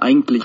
Eigentlich. 0.00 0.44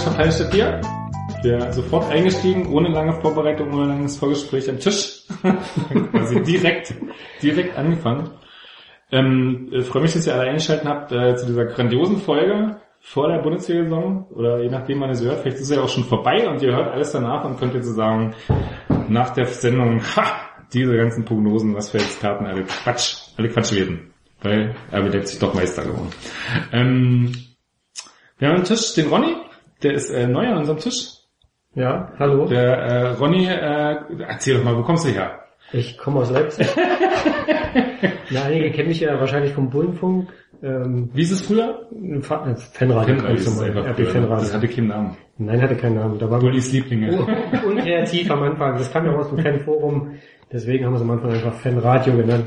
Champagner 0.00 0.32
statt 0.32 0.50
Bier. 0.50 0.80
Wir 1.42 1.72
sofort 1.72 2.10
eingestiegen, 2.10 2.72
ohne 2.72 2.88
lange 2.88 3.12
Vorbereitung, 3.20 3.72
ohne 3.74 3.86
langes 3.86 4.16
Vorgespräch 4.16 4.68
am 4.70 4.78
Tisch. 4.78 5.24
Quasi 6.10 6.42
direkt, 6.42 6.94
direkt 7.42 7.76
angefangen. 7.76 8.30
Ähm, 9.12 9.68
ich 9.72 9.84
freue 9.86 10.02
mich, 10.02 10.14
dass 10.14 10.26
ihr 10.26 10.34
alle 10.34 10.48
eingeschaltet 10.48 10.86
habt 10.86 11.12
äh, 11.12 11.36
zu 11.36 11.46
dieser 11.46 11.66
grandiosen 11.66 12.16
Folge 12.16 12.80
vor 13.00 13.28
der 13.28 13.42
Bundesliga-Saison. 13.42 14.26
Oder 14.30 14.62
je 14.62 14.70
nachdem, 14.70 15.00
wann 15.00 15.10
ihr 15.10 15.16
sie 15.16 15.26
hört, 15.26 15.40
vielleicht 15.40 15.58
ist 15.58 15.66
sie 15.66 15.74
ja 15.74 15.82
auch 15.82 15.88
schon 15.88 16.04
vorbei 16.04 16.48
und 16.48 16.62
ihr 16.62 16.74
hört 16.74 16.92
alles 16.92 17.12
danach 17.12 17.44
und 17.44 17.58
könnt 17.58 17.74
jetzt 17.74 17.86
so 17.86 17.92
sagen, 17.92 18.34
nach 19.08 19.30
der 19.30 19.46
Sendung, 19.46 20.00
ha, 20.16 20.24
diese 20.72 20.96
ganzen 20.96 21.26
Prognosen, 21.26 21.74
was 21.74 21.90
für 21.90 21.98
Experten, 21.98 22.46
alle 22.46 22.64
Quatsch, 22.64 23.16
alle 23.36 23.48
Quatsch 23.48 23.74
werden. 23.74 24.12
Weil 24.40 24.74
er 24.90 25.02
wird 25.02 25.14
letztlich 25.14 25.40
doch 25.40 25.52
Meister 25.52 25.82
geworden. 25.82 26.10
Ähm, 26.72 27.34
wir 28.38 28.48
haben 28.48 28.56
am 28.56 28.64
Tisch 28.64 28.94
den 28.94 29.08
Ronny, 29.08 29.36
der 29.82 29.92
ist 29.94 30.10
äh, 30.10 30.26
neu 30.26 30.46
an 30.46 30.58
unserem 30.58 30.78
Tisch. 30.78 31.08
Ja, 31.74 32.12
hallo. 32.18 32.46
Der 32.46 32.78
äh, 32.78 33.08
Ronny, 33.12 33.46
äh, 33.46 33.96
erzähl 34.26 34.56
doch 34.58 34.64
mal, 34.64 34.76
wo 34.76 34.82
kommst 34.82 35.04
du 35.04 35.10
her? 35.10 35.38
Ich 35.72 35.96
komme 35.98 36.20
aus 36.20 36.30
Leipzig. 36.30 36.66
Na, 38.30 38.42
einige 38.44 38.70
kennen 38.72 38.88
mich 38.88 39.00
ja 39.00 39.18
wahrscheinlich 39.18 39.52
vom 39.52 39.70
Bullenfunk. 39.70 40.28
Ähm, 40.62 41.10
Wie 41.14 41.22
ist 41.22 41.30
es 41.30 41.42
früher? 41.42 41.86
Fa- 42.22 42.54
Fanradio, 42.72 43.16
ganz 43.16 43.40
ist 43.40 43.46
normal. 43.48 43.68
einfach 43.78 43.94
früher. 43.94 44.04
Das 44.04 44.12
Fanradio. 44.12 44.52
hatte 44.54 44.68
keinen 44.68 44.86
Namen. 44.88 45.16
Nein, 45.38 45.62
hatte 45.62 45.76
keinen 45.76 45.94
Namen. 45.96 46.18
Da 46.18 46.30
war 46.30 46.38
Bullis 46.40 46.72
Lieblinge. 46.72 47.12
un- 47.18 47.26
unkreativ 47.72 48.30
am 48.30 48.42
Anfang. 48.42 48.76
Das 48.76 48.92
kam 48.92 49.06
ja 49.06 49.12
aus 49.14 49.28
dem 49.30 49.38
Fanforum. 49.42 50.14
Deswegen 50.52 50.84
haben 50.84 50.92
wir 50.92 50.96
es 50.96 51.02
am 51.02 51.10
Anfang 51.12 51.30
einfach 51.32 51.54
Fanradio 51.54 52.16
genannt. 52.16 52.46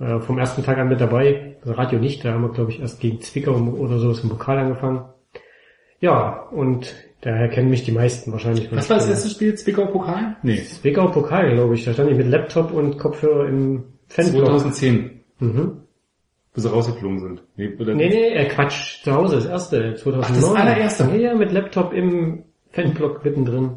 Äh, 0.00 0.18
vom 0.20 0.38
ersten 0.38 0.62
Tag 0.64 0.78
an 0.78 0.88
mit 0.88 1.00
dabei. 1.00 1.56
Also 1.62 1.72
Radio 1.74 1.98
nicht. 2.00 2.24
Da 2.24 2.32
haben 2.32 2.42
wir, 2.42 2.50
glaube 2.52 2.70
ich, 2.72 2.80
erst 2.80 3.00
gegen 3.00 3.20
Zwickau 3.20 3.52
oder 3.54 3.98
so 3.98 4.10
im 4.22 4.28
Pokal 4.28 4.58
angefangen. 4.58 5.04
Ja, 6.00 6.42
und 6.50 6.94
daher 7.22 7.48
kennen 7.48 7.70
mich 7.70 7.84
die 7.84 7.92
meisten 7.92 8.30
wahrscheinlich. 8.32 8.70
Was 8.72 8.88
war 8.90 8.98
das 8.98 9.08
erste 9.08 9.28
Spiel? 9.30 9.54
Zwickau 9.54 9.86
Pokal? 9.86 10.36
Nee. 10.42 10.62
Zwickau 10.62 11.08
Pokal, 11.08 11.52
glaube 11.54 11.74
ich. 11.74 11.84
Da 11.84 11.92
stand 11.92 12.10
ich 12.10 12.16
mit 12.16 12.28
Laptop 12.28 12.72
und 12.72 12.98
Kopfhörer 12.98 13.48
im 13.48 13.84
Fanblock. 14.08 14.46
2010, 14.46 15.20
Mhm. 15.40 15.82
bis 16.54 16.62
sie 16.62 16.70
rausgeflogen 16.70 17.18
sind. 17.20 17.42
Nee, 17.56 17.74
oder 17.78 17.94
Nee, 17.94 18.08
nee, 18.08 18.28
äh, 18.28 18.48
Quatsch, 18.48 19.02
zu 19.02 19.12
Hause, 19.14 19.36
das 19.36 19.46
erste, 19.46 19.94
2009. 19.96 20.22
Ach, 20.24 20.34
das 20.34 20.54
allererste? 20.54 21.04
Ja, 21.04 21.14
ja, 21.16 21.34
mit 21.34 21.52
Laptop 21.52 21.92
im 21.92 22.44
Fanblock 22.70 23.24
mittendrin. 23.24 23.70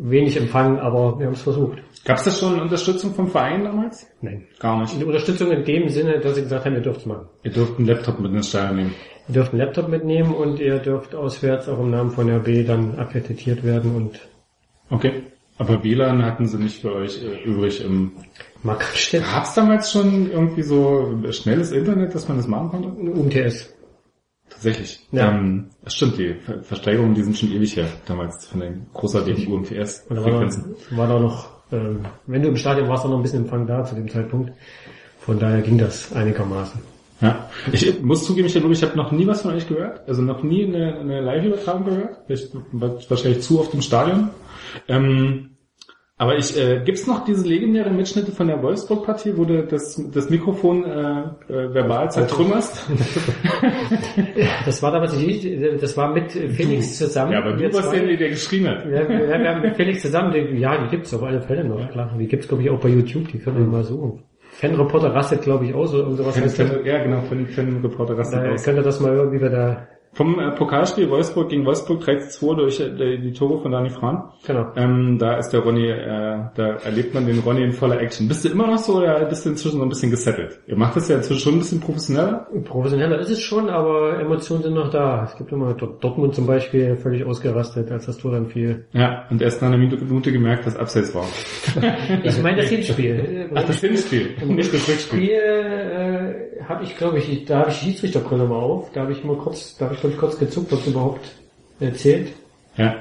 Wenig 0.00 0.36
Empfang, 0.36 0.78
aber 0.78 1.18
wir 1.18 1.26
haben 1.26 1.32
es 1.32 1.42
versucht. 1.42 1.78
Gab's 2.04 2.22
da 2.22 2.30
schon 2.30 2.60
Unterstützung 2.60 3.14
vom 3.14 3.26
Verein 3.26 3.64
damals? 3.64 4.06
Nein. 4.20 4.46
Gar 4.60 4.80
nicht. 4.82 4.94
Eine 4.94 5.06
Unterstützung 5.06 5.50
in 5.50 5.64
dem 5.64 5.88
Sinne, 5.88 6.20
dass 6.20 6.36
sie 6.36 6.42
gesagt 6.42 6.64
haben, 6.66 6.74
ihr 6.76 6.80
dürft 6.82 7.00
es 7.00 7.06
machen. 7.06 7.26
Ihr 7.42 7.50
dürft 7.50 7.78
einen 7.78 7.88
Laptop 7.88 8.20
mit 8.20 8.32
ins 8.32 8.48
Stadion 8.48 8.76
nehmen. 8.76 8.94
Ihr 9.28 9.34
dürft 9.34 9.52
einen 9.52 9.60
Laptop 9.60 9.88
mitnehmen 9.88 10.34
und 10.34 10.58
ihr 10.58 10.78
dürft 10.78 11.14
auswärts 11.14 11.68
auch 11.68 11.78
im 11.78 11.90
Namen 11.90 12.10
von 12.10 12.30
RB 12.30 12.66
dann 12.66 12.98
akkreditiert 12.98 13.62
werden 13.62 13.94
und 13.94 14.20
Okay. 14.90 15.22
Aber 15.58 15.82
WLAN 15.82 16.24
hatten 16.24 16.46
sie 16.46 16.56
nicht 16.56 16.80
für 16.80 16.94
euch 16.94 17.20
äh, 17.22 17.42
übrig 17.42 17.84
im... 17.84 18.12
Markstedt 18.62 19.24
Gab's 19.24 19.54
damals 19.54 19.90
schon 19.90 20.30
irgendwie 20.30 20.62
so 20.62 21.20
schnelles 21.30 21.72
Internet, 21.72 22.14
dass 22.14 22.28
man 22.28 22.36
das 22.36 22.46
machen 22.46 22.70
konnte? 22.70 22.88
UMTS. 22.88 23.74
Tatsächlich. 24.48 25.06
Ja. 25.12 25.30
Ähm, 25.30 25.70
das 25.82 25.94
stimmt, 25.94 26.18
die 26.18 26.34
Ver 26.34 26.62
Versteigerungen, 26.62 27.14
die 27.14 27.22
sind 27.22 27.36
schon 27.36 27.52
ewig 27.52 27.76
her, 27.76 27.88
damals 28.06 28.46
von 28.46 28.60
den 28.60 28.86
großartigen 28.94 29.46
war, 29.46 29.54
UMTS-Frequenzen. 29.54 30.76
da 30.90 30.96
war 30.96 31.08
da 31.08 31.18
noch, 31.18 31.48
ähm, 31.72 32.06
wenn 32.26 32.42
du 32.42 32.48
im 32.48 32.56
Stadion 32.56 32.88
warst, 32.88 33.04
auch 33.04 33.10
noch 33.10 33.18
ein 33.18 33.22
bisschen 33.22 33.42
Empfang 33.44 33.66
da 33.66 33.84
zu 33.84 33.94
dem 33.94 34.08
Zeitpunkt. 34.08 34.52
Von 35.20 35.38
daher 35.38 35.60
ging 35.60 35.78
das 35.78 36.12
einigermaßen. 36.12 36.80
Ja. 37.20 37.50
Ich 37.72 38.00
muss 38.02 38.24
zugeben, 38.24 38.46
ich 38.46 38.54
ich 38.54 38.82
habe 38.82 38.96
noch 38.96 39.10
nie 39.10 39.26
was 39.26 39.42
von 39.42 39.52
euch 39.52 39.68
gehört. 39.68 40.08
Also 40.08 40.22
noch 40.22 40.42
nie 40.42 40.64
eine, 40.64 40.98
eine 40.98 41.20
Live-Übertragung 41.20 41.84
gehört. 41.84 42.18
Vielleicht 42.26 43.10
wahrscheinlich 43.10 43.42
zu 43.42 43.60
oft 43.60 43.74
im 43.74 43.82
Stadion. 43.82 44.30
Ähm, 44.86 45.50
aber 46.20 46.36
ich, 46.36 46.58
äh, 46.58 46.82
gibt's 46.84 47.06
noch 47.06 47.24
diese 47.24 47.46
legendären 47.46 47.96
Mitschnitte 47.96 48.32
von 48.32 48.48
der 48.48 48.60
Wolfsburg-Partie, 48.60 49.36
wo 49.36 49.44
du 49.44 49.64
das, 49.64 50.02
das 50.12 50.28
Mikrofon 50.28 50.84
äh, 50.84 51.20
äh, 51.48 51.72
verbal 51.72 52.10
zertrümmerst? 52.10 52.90
Das 54.64 54.82
war 54.82 54.90
damals 54.90 55.16
nicht, 55.16 55.44
ich, 55.44 55.80
das 55.80 55.96
war 55.96 56.12
mit 56.12 56.32
Felix 56.32 56.98
zusammen. 56.98 57.32
Ja, 57.32 57.38
aber 57.38 57.52
du 57.52 57.72
warst 57.72 57.92
der, 57.92 58.16
der 58.16 58.28
geschrien 58.30 58.68
hat. 58.68 58.84
Ja, 58.84 59.08
wir, 59.08 59.28
wir 59.28 59.48
haben 59.48 59.62
mit 59.62 59.76
Felix 59.76 60.02
zusammen, 60.02 60.32
die, 60.32 60.58
ja, 60.58 60.76
die 60.84 60.90
gibt's 60.90 61.14
auf 61.14 61.22
alle 61.22 61.40
Fälle 61.40 61.64
noch, 61.64 61.88
klar. 61.90 62.12
Die 62.18 62.26
gibt's 62.26 62.48
glaube 62.48 62.64
ich 62.64 62.70
auch 62.70 62.80
bei 62.80 62.88
YouTube, 62.88 63.28
die 63.28 63.38
können 63.38 63.58
wir 63.58 63.66
mal 63.66 63.84
suchen. 63.84 64.24
Fanreporter 64.60 65.14
rastet 65.14 65.42
glaube 65.42 65.66
ich 65.66 65.74
auch 65.74 65.86
so, 65.86 65.98
irgend 65.98 66.16
sowas 66.16 66.40
heißt 66.40 66.58
das. 66.58 66.70
Ja, 66.84 67.00
genau, 67.02 67.20
den 67.30 67.46
Fan-Reporter 67.46 68.18
rastet 68.18 68.42
Da 68.44 68.50
aus. 68.50 68.64
könnt 68.64 68.78
ihr 68.78 68.82
das 68.82 68.98
mal 68.98 69.14
irgendwie 69.14 69.38
bei 69.38 69.48
der, 69.48 69.88
Vom 70.18 70.40
äh, 70.40 70.50
Pokalspiel 70.50 71.08
Wolfsburg 71.10 71.48
gegen 71.48 71.64
Wolfsburg 71.64 72.02
3-2 72.02 72.56
durch 72.56 72.80
äh, 72.80 73.18
die 73.18 73.32
Tore 73.32 73.62
von 73.62 73.70
Dani 73.70 73.88
Fran. 73.88 74.24
genau. 74.44 74.66
Ähm, 74.74 75.16
da 75.16 75.36
ist 75.36 75.50
der 75.50 75.60
Ronny, 75.60 75.86
äh, 75.88 76.40
da 76.56 76.66
erlebt 76.84 77.14
man 77.14 77.24
den 77.24 77.38
Ronny 77.38 77.62
in 77.62 77.70
voller 77.72 78.00
Action. 78.00 78.26
Bist 78.26 78.44
du 78.44 78.48
immer 78.48 78.66
noch 78.66 78.78
so 78.78 78.96
oder 78.96 79.24
bist 79.26 79.46
du 79.46 79.50
inzwischen 79.50 79.76
so 79.78 79.82
ein 79.84 79.88
bisschen 79.88 80.10
gesettelt? 80.10 80.58
Ihr 80.66 80.76
macht 80.76 80.96
das 80.96 81.08
ja 81.08 81.18
inzwischen 81.18 81.40
schon 81.40 81.54
ein 81.54 81.58
bisschen 81.60 81.78
professioneller. 81.78 82.48
Professioneller 82.64 83.20
ist 83.20 83.30
es 83.30 83.40
schon, 83.40 83.70
aber 83.70 84.18
Emotionen 84.18 84.64
sind 84.64 84.74
noch 84.74 84.90
da. 84.90 85.22
Es 85.22 85.36
gibt 85.38 85.52
immer 85.52 85.72
Dort- 85.74 86.02
Dortmund 86.02 86.34
zum 86.34 86.48
Beispiel 86.48 86.96
völlig 86.96 87.24
ausgerastet, 87.24 87.88
als 87.92 88.06
das 88.06 88.18
Tor 88.18 88.32
dann 88.32 88.46
fiel. 88.46 88.86
Ja, 88.94 89.24
und 89.30 89.40
erst 89.40 89.62
nach 89.62 89.68
einer 89.68 89.78
Minute, 89.78 90.32
gemerkt, 90.32 90.66
dass 90.66 90.76
Abseits 90.76 91.14
war. 91.14 91.26
Ich 92.24 92.42
meine 92.42 92.56
das 92.62 92.70
Hinspiel. 92.70 93.50
Ach, 93.54 93.62
das 93.64 93.80
Hinspiel, 93.80 94.30
nicht 94.46 94.74
das 94.74 94.88
Rückspiel. 94.88 95.20
Spiel 95.20 95.30
äh, 95.30 96.64
habe 96.68 96.84
ich, 96.84 96.96
glaube 96.96 97.18
ich, 97.18 97.44
da 97.44 97.60
habe 97.60 97.70
ich 97.70 97.78
die 97.78 97.84
Schiedsrichterbrille 97.86 98.46
mal 98.46 98.56
auf. 98.56 98.90
Da 98.92 99.02
habe 99.02 99.12
ich 99.12 99.24
mal 99.24 99.36
kurz, 99.36 99.76
da 99.78 99.86
habe 99.86 99.94
ich 99.94 100.00
glaube 100.08 100.14
ich 100.14 100.18
kurz 100.18 100.38
gezuckt, 100.38 100.72
ob 100.72 100.80
es 100.80 100.86
überhaupt 100.86 101.30
erzählt. 101.80 102.32
Ja. 102.76 102.94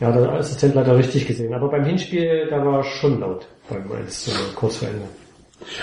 Ja, 0.00 0.10
der 0.10 0.32
Assistent 0.32 0.74
leider 0.74 0.96
richtig 0.96 1.26
gesehen. 1.26 1.54
Aber 1.54 1.68
beim 1.68 1.84
Hinspiel, 1.84 2.48
da 2.50 2.64
war 2.64 2.82
schon 2.82 3.20
laut 3.20 3.46
beim 3.70 3.90
1 3.90 4.24
zu 4.24 4.30
kurz 4.54 4.78
vor 4.78 4.88
Ende. 4.88 5.02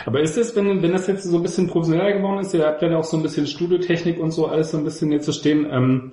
Aber 0.05 0.19
ist 0.19 0.37
das, 0.37 0.55
wenn, 0.55 0.81
wenn 0.81 0.91
das 0.91 1.07
jetzt 1.07 1.23
so 1.23 1.37
ein 1.37 1.43
bisschen 1.43 1.67
professioneller 1.67 2.17
geworden 2.17 2.39
ist, 2.39 2.53
ihr 2.53 2.65
habt 2.65 2.81
ja 2.81 2.97
auch 2.97 3.03
so 3.03 3.17
ein 3.17 3.23
bisschen 3.23 3.47
Studiotechnik 3.47 4.19
und 4.19 4.31
so 4.31 4.47
alles 4.47 4.71
so 4.71 4.77
ein 4.77 4.83
bisschen 4.83 5.11
jetzt 5.11 5.25
zu 5.25 5.31
stehen, 5.31 5.65
ähm, 5.71 6.11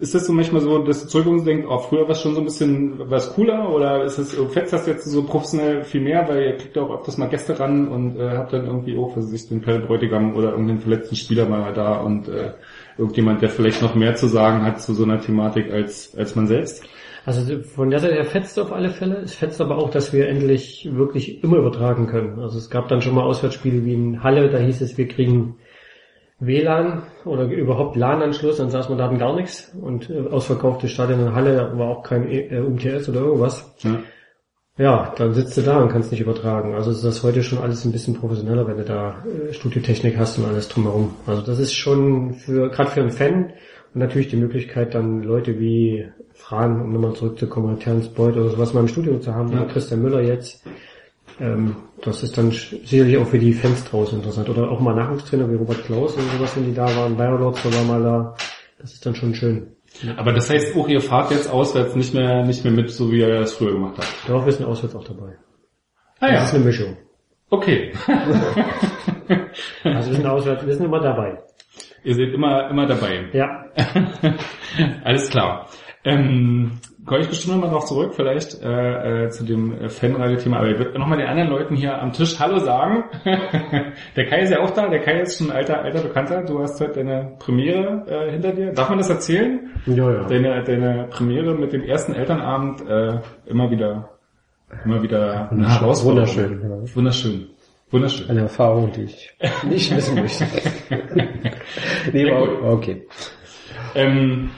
ist 0.00 0.14
das 0.14 0.26
so 0.26 0.32
manchmal 0.32 0.62
so, 0.62 0.78
dass 0.78 1.02
du 1.02 1.08
zurückkommst 1.08 1.40
und 1.40 1.46
denkst, 1.46 1.66
oh, 1.68 1.78
früher 1.78 2.02
war 2.02 2.10
es 2.10 2.20
schon 2.20 2.34
so 2.34 2.40
ein 2.40 2.44
bisschen 2.44 3.10
was 3.10 3.34
cooler 3.34 3.72
oder 3.74 4.04
ist 4.04 4.18
es, 4.18 4.34
fetzt 4.52 4.72
das 4.72 4.86
jetzt 4.86 5.04
so 5.04 5.24
professionell 5.24 5.82
viel 5.82 6.00
mehr, 6.00 6.26
weil 6.28 6.44
ihr 6.44 6.56
kriegt 6.56 6.76
ja 6.76 6.82
auch 6.82 7.00
öfters 7.00 7.18
mal 7.18 7.28
Gäste 7.28 7.58
ran 7.58 7.88
und 7.88 8.16
äh, 8.16 8.36
habt 8.36 8.52
dann 8.52 8.66
irgendwie 8.66 8.96
auch, 8.96 9.16
was 9.16 9.26
weiß 9.26 9.32
ich, 9.32 9.48
den 9.48 9.60
Bräutigam 9.60 10.36
oder 10.36 10.50
irgendeinen 10.50 10.80
verletzten 10.80 11.16
Spieler 11.16 11.46
mal 11.46 11.72
da 11.72 11.96
und 11.96 12.28
äh, 12.28 12.52
irgendjemand, 12.98 13.42
der 13.42 13.48
vielleicht 13.48 13.82
noch 13.82 13.94
mehr 13.94 14.14
zu 14.14 14.26
sagen 14.26 14.62
hat 14.62 14.80
zu 14.80 14.94
so 14.94 15.04
einer 15.04 15.20
Thematik 15.20 15.72
als, 15.72 16.14
als 16.16 16.34
man 16.34 16.46
selbst? 16.46 16.84
Also 17.26 17.62
von 17.62 17.90
der 17.90 18.00
Seite 18.00 18.14
her 18.14 18.24
fetzt 18.24 18.58
auf 18.58 18.72
alle 18.72 18.90
Fälle. 18.90 19.16
Es 19.16 19.34
fetzt 19.34 19.60
aber 19.60 19.78
auch, 19.78 19.90
dass 19.90 20.12
wir 20.12 20.28
endlich 20.28 20.88
wirklich 20.92 21.42
immer 21.42 21.56
übertragen 21.56 22.06
können. 22.06 22.38
Also 22.38 22.58
es 22.58 22.68
gab 22.68 22.88
dann 22.88 23.00
schon 23.00 23.14
mal 23.14 23.22
Auswärtsspiele 23.22 23.84
wie 23.84 23.94
in 23.94 24.22
Halle, 24.22 24.50
da 24.50 24.58
hieß 24.58 24.82
es, 24.82 24.98
wir 24.98 25.08
kriegen 25.08 25.56
WLAN 26.38 27.04
oder 27.24 27.44
überhaupt 27.44 27.96
LAN-Anschluss, 27.96 28.58
dann 28.58 28.70
saß 28.70 28.90
man 28.90 28.98
da 28.98 29.08
gar 29.08 29.34
nichts 29.34 29.74
und 29.80 30.10
äh, 30.10 30.28
ausverkaufte 30.28 30.88
Stadion 30.88 31.20
in 31.20 31.34
Halle 31.34 31.72
war 31.76 31.88
auch 31.88 32.02
kein 32.02 32.30
äh, 32.30 32.60
UMTS 32.60 33.08
oder 33.08 33.20
irgendwas. 33.20 33.74
Ja. 33.80 34.00
Ja, 34.76 35.14
dann 35.16 35.34
sitzt 35.34 35.56
du 35.56 35.62
da 35.62 35.78
und 35.80 35.88
kannst 35.90 36.10
nicht 36.10 36.20
übertragen. 36.20 36.74
Also 36.74 36.90
ist 36.90 37.04
das 37.04 37.22
heute 37.22 37.44
schon 37.44 37.58
alles 37.58 37.84
ein 37.84 37.92
bisschen 37.92 38.14
professioneller, 38.14 38.66
wenn 38.66 38.76
du 38.76 38.84
da 38.84 39.22
äh, 39.24 39.52
Studiotechnik 39.52 40.18
hast 40.18 40.36
und 40.38 40.46
alles 40.46 40.68
drumherum. 40.68 41.14
Also 41.26 41.42
das 41.42 41.60
ist 41.60 41.74
schon 41.74 42.34
für 42.34 42.70
gerade 42.70 42.90
für 42.90 43.00
einen 43.00 43.10
Fan 43.12 43.52
und 43.94 44.00
natürlich 44.00 44.28
die 44.28 44.36
Möglichkeit 44.36 44.94
dann 44.94 45.22
Leute 45.22 45.60
wie 45.60 46.08
Fran, 46.32 46.80
um 46.80 46.92
nochmal 46.92 47.14
zurückzukommen, 47.14 47.78
Terence 47.78 48.08
Boyd 48.08 48.36
oder 48.36 48.48
sowas 48.50 48.74
mal 48.74 48.80
im 48.80 48.88
Studio 48.88 49.18
zu 49.20 49.32
haben, 49.32 49.52
Ja. 49.52 49.62
oder 49.62 49.72
Christian 49.72 50.02
Müller 50.02 50.20
jetzt. 50.22 50.64
Ähm, 51.40 51.76
das 52.02 52.24
ist 52.24 52.36
dann 52.36 52.50
sicherlich 52.50 53.16
auch 53.16 53.28
für 53.28 53.38
die 53.38 53.52
Fans 53.52 53.84
draußen 53.84 54.18
interessant. 54.18 54.48
Oder 54.48 54.68
auch 54.70 54.80
mal 54.80 54.94
Nachwuchstrainer 54.94 55.48
wie 55.50 55.54
Robert 55.54 55.84
Klaus 55.84 56.14
oder 56.14 56.24
sowas, 56.36 56.56
wenn 56.56 56.64
die 56.66 56.74
da 56.74 56.86
waren. 56.96 57.16
Bayerlords 57.16 57.64
war 57.64 57.84
mal 57.84 58.02
da. 58.02 58.36
Das 58.80 58.92
ist 58.92 59.06
dann 59.06 59.14
schon 59.14 59.34
schön. 59.34 59.68
Aber 60.16 60.32
das 60.32 60.50
heißt 60.50 60.76
auch, 60.76 60.88
ihr 60.88 61.00
fahrt 61.00 61.30
jetzt 61.30 61.50
auswärts 61.50 61.94
nicht 61.94 62.14
mehr, 62.14 62.44
nicht 62.44 62.64
mehr 62.64 62.72
mit, 62.72 62.90
so 62.90 63.10
wie 63.12 63.20
ihr 63.20 63.40
das 63.40 63.54
früher 63.54 63.72
gemacht 63.72 63.94
habt. 63.98 64.28
Darauf 64.28 64.46
ist 64.46 64.60
ein 64.60 64.66
Auswärts 64.66 64.94
auch 64.94 65.04
dabei. 65.04 65.36
Ah 66.20 66.32
Das 66.32 66.48
ist 66.48 66.54
eine 66.54 66.64
Mischung. 66.64 66.96
Okay. 67.50 67.92
Also 69.84 70.10
wir 70.10 70.16
sind 70.16 70.26
auswärts, 70.26 70.66
wir 70.66 70.74
sind 70.74 70.86
immer 70.86 71.00
dabei. 71.00 71.38
ihr 72.02 72.14
seid 72.14 72.32
immer, 72.34 72.68
immer 72.70 72.86
dabei. 72.86 73.28
Ja. 73.32 73.64
Alles 75.04 75.30
klar. 75.30 75.68
Ähm, 76.04 76.72
komme 77.06 77.20
ich 77.20 77.28
bestimmt 77.28 77.56
nochmal 77.56 77.70
drauf 77.70 77.84
zurück, 77.84 78.14
vielleicht 78.14 78.62
äh, 78.62 79.24
äh, 79.24 79.30
zu 79.30 79.44
dem 79.44 79.88
Fanradio-Thema, 79.88 80.58
aber 80.58 80.68
ich 80.68 80.78
würde 80.78 80.98
nochmal 80.98 81.18
den 81.18 81.26
anderen 81.26 81.50
Leuten 81.50 81.76
hier 81.76 82.00
am 82.00 82.12
Tisch 82.12 82.38
Hallo 82.40 82.58
sagen. 82.58 83.04
der 84.16 84.26
Kai 84.26 84.40
ist 84.40 84.50
ja 84.50 84.60
auch 84.60 84.70
da, 84.70 84.88
der 84.88 85.00
Kai 85.00 85.20
ist 85.20 85.38
schon 85.38 85.50
ein 85.50 85.56
alter, 85.56 85.82
alter 85.82 86.02
Bekannter, 86.02 86.42
du 86.42 86.60
hast 86.60 86.80
heute 86.80 87.04
deine 87.04 87.36
Premiere 87.38 88.04
äh, 88.08 88.32
hinter 88.32 88.52
dir. 88.52 88.72
Darf 88.72 88.88
man 88.88 88.98
das 88.98 89.10
erzählen? 89.10 89.70
Ja, 89.86 90.10
ja. 90.10 90.24
Deine, 90.24 90.62
deine 90.64 91.08
Premiere 91.10 91.54
mit 91.54 91.72
dem 91.72 91.82
ersten 91.82 92.14
Elternabend 92.14 92.88
äh, 92.88 93.18
immer 93.46 93.70
wieder 93.70 94.10
immer 94.84 95.02
wieder 95.02 95.50
eine 95.50 95.68
Herausforderung. 95.68 96.28
Wunderschön, 96.28 96.60
genau. 96.60 96.82
Wunderschön. 96.94 97.46
Wunderschön. 97.90 98.30
Eine 98.30 98.40
Erfahrung, 98.40 98.90
die 98.92 99.02
ich 99.02 99.36
nicht 99.68 99.94
wissen 99.94 100.16
möchte. 100.16 100.46
nee, 102.12 102.30
war 102.30 102.72
okay. 102.72 103.06
Ähm, 103.94 104.50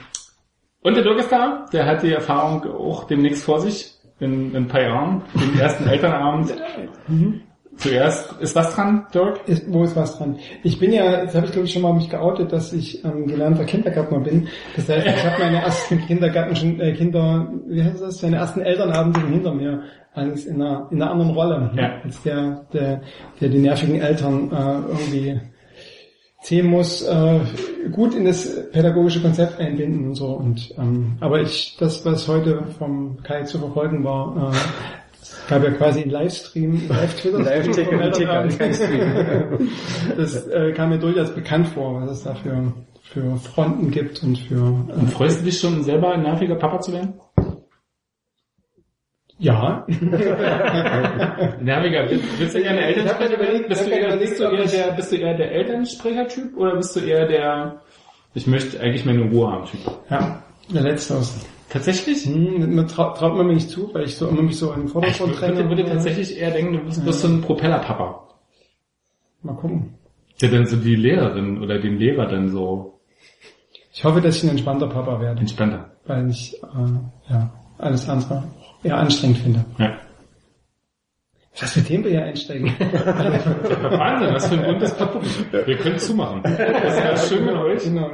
und 0.86 0.96
der 0.96 1.02
Dirk 1.02 1.18
ist 1.18 1.32
da, 1.32 1.66
der 1.72 1.84
hat 1.84 2.04
die 2.04 2.12
Erfahrung 2.12 2.62
auch 2.62 3.04
demnächst 3.08 3.42
vor 3.42 3.58
sich, 3.58 3.92
in, 4.20 4.50
in 4.50 4.56
ein 4.56 4.68
paar 4.68 4.82
Jahren, 4.82 5.22
den 5.34 5.58
ersten 5.58 5.84
Elternabend. 5.88 6.54
Zuerst, 7.76 8.40
ist 8.40 8.54
was 8.54 8.72
dran, 8.72 9.04
Dirk? 9.12 9.40
Ist, 9.48 9.64
wo 9.68 9.82
ist 9.82 9.96
was 9.96 10.16
dran? 10.16 10.38
Ich 10.62 10.78
bin 10.78 10.92
ja, 10.92 11.24
das 11.24 11.34
habe 11.34 11.46
ich 11.46 11.52
glaube 11.52 11.66
ich 11.66 11.72
schon 11.72 11.82
mal 11.82 11.92
mich 11.92 12.08
geoutet, 12.08 12.52
dass 12.52 12.72
ich 12.72 13.04
ähm, 13.04 13.26
gelernter 13.26 13.64
Kindergärtner 13.64 14.20
bin. 14.20 14.46
Das 14.76 14.88
heißt, 14.88 15.08
ich 15.08 15.24
habe 15.26 15.42
meine 15.42 15.60
ersten 15.60 15.98
Kindergarten 16.06 16.54
schon, 16.54 16.78
äh, 16.78 16.92
Kinder, 16.92 17.52
wie 17.66 17.82
heißt 17.82 18.00
das, 18.00 18.22
meine 18.22 18.36
ersten 18.36 18.60
Elternabende 18.60 19.18
schon 19.18 19.32
hinter 19.32 19.54
mir. 19.54 19.82
Allerdings 20.14 20.46
in 20.46 20.62
einer, 20.62 20.86
in 20.92 21.02
einer 21.02 21.10
anderen 21.10 21.32
Rolle. 21.32 21.72
Ja. 21.74 22.00
Als 22.04 22.22
der, 22.22 22.64
der, 22.72 23.02
der 23.40 23.48
die 23.48 23.58
nervigen 23.58 24.00
Eltern 24.00 24.52
äh, 24.52 24.92
irgendwie 24.92 25.40
ziehen 26.46 26.66
muss, 26.66 27.02
äh, 27.02 27.40
gut 27.90 28.14
in 28.14 28.24
das 28.24 28.70
pädagogische 28.70 29.20
Konzept 29.20 29.58
einbinden 29.58 30.06
und 30.06 30.14
so. 30.14 30.26
Und 30.26 30.72
ähm, 30.78 31.16
aber 31.18 31.40
ich, 31.40 31.76
das, 31.80 32.04
was 32.04 32.28
heute 32.28 32.62
vom 32.78 33.20
Kai 33.24 33.42
zu 33.42 33.58
verfolgen 33.58 34.04
war, 34.04 34.52
äh, 34.52 34.56
es 35.20 35.36
gab 35.48 35.64
ja 35.64 35.72
quasi 35.72 36.02
einen 36.02 36.12
Livestream, 36.12 36.82
Live-Twitter. 36.88 37.40
Live-Ticker. 37.40 37.98
Das 40.16 40.46
äh, 40.46 40.72
kam 40.72 40.90
mir 40.90 41.00
durchaus 41.00 41.34
bekannt 41.34 41.66
vor, 41.66 42.00
was 42.00 42.18
es 42.18 42.22
da 42.22 42.34
für, 42.34 42.72
für 43.02 43.36
Fronten 43.38 43.90
gibt 43.90 44.22
und 44.22 44.38
für 44.38 44.62
Und 44.62 44.90
äh, 44.90 45.10
freust 45.10 45.40
du 45.40 45.46
dich 45.46 45.58
schon 45.58 45.82
selber 45.82 46.12
ein 46.12 46.22
nerviger 46.22 46.54
Papa 46.54 46.80
zu 46.80 46.92
werden? 46.92 47.14
Ja. 49.38 49.86
Nerviger, 51.60 52.08
willst, 52.10 52.24
willst 52.40 52.54
du 52.54 52.58
eher 52.60 52.72
Ich 52.90 52.96
hab 53.06 53.20
Elternsprecher 53.20 53.34
überlegt-? 53.34 53.68
Bist 53.68 53.82
ich 53.82 53.88
du 53.88 53.94
eher, 53.94 54.16
bist 54.16 54.40
du 54.40 54.44
ich- 54.52 54.70
der, 54.70 54.92
bist 54.92 55.12
du 55.12 55.16
eher 55.16 55.34
der 55.36 55.52
Elternsprecher-Typ 55.52 56.56
oder 56.56 56.76
bist 56.76 56.96
du 56.96 57.00
eher 57.00 57.26
der, 57.26 57.82
ich 58.34 58.46
möchte 58.46 58.80
eigentlich 58.80 59.04
meine 59.04 59.22
Ruhe 59.30 59.50
haben 59.52 59.64
Typ? 59.66 59.80
ja, 60.10 60.42
der 60.70 60.82
letzte 60.82 61.16
aus. 61.16 61.46
Tatsächlich? 61.68 62.24
Hm, 62.26 62.86
traut, 62.86 63.16
traut 63.18 63.34
man 63.36 63.46
mir 63.48 63.54
nicht 63.54 63.68
zu, 63.70 63.92
weil 63.92 64.04
ich 64.04 64.14
so 64.16 64.28
immer 64.28 64.42
mich 64.42 64.56
so 64.58 64.72
in 64.72 64.80
den 64.82 64.86
Ich 64.86 64.92
Vordergrund 64.92 65.40
würde, 65.40 65.68
würde 65.68 65.84
tatsächlich 65.84 66.38
eher 66.38 66.52
denken, 66.52 66.74
du 66.74 66.78
bist, 66.84 67.04
bist 67.04 67.20
so 67.20 67.28
ein 67.28 67.40
Propellerpapa. 67.40 68.28
Mal 69.42 69.54
gucken. 69.54 69.94
Der 70.40 70.50
dann 70.50 70.66
so 70.66 70.76
die 70.76 70.96
Lehrerin 70.96 71.62
oder 71.62 71.78
den 71.78 71.98
Lehrer 71.98 72.26
dann 72.26 72.50
so 72.50 73.00
Ich 73.92 74.04
hoffe, 74.04 74.20
dass 74.20 74.36
ich 74.36 74.44
ein 74.44 74.50
entspannter 74.50 74.86
Papa 74.86 75.20
werde, 75.20 75.40
entspannter. 75.40 75.90
weil 76.06 76.28
ich 76.30 76.54
äh, 76.62 77.32
ja 77.32 77.50
alles 77.78 78.08
andere 78.08 78.44
eher 78.86 78.98
anstrengend 78.98 79.38
finde. 79.38 79.64
Ja. 79.78 79.92
Was 81.58 81.72
für 81.72 81.82
Themen 81.82 82.04
wir 82.04 82.10
hier 82.10 82.24
einsteigen. 82.24 82.66
Wahnsinn, 82.78 84.34
was 84.34 84.46
für 84.46 84.54
ein 84.56 84.62
buntes 84.64 84.94
Papier. 84.94 85.66
Wir 85.66 85.76
können 85.78 85.98
zumachen. 85.98 86.42
Das 86.42 86.52
ist 86.52 86.98
ja 86.98 87.16
schön 87.16 87.46
mit 87.46 87.54
euch. 87.54 87.82
genau. 87.82 88.10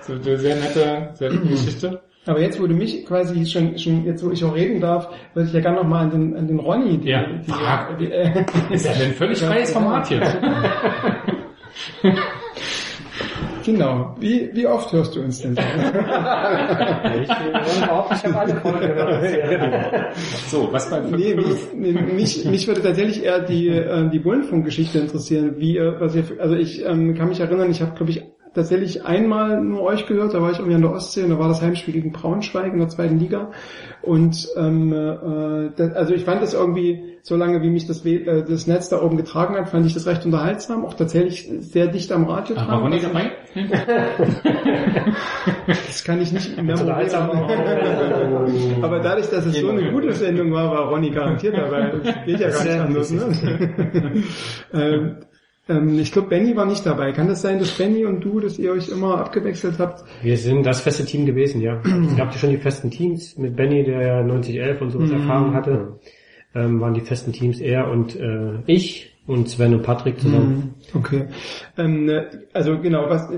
So 0.00 0.14
eine 0.14 0.36
sehr 0.38 0.56
nette, 0.56 1.10
sehr 1.14 1.30
nette 1.32 1.46
Geschichte. 1.46 2.02
aber 2.26 2.40
jetzt, 2.40 2.60
wo 2.60 2.66
du 2.66 2.74
mich 2.74 3.06
quasi 3.06 3.46
schon, 3.46 3.78
schon 3.78 4.04
jetzt, 4.04 4.24
wo 4.26 4.32
ich 4.32 4.42
auch 4.44 4.56
reden 4.56 4.80
darf, 4.80 5.08
würde 5.34 5.46
ich 5.48 5.54
ja 5.54 5.60
gerne 5.60 5.76
noch 5.76 5.84
mal 5.84 6.00
an 6.00 6.10
den, 6.10 6.36
an 6.36 6.48
den 6.48 6.58
Ronny. 6.58 6.98
Die, 6.98 7.10
Ja. 7.10 7.24
die, 7.26 7.48
Frag. 7.48 7.96
die, 7.98 8.10
äh, 8.10 8.44
Ist 8.70 8.86
ja 8.86 8.92
ein 8.92 9.12
völlig 9.12 9.38
freies 9.40 9.72
Format 9.72 10.08
hier. 10.08 10.20
genau. 13.64 14.14
Wie, 14.20 14.50
wie 14.52 14.66
oft 14.66 14.92
hörst 14.92 15.16
du 15.16 15.20
uns 15.20 15.40
denn? 15.42 15.52
Ich, 15.54 17.28
habe 17.28 18.38
alle 18.38 18.54
Folgen 18.56 18.80
gehört. 18.80 20.14
So, 20.48 20.68
was 20.72 20.90
bei 20.90 21.00
Nee, 21.00 21.34
mich, 21.34 21.46
nee, 21.74 21.92
mich, 21.92 22.44
mich 22.44 22.66
würde 22.68 22.82
tatsächlich 22.82 23.24
eher 23.24 23.40
die, 23.40 23.68
äh, 23.68 24.08
die 24.10 24.18
Bullenfunk-Geschichte 24.18 24.98
interessieren. 24.98 25.54
Wie, 25.58 25.74
ihr- 25.76 25.96
was 25.98 26.14
ihr, 26.14 26.24
also 26.38 26.54
ich 26.54 26.84
ähm, 26.84 27.14
kann 27.14 27.28
mich 27.28 27.40
erinnern, 27.40 27.70
ich 27.70 27.80
habe, 27.80 27.92
glaube 27.96 28.10
ich, 28.10 28.22
tatsächlich 28.54 29.04
einmal 29.04 29.60
nur 29.60 29.82
euch 29.82 30.06
gehört, 30.06 30.32
da 30.32 30.40
war 30.40 30.52
ich 30.52 30.58
irgendwie 30.58 30.76
an 30.76 30.82
der 30.82 30.92
Ostsee 30.92 31.24
und 31.24 31.30
da 31.30 31.38
war 31.40 31.48
das 31.48 31.60
Heimspiel 31.60 31.92
gegen 31.92 32.12
Braunschweig 32.12 32.72
in 32.72 32.78
der 32.78 32.88
zweiten 32.88 33.18
Liga. 33.18 33.50
Und 34.00 34.48
ähm, 34.56 34.92
äh, 34.92 35.70
das, 35.76 35.92
also 35.94 36.14
ich 36.14 36.24
fand 36.24 36.40
das 36.40 36.54
irgendwie, 36.54 37.02
so 37.22 37.34
lange 37.36 37.62
wie 37.62 37.70
mich 37.70 37.86
das, 37.88 38.04
äh, 38.06 38.44
das 38.48 38.66
Netz 38.68 38.88
da 38.90 39.02
oben 39.02 39.16
getragen 39.16 39.56
hat, 39.56 39.70
fand 39.70 39.86
ich 39.86 39.94
das 39.94 40.06
recht 40.06 40.24
unterhaltsam, 40.24 40.84
auch 40.84 40.94
tatsächlich 40.94 41.50
sehr 41.60 41.88
dicht 41.88 42.12
am 42.12 42.26
Radio 42.26 42.54
dran. 42.54 42.68
war 42.68 42.80
Ronny 42.82 43.00
dabei? 43.00 43.32
Das 45.66 46.04
kann 46.04 46.20
ich 46.20 46.32
nicht 46.32 46.62
mehr 46.62 46.78
Unterhaltsam. 46.78 47.30
Aber 48.82 49.00
dadurch, 49.00 49.30
dass 49.30 49.46
es 49.46 49.58
so 49.58 49.70
eine 49.70 49.90
gute 49.90 50.12
Sendung 50.12 50.52
war, 50.52 50.70
war 50.70 50.88
Ronny 50.88 51.10
garantiert 51.10 51.56
dabei. 51.56 51.92
Das 52.02 52.14
geht 52.26 52.40
ja 52.40 52.50
gar 52.50 52.64
nicht 52.64 52.80
anders. 52.80 53.10
Ne? 53.10 54.22
ähm, 54.74 55.16
ähm, 55.68 55.98
ich 55.98 56.12
glaube, 56.12 56.28
Benny 56.28 56.54
war 56.56 56.66
nicht 56.66 56.84
dabei. 56.84 57.12
Kann 57.12 57.28
das 57.28 57.42
sein, 57.42 57.58
dass 57.58 57.76
Benny 57.78 58.04
und 58.04 58.20
du, 58.20 58.40
dass 58.40 58.58
ihr 58.58 58.72
euch 58.72 58.88
immer 58.88 59.18
abgewechselt 59.18 59.78
habt? 59.78 60.04
Wir 60.22 60.36
sind 60.36 60.64
das 60.64 60.80
feste 60.80 61.04
Team 61.04 61.24
gewesen, 61.24 61.60
ja. 61.60 61.80
Es 61.80 62.16
gab 62.16 62.32
ja 62.32 62.38
schon 62.38 62.50
die 62.50 62.58
festen 62.58 62.90
Teams 62.90 63.38
mit 63.38 63.56
Benny, 63.56 63.84
der 63.84 64.02
ja 64.02 64.22
9011 64.22 64.82
und 64.82 64.90
sowas 64.90 65.10
Erfahrung 65.10 65.54
hatte. 65.54 66.00
Ähm, 66.54 66.80
waren 66.80 66.94
die 66.94 67.00
festen 67.00 67.32
Teams 67.32 67.60
er 67.60 67.90
und 67.90 68.14
äh, 68.14 68.58
ich 68.66 69.13
und 69.26 69.48
Sven 69.48 69.74
und 69.74 69.82
Patrick 69.82 70.20
zusammen. 70.20 70.74
Okay. 70.92 71.26
Ähm, 71.78 72.04
ne, 72.04 72.44
also 72.52 72.78
genau, 72.78 73.08
was, 73.08 73.28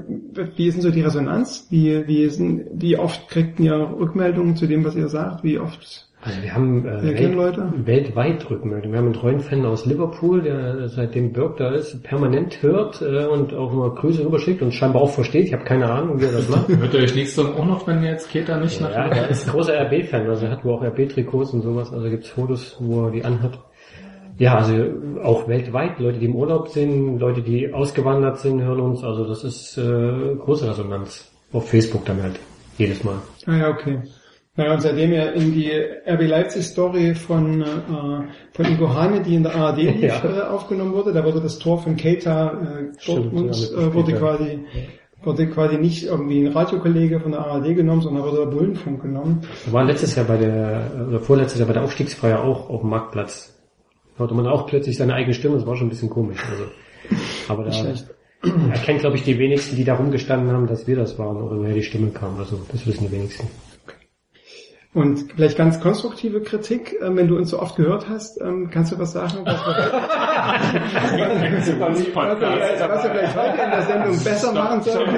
wie 0.57 0.67
ist 0.67 0.75
denn 0.75 0.83
so 0.83 0.91
die 0.91 1.03
Resonanz? 1.03 1.69
Wie, 1.71 2.07
wie, 2.07 2.23
ist 2.23 2.39
denn, 2.39 2.67
wie 2.73 2.99
oft 2.99 3.29
kriegt 3.29 3.61
ihr 3.61 3.75
Rückmeldungen 3.75 4.57
zu 4.57 4.67
dem, 4.67 4.85
was 4.85 4.97
ihr 4.97 5.09
sagt? 5.09 5.45
Wie 5.45 5.59
oft? 5.59 6.07
Also 6.23 6.43
wir 6.43 6.55
haben 6.55 6.85
äh, 6.85 7.15
kennen 7.15 7.35
Leute? 7.35 7.73
weltweit 7.85 8.51
Rückmeldungen. 8.51 8.93
Wir 8.93 8.99
haben 8.99 9.07
einen 9.07 9.15
treuen 9.15 9.41
Fan 9.41 9.65
aus 9.65 9.87
Liverpool, 9.87 10.43
der 10.43 10.89
seitdem 10.89 11.33
Birk 11.33 11.59
da 11.59 11.71
ist, 11.71 12.03
permanent 12.03 12.63
hört 12.63 13.01
äh, 13.01 13.27
und 13.27 13.55
auch 13.55 13.73
mal 13.73 13.91
Grüße 13.91 14.25
rüberschickt 14.25 14.61
und 14.61 14.73
scheinbar 14.73 15.03
auch 15.03 15.11
versteht. 15.11 15.45
Ich 15.47 15.53
habe 15.53 15.63
keine 15.63 15.89
Ahnung, 15.89 16.21
wie 16.21 16.25
er 16.25 16.33
das 16.33 16.49
macht. 16.49 16.69
Hört 16.69 16.95
ihr 16.95 17.01
euch 17.01 17.15
nächstes 17.15 17.45
Mal 17.45 17.53
auch 17.53 17.65
noch, 17.65 17.87
wenn 17.87 18.03
jetzt 18.03 18.31
Keter 18.31 18.59
nicht 18.59 18.81
nach 18.81 18.91
Ja, 18.91 19.07
er 19.07 19.29
ist 19.29 19.49
großer 19.49 19.81
RB-Fan, 19.83 20.29
also 20.29 20.47
er 20.47 20.53
hat 20.53 20.65
wohl 20.65 20.75
auch 20.75 20.83
RB-Trikots 20.83 21.53
und 21.53 21.63
sowas, 21.63 21.93
also 21.93 22.11
gibt's 22.11 22.31
Fotos, 22.31 22.77
wo 22.81 23.05
er 23.05 23.13
die 23.13 23.25
anhat. 23.25 23.61
Ja, 24.39 24.59
also 24.59 24.75
auch 25.23 25.49
weltweit, 25.49 25.99
Leute, 25.99 26.19
die 26.19 26.27
im 26.27 26.37
Urlaub 26.37 26.69
sind, 26.69 27.19
Leute, 27.19 27.43
die 27.43 27.73
ausgewandert 27.73 28.39
sind, 28.39 28.63
hören 28.63 28.81
uns, 28.81 29.03
also 29.03 29.27
das 29.27 29.45
ist 29.45 29.79
äh, 29.79 30.35
große 30.37 30.69
Resonanz. 30.69 31.31
Auf 31.53 31.71
Facebook 31.71 32.05
dann 32.05 32.23
halt, 32.23 32.39
jedes 32.77 33.03
Mal. 33.03 33.17
Ah 33.47 33.57
ja, 33.57 33.71
okay. 33.71 34.03
Naja, 34.57 34.73
und 34.75 34.81
seitdem 34.81 35.13
ihr 35.13 35.33
in 35.35 35.53
die 35.53 35.71
RB 35.71 36.23
Leipzig 36.29 36.65
Story 36.65 37.15
von, 37.15 37.63
äh, 37.63 37.67
von 38.53 38.65
Ingo 38.65 38.93
Hane, 38.93 39.23
die 39.23 39.35
in 39.35 39.43
der 39.43 39.55
ARD 39.55 39.79
Ja. 40.01 40.25
äh, 40.25 40.41
aufgenommen 40.43 40.95
wurde, 40.95 41.13
da 41.13 41.25
wurde 41.25 41.41
das 41.41 41.59
Tor 41.59 41.83
von 41.83 41.97
Keita 41.97 42.53
äh, 42.53 42.99
Stimmt, 42.99 43.19
Dortmund 43.19 43.71
ja, 43.71 43.79
äh, 43.79 43.95
wurde 43.95 44.13
quasi 44.15 44.61
wurde 45.23 45.49
quasi 45.49 45.77
nicht 45.77 46.05
irgendwie 46.05 46.47
ein 46.47 46.53
Radiokollege 46.53 47.21
von 47.21 47.33
der 47.33 47.41
ARD 47.41 47.75
genommen, 47.75 48.01
sondern 48.01 48.23
wurde 48.23 48.39
der 48.39 48.47
Bullenfunk 48.47 49.03
genommen. 49.03 49.41
Wir 49.65 49.73
waren 49.73 49.89
letztes 49.89 50.15
Jahr 50.15 50.25
bei 50.27 50.37
der, 50.37 51.07
oder 51.09 51.19
vorletztes 51.19 51.59
Jahr 51.59 51.67
bei 51.67 51.75
der 51.75 51.83
Aufstiegsfeier 51.83 52.43
auch 52.43 52.71
auf 52.71 52.83
dem 52.83 52.91
Marktplatz. 52.91 53.56
Hörte 54.17 54.35
man 54.35 54.47
auch 54.47 54.67
plötzlich 54.67 54.97
seine 54.97 55.15
eigene 55.15 55.35
Stimme, 55.35 55.57
das 55.57 55.67
war 55.67 55.77
schon 55.77 55.87
ein 55.87 55.91
bisschen 55.91 56.11
komisch. 56.11 56.43
Also, 56.51 56.65
aber 57.49 57.65
da 57.65 57.71
erkennt, 58.73 59.01
glaube 59.01 59.17
ich, 59.17 59.25
die 59.25 59.39
wenigsten, 59.39 59.77
die 59.77 59.85
da 59.85 59.95
rumgestanden 59.95 60.51
haben, 60.51 60.67
dass 60.67 60.87
wir 60.87 60.97
das 60.97 61.19
waren 61.19 61.37
oder 61.37 61.59
woher 61.59 61.75
die 61.75 61.83
Stimme 61.83 62.11
kam. 62.11 62.39
Also 62.39 62.61
das 62.71 62.87
wissen 62.87 63.07
die 63.07 63.13
wenigsten. 63.13 63.49
Und 64.97 65.31
vielleicht 65.37 65.59
ganz 65.59 65.79
konstruktive 65.79 66.41
Kritik, 66.41 66.95
äh, 67.03 67.15
wenn 67.15 67.29
du 67.29 67.37
uns 67.37 67.51
so 67.51 67.61
oft 67.61 67.77
gehört 67.77 68.09
hast, 68.09 68.41
ähm, 68.41 68.71
kannst 68.73 68.93
du 68.93 68.99
was 68.99 69.13
sagen, 69.13 69.41
was 69.45 69.55
wir, 69.67 69.77
was 71.53 71.67
wir, 71.69 72.89
was 72.89 73.05
wir 73.05 73.11
vielleicht 73.11 73.37
heute 73.37 73.63
in 73.63 73.71
der 73.71 73.83
Sendung 73.83 74.25
besser 74.25 74.53
machen 74.55 74.81
sollten? 74.81 75.17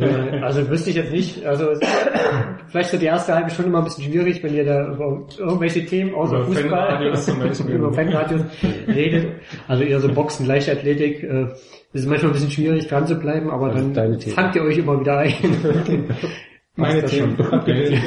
Äh, 0.00 0.40
Also 0.42 0.68
wüsste 0.70 0.88
ich 0.90 0.96
jetzt 0.96 1.12
nicht. 1.12 1.44
Also 1.44 1.70
es- 1.72 1.80
vielleicht 2.68 2.90
so 2.90 2.96
die 2.96 3.04
erste 3.06 3.34
halbe 3.34 3.50
Stunde 3.50 3.70
mal 3.70 3.78
ein 3.80 3.84
bisschen 3.84 4.04
schwierig, 4.04 4.42
wenn 4.42 4.54
ihr 4.54 4.64
da 4.64 4.86
über 4.94 5.26
irgendwelche 5.38 5.84
Themen 5.84 6.14
außer 6.14 6.36
Über 6.36 6.44
Fußball 6.46 6.70
Fanradios 6.70 7.24
zum 7.26 7.38
Beispiel. 7.40 7.74
über 7.74 7.92
Fanradios 7.92 8.40
redet. 8.88 9.26
Also 9.68 9.82
eher 9.84 10.00
so 10.00 10.08
Boxen, 10.08 10.46
Leichtathletik. 10.46 11.22
Äh, 11.22 11.46
ist 11.92 12.08
manchmal 12.08 12.30
ein 12.30 12.34
bisschen 12.34 12.50
schwierig 12.50 12.88
dran 12.88 13.06
zu 13.06 13.16
bleiben, 13.16 13.50
aber 13.50 13.66
Also 13.66 13.86
dann 13.90 14.18
fangt 14.18 14.56
ihr 14.56 14.62
euch 14.62 14.78
immer 14.78 14.98
wieder 14.98 15.18
ein. 15.18 15.34
Meine 16.74 17.02
das 17.02 17.10
Themen. 17.10 17.36
schon. 17.36 17.46
abgewählt. 17.52 18.00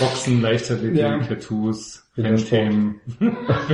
Boxen, 0.00 0.42
Leichtathletik, 0.42 0.98
Ja. 0.98 1.18
Tattoos, 1.18 2.02
Fanthemen. 2.16 3.00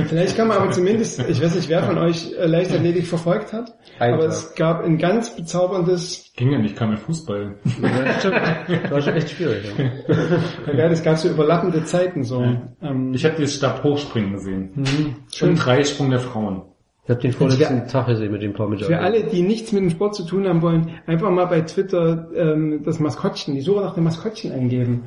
Vielleicht 0.07 0.35
kann 0.37 0.47
man 0.49 0.57
aber 0.57 0.71
zumindest, 0.71 1.19
ich 1.29 1.41
weiß 1.41 1.55
nicht, 1.55 1.69
wer 1.69 1.81
von 1.83 1.97
euch 1.97 2.33
äh, 2.37 2.45
Leichtathletik 2.45 3.07
verfolgt 3.07 3.51
hat, 3.53 3.73
Ein 3.99 4.13
aber 4.13 4.25
es 4.25 4.53
gab 4.55 4.83
ein 4.83 4.97
ganz 4.97 5.35
bezauberndes, 5.35 6.31
Ging 6.35 6.51
ja 6.51 6.57
nicht, 6.57 6.75
kam 6.75 6.91
ja 6.91 6.97
Fußball. 6.97 7.55
Ja, 7.81 8.13
stimmt. 8.19 8.35
Das 8.83 8.91
war 8.91 9.01
schon 9.01 9.13
echt 9.13 9.29
schwierig. 9.29 9.63
Ja. 9.77 10.73
ja, 10.73 10.89
das 10.89 11.03
gab 11.03 11.17
so 11.17 11.29
überlappende 11.29 11.83
Zeiten 11.85 12.23
so. 12.23 12.41
Ähm, 12.81 13.13
Ich 13.13 13.23
habe 13.23 13.35
dieses 13.37 13.55
Stabhochspringen 13.55 14.33
gesehen. 14.33 14.71
Mhm. 14.75 15.15
schön. 15.31 15.49
Und 15.49 15.55
Dreisprung 15.57 16.09
der 16.09 16.19
Frauen. 16.19 16.63
Ich 17.05 17.09
habe 17.09 17.19
den 17.19 17.33
vorletzten 17.33 17.85
Tag 17.89 18.07
gesehen 18.07 18.31
mit 18.31 18.41
dem 18.41 18.53
Parmesan. 18.53 18.87
Für 18.87 18.99
alle, 18.99 19.25
die 19.25 19.41
nichts 19.41 19.73
mit 19.73 19.81
dem 19.83 19.89
Sport 19.89 20.15
zu 20.15 20.23
tun 20.23 20.47
haben 20.47 20.61
wollen, 20.61 20.91
einfach 21.05 21.29
mal 21.31 21.45
bei 21.45 21.59
Twitter 21.59 22.29
ähm, 22.33 22.81
das 22.85 23.01
Maskottchen, 23.01 23.55
die 23.55 23.61
Suche 23.61 23.81
nach 23.81 23.93
dem 23.93 24.05
Maskottchen 24.05 24.53
eingeben. 24.53 25.03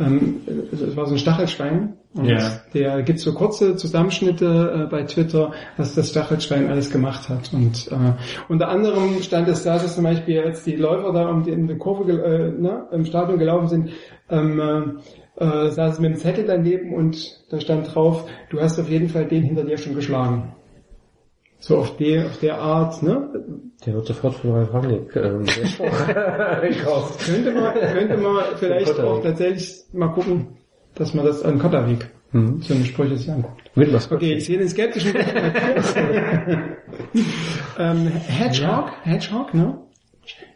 Ähm, 0.00 0.40
das 0.72 0.96
war 0.96 1.06
so 1.06 1.14
ein 1.14 1.18
Stachelschwein. 1.18 1.94
Und 2.14 2.24
Ja. 2.24 2.60
der 2.74 3.02
gibt 3.02 3.20
so 3.20 3.32
kurze 3.32 3.76
Zusammenschnitte 3.76 4.86
äh, 4.86 4.90
bei 4.90 5.04
Twitter, 5.04 5.52
was 5.76 5.94
das 5.94 6.10
Stachelschwein 6.10 6.68
alles 6.68 6.90
gemacht 6.90 7.28
hat. 7.28 7.52
Und 7.52 7.92
äh, 7.92 8.14
unter 8.48 8.68
anderem 8.68 9.22
stand 9.22 9.46
es 9.46 9.62
da, 9.62 9.74
dass 9.74 9.94
zum 9.94 10.02
Beispiel 10.02 10.40
als 10.40 10.64
die 10.64 10.74
Läufer 10.74 11.12
da 11.12 11.28
um 11.28 11.44
die, 11.44 11.52
in 11.52 11.68
die 11.68 11.78
Kurve 11.78 12.10
äh, 12.10 12.60
ne, 12.60 12.88
im 12.90 13.04
Stadion 13.04 13.38
gelaufen 13.38 13.68
sind, 13.68 13.90
ähm, 14.30 14.98
äh, 15.38 15.44
äh, 15.44 15.70
saß 15.70 16.00
mit 16.00 16.10
dem 16.10 16.16
Zettel 16.16 16.44
daneben 16.44 16.92
und 16.92 17.44
da 17.50 17.60
stand 17.60 17.94
drauf, 17.94 18.28
du 18.50 18.60
hast 18.60 18.80
auf 18.80 18.88
jeden 18.88 19.10
Fall 19.10 19.26
den 19.26 19.42
hinter 19.44 19.62
dir 19.62 19.78
schon 19.78 19.94
geschlagen. 19.94 20.54
So 21.66 21.78
auf 21.78 21.96
der, 21.96 22.26
auf 22.26 22.38
der 22.38 22.60
Art, 22.60 23.02
ne? 23.02 23.28
Der 23.84 23.94
wird 23.94 24.06
sofort 24.06 24.34
von 24.36 24.52
Ralf 24.52 24.72
Rangnick 24.72 25.16
ähm, 25.16 25.44
gekauft. 25.44 27.26
Könnte 27.26 27.50
man, 27.50 27.74
könnte 27.74 28.16
man 28.18 28.44
vielleicht 28.54 29.00
auch 29.00 29.20
tatsächlich 29.20 29.74
mal 29.92 30.08
gucken, 30.12 30.58
dass 30.94 31.12
man 31.12 31.26
das 31.26 31.42
an 31.42 31.58
Kotterweg, 31.58 32.08
Mhm. 32.30 32.62
so 32.62 32.72
eine 32.72 32.84
Sprüche 32.84 33.16
sich 33.16 33.28
anguckt. 33.32 33.70
Mit 33.74 33.90
Maskottchen. 33.90 34.28
Okay, 34.28 34.36
ich 34.38 34.44
sehe 34.44 34.58
den 34.58 34.68
skeptischen 34.68 35.12
ähm, 37.78 38.12
Hedgehog, 38.28 38.92
Hedgehog, 39.02 39.52
ne? 39.54 39.78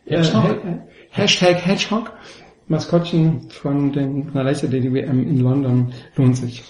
Hedgehog. 0.04 0.64
Äh, 0.64 0.78
Hashtag 1.10 1.66
Hedgehog. 1.66 2.12
Maskottchen 2.68 3.50
von 3.50 3.92
den 3.92 4.24
von 4.26 4.34
der 4.34 4.44
Leichtathletik 4.44 4.92
WM 4.94 5.26
in 5.26 5.40
London 5.40 5.92
lohnt 6.16 6.36
sich. 6.36 6.62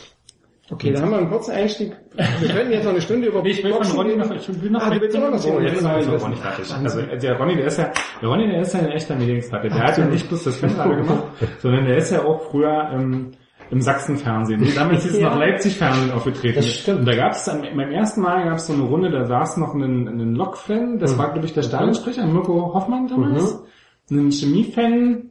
Okay, 0.73 0.93
da 0.93 1.01
haben 1.03 1.11
wir 1.11 1.19
einen 1.19 1.31
kurzen 1.31 1.51
Einstieg. 1.53 1.93
Wir 2.15 2.49
könnten 2.49 2.73
jetzt 2.73 2.85
noch 2.85 2.93
eine 2.93 3.01
Stunde 3.01 3.27
über 3.29 3.45
Ich 3.45 3.63
will 3.65 3.73
von 3.73 3.83
Ronny 3.87 4.11
reden. 4.13 4.21
noch, 4.21 4.35
ich 4.37 4.63
will 4.63 4.71
noch 4.71 4.81
Ah, 4.83 4.91
du 4.91 5.01
willst 5.01 5.17
auch 5.17 5.21
noch 5.21 5.33
was 5.33 5.47
reden? 5.47 5.63
jetzt 5.65 5.83
ist 5.83 6.23
Ronny 6.25 6.37
fertig. 6.37 6.75
Also 6.75 7.03
der 7.03 7.39
Ronny, 7.39 7.57
der 7.57 7.67
ist 7.67 7.79
ja, 7.79 7.93
der 8.23 8.29
Ronny, 8.29 8.47
der 8.49 8.61
ist 8.61 8.75
ja 8.75 8.81
ein 8.81 8.89
echter 8.89 9.17
Medienexperte. 9.17 9.69
Der 9.69 9.79
hat 9.83 9.99
ja 9.99 10.05
nicht 10.07 10.29
bloß 10.29 10.45
das 10.45 10.57
Fanradio 10.59 10.97
gemacht, 10.97 11.25
sondern 11.59 11.85
der 11.87 11.97
ist 11.97 12.11
ja 12.13 12.25
auch 12.25 12.41
früher 12.51 12.91
ähm, 12.95 13.33
im 13.71 13.81
Sachsenfernsehen. 13.81 14.65
Damals 14.75 15.03
hieß 15.05 15.15
es 15.15 15.21
noch 15.21 15.37
Leipzig-Fernsehen 15.37 16.11
aufgetreten. 16.13 16.57
Das 16.57 16.67
stimmt. 16.69 17.01
Und 17.01 17.07
da 17.07 17.17
gab 17.17 17.33
es 17.33 17.45
beim 17.47 17.79
ersten 17.91 18.21
Mal 18.21 18.45
gab 18.45 18.57
es 18.59 18.67
so 18.67 18.73
eine 18.73 18.83
Runde, 18.83 19.11
da 19.11 19.25
saß 19.27 19.57
noch 19.59 19.75
ein, 19.75 20.07
ein 20.09 20.35
Lok-Fan, 20.35 20.99
das 20.99 21.19
war 21.19 21.33
glaube 21.33 21.47
ich 21.47 21.53
der 21.55 21.63
Stadionsprecher, 21.63 22.27
Mirko 22.27 22.73
Hoffmann 22.75 23.09
damals, 23.09 23.63
ein 24.11 24.31
Chemie-Fan, 24.33 25.31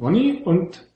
Ronny 0.00 0.42
und 0.44 0.86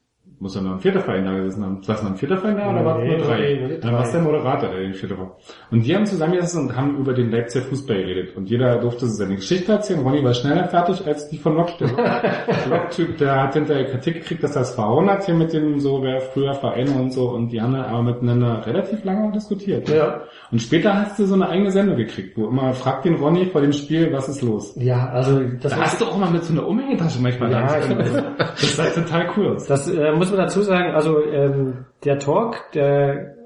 muss 0.40 0.54
ja 0.54 0.62
noch 0.62 0.72
ein 0.72 0.80
vierter 0.80 1.00
Verein 1.00 1.24
da 1.26 1.32
gewesen 1.34 1.64
haben. 1.64 1.82
Saß 1.82 2.02
noch 2.02 2.10
ein 2.12 2.16
vierter 2.16 2.38
Verein 2.38 2.56
da 2.56 2.70
oder 2.70 2.84
war 2.84 2.98
es 2.98 3.04
Nee, 3.04 3.16
nur 3.18 3.26
drei? 3.26 3.38
nee, 3.38 3.68
die 3.76 3.80
Dann 3.80 3.92
war 3.92 4.02
es 4.02 4.12
der 4.12 4.22
Moderator, 4.22 4.70
der 4.70 4.80
den 4.80 4.94
vierte 4.94 5.18
war. 5.18 5.36
Und 5.70 5.86
die 5.86 5.94
haben 5.94 6.06
zusammengesessen 6.06 6.62
und 6.68 6.76
haben 6.76 6.96
über 6.98 7.12
den 7.12 7.30
Leipziger 7.30 7.64
Fußball 7.66 7.96
geredet. 7.98 8.36
Und 8.36 8.48
jeder 8.48 8.78
durfte 8.78 9.06
seine 9.06 9.36
Geschichte 9.36 9.72
erzählen. 9.72 10.00
Ronny 10.00 10.24
war 10.24 10.32
schneller 10.34 10.66
fertig 10.68 11.06
als 11.06 11.28
die 11.28 11.38
von 11.38 11.56
Lok. 11.56 11.76
Der 11.78 11.88
Lok-Typ, 12.70 13.18
der 13.18 13.42
hat 13.42 13.54
hinterher 13.54 13.84
Kritik 13.86 14.14
gekriegt, 14.14 14.42
dass 14.42 14.56
er 14.56 14.60
das 14.60 14.74
verhauen 14.74 15.10
hat 15.10 15.24
hier 15.24 15.34
mit 15.34 15.52
dem 15.52 15.78
so, 15.78 16.02
wer 16.02 16.20
früher 16.20 16.54
Vereine 16.54 16.90
und 16.92 17.12
so. 17.12 17.28
Und 17.30 17.48
die 17.52 17.60
haben 17.60 17.72
dann 17.74 17.84
aber 17.84 18.02
miteinander 18.02 18.64
relativ 18.66 19.04
lange 19.04 19.30
diskutiert. 19.32 19.88
Ja. 19.88 20.22
Und 20.50 20.60
später 20.62 20.94
hast 20.94 21.18
du 21.18 21.26
so 21.26 21.34
eine 21.34 21.48
eigene 21.48 21.70
Sendung 21.70 21.96
gekriegt, 21.96 22.36
wo 22.36 22.46
immer 22.48 22.72
fragt 22.72 23.04
den 23.04 23.16
Ronny 23.16 23.46
vor 23.46 23.60
dem 23.60 23.72
Spiel, 23.72 24.12
was 24.12 24.28
ist 24.28 24.42
los? 24.42 24.74
Ja, 24.76 25.08
also 25.10 25.40
das, 25.60 25.72
Da 25.72 25.80
hast 25.82 26.00
du 26.00 26.06
auch 26.06 26.16
mal 26.18 26.30
mit 26.30 26.44
so 26.44 26.52
einer 26.52 26.66
Umhängetasche 26.66 27.20
manchmal 27.20 27.52
Ja, 27.52 27.66
dran. 27.66 27.88
genau. 27.98 28.22
Das 28.38 28.76
sah 28.76 28.84
total 28.86 29.28
cool 29.36 29.54
aus. 29.54 29.66
das 29.66 29.88
äh, 29.88 30.12
muss 30.12 30.29
man 30.30 30.40
dazu 30.40 30.62
sagen. 30.62 30.92
Also 30.94 31.22
ähm, 31.24 31.84
der 32.04 32.18
Talk, 32.18 32.70
der 32.74 33.36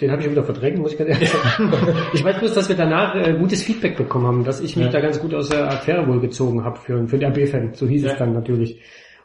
den 0.00 0.10
habe 0.10 0.22
ich 0.22 0.30
wieder 0.30 0.42
verdrängt, 0.44 0.78
muss 0.78 0.92
ich 0.92 0.98
ganz 0.98 1.10
ehrlich 1.10 1.28
sagen. 1.28 1.72
ich 2.14 2.24
weiß 2.24 2.38
bloß, 2.38 2.54
dass 2.54 2.68
wir 2.70 2.76
danach 2.76 3.14
äh, 3.16 3.34
gutes 3.34 3.62
Feedback 3.62 3.96
bekommen 3.98 4.26
haben, 4.26 4.44
dass 4.44 4.60
ich 4.60 4.74
mich 4.76 4.86
Ja. 4.86 4.92
da 4.92 5.00
ganz 5.00 5.20
gut 5.20 5.34
aus 5.34 5.50
der 5.50 5.68
Affäre 5.68 6.06
wohl 6.08 6.20
gezogen 6.20 6.64
habe 6.64 6.78
für, 6.78 7.06
für 7.06 7.18
den 7.18 7.30
RB-Fan. 7.32 7.74
So 7.74 7.86
hieß 7.86 8.04
Ja. 8.04 8.12
es 8.12 8.18
dann 8.18 8.32
natürlich. 8.32 8.80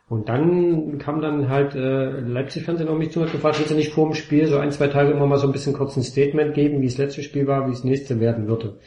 Und 0.09 0.27
dann 0.29 0.97
kam 0.99 1.21
dann 1.21 1.49
halt 1.49 1.73
äh, 1.75 2.19
Leipzig-Fernsehen 2.19 2.89
auf 2.89 2.97
mich 2.97 3.11
zu 3.11 3.19
und 3.21 3.25
hat 3.27 3.31
gefragt, 3.31 3.57
willst 3.57 3.71
du 3.71 3.75
nicht 3.75 3.93
vor 3.93 4.05
dem 4.05 4.13
Spiel 4.15 4.45
so 4.47 4.57
ein, 4.57 4.69
zwei 4.71 4.87
Tage 4.87 5.11
immer 5.11 5.25
mal 5.27 5.37
so 5.37 5.47
ein 5.47 5.53
bisschen 5.53 5.73
kurz 5.73 5.95
ein 5.95 6.03
Statement 6.03 6.53
geben, 6.53 6.81
wie 6.81 6.85
das 6.87 6.97
letzte 6.97 7.23
Spiel 7.23 7.47
war, 7.47 7.65
wie 7.67 7.71
das 7.71 7.83
nächste 7.85 8.19
werden 8.19 8.47
würde. 8.47 8.77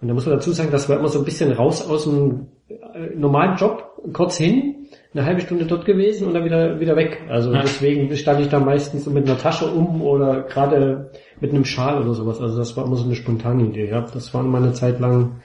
Und 0.00 0.08
da 0.08 0.14
muss 0.14 0.24
man 0.26 0.36
dazu 0.36 0.52
sagen, 0.52 0.70
das 0.70 0.88
war 0.88 0.98
immer 0.98 1.08
so 1.08 1.18
ein 1.18 1.24
bisschen 1.24 1.52
raus 1.52 1.86
aus 1.86 2.04
dem 2.04 2.46
äh, 2.68 3.14
normalen 3.16 3.56
Job, 3.56 3.84
kurz 4.12 4.36
hin, 4.38 4.81
eine 5.14 5.24
halbe 5.26 5.40
Stunde 5.42 5.66
dort 5.66 5.84
gewesen 5.84 6.26
und 6.26 6.34
dann 6.34 6.44
wieder 6.44 6.80
wieder 6.80 6.96
weg. 6.96 7.20
Also 7.28 7.52
Ja. 7.52 7.60
deswegen 7.62 8.14
stand 8.16 8.40
ich 8.40 8.48
da 8.48 8.60
meistens 8.60 9.06
mit 9.06 9.28
einer 9.28 9.38
Tasche 9.38 9.66
um 9.66 10.00
oder 10.02 10.42
gerade 10.42 11.10
mit 11.40 11.50
einem 11.52 11.64
Schal 11.64 12.00
oder 12.02 12.14
sowas. 12.14 12.40
Also 12.40 12.56
das 12.58 12.76
war 12.76 12.86
immer 12.86 12.96
so 12.96 13.04
eine 13.04 13.14
spontane 13.14 13.64
Idee. 13.64 13.90
Ja, 13.90 14.00
das 14.12 14.32
war 14.32 14.42
mal 14.42 14.62
eine 14.62 14.72
Zeit 14.72 15.00
lang 15.00 15.40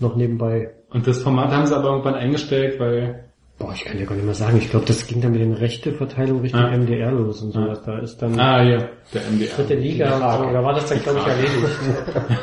noch 0.00 0.16
nebenbei. 0.16 0.70
Und 0.90 1.06
das 1.06 1.22
Format 1.22 1.50
haben 1.52 1.66
sie 1.66 1.76
aber 1.76 1.90
irgendwann 1.90 2.14
eingestellt, 2.14 2.78
weil 2.80 3.20
Boah, 3.56 3.70
ich 3.72 3.84
kann 3.84 3.96
dir 3.96 4.04
gar 4.04 4.16
nicht 4.16 4.24
mehr 4.24 4.34
sagen. 4.34 4.56
Ich 4.58 4.68
glaube, 4.68 4.84
das 4.86 5.06
ging 5.06 5.20
dann 5.20 5.30
mit 5.30 5.40
den 5.40 5.52
Rechteverteilung 5.52 6.40
Richtung 6.40 6.60
Ah. 6.60 6.76
MDR 6.76 7.12
los 7.12 7.40
und 7.40 7.52
sowas. 7.52 7.82
Da 7.86 7.98
ist 8.00 8.20
dann 8.20 8.36
Ah, 8.40 8.60
hier, 8.64 8.88
der 9.14 9.22
MDR. 9.30 9.48
dritte 9.54 9.74
Liga, 9.76 10.12
so, 10.12 10.52
da 10.52 10.60
war 10.64 10.74
das 10.74 10.86
dann, 10.88 11.00
glaube 11.00 11.20
ich, 11.20 11.26
erledigt. 11.28 11.78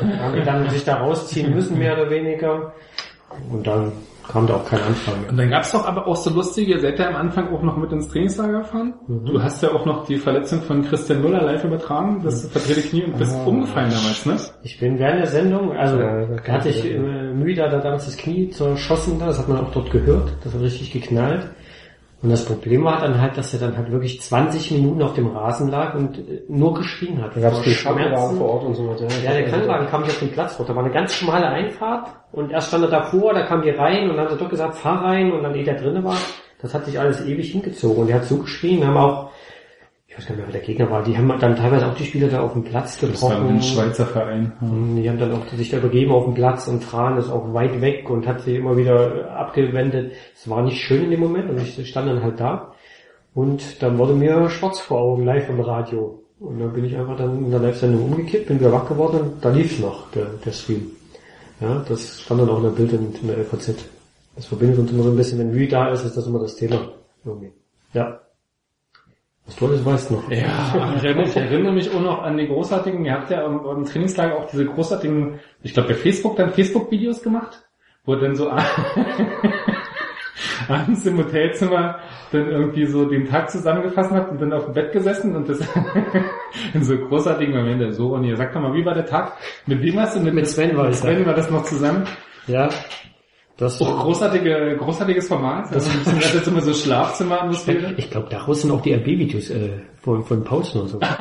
Da 0.00 0.24
haben 0.24 0.34
die 0.36 0.42
dann 0.42 0.70
sich 0.70 0.84
da 0.84 0.94
rausziehen 0.96 1.54
müssen, 1.54 1.78
mehr 1.78 1.92
oder 2.00 2.08
weniger. 2.10 2.72
Und 3.50 3.66
dann 3.66 3.92
kam 4.28 4.46
da 4.46 4.54
auch 4.54 4.64
keine 4.64 4.82
Anfrage 4.84 5.20
mehr. 5.20 5.30
Und 5.30 5.36
dann 5.36 5.50
gab's 5.50 5.72
doch 5.72 5.84
aber 5.86 6.06
auch 6.06 6.16
so 6.16 6.30
lustige, 6.30 6.72
ihr 6.72 6.80
seid 6.80 6.98
ja 6.98 7.08
am 7.08 7.16
Anfang 7.16 7.52
auch 7.52 7.62
noch 7.62 7.76
mit 7.76 7.92
ins 7.92 8.08
Trainingslager 8.08 8.60
gefahren. 8.60 8.94
Du 9.08 9.42
hast 9.42 9.62
ja 9.62 9.72
auch 9.72 9.84
noch 9.84 10.06
die 10.06 10.16
Verletzung 10.16 10.62
von 10.62 10.82
Christian 10.82 11.22
Müller 11.22 11.42
live 11.42 11.64
übertragen, 11.64 12.22
das 12.22 12.46
verdrehte 12.46 12.82
Knie 12.82 13.04
und 13.04 13.18
bist 13.18 13.36
umgefallen 13.44 13.90
damals, 13.90 14.26
ne? 14.26 14.36
Ich 14.62 14.78
bin 14.78 14.98
während 14.98 15.20
der 15.20 15.26
Sendung, 15.26 15.72
also 15.72 15.98
Ja, 15.98 16.26
hatte 16.48 16.68
ich 16.68 16.84
äh, 16.84 16.98
Müde, 16.98 17.62
da 17.68 17.80
damals 17.80 18.06
das 18.06 18.16
Knie 18.16 18.50
zerschossen, 18.50 19.18
da, 19.18 19.26
das 19.26 19.38
hat 19.38 19.48
man 19.48 19.58
auch 19.58 19.72
dort 19.72 19.90
gehört, 19.90 20.32
das 20.44 20.54
hat 20.54 20.60
richtig 20.60 20.92
geknallt. 20.92 21.48
Und 22.22 22.30
das 22.30 22.44
Problem 22.44 22.84
war 22.84 23.00
dann 23.00 23.20
halt, 23.20 23.36
dass 23.36 23.52
er 23.52 23.58
dann 23.58 23.76
halt 23.76 23.90
wirklich 23.90 24.20
20 24.20 24.70
Minuten 24.70 25.02
auf 25.02 25.14
dem 25.14 25.26
Rasen 25.26 25.68
lag 25.68 25.94
und 25.94 26.18
äh, 26.18 26.42
nur 26.48 26.74
geschrien 26.74 27.20
hat. 27.20 27.36
Da 27.36 27.40
gab 27.40 27.52
es 27.54 27.64
Schmerzen. 27.64 27.82
Krankenwagen 27.82 28.38
vor 28.38 28.48
Ort 28.48 28.64
und 28.64 28.74
so 28.74 28.88
weiter. 28.88 29.08
Ja, 29.24 29.32
der 29.32 29.48
Krankenwagen 29.48 29.88
kam 29.88 30.02
nicht 30.02 30.12
auf 30.12 30.18
den 30.20 30.30
Platz 30.30 30.54
vor. 30.54 30.64
Da 30.64 30.74
war 30.76 30.84
eine 30.84 30.92
ganz 30.92 31.14
schmale 31.14 31.48
Einfahrt 31.48 32.10
und 32.30 32.52
erst 32.52 32.68
stand 32.68 32.84
er 32.84 32.90
davor, 32.90 33.34
da 33.34 33.44
kam 33.44 33.62
die 33.62 33.70
rein 33.70 34.08
und 34.08 34.16
dann 34.16 34.26
hat 34.26 34.32
er 34.32 34.38
doch 34.38 34.48
gesagt, 34.48 34.76
fahr 34.76 35.02
rein 35.02 35.32
und 35.32 35.42
dann 35.42 35.54
ehe 35.54 35.64
der 35.64 35.74
drinne 35.74 36.04
war, 36.04 36.16
das 36.60 36.72
hat 36.72 36.84
sich 36.86 36.98
alles 36.98 37.26
ewig 37.26 37.50
hingezogen 37.50 38.02
und 38.02 38.06
der 38.06 38.16
hat 38.16 38.24
so 38.24 38.38
geschrien, 38.38 38.80
wir 38.80 38.86
haben 38.86 38.96
auch, 38.96 39.30
ich 40.12 40.18
weiß 40.18 40.26
gar 40.26 40.34
nicht 40.34 40.44
mehr, 40.44 40.52
wer 40.52 40.60
der 40.60 40.66
Gegner 40.66 40.90
war, 40.90 41.02
die 41.02 41.16
haben 41.16 41.28
dann 41.40 41.56
teilweise 41.56 41.86
auch 41.86 41.94
die 41.94 42.04
Spieler 42.04 42.28
da 42.28 42.42
auf 42.42 42.52
dem 42.52 42.64
Platz 42.64 42.98
Das 42.98 43.22
war 43.22 43.40
ein 43.40 43.62
Schweizer 43.62 44.04
Verein. 44.04 44.52
Und 44.60 44.96
Die 44.96 45.08
haben 45.08 45.18
dann 45.18 45.32
auch 45.32 45.46
sich 45.48 45.70
da 45.70 45.78
übergeben 45.78 46.12
auf 46.12 46.24
dem 46.24 46.34
Platz 46.34 46.68
und 46.68 46.84
Fran 46.84 47.16
ist 47.16 47.30
auch 47.30 47.54
weit 47.54 47.80
weg 47.80 48.10
und 48.10 48.26
hat 48.26 48.42
sie 48.42 48.56
immer 48.56 48.76
wieder 48.76 49.30
abgewendet. 49.30 50.12
Es 50.34 50.48
war 50.50 50.62
nicht 50.62 50.82
schön 50.82 51.04
in 51.04 51.12
dem 51.12 51.20
Moment 51.20 51.48
und 51.48 51.58
ich 51.58 51.88
stand 51.88 52.08
dann 52.08 52.22
halt 52.22 52.38
da 52.38 52.74
und 53.32 53.82
dann 53.82 53.96
wurde 53.96 54.12
mir 54.12 54.50
schwarz 54.50 54.80
vor 54.80 55.00
Augen 55.00 55.24
live 55.24 55.48
im 55.48 55.60
Radio. 55.60 56.18
Und 56.40 56.58
dann 56.58 56.72
bin 56.74 56.84
ich 56.84 56.94
einfach 56.96 57.16
dann 57.16 57.44
in 57.44 57.50
der 57.50 57.60
Live-Sendung 57.60 58.04
umgekippt, 58.04 58.48
bin 58.48 58.60
wieder 58.60 58.72
wach 58.72 58.88
geworden 58.88 59.20
und 59.20 59.44
da 59.44 59.48
lief's 59.48 59.78
noch, 59.78 60.10
der, 60.10 60.26
der 60.44 60.52
Stream. 60.52 60.90
Ja, 61.60 61.82
das 61.88 62.20
stand 62.20 62.40
dann 62.40 62.50
auch 62.50 62.58
in 62.58 62.64
der 62.64 62.70
Bild 62.70 62.92
in, 62.92 63.14
in 63.14 63.28
der 63.28 63.38
LVZ. 63.38 63.76
Das 64.36 64.46
verbindet 64.46 64.78
uns 64.78 64.90
immer 64.90 65.04
so 65.04 65.10
ein 65.10 65.16
bisschen, 65.16 65.38
wenn 65.38 65.52
Rü 65.52 65.68
da 65.68 65.90
ist, 65.90 66.04
ist 66.04 66.16
das 66.16 66.26
immer 66.26 66.40
das 66.40 66.56
Thema. 66.56 66.92
Irgendwie. 67.24 67.52
Ja. 67.94 68.20
Was 69.46 69.56
du 69.56 69.66
alles 69.66 69.84
weißt 69.84 70.10
noch. 70.12 70.30
Ja, 70.30 70.94
ich 70.96 71.04
erinnere, 71.04 71.24
ich 71.24 71.36
erinnere 71.36 71.72
mich 71.72 71.92
auch 71.92 72.00
noch 72.00 72.22
an 72.22 72.36
die 72.36 72.46
großartigen, 72.46 73.04
ihr 73.04 73.12
habt 73.12 73.30
ja 73.30 73.44
im, 73.44 73.60
im 73.64 73.84
Trainingslager 73.84 74.36
auch 74.36 74.46
diese 74.48 74.64
großartigen, 74.66 75.40
ich 75.62 75.74
glaube 75.74 75.88
bei 75.88 75.94
Facebook 75.94 76.36
dann 76.36 76.52
Facebook-Videos 76.52 77.22
gemacht, 77.22 77.60
wo 78.04 78.14
dann 78.14 78.36
so 78.36 78.48
abends 80.68 81.04
im 81.06 81.18
Hotelzimmer 81.18 81.98
dann 82.30 82.48
irgendwie 82.48 82.86
so 82.86 83.04
den 83.04 83.26
Tag 83.26 83.50
zusammengefasst 83.50 84.12
habt 84.12 84.30
und 84.30 84.40
dann 84.40 84.52
auf 84.52 84.66
dem 84.66 84.74
Bett 84.74 84.92
gesessen 84.92 85.34
und 85.34 85.48
das 85.48 85.58
in 86.74 86.84
so 86.84 86.96
großartigen 86.96 87.54
Momente. 87.54 87.92
So, 87.92 88.14
und 88.14 88.24
ihr 88.24 88.36
sagt 88.36 88.54
doch 88.54 88.60
mal, 88.60 88.74
wie 88.74 88.84
war 88.84 88.94
der 88.94 89.06
Tag? 89.06 89.32
Mit 89.66 89.82
wem 89.82 89.98
hast 89.98 90.16
du? 90.16 90.20
Mit, 90.20 90.34
Mit 90.34 90.46
Sven 90.48 90.76
war 90.76 90.86
mit. 90.86 90.94
Sven 90.94 91.26
war 91.26 91.34
das 91.34 91.50
noch 91.50 91.64
zusammen. 91.64 92.04
Ja. 92.46 92.68
Das, 93.58 93.80
Oh, 93.80 93.84
großartige, 93.84 94.76
großartiges 94.78 95.28
Format. 95.28 95.66
Das 95.74 95.86
bisschen, 95.88 96.18
das 96.18 96.34
ist 96.34 96.48
immer 96.48 96.60
so 96.62 96.72
Schlafzimmeratmosphäre. 96.72 97.94
ich 97.96 98.10
glaube, 98.10 98.28
daraus 98.30 98.62
sind 98.62 98.70
auch 98.72 98.80
die 98.80 98.94
RB-Videos 98.94 99.50
äh, 99.50 99.70
von, 100.00 100.24
von 100.24 100.42
Paulsen 100.42 100.80
und 100.82 100.88
so. 100.88 100.98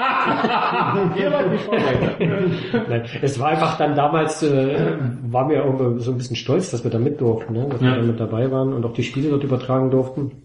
Nein, 2.87 3.03
es 3.21 3.39
war 3.39 3.49
einfach 3.49 3.77
dann 3.77 3.95
damals, 3.95 4.43
äh, 4.43 4.97
waren 5.29 5.49
wir 5.49 5.65
auch 5.65 5.77
so 5.99 6.11
ein 6.11 6.17
bisschen 6.17 6.35
stolz, 6.35 6.71
dass 6.71 6.83
wir 6.83 6.91
da 6.91 6.99
mit 6.99 7.19
durften, 7.21 7.53
ne? 7.53 7.67
dass 7.69 7.81
Ja. 7.81 7.91
wir 7.95 8.01
da 8.01 8.07
mit 8.07 8.19
dabei 8.19 8.51
waren 8.51 8.73
und 8.73 8.85
auch 8.85 8.93
die 8.93 9.03
Spiele 9.03 9.29
dort 9.29 9.43
übertragen 9.43 9.89
durften. 9.91 10.43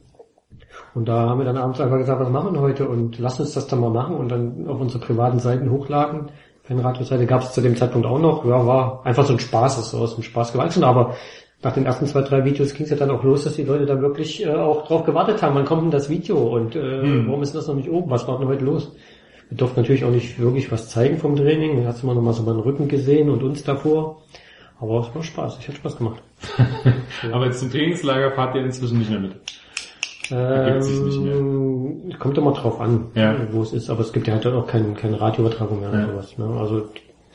Und 0.95 1.09
da 1.09 1.28
haben 1.31 1.38
wir 1.38 1.45
dann 1.45 1.57
abends 1.59 1.81
einfach 1.81 1.99
gesagt, 1.99 2.21
was 2.21 2.31
machen 2.31 2.55
wir 2.55 2.61
heute 2.61 2.88
und 2.88 3.19
lass 3.19 3.38
uns 3.40 3.52
das 3.55 3.66
dann 3.66 3.81
mal 3.81 3.90
machen 3.90 4.16
und 4.16 4.28
dann 4.31 4.66
auf 4.66 4.81
unsere 4.81 5.05
privaten 5.05 5.38
Seiten 5.38 5.71
hochladen. 5.71 6.31
Fanradio-Seite 6.64 7.26
gab 7.26 7.43
es 7.43 7.52
zu 7.52 7.61
dem 7.61 7.76
Zeitpunkt 7.76 8.07
auch 8.07 8.19
noch. 8.19 8.45
Ja, 8.45 8.66
war 8.66 9.02
einfach 9.05 9.25
so 9.25 9.35
ein 9.35 9.38
Spaß, 9.38 9.78
ist 9.78 9.90
so 9.90 9.99
aus 9.99 10.14
dem 10.16 10.25
Spaß 10.25 10.52
gewachsen, 10.52 10.83
aber 10.85 11.14
nach 11.63 11.73
den 11.73 11.87
ersten 11.87 12.07
zwei, 12.07 12.23
drei 12.23 12.45
Videos 12.45 12.75
ging 12.75 12.85
es 12.85 12.91
ja 12.91 12.97
dann 12.97 13.11
auch 13.11 13.25
los, 13.25 13.45
dass 13.45 13.57
die 13.57 13.65
Leute 13.65 13.87
da 13.87 14.01
wirklich 14.01 14.45
äh, 14.45 14.51
auch 14.51 14.87
drauf 14.87 15.05
gewartet 15.05 15.43
haben, 15.43 15.55
wann 15.57 15.65
kommt 15.65 15.83
denn 15.85 15.91
das 15.91 16.09
Video 16.11 16.37
und 16.39 16.77
äh, 16.77 17.03
Hm. 17.03 17.27
warum 17.29 17.43
ist 17.43 17.55
das 17.55 17.67
noch 17.67 17.75
nicht 17.75 17.91
oben, 17.91 18.11
was 18.11 18.27
war 18.29 18.39
denn 18.39 18.49
heute 18.49 18.65
los? 18.65 18.93
Wir 19.49 19.57
durften 19.59 19.81
natürlich 19.81 20.05
auch 20.05 20.11
nicht 20.11 20.39
wirklich 20.41 20.71
was 20.73 20.89
zeigen 20.89 21.19
vom 21.19 21.35
Training, 21.37 21.83
da 21.83 21.89
hast 21.89 22.03
du 22.03 22.07
mal 22.07 22.15
noch 22.15 22.23
mal 22.23 22.33
so 22.35 22.43
meinen 22.43 22.61
Rücken 22.61 22.89
gesehen 22.89 23.31
und 23.31 23.43
uns 23.43 23.63
davor, 23.65 24.23
aber 24.81 25.01
es 25.01 25.15
war 25.15 25.23
Spaß, 25.23 25.59
es 25.61 25.69
hat 25.69 25.77
Spaß 25.77 25.97
gemacht. 25.99 26.23
Aber 27.33 27.51
zum 27.53 27.71
Trainingslager 27.71 28.33
fahrt 28.33 28.55
ihr 28.57 28.65
inzwischen 28.65 28.99
nicht 28.99 29.11
mehr 29.11 29.21
mit. 29.21 29.33
Ähm, 30.31 32.13
kommt 32.19 32.37
immer 32.39 32.53
drauf 32.53 32.81
an, 32.81 33.07
Ja. 33.15 33.35
wo 33.53 33.63
es 33.63 33.73
ist, 33.73 33.89
aber 33.91 34.01
es 34.01 34.13
gibt 34.13 34.27
ja 34.27 34.35
halt 34.35 34.47
auch 34.47 34.67
keine, 34.67 34.95
keine 34.95 35.21
Radioübertragung 35.21 35.81
mehr 35.81 35.91
Ja. 35.93 36.05
oder 36.05 36.13
sowas. 36.13 36.39
Ne? 36.39 36.47
Also 36.59 36.83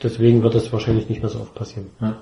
deswegen 0.02 0.42
wird 0.42 0.54
das 0.54 0.72
wahrscheinlich 0.72 1.08
nicht 1.08 1.20
mehr 1.22 1.30
so 1.30 1.40
oft 1.40 1.54
passieren. 1.54 1.86
Ja. 2.00 2.16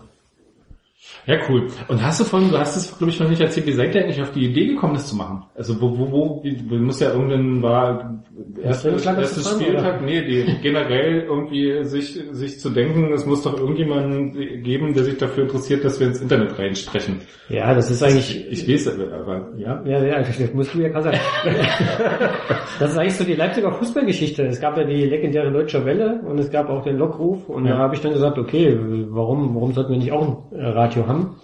Ja, 1.27 1.37
cool. 1.49 1.69
Und 1.89 2.03
hast 2.05 2.21
du 2.21 2.25
vorhin, 2.25 2.51
du 2.51 2.59
hast 2.59 2.77
es, 2.77 2.97
glaube 2.97 3.11
ich, 3.11 3.21
noch 3.21 3.29
nicht 3.29 3.41
erzählt, 3.41 3.67
wie 3.67 3.73
seid 3.73 3.95
ihr 3.95 4.03
eigentlich 4.03 4.21
auf 4.21 4.33
die 4.33 4.45
Idee 4.47 4.67
gekommen, 4.67 4.95
das 4.95 5.09
zu 5.09 5.17
machen? 5.17 5.45
Also 5.55 5.81
wo, 5.81 5.97
wo, 5.99 6.11
wo, 6.11 6.45
wie, 6.45 6.57
du 6.57 6.77
musst 6.77 7.01
ja 7.01 7.11
irgendein, 7.13 7.63
war 7.63 8.23
erstes, 8.63 9.05
erstes 9.07 9.51
Spieltag, 9.51 10.03
nee, 10.03 10.23
die, 10.23 10.59
generell 10.63 11.23
irgendwie 11.23 11.85
sich, 11.85 12.21
sich 12.33 12.61
zu 12.61 12.71
denken, 12.71 13.13
es 13.13 13.25
muss 13.27 13.43
doch 13.43 13.59
irgendjemanden 13.59 14.63
geben, 14.63 14.93
der 14.95 15.05
sich 15.05 15.17
dafür 15.19 15.45
interessiert, 15.45 15.85
dass 15.85 16.01
wir 16.01 16.07
ins 16.07 16.21
Internet 16.21 16.59
reinsprechen. 16.59 17.21
Ja, 17.49 17.75
das 17.75 17.91
ist 17.91 18.03
eigentlich, 18.03 18.47
Ich 18.51 18.69
weiß, 18.69 18.99
aber, 18.99 19.49
ja. 19.57 19.83
Ja, 19.85 20.05
ja, 20.05 20.23
das 20.23 20.55
musst 20.55 20.75
du 20.75 20.81
ja 20.81 20.89
gerade 20.89 21.05
sagen. 21.05 21.19
das 22.79 22.93
ist 22.93 22.99
eigentlich 22.99 23.17
so 23.17 23.25
die 23.25 23.35
Leipziger 23.35 23.73
Fußballgeschichte. 23.73 24.45
Es 24.45 24.61
gab 24.61 24.77
ja 24.77 24.85
die 24.85 25.05
legendäre 25.05 25.51
Deutsche 25.53 25.85
Welle 25.85 26.21
und 26.27 26.39
es 26.39 26.51
gab 26.51 26.69
auch 26.69 26.83
den 26.83 26.97
Lockruf 26.97 27.49
und 27.49 27.67
Ja. 27.67 27.73
da 27.73 27.79
habe 27.79 27.95
ich 27.95 28.01
dann 28.01 28.13
gesagt, 28.13 28.39
okay, 28.39 28.79
warum, 29.09 29.55
warum 29.55 29.73
sollten 29.73 29.93
wir 29.93 29.99
nicht 29.99 30.13
auch 30.13 30.51
ein 30.53 30.59
äh, 30.59 30.65
Radio 30.91 31.07
haben? 31.07 31.37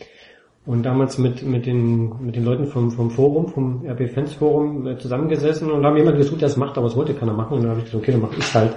Und 0.67 0.83
damals 0.83 1.17
mit, 1.19 1.45
mit 1.45 1.65
den, 1.65 2.25
mit 2.25 2.35
den 2.35 2.45
Leuten 2.45 2.67
vom, 2.67 2.91
vom 2.91 3.11
Forum, 3.11 3.49
vom 3.49 3.87
RB 3.87 4.11
Fans 4.11 4.35
Forum 4.35 4.85
äh, 4.87 4.99
zusammengesessen 4.99 5.71
und 5.71 5.87
haben 5.87 5.97
jemanden 5.97 6.19
gesucht, 6.19 6.41
der 6.41 6.49
es 6.49 6.57
macht, 6.57 6.77
aber 6.77 6.89
es 6.89 6.97
wollte 6.97 7.15
keiner 7.15 7.35
machen. 7.35 7.55
Und 7.55 7.63
dann 7.63 7.71
habe 7.71 7.81
ich 7.81 7.87
gesagt, 7.87 8.03
okay, 8.03 8.13
dann 8.13 8.23
mache 8.23 8.35
ich 8.37 8.55
halt. 8.55 8.75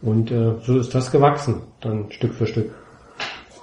Und 0.00 0.30
äh, 0.30 0.54
so 0.62 0.78
ist 0.78 0.94
das 0.94 1.12
gewachsen, 1.12 1.62
dann 1.80 2.10
Stück 2.10 2.32
für 2.32 2.46
Stück. 2.46 2.70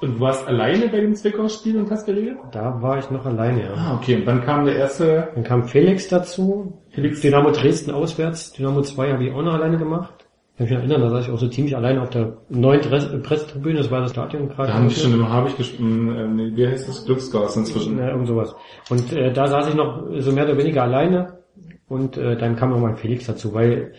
Und 0.01 0.15
du 0.15 0.19
warst 0.19 0.47
alleine 0.47 0.87
bei 0.89 0.99
dem 0.99 1.15
Zwickau-Spiel 1.15 1.77
und 1.77 1.89
hast 1.89 2.05
geredet? 2.05 2.37
Da 2.51 2.79
war 2.81 2.99
ich 2.99 3.09
noch 3.09 3.25
alleine, 3.25 3.63
ja. 3.63 3.73
Ah, 3.73 3.95
okay. 3.95 4.17
Und 4.17 4.25
dann 4.25 4.43
kam 4.43 4.65
der 4.65 4.75
erste, 4.75 5.29
Dann 5.33 5.43
kam 5.43 5.67
Felix 5.67 6.07
dazu. 6.07 6.79
Felix. 6.91 7.21
Dynamo 7.21 7.49
Dresden 7.49 7.91
auswärts. 7.91 8.53
Dynamo 8.53 8.81
2 8.81 9.13
habe 9.13 9.23
ich 9.25 9.33
auch 9.33 9.41
noch 9.41 9.53
alleine 9.53 9.77
gemacht. 9.79 10.14
Kann 10.57 10.67
ich 10.67 10.71
mich 10.71 10.79
erinnern, 10.79 11.01
da 11.01 11.09
saß 11.09 11.25
ich 11.25 11.31
auch 11.31 11.39
so 11.39 11.49
ziemlich 11.49 11.75
alleine 11.75 12.01
auf 12.01 12.09
der 12.11 12.37
neuen 12.47 12.79
Pressetribüne. 12.79 13.79
Das 13.79 13.91
war 13.91 13.99
das 14.01 14.11
Stadion 14.11 14.47
gerade. 14.47 14.69
da 14.69 14.75
haben 14.75 14.87
die 14.87 14.95
schon 14.95 15.13
im 15.13 15.27
Habich 15.27 15.57
gespielt, 15.57 15.81
äh, 15.81 16.27
nee, 16.27 16.51
wie 16.55 16.65
heißt 16.65 16.87
das, 16.87 17.05
Glücksgas 17.05 17.57
inzwischen. 17.57 17.97
Ja, 17.97 18.11
irgend 18.11 18.27
sowas. 18.27 18.55
Und 18.89 19.11
äh, 19.11 19.33
da 19.33 19.47
saß 19.47 19.67
ich 19.67 19.75
noch 19.75 20.05
so 20.19 20.31
mehr 20.31 20.45
oder 20.45 20.57
weniger 20.57 20.83
alleine. 20.83 21.39
Und 21.87 22.17
äh, 22.17 22.37
dann 22.37 22.55
kam 22.55 22.69
nochmal 22.69 22.95
Felix 22.95 23.25
dazu, 23.25 23.53
weil 23.53 23.93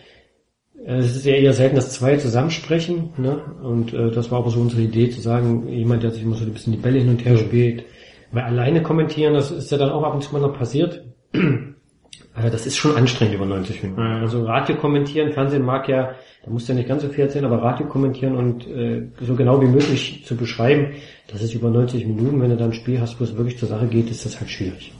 äh, 0.83 0.95
es 0.95 1.15
ist 1.15 1.25
ja 1.25 1.35
eher 1.35 1.53
selten, 1.53 1.75
dass 1.75 1.93
zwei 1.93 2.17
zusammensprechen. 2.17 3.11
Ne? 3.17 3.39
Und 3.61 3.93
äh, 3.93 4.09
das 4.09 4.31
war 4.31 4.39
aber 4.39 4.49
so 4.49 4.59
unsere 4.59 4.81
Idee, 4.81 5.11
zu 5.11 5.21
sagen, 5.21 5.67
jemand, 5.67 6.01
der 6.01 6.09
sich 6.09 6.23
immer 6.23 6.35
so 6.35 6.43
ein 6.43 6.53
bisschen 6.53 6.73
die 6.73 6.79
Bälle 6.79 6.97
hin 6.97 7.09
und 7.09 7.23
her 7.23 7.37
spielt. 7.37 7.85
Weil 8.31 8.43
alleine 8.43 8.81
kommentieren, 8.81 9.35
das 9.35 9.51
ist 9.51 9.71
ja 9.71 9.77
dann 9.77 9.91
auch 9.91 10.03
ab 10.03 10.15
und 10.15 10.23
zu 10.23 10.33
mal 10.33 10.41
noch 10.41 10.57
passiert. 10.57 11.03
Also 12.37 12.49
das 12.49 12.67
ist 12.67 12.77
schon 12.77 12.95
anstrengend 12.95 13.33
über 13.33 13.47
90 13.47 13.81
Minuten. 13.81 13.99
Ja. 13.99 14.19
Also 14.19 14.45
Radio 14.45 14.75
kommentieren, 14.75 15.33
Fernsehen 15.33 15.65
mag 15.65 15.89
ja, 15.89 16.13
da 16.45 16.51
musst 16.51 16.67
du 16.67 16.73
ja 16.73 16.77
nicht 16.77 16.87
ganz 16.87 17.01
so 17.01 17.09
viel 17.09 17.23
erzählen, 17.23 17.45
aber 17.45 17.63
Radio 17.63 17.87
kommentieren 17.87 18.35
und 18.35 18.67
äh, 18.67 19.07
so 19.21 19.35
genau 19.35 19.59
wie 19.59 19.65
möglich 19.65 20.23
zu 20.23 20.35
beschreiben, 20.35 20.93
das 21.31 21.41
ist 21.41 21.55
über 21.55 21.71
90 21.71 22.05
Minuten, 22.05 22.39
wenn 22.39 22.51
du 22.51 22.55
dann 22.55 22.69
ein 22.69 22.73
Spiel 22.73 23.01
hast, 23.01 23.19
wo 23.19 23.23
es 23.23 23.35
wirklich 23.35 23.57
zur 23.57 23.67
Sache 23.67 23.87
geht, 23.87 24.11
ist 24.11 24.23
das 24.23 24.39
halt 24.39 24.51
schwierig. 24.51 24.93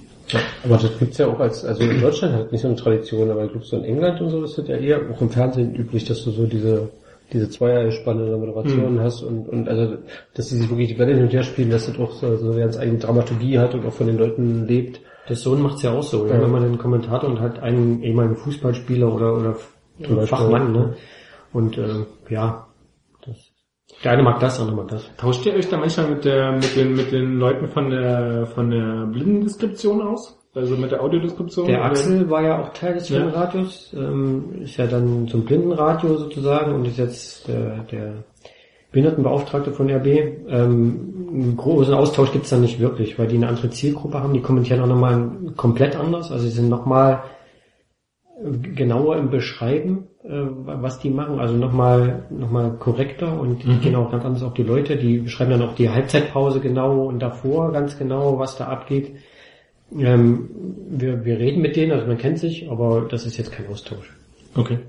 Aber 0.66 0.78
das 0.78 0.98
gibt's 0.98 1.20
ja 1.20 1.28
auch 1.28 1.40
als, 1.40 1.64
also 1.64 1.84
in 1.84 2.02
Deutschland 2.02 2.34
hat 2.34 2.52
nicht 2.52 2.62
so 2.62 2.68
eine 2.70 2.76
Tradition, 2.76 3.30
aber 3.30 3.46
ich 3.46 3.52
glaube 3.52 3.66
so 3.66 3.78
in 3.78 3.84
England 3.84 4.20
und 4.20 4.32
so 4.32 4.44
ist 4.44 4.58
das 4.58 4.68
ja 4.68 4.76
eher 4.76 5.00
auch 5.14 5.22
im 5.22 5.30
Fernsehen 5.30 5.76
üblich, 5.76 6.06
dass 6.06 6.24
du 6.24 6.32
so 6.32 6.48
diese 6.48 6.90
diese 7.34 7.50
Zweierspanne 7.50 8.26
der 8.26 8.38
Moderationen 8.38 9.02
hast 9.02 9.22
und, 9.22 9.50
und 9.50 9.68
also 9.68 9.98
dass 10.34 10.50
sie 10.50 10.58
sich 10.58 10.70
wirklich 10.70 10.88
die 10.88 10.94
Bälle 10.94 11.14
hin 11.14 11.24
und 11.24 11.34
her 11.34 11.44
spielen, 11.44 11.70
dass 11.70 11.88
das 11.88 12.00
auch 12.00 12.14
so, 12.14 12.38
so 12.38 12.52
eine 12.52 12.62
ganz 12.62 12.78
eigene 12.78 13.00
Dramaturgie 13.00 13.60
hat 13.60 13.74
und 13.74 13.86
auch 13.86 13.94
von 13.94 14.08
den 14.08 14.18
Leuten 14.18 14.66
lebt. 14.66 15.02
Der 15.30 15.36
Sohn 15.36 15.62
macht's 15.62 15.82
ja 15.84 15.92
auch 15.92 16.04
so, 16.04 16.26
ja. 16.28 16.36
Ja. 16.36 16.42
wenn 16.42 16.52
man 16.52 16.64
einen 16.64 16.78
Kommentator 16.78 17.30
und 17.30 17.40
halt 17.40 17.60
einen 17.60 18.02
ehemaligen 18.04 18.38
Fußballspieler 18.38 19.14
oder, 19.14 19.34
oder 19.36 19.56
Zum 20.04 20.16
Beispiel. 20.16 20.28
Fachmann, 20.38 20.72
ne? 20.72 20.96
Und 21.54 21.78
äh, 21.78 22.06
ja, 22.30 22.68
das, 23.26 23.36
der 24.04 24.12
eine 24.12 24.24
mag 24.24 24.40
das, 24.40 24.56
der 24.58 24.66
andere 24.68 24.78
mag 24.84 24.88
das. 24.90 25.10
Tauscht 25.18 25.46
ihr 25.46 25.54
euch 25.54 25.70
da 25.70 25.78
manchmal 25.78 26.10
mit 26.12 26.26
der, 26.26 26.52
mit 26.54 26.76
den, 26.76 26.96
mit 26.96 27.12
den 27.12 27.38
Leuten 27.40 27.68
von 27.68 27.90
der, 27.90 28.46
von 28.48 28.70
der 28.70 29.06
Blindendeskription 29.08 30.02
aus? 30.02 30.34
Also 30.56 30.76
mit 30.76 30.92
der 30.92 31.04
Audiodeskription? 31.04 31.68
Der 31.68 31.80
Oder- 31.80 31.86
Axel 31.86 32.30
war 32.30 32.42
ja 32.42 32.60
auch 32.62 32.70
Teil 32.74 32.96
des 32.96 33.10
Ja. 33.10 33.18
Filmradios, 33.20 33.94
ähm, 33.96 34.62
ist 34.62 34.78
ja 34.78 34.88
dann 34.88 35.28
zum 35.28 35.46
Blindenradio 35.46 36.18
sozusagen 36.18 36.74
und 36.74 36.86
ist 36.88 36.98
jetzt 36.98 37.48
der, 37.48 37.84
der 37.84 38.14
Behindertenbeauftragte 38.92 39.72
von 39.72 39.90
RB. 39.90 40.08
Ähm, 40.50 41.14
einen 41.30 41.58
großen 41.58 41.94
Austausch 41.94 42.32
gibt's 42.32 42.50
da 42.50 42.58
nicht 42.58 42.80
wirklich, 42.80 43.20
weil 43.20 43.28
die 43.28 43.36
eine 43.36 43.50
andere 43.50 43.70
Zielgruppe 43.70 44.22
haben. 44.22 44.34
Die 44.34 44.42
kommentieren 44.42 44.82
auch 44.82 44.88
nochmal 44.88 45.30
komplett 45.56 45.96
anders. 45.96 46.32
Also 46.32 46.46
sie 46.46 46.52
sind 46.52 46.70
nochmal 46.70 47.24
genauer 48.76 49.18
im 49.18 49.30
Beschreiben, 49.30 50.08
äh, 50.24 50.30
was 50.30 51.00
die 51.00 51.10
machen. 51.10 51.40
Also 51.40 51.56
nochmal 51.56 52.24
noch 52.30 52.52
mal 52.52 52.72
korrekter 52.78 53.40
und 53.40 53.64
die 53.64 53.68
Mhm. 53.68 53.82
gehen 53.82 53.96
auch 53.96 54.12
ganz 54.12 54.24
anders 54.26 54.44
auf 54.44 54.54
die 54.54 54.64
Leute. 54.64 54.96
Die 54.96 55.18
beschreiben 55.20 55.52
dann 55.52 55.64
auch 55.64 55.76
die 55.76 55.90
Halbzeitpause 55.90 56.60
genau 56.60 57.06
und 57.06 57.20
davor 57.20 57.72
ganz 57.72 57.98
genau, 57.98 58.38
was 58.40 58.56
da 58.58 58.68
abgeht. 58.68 59.16
Ähm, 59.98 60.50
wir, 60.90 61.24
wir 61.26 61.40
reden 61.40 61.62
mit 61.62 61.76
denen, 61.76 61.94
also 61.94 62.06
man 62.08 62.18
kennt 62.18 62.40
sich, 62.40 62.70
aber 62.70 63.08
das 63.10 63.26
ist 63.26 63.38
jetzt 63.38 63.52
kein 63.52 63.68
Austausch. 63.68 64.14
Okay. 64.56 64.80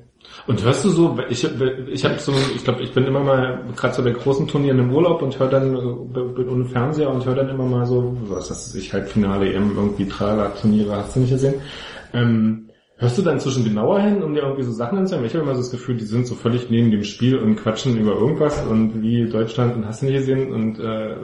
Und 0.49 0.65
hörst 0.65 0.83
du 0.83 0.89
so, 0.89 1.19
ich, 1.29 1.45
ich 1.45 2.05
habe 2.07 2.19
so, 2.19 2.33
ich 2.57 2.65
glaube, 2.65 2.83
ich 2.83 2.95
bin 2.95 3.05
immer 3.05 3.21
mal 3.21 3.61
gerade 3.77 3.95
so 3.95 4.03
bei 4.03 4.13
großen 4.13 4.49
Turnieren 4.49 4.79
im 4.79 4.91
Urlaub 4.91 5.21
und 5.21 5.39
höre 5.39 5.51
dann, 5.51 5.75
bin 6.11 6.49
ohne 6.49 6.65
Fernseher 6.65 7.11
und 7.11 7.27
höre 7.27 7.35
dann 7.35 7.51
immer 7.51 7.67
mal 7.67 7.85
so, 7.85 8.17
was 8.29 8.51
ist 8.51 8.75
ich 8.75 8.91
halt 8.91 9.11
Finale 9.11 9.53
EM, 9.53 9.77
irgendwie 9.77 10.09
Trala, 10.09 10.49
Turniere, 10.49 10.97
hast 10.97 11.15
du 11.17 11.21
nicht 11.21 11.33
gesehen? 11.33 11.57
Ähm, 12.15 12.67
hörst 12.99 13.17
du 13.17 13.23
dann 13.23 13.39
zwischen 13.39 13.65
genauer 13.65 14.01
hin, 14.01 14.23
um 14.23 14.35
dir 14.35 14.43
irgendwie 14.43 14.65
so 14.65 14.73
Sachen 14.73 14.99
anzuhören? 14.99 15.25
Ich 15.25 15.35
habe 15.35 15.45
immer 15.45 15.55
so 15.55 15.61
das 15.61 15.71
Gefühl, 15.71 15.97
die 15.97 16.05
sind 16.05 16.27
so 16.27 16.35
völlig 16.35 16.69
neben 16.69 16.91
dem 16.91 17.05
Spiel 17.05 17.39
und 17.39 17.57
quatschen 17.57 17.97
über 17.97 18.13
irgendwas 18.13 18.65
und 18.67 19.01
wie 19.03 19.29
Deutschland 19.29 19.77
und 19.77 19.87
hast 19.87 20.03
du 20.03 20.07
nicht 20.07 20.17
gesehen 20.17 20.53
und 20.53 20.79
äh, 20.81 21.17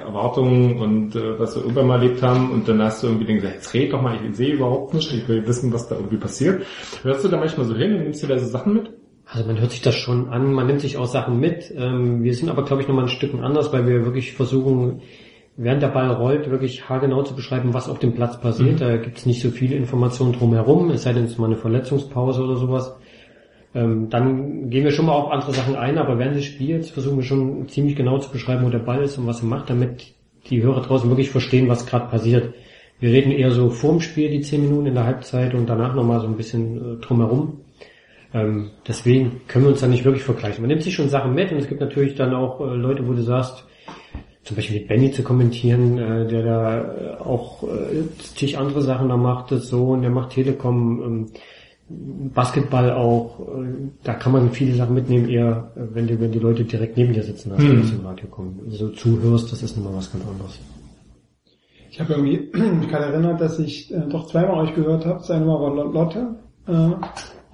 Erwartungen 0.00 0.78
und 0.78 1.14
äh, 1.14 1.38
was 1.38 1.54
wir 1.54 1.62
irgendwann 1.62 1.86
mal 1.86 2.02
erlebt 2.02 2.22
haben 2.22 2.50
und 2.50 2.66
dann 2.66 2.82
hast 2.82 3.02
du 3.02 3.08
irgendwie 3.08 3.34
gedacht, 3.34 3.54
jetzt 3.54 3.74
red 3.74 3.92
doch 3.92 4.02
mal, 4.02 4.18
ich 4.26 4.36
sehe 4.36 4.54
überhaupt 4.54 4.94
nicht, 4.94 5.12
ich 5.12 5.28
will 5.28 5.46
wissen, 5.46 5.72
was 5.72 5.88
da 5.88 5.96
irgendwie 5.96 6.16
passiert. 6.16 6.64
Hörst 7.02 7.24
du 7.24 7.28
da 7.28 7.36
manchmal 7.36 7.66
so 7.66 7.74
hin 7.74 7.94
und 7.94 8.02
nimmst 8.04 8.22
dir 8.22 8.28
da 8.28 8.38
so 8.38 8.46
Sachen 8.46 8.74
mit? 8.74 8.90
Also 9.26 9.46
man 9.46 9.60
hört 9.60 9.72
sich 9.72 9.82
das 9.82 9.94
schon 9.94 10.30
an, 10.30 10.54
man 10.54 10.66
nimmt 10.66 10.80
sich 10.80 10.96
auch 10.96 11.06
Sachen 11.06 11.38
mit. 11.38 11.70
Ähm, 11.76 12.22
wir 12.22 12.34
sind 12.34 12.48
aber, 12.48 12.64
glaube 12.64 12.80
ich, 12.80 12.88
nochmal 12.88 13.04
ein 13.04 13.10
Stück 13.10 13.34
anders, 13.34 13.70
weil 13.74 13.86
wir 13.86 14.06
wirklich 14.06 14.32
versuchen, 14.32 15.02
während 15.58 15.82
der 15.82 15.88
Ball 15.88 16.10
rollt, 16.10 16.48
wirklich 16.50 16.88
haargenau 16.88 17.22
zu 17.24 17.34
beschreiben, 17.34 17.74
was 17.74 17.88
auf 17.88 17.98
dem 17.98 18.14
Platz 18.14 18.40
passiert. 18.40 18.74
Mhm. 18.74 18.78
Da 18.78 18.96
gibt 18.96 19.18
es 19.18 19.26
nicht 19.26 19.42
so 19.42 19.50
viele 19.50 19.76
Informationen 19.76 20.32
drumherum, 20.32 20.90
es 20.90 21.02
sei 21.02 21.12
denn, 21.12 21.24
es 21.24 21.32
ist 21.32 21.38
mal 21.38 21.46
eine 21.46 21.56
Verletzungspause 21.56 22.42
oder 22.42 22.56
sowas. 22.56 22.96
Ähm, 23.74 24.08
dann 24.08 24.70
gehen 24.70 24.84
wir 24.84 24.92
schon 24.92 25.06
mal 25.06 25.12
auf 25.12 25.30
andere 25.30 25.52
Sachen 25.52 25.76
ein, 25.76 25.98
aber 25.98 26.18
während 26.18 26.36
des 26.36 26.44
Spiels 26.44 26.90
versuchen 26.90 27.18
wir 27.18 27.24
schon 27.24 27.68
ziemlich 27.68 27.96
genau 27.96 28.18
zu 28.18 28.30
beschreiben, 28.30 28.64
wo 28.64 28.70
der 28.70 28.78
Ball 28.78 29.02
ist 29.02 29.18
und 29.18 29.26
was 29.26 29.40
er 29.40 29.46
macht, 29.46 29.68
damit 29.68 30.14
die 30.48 30.62
Hörer 30.62 30.80
draußen 30.80 31.10
wirklich 31.10 31.30
verstehen, 31.30 31.68
was 31.68 31.86
gerade 31.86 32.08
passiert. 32.08 32.54
Wir 33.00 33.10
reden 33.10 33.32
eher 33.32 33.50
so 33.50 33.68
vorm 33.68 34.00
Spiel 34.00 34.30
die 34.30 34.40
zehn 34.40 34.62
Minuten 34.62 34.86
in 34.86 34.94
der 34.94 35.04
Halbzeit 35.04 35.54
und 35.54 35.68
danach 35.68 35.94
nochmal 35.94 36.20
so 36.20 36.26
ein 36.26 36.36
bisschen 36.36 36.76
äh, 36.76 37.00
drumherum. 37.00 37.60
Ähm, 38.32 38.70
deswegen 38.86 39.42
können 39.48 39.64
wir 39.64 39.70
uns 39.70 39.80
da 39.80 39.88
nicht 39.88 40.04
wirklich 40.04 40.24
vergleichen. 40.24 40.62
Man 40.62 40.68
nimmt 40.68 40.82
sich 40.82 40.94
schon 40.94 41.08
Sachen 41.08 41.34
mit 41.34 41.50
und 41.50 41.58
es 41.58 41.68
gibt 41.68 41.80
natürlich 41.80 42.14
dann 42.14 42.34
auch 42.34 42.60
äh, 42.60 42.74
Leute, 42.74 43.06
wo 43.06 43.12
du 43.12 43.22
sagst, 43.22 43.64
zum 44.48 44.56
Beispiel 44.56 44.78
mit 44.80 44.88
Benny 44.88 45.12
zu 45.12 45.22
kommentieren, 45.22 45.98
äh, 45.98 46.26
der 46.26 46.42
da 46.42 46.80
äh, 46.80 47.16
auch 47.18 47.62
äh, 47.64 48.08
zig 48.34 48.56
andere 48.56 48.80
Sachen 48.80 49.10
da 49.10 49.16
macht, 49.18 49.52
das 49.52 49.68
so 49.68 49.88
und 49.90 50.00
der 50.02 50.10
macht 50.10 50.30
Telekom, 50.30 51.02
ähm, 51.02 51.26
Basketball 52.34 52.92
auch, 52.92 53.40
äh, 53.40 53.90
da 54.04 54.14
kann 54.14 54.32
man 54.32 54.50
viele 54.52 54.74
Sachen 54.74 54.94
mitnehmen, 54.94 55.28
eher 55.28 55.72
äh, 55.76 55.80
wenn 55.94 56.06
die, 56.06 56.18
wenn 56.18 56.32
die 56.32 56.38
Leute 56.38 56.64
direkt 56.64 56.96
neben 56.96 57.12
dir 57.12 57.22
sitzen, 57.22 57.52
als 57.52 57.62
Hm. 57.62 57.68
wenn 57.70 57.82
du 57.82 57.94
im 57.96 58.06
Radio 58.06 58.26
kommen. 58.28 58.60
So 58.68 58.88
zuhörst, 58.88 59.52
das 59.52 59.62
ist 59.62 59.76
nochmal 59.76 59.96
was 59.96 60.10
ganz 60.10 60.24
anderes. 60.26 60.58
Ich 61.90 62.00
habe 62.00 62.12
irgendwie 62.14 62.50
mich 62.80 62.88
gerade 62.88 63.06
erinnert, 63.12 63.40
dass 63.40 63.58
ich 63.58 63.92
äh, 63.92 64.00
doch 64.08 64.26
zweimal 64.26 64.64
euch 64.66 64.74
gehört 64.74 65.04
habe. 65.04 65.18
Das 65.18 65.30
eine 65.30 65.44
Mal 65.44 65.60
war 65.60 65.74
Lo- 65.74 65.90
Lotte. 65.92 66.36
Äh, 66.66 66.90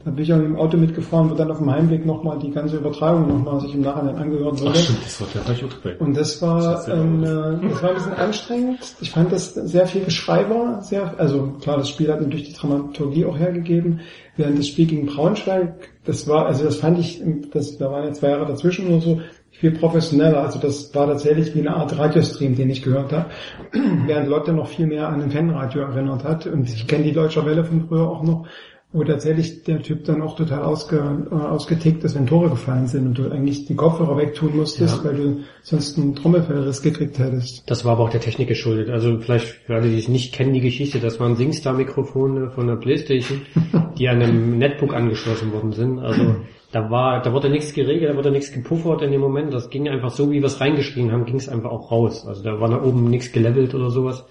da 0.05 0.11
bin 0.11 0.23
ich 0.23 0.33
auch 0.33 0.39
im 0.39 0.57
Auto 0.57 0.77
mitgefahren, 0.77 1.31
wo 1.31 1.35
dann 1.35 1.51
auf 1.51 1.59
dem 1.59 1.71
Heimweg 1.71 2.05
nochmal 2.05 2.39
die 2.39 2.51
ganze 2.51 2.77
Übertragung 2.77 3.27
nochmal 3.27 3.61
sich 3.61 3.75
im 3.75 3.81
Nachhinein 3.81 4.17
angehört 4.17 4.57
Ach 4.59 4.63
wurde. 4.63 4.79
stimmt, 4.79 5.05
das 5.05 5.21
war 5.21 5.29
der. 5.35 6.01
Und 6.01 6.17
das 6.17 6.43
war, 6.43 6.89
ähm, 6.89 7.25
äh, 7.25 7.69
das 7.69 7.83
war 7.83 7.89
ein 7.89 7.95
bisschen 7.95 8.13
anstrengend. 8.13 8.97
Ich 9.01 9.11
fand 9.11 9.33
das 9.33 9.55
sehr 9.55 9.87
viel 9.87 10.05
Geschrei 10.05 10.49
war, 10.51 10.83
sehr, 10.83 11.19
also 11.19 11.55
klar, 11.61 11.79
das 11.79 11.89
Spiel 11.89 12.13
hat 12.13 12.21
natürlich 12.21 12.49
die 12.49 12.55
Dramaturgie 12.55 13.25
auch 13.25 13.39
hergegeben. 13.39 14.01
Während 14.37 14.59
das 14.59 14.69
Spiel 14.69 14.87
gegen 14.87 15.07
Braunschweig, 15.07 15.91
das 16.05 16.29
war, 16.29 16.47
also 16.47 16.65
das 16.65 16.77
fand 16.77 16.99
ich, 16.99 17.23
das, 17.53 17.79
da 17.79 17.91
waren 17.91 18.05
ja 18.05 18.13
zwei 18.13 18.31
Jahre 18.31 18.47
dazwischen 18.47 18.89
oder 18.89 19.01
so, 19.01 19.21
viel 19.53 19.71
professioneller. 19.71 20.43
Also 20.43 20.59
das 20.59 20.95
war 20.95 21.07
tatsächlich 21.07 21.55
wie 21.55 21.61
eine 21.61 21.77
Art 21.77 21.97
Radiostream, 21.97 22.57
den 22.57 22.69
ich 22.69 22.83
gehört 22.83 23.13
habe. 23.13 23.31
Während 24.07 24.29
Lotte 24.29 24.53
noch 24.53 24.67
viel 24.67 24.87
mehr 24.87 25.09
an 25.09 25.23
ein 25.23 25.31
Fanradio 25.31 25.83
erinnert 25.83 26.25
hat. 26.25 26.47
Und 26.47 26.69
ich 26.69 26.87
kenne 26.87 27.05
die 27.05 27.13
Deutsche 27.13 27.47
Welle 27.47 27.65
von 27.65 27.87
früher 27.87 28.09
auch 28.09 28.23
noch, 28.23 28.47
wo 28.95 29.03
tatsächlich 29.03 29.65
der 29.65 29.83
Typ 29.83 30.05
dann 30.05 30.23
auch 30.23 30.37
total 30.37 30.63
ausge, 30.63 31.27
äh, 31.31 31.35
ausgetickt 31.35 32.05
ist, 32.05 32.15
wenn 32.15 32.27
Tore 32.27 32.49
gefallen 32.49 32.87
sind 32.87 33.07
und 33.09 33.19
du 33.19 33.29
eigentlich 33.29 33.67
die 33.67 33.75
Kopfhörer 33.75 34.17
wegtun 34.17 34.57
musstest, 34.57 35.03
Ja. 35.03 35.11
weil 35.11 35.17
du 35.17 35.41
sonst 35.63 35.99
einen 35.99 36.15
Trommelfellriss 36.15 36.81
gekriegt 36.81 37.19
hättest. 37.19 37.69
Das 37.69 37.85
war 37.85 37.93
aber 37.93 38.05
auch 38.05 38.11
der 38.11 38.21
Technik 38.21 38.47
geschuldet. 38.47 38.91
Also 38.91 39.19
vielleicht 39.19 39.47
für 39.49 39.75
alle, 39.75 39.89
die 39.89 39.99
es 39.99 40.07
nicht 40.09 40.33
kennen, 40.33 40.53
die 40.55 40.61
Geschichte, 40.61 41.01
das 41.01 41.19
waren 41.19 41.35
Singstar-Mikrofone 41.35 42.51
von 42.53 42.69
der 42.69 42.77
Playstation, 42.77 43.41
die 43.99 44.09
an 44.09 44.23
einem 44.23 44.59
Netbook 44.59 44.95
angeschlossen 44.95 45.53
worden 45.53 45.73
sind. 45.73 45.99
Also 45.99 46.37
da 46.71 46.89
war, 46.89 47.21
da 47.21 47.33
wurde 47.33 47.51
nichts 47.51 47.75
geregelt, 47.75 48.11
da 48.13 48.17
wurde 48.17 48.31
nichts 48.31 48.53
gepuffert 48.53 49.03
in 49.03 49.11
dem 49.11 49.21
Moment. 49.21 49.53
Das 49.53 49.71
ging 49.71 49.89
einfach 49.89 50.11
so, 50.11 50.31
wie 50.31 50.39
wir 50.41 50.47
es 50.47 50.61
reingeschrieben 50.61 51.11
haben, 51.11 51.25
ging 51.25 51.37
es 51.37 51.49
einfach 51.49 51.71
auch 51.73 51.91
raus. 51.91 52.25
Also 52.29 52.45
da 52.45 52.61
war 52.61 52.69
da 52.69 52.81
oben 52.81 53.11
nichts 53.11 53.33
gelevelt 53.33 53.75
oder 53.75 53.91
sowas. 53.91 54.25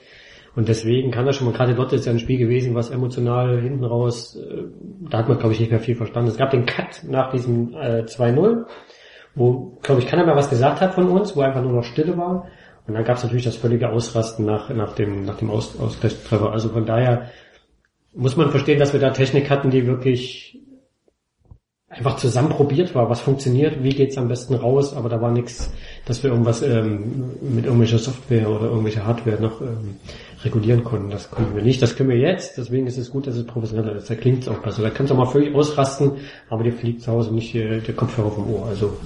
Und 0.56 0.68
deswegen 0.68 1.12
kann 1.12 1.26
das 1.26 1.36
schon 1.36 1.48
mal, 1.48 1.54
gerade 1.54 1.74
Lotte 1.74 1.96
ist 1.96 2.06
ja 2.06 2.12
ein 2.12 2.20
Spiel 2.20 2.38
gewesen, 2.38 2.76
was 2.76 2.92
emotional 2.92 3.60
hinten 3.60 3.84
raus, 3.84 4.36
äh, 4.36 4.64
da 5.10 5.20
hat 5.20 5.28
man 5.28 5.40
glaube 5.40 5.54
ich 5.54 5.60
nicht 5.60 5.72
mehr 5.72 5.80
viel 5.80 5.96
verstanden. 5.96 6.30
Es 6.30 6.38
gab 6.38 6.52
den 6.52 6.66
Cut 6.66 7.04
nach 7.08 7.32
diesem 7.32 7.74
äh, 7.74 8.04
2-0, 8.04 8.66
wo 9.34 9.80
glaube 9.82 10.02
ich 10.02 10.08
keiner 10.08 10.26
mehr 10.26 10.36
was 10.36 10.50
gesagt 10.50 10.82
hat 10.82 10.94
von 10.94 11.10
uns, 11.10 11.36
wo 11.36 11.42
einfach 11.42 11.64
nur 11.64 11.74
noch 11.74 11.84
Stille 11.84 12.18
war. 12.18 12.48
Und 12.86 12.94
dann 12.94 13.04
gab 13.04 13.18
es 13.18 13.24
natürlich 13.24 13.46
das 13.46 13.56
völlige 13.56 13.90
Ausrasten 13.90 14.46
nach, 14.46 14.70
nach 14.70 14.94
dem, 14.94 15.26
nach 15.26 15.38
dem 15.38 15.50
Aus, 15.50 15.80
Ausgleichstreffer. 15.80 16.52
Also 16.52 16.70
von 16.70 16.86
daher 16.86 17.30
muss 18.14 18.36
man 18.36 18.52
verstehen, 18.52 18.78
dass 18.78 18.94
wir 18.94 19.00
da 19.00 19.10
Technik 19.10 19.50
hatten, 19.50 19.72
die 19.72 19.88
wirklich 19.88 20.60
einfach 21.94 22.18
zusammen 22.18 22.50
probiert 22.50 22.96
war, 22.96 23.10
was 23.10 23.22
funktioniert, 23.22 23.84
wie 23.84 23.90
geht's 23.90 24.18
am 24.18 24.28
besten 24.28 24.56
raus, 24.56 24.96
aber 24.96 25.10
da 25.10 25.22
war 25.22 25.32
nichts, 25.32 25.72
dass 26.06 26.24
wir 26.24 26.32
irgendwas 26.32 26.62
ähm, 26.64 27.36
mit 27.42 27.66
irgendwelcher 27.66 28.00
Software 28.00 28.50
oder 28.50 28.66
irgendwelcher 28.66 29.06
Hardware 29.06 29.40
noch 29.40 29.62
ähm, 29.62 29.98
regulieren 30.46 30.84
konnten. 30.84 31.10
Das 31.10 31.30
konnten 31.30 31.56
wir 31.56 31.64
nicht. 31.64 31.82
Das 31.82 31.96
können 31.96 32.10
wir 32.10 32.18
jetzt, 32.18 32.58
deswegen 32.58 32.88
ist 32.88 32.98
es 32.98 33.10
gut, 33.10 33.28
dass 33.28 33.36
es 33.36 33.46
professioneller 33.46 33.96
ist. 33.96 34.10
Da 34.10 34.16
klingt's 34.16 34.48
auch 34.48 34.60
besser. 34.60 34.82
Da 34.82 34.90
kannst 34.90 35.12
du 35.12 35.16
auch 35.16 35.20
mal 35.20 35.26
völlig 35.26 35.54
ausrasten, 35.54 36.14
aber 36.50 36.64
dir 36.64 36.74
fliegt 36.74 37.02
zu 37.02 37.12
Hause 37.12 37.34
nicht 37.34 37.54
äh, 37.56 37.80
der 37.80 37.96
Kopfhörer 37.96 38.32
vom 38.32 38.54
Ohr. 38.54 38.68
Also 38.68 38.98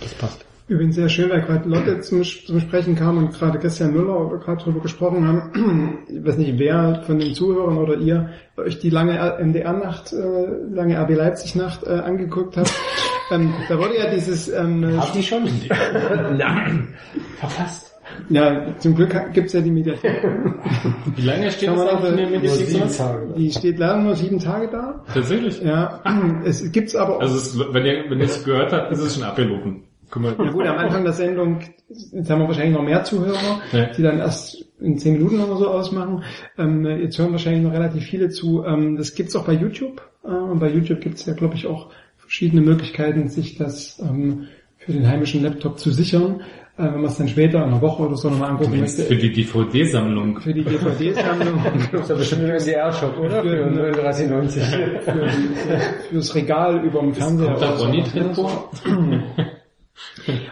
das 0.00 0.14
passt. 0.14 0.44
Übrigens 0.66 0.94
sehr 0.94 1.10
schön, 1.10 1.28
weil 1.28 1.42
gerade 1.42 1.68
Lotte 1.68 2.00
zum, 2.00 2.22
zum 2.22 2.58
Sprechen 2.58 2.96
kam 2.96 3.18
und 3.18 3.34
gerade 3.34 3.58
Christian 3.58 3.92
Müller 3.92 4.38
gerade 4.38 4.62
darüber 4.62 4.80
gesprochen 4.80 5.26
haben. 5.26 5.98
Ich 6.08 6.24
weiß 6.24 6.38
nicht, 6.38 6.58
wer 6.58 7.02
von 7.06 7.18
den 7.18 7.34
Zuhörern 7.34 7.76
oder 7.76 7.96
ihr 7.98 8.30
euch 8.56 8.78
die 8.78 8.88
lange 8.88 9.36
MDR-Nacht, 9.42 10.14
äh, 10.14 10.74
lange 10.74 10.98
RB 10.98 11.10
Leipzig-Nacht 11.16 11.84
äh, 11.84 11.90
angeguckt 11.90 12.56
habt. 12.56 12.72
ähm, 13.30 13.52
da 13.68 13.78
wurde 13.78 13.98
ja 13.98 14.10
dieses 14.10 14.48
ähm, 14.48 15.00
die 15.14 15.22
schon? 15.22 15.44
Nein. 16.38 16.94
Verpasst. 17.38 17.93
Ja, 18.28 18.74
zum 18.78 18.94
Glück 18.94 19.14
gibt's 19.32 19.52
ja 19.52 19.60
die 19.60 19.70
Mediathek. 19.70 20.22
Wie 21.16 21.22
lange 21.22 21.50
steht 21.50 21.68
das 21.68 21.80
eigentlich 21.80 22.10
in 22.10 22.16
der 22.16 22.26
Mediathek 22.30 22.66
sieben? 22.66 22.88
Tage. 22.88 23.34
Die 23.36 23.50
steht 23.50 23.78
leider 23.78 23.98
nur 23.98 24.14
sieben 24.14 24.38
Tage 24.38 24.68
da. 24.68 25.04
Tatsächlich? 25.12 25.60
Ja, 25.62 26.00
es 26.44 26.70
gibt's 26.72 26.94
aber 26.96 27.16
auch. 27.16 27.20
Also 27.20 27.36
es, 27.36 27.58
wenn 27.58 27.84
ihr 27.84 28.04
wenn 28.08 28.18
ihr 28.18 28.24
es 28.26 28.44
gehört 28.44 28.72
habt, 28.72 28.92
ist 28.92 29.00
es 29.00 29.14
schon 29.14 29.24
abgelaufen. 29.24 29.84
Guck 30.10 30.22
mal. 30.22 30.34
ja 30.38 30.50
gut, 30.50 30.66
am 30.66 30.76
Anfang 30.76 31.02
der 31.02 31.12
Sendung, 31.12 31.58
jetzt 31.88 32.30
haben 32.30 32.40
wir 32.40 32.46
wahrscheinlich 32.46 32.74
noch 32.76 32.84
mehr 32.84 33.02
Zuhörer, 33.04 33.60
Ja. 33.72 33.86
die 33.86 34.02
dann 34.02 34.18
erst 34.18 34.64
in 34.80 34.96
zehn 34.98 35.14
Minuten 35.14 35.40
oder 35.40 35.56
so 35.56 35.68
ausmachen. 35.68 36.22
Ähm, 36.58 36.84
jetzt 36.86 37.18
hören 37.18 37.32
wahrscheinlich 37.32 37.62
noch 37.64 37.72
relativ 37.72 38.04
viele 38.04 38.28
zu. 38.28 38.64
Ähm, 38.64 38.96
das 38.96 39.14
gibt's 39.14 39.34
auch 39.34 39.44
bei 39.44 39.54
YouTube. 39.54 40.02
Äh, 40.24 40.28
und 40.28 40.60
bei 40.60 40.70
YouTube 40.70 41.00
gibt's 41.00 41.26
ja, 41.26 41.32
glaube 41.34 41.54
ich, 41.56 41.66
auch 41.66 41.90
verschiedene 42.18 42.62
Möglichkeiten, 42.62 43.28
sich 43.28 43.56
das 43.56 43.98
ähm, 44.00 44.46
für 44.78 44.92
den 44.92 45.08
heimischen 45.08 45.42
Laptop 45.42 45.78
zu 45.78 45.90
sichern. 45.90 46.42
Äh, 46.76 46.86
wenn 46.86 47.02
man 47.02 47.04
es 47.04 47.18
dann 47.18 47.28
später 47.28 47.58
in 47.58 47.64
einer 47.70 47.80
Woche 47.80 48.02
oder 48.02 48.16
so 48.16 48.28
nochmal 48.28 48.50
angucken 48.50 48.80
möchte. 48.80 49.02
Für 49.02 49.14
die 49.14 49.32
DVD-Sammlung. 49.32 50.40
Für 50.40 50.52
die 50.52 50.64
DVD-Sammlung. 50.64 51.62
Das 51.92 52.00
ist 52.02 52.08
ja 52.08 52.14
bestimmt 52.16 52.42
ein 52.42 52.50
NDR-Shop, 52.50 53.16
oder? 53.16 53.42
Für 53.42 53.66
39,90. 53.68 55.00
für, 55.00 55.28
fürs 56.10 56.34
Regal 56.34 56.84
über 56.84 57.00
dem 57.00 57.14
Fernseher. 57.14 57.52
Kommt 57.52 57.62
da. 57.62 57.70
Ronny 57.74 58.02
drin 58.02 58.34
vor? 58.34 58.70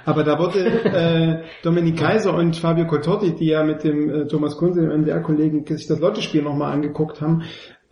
Aber 0.04 0.22
da 0.22 0.38
wurde 0.38 0.60
äh, 0.84 1.42
Dominik 1.64 1.98
Kaiser 1.98 2.34
und 2.34 2.56
Fabio 2.56 2.86
Cototti, 2.86 3.34
die 3.34 3.46
ja 3.46 3.64
mit 3.64 3.82
dem 3.82 4.10
äh, 4.10 4.26
Thomas 4.26 4.56
Kunze, 4.56 4.80
dem 4.82 4.90
MDR-Kollegen, 5.00 5.64
sich 5.66 5.86
das 5.86 5.98
Lottespiel 5.98 6.42
nochmal 6.42 6.72
angeguckt 6.72 7.20
haben, 7.20 7.42
äh, 7.42 7.44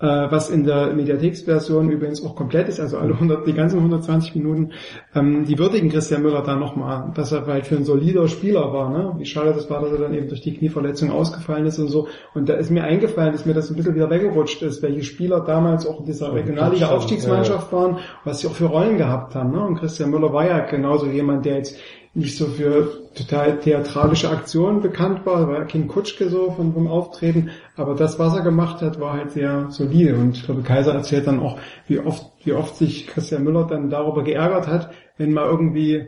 was 0.07 0.49
in 0.49 0.65
der 0.65 0.95
Mediatheksversion 0.95 1.91
übrigens 1.91 2.25
auch 2.25 2.35
komplett 2.35 2.69
ist, 2.69 2.81
also 2.81 2.99
alle 2.99 3.13
100, 3.13 3.47
die 3.47 3.53
ganzen 3.53 3.79
120 3.79 4.35
Minuten, 4.35 4.73
ähm, 5.15 5.45
die 5.45 5.59
würdigen 5.59 5.91
Christian 5.91 6.23
Müller 6.23 6.43
da 6.43 6.57
nochmal, 6.57 7.13
dass 7.15 7.33
er 7.33 7.47
halt 7.47 7.67
für 7.67 7.77
ein 7.77 7.85
solider 7.85 8.27
Spieler 8.29 8.73
war, 8.73 8.91
ne? 8.91 9.15
Wie 9.19 9.27
schade 9.27 9.53
das 9.53 9.69
war, 9.69 9.83
dass 9.83 9.93
er 9.93 9.99
dann 9.99 10.15
eben 10.15 10.29
durch 10.29 10.41
die 10.41 10.55
Knieverletzung 10.55 11.11
ausgefallen 11.11 11.67
ist 11.67 11.79
und 11.79 11.89
so. 11.89 12.09
Und 12.35 12.49
da 12.49 12.55
ist 12.55 12.71
mir 12.71 12.85
eingefallen, 12.85 13.33
dass 13.33 13.45
mir 13.45 13.55
das 13.55 13.71
ein 13.71 13.77
bisschen 13.77 13.95
wieder 13.95 14.11
weggerutscht 14.11 14.63
ist, 14.63 14.83
welche 14.83 15.03
Spieler 15.03 15.41
damals 15.41 15.87
auch 15.87 16.01
in 16.01 16.07
dieser 16.07 16.33
Regionalliga-Aufstiegsmannschaft 16.35 17.73
waren, 17.73 17.99
was 18.25 18.41
sie 18.41 18.47
auch 18.47 18.55
für 18.55 18.67
Rollen 18.67 18.97
gehabt 18.97 19.35
haben. 19.35 19.53
Ne? 19.53 19.61
Und 19.61 19.77
Christian 19.77 20.11
Müller 20.11 20.33
war 20.33 20.47
ja 20.47 20.61
genauso 20.61 21.07
jemand, 21.07 21.45
der 21.45 21.57
jetzt 21.57 21.79
nicht 22.15 22.37
so 22.37 22.47
für 22.47 23.00
total 23.15 23.59
theatralische 23.59 24.31
Aktionen 24.31 24.81
bekannt 24.81 25.27
war, 25.27 25.49
war 25.49 25.59
ja 25.59 25.65
King 25.65 25.89
Kutschke 25.89 26.29
so 26.29 26.53
von, 26.53 26.73
vom 26.73 26.87
Auftreten, 26.87 27.51
aber 27.77 27.95
das, 27.95 28.19
was 28.19 28.35
er 28.35 28.43
gemacht 28.43 28.83
hat, 28.83 29.01
war 29.01 29.15
halt 29.15 29.33
sehr 29.33 29.71
solide 29.71 30.15
und 30.15 30.37
ich 30.37 30.45
glaube, 30.45 30.63
Kaiser 30.63 30.95
erzählt 30.95 31.27
dann 31.27 31.41
auch, 31.41 31.59
wie 31.89 31.99
oft, 31.99 32.27
wie 32.45 32.53
oft 32.53 32.77
sich 32.77 33.07
Christian 33.09 33.45
Müller 33.45 33.67
dann 33.67 33.91
darüber 33.91 34.23
geärgert 34.23 34.69
hat, 34.69 34.93
wenn 35.19 35.33
mal 35.33 35.47
irgendwie 35.47 36.07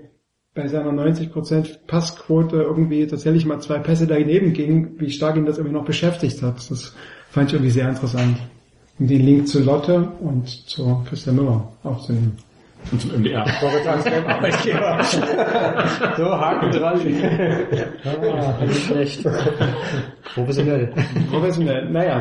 bei 0.55 0.69
seiner 0.69 0.93
90% 0.93 1.87
Passquote 1.87 2.57
irgendwie 2.57 3.07
tatsächlich 3.07 3.47
mal 3.47 3.61
zwei 3.61 3.79
Pässe 3.79 4.07
daneben 4.07 4.53
ging, 4.53 4.99
wie 4.99 5.11
stark 5.11 5.37
ihn 5.37 5.47
das 5.47 5.59
irgendwie 5.59 5.77
noch 5.77 5.85
beschäftigt 5.85 6.43
hat. 6.43 6.71
Das 6.71 6.95
fand 7.31 7.49
ich 7.49 7.55
irgendwie 7.55 7.71
sehr 7.71 7.89
interessant. 7.89 8.37
Und 8.99 9.09
den 9.09 9.25
Link 9.25 9.49
zu 9.49 9.61
Lotte 9.61 10.13
und 10.21 10.49
zu 10.49 11.03
Christian 11.09 11.37
Müller 11.37 11.73
aufzunehmen. 11.83 12.37
Und 12.91 13.01
zum 13.01 13.13
MDR. 13.13 13.47
Arbeitgeber. 14.27 15.03
so, 16.17 16.25
Haken 16.31 16.71
dran. 16.73 17.01
Ah, 18.05 18.65
nicht 18.65 18.87
schlecht. 18.87 19.27
Professionell. 20.35 20.93
Professionell, 21.31 21.89
naja. 21.91 22.21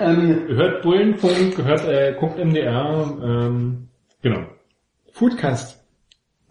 ähm, 0.00 0.44
Hört 0.48 0.82
Bullenfunk, 0.82 1.58
hört, 1.64 1.84
äh, 1.88 2.14
guckt 2.18 2.38
MDR, 2.38 3.16
ähm, 3.22 3.88
genau. 4.22 4.40
Foodcast. 5.12 5.82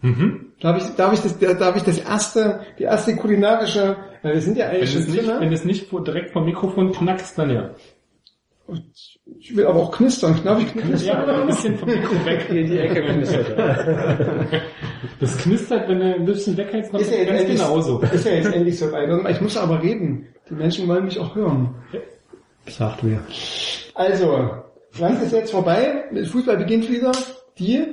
Mhm. 0.02 0.52
Darf 0.60 0.76
ich, 0.82 0.94
darf 0.94 1.12
ich 1.12 1.20
das, 1.20 1.38
darf 1.38 1.76
ich 1.76 1.82
das 1.82 1.98
erste, 1.98 2.60
die 2.78 2.84
erste 2.84 3.16
kulinarische, 3.16 3.96
weil 4.22 4.34
wir 4.34 4.40
sind 4.40 4.56
ja 4.56 4.66
Wenn 4.66 4.76
eigentlich 4.76 4.94
es 4.94 5.04
schon 5.06 5.14
nicht, 5.14 5.28
drin, 5.28 5.40
wenn 5.40 5.48
ne? 5.48 5.54
es 5.54 5.64
nicht 5.64 5.88
vor- 5.88 6.04
direkt 6.04 6.30
vom 6.32 6.44
Mikrofon 6.44 6.92
knackst, 6.92 7.36
dann 7.38 7.50
ja. 7.50 7.70
Ich 9.24 9.56
will 9.56 9.66
aber 9.66 9.80
auch 9.80 9.92
knistern, 9.92 10.34
ich 10.34 10.72
knistern? 10.72 11.06
Ja, 11.06 11.22
aber 11.22 11.42
ein 11.42 11.46
bisschen 11.46 11.78
vom 11.78 11.88
Mikro 11.88 12.24
weg. 12.24 12.46
Hier 12.50 12.64
die 12.64 12.78
Ecke 12.78 13.02
knistert. 13.02 13.56
Das 15.20 15.38
knistert, 15.38 15.88
wenn 15.88 16.00
du 16.00 16.14
ein 16.14 16.24
bisschen 16.24 16.56
weghältst, 16.56 16.92
noch 16.92 17.00
Ist 17.00 17.10
ja 17.10 17.18
jetzt 17.18 17.28
ganz 17.28 17.40
endlich, 17.40 17.58
genauso. 17.58 18.00
ist 18.00 18.26
ja 18.26 18.32
jetzt 18.32 18.52
endlich 18.52 18.78
so 18.78 18.90
weit. 18.90 19.30
Ich 19.30 19.40
muss 19.40 19.56
aber 19.56 19.80
reden. 19.80 20.26
Die 20.48 20.54
Menschen 20.54 20.88
wollen 20.88 21.04
mich 21.04 21.18
auch 21.18 21.34
hören. 21.34 21.74
Sagt 22.66 23.04
mir. 23.04 23.20
Also, 23.94 24.50
langsam 24.98 25.24
ist 25.26 25.32
jetzt 25.32 25.52
vorbei. 25.52 26.04
Fußball 26.24 26.56
beginnt 26.56 26.90
wieder. 26.90 27.12
die 27.58 27.84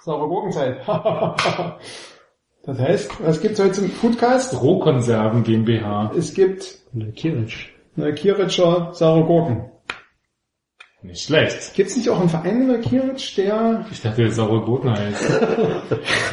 saure 0.00 0.28
Gurkenzeit. 0.28 0.78
das 2.64 2.78
heißt, 2.78 3.10
was 3.24 3.40
gibt's 3.40 3.60
heute 3.60 3.72
zum 3.72 3.90
Foodcast? 3.90 4.60
Rohkonserven 4.60 5.42
GmbH. 5.42 6.12
Es 6.16 6.34
gibt 6.34 6.78
Eine 6.94 7.10
Kirich. 7.12 7.73
Neukiritscher 7.96 8.90
saure 8.92 9.24
Gurken. 9.24 9.70
Nicht 11.04 11.24
schlecht. 11.24 11.74
Gibt's 11.74 11.96
nicht 11.96 12.08
auch 12.08 12.18
einen 12.18 12.30
Verein 12.30 12.62
in 12.62 12.66
Neukiritsch, 12.68 13.36
der 13.36 13.84
Ich 13.90 14.00
dachte, 14.00 14.22
der 14.22 14.32
saure 14.32 14.62
Gurken 14.62 14.90
heißt. 14.90 15.22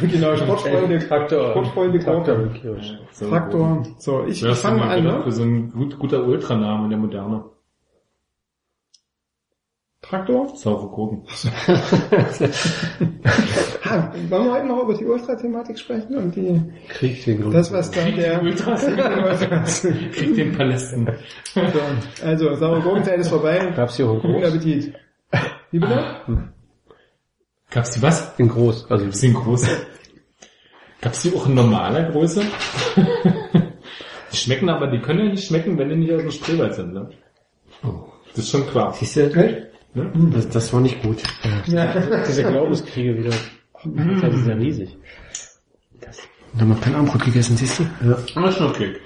genau 0.00 0.34
Sportfreunde, 0.34 0.98
Traktor. 0.98 1.50
Sportfreunde 1.50 1.98
Traktor 1.98 2.36
Traktor. 3.18 3.82
So, 3.98 4.24
ich, 4.24 4.42
fange 4.42 4.78
mal 4.78 4.96
an, 4.96 5.04
ne? 5.04 5.22
für 5.22 5.32
so 5.32 5.42
ein 5.42 5.70
gut, 5.72 5.98
guter 5.98 6.24
Ultraname 6.24 6.84
in 6.84 6.90
der 6.90 6.98
Moderne. 6.98 7.44
Traktor. 10.12 10.54
Saure 10.56 10.88
Gurken. 10.88 11.22
Ha, 13.84 14.12
wollen 14.28 14.44
wir 14.44 14.52
heute 14.52 14.66
noch 14.66 14.82
über 14.84 14.94
die 14.94 15.04
Ultra-Thematik 15.04 15.78
sprechen 15.78 16.16
und 16.16 16.34
die, 16.34 16.62
Krieg 16.88 17.24
den 17.24 17.42
Grund. 17.42 17.54
das, 17.54 17.72
was 17.72 17.90
da 17.90 18.04
der, 18.04 18.40
Ultras. 18.40 18.86
Krieg 20.12 20.34
den 20.34 20.52
Palästen. 20.52 21.10
so, 21.54 22.24
also, 22.24 22.54
saure 22.54 22.80
Gurkenzeit 22.80 23.18
ist 23.18 23.28
vorbei. 23.28 23.72
Gab's 23.76 23.96
hier 23.96 24.08
auch 24.08 24.22
Guten? 24.22 24.44
Appetit. 24.44 24.94
Wie 25.70 25.78
bitte? 25.78 26.04
Gab's 27.70 27.90
die 27.90 28.02
was? 28.02 28.38
In 28.38 28.48
groß, 28.48 28.90
also 28.90 29.04
Gab's 29.04 29.20
die 29.20 29.26
in 29.26 29.34
groß? 29.34 29.66
Gab's 31.00 31.22
die 31.22 31.34
auch 31.34 31.46
in 31.46 31.54
normaler 31.54 32.10
Größe? 32.10 32.42
die 34.32 34.36
schmecken 34.36 34.70
aber, 34.70 34.86
die 34.90 35.00
können 35.00 35.18
ja 35.18 35.30
nicht 35.32 35.44
schmecken, 35.44 35.76
wenn 35.76 35.88
die 35.88 35.96
nicht 35.96 36.12
aus 36.12 36.22
dem 36.22 36.30
Spreewald 36.30 36.74
sind, 36.74 36.94
ne? 36.94 37.10
Das 38.28 38.44
ist 38.44 38.50
schon 38.50 38.66
klar. 38.66 38.94
Siehst 38.94 39.16
du, 39.16 39.71
Echt? 39.94 40.34
das, 40.34 40.48
das 40.48 40.72
war 40.72 40.80
nicht 40.80 41.02
gut. 41.02 41.22
diese 41.66 42.44
Glaubenskriege 42.44 43.18
wieder. 43.18 43.30
Das 43.30 44.34
ist 44.34 44.46
ja 44.46 44.54
riesig. 44.54 44.96
Und 46.52 46.60
dann 46.60 46.68
noch 46.68 46.80
kein 46.80 46.94
Armbrot 46.94 47.24
gegessen, 47.24 47.56
siehst 47.56 47.78
du? 47.78 47.82
Ja. 48.06 48.18
Aber 48.34 48.48
ist 48.48 48.58
schon 48.58 48.68
okay. 48.68 48.96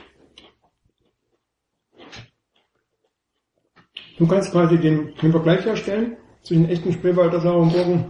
Du 4.18 4.26
kannst 4.26 4.50
quasi 4.50 4.78
den, 4.78 5.14
den 5.20 5.30
Vergleich 5.30 5.64
herstellen 5.64 6.16
zwischen 6.42 6.68
echten 6.68 6.92
Spreewalder 6.92 7.40
sauren 7.40 7.70
Gurken 7.70 8.04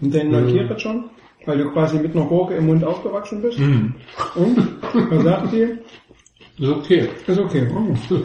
und 0.00 0.12
den 0.12 0.30
Neukiritschern, 0.30 1.10
weil 1.46 1.58
du 1.58 1.70
quasi 1.72 1.98
mit 1.98 2.14
einer 2.16 2.26
Gurke 2.26 2.54
im 2.54 2.66
Mund 2.66 2.84
aufgewachsen 2.84 3.40
bist. 3.40 3.58
Mhm. 3.58 3.94
Und, 4.34 4.82
was 5.10 5.22
sagt 5.22 5.52
die? 5.52 5.78
Ist 6.58 6.70
okay. 6.70 7.08
Ist 7.26 7.38
okay. 7.38 7.68
Oh. 7.74 8.16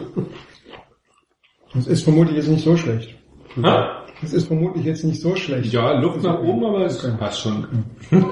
Das 1.74 1.86
ist 1.86 2.02
vermutlich 2.02 2.36
jetzt 2.36 2.48
nicht 2.48 2.64
so 2.64 2.76
schlecht. 2.76 3.15
Ha? 3.62 4.02
Das 4.20 4.32
ist 4.32 4.46
vermutlich 4.46 4.84
jetzt 4.84 5.04
nicht 5.04 5.20
so 5.20 5.36
schlecht. 5.36 5.72
Ja, 5.72 5.98
Luft 6.00 6.22
nach 6.22 6.40
oben, 6.40 6.64
aber 6.64 6.86
es 6.86 6.98
passt 7.18 7.40
schon. 7.40 7.66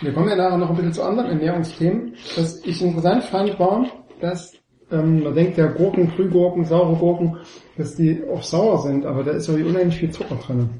Wir 0.00 0.12
kommen 0.12 0.28
ja 0.28 0.36
nachher 0.36 0.58
noch 0.58 0.70
ein 0.70 0.76
bisschen 0.76 0.92
zu 0.92 1.02
anderen 1.02 1.30
Ernährungsthemen. 1.30 2.14
Was 2.36 2.64
ich 2.64 2.80
interessant 2.82 3.24
fand, 3.24 3.58
war, 3.58 3.86
dass 4.20 4.52
ähm, 4.92 5.24
man 5.24 5.34
denkt, 5.34 5.58
ja 5.58 5.66
Gurken, 5.66 6.10
Frühgurken, 6.12 6.64
saure 6.64 6.94
Gurken, 6.96 7.36
dass 7.76 7.96
die 7.96 8.22
auch 8.32 8.42
sauer 8.42 8.78
sind, 8.82 9.04
aber 9.04 9.24
da 9.24 9.32
ist 9.32 9.48
ja 9.48 9.54
unheimlich 9.54 9.96
viel 9.96 10.10
Zucker 10.10 10.36
drin. 10.36 10.70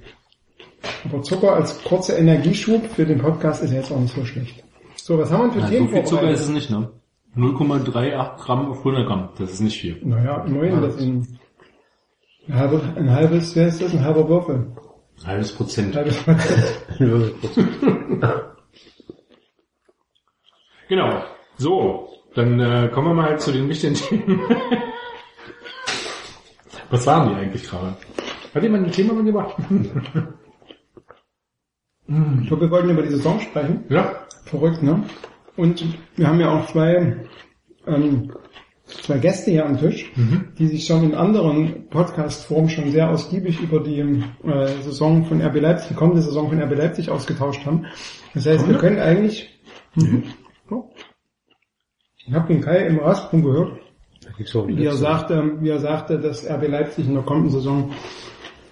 Aber 1.04 1.22
Zucker 1.22 1.54
als 1.54 1.82
kurzer 1.82 2.16
Energieschub 2.18 2.86
für 2.86 3.04
den 3.04 3.18
Podcast 3.18 3.62
ist 3.62 3.72
ja 3.72 3.78
jetzt 3.78 3.90
auch 3.90 3.98
nicht 3.98 4.14
so 4.14 4.24
schlecht. 4.24 4.62
So, 4.96 5.18
was 5.18 5.32
haben 5.32 5.46
wir 5.46 5.52
für 5.52 5.60
Na, 5.60 5.68
Themen 5.68 5.88
so 5.88 5.94
viel 5.94 6.04
Zucker 6.04 6.30
ist 6.30 6.40
es 6.40 6.48
nicht, 6.50 6.70
ne? 6.70 6.90
0,38 7.36 8.36
Gramm 8.38 8.70
auf 8.70 8.78
100 8.78 9.06
Gramm. 9.06 9.28
Das 9.38 9.52
ist 9.52 9.60
nicht 9.60 9.78
viel. 9.80 10.00
Naja, 10.04 10.44
immerhin, 10.44 10.80
das 10.80 10.96
sind 10.96 11.26
ein, 12.48 12.54
halbe, 12.58 12.80
ein 12.96 13.10
halbes, 13.10 13.54
wer 13.56 13.68
ist 13.68 13.80
das? 13.82 13.92
Ein 13.92 14.04
halber 14.04 14.28
Würfel. 14.28 14.66
Ein 15.22 15.26
halbes 15.26 15.52
Prozent. 15.52 15.96
Ein 15.96 16.04
halbes 16.04 16.24
Genau. 20.88 21.22
So, 21.56 22.08
dann 22.34 22.60
äh, 22.60 22.88
kommen 22.88 23.08
wir 23.08 23.14
mal 23.14 23.38
zu 23.38 23.52
den 23.52 23.68
wichtigen 23.68 23.94
Themen. 23.94 24.40
Was 26.90 27.06
waren 27.06 27.28
die 27.28 27.34
eigentlich 27.34 27.68
gerade? 27.68 27.94
Hat 28.54 28.62
jemand 28.62 28.86
ein 28.86 28.92
Thema 28.92 29.12
mitgebracht? 29.14 29.54
Ich 32.40 32.48
glaube, 32.48 32.62
wir 32.62 32.70
wollten 32.70 32.88
über 32.88 33.02
die 33.02 33.10
Saison 33.10 33.38
sprechen. 33.38 33.84
ja. 33.90 34.26
Verrückt, 34.46 34.82
ne? 34.82 35.04
Und 35.58 35.84
wir 36.16 36.26
haben 36.26 36.40
ja 36.40 36.50
auch 36.50 36.66
zwei, 36.68 37.26
ähm, 37.86 38.32
zwei 38.88 39.18
Gäste 39.18 39.50
hier 39.50 39.66
am 39.66 39.78
Tisch, 39.78 40.10
die 40.58 40.66
sich 40.66 40.86
schon 40.86 41.04
in 41.04 41.14
anderen 41.14 41.88
Podcast-Formen 41.88 42.68
schon 42.68 42.90
sehr 42.90 43.10
ausgiebig 43.10 43.60
über 43.60 43.80
die 43.80 44.00
äh, 44.00 44.82
Saison 44.82 45.24
von 45.24 45.40
RB 45.40 45.60
Leipzig, 45.60 45.88
die 45.88 45.94
kommende 45.94 46.22
Saison 46.22 46.48
von 46.48 46.60
RB 46.60 46.76
Leipzig 46.76 47.10
ausgetauscht 47.10 47.64
haben. 47.66 47.86
Das 48.34 48.46
heißt, 48.46 48.68
wir 48.68 48.78
können 48.78 48.98
eigentlich... 48.98 49.48
Mhm. 49.94 50.24
Oh. 50.70 50.84
Ich 52.26 52.34
habe 52.34 52.48
den 52.48 52.60
Kai 52.60 52.86
im 52.86 52.98
Rasprum 52.98 53.42
gehört, 53.42 53.78
wie 54.36 54.84
er 54.84 54.94
sagte, 54.94 55.56
wie 55.60 55.70
er 55.70 55.78
sagte, 55.78 56.18
dass 56.18 56.48
RB 56.48 56.68
Leipzig 56.68 57.06
in 57.06 57.14
der 57.14 57.22
kommenden 57.22 57.50
Saison 57.50 57.92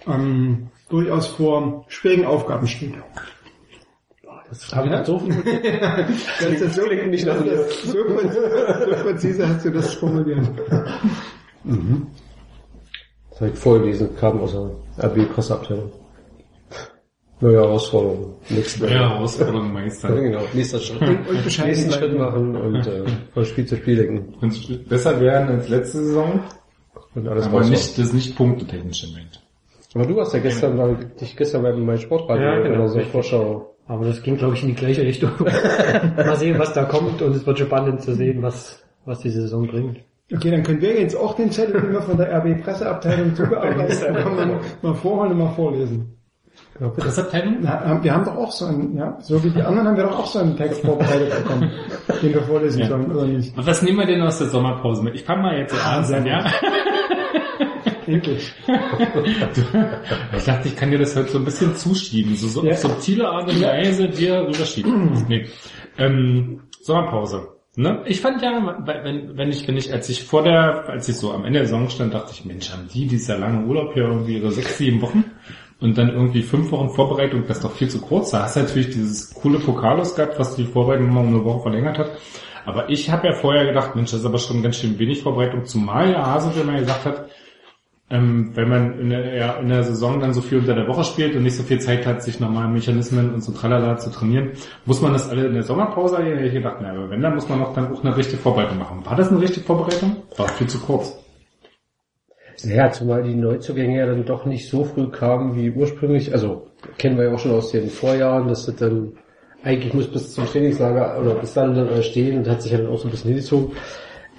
ähm, 0.05 0.67
durchaus 0.89 1.27
vor 1.27 1.85
schwierigen 1.87 2.25
Aufgaben 2.25 2.67
steht. 2.67 2.93
Das 4.49 4.73
habe 4.75 4.87
ich 4.89 5.05
so 5.05 5.19
viel. 5.19 5.33
Das 6.39 6.61
ist 6.61 6.75
so, 6.75 6.81
klingt 6.83 7.09
nicht 7.09 7.25
nach 7.25 7.35
das 7.35 7.43
mir. 7.45 7.51
ist 7.53 7.83
so, 7.83 8.03
präzise, 8.05 8.85
so 8.85 9.03
präzise 9.03 9.47
hast 9.49 9.65
du 9.65 9.71
das 9.71 9.93
formuliert. 9.95 10.47
Das 13.29 13.41
habe 13.41 13.51
ich 13.51 13.59
vorgelesen, 13.59 14.15
kam 14.19 14.39
aus 14.39 14.53
der 14.53 15.05
RB-Presseabteilung. 15.09 15.91
Neue 17.39 17.57
Herausforderungen. 17.57 18.33
Nächste 18.49 18.85
Ja, 18.87 19.09
Herausforderung 19.11 19.67
Ja, 19.67 19.73
Meister. 19.73 20.15
genau. 20.15 20.41
Nächster 20.53 20.79
Schritt. 20.79 21.01
Und, 21.01 21.29
und 21.29 21.43
bescheiden 21.43 21.69
Nächsten 21.71 21.91
Schritt 21.91 22.17
machen 22.17 22.55
und 22.55 22.87
äh, 22.87 23.03
von 23.33 23.45
Spiel 23.45 23.65
zu 23.67 23.75
Spiel 23.75 23.95
denken. 23.97 24.47
Es 24.47 24.67
besser 24.85 25.19
werden 25.21 25.49
als 25.49 25.69
letzte 25.69 25.99
Saison, 26.03 26.39
Und 27.13 27.27
alles 27.27 27.45
aber 27.45 27.59
nicht, 27.61 27.73
das 27.97 27.99
ist 28.07 28.13
nicht 28.13 28.35
punktetechnisch 28.35 29.03
im 29.03 29.09
Moment. 29.11 29.43
Aber 29.93 30.05
du 30.07 30.19
hast 30.19 30.33
ja 30.33 30.39
gestern 30.39 30.77
mal, 30.77 30.95
dich 31.21 31.35
gestern 31.37 31.61
bei 31.61 31.73
meinem 31.73 31.97
Sportradio 31.99 32.43
Ja, 32.43 32.59
genau. 32.61 32.79
oder 32.79 32.87
so 32.89 32.99
Vorschau. 33.01 33.75
Aber 33.87 34.05
das 34.05 34.21
ging, 34.21 34.37
glaube 34.37 34.55
ich, 34.55 34.63
in 34.63 34.69
die 34.69 34.75
gleiche 34.75 35.01
Richtung. 35.01 35.31
Mal 36.17 36.35
sehen, 36.35 36.59
was 36.59 36.73
da 36.73 36.83
kommt 36.83 37.21
und 37.21 37.35
es 37.35 37.45
wird 37.45 37.59
spannend 37.59 38.01
zu 38.01 38.15
sehen, 38.15 38.41
was, 38.41 38.83
was 39.05 39.19
die 39.19 39.29
Saison 39.29 39.65
bringt. 39.67 39.99
Okay, 40.33 40.51
dann 40.51 40.63
können 40.63 40.81
wir 40.81 40.99
jetzt 40.99 41.15
auch 41.15 41.35
den 41.35 41.51
Zettel, 41.51 41.79
den 41.81 41.93
wir 41.93 42.01
von 42.01 42.17
der 42.17 42.29
RB-Presseabteilung 42.39 43.33
zugearbeitet 43.33 44.13
bekommen, 44.13 44.59
mal 44.81 44.93
vorholen 44.93 45.31
und 45.31 45.37
mal 45.37 45.51
vorlesen. 45.53 46.13
Presseabteilung? 46.97 47.57
Na, 47.61 47.99
Wir 48.03 48.13
haben 48.13 48.25
doch 48.25 48.35
auch 48.35 48.51
so 48.51 48.65
einen, 48.65 48.97
ja, 48.97 49.17
so 49.21 49.41
wie 49.43 49.49
die 49.51 49.61
anderen 49.61 49.87
haben 49.87 49.95
wir 49.97 50.03
doch 50.03 50.19
auch 50.19 50.25
so 50.27 50.39
einen 50.39 50.57
Text 50.57 50.81
vorbereitet 50.83 51.33
bekommen, 51.43 51.71
den 52.21 52.33
wir 52.33 52.41
vorlesen 52.41 52.81
Ja. 52.81 52.87
sollen, 52.87 53.11
oder 53.11 53.25
nicht? 53.25 53.53
Was 53.55 53.81
nehmen 53.81 53.99
wir 53.99 54.05
denn 54.05 54.21
aus 54.21 54.39
der 54.39 54.47
Sommerpause 54.47 55.01
mit? 55.03 55.15
Ich 55.15 55.23
fange 55.23 55.43
mal 55.43 55.57
jetzt 55.57 55.73
ernst 55.73 56.13
an, 56.13 56.25
ja? 56.25 56.45
Endlich. 58.07 58.53
Ich 60.35 60.43
dachte, 60.45 60.67
ich 60.67 60.75
kann 60.75 60.91
dir 60.91 60.97
das 60.99 61.15
heute 61.15 61.29
so 61.29 61.37
ein 61.39 61.45
bisschen 61.45 61.75
zuschieben, 61.75 62.35
so, 62.35 62.47
so 62.47 62.65
Ja. 62.65 62.75
subtile 62.75 63.27
Art 63.27 63.49
und 63.49 63.61
Weise 63.61 64.07
dir 64.07 64.41
rüberschieben. 64.47 65.25
nee. 65.29 65.45
ähm, 65.97 66.61
Sommerpause. 66.81 67.49
Ne? 67.75 68.01
Ich 68.05 68.21
fand 68.21 68.41
ja, 68.41 68.83
wenn, 68.85 69.37
wenn 69.37 69.49
ich, 69.49 69.67
wenn 69.67 69.77
ich, 69.77 69.93
als 69.93 70.09
ich 70.09 70.23
vor 70.23 70.41
der, 70.43 70.89
als 70.89 71.07
ich 71.09 71.15
so 71.17 71.31
am 71.31 71.45
Ende 71.45 71.59
der 71.59 71.67
Saison 71.67 71.89
stand, 71.89 72.13
dachte 72.13 72.31
ich, 72.33 72.45
Mensch, 72.45 72.71
haben 72.71 72.87
die 72.91 73.05
dieser 73.07 73.37
lange 73.37 73.67
Urlaub 73.67 73.93
hier 73.93 74.03
irgendwie 74.03 74.39
so 74.39 74.49
sechs, 74.49 74.77
sieben 74.79 75.01
Wochen 75.01 75.25
und 75.79 75.97
dann 75.97 76.09
irgendwie 76.09 76.41
fünf 76.41 76.71
Wochen 76.71 76.89
Vorbereitung, 76.89 77.43
das 77.47 77.57
ist 77.57 77.63
doch 77.63 77.73
viel 77.73 77.89
zu 77.89 78.01
kurz. 78.01 78.31
Da 78.31 78.43
hast 78.43 78.55
du 78.55 78.61
natürlich 78.61 78.87
dieses 78.89 79.33
coole 79.35 79.59
Pokalos 79.59 80.15
gehabt, 80.15 80.39
was 80.39 80.55
die 80.55 80.65
Vorbereitung 80.65 81.13
mal 81.13 81.21
um 81.21 81.27
eine 81.27 81.45
Woche 81.45 81.63
verlängert 81.63 81.99
hat. 81.99 82.11
Aber 82.65 82.89
ich 82.89 83.09
habe 83.11 83.27
ja 83.27 83.33
vorher 83.33 83.65
gedacht, 83.65 83.95
Mensch, 83.95 84.11
das 84.11 84.21
ist 84.21 84.25
aber 84.25 84.39
schon 84.39 84.63
ganz 84.63 84.77
schön 84.77 84.97
wenig 84.97 85.21
Vorbereitung, 85.21 85.65
zumal 85.65 86.11
ja 86.11 86.25
Hase 86.25 86.63
mal 86.63 86.79
gesagt 86.79 87.05
hat, 87.05 87.29
ähm, 88.09 88.51
wenn 88.55 88.69
man 88.69 88.99
in 88.99 89.09
der, 89.09 89.35
ja, 89.35 89.53
in 89.57 89.67
der 89.67 89.83
Saison 89.83 90.19
dann 90.19 90.33
so 90.33 90.41
viel 90.41 90.59
unter 90.59 90.75
der 90.75 90.87
Woche 90.87 91.03
spielt 91.03 91.35
und 91.35 91.43
nicht 91.43 91.57
so 91.57 91.63
viel 91.63 91.79
Zeit 91.79 92.05
hat, 92.05 92.23
sich 92.23 92.39
nochmal 92.39 92.69
Mechanismen 92.69 93.33
und 93.33 93.41
so 93.41 93.51
tralala 93.51 93.97
zu 93.97 94.09
trainieren, 94.09 94.51
muss 94.85 95.01
man 95.01 95.11
das 95.11 95.29
alle 95.29 95.47
in 95.47 95.53
der 95.53 95.63
Sommerpause 95.63 96.15
Da 96.15 96.23
hab 96.23 96.41
ich 96.41 96.53
gedacht, 96.53 96.77
na, 96.81 96.91
aber 96.91 97.09
wenn, 97.09 97.21
dann 97.21 97.35
muss 97.35 97.49
man 97.49 97.59
noch 97.59 97.73
dann 97.73 97.93
auch 97.93 98.03
eine 98.03 98.15
richtige 98.15 98.41
Vorbereitung 98.41 98.77
machen. 98.77 99.05
War 99.05 99.15
das 99.15 99.29
eine 99.29 99.41
richtige 99.41 99.65
Vorbereitung? 99.65 100.23
War 100.37 100.47
viel 100.47 100.67
zu 100.67 100.79
kurz. 100.79 101.17
Naja, 102.63 102.91
zumal 102.91 103.23
die 103.23 103.35
Neuzugänge 103.35 103.99
ja 103.99 104.05
dann 104.07 104.25
doch 104.25 104.45
nicht 104.45 104.69
so 104.69 104.85
früh 104.85 105.09
kamen 105.09 105.55
wie 105.55 105.69
ursprünglich. 105.69 106.31
Also 106.31 106.67
kennen 106.97 107.17
wir 107.17 107.25
ja 107.25 107.33
auch 107.33 107.39
schon 107.39 107.51
aus 107.51 107.71
den 107.71 107.89
Vorjahren, 107.89 108.47
dass 108.47 108.65
das 108.65 108.77
dann 108.77 109.13
eigentlich 109.63 109.93
muss 109.93 110.07
bis 110.07 110.33
zum 110.33 110.45
Trainingslager 110.45 111.19
oder 111.19 111.35
bis 111.35 111.53
dann 111.53 111.75
dann 111.75 112.01
stehen 112.03 112.39
und 112.39 112.49
hat 112.49 112.61
sich 112.61 112.71
ja 112.71 112.77
dann 112.77 112.87
auch 112.87 112.97
so 112.97 113.07
ein 113.07 113.11
bisschen 113.11 113.29
hingezogen. 113.29 113.75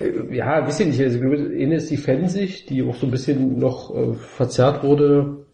Äh, 0.00 0.34
Ja, 0.37 0.54
ein 0.54 0.66
bisschen 0.66 0.90
nicht. 0.90 1.00
Also 1.00 1.18
ist 1.20 1.90
die 1.90 1.96
Fansicht, 1.96 2.70
die 2.70 2.82
auch 2.82 2.94
so 2.94 3.06
ein 3.06 3.11
bisschen 3.11 3.58
noch 3.58 3.94
äh, 3.94 4.14
verzerrt 4.14 4.82
wurde 4.84 5.46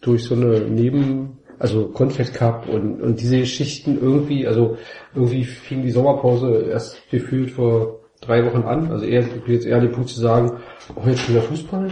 durch 0.00 0.24
so 0.24 0.34
eine 0.34 0.60
Neben, 0.60 1.38
also 1.58 1.88
Confed 1.88 2.32
Cup 2.34 2.68
und, 2.68 3.00
und 3.00 3.20
diese 3.20 3.38
Geschichten 3.38 3.98
irgendwie, 4.00 4.46
also 4.46 4.76
irgendwie 5.14 5.44
fing 5.44 5.82
die 5.82 5.90
Sommerpause 5.90 6.66
erst 6.70 7.10
gefühlt 7.10 7.50
vor 7.50 8.00
drei 8.20 8.44
Wochen 8.44 8.62
an. 8.62 8.90
Also 8.90 9.04
eher, 9.06 9.24
jetzt 9.46 9.66
eher 9.66 9.80
den 9.80 9.92
Punkt 9.92 10.10
zu 10.10 10.20
sagen, 10.20 10.52
oh, 10.94 11.08
jetzt 11.08 11.28
wieder 11.28 11.42
Fußball. 11.42 11.90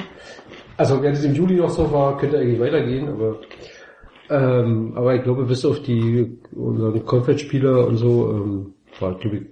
Also 0.76 1.02
wenn 1.02 1.12
es 1.12 1.24
im 1.24 1.34
Juli 1.34 1.56
noch 1.56 1.70
so 1.70 1.90
war, 1.92 2.18
könnte 2.18 2.38
eigentlich 2.38 2.60
weitergehen, 2.60 3.08
aber 3.08 3.40
Ähm, 4.30 4.92
aber 4.96 5.14
ich 5.14 5.22
glaube, 5.22 5.44
bis 5.44 5.64
auf 5.64 5.82
die 5.82 6.38
unseren 6.52 7.04
Confed-Spieler 7.04 7.86
und 7.86 7.96
so, 7.98 8.30
ähm, 8.32 8.74
war, 9.00 9.18
glaube 9.18 9.36
ich, 9.36 9.42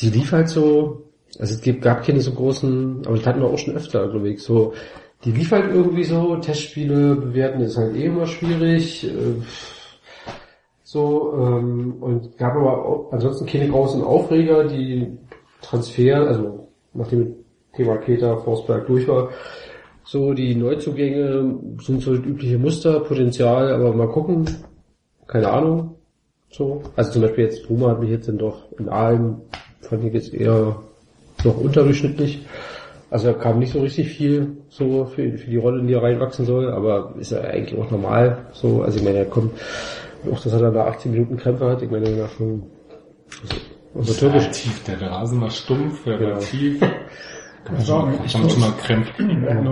die 0.00 0.10
lief 0.10 0.32
halt 0.32 0.48
so, 0.48 1.09
also 1.38 1.54
es 1.54 1.80
gab 1.80 2.04
keine 2.04 2.20
so 2.20 2.32
großen, 2.32 3.02
aber 3.06 3.16
das 3.16 3.26
hatten 3.26 3.40
wir 3.40 3.48
auch 3.48 3.58
schon 3.58 3.76
öfter, 3.76 4.08
glaube 4.08 4.30
ich, 4.30 4.42
so, 4.42 4.72
die 5.24 5.32
lief 5.32 5.52
halt 5.52 5.72
irgendwie 5.72 6.04
so, 6.04 6.36
Testspiele 6.36 7.16
bewerten 7.16 7.60
ist 7.60 7.76
halt 7.76 7.96
eh 7.96 8.06
immer 8.06 8.26
schwierig, 8.26 9.04
äh, 9.04 9.42
so, 10.82 11.32
ähm, 11.36 11.96
und 12.00 12.36
gab 12.36 12.56
aber 12.56 13.08
ansonsten 13.12 13.46
keine 13.46 13.68
großen 13.68 14.02
Aufreger, 14.02 14.64
die 14.64 15.18
Transfer, 15.62 16.26
also 16.26 16.68
nachdem 16.94 17.36
Thema 17.76 17.98
Keta, 17.98 18.36
Forsberg 18.38 18.86
durch 18.86 19.06
war, 19.06 19.30
so 20.02 20.32
die 20.34 20.56
Neuzugänge 20.56 21.58
sind 21.82 22.02
so 22.02 22.16
das 22.16 22.26
übliche 22.26 22.58
Muster, 22.58 23.00
Potenzial, 23.00 23.72
aber 23.72 23.94
mal 23.94 24.08
gucken, 24.08 24.46
keine 25.28 25.48
Ahnung, 25.48 25.94
so. 26.50 26.82
Also 26.96 27.12
zum 27.12 27.22
Beispiel 27.22 27.44
jetzt 27.44 27.66
Bruma 27.66 27.90
hat 27.90 28.00
mich 28.00 28.10
jetzt 28.10 28.26
dann 28.26 28.38
doch 28.38 28.72
in 28.78 28.88
Aalen, 28.88 29.42
fand 29.82 30.02
ich 30.02 30.12
jetzt 30.12 30.34
eher 30.34 30.82
noch 31.44 31.56
unterdurchschnittlich. 31.56 32.46
Also 33.10 33.28
er 33.28 33.34
kam 33.34 33.58
nicht 33.58 33.72
so 33.72 33.80
richtig 33.80 34.08
viel 34.08 34.58
so 34.68 35.04
für, 35.06 35.36
für 35.36 35.50
die 35.50 35.56
Rolle, 35.56 35.80
in 35.80 35.88
die 35.88 35.94
er 35.94 36.02
reinwachsen 36.02 36.44
soll, 36.44 36.70
aber 36.70 37.14
ist 37.18 37.32
ja 37.32 37.40
eigentlich 37.40 37.78
auch 37.78 37.90
normal. 37.90 38.46
So, 38.52 38.82
also 38.82 38.98
ich 38.98 39.04
meine, 39.04 39.18
er 39.18 39.24
kommt, 39.24 39.52
auch 40.30 40.40
dass 40.40 40.52
er 40.52 40.60
dann 40.60 40.74
da 40.74 40.86
18 40.86 41.12
Minuten 41.12 41.36
Krämpfe 41.36 41.68
hat, 41.68 41.82
ich 41.82 41.90
meine, 41.90 42.08
nach 42.10 42.30
schon 42.30 42.62
also 43.94 44.12
türkisch. 44.14 44.44
Relativ, 44.44 44.84
der 44.84 45.02
Rasen 45.02 45.40
war 45.40 45.50
stumpf, 45.50 46.04
der 46.04 46.12
war 46.20 46.26
Genau. 46.28 46.38
tief. 46.38 46.80
War 46.80 48.04
auch 48.04 48.08
Ich 48.24 48.34
habe 48.34 48.48
schon 48.48 48.60
mal 48.60 48.72
Krämpfe. 48.80 49.12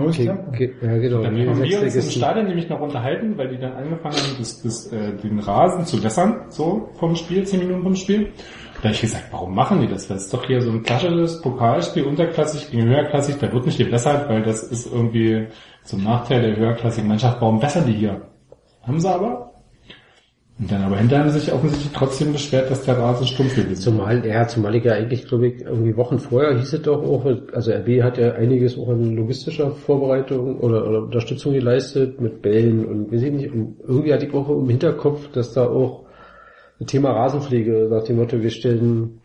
Okay, 0.07 0.31
okay, 0.49 0.73
ja 0.81 0.97
genau. 0.97 1.23
Dann 1.23 1.37
haben 1.37 1.63
wir 1.63 1.81
uns 1.81 1.95
im. 1.95 2.01
Stadion 2.03 2.45
nämlich 2.47 2.69
noch 2.69 2.81
unterhalten, 2.81 3.37
weil 3.37 3.49
die 3.49 3.57
dann 3.57 3.73
angefangen 3.73 4.15
haben, 4.15 4.35
das, 4.37 4.61
das, 4.61 4.91
äh, 4.91 5.13
den 5.23 5.39
Rasen 5.39 5.85
zu 5.85 6.03
wässern, 6.03 6.45
so 6.49 6.89
vom 6.99 7.15
Spiel, 7.15 7.45
zehn 7.45 7.59
Minuten 7.59 7.83
vom 7.83 7.95
Spiel. 7.95 8.31
Da 8.81 8.85
habe 8.85 8.95
ich 8.95 9.01
gesagt, 9.01 9.25
warum 9.31 9.53
machen 9.53 9.81
die 9.81 9.87
das? 9.87 10.07
Das 10.07 10.23
ist 10.23 10.33
doch 10.33 10.45
hier 10.45 10.61
so 10.61 10.71
ein 10.71 10.83
klassisches 10.83 11.41
Pokalspiel, 11.41 12.05
unterklassig 12.05 12.71
gegen 12.71 12.87
höherklassig, 12.87 13.35
da 13.37 13.51
wird 13.51 13.65
nicht 13.65 13.77
gewässert, 13.77 14.29
weil 14.29 14.41
das 14.41 14.63
ist 14.63 14.85
irgendwie 14.85 15.47
zum 15.83 16.05
Nachteil 16.05 16.41
der 16.41 16.55
höherklassigen 16.55 17.09
Mannschaft. 17.09 17.41
Warum 17.41 17.61
wässern 17.61 17.85
die 17.85 17.93
hier? 17.93 18.21
Haben 18.83 19.01
sie 19.01 19.09
aber. 19.09 19.51
Und 20.59 20.71
dann 20.71 20.83
aber 20.83 20.97
hinterher 20.97 21.25
haben 21.25 21.31
sie 21.31 21.39
sich 21.39 21.53
offensichtlich 21.53 21.91
trotzdem 21.93 22.31
beschwert, 22.31 22.71
dass 22.71 22.83
der 22.83 22.97
Rasen 22.97 23.27
stumpf 23.27 23.57
ist. 23.57 23.81
Zumal, 23.81 24.25
ja, 24.25 24.47
zumal 24.47 24.75
ich 24.75 24.83
ja 24.85 24.93
eigentlich, 24.93 25.27
glaube 25.27 25.47
ich, 25.47 25.61
irgendwie 25.61 25.95
Wochen 25.97 26.19
vorher 26.19 26.57
hieß 26.57 26.73
es 26.73 26.81
doch 26.81 27.01
auch, 27.01 27.25
also 27.53 27.71
RB 27.71 28.01
hat 28.01 28.17
ja 28.17 28.33
einiges 28.33 28.77
auch 28.77 28.89
an 28.89 29.15
logistischer 29.15 29.71
Vorbereitung 29.71 30.59
oder, 30.59 30.87
oder 30.87 31.03
Unterstützung 31.03 31.53
geleistet 31.53 32.19
mit 32.19 32.41
Bällen 32.41 32.85
und 32.85 33.11
weiß 33.11 33.23
ich 33.23 33.31
nicht, 33.31 33.51
und 33.53 33.75
irgendwie 33.85 34.13
hatte 34.13 34.25
ich 34.25 34.33
auch 34.33 34.49
im 34.49 34.69
Hinterkopf, 34.69 35.29
dass 35.31 35.53
da 35.53 35.65
auch 35.65 36.08
Thema 36.85 37.11
Rasenpflege 37.11 37.87
nach 37.91 38.03
dem 38.03 38.17
Motto, 38.17 38.41
wir 38.41 38.49
stellen 38.49 39.21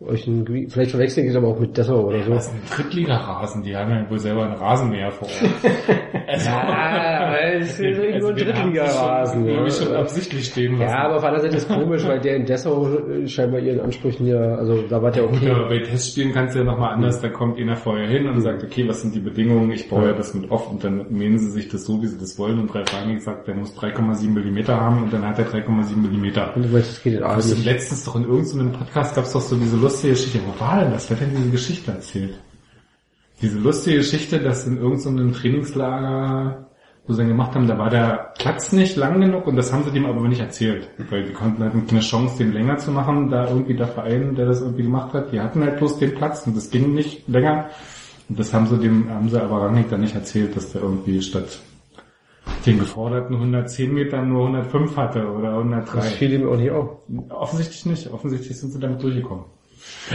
euch 0.00 0.26
ein, 0.26 0.44
Gebiet- 0.44 0.70
vielleicht 0.72 0.90
verwechseln 0.92 1.24
ich 1.24 1.30
es 1.30 1.36
aber 1.36 1.48
auch 1.48 1.58
mit 1.58 1.76
Dessau 1.76 2.06
oder 2.06 2.22
so. 2.22 2.32
Das 2.34 2.46
ist 2.46 2.52
ein 2.54 2.60
Drittliga-Rasen, 2.76 3.62
die 3.62 3.76
haben 3.76 3.90
ja 3.90 4.08
wohl 4.08 4.18
selber 4.20 4.44
einen 4.44 4.54
Rasenmäher 4.54 5.10
vor 5.10 5.26
Ort. 5.28 5.50
Also, 6.28 6.50
Ja, 6.50 7.17
es 7.34 7.70
ist 7.72 7.80
irgendwo 7.80 8.28
ein 8.28 8.36
wir 8.36 8.46
haben 8.54 8.62
Drittliga-Rasen. 8.72 9.40
schon- 9.40 9.48
Irgendwie 9.48 9.70
ja. 9.70 9.84
schon 9.84 9.94
absichtlich 9.96 10.46
stehen 10.46 10.78
lassen. 10.78 10.90
Ja, 10.92 11.04
aber 11.04 11.14
auf 11.16 11.20
der 11.22 11.30
anderen 11.30 11.50
Seite 11.50 11.56
ist 11.62 11.70
es 11.70 11.76
komisch, 11.76 12.06
weil 12.06 12.20
der 12.20 12.36
in 12.36 12.46
Dessau 12.46 12.88
äh, 13.08 13.26
scheinbar 13.28 13.60
ihren 13.60 13.80
Ansprüchen 13.80 14.26
ja, 14.26 14.38
also 14.56 14.82
da 14.88 15.02
war 15.02 15.10
der 15.10 15.24
Gut, 15.26 15.36
okay. 15.36 15.50
aber 15.50 15.68
bei 15.68 15.78
Testspielen 15.80 16.32
kannst 16.32 16.54
du 16.54 16.58
ja 16.60 16.64
nochmal 16.64 16.94
anders, 16.94 17.20
da 17.20 17.28
kommt 17.28 17.58
einer 17.58 17.76
vorher 17.76 18.08
hin 18.08 18.26
und 18.28 18.40
sagt, 18.40 18.62
okay, 18.64 18.86
was 18.88 19.02
sind 19.02 19.14
die 19.14 19.20
Bedingungen, 19.20 19.70
ich 19.72 19.88
baue 19.88 20.06
ja 20.06 20.12
das 20.12 20.34
mit 20.34 20.50
off 20.50 20.70
und 20.70 20.82
dann 20.84 21.06
mähen 21.10 21.38
sie 21.38 21.50
sich 21.50 21.68
das 21.68 21.84
so, 21.84 22.00
wie 22.02 22.06
sie 22.06 22.18
das 22.18 22.38
wollen 22.38 22.58
und 22.60 22.74
Ralf 22.74 22.92
Rangnick 22.94 23.20
sagt, 23.22 23.46
der 23.48 23.54
muss 23.54 23.76
3,7 23.76 24.30
Millimeter 24.30 24.80
haben 24.80 25.02
und 25.04 25.12
dann 25.12 25.26
hat 25.26 25.38
er 25.38 25.46
3,7 25.46 25.96
Millimeter. 25.96 26.54
Und 26.56 26.64
du 26.64 26.72
weißt, 26.72 26.90
es 26.90 27.02
geht 27.02 27.14
in 27.14 27.22
Also 27.22 27.54
nicht. 27.54 27.64
letztens 27.64 28.04
doch 28.04 28.16
in 28.16 28.24
irgendeinem 28.24 28.72
Podcast 28.72 29.14
gab 29.14 29.24
es 29.24 29.32
doch 29.32 29.40
so 29.40 29.56
diese 29.56 29.76
lustige 29.76 30.12
Geschichte. 30.12 30.38
Wo 30.46 30.60
war 30.64 30.80
denn 30.80 30.92
das? 30.92 31.08
Wer 31.10 31.16
hat 31.20 31.26
denn 31.26 31.36
diese 31.36 31.50
Geschichte 31.50 31.90
erzählt? 31.92 32.34
Diese 33.40 33.58
lustige 33.58 33.98
Geschichte, 33.98 34.40
dass 34.40 34.66
in 34.66 34.78
irgendeinem 34.78 35.32
Trainingslager, 35.32 36.67
wo 37.08 37.14
sie 37.14 37.22
dann 37.22 37.28
gemacht 37.28 37.54
haben, 37.54 37.66
da 37.66 37.78
war 37.78 37.88
der 37.88 38.34
Platz 38.38 38.70
nicht 38.72 38.96
lang 38.96 39.20
genug 39.20 39.46
und 39.46 39.56
das 39.56 39.72
haben 39.72 39.82
sie 39.82 39.90
dem 39.90 40.04
aber 40.04 40.20
nicht 40.28 40.40
erzählt. 40.40 40.90
Weil 41.10 41.24
die 41.24 41.32
konnten 41.32 41.62
halt 41.62 41.72
keine 41.88 42.00
Chance, 42.00 42.38
den 42.38 42.52
länger 42.52 42.76
zu 42.76 42.92
machen, 42.92 43.30
da 43.30 43.48
irgendwie 43.48 43.74
der 43.74 43.88
Verein, 43.88 44.34
der 44.34 44.46
das 44.46 44.60
irgendwie 44.60 44.82
gemacht 44.82 45.14
hat, 45.14 45.32
die 45.32 45.40
hatten 45.40 45.62
halt 45.62 45.78
bloß 45.78 45.98
den 45.98 46.14
Platz 46.14 46.46
und 46.46 46.54
das 46.54 46.70
ging 46.70 46.94
nicht 46.94 47.26
länger. 47.26 47.70
Und 48.28 48.38
das 48.38 48.52
haben 48.52 48.66
sie 48.66 48.78
dem, 48.78 49.08
haben 49.10 49.30
sie 49.30 49.42
aber 49.42 49.62
Rangnick 49.62 49.88
dann 49.88 50.02
nicht 50.02 50.14
erzählt, 50.14 50.54
dass 50.54 50.72
der 50.72 50.82
irgendwie 50.82 51.22
statt 51.22 51.58
den 52.66 52.78
geforderten 52.78 53.36
110 53.36 53.92
Metern 53.92 54.28
nur 54.28 54.46
105 54.46 54.96
hatte 54.96 55.26
oder 55.30 55.54
103. 55.54 55.96
Das 55.96 56.12
fiel 56.12 56.32
ihm 56.34 56.48
auch 56.48 56.56
nicht 56.56 56.70
auf. 56.70 56.98
Offensichtlich 57.30 57.86
nicht. 57.86 58.12
Offensichtlich 58.12 58.58
sind 58.58 58.72
sie 58.72 58.80
damit 58.80 59.02
durchgekommen. 59.02 59.44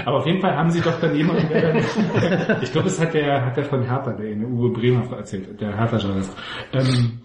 Aber 0.05 0.17
auf 0.17 0.25
jeden 0.25 0.41
Fall 0.41 0.55
haben 0.55 0.69
sie 0.69 0.81
doch 0.81 0.99
dann 0.99 1.15
jemanden, 1.15 1.47
der 1.49 1.75
ich 2.61 2.71
glaube, 2.71 2.87
das 2.87 2.99
hat 2.99 3.13
der, 3.13 3.45
hat 3.45 3.57
der 3.57 3.65
von 3.65 3.83
Hertha, 3.83 4.13
der 4.13 4.31
in 4.31 4.45
Uwe 4.45 4.69
Bremer 4.69 5.17
erzählt, 5.17 5.59
der 5.59 5.77
Hertha-Journalist. 5.77 6.35
Ähm, 6.73 7.21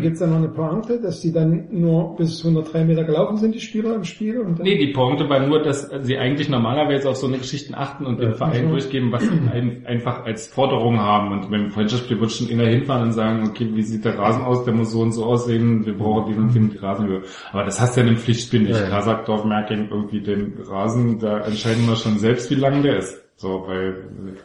Gibt 0.00 0.14
es 0.14 0.20
da 0.20 0.26
noch 0.26 0.38
eine 0.38 0.48
Pointe, 0.48 0.98
dass 0.98 1.20
die 1.20 1.30
dann 1.30 1.66
nur 1.70 2.16
bis 2.16 2.42
103 2.42 2.84
Meter 2.84 3.04
gelaufen 3.04 3.36
sind, 3.36 3.54
die 3.54 3.60
Spieler 3.60 3.94
im 3.94 4.04
Spiel? 4.04 4.40
Und 4.40 4.58
dann 4.58 4.64
nee, 4.64 4.78
die 4.78 4.94
Pointe 4.94 5.28
war 5.28 5.46
nur, 5.46 5.62
dass 5.62 5.90
sie 6.00 6.16
eigentlich 6.16 6.48
normalerweise 6.48 7.10
auf 7.10 7.16
so 7.16 7.26
eine 7.26 7.36
Geschichten 7.36 7.74
achten 7.74 8.06
und 8.06 8.18
dem 8.18 8.32
Verein 8.32 8.70
durchgeben, 8.70 9.12
was 9.12 9.22
sie 9.24 9.28
ein, 9.52 9.84
einfach 9.84 10.24
als 10.24 10.46
Forderung 10.46 10.98
haben. 11.00 11.32
Und 11.32 11.50
beim 11.50 11.68
Freundschaftsspiel 11.68 12.18
wird 12.18 12.32
schon 12.32 12.48
einer 12.48 12.66
hinfahren 12.66 13.08
und 13.08 13.12
sagen, 13.12 13.46
okay, 13.46 13.68
wie 13.74 13.82
sieht 13.82 14.06
der 14.06 14.18
Rasen 14.18 14.42
aus, 14.42 14.64
der 14.64 14.72
muss 14.72 14.92
so 14.92 15.00
und 15.00 15.12
so 15.12 15.26
aussehen, 15.26 15.84
wir 15.84 15.98
brauchen 15.98 16.32
den 16.32 16.42
und 16.44 16.54
den 16.54 16.70
die 16.70 16.78
Rasenhöhe. 16.78 17.20
Aber 17.52 17.64
das 17.64 17.78
hast 17.78 17.94
du 17.94 18.00
ja 18.00 18.06
in 18.06 18.12
einem 18.12 18.22
Pflichtspiel 18.22 18.62
nicht. 18.62 18.80
Ja. 18.80 18.86
Klar 18.86 19.02
sagt 19.02 19.28
Dorfmerking 19.28 19.88
irgendwie 19.90 20.22
den 20.22 20.54
Rasen, 20.66 21.18
da 21.18 21.40
entscheiden 21.40 21.86
wir 21.86 21.96
schon 21.96 22.16
selbst, 22.16 22.50
wie 22.50 22.54
lang 22.54 22.82
der 22.82 22.96
ist. 22.96 23.22
So, 23.36 23.64
weil 23.66 23.96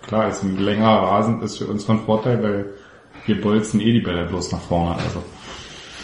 klar, 0.06 0.28
ist 0.28 0.44
ein 0.44 0.58
längerer 0.58 1.04
Rasen 1.04 1.42
ist 1.44 1.60
für 1.60 1.68
uns 1.68 1.86
von 1.86 2.00
Vorteil, 2.00 2.42
weil 2.42 2.74
wir 3.28 3.42
bolzen 3.42 3.80
eh 3.82 3.94
die 3.94 4.02
Bälle 4.02 4.26
bloß 4.26 4.52
nach 4.52 4.62
vorne. 4.62 4.96
Also 4.96 5.24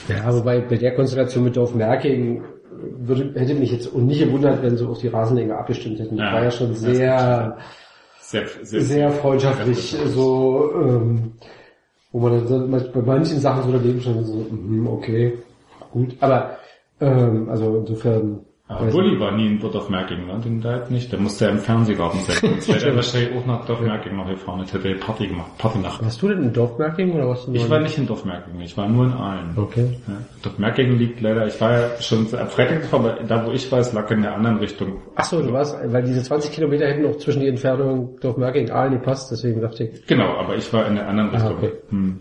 Ja, 0.08 0.34
wobei 0.34 0.60
bei 0.60 0.78
der 0.78 0.94
Konstellation 0.96 1.46
mit 1.46 1.56
Dorf 1.56 1.74
Merking 1.74 2.44
würde, 3.00 3.40
hätte 3.40 3.54
mich 3.56 3.72
jetzt 3.72 3.94
nicht 3.96 4.20
gewundert, 4.20 4.62
wenn 4.62 4.78
sie 4.78 4.86
auf 4.86 5.00
die 5.00 5.08
Rasenlänge 5.08 5.58
abgestimmt 5.58 6.00
hätten. 6.00 6.18
Das 6.18 6.26
Ja, 6.26 6.34
war 6.34 6.44
ja 6.44 6.52
schon 6.52 6.70
das 6.70 6.80
sehr, 6.82 7.58
sehr, 8.20 8.48
sehr, 8.64 8.82
sehr 8.82 9.12
freundschaftlich, 9.12 9.96
so, 10.08 10.72
ähm, 10.76 11.34
wo 12.12 12.20
man 12.20 12.48
dann 12.48 12.72
bei 12.72 13.02
manchen 13.02 13.40
Sachen 13.40 13.64
so 13.64 13.72
daneben 13.78 14.02
stand, 14.02 14.26
so, 14.26 14.34
mhm, 14.50 14.88
okay, 14.88 15.34
gut. 15.92 16.16
Aber, 16.20 16.58
ähm, 17.00 17.48
also 17.50 17.78
insofern, 17.78 18.42
Aber 18.70 18.86
weiß 18.88 18.94
Bulli 18.94 19.20
war 19.20 19.32
nie 19.36 19.46
in 19.48 19.60
Dorfmerking, 19.60 20.26
ne? 20.26 20.40
Den 20.40 20.62
da 20.62 20.70
halt 20.72 20.90
nicht. 20.90 21.12
Der 21.12 21.20
musste 21.20 21.46
ja 21.46 21.52
im 21.52 21.60
Fernsehgarten 21.60 22.22
sein. 22.22 22.38
Sonst 22.40 22.70
wäre 22.70 22.86
er 22.92 22.96
wahrscheinlich 22.96 23.36
auch 23.36 23.46
nach 23.46 23.66
Dorfmerking 23.66 24.16
noch 24.16 24.26
gefahren. 24.28 24.62
Jetzt 24.62 24.74
hätte 24.74 24.88
er 24.88 24.96
Party 24.96 25.28
gemacht, 25.28 25.52
Partynacht. 25.58 26.02
warst 26.04 26.22
du 26.22 26.30
denn 26.30 26.44
in 26.44 26.54
Dorfmerking 26.54 27.12
oder 27.12 27.28
warst 27.28 27.46
du 27.46 27.54
Ich 27.54 27.70
war 27.70 27.82
nicht 27.82 27.98
in 27.98 28.08
Dorfmerking, 28.08 28.62
ich 28.62 28.78
war 28.78 28.88
nur 28.88 29.06
in 29.06 29.12
Aalen. 29.12 29.50
Okay. 29.58 29.98
Ja. 30.08 30.14
Dorfmerking 30.44 30.98
liegt 30.98 31.20
leider, 31.20 31.46
ich 31.46 31.60
war 31.60 31.72
ja 31.74 31.90
schon 32.02 32.20
am 32.40 32.48
Freitag, 32.48 32.84
aber 32.94 33.18
da 33.28 33.46
wo 33.46 33.52
ich 33.52 33.70
war, 33.70 33.80
es 33.80 33.92
lag 33.92 34.10
in 34.12 34.22
der 34.22 34.34
anderen 34.34 34.58
Richtung. 34.60 35.02
Ach 35.16 35.26
so, 35.26 35.42
du 35.42 35.52
warst, 35.52 35.78
weil 35.86 36.04
diese 36.04 36.24
20 36.24 36.54
Kilometer 36.54 36.86
hätten 36.88 37.02
noch 37.04 37.18
zwischen 37.18 37.42
die 37.42 37.50
Entfernung 37.50 38.18
Dorfmerking 38.22 38.72
Aalen 38.72 38.94
gepasst, 38.94 39.30
deswegen 39.30 39.60
dachte 39.60 39.84
ich, 39.84 40.06
Genau, 40.08 40.38
aber 40.38 40.56
ich 40.56 40.72
war 40.72 40.88
in 40.88 40.96
der 40.96 41.10
anderen 41.10 41.32
Ah, 41.32 41.34
Richtung. 41.50 41.58
okay. 41.58 41.72
Hm. 41.90 42.20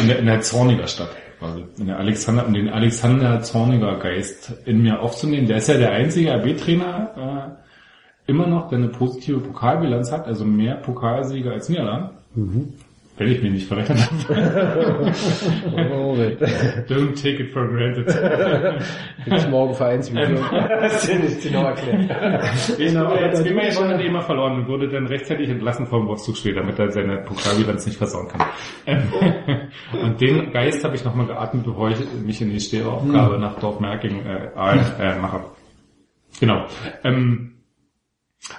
In 0.00 0.08
der, 0.08 0.18
in 0.20 0.26
der 0.26 0.40
Zorniger 0.40 0.86
Stadt 0.86 1.10
quasi. 1.38 1.64
Der 1.78 1.98
Alexander, 1.98 2.46
um 2.46 2.54
den 2.54 2.68
Alexander 2.68 3.42
Zorniger 3.42 3.98
Geist 3.98 4.52
in 4.64 4.82
mir 4.82 5.00
aufzunehmen. 5.00 5.46
Der 5.46 5.58
ist 5.58 5.68
ja 5.68 5.76
der 5.76 5.92
einzige 5.92 6.32
AB-Trainer 6.34 7.56
äh, 7.56 8.30
immer 8.30 8.46
noch, 8.46 8.68
der 8.68 8.78
eine 8.78 8.88
positive 8.88 9.40
Pokalbilanz 9.40 10.12
hat, 10.12 10.26
also 10.26 10.44
mehr 10.44 10.76
Pokalsieger 10.76 11.52
als 11.52 11.68
Niederlagen. 11.68 12.10
Mhm. 12.34 12.72
Wenn 13.18 13.28
ich 13.32 13.42
mich 13.42 13.52
nicht 13.52 13.66
verrechnet 13.68 13.98
habe. 13.98 15.10
Don't 16.88 17.14
take 17.14 17.42
it 17.42 17.50
for 17.52 17.66
granted. 17.68 18.06
gibt's 19.24 19.48
morgen 19.48 19.74
Vereinsvideo. 19.74 20.38
das 20.50 21.08
ist 21.08 21.22
nicht 21.22 21.42
genau 21.42 21.64
erklärt. 21.64 22.10
Ich 22.78 22.92
Genau, 22.92 23.10
würde 23.10 23.24
jetzt 23.24 23.44
du- 23.44 23.48
jetzt 23.54 23.78
schon 23.78 24.00
immer 24.00 24.20
verloren 24.22 24.56
und 24.60 24.68
wurde 24.68 24.88
dann 24.88 25.06
rechtzeitig 25.06 25.48
entlassen 25.48 25.86
vom 25.86 26.06
Wolfsburg-Spiel, 26.08 26.54
damit 26.54 26.78
er 26.78 26.90
seine 26.90 27.18
Pokalbilanz 27.18 27.86
nicht 27.86 27.96
versauen 27.98 28.28
kann. 28.28 28.46
Ähm, 28.86 29.02
und 30.02 30.20
den 30.20 30.50
Geist 30.52 30.84
habe 30.84 30.94
ich 30.96 31.04
nochmal 31.04 31.26
geatmet, 31.26 31.64
bevor 31.64 31.90
ich 31.90 31.98
mich 32.24 32.40
in 32.42 32.50
die 32.50 32.60
Stereoaufgabe 32.60 33.38
nach 33.38 33.58
Dorfmerking 33.58 34.24
äh, 34.26 34.46
äh, 35.00 35.18
mache. 35.18 35.40
Genau. 36.38 36.66
Ähm, 37.02 37.55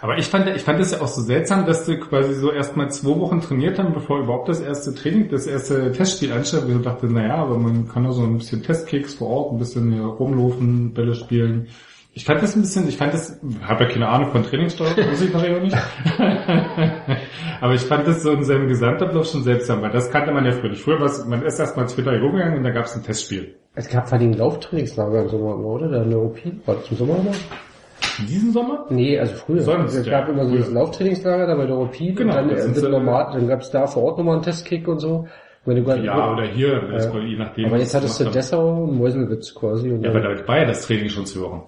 aber 0.01 0.17
ich 0.17 0.25
fand, 0.27 0.47
ich 0.47 0.63
fand 0.63 0.79
es 0.79 0.91
ja 0.91 1.01
auch 1.01 1.07
so 1.07 1.21
seltsam, 1.21 1.65
dass 1.65 1.85
die 1.85 1.97
quasi 1.97 2.33
so 2.33 2.51
erstmal 2.51 2.91
zwei 2.91 3.19
Wochen 3.19 3.41
trainiert 3.41 3.79
haben, 3.79 3.93
bevor 3.93 4.19
überhaupt 4.19 4.49
das 4.49 4.59
erste 4.59 4.93
Training, 4.93 5.29
das 5.29 5.47
erste 5.47 5.91
Testspiel 5.91 6.31
ansteht. 6.33 6.63
Ich 6.67 6.73
so 6.73 6.79
dachte, 6.79 7.07
naja, 7.07 7.35
aber 7.35 7.57
man 7.57 7.87
kann 7.87 8.03
ja 8.03 8.11
so 8.11 8.23
ein 8.23 8.37
bisschen 8.37 8.63
Testkicks 8.63 9.15
vor 9.15 9.29
Ort, 9.29 9.53
ein 9.53 9.59
bisschen 9.59 9.99
rumlaufen, 9.99 10.93
Bälle 10.93 11.15
spielen. 11.15 11.67
Ich 12.13 12.25
fand 12.25 12.41
das 12.41 12.55
ein 12.55 12.61
bisschen, 12.61 12.87
ich 12.87 12.97
fand 12.97 13.13
das, 13.13 13.39
habe 13.61 13.83
ja 13.83 13.89
keine 13.91 14.07
Ahnung 14.09 14.31
von 14.31 14.43
Trainingssteuerung, 14.43 15.09
muss 15.09 15.21
ich 15.21 15.31
nachher 15.31 15.57
auch 15.57 15.61
nicht. 15.61 15.77
Aber 17.61 17.73
ich 17.73 17.81
fand 17.81 18.07
das 18.07 18.23
so 18.23 18.31
in 18.31 18.43
seinem 18.43 18.67
Gesamtablauf 18.67 19.27
schon 19.27 19.43
seltsam, 19.43 19.81
weil 19.83 19.91
das 19.91 20.09
kannte 20.09 20.31
man 20.31 20.43
ja 20.43 20.51
früher 20.51 20.71
nicht. 20.71 20.81
Früher 20.81 20.99
war 20.99 21.11
man 21.27 21.43
ist 21.43 21.59
erst 21.59 21.77
mal 21.77 21.85
Twitter 21.85 22.19
rumgegangen 22.19 22.57
und 22.57 22.63
da 22.63 22.71
gab 22.71 22.85
es 22.85 22.95
ein 22.95 23.03
Testspiel. 23.03 23.55
Es 23.75 23.87
gab 23.87 24.09
vor 24.09 24.17
allem 24.17 24.33
Lauftrainingslager 24.33 25.21
im 25.23 25.29
Sommer, 25.29 25.57
oder? 25.57 25.89
Der 25.89 26.05
Neuropin, 26.05 26.59
war 26.65 26.75
das 26.75 26.89
im 26.89 26.97
Sommer 26.97 27.17
immer? 27.17 27.31
Diesen 28.27 28.51
Sommer? 28.51 28.85
Nee, 28.89 29.19
also 29.19 29.35
früher. 29.35 29.61
Sonst, 29.61 29.93
es 29.93 30.05
ja, 30.05 30.19
gab 30.19 30.29
immer 30.29 30.43
so 30.45 30.49
früher. 30.51 30.59
das 30.59 30.71
Lauftrainingslager 30.71 31.47
da 31.47 31.55
bei 31.55 31.65
Neuropin 31.65 32.15
Genau, 32.15 32.39
und 32.41 32.49
dann, 32.51 32.57
äh, 32.57 32.73
so- 32.73 32.89
normal, 32.89 33.29
dann 33.33 33.47
gab 33.47 33.61
es 33.61 33.69
da 33.71 33.85
vor 33.87 34.03
Ort 34.03 34.17
nochmal 34.17 34.35
einen 34.35 34.43
Testkick 34.43 34.87
und 34.87 34.99
so. 34.99 35.27
Wenn 35.65 35.83
du 35.83 35.91
Ja, 35.97 36.31
oder 36.31 36.43
hier, 36.45 36.81
Ja. 36.91 37.19
je 37.19 37.35
nachdem. 37.37 37.65
Aber 37.65 37.77
jetzt 37.77 37.93
hattest 37.93 38.19
du. 38.21 38.25
Dessau 38.29 38.83
und 38.83 38.97
Meuselwitz 38.97 39.53
quasi. 39.53 39.91
Und 39.91 40.01
Ja, 40.03 40.11
aber 40.11 40.21
da 40.21 40.47
war 40.47 40.59
ja 40.59 40.65
das 40.65 40.85
Training 40.87 41.09
schon 41.09 41.25
zwei 41.25 41.41
Wochen. 41.41 41.63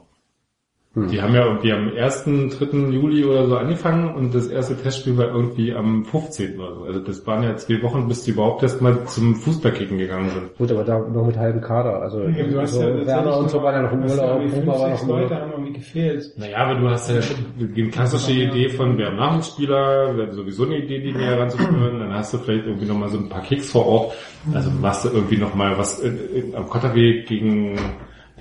Hm. 0.95 1.07
Die 1.07 1.21
haben 1.21 1.35
ja 1.35 1.45
irgendwie 1.45 1.71
am 1.71 1.91
1., 1.95 2.23
3. 2.57 2.89
Juli 2.89 3.23
oder 3.23 3.45
so 3.45 3.57
angefangen 3.57 4.15
und 4.15 4.33
das 4.33 4.47
erste 4.47 4.75
Testspiel 4.75 5.15
war 5.19 5.27
irgendwie 5.27 5.71
am 5.71 6.03
15. 6.03 6.59
oder 6.59 6.73
so. 6.73 6.83
Also 6.83 6.99
das 6.99 7.27
waren 7.27 7.43
ja 7.43 7.55
zwei 7.57 7.83
Wochen, 7.83 8.07
bis 8.07 8.23
die 8.23 8.31
überhaupt 8.31 8.63
erst 8.63 8.81
mal 8.81 9.05
zum 9.05 9.35
Fußballkicken 9.35 9.99
gegangen 9.99 10.31
sind. 10.31 10.57
Gut, 10.57 10.71
aber 10.71 10.83
da 10.83 10.97
noch 10.97 11.27
mit 11.27 11.37
halbem 11.37 11.61
Kader. 11.61 12.01
Also, 12.01 12.21
Du 12.21 12.59
hast 12.59 12.73
so 12.73 12.81
ja 12.81 13.05
Werner 13.05 13.37
und 13.37 13.51
so 13.51 13.61
war 13.61 13.73
ja 13.73 13.83
noch 13.83 13.91
im 13.91 14.07
ja 14.07 14.09
Urlaub, 14.09 14.51
Puma 14.51 14.79
war 14.79 14.89
noch 14.89 14.97
50 14.97 15.01
im 15.03 15.09
Leute 15.09 15.35
haben 15.35 15.51
irgendwie 15.51 15.73
gefehlt. 15.73 16.33
Naja, 16.37 16.57
aber 16.57 16.79
du 16.79 16.89
hast 16.89 17.11
ja 17.11 17.19
die 17.59 17.89
klassische 17.89 18.31
Idee 18.31 18.69
von, 18.69 18.97
wir 18.97 19.05
haben 19.07 19.17
Nachwuchsspieler, 19.17 20.17
wir 20.17 20.25
haben 20.25 20.33
sowieso 20.33 20.65
eine 20.65 20.77
Idee, 20.77 21.01
die 21.01 21.11
näher 21.11 21.39
ranzuführen, 21.39 21.99
dann 21.99 22.13
hast 22.13 22.33
du 22.33 22.39
vielleicht 22.39 22.65
irgendwie 22.65 22.87
nochmal 22.87 23.09
so 23.09 23.19
ein 23.19 23.29
paar 23.29 23.43
Kicks 23.43 23.69
vor 23.69 23.85
Ort, 23.85 24.13
also 24.55 24.71
machst 24.71 25.05
du 25.05 25.09
irgendwie 25.09 25.37
nochmal 25.37 25.77
was 25.77 25.99
äh, 25.99 26.07
äh, 26.07 26.55
am 26.55 26.67
Kotterweg 26.67 27.27
gegen 27.27 27.77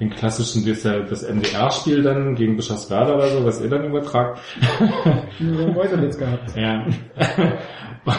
den 0.00 0.10
klassischen, 0.10 0.64
das, 0.66 0.84
ja 0.84 1.00
das 1.00 1.28
MDR-Spiel 1.28 2.02
dann 2.02 2.34
gegen 2.34 2.56
Bischofswerda 2.56 3.14
oder 3.14 3.28
so, 3.28 3.44
was 3.44 3.60
ihr 3.60 3.68
dann 3.68 3.84
übertragt. 3.84 4.40
Nur 5.38 5.60
einen 5.60 5.74
Meuselwitz 5.74 6.18
gehabt. 6.18 6.52
Ja. 6.56 6.84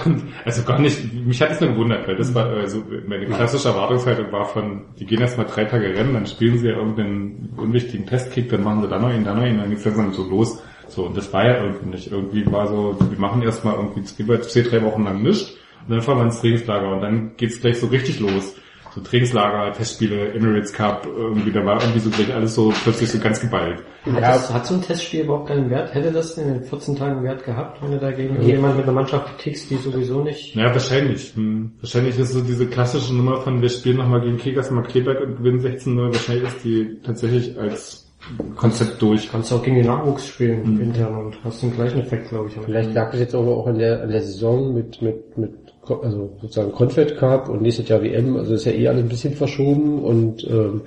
Und, 0.05 0.23
also 0.45 0.63
gar 0.63 0.79
nicht, 0.79 1.13
mich 1.25 1.41
hat 1.41 1.51
es 1.51 1.61
nur 1.61 1.71
gewundert, 1.71 2.07
weil 2.07 2.15
das 2.15 2.35
war, 2.35 2.45
also 2.45 2.83
meine 3.07 3.25
klassische 3.25 3.69
Erwartungshaltung 3.69 4.31
war 4.31 4.45
von, 4.45 4.83
die 4.99 5.05
gehen 5.05 5.19
erst 5.19 5.37
mal 5.37 5.45
drei 5.45 5.65
Tage 5.65 5.87
rennen, 5.87 6.13
dann 6.13 6.27
spielen 6.27 6.59
sie 6.59 6.67
ja 6.67 6.75
irgendeinen 6.75 7.53
unwichtigen 7.57 8.05
Testkick, 8.05 8.49
dann 8.49 8.63
machen 8.63 8.83
sie 8.83 8.87
dann 8.87 9.01
noch 9.01 9.11
ihn, 9.11 9.23
dann 9.23 9.37
noch 9.37 9.45
ihn, 9.45 9.57
dann 9.57 9.69
geht's 9.69 9.85
langsam 9.85 10.13
so 10.13 10.29
los. 10.29 10.61
So, 10.89 11.05
und 11.05 11.17
das 11.17 11.31
war 11.33 11.45
ja 11.45 11.63
irgendwie 11.63 11.89
nicht. 11.89 12.11
Irgendwie 12.11 12.45
war 12.51 12.67
so, 12.67 12.97
wir 12.99 13.19
machen 13.19 13.41
erst 13.41 13.63
mal 13.63 13.75
irgendwie 13.75 14.03
zwei, 14.03 14.37
zwei, 14.37 14.61
drei 14.61 14.83
Wochen 14.83 15.03
lang 15.03 15.21
nichts 15.21 15.55
und 15.87 15.91
dann 15.91 16.01
fahren 16.01 16.17
wir 16.17 16.25
ins 16.25 16.41
Trainingslager 16.41 16.91
und 16.91 17.01
dann 17.01 17.31
geht's 17.37 17.61
gleich 17.61 17.79
so 17.79 17.87
richtig 17.87 18.19
los. 18.19 18.55
So 18.93 19.01
Trainingslager, 19.01 19.73
Testspiele, 19.73 20.33
Emirates 20.33 20.73
Cup, 20.73 21.05
irgendwie, 21.05 21.51
da 21.51 21.63
war 21.65 21.81
irgendwie 21.81 21.99
so 21.99 22.09
gleich 22.09 22.33
alles 22.33 22.55
so 22.55 22.73
plötzlich 22.83 23.11
so 23.11 23.19
ganz 23.19 23.39
geballt. 23.39 23.83
Hat, 24.05 24.21
das, 24.21 24.53
hat 24.53 24.65
so 24.65 24.75
ein 24.75 24.81
Testspiel 24.81 25.21
überhaupt 25.25 25.47
keinen 25.47 25.69
Wert? 25.69 25.93
Hätte 25.93 26.11
das 26.11 26.37
in 26.37 26.53
den 26.53 26.63
14 26.63 26.95
Tagen 26.95 27.23
Wert 27.23 27.43
gehabt, 27.43 27.81
wenn 27.81 27.91
du 27.91 27.99
dagegen 27.99 28.41
jemand 28.41 28.77
mit 28.77 28.85
einer 28.85 28.93
Mannschaft 28.93 29.37
kickst, 29.37 29.69
die 29.69 29.75
sowieso 29.75 30.23
nicht... 30.23 30.55
Ja, 30.55 30.73
wahrscheinlich. 30.73 31.33
Hm. 31.35 31.73
Wahrscheinlich 31.81 32.17
ist 32.17 32.33
so 32.33 32.41
diese 32.41 32.67
klassische 32.67 33.13
Nummer 33.15 33.41
von 33.41 33.61
wir 33.61 33.69
spielen 33.69 33.97
nochmal 33.97 34.21
gegen 34.21 34.37
Kickers 34.37 34.71
Markleberg 34.71 35.21
und 35.21 35.37
gewinnen 35.37 35.59
16-0. 35.59 36.13
Wahrscheinlich 36.13 36.43
ist 36.47 36.63
die 36.63 36.97
tatsächlich 37.03 37.59
als 37.59 38.09
Konzept 38.55 39.01
durch. 39.01 39.31
Kannst 39.31 39.51
du 39.51 39.55
auch 39.55 39.63
gegen 39.63 39.77
den 39.77 39.87
Nachwuchs 39.87 40.27
spielen, 40.27 40.75
Mhm. 40.75 40.81
intern, 40.81 41.15
und 41.17 41.43
hast 41.43 41.63
den 41.63 41.73
gleichen 41.73 42.01
Effekt, 42.01 42.29
glaube 42.29 42.49
ich. 42.49 42.55
Vielleicht 42.55 42.93
lag 42.93 43.11
das 43.11 43.19
jetzt 43.19 43.35
aber 43.35 43.55
auch 43.55 43.67
an 43.67 43.77
der, 43.79 44.03
an 44.03 44.09
der 44.09 44.21
Saison 44.21 44.73
mit, 44.73 45.01
mit, 45.01 45.37
mit, 45.37 45.53
also 45.89 46.37
sozusagen 46.41 46.71
Confed 46.71 47.17
Cup 47.17 47.49
und 47.49 47.61
nächstes 47.61 47.87
Jahr 47.87 48.01
WM, 48.01 48.37
also 48.37 48.53
ist 48.53 48.65
ja 48.65 48.71
eh 48.71 48.87
alles 48.87 49.03
ein 49.03 49.09
bisschen 49.09 49.33
verschoben 49.33 50.03
und 50.03 50.47
ähm, 50.49 50.81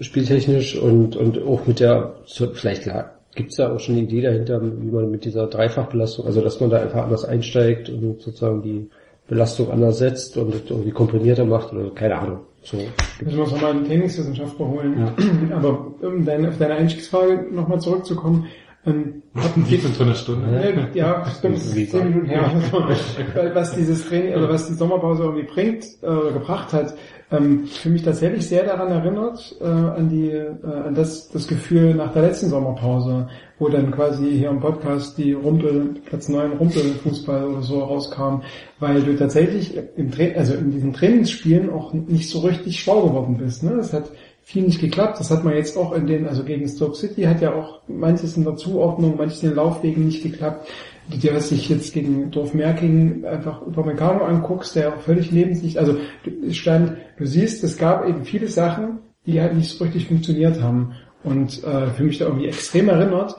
spieltechnisch 0.00 0.76
und, 0.76 1.16
und 1.16 1.42
auch 1.42 1.66
mit 1.66 1.80
der, 1.80 2.14
vielleicht 2.26 2.86
lag, 2.86 3.10
gibt's 3.34 3.56
da 3.56 3.72
auch 3.72 3.80
schon 3.80 3.96
eine 3.96 4.04
Idee 4.04 4.22
dahinter, 4.22 4.60
wie 4.62 4.90
man 4.90 5.10
mit 5.10 5.24
dieser 5.24 5.46
Dreifachbelastung, 5.46 6.26
also 6.26 6.40
dass 6.40 6.60
man 6.60 6.70
da 6.70 6.80
einfach 6.80 7.04
anders 7.04 7.24
einsteigt 7.24 7.88
und 7.88 8.20
sozusagen 8.20 8.62
die 8.62 8.88
Belastung 9.26 9.70
anders 9.70 9.98
setzt 9.98 10.36
und 10.36 10.70
irgendwie 10.70 10.90
komprimierter 10.90 11.44
macht 11.44 11.72
oder 11.72 11.90
keine 11.90 12.16
Ahnung. 12.18 12.40
So. 12.62 12.78
Müssen 13.20 13.36
wir 13.36 13.44
uns 13.44 13.52
nochmal 13.52 13.72
einen 13.72 13.86
Trainingswissenschaftler 13.86 14.66
holen. 14.66 15.10
Aber 15.54 15.86
um 16.00 16.24
deine, 16.24 16.48
auf 16.48 16.58
deine 16.58 16.74
Einstiegsfrage 16.74 17.48
nochmal 17.52 17.80
zurückzukommen, 17.80 18.46
ähm, 18.86 19.22
Die 19.68 19.76
sind 19.76 19.94
so 19.94 20.04
eine 20.04 20.14
Stunde. 20.14 20.46
Ne, 20.46 20.88
ja, 20.94 21.24
stimmt, 21.26 21.58
zehn 21.58 22.08
Minuten 22.08 22.26
her. 22.26 22.50
Weil 23.34 23.54
was 23.54 23.74
dieses 23.74 24.06
Training, 24.06 24.34
also 24.34 24.48
was 24.48 24.66
die 24.68 24.74
Sommerpause 24.74 25.22
irgendwie 25.22 25.44
bringt 25.44 25.84
äh, 26.02 26.06
oder 26.06 26.32
gebracht 26.32 26.72
hat, 26.72 26.94
ähm, 27.30 27.66
für 27.66 27.88
mich 27.88 28.02
tatsächlich 28.02 28.46
sehr 28.46 28.64
daran 28.64 28.90
erinnert, 28.90 29.56
äh, 29.60 29.64
an 29.64 30.08
die, 30.08 30.30
äh, 30.30 30.52
an 30.62 30.94
das, 30.94 31.28
das 31.30 31.48
Gefühl 31.48 31.94
nach 31.94 32.12
der 32.12 32.22
letzten 32.22 32.48
Sommerpause, 32.48 33.28
wo 33.58 33.68
dann 33.68 33.90
quasi 33.90 34.30
hier 34.30 34.50
im 34.50 34.60
Podcast 34.60 35.16
die 35.16 35.32
Rumpel, 35.32 35.94
Platz 36.04 36.28
9 36.28 36.52
Rumpelfußball 36.52 37.44
oder 37.44 37.62
so 37.62 37.80
rauskam, 37.80 38.42
weil 38.78 39.02
du 39.02 39.16
tatsächlich 39.16 39.78
im 39.96 40.10
Tra 40.10 40.24
also 40.36 40.54
in 40.54 40.70
diesen 40.70 40.92
Trainingsspielen 40.92 41.70
auch 41.70 41.92
nicht 41.92 42.28
so 42.28 42.40
richtig 42.40 42.80
schlau 42.80 43.02
geworden 43.02 43.38
bist. 43.38 43.62
Ne? 43.62 43.74
Das 43.76 43.92
hat 43.92 44.10
viel 44.44 44.62
nicht 44.62 44.80
geklappt. 44.80 45.18
Das 45.18 45.30
hat 45.30 45.42
man 45.42 45.54
jetzt 45.54 45.76
auch 45.76 45.92
in 45.92 46.06
den, 46.06 46.26
also 46.28 46.44
gegen 46.44 46.68
Stoke 46.68 46.94
City 46.96 47.22
hat 47.22 47.40
ja 47.40 47.54
auch 47.54 47.80
manches 47.88 48.36
in 48.36 48.44
der 48.44 48.56
Zuordnung, 48.56 49.16
manches 49.16 49.42
in 49.42 49.50
den 49.50 49.56
Laufwegen 49.56 50.04
nicht 50.06 50.22
geklappt. 50.22 50.68
Dir, 51.08 51.34
was 51.34 51.48
dich 51.48 51.68
jetzt 51.68 51.92
gegen 51.92 52.30
Dorfmerking 52.30 53.24
einfach 53.26 53.60
Upamecano 53.62 54.24
anguckst, 54.24 54.76
der 54.76 54.90
auch 54.94 55.00
völlig 55.00 55.30
lebenslicht, 55.30 55.76
also 55.78 55.94
du- 56.24 56.46
es 56.48 56.56
stand, 56.56 56.92
du 57.18 57.26
siehst, 57.26 57.62
es 57.64 57.76
gab 57.76 58.08
eben 58.08 58.24
viele 58.24 58.48
Sachen, 58.48 59.00
die 59.26 59.40
halt 59.40 59.54
nicht 59.54 59.70
so 59.70 59.84
richtig 59.84 60.06
funktioniert 60.06 60.62
haben. 60.62 60.92
Und 61.22 61.62
äh, 61.64 61.88
für 61.88 62.04
mich 62.04 62.18
da 62.18 62.26
irgendwie 62.26 62.46
extrem 62.48 62.88
erinnert, 62.88 63.36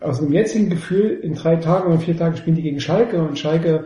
aus 0.00 0.18
dem 0.18 0.32
jetzigen 0.32 0.68
Gefühl, 0.68 1.20
in 1.22 1.34
drei 1.34 1.56
Tagen 1.56 1.88
oder 1.88 2.00
vier 2.00 2.16
Tagen 2.16 2.36
spielen 2.36 2.56
die 2.56 2.62
gegen 2.62 2.80
Schalke 2.80 3.22
und 3.22 3.38
Schalke 3.38 3.84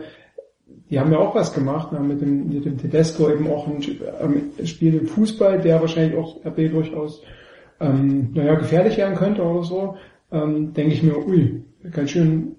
die 0.89 0.99
haben 0.99 1.11
ja 1.11 1.19
auch 1.19 1.35
was 1.35 1.53
gemacht, 1.53 1.91
ne, 1.91 1.99
mit 1.99 2.21
dem, 2.21 2.47
mit 2.47 2.65
dem 2.65 2.77
Tedesco 2.77 3.29
eben 3.29 3.47
auch 3.47 3.67
ein 3.67 3.81
ähm, 4.21 4.65
Spiel 4.65 4.95
im 4.95 5.07
Fußball, 5.07 5.59
der 5.59 5.81
wahrscheinlich 5.81 6.17
auch 6.17 6.45
RB 6.45 6.71
durchaus 6.71 7.21
ähm, 7.79 8.31
naja, 8.33 8.55
gefährlich 8.55 8.97
werden 8.97 9.15
könnte 9.15 9.43
oder 9.43 9.63
so, 9.63 9.95
ähm, 10.31 10.73
denke 10.73 10.93
ich 10.93 11.03
mir, 11.03 11.17
ui, 11.17 11.63
ganz 11.91 12.11
schön 12.11 12.55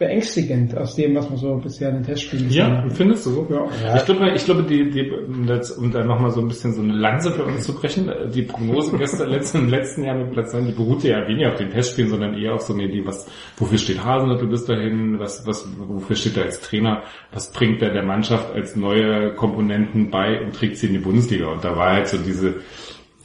beängstigend 0.00 0.74
aus 0.78 0.96
dem, 0.96 1.14
was 1.14 1.28
man 1.28 1.38
so 1.38 1.54
bisher 1.56 1.90
in 1.90 1.96
den 1.96 2.04
Testspielen 2.04 2.48
gesehen 2.48 2.72
Ja, 2.72 2.82
hat. 2.82 2.92
findest 2.94 3.26
du 3.26 3.30
so? 3.30 3.46
Ja. 3.50 3.96
Ich 3.96 4.04
glaube, 4.06 4.32
ich 4.34 4.44
glaube, 4.46 4.62
die, 4.62 4.90
die, 4.90 5.10
um 5.10 5.46
um 5.78 5.90
da 5.92 6.02
nochmal 6.02 6.30
so 6.30 6.40
ein 6.40 6.48
bisschen 6.48 6.72
so 6.72 6.80
eine 6.80 6.94
Lanze 6.94 7.30
für 7.30 7.44
uns 7.44 7.64
zu 7.64 7.74
brechen, 7.74 8.10
die 8.34 8.42
Prognose 8.42 8.96
gestern, 8.96 9.28
letzten, 9.30 9.58
im 9.58 9.68
letzten 9.68 10.04
Jahr 10.04 10.16
mit 10.16 10.32
Platz 10.32 10.54
9, 10.54 10.66
die 10.68 10.72
beruhte 10.72 11.08
ja 11.08 11.28
weniger 11.28 11.50
auf 11.50 11.56
den 11.56 11.68
Testspielen, 11.70 12.08
sondern 12.10 12.32
eher 12.34 12.54
auf 12.54 12.62
so 12.62 12.72
eine 12.72 12.84
Idee, 12.84 13.02
was, 13.04 13.26
wofür 13.58 13.76
steht 13.76 14.02
Hasenhüttl 14.02 14.46
bis 14.46 14.64
dahin, 14.64 15.18
was, 15.18 15.46
was, 15.46 15.68
wofür 15.78 16.16
steht 16.16 16.38
er 16.38 16.44
als 16.44 16.60
Trainer, 16.62 17.02
was 17.30 17.52
bringt 17.52 17.82
er 17.82 17.92
der 17.92 18.02
Mannschaft 18.04 18.54
als 18.54 18.76
neue 18.76 19.34
Komponenten 19.34 20.10
bei 20.10 20.40
und 20.42 20.54
trägt 20.54 20.78
sie 20.78 20.86
in 20.86 20.94
die 20.94 20.98
Bundesliga. 21.00 21.48
Und 21.48 21.62
da 21.62 21.76
war 21.76 21.92
halt 21.92 22.08
so 22.08 22.16
diese, 22.16 22.54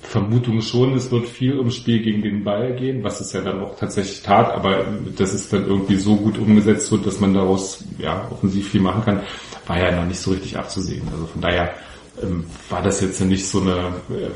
Vermutung 0.05 0.61
schon, 0.61 0.93
es 0.93 1.11
wird 1.11 1.27
viel 1.27 1.57
ums 1.57 1.75
Spiel 1.75 2.01
gegen 2.01 2.21
den 2.21 2.43
Ball 2.43 2.75
gehen, 2.75 3.03
was 3.03 3.19
es 3.21 3.33
ja 3.33 3.41
dann 3.41 3.61
auch 3.61 3.77
tatsächlich 3.77 4.21
tat, 4.21 4.51
aber 4.53 4.85
das 5.17 5.33
ist 5.33 5.51
dann 5.51 5.65
irgendwie 5.65 5.95
so 5.95 6.15
gut 6.15 6.37
umgesetzt 6.37 6.91
wird, 6.91 7.05
dass 7.05 7.19
man 7.19 7.33
daraus 7.33 7.83
ja 7.97 8.27
offensiv 8.31 8.69
viel 8.69 8.81
machen 8.81 9.03
kann, 9.03 9.23
war 9.67 9.79
ja 9.79 9.91
noch 9.91 10.05
nicht 10.05 10.19
so 10.19 10.31
richtig 10.31 10.57
abzusehen. 10.57 11.07
Also 11.11 11.25
von 11.25 11.41
daher 11.41 11.73
ähm, 12.21 12.45
war 12.69 12.81
das 12.81 13.01
jetzt 13.01 13.19
nicht 13.21 13.47
so 13.47 13.61
eine 13.61 13.93
äh, 14.09 14.29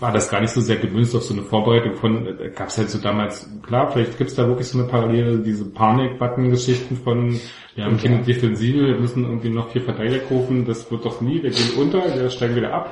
war 0.00 0.12
das 0.12 0.28
gar 0.30 0.40
nicht 0.40 0.52
so 0.52 0.60
sehr 0.60 0.76
gemünzt 0.76 1.14
auf 1.14 1.22
so 1.22 1.34
eine 1.34 1.42
Vorbereitung 1.42 1.94
von, 1.94 2.26
äh, 2.26 2.50
gab 2.50 2.68
es 2.68 2.78
halt 2.78 2.90
so 2.90 2.98
damals, 2.98 3.48
klar, 3.62 3.90
vielleicht 3.92 4.18
gibt 4.18 4.30
es 4.30 4.36
da 4.36 4.46
wirklich 4.46 4.68
so 4.68 4.78
eine 4.78 4.88
Parallele, 4.88 5.38
diese 5.38 5.64
Panik-Button-Geschichten 5.64 6.96
von, 6.96 7.38
wir 7.74 7.84
haben 7.84 7.96
keine 7.96 8.22
Defensive, 8.22 8.86
wir 8.86 8.98
müssen 8.98 9.24
irgendwie 9.24 9.50
noch 9.50 9.70
vier 9.70 9.82
Verteidiger 9.82 10.24
rufen, 10.30 10.64
das 10.64 10.90
wird 10.90 11.04
doch 11.04 11.20
nie, 11.20 11.42
wir 11.42 11.50
gehen 11.50 11.70
unter, 11.78 12.02
wir 12.14 12.28
steigen 12.30 12.56
wieder 12.56 12.72
ab. 12.72 12.90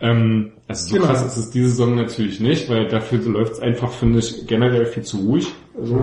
ähm, 0.00 0.52
also 0.68 0.88
so 0.88 0.94
Genau. 0.96 1.06
krass 1.06 1.24
ist 1.24 1.36
es 1.36 1.50
diese 1.50 1.68
Saison 1.68 1.94
natürlich 1.94 2.40
nicht, 2.40 2.68
weil 2.68 2.86
dafür 2.88 3.18
läuft 3.30 3.52
es 3.54 3.60
einfach, 3.60 3.90
finde 3.90 4.18
ich, 4.18 4.46
generell 4.46 4.86
viel 4.86 5.02
zu 5.04 5.18
ruhig. 5.18 5.52
Also, 5.78 5.96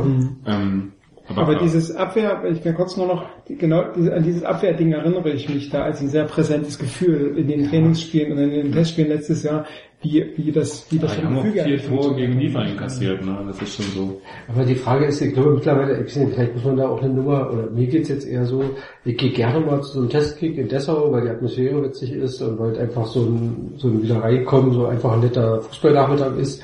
ähm, 0.46 0.92
aber, 1.28 1.44
Aber 1.44 1.56
dieses 1.56 1.96
Abwehr, 1.96 2.44
ich 2.52 2.62
kann 2.62 2.76
kurz 2.76 2.98
nur 2.98 3.08
noch, 3.08 3.26
genau 3.48 3.82
an 3.84 4.24
dieses 4.24 4.44
Abwehrding 4.44 4.92
erinnere 4.92 5.30
ich 5.32 5.48
mich 5.48 5.70
da 5.70 5.84
als 5.84 6.02
ein 6.02 6.10
sehr 6.10 6.26
präsentes 6.26 6.78
Gefühl 6.78 7.38
in 7.38 7.48
den 7.48 7.70
Trainingsspielen 7.70 8.34
und 8.34 8.40
in 8.40 8.50
den 8.50 8.72
Testspielen 8.74 9.10
letztes 9.10 9.44
Jahr, 9.44 9.66
wie, 10.04 10.34
wie 10.36 10.52
das, 10.52 10.86
wie 10.92 11.00
das 11.00 11.16
Ja, 11.16 11.22
vom 11.22 11.30
haben 11.30 11.38
auch 11.40 11.44
eigentlich 11.46 11.88
Tore 11.88 12.16
gegen 12.16 12.38
Liefer 12.38 12.60
einkassiert, 12.60 13.26
ne? 13.26 13.44
Das 13.48 13.62
ist 13.62 13.76
schon 13.76 13.86
so. 13.96 14.22
Aber 14.50 14.66
die 14.66 14.76
Frage 14.76 15.06
ist, 15.06 15.22
ich 15.22 15.34
glaube 15.34 15.54
mittlerweile, 15.54 16.04
ich 16.04 16.16
nicht, 16.16 16.34
vielleicht 16.34 16.54
muss 16.54 16.66
man 16.66 16.78
da 16.78 16.90
auch 16.90 17.02
eine 17.02 17.14
Nummer, 17.14 17.52
oder 17.52 17.70
mir 17.70 17.88
geht's 17.88 18.10
jetzt 18.10 18.28
eher 18.28 18.46
so, 18.46 18.64
ich 19.06 19.18
gehe 19.18 19.32
gerne 19.32 19.66
mal 19.66 19.82
zu 19.82 19.94
so 19.94 20.00
einem 20.02 20.10
Testkick 20.10 20.58
in 20.58 20.68
Dessau, 20.68 21.12
weil 21.12 21.22
die 21.22 21.30
Atmosphäre 21.30 21.82
witzig 21.84 22.12
ist 22.12 22.42
und 22.42 22.60
weil 22.60 22.78
einfach 22.78 23.06
so 23.06 23.22
ein, 23.22 23.74
so 23.78 23.88
ein 23.88 24.04
wieder 24.04 24.22
reinkommen, 24.22 24.74
so 24.74 24.86
einfach 24.88 25.14
ein 25.14 25.22
netter 25.22 25.62
Fußballnachmittag 25.62 26.38
ist, 26.38 26.62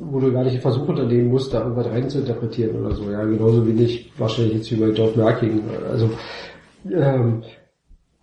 wo 0.00 0.18
du 0.18 0.32
gar 0.32 0.42
nicht 0.42 0.56
den 0.56 0.62
Versuch 0.62 0.88
unternehmen 0.88 1.28
musst, 1.28 1.54
da 1.54 1.62
irgendwas 1.62 1.86
rein 1.86 2.10
zu 2.10 2.18
interpretieren 2.18 2.84
oder 2.84 2.94
so. 2.94 3.10
Ja, 3.10 3.24
genauso 3.24 3.66
wenig 3.66 4.10
wahrscheinlich 4.18 4.54
jetzt 4.54 4.72
wie 4.72 4.76
bei 4.76 4.90
Dortmerking. 4.90 5.62
Also, 5.88 6.10
ähm, 6.90 7.42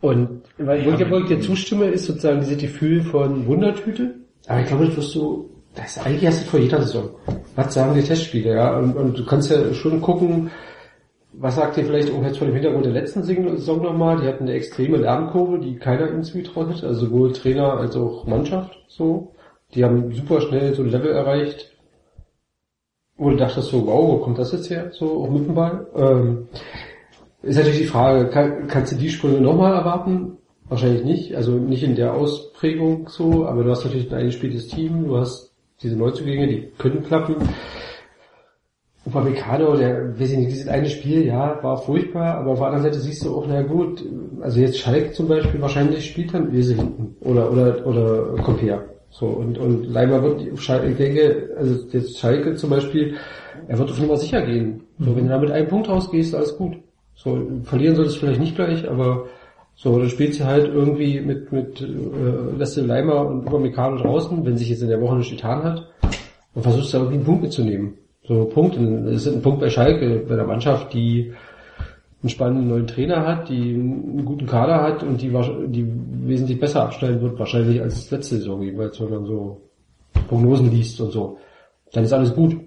und 0.02 0.42
weil, 0.58 0.86
wo, 0.86 0.92
ich, 0.92 1.10
wo 1.10 1.18
ich 1.18 1.28
dir 1.28 1.40
zustimme, 1.40 1.86
ist 1.86 2.06
sozusagen 2.06 2.40
dieses 2.42 2.58
Gefühl 2.58 3.04
von 3.04 3.46
Wundertüte. 3.48 4.16
Aber 4.48 4.62
ich 4.62 4.68
glaube, 4.68 4.86
das 4.86 4.98
wirst 4.98 5.16
du 5.16 5.56
das 5.76 5.98
ist 5.98 6.06
eigentlich 6.06 6.22
du 6.22 6.46
vor 6.46 6.60
jeder 6.60 6.82
Saison. 6.82 7.10
Was 7.56 7.74
sagen 7.74 7.96
die 7.96 8.02
Testspiele, 8.02 8.56
ja? 8.56 8.78
Und, 8.78 8.96
und 8.96 9.18
du 9.18 9.26
kannst 9.26 9.52
ja 9.52 9.74
schon 9.74 10.02
gucken, 10.02 10.50
was 11.34 11.56
sagt 11.56 11.78
ihr 11.78 11.86
vielleicht 11.86 12.14
auch 12.14 12.24
jetzt 12.24 12.38
von 12.38 12.48
dem 12.48 12.56
Hintergrund 12.56 12.86
der 12.86 12.94
letzten 12.94 13.24
Saison 13.24 13.82
nochmal? 13.82 14.22
Die 14.22 14.28
hatten 14.28 14.44
eine 14.44 14.54
extreme 14.54 14.98
Lernkurve, 14.98 15.60
die 15.60 15.76
keiner 15.76 16.10
ihnen 16.10 16.24
zugetraut 16.24 16.70
hat, 16.70 16.84
also 16.84 17.08
sowohl 17.08 17.34
Trainer 17.34 17.74
als 17.74 17.96
auch 17.98 18.26
Mannschaft, 18.26 18.78
so. 18.88 19.34
Die 19.74 19.84
haben 19.84 20.14
super 20.14 20.40
schnell 20.40 20.74
so 20.74 20.84
ein 20.84 20.90
Level 20.90 21.12
erreicht, 21.12 21.76
wo 23.18 23.30
du 23.30 23.36
dachtest 23.36 23.70
so, 23.70 23.86
wow, 23.86 24.08
wo 24.08 24.18
kommt 24.20 24.40
das 24.40 24.54
jetzt 24.54 24.70
her, 24.70 24.92
so 24.94 25.24
auch 25.24 25.30
mit 25.30 25.46
dem 25.46 25.56
Ball? 25.56 25.88
Ähm, 25.96 26.48
ist 27.42 27.58
natürlich 27.58 27.82
die 27.82 27.88
Frage, 27.88 28.30
kann, 28.30 28.68
kannst 28.68 28.94
du 28.94 28.96
die 28.96 29.10
Sprünge 29.10 29.42
nochmal 29.42 29.74
erwarten? 29.74 30.38
Wahrscheinlich 30.68 31.04
nicht, 31.04 31.36
also 31.36 31.52
nicht 31.52 31.84
in 31.84 31.96
der 31.96 32.14
Ausprägung 32.14 33.08
so, 33.08 33.46
aber 33.46 33.64
du 33.64 33.70
hast 33.70 33.86
natürlich 33.86 34.12
ein 34.12 34.18
eingespieltes 34.18 34.68
Team, 34.68 35.06
du 35.06 35.18
hast 35.18 35.52
diese 35.82 35.96
Neuzugänge, 35.96 36.48
die 36.48 36.72
können 36.78 37.04
klappen. 37.04 37.36
Upamecano, 39.06 39.76
der, 39.78 40.20
weiß 40.20 40.32
ich 40.32 40.38
nicht, 40.40 40.52
dieses 40.52 40.68
eine 40.68 40.90
Spiel, 40.90 41.28
ja, 41.28 41.60
war 41.62 41.78
furchtbar, 41.78 42.38
aber 42.38 42.52
auf 42.52 42.58
der 42.58 42.68
anderen 42.68 42.86
Seite 42.86 43.00
siehst 43.00 43.24
du 43.24 43.36
auch, 43.36 43.46
na 43.48 43.62
gut, 43.62 44.04
also 44.42 44.60
jetzt 44.60 44.80
Schalke 44.80 45.12
zum 45.12 45.28
Beispiel, 45.28 45.62
wahrscheinlich 45.62 46.10
spielt 46.10 46.34
dann 46.34 46.52
Ilse 46.52 46.74
hinten, 46.74 47.16
oder, 47.20 47.52
oder, 47.52 47.86
oder 47.86 48.42
Compea. 48.42 48.84
So, 49.12 49.28
und, 49.28 49.60
und 49.60 49.86
Leimer 49.86 50.24
wird, 50.24 50.42
ich 50.42 50.98
denke, 50.98 51.52
also 51.56 51.86
jetzt 51.92 52.18
Schalke 52.18 52.56
zum 52.56 52.72
Beispiel, 52.72 53.16
er 53.68 53.78
wird 53.78 53.92
auf 53.92 54.02
Nummer 54.02 54.18
sicher 54.18 54.42
gehen. 54.42 54.82
So, 54.98 55.16
wenn 55.16 55.26
du 55.26 55.30
da 55.30 55.40
mit 55.40 55.52
einem 55.52 55.68
Punkt 55.68 55.88
rausgehst, 55.88 56.34
alles 56.34 56.58
gut. 56.58 56.76
So, 57.14 57.40
verlieren 57.64 57.96
solltest 57.96 58.18
du 58.18 58.20
vielleicht 58.22 58.42
nicht 58.42 58.56
gleich, 58.56 58.90
aber 58.90 59.28
so, 59.76 60.00
dann 60.00 60.10
spielst 60.10 60.40
du 60.40 60.46
halt 60.46 60.74
irgendwie 60.74 61.20
mit, 61.20 61.52
mit, 61.52 61.82
äh, 61.82 62.58
lässt 62.58 62.78
Leimer 62.78 63.28
und 63.28 63.46
Upamecano 63.46 63.98
draußen, 63.98 64.46
wenn 64.46 64.58
sich 64.58 64.70
jetzt 64.70 64.82
in 64.82 64.88
der 64.88 65.02
Woche 65.02 65.18
nicht 65.18 65.32
getan 65.32 65.64
hat, 65.64 65.86
und 66.54 66.64
versuchst 66.64 66.94
da 66.94 67.00
irgendwie 67.00 67.18
einen 67.18 67.26
Punkt 67.26 67.44
mitzunehmen. 67.44 67.96
So, 68.28 68.46
Punkt, 68.46 68.78
es 68.78 69.28
ist 69.28 69.34
ein 69.36 69.42
Punkt 69.42 69.60
bei 69.60 69.70
Schalke, 69.70 70.26
bei 70.28 70.36
der 70.36 70.46
Mannschaft, 70.46 70.94
die 70.94 71.34
einen 72.24 72.30
spannenden 72.30 72.70
neuen 72.70 72.88
Trainer 72.88 73.28
hat, 73.28 73.50
die 73.50 73.76
einen 73.76 74.26
guten 74.26 74.48
Kader 74.48 74.82
hat 74.82 75.04
und 75.04 75.22
die, 75.22 75.30
die 75.68 75.86
wesentlich 76.26 76.60
besser 76.60 76.84
abschneiden 76.84 77.22
wird, 77.22 77.38
wahrscheinlich 77.38 77.80
als 77.82 78.10
letzte 78.10 78.38
Saison, 78.38 78.64
jeweils, 78.64 79.00
wenn 79.00 79.12
man 79.12 79.26
so 79.26 79.62
Prognosen 80.28 80.72
liest 80.72 81.00
und 81.02 81.12
so. 81.12 81.38
Dann 81.92 82.04
ist 82.04 82.14
alles 82.14 82.34
gut. 82.34 82.58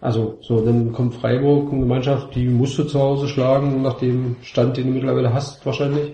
Also, 0.00 0.38
so, 0.42 0.60
dann 0.64 0.92
kommt 0.92 1.14
Freiburg, 1.14 1.72
eine 1.72 1.84
Mannschaft, 1.84 2.34
die 2.36 2.46
musst 2.46 2.78
du 2.78 2.84
zu 2.84 3.00
Hause 3.00 3.26
schlagen, 3.26 3.82
nach 3.82 3.98
dem 3.98 4.36
Stand, 4.42 4.76
den 4.76 4.86
du 4.86 4.92
mittlerweile 4.92 5.32
hast, 5.34 5.64
wahrscheinlich. 5.66 6.12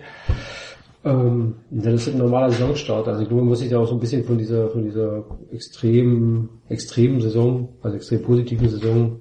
Ähm, 1.05 1.57
dann 1.71 1.95
ist 1.95 2.07
es 2.07 2.15
ein 2.15 2.19
normaler 2.19 2.51
Saisonstart. 2.51 3.07
Also 3.09 3.21
ich 3.23 3.29
glaube, 3.29 3.43
man 3.43 3.51
muss 3.51 3.59
sich 3.59 3.69
da 3.69 3.79
auch 3.79 3.87
so 3.87 3.93
ein 3.93 4.01
bisschen 4.01 4.25
von 4.25 4.39
dieser, 4.39 4.71
von 4.71 4.83
dieser 4.85 5.25
extremen, 5.53 6.49
extremen 6.71 7.21
Saison, 7.21 7.69
also 7.83 7.97
extrem 7.97 8.23
positiven 8.23 8.71
Saison 8.71 9.21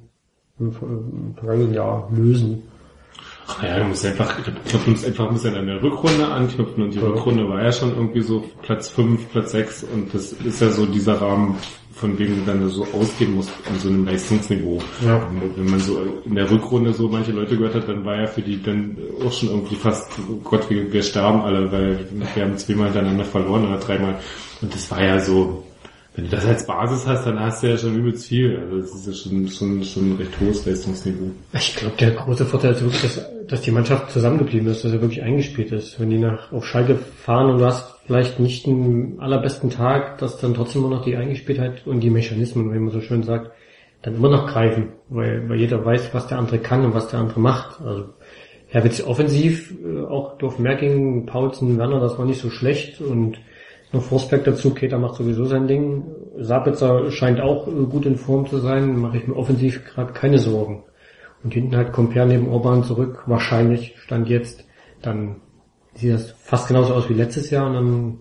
im, 0.60 0.68
im 0.82 1.36
vergangenen 1.36 1.74
Jahr 1.74 2.10
lösen. 2.16 2.64
Ja, 3.62 3.80
du 3.80 3.84
musst 3.86 4.06
einfach, 4.06 4.38
ich 4.38 4.46
glaube, 4.46 4.60
du 4.86 4.90
musst 4.92 5.06
einfach 5.06 5.28
ein 5.28 5.34
bisschen 5.34 5.56
an 5.56 5.68
der 5.68 5.84
Rückrunde 5.84 6.26
anknüpfen 6.26 6.84
und 6.84 6.94
die 6.94 7.00
Ja. 7.00 7.08
Rückrunde 7.08 7.50
war 7.50 7.62
ja 7.62 7.72
schon 7.74 7.90
irgendwie 7.90 8.22
so 8.22 8.46
Platz 8.62 8.88
5, 8.90 9.30
Platz 9.32 9.52
6 9.52 9.84
und 9.94 10.14
das 10.14 10.32
ist 10.32 10.62
ja 10.62 10.70
so 10.70 10.86
dieser 10.86 11.20
Rahmen, 11.20 11.58
von 11.94 12.18
dem 12.18 12.40
du 12.40 12.46
dann 12.46 12.68
so 12.70 12.86
ausgehen 12.94 13.36
musst 13.36 13.52
an 13.70 13.80
so 13.80 13.90
einem 13.90 14.06
Leistungsniveau. 14.06 14.80
Ja. 15.06 15.28
Wenn 15.56 15.70
man 15.70 15.80
so 15.80 16.02
in 16.26 16.36
der 16.36 16.50
Rückrunde 16.50 16.94
so 16.94 17.08
manche 17.08 17.32
Leute 17.32 17.56
gehört 17.56 17.76
hat, 17.76 17.88
dann 17.88 18.04
war 18.04 18.20
ja 18.20 18.28
für 18.28 18.42
die 18.42 18.62
dann 18.62 18.98
auch 19.24 19.32
schon 19.32 19.50
irgendwie 19.50 19.76
fast, 19.76 20.12
oh 20.30 20.40
Gott, 20.44 20.70
wir, 20.70 20.92
wir 20.92 21.04
sterben 21.04 21.42
alle, 21.42 21.72
weil 21.72 22.08
wir 22.36 22.44
haben 22.44 22.58
zweimal 22.58 22.86
hintereinander 22.86 23.26
verloren 23.26 23.68
oder 23.68 23.78
dreimal. 23.78 24.16
Und 24.62 24.74
das 24.74 24.90
war 24.90 25.04
ja 25.04 25.20
so, 25.20 25.64
wenn 26.16 26.26
du 26.26 26.32
das 26.32 26.46
als 26.46 26.66
Basis 26.66 27.08
hast, 27.08 27.26
dann 27.26 27.40
hast 27.40 27.64
du 27.64 27.68
ja 27.68 27.78
schon 27.78 27.96
übelst 27.96 28.28
viel. 28.28 28.58
Also 28.58 28.82
das 28.82 28.96
ist 28.96 29.08
ja 29.08 29.14
schon, 29.14 29.48
schon, 29.48 29.84
schon 29.84 30.12
ein 30.12 30.18
recht 30.18 30.40
hohes 30.40 30.66
Leistungsniveau. 30.66 31.32
Ich 31.54 31.76
glaube, 31.76 31.96
der 32.00 32.12
große 32.12 32.46
Vorteil 32.46 32.74
ist 32.74 32.82
wirklich, 32.82 33.02
dass, 33.02 33.22
dass 33.48 33.62
die 33.62 33.72
Mannschaft 33.72 34.12
zusammengeblieben 34.12 34.68
ist, 34.68 34.84
dass 34.84 34.92
er 34.92 35.02
wirklich 35.02 35.24
eingespielt 35.24 35.72
ist. 35.72 36.00
Wenn 36.00 36.10
die 36.10 36.20
nach 36.20 36.52
auf 36.52 36.66
Schalke 36.66 36.96
fahren 36.96 37.52
und 37.52 37.60
du 37.60 37.66
hast 37.66 37.93
vielleicht 38.06 38.40
nicht 38.40 38.66
den 38.66 39.20
allerbesten 39.20 39.70
Tag, 39.70 40.18
dass 40.18 40.38
dann 40.38 40.54
trotzdem 40.54 40.84
immer 40.84 40.96
noch 40.96 41.06
die 41.06 41.16
Eingespieltheit 41.16 41.88
und 41.88 42.02
die 42.02 42.10
Mechanismen, 42.10 42.74
wie 42.74 42.80
man 42.80 42.92
so 42.92 43.02
schön 43.02 43.24
sagt, 43.24 43.52
dann 44.02 44.16
immer 44.16 44.30
noch 44.30 44.48
greifen, 44.48 44.90
weil, 45.10 45.48
weil 45.50 45.60
jeder 45.60 45.84
weiß, 45.84 46.14
was 46.14 46.28
der 46.28 46.38
andere 46.38 46.60
kann 46.60 46.84
und 46.86 46.94
was 46.94 47.08
der 47.08 47.20
andere 47.20 47.40
macht. 47.40 47.82
Also 47.82 48.10
Herwitz 48.68 49.02
offensiv, 49.02 49.74
äh, 49.84 50.04
auch 50.04 50.38
durch 50.38 50.60
Merking, 50.60 51.26
Paulsen, 51.26 51.78
Werner, 51.78 52.00
das 52.00 52.18
war 52.18 52.26
nicht 52.26 52.42
so 52.42 52.50
schlecht 52.50 53.00
und 53.00 53.38
noch 53.94 54.02
Forsberg 54.02 54.44
dazu, 54.44 54.74
Keter 54.74 54.98
macht 54.98 55.16
sowieso 55.16 55.46
sein 55.46 55.68
Ding. 55.68 56.04
Sabitzer 56.38 57.12
scheint 57.12 57.40
auch 57.40 57.68
äh, 57.68 57.86
gut 57.86 58.06
in 58.06 58.18
Form 58.18 58.48
zu 58.48 58.58
sein, 58.58 58.98
mache 58.98 59.18
ich 59.18 59.28
mir 59.28 59.36
offensiv 59.36 59.86
gerade 59.86 60.12
keine 60.14 60.40
Sorgen. 60.40 60.84
Und 61.44 61.54
hinten 61.54 61.76
halt 61.76 61.94
Compare 61.94 62.28
neben 62.28 62.50
Orban 62.50 62.84
zurück, 62.84 63.24
wahrscheinlich 63.28 63.96
stand 64.00 64.28
jetzt, 64.30 64.66
dann 65.02 65.38
sieht 65.96 66.14
das 66.14 66.32
fast 66.32 66.68
genauso 66.68 66.94
aus 66.94 67.10
wie 67.10 67.14
letztes 67.14 67.50
Jahr 67.50 67.68
und 67.68 67.74
dann, 67.74 68.18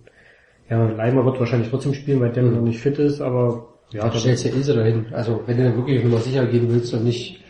ja, 0.71 0.89
Leimer 0.91 1.25
wird 1.25 1.39
wahrscheinlich 1.41 1.71
trotzdem 1.71 1.95
spielen, 1.95 2.21
weil 2.21 2.31
der 2.33 2.43
noch 2.45 2.61
nicht 2.61 2.81
fit 2.81 2.99
ist, 2.99 3.21
aber 3.21 3.69
ja, 3.93 4.09
du 4.09 4.19
stellst 4.19 4.45
ja 4.45 4.53
Ilse 4.53 4.75
dahin. 4.75 5.07
Also 5.13 5.41
wenn 5.47 5.57
du 5.59 5.65
dann 5.65 5.77
wirklich 5.77 6.03
nur 6.05 6.19
sicher 6.21 6.47
gehen 6.47 6.67
willst 6.69 6.95
und 6.95 7.05
nicht, 7.05 7.41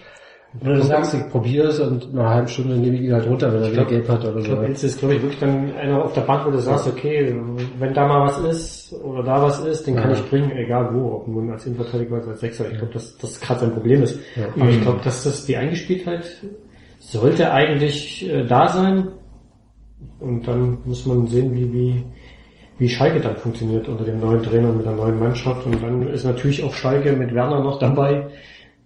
wenn 0.61 0.75
du 0.75 0.83
sagst, 0.83 1.15
ich 1.15 1.29
probier's 1.31 1.81
und 1.81 2.13
nach 2.13 2.25
einer 2.25 2.35
halben 2.35 2.49
Stunde 2.49 2.77
nehme 2.77 2.97
ich 2.97 3.03
ihn 3.03 3.13
halt 3.15 3.27
runter, 3.27 3.53
wenn 3.55 3.63
er 3.63 3.73
wieder 3.73 3.85
gelb 3.87 4.07
hat 4.09 4.23
oder 4.25 4.37
Ich 4.39 4.45
so. 4.47 4.51
glaube, 4.53 4.67
Ilse 4.67 4.87
ist, 4.87 4.99
glaube 4.99 5.15
ich, 5.15 5.23
wirklich 5.23 5.41
dann 5.41 5.73
einer 5.77 6.05
auf 6.05 6.13
der 6.13 6.21
Bank, 6.23 6.45
wo 6.47 6.51
du 6.51 6.59
sagst, 6.59 6.87
okay, 6.89 7.35
wenn 7.79 7.95
da 7.95 8.07
mal 8.07 8.27
was 8.27 8.39
ist 8.41 8.93
oder 9.03 9.23
da 9.23 9.41
was 9.43 9.61
ist, 9.65 9.87
den 9.87 9.95
kann 9.97 10.11
Ja. 10.11 10.17
ich 10.17 10.29
bringen, 10.29 10.51
egal 10.53 10.91
wo, 10.93 11.13
ob 11.15 11.29
nun 11.29 11.51
als 11.51 11.65
Innenverteidiger 11.67 12.17
oder 12.19 12.29
als 12.29 12.41
Sechser. 12.41 12.67
Ich 12.71 12.77
glaube, 12.77 12.93
dass 12.93 13.17
das 13.17 13.41
gerade 13.41 13.61
sein 13.61 13.73
Problem 13.73 14.03
ist. 14.03 14.19
Ja. 14.37 14.47
Aber 14.61 14.69
ich 14.71 14.81
glaube, 14.83 15.01
dass 15.03 15.25
das 15.25 15.47
die 15.47 15.57
Eingespieltheit 15.57 16.25
sollte 16.99 17.51
eigentlich 17.53 18.29
äh, 18.29 18.45
da 18.47 18.69
sein. 18.69 19.09
Und 20.21 20.47
dann 20.47 20.79
muss 20.85 21.07
man 21.07 21.27
sehen, 21.27 21.55
wie, 21.55 21.73
wie, 21.73 22.05
wie 22.79 22.89
Schalke 22.89 23.21
dann 23.21 23.37
funktioniert 23.37 23.89
unter 23.89 24.05
dem 24.05 24.21
neuen 24.21 24.43
Trainer 24.43 24.73
mit 24.73 24.87
der 24.87 24.93
neuen 24.93 25.19
Mannschaft. 25.19 25.67
Und 25.67 25.83
dann 25.83 26.09
ist 26.09 26.25
natürlich 26.25 26.63
auch 26.63 26.75
Schalke 26.75 27.13
mit 27.13 27.35
Werner 27.35 27.63
noch 27.63 27.79
dabei 27.79 28.29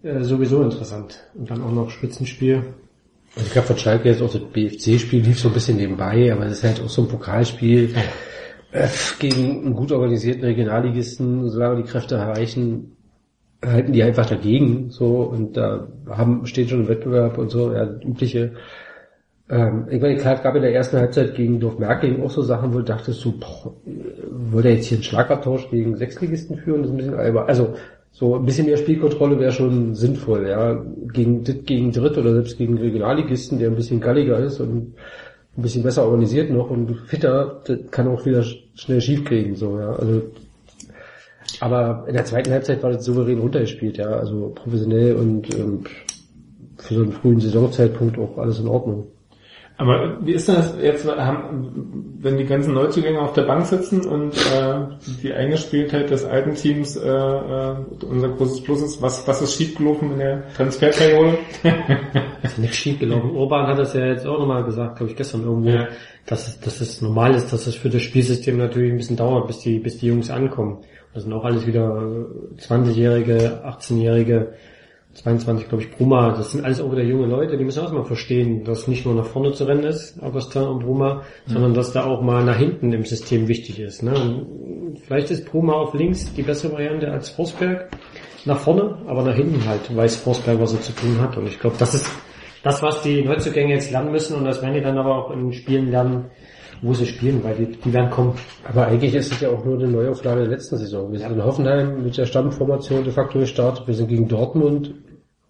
äh, 0.03 0.23
sowieso 0.23 0.63
interessant. 0.63 1.25
Und 1.35 1.51
dann 1.51 1.63
auch 1.63 1.73
noch 1.73 1.91
Spitzenspiel. 1.91 2.63
Also 3.35 3.47
ich 3.47 3.53
glaube 3.53 3.69
von 3.69 3.79
Schalke 3.79 4.09
jetzt 4.09 4.23
auch 4.23 4.33
das 4.33 4.43
BFC-Spiel 4.43 5.23
lief 5.23 5.39
so 5.39 5.49
ein 5.49 5.55
bisschen 5.55 5.77
nebenbei, 5.77 6.33
aber 6.33 6.47
es 6.47 6.59
ist 6.59 6.65
halt 6.65 6.81
auch 6.83 6.89
so 6.89 7.03
ein 7.03 7.09
Pokalspiel 7.09 7.95
äh, 8.73 8.89
gegen 9.19 9.67
einen 9.67 9.75
gut 9.75 9.93
organisierten 9.93 10.45
Regionalligisten, 10.45 11.49
solange 11.51 11.83
die 11.83 11.89
Kräfte 11.89 12.15
erreichen, 12.15 12.97
halten 13.65 13.93
die 13.93 14.03
einfach 14.03 14.27
dagegen, 14.27 14.91
so, 14.91 15.23
und 15.23 15.57
da 15.57 15.89
haben, 16.09 16.47
steht 16.47 16.71
schon 16.71 16.81
ein 16.81 16.89
Wettbewerb 16.89 17.39
und 17.39 17.51
so, 17.51 17.73
ja, 17.73 17.87
das 17.87 18.03
übliche. 18.05 18.53
Ähm, 19.49 19.87
ich 19.91 20.01
meine, 20.01 20.17
klar, 20.17 20.35
es 20.35 20.43
gab 20.43 20.57
in 20.57 20.63
der 20.63 20.75
ersten 20.75 20.97
Halbzeit 20.97 21.35
gegen 21.35 21.61
Dorf 21.61 21.79
Merking 21.79 22.23
auch 22.23 22.31
so 22.31 22.43
Sachen, 22.43 22.73
wo 22.75 22.79
du 22.79 22.85
dachtest, 22.85 23.21
so, 23.21 23.33
boah, 23.33 24.65
er 24.65 24.75
jetzt 24.75 24.87
hier 24.87 24.97
einen 24.97 25.05
Schlagabtausch 25.05 25.71
gegen 25.71 25.97
Sechsligisten 25.97 26.59
führen? 26.59 26.83
Das 26.83 26.91
ist 26.91 26.95
ein 26.95 26.97
bisschen 26.99 27.15
albern. 27.15 27.47
Also, 27.47 27.75
so 28.11 28.37
ein 28.37 28.45
bisschen 28.47 28.67
mehr 28.67 28.79
Spielkontrolle 28.79 29.39
wäre 29.39 29.53
schon 29.53 29.95
sinnvoll, 29.95 30.49
ja. 30.49 30.83
Gegen, 31.13 31.45
gegen 31.45 31.93
Dritt 31.93 32.17
oder 32.17 32.33
selbst 32.33 32.57
gegen 32.59 32.79
Regionalligisten, 32.79 33.59
der 33.59 33.69
ein 33.69 33.77
bisschen 33.77 34.01
galliger 34.01 34.39
ist 34.39 34.59
und 34.59 34.95
ein 35.57 35.63
bisschen 35.63 35.83
besser 35.83 36.05
organisiert 36.05 36.51
noch 36.51 36.71
und 36.71 36.97
fitter, 37.07 37.63
das 37.67 37.79
kann 37.91 38.09
auch 38.09 38.25
wieder 38.27 38.41
sch- 38.41 38.59
schnell 38.75 39.01
schief 39.01 39.25
kriegen, 39.25 39.55
so, 39.55 39.79
ja. 39.79 39.91
Also, 39.93 40.23
aber 41.61 42.05
in 42.09 42.15
der 42.15 42.25
zweiten 42.25 42.51
Halbzeit 42.51 42.83
war 42.83 42.91
das 42.91 43.05
souverän 43.05 43.39
runtergespielt, 43.39 43.99
ja. 43.99 44.09
Also 44.09 44.51
professionell 44.55 45.15
und 45.17 45.55
ähm, 45.55 45.85
für 46.79 46.95
so 46.95 47.03
einen 47.03 47.13
frühen 47.13 47.41
Saisonzeitpunkt 47.41 48.19
auch 48.19 48.39
alles 48.39 48.59
in 48.61 48.69
Ordnung. 48.69 49.07
Aber 49.79 50.19
wie 50.25 50.33
ist 50.33 50.49
das 50.49 50.75
jetzt, 50.81 51.07
haben, 51.07 52.17
wenn 52.21 52.39
die 52.39 52.47
ganzen 52.47 52.73
Neuzugänge 52.73 53.21
auf 53.21 53.35
der 53.35 53.43
Bank 53.43 53.67
sitzen 53.67 54.07
und 54.07 54.33
äh, 54.35 54.87
die 55.23 55.35
Eingespieltheit 55.35 56.09
des 56.09 56.25
alten 56.25 56.55
Teams 56.55 56.97
äh, 56.97 57.07
äh, 57.07 57.75
unser 58.09 58.31
großes 58.31 58.63
Plus 58.63 58.81
ist, 58.83 59.03
was, 59.03 59.29
was 59.29 59.43
ist 59.43 59.55
schiefgelaufen 59.55 60.13
in 60.13 60.19
der 60.19 60.49
Transferperiode? 60.55 61.37
ist 62.43 62.59
nichts 62.59 62.77
schief 62.77 62.99
gelaufen. 62.99 63.33
Urban 63.33 63.67
hat 63.67 63.79
das 63.79 63.93
ja 63.93 64.07
jetzt 64.07 64.27
auch 64.27 64.39
nochmal 64.39 64.65
gesagt, 64.65 64.97
glaube 64.97 65.11
ich, 65.11 65.17
gestern 65.17 65.43
irgendwo, 65.43 65.69
Ja. 65.69 65.89
dass, 66.25 66.49
es, 66.49 66.61
dass 66.61 66.81
es 66.81 67.03
normal 67.03 67.35
ist, 67.35 67.53
dass 67.53 67.67
es 67.67 67.75
für 67.75 67.91
das 67.91 68.01
Spielsystem 68.01 68.57
natürlich 68.57 68.93
ein 68.93 68.97
bisschen 68.99 69.17
dauert, 69.17 69.47
bis 69.47 69.59
die, 69.59 69.79
bis 69.79 69.99
die 69.99 70.07
Jungs 70.07 70.31
ankommen. 70.31 70.79
Das 71.13 71.25
sind 71.25 71.35
auch 71.35 71.45
alles 71.45 71.67
wieder 71.67 72.03
äh, 72.57 72.61
20-Jährige, 72.63 73.63
18-Jährige, 73.67 74.55
22, 75.23 75.69
glaube 75.69 75.83
ich, 75.83 75.91
Bruma. 75.91 76.35
Das 76.37 76.53
sind 76.53 76.65
alles 76.65 76.81
auch 76.81 76.93
wieder 76.93 77.03
junge 77.03 77.27
Leute, 77.27 77.57
die 77.57 77.65
müssen 77.65 77.85
auch 77.85 77.93
mal 77.93 78.05
verstehen, 78.05 78.65
dass 78.65 78.87
nicht 78.87 79.05
nur 79.07 79.15
nach 79.15 79.25
vorne 79.25 79.53
zu 79.53 79.65
rennen 79.65 79.85
ist, 79.85 80.23
Augustin 80.23 80.63
und 80.63 80.81
Bruma, 80.81 81.23
sondern 81.47 81.75
dass 81.75 81.93
da 81.93 82.05
auch 82.05 82.23
mal 82.23 82.45
nach 82.45 82.59
hinten 82.59 82.93
im 82.93 83.05
System 83.05 83.49
wichtig 83.49 83.81
ist. 83.81 84.03
Ne? 84.03 84.13
Und 84.15 84.99
vielleicht 85.01 85.31
ist 85.31 85.51
Bruma 85.51 85.73
auf 85.73 85.95
links 85.95 86.33
die 86.35 86.43
bessere 86.43 86.73
Variante 86.73 87.11
als 87.11 87.31
Forsberg 87.31 87.89
nach 88.45 88.59
vorne, 88.59 88.99
aber 89.07 89.23
nach 89.23 89.35
hinten 89.35 89.67
halt 89.67 89.95
weiß 89.95 90.17
Forsberg, 90.17 90.61
was 90.61 90.75
er 90.75 90.81
zu 90.81 90.93
tun 90.93 91.19
hat. 91.21 91.37
Und 91.37 91.47
ich 91.49 91.59
glaube, 91.59 91.77
das 91.79 91.95
ist 91.95 92.07
das, 92.63 92.83
was 92.83 93.03
die 93.03 93.23
Neuzugänge 93.23 93.75
jetzt 93.75 93.91
lernen 93.91 94.13
müssen 94.13 94.37
und 94.37 94.45
das 94.45 94.61
werden 94.61 94.75
die 94.75 94.81
dann 94.81 94.99
aber 94.99 95.17
auch 95.17 95.31
in 95.31 95.53
Spielen 95.53 95.91
lernen, 95.91 96.27
wo 96.83 96.95
sie 96.95 97.07
spielen, 97.07 97.43
weil 97.43 97.55
die, 97.55 97.67
die 97.67 97.93
werden 97.93 98.11
kommen. 98.11 98.35
Aber 98.69 98.87
eigentlich 98.87 99.15
ist 99.15 99.33
es 99.33 99.41
ja 99.41 99.49
auch 99.49 99.65
nur 99.65 99.77
eine 99.79 99.89
Neuauflage 99.89 100.41
der 100.41 100.51
letzten 100.51 100.77
Saison. 100.77 101.11
Wir 101.13 101.19
sind 101.19 101.33
in 101.33 101.45
Hoffenheim 101.45 102.03
mit 102.03 102.17
der 102.17 102.27
Stammformation 102.27 103.05
de 103.05 103.13
facto 103.13 103.39
gestartet. 103.39 103.87
Wir 103.87 103.95
sind 103.95 104.09
gegen 104.09 104.29
Dortmund 104.29 104.95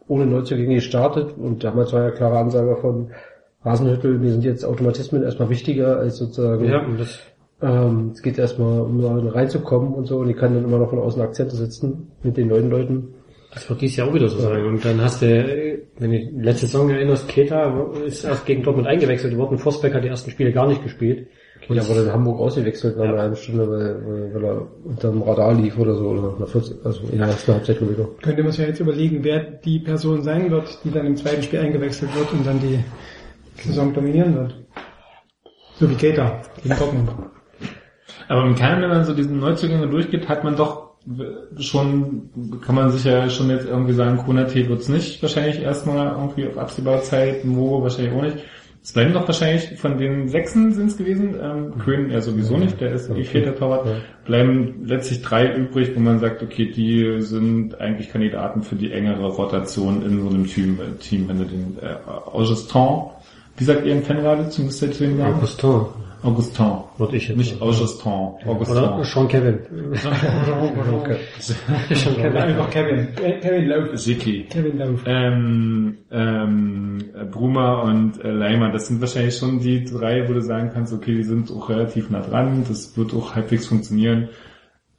ohne 0.09 0.27
Neuzugänge 0.27 0.77
gestartet 0.77 1.37
und 1.37 1.65
damals 1.65 1.93
war 1.93 2.05
ja 2.05 2.11
klare 2.11 2.39
Ansage 2.39 2.77
von 2.77 3.11
Hasenhüttel, 3.65 4.19
mir 4.19 4.31
sind 4.31 4.45
jetzt 4.45 4.65
Automatismen 4.65 5.25
erstmal 5.25 5.51
wichtiger 5.51 5.99
als 5.99 6.19
sozusagen, 6.19 6.65
Ja, 6.65 6.85
und 6.85 7.01
das, 7.01 7.19
ähm, 7.61 8.11
es 8.13 8.23
geht 8.23 8.39
erstmal 8.39 8.81
um 8.83 9.01
da 9.03 9.17
reinzukommen 9.33 9.93
und 9.93 10.07
so 10.07 10.19
und 10.19 10.31
ich 10.31 10.37
kann 10.37 10.55
dann 10.55 10.65
immer 10.65 10.79
noch 10.79 10.91
von 10.91 11.01
außen 11.01 11.21
Akzente 11.21 11.57
setzen 11.57 12.13
mit 12.23 12.37
den 12.37 12.49
neuen 12.49 12.71
Leuten. 12.71 13.15
Das 13.57 13.71
wird 13.71 13.81
dieses 13.81 13.97
Jahr 13.97 14.09
auch 14.09 14.15
wieder 14.15 14.29
so 14.29 14.39
sein. 14.39 14.67
Und 14.67 14.85
dann 14.85 15.01
hast 15.01 15.23
du, 15.23 15.79
wenn 15.99 16.11
du 16.11 16.19
die 16.19 16.31
letzte 16.43 16.67
Saison 16.67 16.91
erinnerst, 16.91 17.27
Keta 17.27 17.91
ist 18.05 18.25
erst 18.25 18.45
gegen 18.45 18.63
Dortmund 18.63 18.87
eingewechselt 18.87 19.35
worden. 19.35 19.57
Forsberg 19.57 19.95
hat 19.95 20.05
die 20.05 20.09
ersten 20.09 20.31
Spiele 20.31 20.53
gar 20.53 20.69
nicht 20.69 20.83
gespielt. 20.83 21.29
Ja, 21.71 21.89
wurde 21.89 22.03
in 22.03 22.13
Hamburg 22.13 22.39
ausgewechselt 22.39 22.99
nach 22.99 23.05
einer 23.05 23.19
halben 23.19 23.37
Stunde, 23.37 23.67
weil, 23.67 24.35
weil, 24.35 24.45
er 24.45 24.69
unterm 24.85 25.23
Radar 25.23 25.55
lief 25.55 25.79
oder 25.79 25.95
so, 25.95 26.09
oder 26.11 26.21
nach 26.21 26.37
einer 26.37 26.47
40, 26.47 26.85
also 26.85 27.01
in 27.11 27.17
der 27.17 27.29
ersten 27.29 27.55
Halbzeit 27.55 27.81
noch. 27.81 28.19
Könnte 28.21 28.43
man 28.43 28.53
sich 28.53 28.61
ja 28.61 28.67
jetzt 28.67 28.81
überlegen, 28.81 29.25
wer 29.25 29.41
die 29.41 29.79
Person 29.79 30.23
sein 30.23 30.51
wird, 30.51 30.79
die 30.85 30.91
dann 30.91 31.07
im 31.07 31.17
zweiten 31.17 31.43
Spiel 31.43 31.61
eingewechselt 31.61 32.15
wird 32.15 32.31
und 32.35 32.47
dann 32.47 32.61
die 32.61 32.79
Saison 33.63 33.95
dominieren 33.95 34.35
wird. 34.35 34.55
So 35.77 35.89
wie 35.89 35.95
Keita 35.95 36.43
gegen 36.63 36.77
Dortmund. 36.77 37.09
Aber 38.29 38.45
im 38.45 38.55
Kern, 38.55 38.83
wenn 38.83 38.91
man 38.91 39.05
so 39.05 39.15
diesen 39.15 39.39
Neuzugänge 39.39 39.89
durchgeht, 39.89 40.29
hat 40.29 40.45
man 40.45 40.57
doch 40.57 40.86
schon, 41.59 42.31
kann 42.65 42.75
man 42.75 42.91
sich 42.91 43.05
ja 43.05 43.29
schon 43.31 43.51
jetzt 43.51 43.67
irgendwie 43.67 43.93
sagen, 43.93 44.19
Konate 44.19 44.69
wird's 44.69 44.89
nicht 44.89 45.23
wahrscheinlich 45.23 45.61
erstmal 45.61 46.13
irgendwie 46.13 46.49
auf 46.49 46.59
absehbare 46.59 47.03
Zeit, 47.03 47.45
Mo 47.45 47.83
wahrscheinlich 47.83 48.15
auch 48.15 48.23
nicht. 48.23 48.39
Es 48.83 48.93
bleiben 48.93 49.13
doch 49.15 49.27
wahrscheinlich 49.27 49.79
von 49.79 49.99
den 49.99 50.29
Sechsen 50.29 50.73
sind 50.73 50.87
es 50.87 50.97
gewesen, 50.97 51.35
ähm, 51.43 51.79
Köhn 51.79 52.09
ja 52.09 52.21
sowieso 52.21 52.57
nicht, 52.57 52.81
der 52.81 52.93
ist 52.93 53.11
eh 53.11 53.25
vierter 53.25 53.57
Torwart, 53.57 53.89
bleiben 54.25 54.85
letztlich 54.85 55.23
drei 55.23 55.57
übrig, 55.57 55.91
wo 55.97 56.01
man 56.01 56.21
sagt, 56.21 56.41
okay, 56.43 56.71
die 56.71 57.21
sind 57.21 57.81
eigentlich 57.81 58.11
Kandidaten 58.11 58.63
für 58.63 58.77
die 58.77 58.93
engere 58.93 59.27
Rotation 59.27 60.07
in 60.07 60.21
so 60.21 60.29
einem 60.29 60.47
Team, 60.47 60.79
äh, 60.81 60.97
Team 60.99 61.29
wenn 61.29 61.39
du 61.39 61.45
den 61.47 61.79
äh, 61.83 61.97
Augustin, 62.07 63.11
wie 63.57 63.65
sagt 63.65 63.87
ihr 63.87 63.93
im 63.93 64.03
Fanradio, 64.05 64.49
zumindest 64.51 64.79
zu 64.79 65.05
den 65.05 65.19
Namen? 65.19 65.35
Augustin, 65.35 65.87
Augustin. 66.27 66.67
würde 66.99 67.17
ich 67.17 67.29
jetzt 67.29 67.37
Nicht 67.39 67.59
sagen. 67.59 67.63
Augustin, 67.63 68.13
Augustin. 68.47 68.77
Oder 68.77 69.05
Sean 69.05 69.29
Kevin. 69.29 69.59
Sean 71.91 72.17
Kevin. 72.17 72.37
Einfach 72.37 72.71
Kevin. 72.71 73.09
Kevin 73.15 73.69
Lauf. 73.69 73.95
Zicki. 73.95 74.47
Kevin 74.51 74.79
Lauf. 74.79 75.01
Ähm, 75.07 75.99
ähm, 76.11 77.05
Bruma 77.31 77.83
und 77.83 78.23
äh, 78.25 78.31
Leimer, 78.31 78.71
das 78.71 78.89
sind 78.89 79.01
wahrscheinlich 79.01 79.37
schon 79.37 79.61
die 79.61 79.85
drei, 79.85 80.29
wo 80.29 80.33
du 80.33 80.43
sagen 80.43 80.71
kannst, 80.73 80.93
okay, 80.93 81.15
die 81.15 81.25
sind 81.25 81.51
auch 81.51 81.69
relativ 81.69 82.11
nah 82.11 82.21
dran, 82.21 82.65
das 82.69 82.97
wird 82.97 83.15
auch 83.15 83.35
halbwegs 83.35 83.67
funktionieren, 83.67 84.29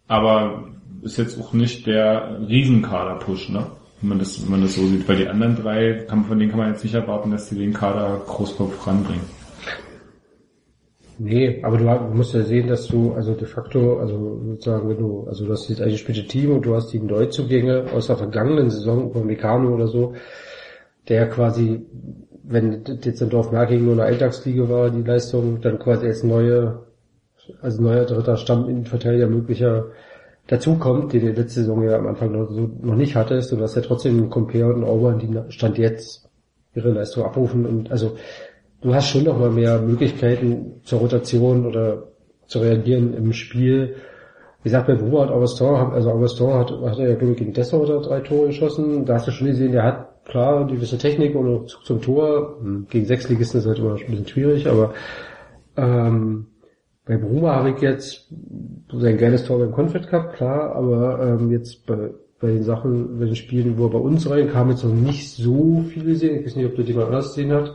aber 0.08 0.70
ist 1.02 1.18
jetzt 1.18 1.40
auch 1.40 1.54
nicht 1.54 1.86
der 1.88 2.40
Riesenkader-Push, 2.48 3.50
ne? 3.50 3.68
Wenn 4.02 4.10
man 4.10 4.20
das, 4.20 4.44
wenn 4.44 4.52
man 4.52 4.62
das 4.62 4.76
so 4.76 4.86
sieht, 4.86 5.08
weil 5.08 5.18
die 5.18 5.28
anderen 5.28 5.56
drei, 5.56 6.06
kann, 6.08 6.26
von 6.26 6.38
denen 6.38 6.52
kann 6.52 6.60
man 6.60 6.72
jetzt 6.72 6.84
nicht 6.84 6.94
erwarten, 6.94 7.32
dass 7.32 7.50
die 7.50 7.56
den 7.56 7.74
Kader 7.74 8.22
groß 8.28 8.52
voranbringen. 8.52 9.37
Nee, 11.20 11.64
aber 11.64 11.78
du 11.78 11.86
musst 12.16 12.36
ja 12.36 12.44
sehen, 12.44 12.68
dass 12.68 12.88
du, 12.88 13.14
also 13.14 13.34
de 13.34 13.48
facto, 13.48 13.98
also 13.98 14.40
sozusagen, 14.46 14.88
wenn 14.90 15.00
du, 15.00 15.26
also 15.28 15.46
du 15.46 15.52
hast 15.52 15.68
jetzt 15.68 15.82
eigentlich 15.82 16.00
spielte 16.00 16.28
Team 16.28 16.52
und 16.52 16.66
du 16.66 16.76
hast 16.76 16.94
die 16.94 17.00
Neuzugänge 17.00 17.86
aus 17.92 18.08
der 18.08 18.18
vergangenen 18.18 18.70
Saison, 18.70 19.10
über 19.10 19.24
Meccano 19.24 19.74
oder 19.74 19.88
so, 19.88 20.14
der 21.10 21.28
quasi, 21.28 21.86
wenn 22.44 22.84
jetzt 23.04 23.22
in 23.22 23.30
Dorfmerking 23.30 23.84
nur 23.84 23.94
eine 23.94 24.04
Alltagsliga 24.04 24.70
war, 24.70 24.92
die 24.92 25.02
Leistung, 25.02 25.60
dann 25.62 25.80
quasi 25.80 26.06
als 26.06 26.24
neue, 26.24 26.84
als 27.62 27.80
neuer 27.80 28.06
dritter 28.06 28.38
Stamminnenverteidiger 28.38 29.28
möglicher 29.28 29.88
dazukommt, 30.46 31.14
den 31.14 31.22
du 31.22 31.32
letzte 31.32 31.62
Saison 31.62 31.84
ja 31.84 31.98
am 31.98 32.08
Anfang 32.08 32.32
noch, 32.32 32.48
so, 32.52 32.70
noch 32.82 32.96
nicht 32.96 33.16
hattest, 33.16 33.52
und 33.52 33.58
du 33.58 33.64
hast 33.64 33.76
ja 33.76 33.82
trotzdem 33.82 34.18
einen 34.18 34.30
Compare 34.30 34.68
und 34.68 34.76
einen 34.76 34.84
Auburn, 34.84 35.18
die 35.18 35.52
Stand 35.52 35.80
jetzt 35.80 36.30
ihre 36.76 36.92
Leistung 36.92 37.24
abrufen 37.24 37.66
und 37.66 37.92
also 37.92 38.18
du 38.82 38.94
hast 38.94 39.10
schon 39.10 39.24
noch 39.24 39.38
mal 39.38 39.50
mehr 39.50 39.80
Möglichkeiten 39.80 40.82
zur 40.84 41.00
Rotation 41.00 41.66
oder 41.66 42.04
zu 42.46 42.60
reagieren 42.60 43.14
im 43.14 43.34
Spiel. 43.34 43.96
Wie 44.64 44.70
gesagt, 44.70 44.88
bei 44.88 44.96
Bruma 44.96 45.22
hat 45.22 45.32
Augustin, 45.32 45.68
also 45.68 46.12
Augustin 46.12 46.54
hat, 46.54 46.72
hat 46.72 47.00
er 47.00 47.10
ja, 47.10 47.16
glaube 47.16 47.34
ich, 47.34 47.38
gegen 47.38 47.54
Dessau 47.54 47.82
oder 47.82 48.02
drei 48.02 48.20
Tore 48.22 48.48
geschossen. 48.48 49.06
Da 49.06 49.16
hast 49.16 49.28
du 49.28 49.32
schon 49.32 49.48
gesehen, 49.48 49.72
der 49.72 49.84
hat 49.84 50.26
klar 50.26 50.62
eine 50.62 50.74
gewisse 50.74 50.98
Technik 50.98 51.36
und 51.36 51.70
Zug 51.70 51.86
zum 51.86 52.02
Tor. 52.02 52.58
Hm, 52.60 52.88
Gegen 52.90 53.06
Sechsligisten 53.06 53.60
ist 53.60 53.68
halt 53.68 53.80
immer 53.80 53.96
ein 53.96 54.06
bisschen 54.06 54.28
schwierig, 54.28 54.68
aber 54.68 54.94
ähm, 55.78 56.48
bei 57.06 57.18
Bruma 57.18 57.56
habe 57.56 57.70
ich 57.72 57.82
jetzt 57.82 58.28
sein 58.92 59.18
geiles 59.18 59.46
Tor 59.46 59.60
beim 59.60 59.72
Confed 59.72 60.08
Cup, 60.08 60.34
klar, 60.34 60.76
aber 60.76 61.26
ähm, 61.26 61.52
jetzt 61.52 61.86
bei, 61.86 62.10
bei 62.42 62.48
den 62.48 62.64
Sachen, 62.64 63.20
bei 63.20 63.26
den 63.26 63.36
Spielen, 63.36 63.78
wo 63.78 63.86
er 63.86 63.92
bei 63.92 64.00
uns 64.00 64.30
reinkam, 64.30 64.70
jetzt 64.70 64.84
noch 64.84 64.94
nicht 64.94 65.32
so 65.32 65.86
viel 65.88 66.04
gesehen. 66.04 66.40
Ich 66.40 66.46
weiß 66.46 66.56
nicht, 66.58 66.66
ob 66.66 66.76
du 66.76 66.84
die 66.84 66.94
mal 66.94 67.06
anders 67.06 67.30
gesehen 67.30 67.54
hast. 67.54 67.74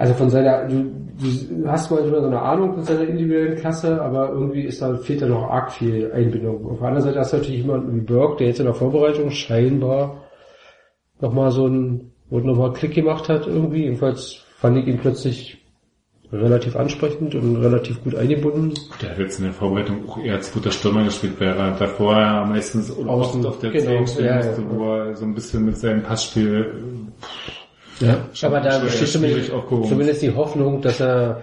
Also 0.00 0.14
von 0.14 0.30
seiner, 0.30 0.66
du, 0.66 0.90
du 1.20 1.68
hast 1.68 1.90
mal 1.90 2.02
so 2.02 2.16
eine 2.16 2.40
Ahnung 2.40 2.72
von 2.72 2.84
seiner 2.84 3.02
individuellen 3.02 3.58
Klasse, 3.58 4.00
aber 4.00 4.30
irgendwie 4.30 4.62
ist 4.62 4.80
da, 4.80 4.96
fehlt 4.96 5.20
da 5.20 5.26
noch 5.26 5.50
arg 5.50 5.72
viel 5.72 6.10
Einbindung. 6.10 6.64
Auf 6.70 6.78
der 6.78 6.88
anderen 6.88 7.04
Seite 7.04 7.18
hast 7.18 7.34
du 7.34 7.36
natürlich 7.36 7.60
jemanden 7.60 7.94
wie 7.94 8.00
Burke, 8.00 8.38
der 8.38 8.46
jetzt 8.46 8.60
in 8.60 8.64
der 8.64 8.72
Vorbereitung 8.72 9.30
scheinbar 9.30 10.22
nochmal 11.20 11.50
so 11.50 11.66
ein, 11.66 12.12
wo 12.30 12.38
nochmal 12.38 12.72
Klick 12.72 12.94
gemacht 12.94 13.28
hat 13.28 13.46
irgendwie. 13.46 13.82
Jedenfalls 13.82 14.42
fand 14.56 14.78
ich 14.78 14.86
ihn 14.86 14.96
plötzlich 14.96 15.58
relativ 16.32 16.76
ansprechend 16.76 17.34
und 17.34 17.56
relativ 17.56 18.02
gut 18.02 18.14
eingebunden. 18.14 18.72
Der 19.02 19.10
hat 19.10 19.18
jetzt 19.18 19.38
in 19.38 19.44
der 19.44 19.52
Vorbereitung 19.52 20.08
auch 20.08 20.16
eher 20.16 20.36
als 20.36 20.50
guter 20.50 20.70
Stürmer 20.70 21.04
gespielt, 21.04 21.38
wäre 21.38 21.76
davor 21.78 22.16
ja 22.16 22.42
meistens 22.46 22.90
Außen, 22.90 23.44
oft 23.44 23.46
auf 23.46 23.58
der 23.58 23.70
genau, 23.70 24.02
10 24.02 24.06
stehen 24.06 24.24
ja, 24.24 24.36
musste, 24.36 24.62
ja. 24.62 24.70
wo 24.70 24.94
er 24.94 25.14
so 25.14 25.26
ein 25.26 25.34
bisschen 25.34 25.66
mit 25.66 25.76
seinem 25.76 26.02
Passspiel 26.02 26.72
Ja, 28.00 28.18
aber 28.42 28.60
da 28.60 28.78
besteht 28.78 29.08
zumindest, 29.08 29.52
zumindest 29.88 30.22
die 30.22 30.34
Hoffnung, 30.34 30.80
dass 30.80 31.00
er, 31.00 31.42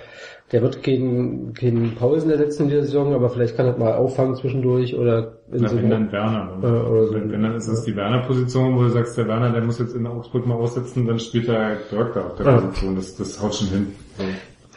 der 0.51 0.61
wird 0.61 0.81
keinen, 0.81 1.53
keinen 1.53 1.95
Pausen 1.95 2.31
ersetzen 2.31 2.63
in 2.63 2.69
dieser 2.69 2.83
Saison, 2.83 3.13
aber 3.13 3.29
vielleicht 3.29 3.55
kann 3.55 3.67
er 3.67 3.77
mal 3.77 3.93
auffangen 3.95 4.35
zwischendurch 4.35 4.95
oder 4.95 5.33
in 5.51 5.61
Na, 5.61 5.67
so 5.67 5.77
wenn 5.77 5.89
dann 5.89 6.11
Werner. 6.11 6.57
Äh, 6.61 6.65
oder 6.65 7.07
so. 7.07 7.13
wenn, 7.13 7.41
dann 7.41 7.55
ist 7.55 7.67
es 7.67 7.83
die 7.83 7.95
Werner-Position, 7.95 8.75
wo 8.75 8.83
du 8.83 8.89
sagst, 8.89 9.17
der 9.17 9.27
Werner, 9.27 9.51
der 9.51 9.61
muss 9.61 9.77
jetzt 9.79 9.95
in 9.95 10.07
Augsburg 10.07 10.47
mal 10.47 10.55
aussetzen, 10.55 11.05
dann 11.05 11.19
spielt 11.19 11.47
er 11.47 11.77
Dirk 11.91 12.13
da 12.13 12.21
auf 12.25 12.35
der 12.35 12.45
Ja. 12.45 12.57
Position. 12.59 12.95
Das, 12.95 13.15
das 13.15 13.41
haut 13.41 13.53
schon 13.53 13.67
hin. 13.67 13.87
So. 14.17 14.23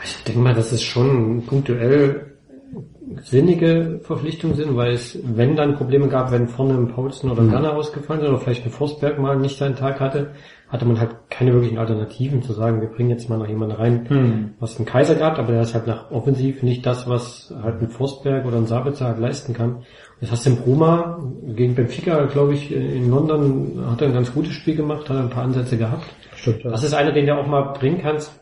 Ich 0.03 0.24
denke 0.24 0.41
mal, 0.41 0.55
dass 0.55 0.72
es 0.72 0.83
schon 0.83 1.45
punktuell 1.47 2.26
sinnige 3.22 4.01
Verpflichtungen 4.03 4.57
sind, 4.57 4.76
weil 4.76 4.93
es, 4.93 5.18
wenn 5.24 5.57
dann 5.57 5.76
Probleme 5.76 6.09
gab, 6.09 6.31
wenn 6.31 6.47
vorne 6.49 6.74
ein 6.74 6.89
Paulsen 6.89 7.31
oder 7.31 7.43
ein 7.43 7.51
Werner 7.51 7.74
ausgefallen 7.74 8.20
sind 8.20 8.31
oder 8.31 8.39
vielleicht 8.39 8.64
ein 8.64 8.70
Forstberg 8.70 9.18
mal 9.18 9.37
nicht 9.37 9.59
seinen 9.59 9.76
Tag 9.76 10.01
hatte, 10.01 10.31
hatte 10.71 10.87
man 10.87 11.01
halt 11.01 11.11
keine 11.31 11.53
wirklichen 11.53 11.79
Alternativen 11.79 12.43
zu 12.43 12.53
sagen, 12.53 12.81
wir 12.81 12.89
bringen 12.89 13.11
jetzt 13.11 13.29
mal 13.29 13.39
noch 13.39 13.49
jemanden 13.49 13.75
rein, 13.75 14.09
hm. 14.09 14.55
was 14.61 14.77
einen 14.77 14.87
Kaiser 14.87 15.16
gab, 15.16 15.39
aber 15.39 15.53
der 15.53 15.62
ist 15.62 15.75
halt 15.75 15.89
nach 15.89 16.11
offensiv 16.12 16.62
nicht 16.62 16.87
das, 16.87 17.09
was 17.09 17.53
halt 17.62 17.83
ein 17.83 17.89
Forstberg 17.89 18.47
oder 18.47 18.57
ein 18.57 18.66
Sabitzer 18.66 19.07
halt 19.07 19.18
leisten 19.18 19.53
kann. 19.53 19.83
Das 20.21 20.31
hast 20.31 20.47
du 20.47 20.51
in 20.51 20.57
Bruma 20.57 21.18
gegen 21.49 21.75
Benfica, 21.75 22.27
glaube 22.27 22.55
ich, 22.55 22.73
in 22.73 23.11
London 23.11 23.85
hat 23.91 24.01
er 24.01 24.09
ein 24.09 24.14
ganz 24.14 24.33
gutes 24.33 24.53
Spiel 24.53 24.77
gemacht, 24.77 25.09
hat 25.09 25.16
er 25.16 25.23
ein 25.23 25.31
paar 25.31 25.45
Ansätze 25.45 25.77
gehabt. 25.77 26.05
Stimmt, 26.37 26.62
ja. 26.62 26.71
Das 26.71 26.85
ist 26.85 26.95
einer, 26.95 27.12
den 27.12 27.27
du 27.27 27.35
auch 27.35 27.47
mal 27.47 27.73
bringen 27.73 28.01
kannst. 28.01 28.33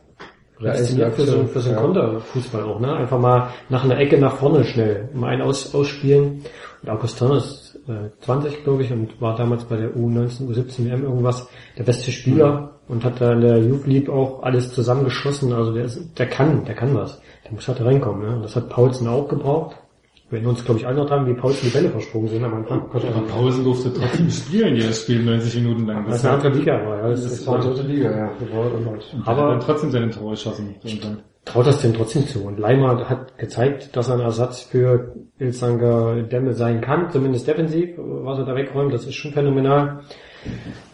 Ja, 0.61 0.74
für 0.74 1.22
so, 1.22 1.47
für 1.47 1.61
so 1.61 1.68
einen 1.68 1.79
ja. 1.79 1.83
Konterfußball 1.85 2.64
auch, 2.64 2.81
ne? 2.81 2.93
Einfach 2.93 3.20
mal 3.20 3.51
nach 3.68 3.85
einer 3.85 3.97
Ecke 3.97 4.18
nach 4.18 4.35
vorne 4.35 4.64
schnell, 4.64 5.09
mal 5.14 5.29
einen 5.29 5.43
aus, 5.43 5.72
ausspielen. 5.72 6.43
Und 6.83 6.91
Augustinus 6.91 7.68
äh, 7.89 8.11
U20, 8.24 8.64
glaube 8.64 8.82
ich, 8.82 8.93
und 8.93 9.20
war 9.20 9.34
damals 9.36 9.64
bei 9.64 9.76
der 9.76 9.95
U19, 9.95 10.49
U17 10.49 10.84
WM 10.84 11.05
irgendwas 11.05 11.49
der 11.76 11.84
beste 11.84 12.12
Spieler 12.12 12.61
mhm. 12.89 12.95
und 12.95 13.05
hat 13.05 13.20
da 13.20 13.32
in 13.32 13.41
der 13.41 13.59
Youth 13.59 13.86
League 13.86 14.11
auch 14.11 14.43
alles 14.43 14.72
zusammengeschossen. 14.72 15.53
Also 15.53 15.72
der, 15.72 15.84
ist, 15.84 16.18
der 16.18 16.26
kann, 16.26 16.64
der 16.64 16.74
kann 16.74 16.95
was. 16.95 17.20
Der 17.45 17.53
muss 17.53 17.66
halt 17.66 17.80
reinkommen. 17.80 18.28
Ne? 18.28 18.36
Und 18.36 18.43
das 18.43 18.57
hat 18.57 18.68
Paulsen 18.68 19.09
auch 19.09 19.28
gebraucht. 19.28 19.76
Wenn 20.30 20.43
wir 20.43 20.51
uns, 20.51 20.62
glaube 20.62 20.78
ich, 20.78 20.86
alle 20.86 20.99
noch 20.99 21.11
haben, 21.11 21.26
wie 21.26 21.32
Paulsen 21.32 21.70
die 21.70 21.74
Bälle 21.74 21.89
versprungen 21.89 22.28
sind 22.28 22.45
am 22.45 22.53
Anfang. 22.53 22.82
Oh 22.93 22.99
ja, 22.99 23.09
aber 23.09 23.26
Paulsen 23.26 23.64
durfte 23.64 23.91
trotzdem 23.95 24.28
spielen 24.28 24.76
jedes 24.76 25.03
Spiel 25.03 25.24
90 25.24 25.62
Minuten 25.62 25.86
lang. 25.86 26.05
Das, 26.05 26.16
das 26.16 26.24
war 26.24 26.32
eine 26.32 26.43
andere 26.43 26.59
Liga, 26.59 26.86
war 26.86 26.97
ja. 26.99 27.09
Das, 27.09 27.22
das 27.22 27.47
war 27.47 27.55
eine 27.55 27.64
dritte 27.64 27.82
Liga, 27.89 28.11
ja. 28.14 28.30
Aber, 28.53 28.74
und 28.74 29.26
aber 29.26 29.49
dann 29.49 29.61
trotzdem 29.61 29.91
seine 29.91 30.11
Tore 30.11 30.32
geschossen 30.32 30.74
traut 31.49 31.66
das 31.66 31.80
dem 31.80 31.94
trotzdem 31.94 32.26
zu. 32.26 32.44
Und 32.44 32.59
Leimer 32.59 33.09
hat 33.09 33.38
gezeigt, 33.38 33.96
dass 33.96 34.09
er 34.09 34.14
ein 34.14 34.20
Ersatz 34.20 34.61
für 34.61 35.14
Ilzanger 35.38 36.22
Dämme 36.22 36.53
sein 36.53 36.80
kann, 36.80 37.11
zumindest 37.11 37.46
defensiv, 37.46 37.90
was 37.96 38.38
er 38.38 38.44
da 38.44 38.55
wegräumt, 38.55 38.92
das 38.92 39.07
ist 39.07 39.14
schon 39.14 39.32
phänomenal. 39.32 40.01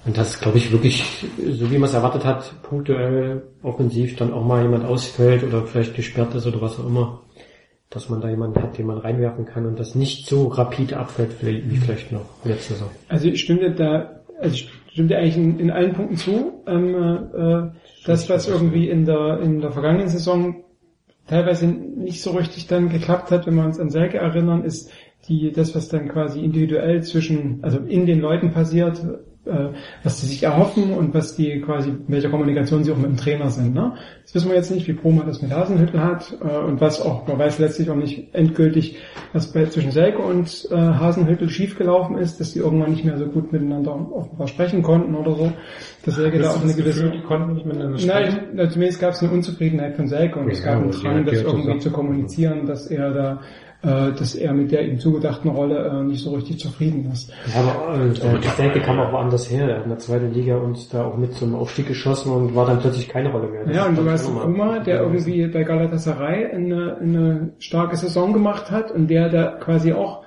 Und 0.06 0.16
das 0.16 0.40
glaube 0.40 0.58
ich 0.58 0.70
wirklich, 0.72 1.26
so 1.50 1.70
wie 1.70 1.78
man 1.78 1.88
es 1.88 1.94
erwartet 1.94 2.24
hat, 2.24 2.62
punktuell 2.62 3.42
offensiv 3.62 4.16
dann 4.16 4.32
auch 4.32 4.44
mal 4.44 4.62
jemand 4.62 4.84
ausfällt 4.84 5.42
oder 5.44 5.62
vielleicht 5.66 5.94
gesperrt 5.94 6.34
ist 6.34 6.46
oder 6.46 6.60
was 6.60 6.78
auch 6.78 6.86
immer, 6.86 7.22
dass 7.90 8.08
man 8.08 8.20
da 8.20 8.28
jemanden 8.28 8.62
hat, 8.62 8.78
den 8.78 8.86
man 8.86 8.98
reinwerfen 8.98 9.46
kann 9.46 9.66
und 9.66 9.78
das 9.78 9.94
nicht 9.94 10.26
so 10.26 10.48
rapide 10.48 10.98
abfällt 10.98 11.36
wie 11.42 11.76
vielleicht 11.76 12.12
noch 12.12 12.26
letzte 12.44 12.74
Saison. 12.74 12.90
Also 13.08 13.28
ich 13.28 13.40
stimme 13.40 13.70
da, 13.72 14.20
also 14.40 14.54
ich 14.54 14.70
stimme 14.92 15.16
eigentlich 15.16 15.36
in, 15.36 15.58
in 15.58 15.70
allen 15.70 15.94
Punkten 15.94 16.16
zu. 16.16 16.62
Ähm, 16.66 16.94
äh, 17.34 17.70
das, 18.04 18.28
was 18.28 18.48
irgendwie 18.48 18.88
in 18.88 19.04
der 19.04 19.40
in 19.40 19.60
der 19.60 19.72
vergangenen 19.72 20.08
Saison 20.08 20.64
teilweise 21.26 21.66
nicht 21.66 22.22
so 22.22 22.32
richtig 22.32 22.66
dann 22.66 22.88
geklappt 22.90 23.30
hat, 23.30 23.46
wenn 23.46 23.54
wir 23.54 23.64
uns 23.64 23.80
an 23.80 23.90
Selke 23.90 24.18
erinnern, 24.18 24.64
ist 24.64 24.90
die, 25.28 25.52
das, 25.52 25.74
was 25.74 25.88
dann 25.88 26.08
quasi 26.08 26.40
individuell 26.40 27.02
zwischen, 27.02 27.58
also 27.62 27.78
in 27.78 28.06
den 28.06 28.20
Leuten 28.20 28.52
passiert, 28.52 29.02
äh, 29.46 29.68
was 30.02 30.20
sie 30.20 30.26
sich 30.26 30.42
erhoffen 30.42 30.92
und 30.94 31.12
was 31.12 31.36
die 31.36 31.60
quasi, 31.60 31.92
welche 32.08 32.30
Kommunikation 32.30 32.82
sie 32.82 32.92
auch 32.92 32.96
mit 32.96 33.10
dem 33.10 33.16
Trainer 33.16 33.50
sind. 33.50 33.74
Ne? 33.74 33.92
Das 34.22 34.34
wissen 34.34 34.48
wir 34.48 34.56
jetzt 34.56 34.70
nicht, 34.70 34.88
wie 34.88 34.94
Broma 34.94 35.24
das 35.24 35.42
mit 35.42 35.52
Hasenhüttel 35.52 36.00
hat 36.00 36.34
äh, 36.40 36.58
und 36.58 36.80
was 36.80 37.00
auch, 37.02 37.26
man 37.26 37.38
weiß 37.38 37.58
letztlich 37.58 37.90
auch 37.90 37.96
nicht 37.96 38.34
endgültig, 38.34 38.96
was 39.32 39.52
bei, 39.52 39.66
zwischen 39.66 39.90
Selke 39.90 40.18
und 40.18 40.66
äh, 40.70 40.74
Hasenhüttel 40.74 41.50
schiefgelaufen 41.50 42.16
ist, 42.16 42.40
dass 42.40 42.52
die 42.52 42.60
irgendwann 42.60 42.92
nicht 42.92 43.04
mehr 43.04 43.18
so 43.18 43.26
gut 43.26 43.52
miteinander 43.52 43.92
offenbar 44.12 44.48
sprechen 44.48 44.82
konnten 44.82 45.14
oder 45.14 45.34
so. 45.34 45.52
Dass 46.04 46.16
Selke 46.16 46.38
da 46.38 46.50
auch 46.50 46.62
eine 46.62 46.74
gewisse... 46.74 47.10
Die 47.10 47.20
konnten 47.20 47.52
nicht 47.52 47.66
miteinander 47.66 47.98
sprechen. 47.98 48.34
Nein, 48.36 48.48
na, 48.54 48.70
zumindest 48.70 49.00
gab 49.00 49.12
es 49.12 49.22
eine 49.22 49.32
Unzufriedenheit 49.32 49.96
von 49.96 50.08
Selke 50.08 50.38
und 50.38 50.50
es 50.50 50.64
Ja, 50.64 50.72
gab 50.72 50.82
einen 50.82 50.90
Drang, 50.90 51.26
das 51.26 51.42
irgendwie 51.42 51.78
zu 51.78 51.90
kommunizieren, 51.90 52.66
dass 52.66 52.86
er 52.86 53.12
da 53.12 53.40
dass 53.84 54.34
er 54.34 54.52
mit 54.52 54.72
der 54.72 54.86
ihm 54.86 54.98
zugedachten 54.98 55.50
Rolle 55.50 55.86
äh, 55.86 56.02
nicht 56.04 56.22
so 56.22 56.34
richtig 56.34 56.58
zufrieden 56.58 57.10
ist. 57.12 57.30
Ja, 57.54 57.60
aber 57.60 58.04
äh, 58.04 58.12
der, 58.14 58.38
der 58.38 58.50
Selke 58.50 58.80
kam 58.80 58.98
auch 58.98 59.12
woanders 59.12 59.50
her. 59.50 59.68
Er 59.68 59.76
hat 59.76 59.84
in 59.84 59.90
der 59.90 59.98
zweiten 59.98 60.32
Liga 60.32 60.56
uns 60.56 60.88
da 60.88 61.04
auch 61.04 61.16
mit 61.16 61.34
zum 61.34 61.54
Aufstieg 61.54 61.88
geschossen 61.88 62.32
und 62.32 62.54
war 62.54 62.66
dann 62.66 62.80
plötzlich 62.80 63.08
keine 63.08 63.30
Rolle 63.30 63.48
mehr. 63.48 63.64
Das 63.64 63.76
Ja, 63.76 63.86
und 63.86 63.98
du 63.98 64.10
hast 64.10 64.32
Kuma, 64.32 64.78
der 64.78 65.00
irgendwie 65.02 65.46
bei 65.46 65.62
Galatasaray 65.62 66.52
eine, 66.52 66.96
eine 66.96 67.52
starke 67.58 67.96
Saison 67.96 68.32
gemacht 68.32 68.70
hat 68.70 68.90
und 68.90 69.08
der 69.08 69.28
da 69.28 69.56
quasi 69.60 69.92
auch 69.92 70.24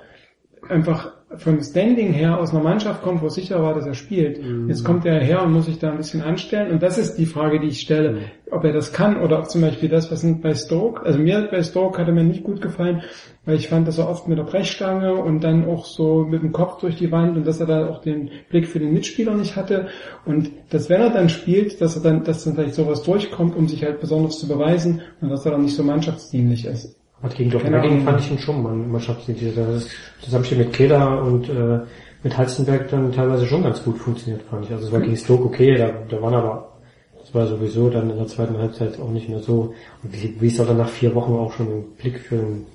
einfach 0.68 1.17
vom 1.36 1.60
Standing 1.60 2.12
her 2.14 2.38
aus 2.40 2.54
einer 2.54 2.62
Mannschaft 2.62 3.02
kommt, 3.02 3.22
wo 3.22 3.28
sicher 3.28 3.62
war, 3.62 3.74
dass 3.74 3.86
er 3.86 3.94
spielt. 3.94 4.40
Jetzt 4.66 4.82
kommt 4.82 5.04
er 5.04 5.20
her 5.20 5.42
und 5.42 5.52
muss 5.52 5.66
sich 5.66 5.78
da 5.78 5.90
ein 5.90 5.98
bisschen 5.98 6.22
anstellen. 6.22 6.72
Und 6.72 6.82
das 6.82 6.96
ist 6.96 7.16
die 7.16 7.26
Frage, 7.26 7.60
die 7.60 7.68
ich 7.68 7.80
stelle, 7.80 8.20
ob 8.50 8.64
er 8.64 8.72
das 8.72 8.94
kann 8.94 9.20
oder 9.20 9.38
ob 9.38 9.50
zum 9.50 9.60
Beispiel 9.60 9.90
das, 9.90 10.10
was 10.10 10.26
bei 10.40 10.54
Stoke, 10.54 11.04
also 11.04 11.18
mir 11.18 11.46
bei 11.50 11.62
Stoke 11.62 12.00
hat 12.00 12.08
er 12.08 12.14
mir 12.14 12.24
nicht 12.24 12.44
gut 12.44 12.62
gefallen, 12.62 13.02
weil 13.44 13.56
ich 13.56 13.68
fand, 13.68 13.86
dass 13.86 13.98
er 13.98 14.08
oft 14.08 14.26
mit 14.26 14.38
der 14.38 14.44
Brechstange 14.44 15.14
und 15.14 15.44
dann 15.44 15.66
auch 15.66 15.84
so 15.84 16.24
mit 16.24 16.42
dem 16.42 16.52
Kopf 16.52 16.80
durch 16.80 16.96
die 16.96 17.12
Wand 17.12 17.36
und 17.36 17.46
dass 17.46 17.60
er 17.60 17.66
da 17.66 17.88
auch 17.88 18.00
den 18.00 18.30
Blick 18.48 18.66
für 18.66 18.78
den 18.78 18.94
Mitspieler 18.94 19.34
nicht 19.34 19.54
hatte. 19.54 19.88
Und 20.24 20.50
dass 20.70 20.88
wenn 20.88 21.02
er 21.02 21.10
dann 21.10 21.28
spielt, 21.28 21.80
dass 21.82 21.96
er 21.96 22.02
dann, 22.02 22.24
dass 22.24 22.44
dann 22.44 22.54
vielleicht 22.54 22.74
sowas 22.74 23.02
durchkommt, 23.02 23.54
um 23.54 23.68
sich 23.68 23.84
halt 23.84 24.00
besonders 24.00 24.38
zu 24.38 24.48
beweisen 24.48 25.02
und 25.20 25.28
dass 25.28 25.44
er 25.44 25.52
dann 25.52 25.62
nicht 25.62 25.76
so 25.76 25.82
mannschaftsdienlich 25.82 26.64
ist. 26.64 26.97
Hat 27.22 27.34
gegen 27.34 27.50
Keine 27.50 27.62
Dortmund 27.62 27.84
Ahnung. 27.84 28.04
fand 28.04 28.20
ich 28.20 28.30
ihn 28.30 28.38
schon 28.38 28.62
man- 28.62 28.90
mannschaftsdienlich. 28.92 29.54
Das 29.54 29.88
Zusammenspiel 30.22 30.58
mit 30.58 30.72
Kehler 30.72 31.22
und 31.22 31.48
äh, 31.48 31.80
mit 32.22 32.36
Halstenberg 32.36 32.88
dann 32.90 33.12
teilweise 33.12 33.46
schon 33.46 33.62
ganz 33.62 33.82
gut 33.82 33.98
funktioniert, 33.98 34.42
fand 34.48 34.64
ich. 34.66 34.70
Also 34.72 34.86
es 34.86 34.92
war 34.92 35.00
gegen 35.00 35.16
Stoke 35.16 35.44
okay, 35.44 35.76
da, 35.76 35.90
da 36.08 36.22
waren 36.22 36.34
aber, 36.34 36.72
das 37.20 37.34
war 37.34 37.46
sowieso 37.46 37.90
dann 37.90 38.10
in 38.10 38.16
der 38.16 38.26
zweiten 38.28 38.56
Halbzeit 38.58 38.98
auch 39.00 39.10
nicht 39.10 39.28
mehr 39.28 39.40
so. 39.40 39.74
Und 40.02 40.12
wie, 40.22 40.40
wie 40.40 40.50
soll 40.50 40.68
er 40.68 40.74
nach 40.74 40.88
vier 40.88 41.14
Wochen 41.14 41.32
auch 41.32 41.52
schon 41.52 41.66
einen 41.66 41.84
Blick 41.96 42.18
für 42.20 42.36
den, 42.36 42.66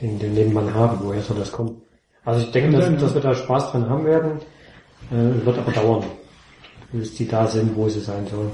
den, 0.00 0.18
den 0.18 0.34
Nebenmann 0.34 0.72
haben, 0.74 0.98
woher 1.02 1.20
soll 1.22 1.36
das 1.38 1.52
kommen? 1.52 1.76
Also 2.24 2.40
ich 2.44 2.52
denke, 2.52 2.76
dass, 2.78 2.88
dass 3.00 3.14
wir 3.14 3.20
da 3.20 3.34
Spaß 3.34 3.72
dran 3.72 3.88
haben 3.88 4.04
werden, 4.06 4.32
äh, 5.10 5.44
wird 5.44 5.58
aber 5.58 5.72
dauern, 5.72 6.04
bis 6.92 7.14
die 7.16 7.26
da 7.28 7.46
sind, 7.46 7.76
wo 7.76 7.88
sie 7.88 8.00
sein 8.00 8.26
sollen. 8.28 8.50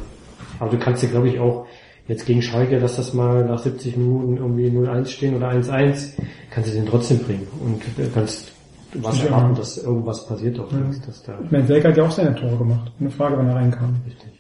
Aber 0.59 0.71
du 0.71 0.79
kannst 0.79 1.03
dir, 1.03 1.09
glaube 1.09 1.29
ich, 1.29 1.39
auch 1.39 1.67
jetzt 2.09 2.27
gegen 2.27 2.43
Schalke, 2.43 2.81
dass 2.81 2.97
das 2.97 3.15
mal 3.15 3.45
nach 3.45 3.59
70 3.59 3.97
Minuten 3.97 4.37
irgendwie 4.39 4.69
0-1 4.69 5.07
stehen 5.07 5.37
oder 5.37 5.51
1-1, 5.51 6.15
kannst 6.51 6.71
du 6.71 6.75
den 6.75 6.87
trotzdem 6.87 7.19
bringen 7.21 7.47
und 7.65 7.83
äh, 8.05 8.09
kannst 8.13 8.53
was 8.95 9.19
Ja. 9.19 9.27
erwarten, 9.27 9.55
dass 9.55 9.77
irgendwas 9.79 10.27
passiert 10.27 10.59
auch 10.59 10.73
links, 10.73 11.01
dass 11.03 11.23
da 11.23 11.39
Ich 11.45 11.51
meine, 11.51 11.67
Selke 11.67 11.89
hat 11.89 11.97
ja 11.99 12.05
auch 12.05 12.11
seine 12.11 12.35
Tore 12.35 12.57
gemacht. 12.57 12.91
Eine 12.99 13.11
Frage, 13.11 13.37
wann 13.37 13.49
er 13.49 13.55
reinkam. 13.57 13.97
richtig. 14.07 14.31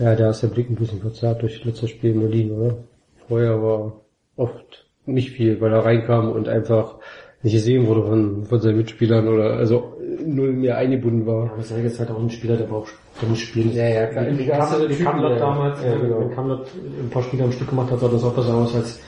Ja, 0.00 0.14
da 0.16 0.30
ist 0.30 0.42
der 0.42 0.48
Blick 0.48 0.68
ein 0.70 0.74
bisschen 0.76 1.00
verzerrt 1.00 1.42
durch 1.42 1.56
das 1.58 1.64
letzte 1.64 1.88
Spiel 1.88 2.12
in 2.12 2.20
Berlin, 2.20 2.50
oder? 2.52 2.78
Vorher 3.28 3.62
war 3.62 4.00
oft 4.36 4.86
nicht 5.06 5.30
viel, 5.30 5.60
weil 5.60 5.72
er 5.72 5.84
reinkam 5.84 6.30
und 6.32 6.48
einfach 6.48 6.96
nicht 7.42 7.52
gesehen 7.52 7.86
wurde 7.86 8.02
von, 8.04 8.44
von 8.46 8.60
seinen 8.60 8.78
Mitspielern 8.78 9.28
oder 9.28 9.52
also 9.54 9.96
null 10.24 10.52
mehr 10.52 10.76
eingebunden 10.78 11.26
Ja, 11.26 11.32
war. 11.32 11.50
aber 11.52 11.62
Serge 11.62 11.86
ist 11.88 11.98
halt 11.98 12.10
auch 12.10 12.18
ein 12.20 12.30
Spieler, 12.30 12.56
der 12.56 12.64
braucht 12.64 12.92
drin 13.20 13.36
spielen. 13.36 13.72
Ja, 13.74 13.88
ja, 13.88 14.06
klar. 14.06 14.26
Wie 14.36 14.46
Kamlot, 14.96 15.32
ja. 15.32 15.38
damals, 15.38 15.82
Ja, 15.82 15.94
äh, 15.94 15.98
genau. 16.00 16.20
wenn 16.20 16.34
Kamlot 16.34 16.66
ein 17.04 17.10
paar 17.10 17.22
Spiele 17.22 17.44
am 17.44 17.52
Stück 17.52 17.68
gemacht 17.68 17.90
hat, 17.90 18.00
sah 18.00 18.08
das 18.08 18.24
auch 18.24 18.34
besser 18.34 18.54
aus, 18.54 18.74
als 18.74 19.00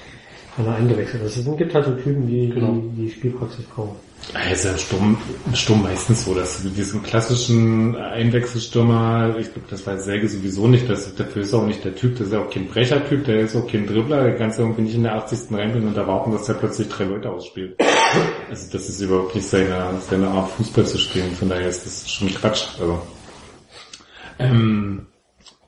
wenn 0.57 0.67
er 0.67 0.75
eingewechselt 0.75 1.23
ist. 1.25 1.37
Es 1.37 1.57
gibt 1.57 1.75
halt 1.75 1.85
so 1.85 1.93
Typen, 1.93 2.27
die, 2.27 2.51
Genau. 2.51 2.73
die, 2.73 3.03
die 3.05 3.11
Spielpraxis 3.11 3.65
brauchen. 3.67 3.97
Ja 4.35 4.77
Sturm, 4.79 5.19
Sturm 5.55 5.83
meistens 5.83 6.25
so, 6.25 6.35
dass 6.35 6.63
du 6.63 6.69
diesen 6.69 7.03
klassischen 7.03 7.97
Einwechselstürmer, 7.97 9.35
ich 9.39 9.53
glaube, 9.53 9.67
das 9.69 9.87
weiß 9.87 10.05
Selge 10.05 10.29
sowieso 10.29 10.69
nicht, 10.69 10.89
das, 10.89 11.15
dafür 11.15 11.43
ist 11.43 11.53
er 11.53 11.61
auch 11.61 11.67
nicht 11.67 11.85
der 11.85 11.97
Typ, 11.97 12.17
das 12.17 12.29
ist 12.29 12.33
ja 12.35 12.41
auch 12.41 12.51
kein 12.51 12.69
Brechertyp, 12.69 13.25
der 13.25 13.41
ist 13.41 13.57
auch 13.57 13.67
kein 13.67 13.87
Dribbler, 13.87 14.25
der 14.25 14.37
kannst 14.37 14.59
irgendwie 14.59 14.83
nicht 14.83 14.95
in 14.95 15.03
der 15.03 15.15
80. 15.15 15.57
reinbringen 15.57 15.89
und 15.89 15.97
erwarten, 15.97 16.33
dass 16.33 16.49
er 16.49 16.55
plötzlich 16.55 16.89
drei 16.89 17.05
Leute 17.05 17.31
ausspielt. 17.31 17.77
Also 18.49 18.73
das 18.73 18.89
ist 18.89 19.01
überhaupt 19.01 19.35
nicht 19.35 19.49
seine, 19.49 19.95
seine 20.09 20.29
Art 20.29 20.51
Fußball 20.53 20.87
zu 20.87 20.99
spielen, 20.99 21.35
von 21.35 21.49
daher 21.49 21.69
ist 21.69 21.87
das 21.87 22.11
schon 22.11 22.29
Quatsch. 22.29 22.67
Also. 22.79 23.03
Ähm, 24.39 25.07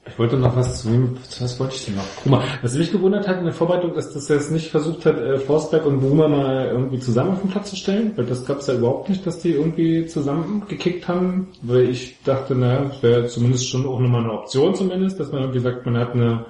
ich 0.05 0.19
wollte 0.19 0.37
noch 0.37 0.57
was 0.57 0.83
zu 0.83 1.15
zu 1.29 1.45
was 1.45 1.61
wollte 1.61 1.77
ich 1.77 1.85
denn 1.85 1.95
noch? 1.95 2.23
Bruma. 2.23 2.43
Was 2.61 2.75
mich 2.75 2.91
gewundert 2.91 3.29
hat 3.29 3.39
in 3.39 3.45
der 3.45 3.55
Vorbereitung, 3.55 3.95
ist, 3.95 4.15
dass 4.15 4.29
er 4.29 4.37
es 4.37 4.51
nicht 4.51 4.69
versucht 4.69 5.07
hat, 5.07 5.17
äh, 5.19 5.39
Forsberg 5.39 5.87
und 5.87 6.01
Bruma 6.01 6.27
mal 6.27 6.67
irgendwie 6.67 6.99
zusammen 6.99 7.33
auf 7.33 7.41
den 7.41 7.51
Platz 7.51 7.71
zu 7.71 7.77
stellen, 7.77 8.13
weil 8.17 8.27
das 8.27 8.45
gab 8.45 8.59
es 8.59 8.67
ja 8.67 8.75
überhaupt 8.75 9.09
nicht, 9.09 9.25
dass 9.27 9.39
die 9.39 9.53
irgendwie 9.53 10.07
zusammen 10.07 10.65
gekickt 10.69 11.07
haben, 11.07 11.49
weil 11.63 11.89
ich 11.89 12.21
dachte, 12.25 12.57
naja, 12.57 12.87
das 12.87 13.03
wäre 13.03 13.27
zumindest 13.27 13.69
schon 13.69 13.87
auch 13.87 14.01
nochmal 14.01 14.25
eine 14.25 14.33
Option 14.33 14.75
zumindest, 14.75 15.21
dass 15.21 15.31
man 15.31 15.43
irgendwie 15.43 15.61
sagt, 15.61 15.87
man 15.87 15.97
hat 15.97 16.15
eine, 16.15 16.47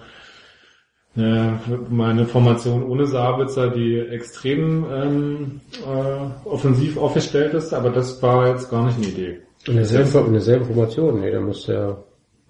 eine, 1.15 1.61
mal 1.91 2.11
eine 2.11 2.25
Formation 2.25 2.83
ohne 2.83 3.07
Sabitzer, 3.07 3.69
die 3.69 3.99
extrem 3.99 4.87
ähm, 4.91 5.61
äh, 5.87 6.49
offensiv 6.49 6.97
aufgestellt 6.97 7.53
ist, 7.53 7.75
aber 7.75 7.91
das 7.91 8.23
war 8.23 8.49
jetzt 8.49 8.71
gar 8.71 8.87
nicht 8.87 8.97
eine 8.97 9.09
Idee. 9.09 9.41
In 9.67 9.77
derselben, 9.77 10.27
in 10.27 10.33
derselben 10.33 10.65
Formation, 10.65 11.21
nee, 11.21 11.31
da 11.31 11.41
muss 11.41 11.67
der 11.67 12.03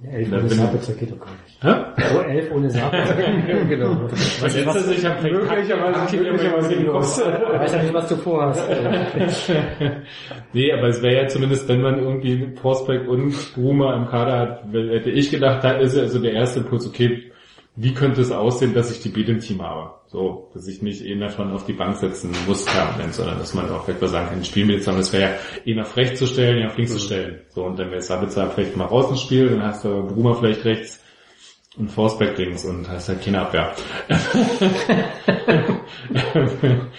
Ja, 0.04 0.10
elf 0.18 0.32
ohne 0.32 0.48
Sabitzer 0.48 0.92
geht 0.94 1.12
doch 1.12 1.20
gar 1.20 1.28
nicht. 1.30 1.62
Hä? 1.62 2.14
Oh, 2.16 2.20
elf 2.22 2.50
ohne 2.52 2.70
Sabitzer. 2.70 3.14
genau. 3.68 4.02
Was 4.10 4.52
setzt 4.52 4.66
er 4.66 4.80
sich 4.80 5.06
am 5.06 5.22
Möglicherweise- 5.22 6.16
möglicherweise 6.16 6.74
los? 6.74 7.20
weiß 7.20 7.72
ja 7.74 7.82
nicht, 7.82 7.94
was 7.94 8.08
du 8.08 8.16
vorhast. 8.16 8.68
Nee, 10.52 10.72
aber 10.72 10.88
es 10.88 11.00
wäre 11.02 11.22
ja 11.22 11.28
zumindest, 11.28 11.68
wenn 11.68 11.80
man 11.80 11.98
irgendwie 11.98 12.48
Forsberg 12.60 13.08
und 13.08 13.34
Bruma 13.54 13.94
im 13.96 14.06
Kader 14.06 14.38
hat, 14.38 14.64
hätte 14.72 15.10
ich 15.10 15.30
gedacht, 15.30 15.64
da 15.64 15.72
ist 15.78 15.96
also 15.96 16.18
der 16.18 16.32
erste 16.32 16.60
Impuls, 16.60 16.86
okay, 16.86 17.30
wie 17.74 17.94
könnte 17.94 18.20
es 18.20 18.30
aussehen, 18.30 18.74
dass 18.74 18.90
ich 18.90 19.00
die 19.00 19.08
beide 19.08 19.32
im 19.32 19.40
Team 19.40 19.62
habe? 19.62 19.94
So, 20.06 20.50
dass 20.52 20.68
ich 20.68 20.82
nicht 20.82 21.02
einen 21.02 21.20
davon 21.20 21.52
auf 21.52 21.64
die 21.64 21.72
Bank 21.72 21.96
setzen 21.96 22.30
muss 22.46 22.66
permanent, 22.66 23.14
sondern 23.14 23.38
dass 23.38 23.54
man 23.54 23.70
auch 23.70 23.88
etwa 23.88 24.08
sagen 24.08 24.28
kann, 24.28 24.44
spielen 24.44 24.68
wir 24.68 24.74
jetzt, 24.74 24.84
sondern 24.84 25.00
es 25.00 25.12
wäre 25.12 25.22
ja 25.22 25.36
einen 25.66 25.80
auf 25.80 25.96
rechts 25.96 26.18
zu 26.18 26.26
stellen, 26.26 26.58
einen 26.58 26.70
auf 26.70 26.76
links 26.76 26.92
zu 26.92 27.00
stellen. 27.00 27.40
So, 27.48 27.64
und 27.64 27.78
dann 27.78 27.90
wäre 27.90 28.02
Sabitzer 28.02 28.50
vielleicht 28.50 28.76
mal 28.76 28.84
raus 28.84 29.10
ins 29.10 29.22
Spiel, 29.22 29.48
dann 29.48 29.62
hast 29.62 29.84
du 29.84 30.06
Bruma 30.06 30.34
vielleicht 30.34 30.64
rechts 30.66 31.00
und 31.78 31.90
Forsberg 31.90 32.36
links 32.36 32.66
und 32.66 32.86
hast 32.90 33.08
halt 33.08 33.24
keine 33.24 33.40
Abwehr. 33.40 33.74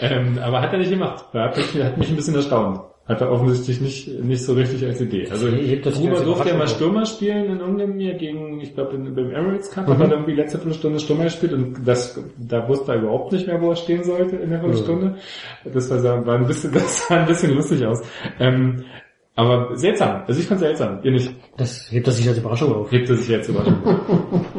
ähm, 0.00 0.38
aber 0.38 0.62
hat 0.62 0.72
er 0.72 0.78
nicht 0.78 0.90
gemacht. 0.90 1.26
Hat 1.34 1.56
mich, 1.56 1.74
hat 1.82 1.98
mich 1.98 2.08
ein 2.08 2.16
bisschen 2.16 2.36
erstaunt. 2.36 2.80
Hat 3.04 3.20
er 3.20 3.32
offensichtlich 3.32 3.80
nicht, 3.80 4.22
nicht 4.22 4.44
so 4.44 4.52
richtig 4.52 4.84
als 4.84 5.00
Idee. 5.00 5.28
Also 5.28 5.48
Ich 5.48 5.70
heb 5.70 5.82
das 5.82 5.94
nicht 5.94 6.04
Bruma 6.04 6.16
als 6.18 6.24
durfte 6.24 6.48
ja 6.48 6.54
mal 6.54 6.60
Überraschung 6.60 6.76
Stürmer 6.76 7.06
spielen 7.06 7.46
in 7.46 7.58
irgendeinem 7.58 7.98
Jahr 7.98 8.14
gegen, 8.14 8.60
ich 8.60 8.74
glaube 8.74 8.96
beim 8.96 9.32
Emirates 9.32 9.70
Cup 9.72 9.88
hat 9.88 9.94
er 9.94 9.98
dann 9.98 10.10
irgendwie 10.12 10.34
letzte 10.34 10.58
Viertelstunde 10.58 11.00
Stürmer 11.00 11.24
gespielt 11.24 11.52
und 11.52 11.78
das, 11.84 12.22
da 12.38 12.68
wusste 12.68 12.92
er 12.92 13.00
überhaupt 13.00 13.32
nicht 13.32 13.48
mehr, 13.48 13.60
wo 13.60 13.70
er 13.70 13.76
stehen 13.76 14.04
sollte 14.04 14.36
in 14.36 14.50
der 14.50 14.60
Viertelstunde. 14.60 15.16
Das 15.64 15.90
war, 15.90 16.26
war 16.26 16.36
ein 16.36 16.46
bisschen, 16.46 16.72
das 16.74 17.08
sah 17.08 17.16
ein 17.16 17.26
bisschen 17.26 17.54
lustig 17.56 17.84
aus. 17.84 18.02
Ähm, 18.38 18.84
aber 19.34 19.76
seltsam. 19.76 20.22
Also 20.26 20.40
ich 20.40 20.46
fand 20.46 20.60
seltsam. 20.60 21.00
Ihr 21.02 21.12
nicht. 21.12 21.34
Das 21.56 21.90
hebt 21.90 22.06
das 22.06 22.18
sich 22.18 22.28
als 22.28 22.38
Überraschung 22.38 22.74
auf. 22.74 22.92
Hebt 22.92 23.08
er 23.08 23.16
sich 23.16 23.28
jetzt 23.28 23.48
überrascht. 23.48 23.72
Das 23.84 24.40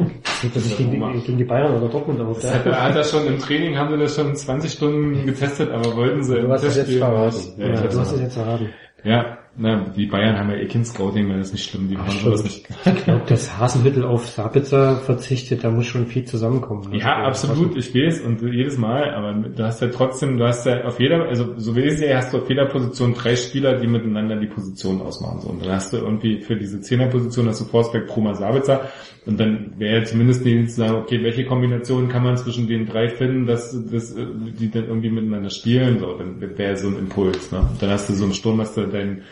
hebt 0.44 0.56
das 0.56 0.64
sich 0.64 0.76
gegen 0.76 0.90
die, 0.92 1.20
gegen 1.22 1.38
die 1.38 1.44
Bayern 1.44 1.74
oder 1.76 1.88
Dortmund 1.88 2.20
auf. 2.20 2.40
Das 2.40 2.54
hat, 2.54 2.64
hat 2.66 2.96
er 2.96 3.04
schon 3.04 3.26
im 3.26 3.38
Training, 3.38 3.76
haben 3.76 3.90
sie 3.92 3.98
das 4.02 4.14
schon 4.14 4.34
20 4.34 4.72
Stunden 4.72 5.26
getestet, 5.26 5.70
aber 5.70 5.96
wollten 5.96 6.22
sie 6.22 6.36
Du 6.40 6.48
hast 6.52 6.62
es 6.64 6.76
jetzt 6.76 6.92
verraten. 6.94 7.36
nicht. 7.36 7.58
Ja, 7.58 7.66
Ja, 7.66 7.84
ich 7.84 7.90
du 7.90 7.98
hast 8.00 8.12
es 8.12 8.20
jetzt 8.20 8.36
erraten. 8.36 8.68
ja, 9.04 9.38
na, 9.56 9.84
die 9.96 10.06
Bayern 10.06 10.36
haben 10.36 10.50
ja 10.50 10.56
eh 10.56 10.66
kein 10.66 10.84
Scouting, 10.84 11.28
weil 11.28 11.38
das 11.38 11.48
ist 11.48 11.52
nicht 11.52 11.70
schlimm, 11.70 11.88
die 11.88 11.96
machen 11.96 12.18
sowas 12.18 12.42
nicht. 12.42 12.66
Ich 12.84 13.04
glaube, 13.04 13.22
dass 13.28 13.56
Hasenhüttel 13.56 14.04
auf 14.04 14.26
Sabitzer 14.26 14.96
verzichtet, 14.96 15.62
da 15.62 15.70
muss 15.70 15.86
schon 15.86 16.06
viel 16.06 16.24
zusammenkommen. 16.24 16.92
Ja, 16.92 17.24
absolut, 17.24 17.76
ich 17.76 17.94
weiß 17.94 18.22
und 18.22 18.42
jedes 18.42 18.78
Mal, 18.78 19.14
aber 19.14 19.32
du 19.32 19.64
hast 19.64 19.80
ja 19.80 19.88
trotzdem, 19.88 20.38
du 20.38 20.44
hast 20.44 20.66
ja 20.66 20.84
auf 20.84 20.98
jeder, 20.98 21.28
also 21.28 21.54
so 21.56 21.76
wie 21.76 21.82
ich 21.82 21.98
sehe, 21.98 22.16
hast 22.16 22.32
du 22.32 22.38
auf 22.38 22.48
jeder 22.48 22.66
Position 22.66 23.14
drei 23.14 23.36
Spieler, 23.36 23.78
die 23.78 23.86
miteinander 23.86 24.36
die 24.36 24.48
Position 24.48 25.00
ausmachen. 25.00 25.40
So. 25.40 25.48
Und 25.50 25.64
dann 25.64 25.72
hast 25.72 25.92
du 25.92 25.98
irgendwie 25.98 26.40
für 26.40 26.56
diese 26.56 26.80
Zehnerposition 26.80 27.46
hast 27.46 27.60
du 27.60 27.64
Forsberg, 27.66 28.08
Bruma, 28.08 28.34
Sabitzer 28.34 28.88
und 29.26 29.40
dann 29.40 29.72
wäre 29.78 30.00
ja 30.00 30.04
zumindest 30.04 30.44
die 30.44 30.66
zu 30.66 30.76
sagen, 30.76 30.96
okay, 30.96 31.22
welche 31.22 31.46
Kombinationen 31.46 32.08
kann 32.08 32.24
man 32.24 32.36
zwischen 32.36 32.66
den 32.66 32.86
drei 32.86 33.08
finden, 33.08 33.46
dass, 33.46 33.72
dass 33.90 34.12
äh, 34.16 34.26
die 34.58 34.70
dann 34.70 34.84
irgendwie 34.84 35.10
miteinander 35.10 35.50
spielen, 35.50 35.98
so, 35.98 36.18
dann 36.18 36.40
wäre 36.40 36.76
so 36.76 36.88
ein 36.88 36.98
Impuls. 36.98 37.50
Ne? 37.50 37.60
Dann 37.80 37.90
hast 37.90 38.08
du 38.08 38.14
so 38.14 38.24
einen 38.24 38.34
Sturm, 38.34 38.60
hast 38.60 38.76
du 38.76 38.86
deinen 38.86 39.22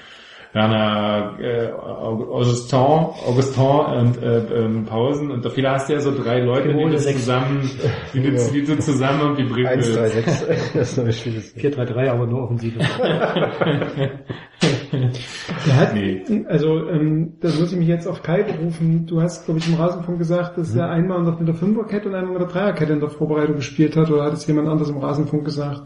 Werner 0.52 1.38
äh, 1.40 1.72
Augustin, 1.72 2.78
Augustin 2.78 3.62
und 3.64 4.22
äh, 4.22 4.38
ähm, 4.54 4.84
Pausen 4.84 5.30
und 5.30 5.42
dafür 5.44 5.70
hast 5.70 5.88
du 5.88 5.94
ja 5.94 6.00
so 6.00 6.12
drei 6.14 6.40
Leute, 6.40 6.74
die 6.74 6.98
sechs. 6.98 7.20
zusammen, 7.20 7.70
die 8.12 8.20
du, 8.30 8.30
die 8.52 8.62
du 8.62 8.78
zusammen 8.78 9.20
irgendwie 9.20 9.44
bringen 9.44 9.66
1, 9.68 9.94
3, 9.94 10.02
willst. 10.02 10.46
6. 10.46 10.72
Das 10.74 10.92
ist 10.92 10.98
ein 10.98 11.12
schlimmes. 11.12 11.56
4-3-3, 11.56 12.08
aber 12.10 12.26
nur 12.26 12.42
offensiv. 12.42 12.74
Hat, 15.76 15.94
Nee. 15.94 16.22
also 16.48 16.88
ähm, 16.88 17.34
da 17.40 17.48
muss 17.48 17.72
ich 17.72 17.78
mich 17.78 17.88
jetzt 17.88 18.06
auf 18.06 18.22
Kai 18.22 18.42
berufen. 18.42 19.06
Du 19.06 19.20
hast, 19.22 19.44
glaube 19.46 19.58
ich, 19.60 19.68
im 19.68 19.74
Rasenfunk 19.74 20.18
gesagt, 20.18 20.58
dass 20.58 20.74
er 20.74 20.90
einmal 20.90 21.22
noch 21.22 21.38
mit 21.38 21.48
der 21.48 21.54
Fünferkette 21.54 22.08
und 22.08 22.14
einmal 22.14 22.32
mit 22.34 22.42
der 22.42 22.48
Dreierkette 22.48 22.92
in 22.92 23.00
der 23.00 23.08
Vorbereitung 23.10 23.56
gespielt 23.56 23.96
hat, 23.96 24.10
oder 24.10 24.24
hat 24.24 24.32
es 24.34 24.46
jemand 24.46 24.68
anders 24.68 24.90
im 24.90 24.98
Rasenfunk 24.98 25.44
gesagt? 25.44 25.82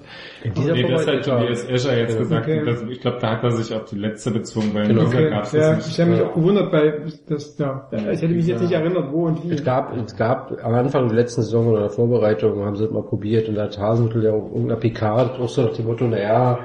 In 0.47 0.55
dieser 0.55 0.73
Nee, 0.75 0.89
das 0.91 1.07
hat 1.07 1.25
Tobias 1.25 1.65
Escher 1.69 1.97
jetzt 1.99 2.19
gesagt. 2.19 2.47
Okay. 2.47 2.63
Das, 2.65 2.83
ich 2.89 3.01
glaube, 3.01 3.19
da 3.21 3.31
hat 3.33 3.43
er 3.45 3.51
sich 3.53 3.75
auf 3.75 3.85
die 3.87 3.97
letzte 3.97 4.31
bezogen, 4.31 4.71
weil 4.75 4.87
Genau. 4.89 5.03
in 5.03 5.07
dieser 5.11 5.19
Okay, 5.19 5.31
gab's 5.31 5.53
ja, 5.53 5.75
das 5.75 5.87
ich 5.89 5.99
nicht. 5.99 6.01
habe 6.01 6.11
mich 6.11 6.21
auch 6.23 6.35
gewundert, 6.35 6.73
weil 6.73 7.03
das, 7.29 7.59
ja, 7.59 7.89
ich 7.93 8.23
hätte 8.23 8.29
mich 8.29 8.47
jetzt 8.47 8.63
nicht 8.63 8.73
erinnert, 8.73 9.13
wo 9.13 9.27
und 9.27 9.43
wie. 9.45 9.53
Es 9.53 9.65
gab, 9.65 9.97
es 9.97 10.17
gab 10.17 10.53
am 10.63 10.75
Anfang 10.75 11.09
der 11.09 11.17
letzten 11.17 11.43
Saison 11.43 11.67
oder 11.69 11.81
der 11.81 11.91
Vorbereitung 11.91 12.65
haben 12.65 12.77
sie 12.77 12.85
es 12.85 12.91
mal 12.91 13.03
probiert 13.03 13.49
und 13.49 13.55
da 13.57 13.65
hat 13.65 13.79
Hasenhüttl 13.79 14.23
ja 14.25 14.33
auch 14.33 14.47
irgendeiner 14.53 14.81
PK 14.81 15.37
auch 15.39 15.49
so 15.49 15.63
nach 15.63 15.73
dem 15.73 15.87
Motto, 15.87 16.05
naja, 16.07 16.61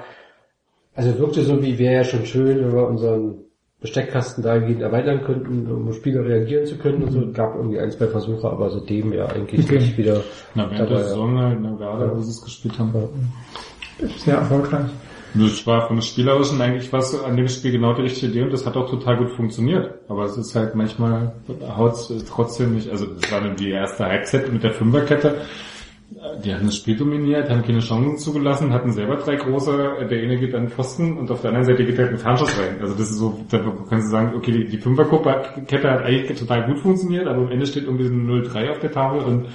also 0.96 1.18
wirkte 1.20 1.42
so 1.42 1.62
wie 1.64 1.80
wäre 1.80 1.96
ja 1.96 2.04
schon 2.04 2.26
schön, 2.26 2.60
wenn 2.60 2.74
wir 2.74 2.88
unseren 2.88 3.36
Besteckkasten 3.80 4.44
dahingehend 4.44 4.84
erweitern 4.84 5.24
könnten, 5.24 5.66
um 5.72 5.92
Spieler 5.92 6.24
reagieren 6.24 6.68
zu 6.68 6.78
können 6.78 7.02
und 7.02 7.12
so. 7.12 7.22
Es 7.22 7.34
gab 7.34 7.56
irgendwie 7.56 7.80
ein, 7.80 7.90
zwei 7.90 8.06
Versuche, 8.06 8.48
aber 8.48 8.70
seitdem 8.70 9.12
ja 9.12 9.26
eigentlich 9.26 9.66
Okay. 9.66 9.80
nicht 9.80 9.98
wieder. 9.98 10.22
Na, 10.54 10.66
während 10.70 10.80
der 10.82 10.86
dabei. 10.88 11.02
Saison 11.04 11.40
halt, 11.40 11.58
na, 11.62 11.72
gerade, 11.76 12.12
wo 12.16 12.20
sie 12.22 12.30
es 12.30 12.44
gespielt 12.44 12.78
haben. 12.78 12.94
Sehr 14.18 14.36
erfolgreich. 14.36 14.86
Das 15.34 15.66
war 15.66 15.88
vom 15.88 16.02
Spielerischen 16.02 16.62
eigentlich 16.62 16.92
was 16.92 17.18
an 17.24 17.38
dem 17.38 17.48
Spiel 17.48 17.72
genau 17.72 17.94
die 17.94 18.02
richtige 18.02 18.32
Idee 18.32 18.42
und 18.44 18.52
das 18.52 18.66
hat 18.66 18.76
auch 18.76 18.90
total 18.90 19.18
gut 19.18 19.32
funktioniert. 19.32 19.94
Aber 20.10 20.26
es 20.26 20.38
ist 20.38 20.56
halt 20.56 20.76
manchmal 20.76 21.34
haut 21.78 21.94
es 21.94 22.26
trotzdem 22.26 22.76
nicht. 22.76 22.90
Also 22.90 23.06
das 23.06 23.32
war 23.32 23.40
dann 23.40 23.56
die 23.56 23.72
erste 23.72 24.06
Halbzeit 24.06 24.52
mit 24.52 24.64
der 24.64 24.74
Fünferkette. 24.74 25.42
Die 26.44 26.54
hatten 26.54 26.66
das 26.66 26.76
Spiel 26.76 26.98
dominiert, 26.98 27.50
haben 27.50 27.64
keine 27.64 27.80
Chancen 27.80 28.18
zugelassen, 28.18 28.74
hatten 28.74 28.92
selber 28.92 29.16
drei 29.16 29.38
große, 29.38 30.08
der 30.10 30.22
eine 30.22 30.38
geht 30.38 30.54
an 30.54 30.64
den 30.64 30.70
Pfosten 30.70 31.18
und 31.18 31.32
auf 31.32 31.40
der 31.40 31.52
anderen 31.52 31.66
Seite 31.66 31.86
geht 31.86 31.98
halt 31.98 32.10
ein 32.10 32.18
Fernschuss 32.18 32.60
rein. 32.60 32.82
Also 32.82 32.96
das 32.96 33.12
ist 33.12 33.18
so, 33.18 33.40
da 33.50 33.60
kannst 33.90 34.08
du 34.08 34.12
sagen, 34.12 34.34
okay, 34.36 34.66
die, 34.66 34.78
Fünferkette 34.78 35.90
hat 35.90 36.04
eigentlich 36.04 36.38
total 36.38 36.68
gut 36.68 36.80
funktioniert, 36.80 37.28
aber 37.28 37.44
am 37.44 37.52
Ende 37.52 37.66
steht 37.66 37.86
irgendwie 37.86 38.08
so 38.08 38.14
eine 38.14 38.24
0-3 38.44 38.72
auf 38.72 38.80
der 38.80 38.92
Tafel 38.92 39.22
und 39.22 39.46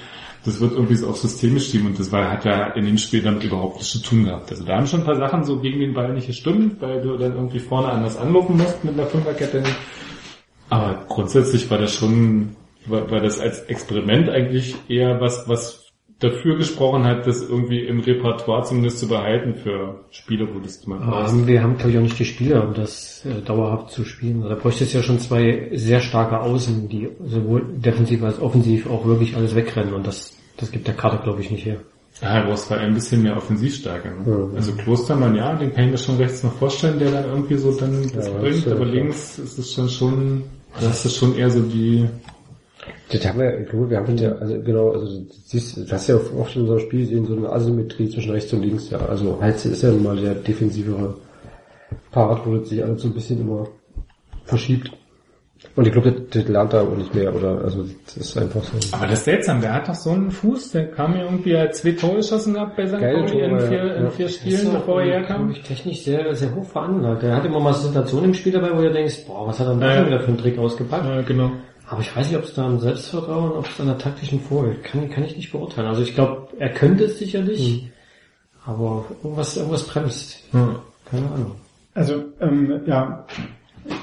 das 0.47 0.61
wird 0.61 0.71
irgendwie 0.71 0.95
so 0.95 1.07
aufs 1.07 1.21
System 1.21 1.55
geschrieben 1.55 1.87
und 1.87 1.99
das 1.99 2.11
war, 2.11 2.31
hat 2.31 2.45
ja 2.45 2.67
in 2.67 2.85
dem 2.85 2.97
Spiel 2.97 3.21
dann 3.21 3.41
überhaupt 3.41 3.75
nichts 3.75 3.91
zu 3.91 3.99
tun 3.99 4.23
gehabt. 4.23 4.49
Also 4.49 4.63
da 4.63 4.77
haben 4.77 4.87
schon 4.87 5.01
ein 5.01 5.05
paar 5.05 5.17
Sachen 5.17 5.43
so 5.43 5.59
gegen 5.59 5.79
den 5.79 5.93
Ball 5.93 6.13
nicht 6.13 6.27
gestimmt, 6.27 6.81
weil 6.81 7.01
du 7.01 7.17
dann 7.17 7.35
irgendwie 7.35 7.59
vorne 7.59 7.89
anders 7.89 8.17
anlaufen 8.17 8.57
musst 8.57 8.83
mit 8.83 8.93
einer 8.93 9.07
Fünferkette. 9.07 9.63
Aber 10.69 11.05
grundsätzlich 11.07 11.69
war 11.69 11.77
das 11.77 11.93
schon, 11.93 12.55
war, 12.85 13.11
war 13.11 13.19
das 13.19 13.39
als 13.39 13.59
Experiment 13.63 14.29
eigentlich 14.29 14.75
eher 14.87 15.19
was, 15.19 15.47
was 15.49 15.87
dafür 16.19 16.57
gesprochen 16.57 17.03
hat, 17.03 17.27
das 17.27 17.41
irgendwie 17.41 17.79
im 17.79 17.99
Repertoire 17.99 18.63
zumindest 18.63 18.99
zu 18.99 19.07
behalten 19.07 19.55
für 19.55 20.05
Spiele, 20.09 20.47
wo 20.53 20.59
das 20.59 20.85
mal 20.87 20.99
haben 21.05 21.45
wir 21.45 21.61
haben, 21.61 21.77
glaube 21.77 21.91
ich, 21.91 21.97
auch 21.97 22.01
nicht 22.01 22.17
die 22.17 22.25
Spieler, 22.25 22.67
um 22.67 22.73
das 22.73 23.23
äh, 23.25 23.41
dauerhaft 23.41 23.91
zu 23.91 24.03
spielen. 24.03 24.41
Da 24.41 24.55
bräuchte 24.55 24.83
es 24.83 24.93
ja 24.93 25.03
schon 25.03 25.19
zwei 25.19 25.69
sehr 25.73 25.99
starke 25.99 26.39
Außen, 26.39 26.89
die 26.89 27.09
sowohl 27.23 27.65
defensiv 27.77 28.23
als 28.23 28.41
offensiv 28.41 28.89
auch 28.89 29.05
wirklich 29.05 29.35
alles 29.35 29.53
wegrennen. 29.53 29.93
Und 29.93 30.07
das, 30.07 30.36
das 30.57 30.71
gibt 30.71 30.87
der 30.87 30.95
Karte, 30.95 31.23
glaube 31.23 31.41
ich, 31.41 31.51
nicht 31.51 31.65
her. 31.65 31.77
Ja, 32.21 32.41
du 32.41 32.47
brauchst 32.47 32.65
vor 32.65 32.77
allem 32.77 32.87
ein 32.89 32.93
bisschen 32.95 33.21
mehr 33.21 33.37
Offensivstärke. 33.37 34.09
Ne? 34.09 34.49
Also 34.55 34.71
Klostermann, 34.73 35.35
ja, 35.35 35.55
den 35.55 35.71
kann 35.73 35.85
ich 35.85 35.91
mir 35.91 35.97
schon 35.99 36.17
rechts 36.17 36.43
noch 36.43 36.53
vorstellen, 36.53 36.97
der 36.97 37.11
dann 37.11 37.25
irgendwie 37.25 37.57
so 37.57 37.71
dann 37.71 38.09
das 38.13 38.27
Ja, 38.27 38.33
bringt, 38.33 38.55
das 38.55 38.65
ist 38.65 38.71
aber 38.71 38.85
ja 38.87 38.91
links 38.93 39.37
ist 39.37 39.57
es 39.59 39.71
schon 39.73 39.87
schon, 39.89 40.43
das 40.81 41.05
ist 41.05 41.15
schon 41.15 41.35
eher 41.35 41.51
so 41.51 41.61
die, 41.61 42.07
Das 43.09 43.25
haben 43.25 43.39
wir, 43.39 43.59
ich 43.61 43.69
glaube, 43.69 43.89
wir 43.89 43.97
haben 43.97 44.17
ja, 44.17 44.31
also 44.33 44.61
genau, 44.61 44.91
also 44.91 45.21
du 45.21 45.25
siehst, 45.45 45.77
du 45.77 45.91
hast 45.91 46.07
ja 46.07 46.15
oft 46.15 46.55
in 46.55 46.63
unserem 46.63 46.79
Spiel 46.79 47.01
gesehen, 47.01 47.25
so 47.25 47.35
eine 47.35 47.49
Asymmetrie 47.49 48.09
zwischen 48.09 48.31
rechts 48.31 48.51
und 48.51 48.63
links, 48.63 48.89
ja. 48.89 48.97
Also 48.99 49.39
Hals 49.39 49.65
ist 49.65 49.83
ja 49.83 49.91
nun 49.91 50.03
mal 50.03 50.17
der 50.17 50.35
defensivere 50.35 51.15
Part, 52.11 52.45
wo 52.45 52.55
das 52.57 52.69
sich 52.69 52.83
alles 52.83 53.01
so 53.01 53.07
ein 53.07 53.13
bisschen 53.13 53.41
immer 53.41 53.67
verschiebt. 54.45 54.91
Und 55.77 55.85
ich 55.85 55.93
glaube, 55.93 56.11
das, 56.11 56.21
das 56.31 56.47
lernt 56.49 56.73
er 56.73 56.81
auch 56.81 56.95
nicht 56.97 57.13
mehr, 57.13 57.33
oder, 57.33 57.61
also, 57.63 57.85
das 58.05 58.17
ist 58.17 58.37
einfach 58.37 58.63
so. 58.63 58.73
aber 58.97 59.05
das 59.05 59.19
ist 59.19 59.25
seltsam, 59.25 59.61
der 59.61 59.73
hat 59.75 59.87
doch 59.87 59.93
so 59.93 60.09
einen 60.09 60.31
Fuß, 60.31 60.71
der 60.71 60.87
kam 60.91 61.15
ja 61.15 61.23
irgendwie, 61.23 61.55
hat 61.55 61.75
zwei 61.75 61.91
Tore 61.91 62.15
geschossen 62.17 62.55
gehabt 62.55 62.75
bei 62.75 62.87
St. 62.87 62.99
Geile 62.99 63.19
Pauli 63.25 63.39
in 63.41 63.59
vier, 63.59 63.85
ja. 63.85 63.93
in 63.93 64.09
vier 64.11 64.25
Das 64.25 64.35
Spielen, 64.35 64.73
bevor 64.73 65.01
er 65.03 65.19
herkam. 65.19 65.51
ich, 65.51 65.61
technisch 65.61 66.01
sehr, 66.03 66.33
sehr 66.35 66.53
hoch 66.55 66.65
veranlagt. 66.65 67.21
Er 67.23 67.35
hat 67.35 67.45
immer 67.45 67.59
mal 67.59 67.73
Situationen 67.73 68.25
im 68.25 68.33
Spiel 68.33 68.51
dabei, 68.53 68.75
wo 68.75 68.81
du 68.81 68.91
denkst, 68.91 69.25
boah, 69.27 69.45
was 69.47 69.59
hat 69.59 69.67
er 69.67 69.73
denn 69.73 69.81
da 69.81 69.95
Ja. 69.95 70.05
wieder 70.07 70.19
für 70.19 70.27
einen 70.29 70.39
Trick 70.39 70.57
ausgepackt? 70.57 71.05
Ja, 71.05 71.21
genau. 71.21 71.51
Aber 71.87 72.01
ich 72.01 72.13
weiß 72.13 72.27
nicht, 72.27 72.37
ob 72.37 72.43
es 72.43 72.53
da 72.55 72.65
am 72.65 72.79
Selbstvertrauen, 72.79 73.51
ob 73.51 73.65
es 73.69 73.79
an 73.79 73.85
der 73.87 73.97
taktischen 73.99 74.41
Vorhalt, 74.41 74.83
kann, 74.83 75.09
kann 75.11 75.23
ich 75.23 75.37
nicht 75.37 75.51
beurteilen. 75.51 75.87
Also 75.87 76.01
ich 76.01 76.15
glaube, 76.15 76.47
er 76.57 76.69
könnte 76.73 77.03
es 77.05 77.19
sicherlich, 77.19 77.87
aber 78.65 79.05
irgendwas, 79.23 79.55
irgendwas 79.55 79.83
bremst. 79.83 80.43
Keine 80.51 81.31
Ahnung. 81.31 81.51
Also, 81.93 82.23
ähm, 82.41 82.81
ja, 82.85 83.25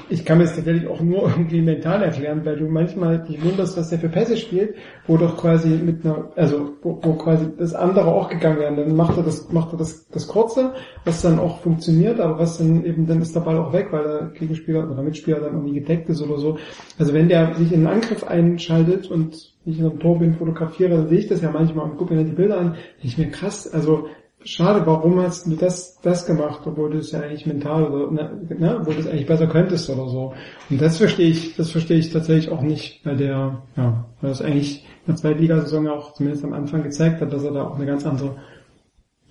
ich 0.09 0.25
kann 0.25 0.37
mir 0.37 0.45
das 0.45 0.55
tatsächlich 0.55 0.87
auch 0.87 1.01
nur 1.01 1.23
irgendwie 1.29 1.61
mental 1.61 2.03
erklären, 2.03 2.45
weil 2.45 2.57
du 2.57 2.67
manchmal 2.67 3.23
dich 3.23 3.43
wunderst, 3.43 3.77
was 3.77 3.89
der 3.89 3.99
für 3.99 4.09
Pässe 4.09 4.37
spielt, 4.37 4.75
wo 5.07 5.17
doch 5.17 5.37
quasi 5.37 5.69
mit 5.69 6.05
einer, 6.05 6.31
also 6.35 6.73
wo, 6.81 6.99
wo 7.01 7.13
quasi 7.13 7.47
das 7.57 7.73
andere 7.73 8.07
auch 8.07 8.29
gegangen 8.29 8.59
wäre. 8.59 8.75
Dann 8.75 8.95
macht 8.95 9.17
er 9.17 9.23
das, 9.23 9.51
macht 9.51 9.73
er 9.73 9.77
das, 9.77 10.07
das 10.09 10.27
Kurze, 10.27 10.73
was 11.03 11.21
dann 11.21 11.39
auch 11.39 11.59
funktioniert, 11.59 12.19
aber 12.19 12.39
was 12.39 12.57
dann 12.57 12.85
eben, 12.85 13.07
dann 13.07 13.21
ist 13.21 13.35
der 13.35 13.41
Ball 13.41 13.57
auch 13.57 13.73
weg, 13.73 13.87
weil 13.91 14.03
der 14.03 14.31
Gegenspieler 14.37 14.89
oder 14.89 15.01
Mitspieler 15.01 15.39
dann 15.39 15.53
irgendwie 15.53 15.79
gedeckt 15.79 16.09
ist 16.09 16.21
oder 16.21 16.37
so. 16.37 16.57
Also 16.99 17.13
wenn 17.13 17.29
der 17.29 17.53
sich 17.55 17.71
in 17.71 17.81
den 17.81 17.87
Angriff 17.87 18.23
einschaltet 18.23 19.09
und 19.09 19.53
ich 19.65 19.79
in 19.79 19.85
einem 19.85 19.99
Tor 19.99 20.19
bin, 20.19 20.35
fotografiere, 20.35 20.91
dann 20.91 21.07
sehe 21.07 21.19
ich 21.19 21.27
das 21.27 21.41
ja 21.41 21.51
manchmal 21.51 21.85
und 21.89 21.97
gucke 21.97 22.13
mir 22.13 22.19
dann 22.19 22.29
die 22.29 22.35
Bilder 22.35 22.57
an, 22.57 22.73
denke 22.73 22.83
ich 23.01 23.17
mir 23.17 23.29
krass, 23.29 23.67
also 23.71 24.07
schade, 24.45 24.85
warum 24.85 25.19
hast 25.21 25.47
du 25.47 25.55
das, 25.55 25.99
das 26.01 26.25
gemacht, 26.25 26.61
obwohl 26.65 26.91
du 26.91 26.99
es 26.99 27.11
ja 27.11 27.19
eigentlich 27.19 27.45
mental 27.45 27.83
oder, 27.83 28.11
ne, 28.11 28.41
ne, 28.57 28.77
obwohl 28.79 28.93
du 28.93 29.01
es 29.01 29.07
eigentlich 29.07 29.25
besser 29.25 29.47
könntest 29.47 29.89
oder 29.89 30.07
so. 30.07 30.33
Und 30.69 30.81
das 30.81 30.97
verstehe 30.97 31.29
ich, 31.29 31.55
das 31.55 31.71
verstehe 31.71 31.97
ich 31.97 32.11
tatsächlich 32.11 32.51
auch 32.51 32.61
nicht 32.61 33.03
bei 33.03 33.15
der, 33.15 33.61
ja, 33.75 34.05
weil 34.21 34.29
das 34.29 34.41
eigentlich 34.41 34.85
in 35.05 35.13
der 35.13 35.15
Zweitligasaison 35.15 35.85
ja 35.85 35.93
auch 35.93 36.13
zumindest 36.13 36.45
am 36.45 36.53
Anfang 36.53 36.83
gezeigt 36.83 37.21
hat, 37.21 37.33
dass 37.33 37.43
er 37.43 37.51
da 37.51 37.67
auch 37.67 37.75
eine 37.75 37.85
ganz 37.85 38.05
andere 38.05 38.35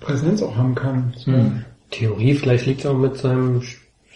Präsenz 0.00 0.42
auch 0.42 0.56
haben 0.56 0.74
kann. 0.74 1.14
So. 1.16 1.32
Theorie, 1.90 2.34
vielleicht 2.34 2.66
liegt 2.66 2.80
es 2.80 2.86
auch 2.86 2.98
mit 2.98 3.16
seinem, 3.16 3.62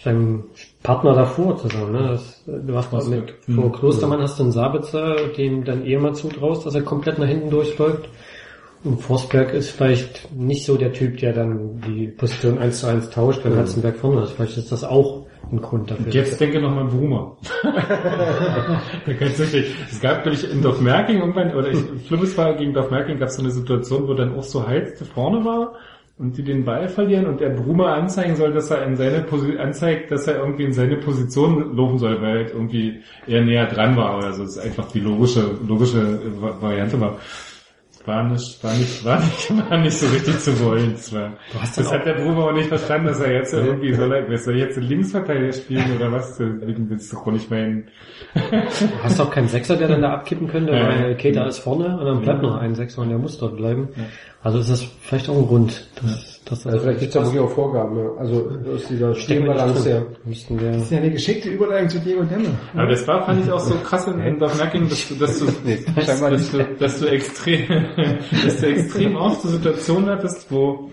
seinem 0.03 0.43
Partner 0.83 1.13
davor 1.13 1.57
zusammen. 1.57 1.93
Ne? 1.93 2.07
Das, 2.09 2.43
du 2.45 2.75
hast 2.75 2.91
mal 2.91 3.03
mit, 3.05 3.33
vor 3.53 3.71
Klostermann 3.71 4.21
hast 4.21 4.37
du 4.37 4.43
einen 4.43 4.51
Sabitzer, 4.51 5.15
dem 5.37 5.63
dann 5.63 5.85
eher 5.85 5.99
mal 5.99 6.13
zutraust, 6.13 6.65
dass 6.65 6.75
er 6.75 6.81
komplett 6.81 7.19
nach 7.19 7.27
hinten 7.27 7.49
durchläuft. 7.49 8.09
Und 8.83 9.01
Forsberg 9.01 9.53
ist 9.53 9.71
vielleicht 9.71 10.33
nicht 10.33 10.65
so 10.65 10.77
der 10.77 10.93
Typ, 10.93 11.17
der 11.17 11.33
dann 11.33 11.81
die 11.85 12.07
Position 12.07 12.57
1 12.59 12.79
zu 12.79 12.87
1 12.87 13.09
tauscht, 13.09 13.43
wenn 13.43 13.55
Hatzenberg 13.57 13.97
vorne 13.97 14.21
ist. 14.23 14.31
Vielleicht 14.31 14.57
ist 14.57 14.71
das 14.71 14.83
auch 14.85 15.25
ein 15.51 15.59
Grund 15.61 15.91
dafür. 15.91 16.05
Und 16.05 16.13
jetzt 16.13 16.39
denke 16.39 16.61
nochmal 16.61 16.83
an 16.85 16.89
Brumer. 16.89 17.37
Es 19.91 19.99
gab, 20.01 20.23
glaube 20.23 20.35
ich, 20.37 20.49
in 20.51 20.61
Dorfmerking 20.61 21.19
irgendwann, 21.19 21.53
oder 21.55 21.69
ich, 21.69 21.79
schlimmes 22.07 22.37
war, 22.37 22.53
gegen 22.55 22.73
Dorfmerking 22.73 23.17
gab 23.19 23.29
es 23.29 23.35
so 23.35 23.41
eine 23.41 23.51
Situation, 23.51 24.07
wo 24.07 24.13
dann 24.13 24.35
auch 24.35 24.43
so 24.43 24.65
Heiz 24.65 25.01
vorne 25.13 25.43
war 25.43 25.73
und 26.17 26.37
die 26.37 26.43
den 26.43 26.65
Ball 26.65 26.87
verlieren 26.89 27.25
und 27.27 27.39
der 27.39 27.49
Brumer 27.49 27.93
anzeigen 27.93 28.35
soll, 28.35 28.53
dass 28.53 28.69
er 28.71 28.85
in 28.85 28.95
seine 28.95 29.21
Position, 29.21 29.57
anzeigt, 29.57 30.11
dass 30.11 30.27
er 30.27 30.37
irgendwie 30.39 30.63
in 30.65 30.73
seine 30.73 30.97
Position 30.97 31.75
laufen 31.75 31.97
soll, 31.97 32.21
weil 32.21 32.37
halt 32.39 32.53
irgendwie 32.53 32.99
er 33.27 33.41
näher 33.43 33.65
dran 33.67 33.95
war 33.95 34.17
oder 34.17 34.33
so. 34.33 34.43
Das 34.43 34.57
ist 34.57 34.63
einfach 34.63 34.89
die 34.91 34.99
logische, 34.99 35.51
logische 35.67 36.19
Va- 36.41 36.61
Variante 36.61 36.99
war. 36.99 37.17
War 38.05 38.23
nicht, 38.23 38.63
war 38.63 38.73
nicht, 38.73 39.05
war 39.05 39.19
nicht, 39.19 39.69
war 39.69 39.77
nicht 39.77 39.97
so 39.97 40.07
richtig 40.07 40.39
zu 40.39 40.59
wollen. 40.63 40.93
Das, 40.93 41.13
war, 41.13 41.33
das 41.75 41.91
hat 41.91 42.05
der 42.05 42.13
Bruder 42.13 42.45
auch 42.45 42.53
nicht 42.53 42.69
verstanden, 42.69 43.07
dass 43.07 43.19
er 43.19 43.33
jetzt 43.33 43.53
irgendwie 43.53 43.93
soll 43.93 44.11
er, 44.13 44.37
soll 44.37 44.53
er 44.55 44.65
jetzt 44.65 44.77
den 44.77 44.83
Linksverteidiger 44.85 45.53
spielen 45.53 45.95
oder 45.95 46.11
was? 46.11 46.39
Wegen 46.39 46.89
willst 46.89 47.11
du 47.11 47.17
doch 47.17 47.25
nicht 47.27 47.51
meinen. 47.51 47.87
Du 48.33 48.41
hast 49.03 49.19
auch 49.19 49.29
keinen 49.31 49.47
Sechser, 49.49 49.75
der 49.75 49.89
dann 49.89 50.01
da 50.01 50.13
abkippen 50.13 50.47
könnte, 50.47 50.71
Ja. 50.73 50.87
weil 50.87 51.17
Keita 51.17 51.45
ist 51.45 51.59
vorne 51.59 51.97
und 51.99 52.05
dann 52.05 52.21
bleibt 52.21 52.41
noch 52.41 52.55
ein 52.55 52.73
Sechser 52.75 53.01
und 53.01 53.09
der 53.09 53.17
muss 53.17 53.37
dort 53.37 53.57
bleiben. 53.57 53.89
Also 54.41 54.59
ist 54.59 54.69
das 54.71 54.83
vielleicht 55.01 55.29
auch 55.29 55.37
ein 55.37 55.47
Grund, 55.47 55.87
dass 56.01 56.38
das 56.49 56.65
Also 56.65 56.79
vielleicht 56.79 56.99
gibt's 56.99 57.13
da 57.13 57.23
wirklich 57.23 57.39
auch 57.41 57.51
Vorgaben, 57.51 57.97
ja. 57.97 58.09
Also, 58.17 58.49
aus 58.73 58.87
dieser. 58.87 59.13
Müssten 60.25 60.59
wir 60.59 60.71
Das 60.71 60.81
ist 60.81 60.91
ja 60.91 60.97
eine 60.97 61.11
geschickte 61.11 61.49
Überleitung 61.49 61.89
zu 61.89 61.99
Diego 61.99 62.23
Demme. 62.23 62.49
Aber 62.73 62.87
das 62.87 63.07
war, 63.07 63.25
fand 63.25 63.45
ich 63.45 63.51
auch 63.51 63.59
so 63.59 63.75
krass 63.75 64.07
in, 64.07 64.19
in 64.19 64.39
Dorfmerking, 64.39 64.89
dass 64.89 65.07
du, 65.07 65.15
dass 65.15 65.39
du, 65.39 65.45
scheinbar 66.01 66.31
dass, 66.31 66.51
du, 66.51 66.63
dass 66.79 66.99
du 66.99 67.05
extrem, 67.05 67.67
dass 68.43 68.61
du 68.61 68.67
extrem 68.67 69.15
oft 69.15 69.41
so 69.41 69.49
Situationen 69.49 70.09
hattest, 70.09 70.51
wo 70.51 70.89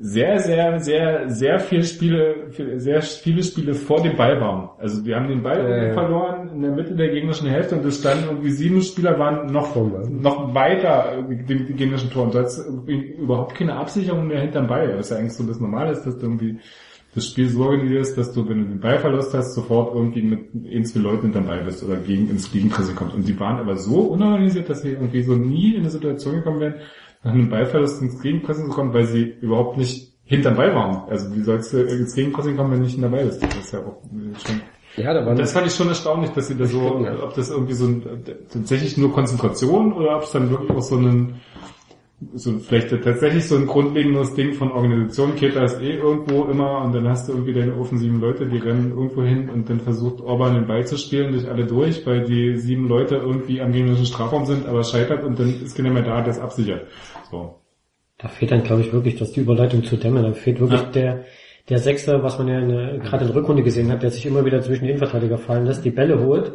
sehr, 0.00 0.38
sehr, 0.40 0.80
sehr, 0.80 1.30
sehr 1.30 1.58
viele 1.60 1.84
Spiele, 1.84 2.50
sehr 2.76 3.02
viele 3.02 3.42
Spiele 3.42 3.74
vor 3.74 4.02
dem 4.02 4.16
Ball 4.16 4.40
waren. 4.40 4.70
Also 4.78 5.04
wir 5.04 5.16
haben 5.16 5.28
den 5.28 5.42
Ball 5.42 5.88
ja. 5.88 5.92
verloren 5.92 6.50
in 6.54 6.62
der 6.62 6.72
Mitte 6.72 6.94
der 6.94 7.08
gegnerischen 7.08 7.48
Hälfte 7.48 7.76
und 7.76 7.84
es 7.84 8.00
standen 8.00 8.24
irgendwie 8.28 8.50
sieben 8.50 8.82
Spieler 8.82 9.18
waren 9.18 9.52
noch, 9.52 9.74
Ball. 9.74 10.08
noch 10.10 10.54
weiter 10.54 11.22
dem 11.28 11.76
gegnerischen 11.76 12.10
Tor 12.10 12.24
und 12.24 12.34
du 12.34 12.38
hast 12.38 12.58
irgendwie 12.58 13.12
überhaupt 13.12 13.54
keine 13.54 13.76
Absicherung 13.76 14.26
mehr 14.26 14.40
hinterm 14.40 14.66
Ball. 14.66 14.96
Was 14.96 15.10
ja 15.10 15.18
eigentlich 15.18 15.34
so 15.34 15.44
das 15.44 15.60
Normale 15.60 15.92
ist, 15.92 16.04
dass 16.04 16.18
du 16.18 16.26
irgendwie 16.26 16.58
das 17.14 17.28
Spiel 17.28 17.48
so 17.48 17.62
organisiert 17.64 18.02
ist, 18.02 18.18
dass 18.18 18.32
du, 18.32 18.48
wenn 18.48 18.58
du 18.58 18.64
den 18.64 18.80
Ballverlust 18.80 19.34
hast, 19.34 19.54
sofort 19.54 19.94
irgendwie 19.94 20.22
mit 20.22 20.54
ein, 20.54 20.84
zwei 20.84 21.00
Leuten 21.00 21.22
hinterm 21.22 21.46
Ball 21.46 21.62
bist 21.64 21.84
oder 21.84 21.96
gegen 21.96 22.28
ins 22.28 22.50
Gegenpressing 22.50 22.96
kommst. 22.96 23.14
Und 23.14 23.28
die 23.28 23.38
waren 23.38 23.58
aber 23.58 23.76
so 23.76 24.00
unorganisiert, 24.00 24.68
dass 24.68 24.82
sie 24.82 24.90
irgendwie 24.90 25.22
so 25.22 25.34
nie 25.34 25.74
in 25.74 25.82
eine 25.82 25.90
Situation 25.90 26.36
gekommen 26.36 26.60
wären, 26.60 26.74
nach 27.24 27.32
einem 27.32 27.48
Ballverlust 27.48 28.02
ins 28.02 28.20
Gegenpressing 28.20 28.66
zu 28.66 28.72
kommen, 28.72 28.92
weil 28.92 29.06
sie 29.06 29.34
überhaupt 29.40 29.78
nicht 29.78 30.12
hinterm 30.24 30.56
Ball 30.56 30.74
waren. 30.74 31.08
Also 31.08 31.34
wie 31.34 31.42
sollst 31.42 31.72
du 31.72 31.82
ins 31.82 32.14
Gegenpressing 32.14 32.56
kommen, 32.56 32.72
wenn 32.72 32.80
du 32.80 32.84
nicht 32.84 33.02
dabei 33.02 33.24
bist? 33.24 33.42
Das 33.42 33.56
ist 33.56 33.72
ja 33.72 33.80
auch 33.80 34.00
schon 34.46 34.60
Ja, 34.96 35.12
da 35.12 35.26
waren 35.26 35.36
das 35.36 35.52
fand 35.52 35.66
ich 35.66 35.74
schon 35.74 35.88
erstaunlich, 35.88 36.30
dass 36.30 36.48
sie 36.48 36.56
da 36.56 36.66
so, 36.66 37.02
ja. 37.04 37.22
ob 37.22 37.34
das 37.34 37.50
irgendwie 37.50 37.74
so 37.74 37.86
ein, 37.86 38.02
tatsächlich 38.50 38.96
nur 38.96 39.12
Konzentration 39.12 39.92
oder 39.92 40.16
ob 40.16 40.22
es 40.22 40.30
dann 40.30 40.50
wirklich 40.50 40.70
auch 40.70 40.82
so 40.82 40.96
ein, 40.96 41.40
so 42.34 42.58
vielleicht 42.58 42.90
tatsächlich 43.02 43.46
so 43.46 43.56
ein 43.56 43.66
grundlegendes 43.66 44.34
Ding 44.34 44.54
von 44.54 44.72
Organisation. 44.72 45.34
Keta 45.34 45.64
ist 45.64 45.80
eh 45.80 45.96
irgendwo 45.96 46.44
immer 46.44 46.82
und 46.84 46.94
dann 46.94 47.08
hast 47.08 47.28
du 47.28 47.32
irgendwie 47.32 47.52
deine 47.52 47.74
offensiven 47.74 48.20
Leute, 48.20 48.46
die 48.46 48.58
rennen 48.58 48.92
irgendwo 48.92 49.22
hin 49.22 49.50
und 49.50 49.68
dann 49.68 49.80
versucht 49.80 50.22
Orban 50.22 50.54
den 50.54 50.66
Ball 50.66 50.86
zu 50.86 50.96
spielen 50.96 51.32
durch 51.32 51.50
alle 51.50 51.66
durch, 51.66 52.06
weil 52.06 52.24
die 52.24 52.56
sieben 52.56 52.88
Leute 52.88 53.16
irgendwie 53.16 53.60
am 53.60 53.72
gegnerischen 53.72 54.06
Strafraum 54.06 54.46
sind, 54.46 54.66
aber 54.66 54.84
scheitert 54.84 55.24
und 55.24 55.38
dann 55.38 55.60
ist 55.62 55.76
keiner 55.76 55.90
mehr 55.90 56.04
da, 56.04 56.22
der 56.22 56.32
es 56.32 56.40
absichert. 56.40 56.86
So. 57.30 57.56
Da 58.18 58.28
fehlt 58.28 58.52
dann, 58.52 58.62
glaube 58.62 58.82
ich, 58.82 58.92
wirklich, 58.92 59.16
dass 59.16 59.32
die 59.32 59.40
Überleitung 59.40 59.82
zu 59.84 59.96
Dämme, 59.96 60.22
da 60.22 60.32
fehlt 60.32 60.60
wirklich 60.60 60.80
Ja. 60.82 60.90
der, 60.90 61.24
der 61.68 61.78
Sechser, 61.78 62.22
was 62.22 62.38
man 62.38 62.48
ja 62.48 62.60
gerade 62.98 63.24
in 63.24 63.32
der 63.32 63.34
Rückrunde 63.34 63.62
gesehen 63.62 63.90
hat, 63.90 64.02
der 64.02 64.10
sich 64.10 64.26
immer 64.26 64.44
wieder 64.44 64.60
zwischen 64.60 64.84
die 64.84 64.90
Innenverteidiger 64.90 65.38
fallen 65.38 65.66
lässt, 65.66 65.84
die 65.84 65.90
Bälle 65.90 66.20
holt 66.20 66.52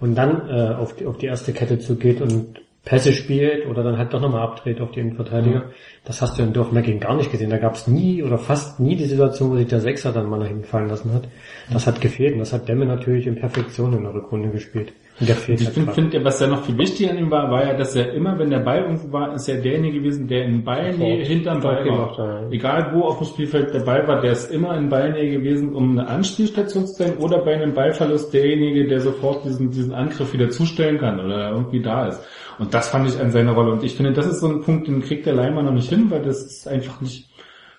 und 0.00 0.14
dann 0.14 0.48
äh, 0.48 0.74
auf, 0.74 0.94
die, 0.96 1.06
auf 1.06 1.18
die 1.18 1.26
erste 1.26 1.52
Kette 1.52 1.78
zugeht 1.78 2.20
und 2.20 2.60
Pässe 2.84 3.12
spielt 3.12 3.66
oder 3.66 3.82
dann 3.82 3.98
halt 3.98 4.12
doch 4.14 4.20
nochmal 4.20 4.42
abdreht 4.42 4.80
auf 4.80 4.92
die 4.92 5.00
Innenverteidiger. 5.00 5.72
Das 6.04 6.22
hast 6.22 6.38
du 6.38 6.44
in 6.44 6.52
Dorfmecking 6.52 7.00
gar 7.00 7.16
nicht 7.16 7.32
gesehen. 7.32 7.50
Da 7.50 7.58
gab 7.58 7.74
es 7.74 7.88
nie 7.88 8.22
oder 8.22 8.38
fast 8.38 8.78
nie 8.78 8.94
die 8.94 9.06
Situation, 9.06 9.50
wo 9.50 9.56
sich 9.56 9.66
der 9.66 9.80
Sechser 9.80 10.12
dann 10.12 10.30
mal 10.30 10.38
nach 10.38 10.46
hinten 10.46 10.62
fallen 10.64 10.88
lassen 10.88 11.12
hat. 11.12 11.26
Das 11.72 11.88
hat 11.88 12.00
gefehlt 12.00 12.34
und 12.34 12.38
das 12.38 12.52
hat 12.52 12.68
Demme 12.68 12.86
natürlich 12.86 13.26
in 13.26 13.34
Perfektion 13.34 13.92
in 13.92 14.04
der 14.04 14.14
Rückrunde 14.14 14.50
gespielt. 14.50 14.92
Ich 15.18 15.30
halt 15.30 15.38
finde, 15.38 15.92
find, 15.92 16.24
was 16.24 16.40
ja 16.40 16.46
noch 16.46 16.62
viel 16.64 16.76
wichtiger 16.76 17.10
an 17.10 17.16
ihm 17.16 17.30
war, 17.30 17.50
war 17.50 17.64
ja, 17.64 17.72
dass 17.72 17.96
er 17.96 18.12
immer, 18.12 18.38
wenn 18.38 18.50
der 18.50 18.58
Ball 18.58 18.82
irgendwo 18.82 19.12
war, 19.12 19.34
ist 19.34 19.48
er 19.48 19.62
derjenige 19.62 20.00
gewesen, 20.00 20.28
der 20.28 20.44
in 20.44 20.62
Ballnähe 20.62 21.24
hinterm 21.24 21.60
Ball 21.62 21.84
gemacht, 21.84 22.18
ja. 22.18 22.42
Egal 22.50 22.90
wo 22.92 23.04
auf 23.04 23.18
dem 23.18 23.26
Spielfeld 23.26 23.72
der 23.72 23.80
Ball 23.80 24.06
war, 24.06 24.20
der 24.20 24.32
ist 24.32 24.50
immer 24.50 24.76
in 24.76 24.90
Ballnähe 24.90 25.30
gewesen, 25.30 25.74
um 25.74 25.92
eine 25.92 26.06
Anspielstation 26.06 26.86
zu 26.86 26.92
sein 26.92 27.16
oder 27.16 27.38
bei 27.38 27.54
einem 27.54 27.72
Ballverlust 27.72 28.34
derjenige, 28.34 28.86
der 28.86 29.00
sofort 29.00 29.42
diesen, 29.46 29.70
diesen 29.70 29.94
Angriff 29.94 30.34
wieder 30.34 30.50
zustellen 30.50 30.98
kann 30.98 31.18
oder 31.18 31.50
irgendwie 31.50 31.80
da 31.80 32.08
ist. 32.08 32.20
Und 32.58 32.74
das 32.74 32.88
fand 32.90 33.08
ich 33.08 33.18
an 33.18 33.30
seiner 33.30 33.52
Rolle. 33.52 33.72
Und 33.72 33.84
ich 33.84 33.94
finde, 33.96 34.12
das 34.12 34.26
ist 34.26 34.40
so 34.40 34.48
ein 34.48 34.60
Punkt, 34.60 34.86
den 34.86 35.00
kriegt 35.00 35.24
der 35.24 35.34
Leimer 35.34 35.62
noch 35.62 35.72
nicht 35.72 35.88
hin, 35.88 36.10
weil 36.10 36.22
das 36.22 36.42
ist 36.42 36.68
einfach 36.68 37.00
nicht, 37.00 37.30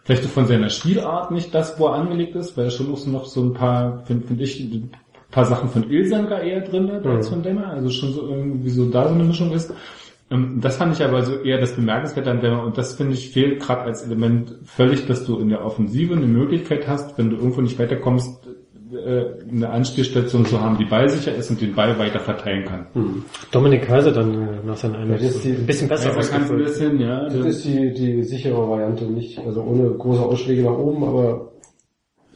vielleicht 0.03 0.25
von 0.25 0.47
seiner 0.47 0.69
Spielart 0.69 1.29
nicht 1.29 1.53
das, 1.53 1.79
wo 1.79 1.87
er 1.87 1.93
angelegt 1.93 2.35
ist, 2.35 2.57
weil 2.57 2.65
er 2.65 2.71
schon 2.71 2.91
auch 2.91 2.97
so 2.97 3.11
noch 3.11 3.25
so 3.25 3.43
ein 3.43 3.53
paar, 3.53 4.03
finde 4.05 4.25
find 4.25 4.41
ich, 4.41 4.67
paar 5.37 5.45
Sachen 5.45 5.69
von 5.69 5.83
Ilsanker 5.91 6.41
eher 6.41 6.61
drin 6.61 6.91
hat 6.91 7.05
als 7.05 7.29
von 7.29 7.43
Dämmer, 7.43 7.67
also 7.67 7.89
schon 7.89 8.11
so 8.11 8.21
irgendwie 8.27 8.69
so 8.71 8.89
da 8.89 9.07
so 9.07 9.13
eine 9.13 9.23
Mischung 9.23 9.51
ist. 9.51 9.71
Ähm, 10.31 10.59
Das 10.61 10.77
fand 10.77 10.95
ich 10.95 11.03
aber 11.03 11.21
so 11.21 11.33
eher 11.47 11.59
das 11.59 11.73
Bemerkenswerte 11.75 12.31
an 12.31 12.41
Dämmer 12.41 12.63
und 12.65 12.75
das 12.77 12.95
finde 12.95 13.13
ich 13.13 13.29
fehlt 13.29 13.61
gerade 13.61 13.81
als 13.83 14.01
Element 14.03 14.55
völlig, 14.65 15.05
dass 15.05 15.25
du 15.27 15.37
in 15.39 15.49
der 15.49 15.63
Offensive 15.63 16.13
eine 16.15 16.25
Möglichkeit 16.25 16.87
hast, 16.87 17.17
wenn 17.19 17.29
du 17.29 17.35
irgendwo 17.37 17.61
nicht 17.61 17.77
weiterkommst, 17.77 18.47
äh, 18.91 19.25
eine 19.51 19.69
Anspielstation 19.69 20.45
zu 20.45 20.59
haben, 20.59 20.77
die 20.79 20.85
ballsicher 20.85 21.35
ist 21.35 21.49
und 21.51 21.61
den 21.61 21.73
Ball 21.75 21.99
weiter 21.99 22.19
verteilen 22.19 22.63
kann. 22.65 22.87
Dominik 23.51 23.83
Kaiser 23.83 24.11
dann 24.11 24.33
äh, 24.33 24.47
nach 24.65 24.77
seiner 24.77 25.05
das 25.05 25.21
ist 25.21 25.43
die- 25.43 25.51
ein 25.51 25.65
bisschen 25.67 25.87
besser 25.87 26.09
du 26.13 26.53
ein 26.55 26.63
bisschen, 26.63 26.99
ja. 26.99 27.25
Das 27.25 27.45
ist 27.45 27.65
die, 27.65 27.93
die 27.93 28.23
sichere 28.23 28.67
Variante, 28.67 29.03
nicht, 29.05 29.37
also 29.45 29.61
ohne 29.61 29.89
große 29.91 30.21
Ausschläge 30.23 30.63
nach 30.63 30.77
oben, 30.77 31.03
aber 31.03 31.51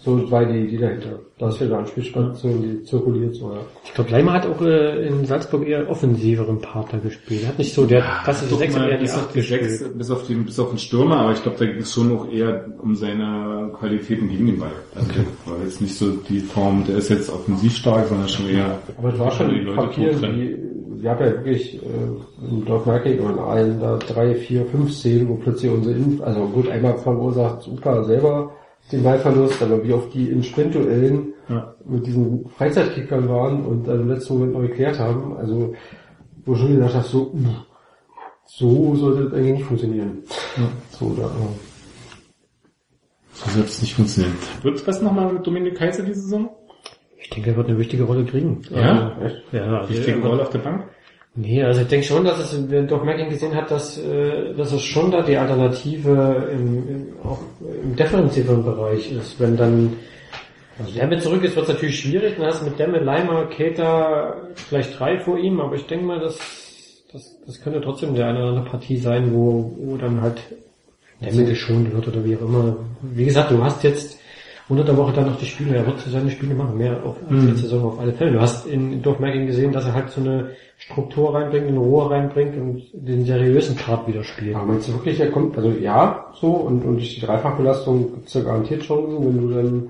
so 0.04 0.28
zwei 0.28 0.46
die, 0.46 0.68
die 0.68 0.78
dahinter. 0.78 1.20
Da 1.38 1.50
ist 1.50 1.60
wieder 1.60 1.72
eine 1.72 1.80
Anspielstation, 1.80 2.62
die 2.62 2.84
zirkuliert 2.84 3.36
so, 3.36 3.52
ja. 3.52 3.60
Ich 3.84 3.94
glaube, 3.94 4.12
Leimer 4.12 4.34
hat 4.34 4.46
auch 4.48 4.62
äh, 4.62 5.08
in 5.08 5.26
Salzburg 5.26 5.68
eher 5.68 5.90
offensiveren 5.90 6.60
Partner 6.60 7.00
gespielt. 7.00 7.44
Er 7.44 7.50
hat 7.50 7.60
nicht 7.60 7.74
so 7.74 7.86
der 7.86 8.04
Sechser, 8.26 8.80
mal, 8.80 8.90
der 8.90 8.98
die 8.98 9.04
bis 9.04 9.14
auf 9.14 9.22
Acht 9.22 9.36
die 9.36 9.40
gespielt. 9.40 9.70
sechs, 9.70 9.94
bis 9.94 10.12
auf 10.12 10.28
den, 10.28 10.46
bis 10.46 10.60
auf 10.60 10.70
den 10.70 10.78
Stürmer, 10.80 11.18
aber 11.18 11.34
ich 11.34 11.44
glaube, 11.44 11.58
da 11.60 11.66
ging 11.66 11.82
es 11.82 11.94
schon 11.94 12.18
auch 12.18 12.32
eher 12.32 12.66
um 12.82 12.96
seine 12.96 13.72
Qualitäten 13.78 14.30
gegen 14.30 14.48
den 14.48 14.60
Ball. 14.60 14.72
Also 14.96 15.10
war 15.46 15.64
jetzt 15.64 15.82
nicht 15.82 15.96
so 15.96 16.12
die 16.30 16.40
Form, 16.40 16.84
der 16.88 16.98
ist 16.98 17.10
jetzt 17.10 17.30
offensiv 17.30 17.76
stark, 17.76 18.08
sondern 18.08 18.28
schon 18.28 18.50
eher 18.50 18.80
Aber 18.98 19.14
es 19.14 19.20
war 19.20 19.32
schon 19.32 19.50
die 19.50 19.60
Leute 19.62 19.96
totrennen. 19.96 20.40
wie, 20.40 21.02
wir 21.02 21.10
haben 21.10 21.20
ja 21.26 21.32
wirklich 21.32 21.76
äh, 21.76 22.50
im 22.50 22.66
Dorfmerking 22.66 23.20
und 23.20 23.34
in 23.34 23.40
allen 23.40 23.80
da 23.80 23.98
drei, 23.98 24.36
vier, 24.36 24.66
fünf 24.66 24.92
Szenen, 24.92 25.30
wo 25.30 25.36
plötzlich 25.36 25.72
unsere 25.72 25.96
Innen, 25.96 26.22
also 26.24 26.46
gut, 26.48 26.70
einmal 26.70 26.98
verursacht 26.98 27.68
Uka 27.68 28.04
selber 28.04 28.52
den 28.92 29.04
Ballverlust, 29.04 29.62
aber 29.62 29.84
wie 29.84 29.94
oft 29.94 30.14
die 30.14 30.30
in 30.30 30.44
Sprintduellen 30.44 31.34
Ja. 31.50 31.76
mit 31.86 32.06
diesen 32.06 32.50
Freizeitkickern 32.50 33.28
waren 33.30 33.66
und 33.66 33.88
dann 33.88 34.02
im 34.02 34.10
letzten 34.10 34.34
Moment 34.34 34.54
noch 34.54 34.62
geklärt 34.62 35.00
haben, 35.00 35.36
also 35.38 35.74
wo 36.46 36.56
schon 36.56 36.74
gedacht 36.76 36.94
hast, 36.96 37.10
so, 37.12 37.34
so 38.46 38.96
sollte 38.96 39.26
das 39.26 39.34
eigentlich 39.34 39.54
nicht 39.58 39.66
funktionieren. 39.66 40.20
So, 40.92 41.14
da, 41.16 41.24
äh, 41.24 41.28
So 43.34 43.56
wird 43.56 43.68
es 43.68 43.82
nicht 43.82 43.94
funktionieren. 43.96 44.36
Wird 44.62 44.86
was 44.88 45.02
nochmal 45.02 45.32
mit 45.34 45.46
Dominik 45.48 45.76
Kaiser 45.78 46.04
diese 46.04 46.22
Saison? 46.22 46.50
Ich 47.18 47.30
denke, 47.30 47.52
er 47.52 47.58
wird 47.58 47.70
eine 47.70 47.78
wichtige 47.78 48.04
Rolle 48.04 48.26
kriegen. 48.26 48.62
Ja? 48.72 49.16
Also, 49.20 49.36
ja, 49.52 49.64
also, 49.80 49.94
Wichtige 49.94 50.18
wird- 50.18 50.26
Rolle 50.26 50.42
auf 50.42 50.50
der 50.50 50.60
Bank? 50.60 50.84
Nee, 51.34 51.64
also 51.64 51.82
ich 51.82 51.88
denke 51.88 52.06
schon, 52.06 52.26
dass 52.26 52.40
es 52.40 52.70
wenn 52.70 52.88
doch 52.88 53.04
Merking 53.06 53.30
gesehen 53.30 53.56
hat, 53.56 53.72
dass, 53.72 53.98
äh, 53.98 54.54
dass 54.54 54.74
es 54.74 54.82
schon 54.82 55.12
da 55.12 55.22
die 55.22 55.38
Alternative 55.38 56.50
im, 56.52 56.90
im, 56.90 57.08
auch 57.24 57.40
im 57.84 57.96
defensiveren 57.96 58.66
Bereich 58.66 59.12
ist. 59.12 59.40
Wenn 59.40 59.56
dann 59.56 59.94
also 60.78 60.92
Demme 60.92 61.20
zurück 61.20 61.44
ist, 61.44 61.56
wird 61.56 61.68
es 61.70 61.74
natürlich 61.74 62.00
schwierig. 62.02 62.36
Dann 62.38 62.48
hast 62.48 62.62
du 62.62 62.66
mit 62.66 62.78
Demme, 62.80 63.00
Leimer, 63.00 63.46
Keter 63.46 64.50
vielleicht 64.56 65.00
drei 65.00 65.20
vor 65.20 65.38
ihm, 65.38 65.62
aber 65.62 65.76
ich 65.76 65.86
denke 65.86 66.06
mal, 66.06 66.20
dass 66.20 66.38
das, 67.14 67.38
das 67.46 67.62
könnte 67.62 67.82
trotzdem 67.82 68.14
der 68.14 68.28
eine 68.28 68.40
oder 68.40 68.50
andere 68.50 68.66
Partie 68.66 68.98
sein, 68.98 69.34
wo, 69.34 69.74
wo 69.78 69.98
dann 69.98 70.22
halt 70.22 70.42
Demme 71.22 71.46
geschont 71.46 71.94
wird 71.94 72.08
oder 72.08 72.26
wie 72.26 72.36
auch 72.36 72.42
immer. 72.42 72.78
Wie 73.02 73.26
gesagt, 73.26 73.52
du 73.52 73.64
hast 73.64 73.84
jetzt 73.84 74.18
unter 74.72 74.86
der 74.86 74.96
Woche 74.96 75.12
dann 75.12 75.26
noch 75.26 75.38
die 75.38 75.46
Spiele, 75.46 75.76
er 75.76 75.86
wird 75.86 76.00
seine 76.00 76.32
Spiele 76.32 76.56
machen, 76.56 76.78
mehr 76.78 77.04
auf, 77.04 77.18
als 77.30 77.44
letzte 77.44 77.64
Saison 77.64 77.92
auf 77.92 78.00
alle 78.00 78.14
Fälle. 78.14 78.32
Du 78.32 78.40
hast 78.40 78.66
in, 78.66 78.94
in 78.94 79.02
Dorfmerking 79.02 79.46
gesehen, 79.46 79.74
dass 79.74 79.86
er 79.86 79.94
halt 79.94 80.10
so 80.10 80.22
eine 80.22 80.52
Struktur 80.78 81.36
reinbringt, 81.36 81.68
eine 81.68 81.80
Ruhe 81.80 82.10
reinbringt 82.10 82.56
und 82.56 82.82
den 82.94 83.26
seriösen 83.26 83.76
Part 83.76 84.08
wieder 84.08 84.24
spielt. 84.24 84.56
Aber 84.56 84.68
meinst 84.68 84.88
du 84.88 84.94
wirklich, 84.94 85.20
er 85.20 85.30
kommt, 85.30 85.58
also 85.58 85.72
ja, 85.72 86.28
so, 86.40 86.52
und, 86.52 86.86
und 86.86 86.96
durch 86.96 87.16
die 87.16 87.20
Dreifachbelastung 87.20 88.14
gibt's 88.14 88.34
ja 88.34 88.44
garantiert 88.44 88.84
Chancen, 88.84 89.26
wenn 89.26 89.42
du 89.42 89.54
dann 89.54 89.90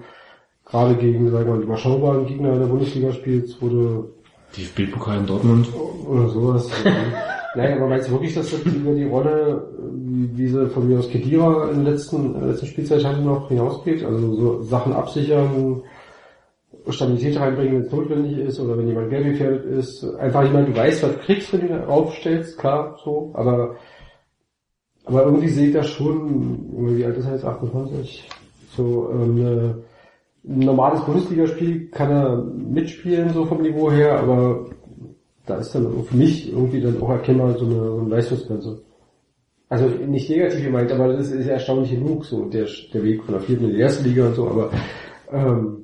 gerade 0.65 0.95
gegen, 0.95 1.29
sagen 1.29 1.45
wir 1.45 1.51
mal, 1.53 1.59
die 1.59 1.65
überschaubaren 1.65 2.25
Gegner 2.25 2.53
in 2.53 2.59
der 2.61 2.67
Bundesliga 2.67 3.11
spielst, 3.11 3.61
wo 3.61 3.69
du 3.69 4.09
DFB-Pokal 4.57 5.19
in 5.19 5.27
Dortmund. 5.27 5.67
oder 6.07 6.27
sowas. 6.27 6.71
Nein, 7.55 7.77
aber 7.77 7.87
meinst 7.87 8.07
du 8.07 8.13
wirklich, 8.13 8.33
dass 8.33 8.51
das 8.51 8.61
über 8.61 8.93
die 8.93 9.05
Rolle, 9.05 9.67
wie, 9.93 10.37
wie 10.37 10.47
sie 10.47 10.67
von 10.67 10.87
mir 10.87 10.99
aus 10.99 11.09
Kedira 11.09 11.69
in 11.69 11.83
der 11.83 11.93
letzten, 11.93 12.47
letzten 12.47 12.67
Spielzeit 12.67 13.03
hatte, 13.03 13.21
noch 13.21 13.49
hinausgeht? 13.49 14.05
Also 14.05 14.33
so 14.35 14.61
Sachen 14.61 14.93
absichern, 14.93 15.83
Stabilität 16.89 17.39
reinbringen, 17.39 17.73
wenn 17.73 17.85
es 17.85 17.91
notwendig 17.91 18.37
ist, 18.37 18.59
oder 18.59 18.77
wenn 18.77 18.87
jemand 18.87 19.09
gelb 19.09 19.25
gefährdet 19.25 19.65
ist. 19.65 20.03
Einfach 20.15 20.43
jemand, 20.43 20.69
du 20.69 20.75
weißt, 20.75 21.03
was 21.03 21.11
du 21.11 21.17
kriegst, 21.19 21.53
wenn 21.53 21.61
du 21.61 21.67
da 21.67 21.87
aufstellst, 21.87 22.57
klar, 22.57 22.97
so, 23.03 23.31
aber 23.33 23.75
aber 25.05 25.25
irgendwie 25.25 25.47
sehe 25.47 25.67
ich 25.67 25.73
das 25.73 25.89
schon, 25.89 26.95
wie 26.95 27.05
alt 27.05 27.17
ist 27.17 27.25
er 27.25 27.33
jetzt, 27.33 27.45
28? 27.45 28.29
So, 28.75 29.09
ähm, 29.11 29.35
eine, 29.35 29.75
ein 30.47 30.59
normales 30.59 31.01
Bundesligaspiel 31.01 31.89
kann 31.89 32.11
er 32.11 32.37
mitspielen, 32.37 33.33
so 33.33 33.45
vom 33.45 33.61
Niveau 33.61 33.91
her, 33.91 34.19
aber 34.19 34.65
da 35.51 35.57
ist 35.57 35.73
dann 35.75 36.03
für 36.03 36.15
mich 36.15 36.51
irgendwie 36.51 36.81
dann 36.81 37.01
auch 37.01 37.09
erkennbar 37.09 37.57
so 37.57 37.65
eine, 37.65 37.75
so 37.75 37.99
eine 37.99 38.09
Leistungsgrenze. 38.09 38.81
Also 39.69 39.85
nicht 39.87 40.29
negativ 40.29 40.63
gemeint, 40.63 40.91
aber 40.91 41.13
das 41.13 41.31
ist 41.31 41.45
ja 41.47 41.53
erstaunlich 41.53 41.91
genug, 41.91 42.25
so 42.25 42.45
der, 42.45 42.65
der 42.93 43.03
Weg 43.03 43.23
von 43.23 43.33
der 43.35 43.41
vierten 43.41 43.65
in 43.65 43.71
die 43.75 43.79
erste 43.79 44.03
Liga 44.07 44.27
und 44.27 44.35
so, 44.35 44.47
aber 44.47 44.69
ähm, 45.31 45.77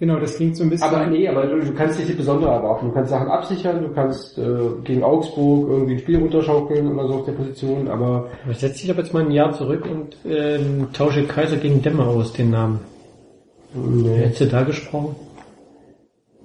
Genau, 0.00 0.20
das 0.20 0.36
klingt 0.36 0.56
so 0.56 0.62
ein 0.62 0.70
bisschen. 0.70 0.88
aber 0.88 1.06
nee, 1.08 1.26
aber 1.26 1.46
du, 1.46 1.58
du 1.58 1.72
kannst 1.74 1.98
nicht 1.98 2.08
die 2.08 2.14
Besondere 2.14 2.52
erwarten. 2.52 2.86
Du 2.86 2.92
kannst 2.94 3.10
Sachen 3.10 3.26
absichern, 3.28 3.82
du 3.82 3.92
kannst 3.92 4.38
äh, 4.38 4.56
gegen 4.84 5.02
Augsburg 5.02 5.68
irgendwie 5.68 5.94
ein 5.94 5.98
Spiel 5.98 6.18
runterschaukeln 6.20 6.86
oder 6.92 7.08
so 7.08 7.14
auf 7.14 7.24
der 7.24 7.32
Position, 7.32 7.88
aber 7.88 8.28
Ich 8.48 8.58
setze 8.58 8.82
dich 8.82 8.90
aber 8.92 9.00
jetzt 9.02 9.12
mal 9.12 9.24
ein 9.24 9.32
Jahr 9.32 9.52
zurück 9.52 9.84
und 9.90 10.16
ähm, 10.24 10.86
tausche 10.92 11.24
Kaiser 11.24 11.56
gegen 11.56 11.82
Demme 11.82 12.04
aus, 12.06 12.32
den 12.32 12.50
Namen. 12.50 12.78
nee, 13.74 14.18
Hättest 14.18 14.40
du 14.42 14.46
da 14.46 14.62
gesprochen? 14.62 15.16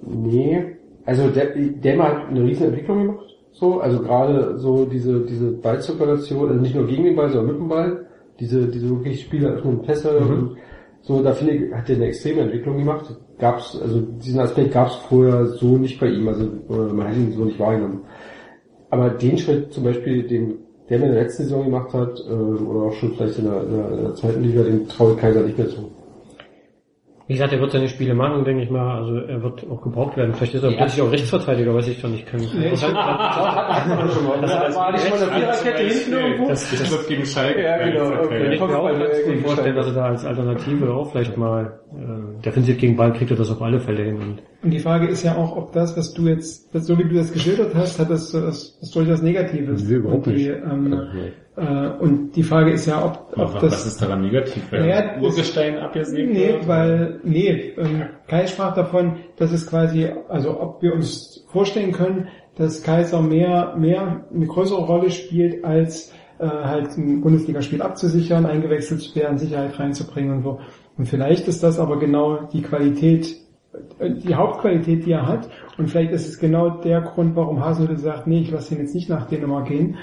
nee. 0.02 0.73
Also 1.06 1.28
der, 1.28 1.46
der 1.54 2.02
hat 2.02 2.28
eine 2.28 2.44
riesen 2.44 2.66
Entwicklung 2.66 3.06
gemacht. 3.06 3.26
So, 3.52 3.80
also 3.80 4.00
gerade 4.00 4.58
so 4.58 4.84
diese 4.84 5.20
diese 5.20 5.52
Ballzirkulation, 5.52 6.48
also 6.48 6.60
nicht 6.60 6.74
nur 6.74 6.86
gegen 6.86 7.04
den 7.04 7.16
Ball, 7.16 7.30
sondern 7.30 7.52
mit 7.52 7.60
dem 7.60 7.68
Ball, 7.68 8.06
diese 8.40 8.66
diese 8.66 8.88
wirklich 8.88 9.22
spieleröffnenden 9.22 9.82
Pässe 9.82 10.18
und 10.18 10.56
so, 11.02 11.22
da 11.22 11.32
finde 11.32 11.54
ich, 11.54 11.72
hat 11.72 11.88
er 11.90 11.96
eine 11.96 12.06
extreme 12.06 12.40
Entwicklung 12.40 12.78
gemacht. 12.78 13.14
Gab's, 13.38 13.78
also 13.80 14.00
diesen 14.00 14.40
Aspekt 14.40 14.72
gab 14.72 14.88
es 14.88 14.94
vorher 14.94 15.46
so 15.46 15.76
nicht 15.76 16.00
bei 16.00 16.06
ihm, 16.08 16.26
also 16.26 16.48
man 16.68 17.08
hat 17.08 17.16
ihn 17.16 17.32
so 17.32 17.44
nicht 17.44 17.60
wahrgenommen. 17.60 18.00
Aber 18.88 19.10
den 19.10 19.36
Schritt 19.36 19.72
zum 19.72 19.84
Beispiel, 19.84 20.26
den 20.26 20.64
der 20.88 20.98
mir 20.98 21.06
in 21.06 21.12
der 21.12 21.22
letzten 21.22 21.44
Saison 21.44 21.64
gemacht 21.64 21.92
hat, 21.92 22.20
äh, 22.28 22.32
oder 22.32 22.86
auch 22.86 22.92
schon 22.92 23.12
vielleicht 23.14 23.38
in 23.38 23.44
der, 23.44 23.62
in 23.62 23.72
der, 23.72 23.90
in 23.90 24.04
der 24.04 24.14
zweiten 24.14 24.42
Liga, 24.42 24.62
den 24.62 24.88
traue 24.88 25.12
ich 25.12 25.18
Kaiser 25.18 25.42
nicht 25.42 25.58
mehr 25.58 25.68
zu. 25.68 25.90
Wie 27.26 27.32
gesagt, 27.32 27.54
er 27.54 27.60
wird 27.60 27.70
seine 27.72 27.88
Spiele 27.88 28.12
machen, 28.14 28.44
denke 28.44 28.64
ich 28.64 28.70
mal. 28.70 28.98
Also 28.98 29.16
er 29.16 29.42
wird 29.42 29.64
auch 29.70 29.80
gebraucht 29.80 30.14
werden. 30.18 30.34
Vielleicht 30.34 30.54
ist 30.56 30.62
er 30.62 30.72
plötzlich 30.72 31.00
auch 31.02 31.10
Rechtsverteidiger, 31.10 31.74
weiß 31.74 31.88
ich 31.88 32.02
doch 32.02 32.10
nicht. 32.10 32.26
Kann, 32.26 32.38
Nee, 32.40 32.66
ich- 32.72 32.80
das 32.82 34.76
war 34.76 34.92
nicht 34.92 35.04
von 35.06 35.18
der 35.18 35.28
Viererkette 35.28 35.82
hinten 35.84 36.12
irgendwo? 36.12 36.48
Das, 36.48 36.70
das 36.70 36.90
wird 36.90 37.08
gegen 37.08 37.24
Schalke. 37.24 37.62
Ja, 37.62 37.78
genau, 37.78 38.24
okay. 38.24 38.52
ich 38.52 38.58
kann 38.58 38.68
mir 38.70 38.78
auch 38.78 38.88
ganz 38.98 39.24
gut 39.24 39.38
vorstellen, 39.42 39.76
dass 39.76 39.86
er 39.86 39.92
da 39.94 40.04
als 40.06 40.24
Alternative 40.24 40.92
auch 40.92 41.10
vielleicht 41.12 41.36
mal 41.36 41.80
äh, 41.94 42.42
defensiv 42.42 42.78
gegen 42.78 42.96
Ball 42.96 43.12
kriegt 43.12 43.30
er 43.30 43.36
das 43.38 43.50
auf 43.50 43.62
alle 43.62 43.80
Fälle 43.80 44.02
hin. 44.04 44.16
Und 44.16 44.42
Und 44.64 44.70
die 44.70 44.78
Frage 44.78 45.06
ist 45.06 45.22
ja 45.22 45.36
auch, 45.36 45.56
ob 45.56 45.72
das, 45.72 45.94
was 45.96 46.14
du 46.14 46.26
jetzt, 46.26 46.72
so 46.72 46.98
wie 46.98 47.04
du 47.04 47.14
das 47.14 47.32
geschildert 47.32 47.74
hast, 47.74 47.98
hat 47.98 48.08
das, 48.10 48.32
das, 48.32 48.78
das 48.80 48.90
durchaus 48.90 49.20
Negatives. 49.22 49.84
Nee, 49.84 49.96
überhaupt 49.96 50.26
und 50.26 50.32
die, 50.36 50.48
nicht. 50.48 50.62
Ähm, 50.64 51.00
Nee. 51.14 51.62
äh, 51.62 51.88
und 52.00 52.32
die 52.34 52.42
Frage 52.42 52.70
ist 52.72 52.86
ja, 52.86 53.04
ob, 53.04 53.28
ob 53.32 53.38
Aber 53.50 53.60
das... 53.60 53.72
was 53.72 53.86
ist 53.86 54.00
daran 54.02 54.22
negativ? 54.22 54.62
Weil 54.72 54.88
Ja, 54.88 55.02
das- 55.16 55.22
Urgestein 55.22 55.76
abgesägt 55.78 56.32
Nee, 56.32 56.48
wird? 56.48 56.66
weil, 56.66 57.20
nee, 57.24 57.72
ähm, 57.76 58.04
Kai 58.26 58.46
sprach 58.46 58.74
davon, 58.74 59.16
dass 59.36 59.52
es 59.52 59.66
quasi, 59.66 60.08
also 60.28 60.58
ob 60.60 60.80
wir 60.82 60.94
uns 60.94 61.44
vorstellen 61.52 61.92
können, 61.92 62.28
dass 62.56 62.82
Kaiser 62.82 63.20
mehr, 63.20 63.74
mehr, 63.76 64.24
eine 64.34 64.46
größere 64.46 64.80
Rolle 64.86 65.10
spielt, 65.10 65.62
als 65.64 66.12
äh, 66.38 66.46
halt 66.46 66.96
ein 66.96 67.20
Bundesligaspiel 67.20 67.82
abzusichern, 67.82 68.46
eingewechselt 68.46 69.02
zu 69.02 69.14
werden, 69.14 69.36
Sicherheit 69.38 69.78
reinzubringen 69.78 70.36
und 70.38 70.42
so. 70.42 70.58
Und 70.96 71.06
vielleicht 71.06 71.48
ist 71.48 71.62
das 71.62 71.78
aber 71.78 71.98
genau 71.98 72.48
die 72.52 72.62
Qualität, 72.62 73.36
die 74.00 74.34
Hauptqualität, 74.34 75.06
die 75.06 75.12
er 75.12 75.26
hat. 75.26 75.48
Und 75.78 75.88
vielleicht 75.88 76.12
ist 76.12 76.28
es 76.28 76.38
genau 76.38 76.70
der 76.82 77.00
Grund, 77.00 77.36
warum 77.36 77.64
Hasenhüttl 77.64 77.98
sagt, 77.98 78.26
nee, 78.26 78.40
ich 78.40 78.50
lasse 78.50 78.74
ihn 78.74 78.80
jetzt 78.80 78.94
nicht 78.94 79.08
nach 79.08 79.26
Dänemark 79.26 79.66
gehen, 79.68 79.96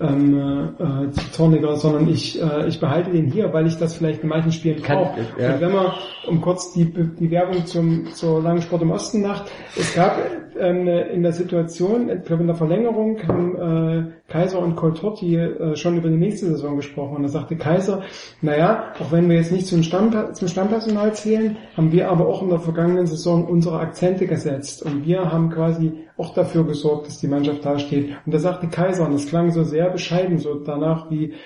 ähm, 0.00 0.74
äh, 0.78 1.10
zu 1.10 1.30
Zorniger, 1.32 1.76
sondern 1.76 2.08
ich, 2.08 2.40
äh, 2.40 2.68
ich 2.68 2.78
behalte 2.78 3.10
den 3.10 3.26
hier, 3.26 3.52
weil 3.52 3.66
ich 3.66 3.76
das 3.78 3.96
vielleicht 3.96 4.22
in 4.22 4.28
manchen 4.28 4.52
Spielen 4.52 4.80
Kann- 4.80 4.98
brauche. 4.98 5.20
ja. 5.40 5.54
Und 5.54 5.60
wenn 5.60 5.72
man, 5.72 5.86
um 6.28 6.40
kurz 6.40 6.72
die, 6.72 6.84
die 6.86 7.30
Werbung 7.30 7.66
zum, 7.66 8.06
zur 8.12 8.40
langen 8.40 8.62
Sport 8.62 8.82
im 8.82 8.92
Osten 8.92 9.22
macht, 9.22 9.50
es 9.76 9.94
gab 9.94 10.16
in 10.58 11.22
der 11.22 11.32
Situation, 11.32 12.10
ich 12.10 12.24
glaube 12.24 12.42
in 12.42 12.48
der 12.48 12.56
Verlängerung 12.56 13.18
haben 13.26 13.56
äh, 13.56 14.30
Kaiser 14.30 14.60
und 14.60 14.76
Coltorti 14.76 15.36
äh, 15.36 15.76
schon 15.76 15.96
über 15.96 16.08
die 16.08 16.16
nächste 16.16 16.46
Saison 16.46 16.76
gesprochen 16.76 17.16
und 17.16 17.22
da 17.22 17.28
sagte 17.28 17.56
Kaiser, 17.56 18.02
naja, 18.42 18.92
auch 19.00 19.12
wenn 19.12 19.28
wir 19.28 19.36
jetzt 19.36 19.52
nicht 19.52 19.66
zum, 19.66 19.82
Stamm, 19.82 20.34
zum 20.34 20.48
Stammpersonal 20.48 21.14
zählen, 21.14 21.56
haben 21.76 21.92
wir 21.92 22.10
aber 22.10 22.26
auch 22.26 22.42
in 22.42 22.50
der 22.50 22.60
vergangenen 22.60 23.06
Saison 23.06 23.46
unsere 23.46 23.78
Akzente 23.78 24.26
gesetzt 24.26 24.82
und 24.82 25.06
wir 25.06 25.32
haben 25.32 25.50
quasi 25.50 25.92
auch 26.16 26.34
dafür 26.34 26.64
gesorgt, 26.64 27.06
dass 27.06 27.20
die 27.20 27.28
Mannschaft 27.28 27.64
da 27.64 27.78
steht. 27.78 28.10
Und 28.26 28.34
da 28.34 28.38
sagte 28.38 28.66
Kaiser, 28.66 29.06
und 29.06 29.14
das 29.14 29.26
klang 29.26 29.52
so 29.52 29.62
sehr 29.62 29.88
bescheiden, 29.88 30.38
so 30.38 30.54
danach 30.54 31.10
wie, 31.10 31.26
ähm, 31.26 31.36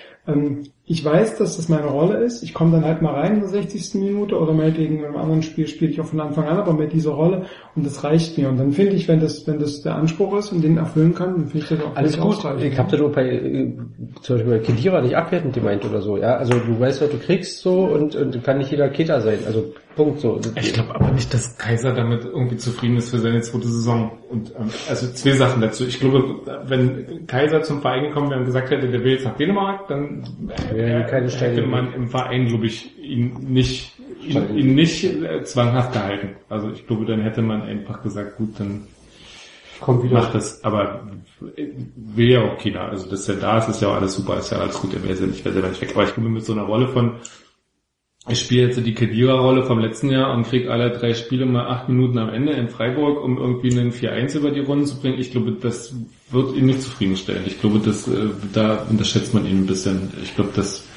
ich 0.85 1.03
weiß, 1.03 1.37
dass 1.37 1.57
das 1.57 1.67
meine 1.67 1.87
Rolle 1.87 2.23
ist, 2.23 2.43
ich 2.43 2.53
komme 2.53 2.71
dann 2.71 2.85
halt 2.85 3.01
mal 3.01 3.13
rein 3.13 3.35
in 3.35 3.39
der 3.41 3.49
60. 3.49 3.95
Minute 3.95 4.37
oder 4.37 4.53
meinetwegen 4.53 4.99
in 4.99 5.05
einem 5.05 5.17
anderen 5.17 5.41
Spiel 5.41 5.67
spiele 5.67 5.91
ich 5.91 5.99
auch 5.99 6.05
von 6.05 6.21
Anfang 6.21 6.45
an, 6.45 6.57
aber 6.57 6.71
mit 6.73 6.93
dieser 6.93 7.11
Rolle 7.11 7.45
und 7.75 7.85
das 7.85 8.05
reicht 8.05 8.37
mir. 8.37 8.47
Und 8.47 8.57
dann 8.57 8.71
finde 8.71 8.93
ich, 8.93 9.09
wenn 9.09 9.19
das, 9.19 9.45
wenn 9.47 9.59
das 9.59 9.81
der 9.81 9.95
Anspruch 9.95 10.37
ist 10.37 10.53
und 10.53 10.61
den 10.61 10.77
erfüllen 10.77 11.13
kann, 11.13 11.33
dann 11.33 11.47
finde 11.47 11.59
ich 11.59 11.69
das 11.69 11.81
auch 11.81 11.95
Alles 11.95 12.17
gut. 12.17 12.37
Ich 12.61 12.79
habe 12.79 12.91
das 12.91 13.01
auch 13.01 13.11
bei, 13.11 13.29
äh, 13.29 13.73
zum 14.21 14.37
Beispiel 14.37 14.53
bei 14.53 14.59
Kedira 14.59 15.01
nicht 15.01 15.17
abwertend 15.17 15.53
gemeint 15.53 15.83
oder 15.83 16.01
so. 16.01 16.15
Ja, 16.15 16.37
also 16.37 16.53
du 16.53 16.79
weißt, 16.79 17.01
was 17.01 17.09
du 17.09 17.17
kriegst 17.17 17.59
so 17.59 17.85
und, 17.85 18.15
und 18.15 18.41
kann 18.45 18.59
nicht 18.59 18.71
jeder 18.71 18.87
Keter 18.87 19.19
sein. 19.19 19.39
Also 19.45 19.73
Punkt 19.95 20.19
so. 20.19 20.39
Ich 20.55 20.73
glaube 20.73 20.95
aber 20.95 21.11
nicht, 21.11 21.33
dass 21.33 21.57
Kaiser 21.57 21.93
damit 21.93 22.25
irgendwie 22.25 22.57
zufrieden 22.57 22.97
ist 22.97 23.11
für 23.11 23.19
seine 23.19 23.41
zweite 23.41 23.67
Saison. 23.67 24.11
Und 24.29 24.51
ähm, 24.57 24.69
also 24.89 25.11
zwei 25.11 25.31
Sachen 25.31 25.61
dazu. 25.61 25.85
Ich 25.85 25.99
glaube, 25.99 26.41
wenn 26.65 27.27
Kaiser 27.27 27.61
zum 27.61 27.81
Verein 27.81 28.05
gekommen 28.05 28.29
wäre 28.29 28.39
und 28.39 28.45
gesagt 28.45 28.71
hätte, 28.71 28.87
der 28.89 29.03
will 29.03 29.13
jetzt 29.13 29.25
nach 29.25 29.35
Dänemark, 29.35 29.87
dann 29.87 30.23
äh, 30.73 31.03
keine 31.09 31.29
hätte 31.29 31.61
man 31.63 31.93
im 31.93 32.07
Verein, 32.07 32.47
glaube 32.47 32.65
ich, 32.65 32.97
ihn 32.97 33.33
nicht 33.39 33.93
ihn, 34.25 34.57
ihn 34.57 34.75
nicht 34.75 35.03
äh, 35.03 35.43
zwanghaft 35.43 35.93
gehalten. 35.93 36.35
Also 36.49 36.69
ich 36.71 36.85
glaube, 36.87 37.05
dann 37.05 37.21
hätte 37.21 37.41
man 37.41 37.61
einfach 37.61 38.01
gesagt, 38.01 38.37
gut, 38.37 38.59
dann 38.59 38.87
kommt 39.79 40.03
wieder. 40.03 40.15
macht 40.15 40.35
das. 40.35 40.63
Aber 40.63 41.07
will 41.95 42.29
ja 42.29 42.41
auch 42.41 42.57
keiner. 42.57 42.89
Also 42.89 43.09
dass 43.09 43.27
er 43.29 43.35
da 43.35 43.57
ist, 43.59 43.69
ist 43.69 43.81
ja 43.81 43.89
auch 43.89 43.95
alles 43.95 44.15
super, 44.15 44.37
ist 44.37 44.51
ja 44.51 44.59
alles 44.59 44.79
gut. 44.79 44.93
Er 44.93 45.03
wäre 45.03 45.19
ja 45.19 45.25
nicht, 45.25 45.43
wäre 45.45 45.59
ja 45.59 45.67
nicht 45.67 45.81
weg. 45.81 45.91
Aber 45.93 46.03
ich 46.03 46.13
glaube, 46.13 46.29
mit 46.29 46.45
so 46.45 46.53
einer 46.53 46.63
Rolle 46.63 46.87
von 46.87 47.15
ich 48.29 48.39
spiele 48.39 48.67
jetzt 48.67 48.85
die 48.85 48.93
Kedira-Rolle 48.93 49.63
vom 49.63 49.79
letzten 49.79 50.09
Jahr 50.09 50.33
und 50.33 50.47
krieg 50.47 50.69
alle 50.69 50.91
drei 50.91 51.13
Spiele 51.13 51.45
mal 51.45 51.67
acht 51.67 51.89
Minuten 51.89 52.17
am 52.17 52.29
Ende 52.29 52.53
in 52.53 52.69
Freiburg, 52.69 53.21
um 53.21 53.37
irgendwie 53.37 53.77
einen 53.77 53.91
4-1 53.91 54.37
über 54.37 54.51
die 54.51 54.61
Runden 54.61 54.85
zu 54.85 54.99
bringen. 55.01 55.19
Ich 55.19 55.31
glaube, 55.31 55.51
das 55.51 55.93
wird 56.31 56.55
ihn 56.55 56.67
nicht 56.67 56.81
zufriedenstellen. 56.81 57.43
Ich 57.45 57.59
glaube, 57.59 57.79
das, 57.79 58.07
äh, 58.07 58.29
da 58.53 58.85
unterschätzt 58.89 59.33
man 59.33 59.45
ihn 59.45 59.63
ein 59.63 59.65
bisschen. 59.65 60.13
Ich 60.23 60.35
glaube, 60.35 60.51
das, 60.55 60.87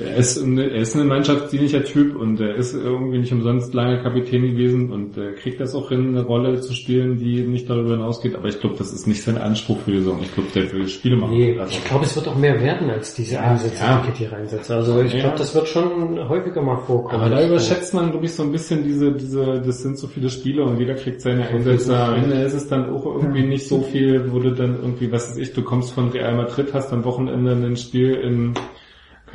er 0.00 0.16
ist, 0.16 0.40
eine, 0.42 0.70
er 0.70 0.80
ist 0.82 0.94
ein 0.94 1.06
mannschaftsdienlicher 1.08 1.82
Typ 1.84 2.14
und 2.16 2.40
er 2.40 2.54
ist 2.54 2.72
irgendwie 2.74 3.18
nicht 3.18 3.32
umsonst 3.32 3.74
lange 3.74 4.00
Kapitän 4.02 4.42
gewesen 4.42 4.92
und 4.92 5.16
er 5.16 5.32
kriegt 5.32 5.60
das 5.60 5.74
auch 5.74 5.88
hin, 5.88 6.08
eine 6.10 6.22
Rolle 6.22 6.60
zu 6.60 6.72
spielen, 6.72 7.18
die 7.18 7.42
nicht 7.42 7.68
darüber 7.68 7.90
hinausgeht. 7.90 8.36
Aber 8.36 8.46
ich 8.48 8.60
glaube, 8.60 8.76
das 8.78 8.92
ist 8.92 9.06
nicht 9.08 9.22
sein 9.22 9.36
Anspruch 9.38 9.78
für 9.80 9.90
die 9.90 9.98
Saison. 9.98 10.20
Ich 10.22 10.32
glaube, 10.32 10.48
der 10.54 10.72
will 10.72 10.86
Spiele 10.88 11.16
machen. 11.16 11.36
Nee, 11.36 11.58
Also, 11.58 11.72
ich 11.72 11.84
glaube, 11.84 12.04
es 12.04 12.14
wird 12.14 12.28
auch 12.28 12.36
mehr 12.36 12.60
werden 12.62 12.88
als 12.90 13.14
diese 13.14 13.40
Einsätze, 13.40 13.82
ja. 13.84 14.00
die 14.06 14.12
Kitty 14.12 14.26
reinsetzt. 14.32 14.70
Also 14.70 15.00
ich 15.02 15.12
Ja. 15.14 15.20
glaube, 15.20 15.38
das 15.38 15.54
wird 15.54 15.66
schon 15.68 16.28
häufiger 16.28 16.62
mal 16.62 16.76
vorkommen. 16.78 17.20
Aber 17.22 17.30
da 17.34 17.44
überschätzt 17.44 17.92
man, 17.92 18.10
glaube 18.12 18.26
ich, 18.26 18.32
so 18.34 18.44
ein 18.44 18.52
bisschen 18.52 18.84
diese, 18.84 19.12
diese, 19.12 19.60
das 19.64 19.82
sind 19.82 19.98
so 19.98 20.06
viele 20.06 20.30
Spiele 20.30 20.62
und 20.64 20.78
jeder 20.78 20.94
kriegt 20.94 21.20
seine 21.20 21.48
Einsätze. 21.48 21.96
Am 21.98 22.14
Ende 22.14 22.36
ist 22.42 22.54
es 22.54 22.68
dann 22.68 22.88
auch 22.94 23.04
irgendwie 23.04 23.42
nicht 23.42 23.66
so 23.68 23.80
viel, 23.80 24.30
wo 24.32 24.38
du 24.38 24.52
dann 24.52 24.76
irgendwie, 24.80 25.10
was 25.10 25.30
weiß 25.30 25.38
ich, 25.38 25.52
du 25.54 25.62
kommst 25.62 25.92
von 25.92 26.10
Real 26.10 26.36
Madrid, 26.36 26.68
hast 26.72 26.92
am 26.92 27.04
Wochenende 27.04 27.52
ein 27.52 27.76
Spiel 27.76 28.14
in, 28.14 28.54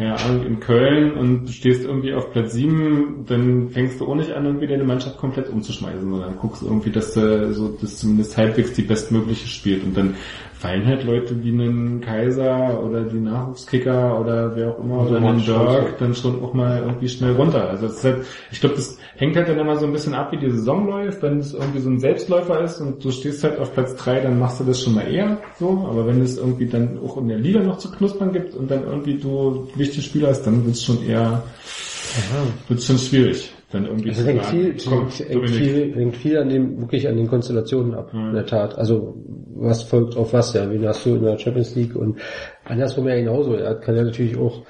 keine 0.02 0.20
Ahnung, 0.20 0.46
in 0.48 0.60
Köln 0.60 1.14
und 1.14 1.46
du 1.46 1.52
stehst 1.52 1.86
irgendwie 1.86 2.14
auf 2.16 2.32
Platz 2.32 2.54
7, 2.54 3.26
dann 3.28 3.70
fängst 3.70 4.02
du 4.02 4.08
auch 4.08 4.16
nicht 4.16 4.32
an, 4.32 4.46
irgendwie 4.46 4.66
deine 4.66 4.84
Mannschaft 4.84 5.18
komplett 5.18 5.48
umzuschmeißen, 5.48 6.10
sondern 6.10 6.38
guckst 6.38 6.64
irgendwie, 6.64 6.90
dass 6.90 7.14
du 7.14 7.54
so, 7.54 7.68
dass 7.80 7.98
zumindest 7.98 8.36
halbwegs 8.36 8.74
die 8.74 8.82
bestmögliche 8.82 9.48
spielt. 9.48 9.84
Und 9.84 9.96
dann 9.96 10.16
fallen 10.62 10.86
halt 10.86 11.04
Leute 11.06 11.44
wie 11.44 11.50
einen 11.50 12.02
Kaiser 12.02 12.84
oder 12.84 13.02
die 13.02 13.20
Nachwuchskicker 13.20 14.20
oder 14.22 14.56
wer 14.56 14.70
auch 14.70 14.80
immer 14.80 15.08
oder 15.08 15.18
einen 15.18 15.44
Dirk 15.44 15.98
dann 15.98 16.14
schon 16.14 16.44
auch 16.44 16.54
mal 16.54 16.82
irgendwie 16.82 17.10
schnell 17.10 17.34
runter. 17.34 17.68
Also 17.68 17.88
es 17.88 17.94
ist 17.94 18.04
halt, 18.04 18.26
ich 18.52 18.60
glaube, 18.60 18.76
das 18.76 19.00
hängt 19.16 19.36
halt 19.36 19.50
dann 19.50 19.58
immer 19.58 19.78
so 19.78 19.88
ein 19.88 19.92
bisschen 19.92 20.14
ab, 20.14 20.32
wie 20.32 20.38
die 20.38 20.52
Saison 20.52 20.86
läuft. 20.86 21.24
Wenn 21.24 21.40
es 21.40 21.56
irgendwie 21.56 21.80
so 21.80 21.90
ein 21.90 22.00
Selbstläufer 22.00 22.62
ist 22.62 22.80
und 22.80 23.04
du 23.04 23.10
stehst 23.10 23.44
halt 23.44 23.58
auf 23.58 23.74
Platz 23.74 23.96
drei, 23.96 24.20
dann 24.20 24.38
machst 24.38 24.60
du 24.60 24.64
das 24.64 24.80
schon 24.80 24.94
mal 24.94 25.12
eher 25.12 25.40
so. 25.58 25.88
Aber 25.90 26.06
wenn 26.06 26.22
es 26.22 26.38
irgendwie 26.38 26.68
dann 26.68 27.00
auch 27.04 27.18
in 27.18 27.30
der 27.30 27.40
Liga 27.40 27.62
noch 27.62 27.80
zu 27.80 27.90
knuspern 27.90 28.32
gibt 28.32 28.54
und 28.54 28.70
dann 28.70 28.84
irgendwie 28.84 29.16
du 29.16 29.68
wichtige 29.74 30.04
Spieler 30.04 30.28
hast, 30.28 30.44
dann 30.44 30.64
wird 30.64 30.76
es 30.76 30.84
schon 30.84 31.04
eher, 31.04 31.42
wird 32.68 32.84
schon 32.84 33.00
schwierig. 33.00 33.52
Dann 33.72 33.86
irgendwie 33.86 34.10
Also 34.10 34.26
hängt 34.26 34.46
viel, 34.46 34.76
komm, 34.90 35.08
hängt, 35.10 35.50
viel, 35.50 35.96
hängt 35.96 36.16
viel 36.18 36.38
an 36.38 36.50
dem, 36.50 36.82
wirklich 36.82 37.08
an 37.08 37.16
den 37.18 37.28
Konstellationen 37.28 37.94
ab, 37.94 38.14
Mhm. 38.14 38.28
in 38.30 38.34
der 38.34 38.46
Tat. 38.46 38.78
Also, 38.78 39.16
was 39.56 39.84
folgt 39.84 40.18
auf 40.18 40.34
was, 40.34 40.54
ja. 40.54 40.70
Wen 40.70 40.86
hast 40.88 41.06
du 41.06 41.16
in 41.16 41.24
der 41.24 41.38
Champions 41.38 41.76
League 41.76 41.96
und 41.96 42.18
andersrum 42.66 43.08
ja 43.08 43.16
genauso. 43.16 43.56
Ja, 43.56 43.74
kann 43.76 43.96
ja 43.96 44.04
natürlich 44.04 44.38
auch 44.38 44.64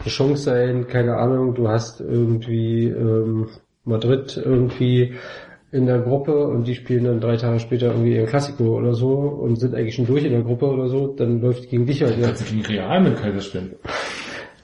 eine 0.00 0.08
Chance 0.08 0.42
sein, 0.42 0.86
keine 0.88 1.16
Ahnung, 1.16 1.54
du 1.54 1.68
hast 1.68 2.00
irgendwie, 2.00 2.86
ähm, 2.88 3.46
Madrid 3.84 4.40
irgendwie 4.42 5.14
in 5.72 5.86
der 5.86 5.98
Gruppe 6.00 6.46
und 6.46 6.66
die 6.68 6.74
spielen 6.74 7.04
dann 7.04 7.20
drei 7.20 7.36
Tage 7.36 7.58
später 7.60 7.86
irgendwie 7.88 8.14
ihr 8.14 8.26
Klassiko 8.26 8.78
oder 8.78 8.94
so 8.94 9.08
und 9.12 9.56
sind 9.56 9.74
eigentlich 9.74 9.94
schon 9.94 10.06
durch 10.06 10.24
in 10.24 10.32
der 10.32 10.42
Gruppe 10.42 10.66
oder 10.66 10.88
so, 10.88 11.08
dann 11.08 11.40
läuft 11.40 11.68
gegen 11.68 11.84
dich 11.86 12.02
halt, 12.02 12.16
ja, 12.18 12.26
Kannst 12.28 12.48
du 12.50 12.54
gegen 12.54 12.66
Real 12.66 13.00
mit 13.02 13.16
Kaiser 13.16 13.40
spielen. 13.40 13.74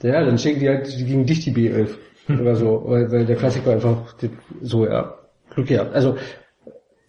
ja, 0.03 0.23
dann 0.23 0.37
schicken 0.37 0.59
die 0.61 0.69
halt 0.69 0.87
gegen 0.97 1.25
dich 1.25 1.41
die 1.43 1.51
B11 1.51 1.89
oder 2.39 2.55
so, 2.55 2.83
weil, 2.85 3.11
weil 3.11 3.25
der 3.25 3.35
Klassiker 3.35 3.71
einfach 3.71 4.15
so, 4.61 4.85
ja, 4.85 5.15
Glück 5.49 5.67
gehabt. 5.67 5.93
Also, 5.93 6.15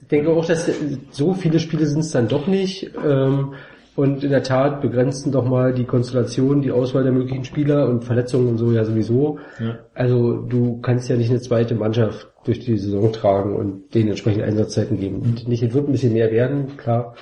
ich 0.01 0.09
denke 0.09 0.31
auch, 0.31 0.45
dass 0.45 0.71
so 1.11 1.35
viele 1.35 1.61
Spiele 1.61 1.87
sind 1.87 2.01
es 2.01 2.11
dann 2.11 2.29
doch 2.29 2.47
nicht. 2.47 2.91
Ähm, 3.05 3.55
und 3.95 4.25
in 4.25 4.31
der 4.31 4.43
Tat 4.43 4.81
begrenzen 4.81 5.33
doch 5.33 5.45
mal 5.45 5.75
die 5.75 5.85
Konstellation, 5.85 6.63
die 6.63 6.73
Auswahl 6.73 7.03
der 7.03 7.13
möglichen 7.13 7.45
Spieler 7.45 7.89
und 7.89 8.05
Verletzungen 8.05 8.49
und 8.49 8.59
so 8.59 8.73
ja 8.73 8.85
sowieso. 8.85 9.39
Ja. 9.61 9.81
Also 9.93 10.37
du 10.37 10.81
kannst 10.81 11.11
ja 11.11 11.17
nicht 11.17 11.29
eine 11.29 11.41
zweite 11.41 11.75
Mannschaft 11.75 12.29
durch 12.45 12.61
die 12.61 12.79
Saison 12.79 13.13
tragen 13.13 13.55
und 13.55 13.95
denen 13.95 14.09
entsprechende 14.09 14.47
Einsatzzeiten 14.47 14.99
geben. 14.99 15.21
Und 15.21 15.47
nicht, 15.47 15.63
es 15.63 15.75
wird 15.75 15.89
ein 15.89 15.93
bisschen 15.93 16.15
mehr 16.15 16.31
werden, 16.31 16.77
klar. 16.79 17.15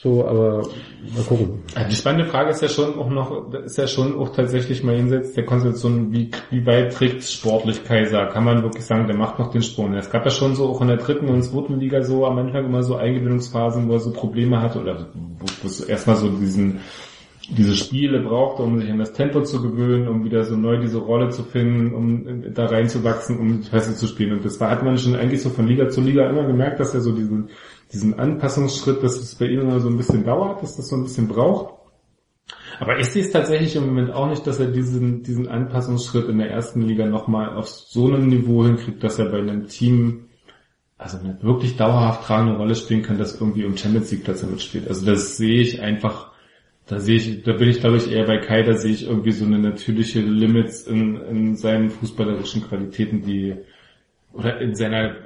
So, 0.00 0.24
aber 0.24 0.62
mal 1.12 1.24
gucken. 1.28 1.64
Die 1.90 1.96
spannende 1.96 2.26
Frage 2.26 2.50
ist 2.50 2.62
ja 2.62 2.68
schon 2.68 2.96
auch 3.00 3.10
noch, 3.10 3.52
ist 3.64 3.78
ja 3.78 3.88
schon 3.88 4.16
auch 4.16 4.28
tatsächlich 4.28 4.84
mal 4.84 4.94
jenseits 4.94 5.32
der 5.32 5.44
Konstellation, 5.44 6.12
wie, 6.12 6.30
wie 6.50 6.64
weit 6.64 6.94
trägt 6.94 7.24
sportlich 7.24 7.82
Kaiser? 7.82 8.26
Kann 8.26 8.44
man 8.44 8.62
wirklich 8.62 8.84
sagen, 8.84 9.08
der 9.08 9.16
macht 9.16 9.40
noch 9.40 9.50
den 9.50 9.62
Sprung? 9.62 9.94
Es 9.94 10.08
gab 10.08 10.24
ja 10.24 10.30
schon 10.30 10.54
so 10.54 10.68
auch 10.68 10.80
in 10.82 10.86
der 10.86 10.98
dritten 10.98 11.26
und 11.28 11.42
zweiten 11.42 11.80
Liga 11.80 12.04
so 12.04 12.26
am 12.26 12.38
Anfang 12.38 12.64
immer 12.66 12.84
so 12.84 12.94
Eingewöhnungsphasen, 12.94 13.88
wo 13.88 13.94
er 13.94 13.98
so 13.98 14.12
Probleme 14.12 14.62
hatte 14.62 14.80
oder 14.80 15.08
wo, 15.14 15.66
es 15.66 15.80
erstmal 15.80 16.14
so 16.14 16.28
diesen, 16.28 16.78
diese 17.48 17.74
Spiele 17.74 18.20
brauchte, 18.20 18.62
um 18.62 18.78
sich 18.78 18.88
an 18.88 18.98
das 19.00 19.14
Tempo 19.14 19.42
zu 19.42 19.60
gewöhnen, 19.60 20.06
um 20.06 20.22
wieder 20.22 20.44
so 20.44 20.54
neu 20.54 20.78
diese 20.78 20.98
Rolle 20.98 21.30
zu 21.30 21.42
finden, 21.42 21.92
um 21.92 22.54
da 22.54 22.66
reinzuwachsen, 22.66 23.36
um 23.36 23.62
feste 23.64 23.96
zu 23.96 24.06
spielen. 24.06 24.34
Und 24.34 24.44
das 24.44 24.60
war, 24.60 24.70
hat 24.70 24.84
man 24.84 24.96
schon 24.96 25.16
eigentlich 25.16 25.42
so 25.42 25.50
von 25.50 25.66
Liga 25.66 25.88
zu 25.88 26.00
Liga 26.02 26.30
immer 26.30 26.46
gemerkt, 26.46 26.78
dass 26.78 26.94
er 26.94 27.00
so 27.00 27.10
diesen, 27.10 27.48
diesen 27.92 28.18
Anpassungsschritt, 28.18 29.02
dass 29.02 29.16
es 29.16 29.34
bei 29.34 29.46
ihm 29.46 29.60
immer 29.60 29.80
so 29.80 29.88
ein 29.88 29.96
bisschen 29.96 30.24
dauert, 30.24 30.62
dass 30.62 30.76
das 30.76 30.88
so 30.88 30.96
ein 30.96 31.04
bisschen 31.04 31.28
braucht. 31.28 31.74
Aber 32.80 32.98
ich 32.98 33.06
sehe 33.06 33.24
es 33.24 33.32
tatsächlich 33.32 33.76
im 33.76 33.86
Moment 33.86 34.12
auch 34.12 34.28
nicht, 34.28 34.46
dass 34.46 34.60
er 34.60 34.66
diesen, 34.66 35.22
diesen 35.22 35.48
Anpassungsschritt 35.48 36.28
in 36.28 36.38
der 36.38 36.50
ersten 36.50 36.82
Liga 36.82 37.06
nochmal 37.06 37.54
auf 37.54 37.68
so 37.68 38.06
einem 38.06 38.28
Niveau 38.28 38.64
hinkriegt, 38.64 39.02
dass 39.02 39.18
er 39.18 39.26
bei 39.26 39.38
einem 39.38 39.66
Team 39.66 40.28
also 40.98 41.18
eine 41.18 41.40
wirklich 41.42 41.76
dauerhaft 41.76 42.24
tragende 42.24 42.56
Rolle 42.56 42.74
spielen 42.74 43.02
kann, 43.02 43.18
das 43.18 43.40
irgendwie 43.40 43.64
um 43.64 43.76
Champions 43.76 44.10
League 44.10 44.24
Plätze 44.24 44.46
mitspielt. 44.46 44.88
Also 44.88 45.06
das 45.06 45.36
sehe 45.36 45.60
ich 45.60 45.80
einfach, 45.80 46.32
da 46.86 46.98
sehe 46.98 47.16
ich, 47.16 47.42
da 47.44 47.52
bin 47.52 47.68
ich 47.68 47.80
glaube 47.80 47.98
ich 47.98 48.10
eher 48.10 48.26
bei 48.26 48.38
Kai, 48.38 48.62
da 48.62 48.74
sehe 48.74 48.92
ich 48.92 49.06
irgendwie 49.06 49.30
so 49.30 49.44
eine 49.44 49.58
natürliche 49.58 50.20
Limits 50.20 50.82
in, 50.82 51.16
in 51.16 51.56
seinen 51.56 51.90
fußballerischen 51.90 52.66
Qualitäten, 52.66 53.22
die 53.22 53.54
oder 54.38 54.60
in 54.60 54.74
seiner 54.74 55.16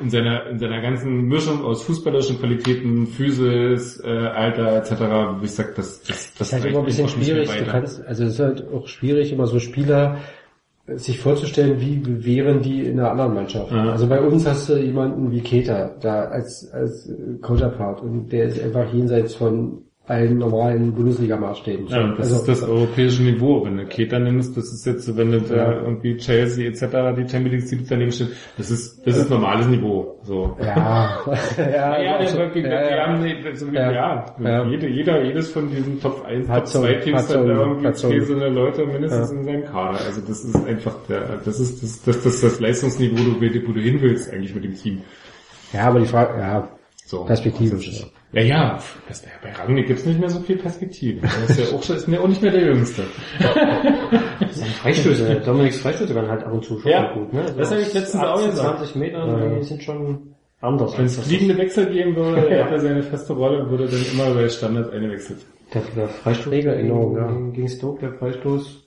in 0.00 0.10
seiner 0.10 0.46
in 0.48 0.58
seiner 0.58 0.80
ganzen 0.82 1.22
Mischung 1.28 1.64
aus 1.64 1.84
fußballerischen 1.84 2.38
Qualitäten, 2.40 3.06
Physis, 3.06 4.02
äh, 4.04 4.08
Alter 4.08 4.76
etc. 4.76 5.40
Wie 5.40 5.44
ich 5.44 5.52
sag, 5.52 5.74
das 5.76 6.02
das 6.02 6.34
das 6.34 6.48
ist 6.48 6.52
halt 6.52 6.64
immer 6.64 6.80
ein 6.80 6.84
bisschen 6.84 7.08
schwierig. 7.08 7.48
Du 7.50 7.64
kannst, 7.64 8.04
also 8.04 8.24
es 8.24 8.34
ist 8.34 8.40
halt 8.40 8.68
auch 8.72 8.88
schwierig, 8.88 9.32
immer 9.32 9.46
so 9.46 9.60
Spieler 9.60 10.18
sich 10.86 11.20
vorzustellen, 11.20 11.80
wie 11.80 12.24
wären 12.24 12.60
die 12.60 12.84
in 12.84 12.98
einer 12.98 13.12
anderen 13.12 13.34
Mannschaft. 13.34 13.70
Ja. 13.70 13.92
Also 13.92 14.08
bei 14.08 14.20
uns 14.20 14.44
hast 14.46 14.68
du 14.68 14.76
jemanden 14.76 15.30
wie 15.30 15.40
Keter 15.40 15.94
da 16.00 16.24
als, 16.24 16.68
als 16.72 17.08
Counterpart 17.40 18.02
und 18.02 18.32
der 18.32 18.46
ist 18.46 18.60
einfach 18.60 18.92
jenseits 18.92 19.36
von 19.36 19.84
allen 20.12 20.38
normalen 20.38 20.92
Bundesliga-Maßstäben. 20.94 21.86
Ja, 21.88 22.08
das 22.16 22.18
also, 22.32 22.36
ist 22.36 22.48
das 22.48 22.62
europäische 22.68 23.22
Niveau. 23.22 23.64
Wenn 23.64 23.76
du 23.78 23.84
Keter 23.86 24.18
nimmst, 24.18 24.56
das 24.56 24.72
ist 24.72 24.86
jetzt, 24.86 25.06
so, 25.06 25.16
wenn 25.16 25.32
du 25.32 25.40
da 25.40 25.80
irgendwie 25.82 26.16
Chelsea 26.16 26.68
etc. 26.68 26.80
die 27.18 27.28
Champions 27.28 27.70
League 27.72 27.86
daneben 27.88 28.12
steht, 28.12 28.28
das 28.58 28.70
ist 28.70 29.04
das 29.06 29.16
ist 29.16 29.30
normales 29.30 29.66
Niveau. 29.66 30.18
So. 30.22 30.56
ja, 30.60 31.18
ja, 31.58 32.02
Ja, 32.02 32.16
also, 32.16 32.38
ja, 32.38 32.54
wir, 32.54 32.62
wir, 32.64 32.70
ja, 32.96 33.06
haben 33.06 33.22
nee, 33.22 33.34
so 33.54 33.70
wie, 33.72 33.76
Ja. 33.76 33.90
ja, 33.90 34.26
Ja. 34.40 34.64
Jede, 34.68 34.88
jeder, 34.88 35.24
jedes 35.24 35.50
von 35.50 35.68
diesen 35.70 36.00
Top 36.00 36.24
1, 36.24 36.48
Hat 36.48 36.58
Top 36.60 36.66
so- 36.68 36.80
2 36.82 36.92
Teams 36.94 37.22
hat 37.28 37.34
da 37.34 37.40
irgendwie 37.44 37.86
hat 37.88 37.96
so- 37.96 38.08
zehn 38.08 38.24
so 38.24 38.34
eine 38.36 38.48
Leute 38.48 38.86
mindestens 38.86 39.30
in 39.32 39.44
seinem 39.44 39.64
Kader. 39.64 39.98
Also 40.06 40.20
das 40.20 40.44
ist 40.44 40.66
einfach 40.66 40.94
der, 41.08 41.38
das 41.44 41.58
ist 41.58 41.82
das, 41.82 42.02
das, 42.02 42.22
das, 42.22 42.40
das 42.40 42.60
Leistungsniveau, 42.60 43.16
wo 43.36 43.40
du, 43.40 43.68
wo 43.68 43.72
du 43.72 43.80
hin 43.80 43.98
willst 44.00 44.32
eigentlich 44.32 44.54
mit 44.54 44.64
dem 44.64 44.74
Team. 44.74 45.00
ja, 45.72 45.88
aber 45.88 46.00
die 46.00 46.06
Frage, 46.06 46.38
ja, 46.40 46.68
So. 47.12 47.24
perspektivisch. 47.24 47.86
Das 47.90 47.98
ist- 47.98 48.12
Ja, 48.32 48.42
ja, 48.42 48.78
das, 49.08 49.22
bei 49.42 49.52
Rangnick 49.52 49.86
gibt's 49.86 50.06
nicht 50.06 50.18
mehr 50.18 50.30
so 50.30 50.40
viel 50.40 50.56
Perspektive. 50.56 51.20
Er 51.26 51.50
ist 51.50 51.58
ja 51.60 51.76
auch, 51.76 51.86
ist 51.86 52.08
ja 52.08 52.20
auch 52.20 52.28
nicht 52.28 52.40
mehr 52.40 52.52
der 52.52 52.64
Jüngste. 52.64 53.02
Freistöße, 54.80 55.40
Dominiks 55.44 55.78
Freistöße 55.80 56.14
waren 56.14 56.28
halt 56.28 56.42
ab 56.44 56.52
und 56.52 56.64
zu 56.64 56.78
schon 56.78 56.90
Ja, 56.90 57.02
mal 57.02 57.14
gut, 57.14 57.32
ne? 57.34 57.44
das 57.56 57.70
hab 57.70 57.78
ich 57.78 57.92
letztens 57.92 58.22
auch 58.24 58.36
gesagt. 58.46 58.78
20 58.78 58.96
Meter, 58.96 59.26
Ja. 59.26 59.58
die 59.58 59.62
sind 59.64 59.82
schon 59.82 60.34
anders. 60.62 60.96
Wenn 60.96 61.04
es 61.06 61.16
das- 61.16 61.26
fliegende 61.26 61.58
Wechsel 61.58 61.86
geben 61.86 62.16
würde, 62.16 62.40
hätte 62.40 62.54
er 62.54 62.78
seine 62.88 63.02
feste 63.02 63.32
Rolle 63.34 63.64
und 63.64 63.70
würde 63.70 63.86
dann 63.88 64.04
immer 64.12 64.30
bei 64.34 64.48
Standard 64.48 64.92
eine 64.92 65.10
wechselt. 65.10 65.40
Der, 65.74 65.82
der 65.96 66.08
Freistoß 66.08 66.50
Regeländerung, 66.52 67.16
ja. 67.16 67.26
gegen, 67.28 67.52
gegen 67.52 67.68
Stoke, 67.68 68.00
der 68.00 68.12
Freistoß. 68.18 68.78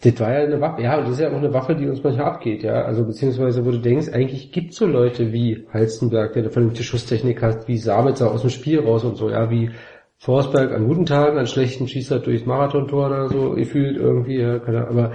Das 0.00 0.20
war 0.20 0.32
ja 0.32 0.44
eine 0.44 0.60
Waffe, 0.60 0.82
ja, 0.82 1.00
das 1.00 1.10
ist 1.10 1.20
ja 1.20 1.28
auch 1.28 1.36
eine 1.36 1.52
Waffe, 1.52 1.74
die 1.74 1.88
uns 1.88 2.04
manchmal 2.04 2.26
abgeht, 2.26 2.62
ja. 2.62 2.82
Also 2.82 3.04
beziehungsweise, 3.04 3.66
wo 3.66 3.72
du 3.72 3.78
denkst, 3.78 4.08
eigentlich 4.12 4.52
gibt's 4.52 4.76
so 4.76 4.86
Leute 4.86 5.32
wie 5.32 5.66
Halstenberg, 5.72 6.34
der 6.34 6.44
eine 6.44 6.52
vernünftige 6.52 6.84
Schusstechnik 6.84 7.42
hat, 7.42 7.66
wie 7.66 7.78
Sabitzer 7.78 8.30
aus 8.30 8.42
dem 8.42 8.50
Spiel 8.50 8.78
raus 8.78 9.02
und 9.02 9.16
so, 9.16 9.28
ja, 9.28 9.50
wie 9.50 9.70
Forsberg 10.16 10.72
an 10.72 10.86
guten 10.86 11.04
Tagen, 11.04 11.36
an 11.38 11.48
schlechten 11.48 11.88
schießt 11.88 12.12
er 12.12 12.18
durchs 12.20 12.46
Marathontor 12.46 13.06
oder 13.06 13.28
so, 13.28 13.50
gefühlt 13.54 13.96
irgendwie, 13.96 14.38
ja, 14.38 14.60
keine 14.60 14.86
Ahnung, 14.86 14.98
aber 14.98 15.12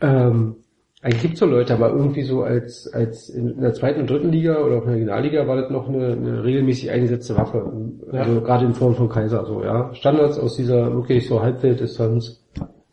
ähm, 0.00 0.56
eigentlich 1.02 1.22
gibt's 1.22 1.40
so 1.40 1.46
Leute, 1.46 1.74
aber 1.74 1.90
irgendwie 1.90 2.22
so 2.22 2.42
als 2.42 2.92
als 2.92 3.28
in 3.28 3.60
der 3.60 3.74
zweiten 3.74 4.00
und 4.00 4.10
dritten 4.10 4.32
Liga 4.32 4.58
oder 4.58 4.78
auch 4.78 4.82
in 4.82 4.88
der 4.88 4.94
Regionalliga 4.96 5.46
war 5.46 5.54
das 5.54 5.70
noch 5.70 5.88
eine, 5.88 6.12
eine 6.12 6.42
regelmäßig 6.42 6.90
eingesetzte 6.90 7.36
Waffe. 7.36 7.70
Also 8.10 8.40
gerade 8.40 8.64
in 8.64 8.74
Form 8.74 8.96
von 8.96 9.08
Kaiser, 9.08 9.44
so, 9.46 9.62
ja. 9.62 9.94
Standards 9.94 10.36
aus 10.36 10.56
dieser 10.56 10.92
wirklich 10.92 11.28
so 11.28 11.40
Halbfelddistanz 11.40 12.44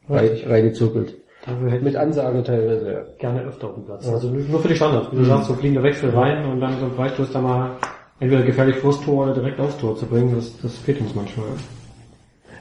rein, 0.07 0.29
reingezirkelt. 0.45 1.22
Dafür 1.45 1.71
hätte 1.71 1.83
Mit 1.83 1.95
Ansage 1.95 2.43
teilweise, 2.43 2.91
ja. 2.93 3.01
gerne 3.19 3.41
öfter 3.41 3.67
auf 3.67 3.75
dem 3.75 3.85
Platz. 3.85 4.07
Also 4.07 4.29
nur 4.29 4.59
für 4.59 4.67
die 4.69 4.75
Standards. 4.75 5.11
Wie 5.11 5.17
du 5.17 5.25
sagst, 5.25 5.47
so 5.47 5.53
fliegender 5.53 5.83
Wechsel 5.83 6.09
rein 6.11 6.45
und 6.45 6.61
dann 6.61 6.79
so 6.79 6.85
ein 6.85 6.91
Freistoß 6.93 7.31
da 7.33 7.41
mal 7.41 7.71
entweder 8.19 8.43
gefährlich 8.43 8.77
vors 8.77 9.01
Tor 9.01 9.25
oder 9.25 9.33
direkt 9.33 9.59
aufs 9.59 9.77
Tor 9.77 9.95
zu 9.97 10.05
bringen, 10.05 10.33
das, 10.35 10.57
das 10.61 10.77
fehlt 10.77 11.01
uns 11.01 11.13
manchmal. 11.13 11.47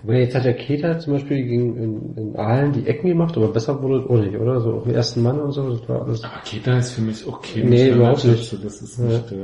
Aber 0.02 0.14
jetzt 0.14 0.34
hat 0.34 0.44
der 0.44 0.54
Keter 0.54 0.98
zum 0.98 1.12
Beispiel 1.12 1.44
gegen 1.44 1.76
in, 1.76 2.16
in 2.16 2.36
Aalen 2.36 2.72
die 2.72 2.86
Ecken 2.88 3.06
gemacht, 3.06 3.36
aber 3.36 3.48
besser 3.48 3.80
wurde 3.80 4.00
es 4.00 4.10
auch 4.10 4.16
nicht, 4.16 4.36
oder? 4.36 4.60
So 4.60 4.72
auf 4.74 4.82
den 4.82 4.94
ersten 4.94 5.22
Mann 5.22 5.40
und 5.40 5.52
so, 5.52 5.70
das 5.70 5.88
war 5.88 6.02
alles. 6.02 6.24
Aber 6.24 6.40
Keter 6.44 6.78
ist 6.78 6.90
für 6.90 7.02
mich 7.02 7.24
okay. 7.24 7.62
Nee, 7.64 7.90
überhaupt 7.90 8.24
nicht. 8.24 8.44
So, 8.50 8.56
Das 8.56 8.82
ist 8.82 8.98
nicht, 8.98 9.30
äh, 9.30 9.36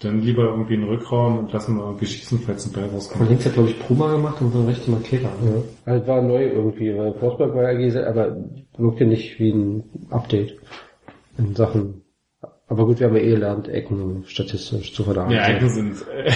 dann 0.00 0.22
lieber 0.22 0.44
irgendwie 0.44 0.74
einen 0.74 0.88
Rückraum 0.88 1.38
und 1.38 1.52
lassen 1.52 1.76
wir 1.76 1.84
irgendwie 1.84 2.06
schießen, 2.06 2.40
falls 2.40 2.66
ein 2.66 2.72
Ball 2.72 2.84
Von 2.84 2.94
rauskommt. 2.94 3.28
links 3.28 3.44
hat, 3.44 3.52
glaube 3.54 3.68
ich, 3.68 3.78
Pruma 3.78 4.10
gemacht 4.10 4.40
und 4.40 4.52
von 4.52 4.66
rechts 4.66 4.86
mal 4.88 5.00
Keter. 5.00 5.28
Ja. 5.44 5.92
Also 5.92 6.06
war 6.06 6.22
neu 6.22 6.44
irgendwie, 6.46 6.96
weil 6.96 7.12
Forsberg 7.14 7.54
war 7.54 7.70
ja 7.70 8.08
aber 8.08 8.36
wirkte 8.78 9.04
nicht 9.04 9.38
wie 9.38 9.50
ein 9.52 9.84
Update 10.10 10.56
in 11.36 11.54
Sachen. 11.54 12.02
Aber 12.66 12.86
gut, 12.86 13.00
wir 13.00 13.08
haben 13.08 13.16
ja 13.16 13.22
eh 13.22 13.30
gelernt, 13.30 13.68
Ecken 13.68 14.22
statistisch 14.26 14.94
zu 14.94 15.02
verdauen. 15.02 15.32
Ja, 15.32 15.48
Ecken 15.48 15.68
sind, 15.68 15.96
äh, 16.14 16.30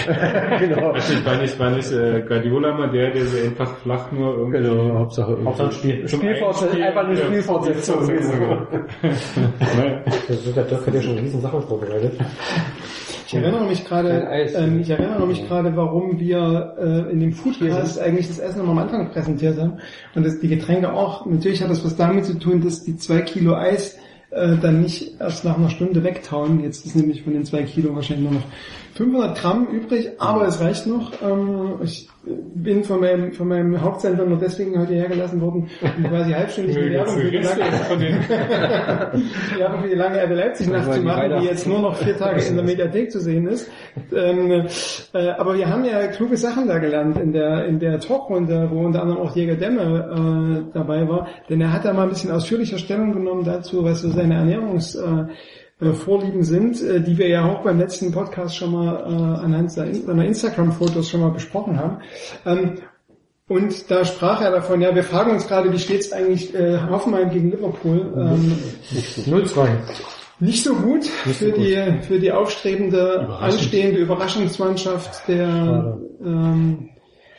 genau. 0.67 0.93
ich 0.97 1.25
war 1.25 1.41
nicht, 1.41 1.57
war 1.57 1.71
nicht 1.71 1.91
äh, 1.93 2.21
Guardiola 2.27 2.77
mal 2.77 2.89
der, 2.91 3.11
der 3.11 3.25
so 3.25 3.37
einfach 3.37 3.73
flach 3.77 4.11
nur 4.11 4.37
irgendwie 4.37 4.57
Genau, 4.57 4.99
Hauptsache 4.99 5.31
irgendwie. 5.31 5.47
Hauptsache 5.47 5.71
Spiel. 5.71 6.07
Spielfortsetzung, 6.09 6.81
einfach 6.81 7.05
eine 7.05 7.17
Ja, 7.17 7.25
Spielfortsetzung. 7.25 8.09
Das 10.27 10.45
wird 10.45 10.57
der 10.57 10.63
Dirk 10.65 10.85
hat 10.85 10.93
ja 10.93 11.01
schon 11.01 11.17
riesen 11.17 11.41
Sachen 11.41 11.61
vorbereitet. 11.61 12.19
Ich 13.27 13.33
erinnere 13.33 13.65
mich 13.65 13.85
gerade, 13.85 14.27
ähm, 14.55 14.81
ich 14.81 14.89
erinnere 14.89 15.25
mich 15.25 15.47
gerade, 15.47 15.75
warum 15.75 16.19
wir 16.19 16.75
äh, 16.79 17.11
in 17.11 17.19
dem 17.19 17.33
Foodcast 17.33 17.99
eigentlich 17.99 18.27
das 18.27 18.39
Essen 18.39 18.61
am 18.61 18.77
Anfang 18.77 19.09
präsentiert 19.09 19.59
haben 19.59 19.79
und 20.13 20.25
dass 20.25 20.39
die 20.39 20.47
Getränke 20.47 20.93
auch. 20.93 21.25
Natürlich 21.25 21.63
hat 21.63 21.71
das 21.71 21.83
was 21.83 21.95
damit 21.95 22.25
zu 22.25 22.37
tun, 22.37 22.61
dass 22.61 22.83
die 22.83 22.97
zwei 22.97 23.21
Kilo 23.21 23.55
Eis 23.55 23.97
äh, 24.29 24.57
dann 24.57 24.81
nicht 24.81 25.19
erst 25.19 25.43
nach 25.43 25.57
einer 25.57 25.69
Stunde 25.69 26.03
wegtauen. 26.03 26.63
Jetzt 26.63 26.85
ist 26.85 26.95
nämlich 26.95 27.23
von 27.23 27.33
den 27.33 27.45
zwei 27.45 27.63
Kilo 27.63 27.95
wahrscheinlich 27.95 28.29
nur 28.29 28.39
noch 28.39 28.47
500 28.95 29.37
Gramm 29.37 29.67
übrig, 29.67 30.11
aber 30.19 30.47
es 30.47 30.61
reicht 30.61 30.87
noch. 30.87 31.11
Ähm, 31.21 31.79
ich 31.83 32.07
bin 32.23 32.85
von 32.85 33.01
meinem, 33.01 33.33
von 33.33 33.49
meinem 33.49 33.81
Hauptsender 33.81 34.25
nur 34.25 34.37
deswegen 34.37 34.79
heute 34.79 34.93
hergelassen 34.93 35.41
worden, 35.41 35.69
um 35.81 36.03
quasi 36.05 36.31
halbstündig 36.31 36.75
die 36.81 36.91
Werbung 36.93 37.17
für 37.17 37.29
die 37.29 37.37
lange, 37.37 37.71
von 37.89 37.99
den, 37.99 38.19
die 38.21 39.59
Werbung 39.59 39.81
für 39.81 39.89
die 39.89 39.95
lange 39.95 40.23
RB 40.23 40.29
Leipzig 40.31 40.67
zu 40.67 41.39
die 41.41 41.45
jetzt 41.45 41.67
nur 41.67 41.79
noch 41.79 41.95
vier 41.97 42.17
Tage 42.17 42.41
in 42.41 42.55
der 42.55 42.63
Mediathek 42.65 43.11
zu 43.11 43.19
sehen 43.19 43.47
ist. 43.47 43.69
Ähm, 44.15 44.65
äh, 45.13 45.29
aber 45.31 45.57
wir 45.57 45.67
haben 45.67 45.83
ja 45.83 46.07
kluge 46.07 46.37
Sachen 46.37 46.69
da 46.69 46.77
gelernt 46.79 47.19
in 47.19 47.33
der 47.33 47.65
in 47.65 47.79
der 47.79 47.99
Talkrunde, 47.99 48.69
wo 48.71 48.79
unter 48.79 49.01
anderem 49.01 49.21
auch 49.21 49.35
Jäger 49.35 49.55
Demme 49.55 50.63
äh, 50.69 50.73
dabei 50.73 51.05
war, 51.09 51.27
denn 51.49 51.59
er 51.59 51.73
hat 51.73 51.83
da 51.83 51.91
mal 51.91 52.03
ein 52.03 52.09
bisschen 52.09 52.31
ausführlicher 52.31 52.77
Stellung 52.77 53.11
genommen 53.11 53.43
dazu, 53.43 53.83
was 53.83 54.01
so 54.01 54.09
seine 54.09 54.35
Ernährungs 54.35 54.97
äh, 55.81 55.91
Vorlieben 55.91 56.43
sind, 56.43 56.81
äh, 56.81 57.01
die 57.01 57.17
wir 57.17 57.27
ja 57.27 57.45
auch 57.45 57.63
beim 57.63 57.79
letzten 57.79 58.11
Podcast 58.11 58.55
schon 58.55 58.71
mal 58.71 58.95
äh, 58.95 59.43
anhand 59.43 59.71
seiner 59.71 60.25
Instagram-Fotos 60.25 61.09
schon 61.09 61.21
mal 61.21 61.31
besprochen 61.31 61.77
haben. 61.77 61.97
Ähm, 62.45 62.77
und 63.47 63.91
da 63.91 64.05
sprach 64.05 64.41
er 64.41 64.51
davon, 64.51 64.81
ja, 64.81 64.95
wir 64.95 65.03
fragen 65.03 65.31
uns 65.31 65.47
gerade, 65.47 65.71
wie 65.71 65.77
steht's 65.77 66.11
eigentlich 66.11 66.55
äh, 66.55 66.79
Hoffenheim 66.89 67.29
gegen 67.29 67.51
Liverpool? 67.51 68.13
Ähm, 68.17 68.57
0-2. 69.25 69.67
nicht 70.39 70.63
so 70.63 70.73
gut 70.73 71.05
für 71.05 71.51
die 71.51 72.01
für 72.01 72.19
die 72.19 72.31
aufstrebende, 72.31 73.27
anstehende 73.39 73.99
Überraschungsmannschaft 73.99 75.27
der 75.27 75.99
ähm, 76.23 76.89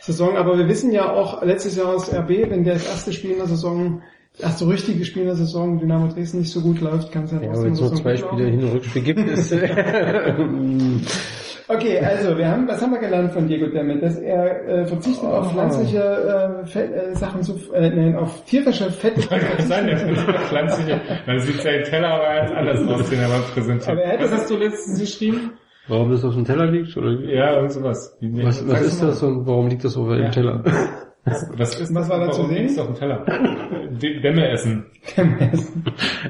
Saison. 0.01 0.37
Aber 0.37 0.57
wir 0.57 0.69
wissen 0.69 0.93
ja 0.93 1.11
auch 1.11 1.43
letztes 1.43 1.77
Jahr 1.77 1.89
aus 1.89 2.13
RB, 2.13 2.51
wenn 2.51 2.65
das 2.65 2.87
erste 2.87 3.13
Spiel 3.13 3.33
in 3.33 3.39
der 3.39 3.49
Saison, 3.49 4.03
das 4.39 4.51
erste 4.51 4.69
richtige 4.69 5.05
Spiel 5.05 5.23
in 5.23 5.29
der 5.29 5.37
Saison 5.37 5.79
Dynamo 5.79 6.09
Dresden 6.09 6.41
nicht 6.41 6.53
so 6.53 6.61
gut 6.61 6.81
läuft, 6.81 7.11
kann 7.13 7.25
es 7.25 7.33
ja 7.33 7.39
Ja, 7.41 7.47
trotzdem 7.49 7.65
wenn 7.65 7.73
es 7.73 7.81
nur 7.81 7.95
zwei 7.95 8.17
Spiele. 8.17 8.45
Hin- 8.51 8.65
und 8.65 8.73
Rückspiel 8.73 9.03
gibt, 9.03 9.21
ist 9.31 9.53
Okay, 11.69 11.99
also 11.99 12.39
wir 12.39 12.49
haben, 12.49 12.69
was 12.69 12.81
haben 12.81 12.93
wir 12.93 13.01
gelernt 13.01 13.33
von 13.33 13.49
Diego 13.49 13.67
Demme? 13.67 13.99
Dass 13.99 14.17
er 14.19 14.69
äh, 14.69 14.87
verzichtet 14.87 15.25
auf 15.29 15.51
pflanzliche 15.51 15.99
äh, 15.99 16.65
Fett, 16.67 16.93
äh, 16.95 17.15
Sachen 17.17 17.43
zu, 17.43 17.55
äh, 17.75 17.91
nein, 17.91 18.15
auf 18.15 18.45
tierische 18.45 18.89
Fette. 18.93 19.21
Sein, 19.67 19.87
der 19.89 19.99
pflanzliche, 19.99 21.01
dann 21.27 21.41
sieht 21.41 21.61
sein 21.63 21.83
Teller 21.83 22.09
aber 22.09 22.35
ganz 22.37 22.53
anders 22.53 23.01
aus, 23.01 23.11
den 23.11 23.19
er 23.19 23.29
mal 23.29 23.41
präsentiert. 23.53 23.89
Aber 23.89 24.01
er 24.03 24.13
hätte- 24.13 24.25
Was 24.25 24.33
hast 24.33 24.51
du 24.51 24.57
letztens 24.57 25.01
geschrieben? 25.01 25.53
warum 25.89 26.11
das 26.11 26.25
auf 26.25 26.35
dem 26.35 26.45
Teller 26.45 26.67
liegt? 26.67 26.97
Oder? 26.97 27.13
Ja, 27.25 27.57
irgend 27.57 27.73
sowas. 27.73 28.17
Was, 28.21 28.69
was 28.69 28.81
ist 28.83 29.03
das 29.03 29.23
und 29.25 29.45
warum 29.47 29.67
liegt 29.69 29.83
das 29.85 29.97
auf 29.97 30.09
dem 30.09 30.23
Ja. 30.23 30.31
Teller? 30.31 30.63
Was 31.57 31.81
ist 31.81 31.93
Was 31.93 32.09
war 32.09 32.21
da 32.21 32.31
zu 32.31 32.47
sehen? 32.47 32.79
auf 32.79 32.87
dem 32.87 32.95
Teller? 32.95 33.25
D- 34.01 34.21
Dämme 34.21 34.49
essen. 34.51 34.87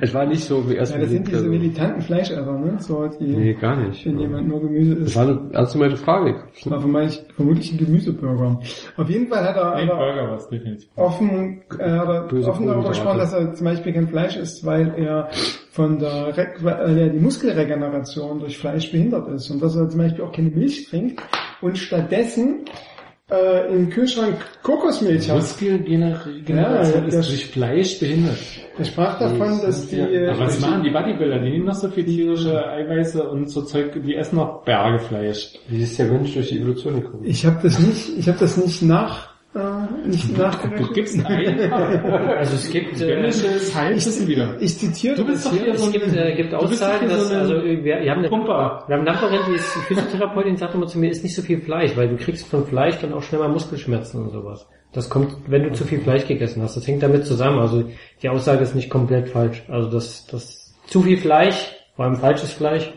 es 0.00 0.14
war 0.14 0.24
nicht 0.26 0.42
so 0.44 0.68
wie 0.68 0.74
erst 0.76 0.92
Ja, 0.94 1.00
das 1.00 1.10
sind 1.10 1.28
diese 1.28 1.46
militanten 1.46 2.00
Fleischesser, 2.00 2.52
ne? 2.58 2.76
So 2.78 3.06
die, 3.06 3.24
Nee, 3.24 3.54
gar 3.54 3.76
nicht. 3.76 4.06
wenn 4.06 4.18
jemand 4.18 4.48
nur 4.48 4.60
Gemüse 4.60 4.94
Das 4.96 5.06
isst. 5.08 5.16
war 5.16 5.22
eine 5.28 5.40
ernst 5.52 5.72
gemeinte 5.74 5.96
Frage. 5.98 6.34
Das 6.54 6.70
war 6.70 6.80
vermutlich, 6.80 7.22
vermutlich 7.34 7.72
ein 7.72 7.78
Gemüseburger. 7.78 8.60
Auf 8.96 9.10
jeden 9.10 9.26
Fall 9.28 9.44
hat 9.44 9.56
er 9.56 9.76
Nee, 9.84 9.90
aber 9.90 9.98
Burger 9.98 10.28
war 10.30 10.36
es 10.36 10.48
definitiv. 10.48 10.88
offen, 10.96 11.60
äh, 11.78 11.90
hat 11.90 12.08
er 12.08 12.20
Böse 12.28 12.50
offen 12.50 12.66
darüber 12.66 12.88
gesprochen, 12.88 13.18
dass 13.18 13.32
er 13.34 13.52
zum 13.54 13.64
Beispiel 13.66 13.92
kein 13.92 14.08
Fleisch 14.08 14.36
isst, 14.36 14.64
weil 14.64 14.94
er 14.96 15.28
von 15.72 15.98
der, 15.98 16.36
Re 16.36 16.48
weil 16.62 16.98
er 16.98 17.08
die 17.10 17.18
Muskelregeneration 17.20 18.38
durch 18.40 18.56
Fleisch 18.56 18.90
behindert 18.90 19.28
ist 19.28 19.50
und 19.50 19.62
dass 19.62 19.76
er 19.76 19.88
zum 19.90 19.98
Beispiel 20.00 20.24
auch 20.24 20.32
keine 20.32 20.48
Milch 20.50 20.88
trinkt 20.88 21.20
und 21.60 21.76
stattdessen 21.76 22.64
äh, 23.30 23.74
im 23.74 23.90
Kühlschrank 23.90 24.36
Kokosmilch 24.62 25.28
hat. 25.28 25.36
Muskelgeneration 25.36 26.44
Ja, 26.56 26.80
ist 26.80 26.94
das- 27.14 27.28
durch 27.28 27.46
Fleisch 27.46 27.98
behindert. 27.98 28.38
Er 28.78 28.84
sprach 28.84 29.18
davon, 29.18 29.60
dass 29.62 29.88
die... 29.88 29.96
äh, 29.98 30.28
Aber 30.28 30.40
was 30.40 30.60
machen 30.60 30.82
die 30.84 30.90
Bodybuilder? 30.90 31.38
Die 31.40 31.50
nehmen 31.50 31.64
noch 31.64 31.74
so 31.74 31.88
viel 31.88 32.04
tierische 32.04 32.64
Eiweiße 32.68 33.28
und 33.28 33.48
so 33.50 33.62
Zeug, 33.62 33.92
die 34.04 34.14
essen 34.14 34.36
noch 34.36 34.62
Bergefleisch. 34.64 35.54
Wie 35.68 35.82
ist 35.82 35.98
der 35.98 36.06
Mensch 36.06 36.34
durch 36.34 36.48
die 36.50 36.58
Evolution 36.58 37.00
gekommen? 37.00 37.24
Ich 37.24 37.44
habe 37.46 37.58
das 37.62 37.78
nicht, 37.78 38.18
ich 38.18 38.28
habe 38.28 38.38
das 38.38 38.56
nicht 38.58 38.82
nach, 38.82 39.30
äh, 39.56 40.08
nicht 40.08 40.36
nachgerechnet. 40.36 40.94
gibst 40.94 41.24
ein 41.24 41.72
Also 41.72 42.54
es 42.54 42.70
gibt, 42.70 43.00
äh, 43.00 43.06
dänisches 43.06 43.74
Halbwissen 43.74 44.28
wieder. 44.28 44.56
Ich 44.60 44.78
zitiere 44.78 45.16
Du 45.16 45.24
bist 45.24 45.46
doch 45.46 45.52
hier. 45.52 45.64
hier 45.64 45.78
so 45.78 45.86
es 45.86 45.92
gibt, 45.92 46.14
äh, 46.14 46.34
gibt 46.36 46.54
Aussagen, 46.54 47.08
dass, 47.08 47.28
so 47.28 47.34
eine 47.34 47.40
also 47.42 47.64
wir, 47.64 47.82
wir 47.84 48.10
haben 48.10 48.18
eine, 48.18 48.28
Pumper. 48.28 48.84
wir 48.86 48.96
haben 48.96 49.06
eine 49.06 49.12
Nachbarin, 49.12 49.40
die 49.48 49.54
ist 49.54 49.64
Physiotherapeutin, 49.64 50.56
sagt 50.56 50.74
immer 50.74 50.86
zu 50.86 50.98
mir, 50.98 51.10
isst 51.10 51.24
nicht 51.24 51.34
so 51.34 51.42
viel 51.42 51.60
Fleisch, 51.60 51.96
weil 51.96 52.08
du 52.08 52.16
kriegst 52.16 52.46
von 52.46 52.66
Fleisch 52.66 52.98
dann 53.00 53.12
auch 53.14 53.22
schnell 53.22 53.40
mal 53.40 53.48
Muskelschmerzen 53.48 54.22
und 54.22 54.30
sowas. 54.30 54.68
Das 54.92 55.10
kommt, 55.10 55.34
wenn 55.46 55.62
du 55.62 55.72
zu 55.72 55.84
viel 55.84 56.00
Fleisch 56.00 56.26
gegessen 56.26 56.62
hast. 56.62 56.76
Das 56.76 56.86
hängt 56.86 57.02
damit 57.02 57.26
zusammen. 57.26 57.58
Also 57.58 57.84
die 58.22 58.28
Aussage 58.28 58.62
ist 58.62 58.74
nicht 58.74 58.90
komplett 58.90 59.28
falsch. 59.28 59.64
Also 59.68 59.90
das, 59.90 60.26
das 60.26 60.74
zu 60.86 61.02
viel 61.02 61.16
Fleisch, 61.16 61.74
vor 61.96 62.04
allem 62.04 62.16
falsches 62.16 62.52
Fleisch, 62.52 62.92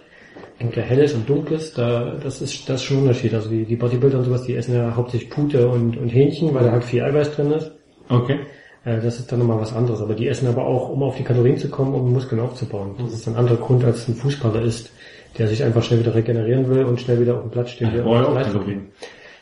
entweder 0.59 0.85
helles 0.85 1.13
und 1.13 1.27
dunkles, 1.27 1.73
da, 1.73 2.15
das 2.21 2.41
ist, 2.41 2.69
das 2.69 2.81
ist 2.81 2.83
schon 2.83 2.97
ein 2.97 3.03
Unterschied. 3.03 3.33
Also 3.33 3.49
die, 3.49 3.65
die 3.65 3.75
Bodybuilder 3.75 4.19
und 4.19 4.25
sowas, 4.25 4.43
die 4.43 4.55
essen 4.55 4.75
ja 4.75 4.95
hauptsächlich 4.95 5.29
Pute 5.29 5.67
und, 5.67 5.97
und 5.97 6.09
Hähnchen, 6.09 6.53
weil 6.53 6.65
da 6.65 6.71
halt 6.71 6.83
viel 6.83 7.01
Eiweiß 7.01 7.31
drin 7.31 7.51
ist. 7.51 7.71
Okay. 8.09 8.39
Äh, 8.85 8.99
Das 9.01 9.19
ist 9.19 9.31
dann 9.31 9.39
nochmal 9.39 9.59
was 9.59 9.73
anderes. 9.73 10.01
Aber 10.01 10.13
die 10.13 10.27
essen 10.27 10.47
aber 10.47 10.65
auch, 10.65 10.89
um 10.89 11.01
auf 11.03 11.15
die 11.15 11.23
Kalorien 11.23 11.57
zu 11.57 11.69
kommen, 11.69 11.93
um 11.93 12.11
Muskeln 12.11 12.41
aufzubauen. 12.41 12.95
Das 12.99 13.13
ist 13.13 13.27
ein 13.27 13.35
anderer 13.35 13.57
Grund, 13.57 13.83
als 13.83 14.07
ein 14.07 14.15
Fußballer 14.15 14.61
ist, 14.61 14.91
der 15.37 15.47
sich 15.47 15.63
einfach 15.63 15.83
schnell 15.83 15.99
wieder 16.01 16.13
regenerieren 16.13 16.69
will 16.69 16.83
und 16.83 16.99
schnell 16.99 17.19
wieder 17.21 17.35
auf 17.35 17.41
dem 17.43 17.51
Platz 17.51 17.71
stehen 17.71 17.93
will. 17.93 18.03
Leistung 18.33 18.53
Kalorien. 18.53 18.87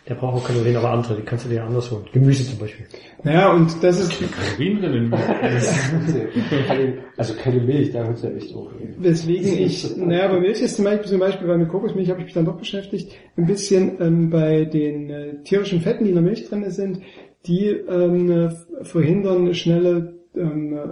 Der 0.07 0.15
braucht 0.15 0.37
auch 0.37 0.47
Kalorien, 0.47 0.77
aber 0.77 0.91
andere, 0.91 1.15
die 1.15 1.21
kannst 1.23 1.45
du 1.45 1.49
dir 1.49 1.63
anders 1.63 1.91
holen. 1.91 2.05
Gemüse 2.13 2.49
zum 2.49 2.59
Beispiel. 2.59 2.85
Naja, 3.23 3.51
und 3.51 3.83
das 3.83 3.99
ist, 3.99 4.21
Kalorien 4.31 4.81
drin. 4.81 5.13
Also 7.17 7.33
keine 7.33 7.59
Milch, 7.61 7.91
da 7.91 8.03
hört's 8.05 8.21
ja 8.21 8.29
echt 8.29 8.55
auf. 8.55 8.69
weswegen 8.99 9.57
ich, 9.57 9.97
naja, 9.97 10.27
bei 10.27 10.39
Milch 10.39 10.61
ist 10.61 10.75
zum 10.75 10.85
Beispiel, 10.85 11.09
zum 11.09 11.19
Beispiel 11.19 11.47
bei 11.47 11.57
der 11.57 11.67
Kokosmilch 11.67 12.09
habe 12.09 12.19
ich 12.19 12.25
mich 12.25 12.33
dann 12.35 12.45
doch 12.45 12.57
beschäftigt, 12.57 13.11
ein 13.35 13.47
bisschen 13.47 13.99
ähm, 13.99 14.29
bei 14.29 14.65
den 14.65 15.09
äh, 15.09 15.43
tierischen 15.43 15.81
Fetten, 15.81 16.03
die 16.03 16.11
in 16.11 16.15
der 16.15 16.23
Milch 16.23 16.47
drin 16.47 16.69
sind, 16.69 17.01
die 17.47 17.69
ähm, 17.69 18.29
äh, 18.29 18.49
verhindern 18.83 19.53
schnelle 19.55 20.13
ähm, 20.35 20.73
äh, 20.73 20.87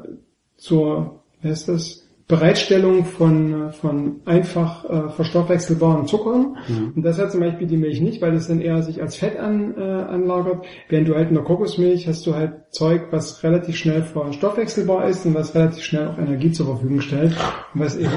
zur, 0.58 1.22
wie 1.42 1.50
heißt 1.50 1.70
das, 1.70 2.05
Bereitstellung 2.28 3.06
von, 3.06 3.72
von 3.74 4.16
einfach 4.26 4.84
äh, 4.90 5.10
verstoffwechselbaren 5.10 6.08
Zuckern. 6.08 6.58
Und 6.96 7.04
das 7.04 7.20
hat 7.20 7.32
zum 7.32 7.42
Beispiel 7.42 7.68
die 7.68 7.78
Milch 7.78 8.02
nicht, 8.02 8.20
weil 8.20 8.32
das 8.32 8.48
dann 8.48 8.62
eher 8.62 8.82
sich 8.82 9.00
als 9.00 9.16
Fett 9.16 9.38
an, 9.38 9.76
äh, 9.78 9.82
anlagert. 9.82 10.66
Während 10.90 11.08
du 11.08 11.14
halt 11.16 11.30
in 11.30 11.36
der 11.36 11.44
Kokosmilch 11.44 12.08
hast 12.08 12.26
du 12.26 12.34
halt 12.34 12.54
Zeug, 12.72 13.04
was 13.12 13.44
relativ 13.44 13.78
schnell 13.78 14.02
verstoffwechselbar 14.02 15.08
ist 15.08 15.24
und 15.26 15.36
was 15.36 15.54
relativ 15.54 15.84
schnell 15.84 16.08
auch 16.08 16.18
Energie 16.18 16.52
zur 16.52 16.66
Verfügung 16.66 17.00
stellt. 17.02 17.34
Und 17.76 17.82
was 17.82 17.96
eben 17.96 18.10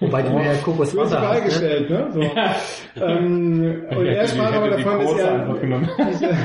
Wobei 0.00 0.22
du 0.22 0.28
ja 0.30 0.38
böse 0.50 0.62
Kokoswasser 0.62 1.20
hast. 1.20 1.38
Ne? 1.38 1.44
gestellt, 1.44 1.90
ne? 1.90 2.06
So. 2.12 2.20
ähm, 3.04 3.76
und 3.96 4.06
er 4.06 4.26
sprach 4.28 4.52
aber 4.52 4.70
davon, 4.70 4.98
dass 5.00 6.22
er, 6.22 6.36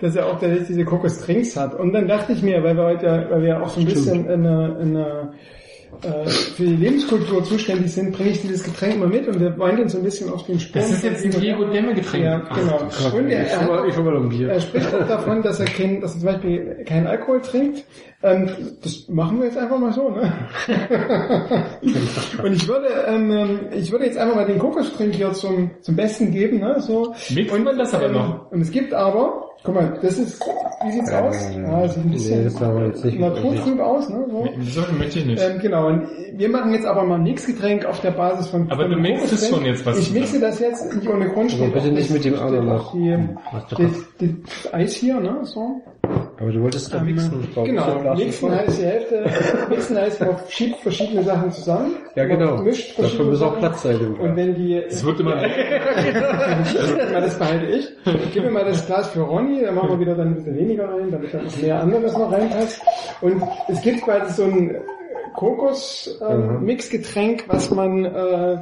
dass 0.00 0.16
er 0.16 0.26
auch 0.26 0.32
tatsächlich 0.40 0.66
diese 0.68 0.84
Kokosdrinks 0.84 1.56
hat. 1.56 1.78
Und 1.78 1.92
dann 1.92 2.08
dachte 2.08 2.32
ich 2.32 2.42
mir, 2.42 2.62
weil 2.64 2.76
wir 2.76 2.84
heute, 2.84 3.06
ja- 3.06 3.30
weil 3.30 3.42
wir 3.42 3.48
ja 3.48 3.62
auch 3.62 3.68
so 3.68 3.80
ein 3.80 3.86
bisschen 3.86 4.28
in 4.34 4.96
einer 4.96 5.32
äh, 6.02 6.26
für 6.28 6.62
die 6.62 6.76
Lebenskultur 6.76 7.44
zuständig 7.44 7.92
sind, 7.92 8.12
bringe 8.12 8.30
ich 8.30 8.40
dieses 8.40 8.62
Getränk 8.62 8.98
mal 8.98 9.08
mit 9.08 9.26
und 9.26 9.40
wir 9.40 9.58
wandeln 9.58 9.88
so 9.88 9.98
ein 9.98 10.04
bisschen 10.04 10.30
auf 10.30 10.46
den 10.46 10.58
Spuren. 10.58 10.82
Das 10.82 10.92
ist 10.92 11.04
jetzt 11.04 11.24
ein 11.24 11.30
Diego 11.32 11.64
Demme 11.64 11.94
Getränk. 11.94 12.24
Ja, 12.24 12.38
genau. 12.38 12.78
Und 13.14 13.28
er, 13.28 13.46
er, 13.46 13.84
Ich 13.86 13.96
mal 13.96 14.14
noch 14.14 14.22
ein 14.22 14.28
Bier. 14.28 14.50
er 14.50 14.60
spricht 14.60 14.94
auch 14.94 15.06
davon, 15.06 15.42
dass 15.42 15.60
er, 15.60 15.66
kein, 15.66 16.00
dass 16.00 16.14
er 16.14 16.20
zum 16.20 16.26
Beispiel 16.26 16.84
keinen 16.86 17.06
Alkohol 17.06 17.40
trinkt. 17.42 17.84
Ähm, 18.22 18.48
das 18.82 19.08
machen 19.08 19.40
wir 19.40 19.46
jetzt 19.46 19.58
einfach 19.58 19.78
mal 19.78 19.92
so, 19.92 20.10
ne? 20.10 20.32
und 22.42 22.52
ich 22.52 22.68
würde, 22.68 22.88
ähm, 23.06 23.30
ähm, 23.30 23.60
ich 23.72 23.90
würde 23.90 24.06
jetzt 24.06 24.16
einfach 24.16 24.36
mal 24.36 24.46
den 24.46 24.58
Kokosdrink 24.58 25.14
hier 25.14 25.32
zum, 25.32 25.70
zum 25.80 25.96
Besten 25.96 26.30
geben, 26.30 26.60
ne? 26.60 26.80
So. 26.80 27.14
Mixt 27.34 27.54
und 27.54 27.64
man 27.64 27.76
das 27.76 27.92
aber 27.94 28.06
ähm, 28.06 28.12
noch? 28.12 28.52
Und 28.52 28.60
es 28.60 28.70
gibt 28.70 28.94
aber, 28.94 29.49
guck 29.62 29.74
mal, 29.74 29.98
das 30.02 30.18
ist, 30.18 30.40
wie 30.84 30.92
sieht's 30.92 31.12
aus? 31.12 31.36
Ah, 31.66 31.82
das 31.82 31.94
sieht 31.94 32.04
ein 32.04 32.10
bisschen 32.10 32.38
Nee, 32.38 32.44
das 32.44 32.54
sah 32.54 32.68
aber 32.68 32.86
jetzt 32.86 33.04
nicht 33.04 33.18
naturtrüb 33.18 33.80
aus, 33.80 34.08
ne? 34.08 34.26
So. 34.30 34.48
So 34.62 34.92
möchte 34.92 35.18
ich 35.18 35.26
nicht. 35.26 35.42
Ähm, 35.42 35.58
genau, 35.58 35.88
und 35.88 36.08
wir 36.32 36.48
machen 36.48 36.72
jetzt 36.72 36.86
aber 36.86 37.04
mal 37.04 37.16
ein 37.16 37.22
Mixgetränk 37.22 37.84
auf 37.84 38.00
der 38.00 38.12
Basis 38.12 38.48
von 38.48 38.70
Aber 38.70 38.82
von 38.82 38.92
du 38.92 38.96
mixst 38.98 39.32
es 39.32 39.48
schon 39.48 39.64
jetzt, 39.64 39.84
was 39.84 39.98
Ich 39.98 40.12
mixe 40.12 40.40
das 40.40 40.58
jetzt 40.60 40.94
nicht 40.94 41.08
ohne 41.08 41.28
Grund. 41.28 41.52
Aber 41.52 41.64
steht 41.64 41.74
bitte 41.74 41.92
nicht 41.92 42.10
mit 42.10 42.24
dem 42.24 42.34
Die, 42.92 43.18
die, 43.76 43.92
die, 44.20 44.42
das 44.42 44.72
Eis 44.72 44.94
hier, 44.94 45.20
ne? 45.20 45.40
So. 45.44 45.82
Aber 46.40 46.50
du 46.50 46.62
wolltest 46.62 46.92
doch 46.94 47.00
Ähm, 47.00 47.06
mixen. 47.06 47.46
Genau, 47.54 48.14
mixen 48.16 48.50
heißt 48.50 48.78
die 48.80 48.84
Hälfte, 48.86 49.24
mixen 49.68 49.96
heißt, 49.98 50.20
man 50.20 50.36
schiebt 50.48 50.76
verschiedene 50.80 51.22
Sachen 51.22 51.52
zusammen. 51.52 51.96
Ja, 52.14 52.24
genau. 52.24 52.54
Man 52.56 52.64
mischt 52.64 52.92
Dafür 52.92 53.04
verschiedene 53.04 53.30
muss 53.30 53.42
auch. 53.42 53.58
Platz 53.58 53.82
sein 53.82 54.00
im. 54.00 54.14
Und 54.18 54.36
wenn 54.36 54.54
die, 54.54 54.76
Es 54.76 55.04
wird 55.04 55.20
immer 55.20 55.36
mal, 55.36 55.50
das 57.20 57.38
behalte 57.38 57.66
ich. 57.66 57.88
Ich 58.06 58.32
gebe 58.32 58.46
mir 58.46 58.52
mal 58.52 58.64
das 58.64 58.86
Glas 58.86 59.10
für 59.10 59.20
Ronny, 59.20 59.60
dann 59.62 59.74
machen 59.74 59.90
wir 59.90 60.00
wieder 60.00 60.14
dann 60.14 60.28
ein 60.28 60.34
bisschen 60.36 60.56
weniger 60.56 60.88
rein, 60.88 61.10
damit 61.10 61.34
dann 61.34 61.44
noch 61.44 61.56
mehr 61.60 61.78
anderes 61.82 62.12
noch 62.14 62.32
reinpasst. 62.32 62.80
Und 63.20 63.42
es 63.68 63.82
gibt 63.82 64.00
quasi 64.02 64.32
so 64.32 64.44
ein 64.44 64.76
Kokos-Mixgetränk, 65.34 67.44
was 67.48 67.70
man 67.70 68.06
äh, 68.06 68.56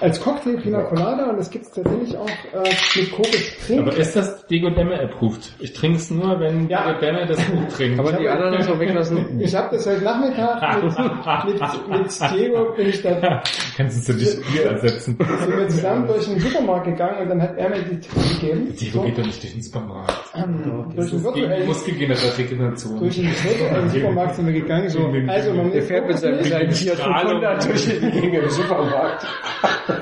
als 0.00 0.20
Cocktail 0.20 0.56
Pina 0.58 0.82
Colada 0.82 1.30
und 1.30 1.38
das 1.38 1.50
gibt 1.50 1.64
es 1.66 1.72
tatsächlich 1.72 2.16
auch 2.16 2.28
äh, 2.28 2.70
mit 2.98 3.10
Kokos 3.12 3.42
trinkt. 3.66 3.82
Aber 3.88 3.96
ist 3.96 4.14
das 4.16 4.46
Diego 4.46 4.70
Demme 4.70 5.00
approved? 5.00 5.52
Ich 5.58 5.72
trinke 5.72 5.98
es 5.98 6.10
nur, 6.10 6.38
wenn 6.40 6.68
Ja. 6.68 6.84
Diego 6.86 7.00
Demme 7.00 7.26
das 7.26 7.40
Buch 7.42 7.68
trinkt. 7.76 7.98
Aber 7.98 8.12
die 8.12 8.28
Ananas 8.28 8.68
auch 8.68 8.78
weglassen. 8.78 9.40
Ich 9.40 9.54
habe 9.54 9.74
das 9.76 9.86
heute 9.86 10.04
Nachmittag 10.04 10.82
mit, 10.82 11.54
mit, 11.60 11.88
mit 11.88 12.30
Diego 12.32 12.72
bin 12.76 12.88
ich 12.88 13.02
da 13.02 13.42
Kannst 13.76 14.08
du 14.08 14.12
dich 14.12 14.36
Bier 14.52 14.70
ersetzen? 14.70 15.16
sind 15.18 15.56
wir 15.56 15.68
zusammen 15.68 16.06
durch 16.06 16.24
den 16.26 16.38
Supermarkt 16.40 16.86
gegangen 16.86 17.22
und 17.22 17.28
dann 17.30 17.42
hat 17.42 17.56
er 17.56 17.68
mir 17.70 17.82
die 17.82 18.00
Tipps 18.00 18.40
gegeben. 18.40 18.74
Diego 18.80 19.02
geht 19.02 19.18
doch 19.18 19.24
nicht 19.26 19.42
durch 19.42 19.52
den 19.52 19.62
Supermarkt. 19.62 20.14
Ähm, 20.34 20.92
durch 20.94 21.10
den 21.10 21.24
virtuellen 21.24 21.66
Muskelgeneration. 21.66 22.98
durch 22.98 23.16
den 23.16 23.24
virtuellen 23.26 23.88
Supermarkt 23.90 24.34
sind 24.36 24.46
wir 24.46 24.52
gegangen. 24.54 24.88
So, 24.88 24.98
also 25.26 25.52
man 25.54 25.72
Der 25.72 25.82
fährt 25.82 26.06
mit 26.06 26.18
seinem 26.18 26.40
kleinen 26.40 26.70
Fiat 26.72 26.96
Strahlung. 26.98 27.40
500 27.42 27.64
durch 27.68 27.84
die 27.86 28.20
Gegend 28.20 28.34
im 28.44 28.50
Supermarkt. 28.50 29.26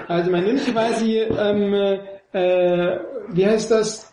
Also 0.09 0.31
man 0.31 0.45
nimmt 0.45 0.65
quasi, 0.67 1.19
ähm, 1.21 1.75
äh, 2.33 2.99
wie 3.31 3.47
heißt 3.47 3.71
das, 3.71 4.13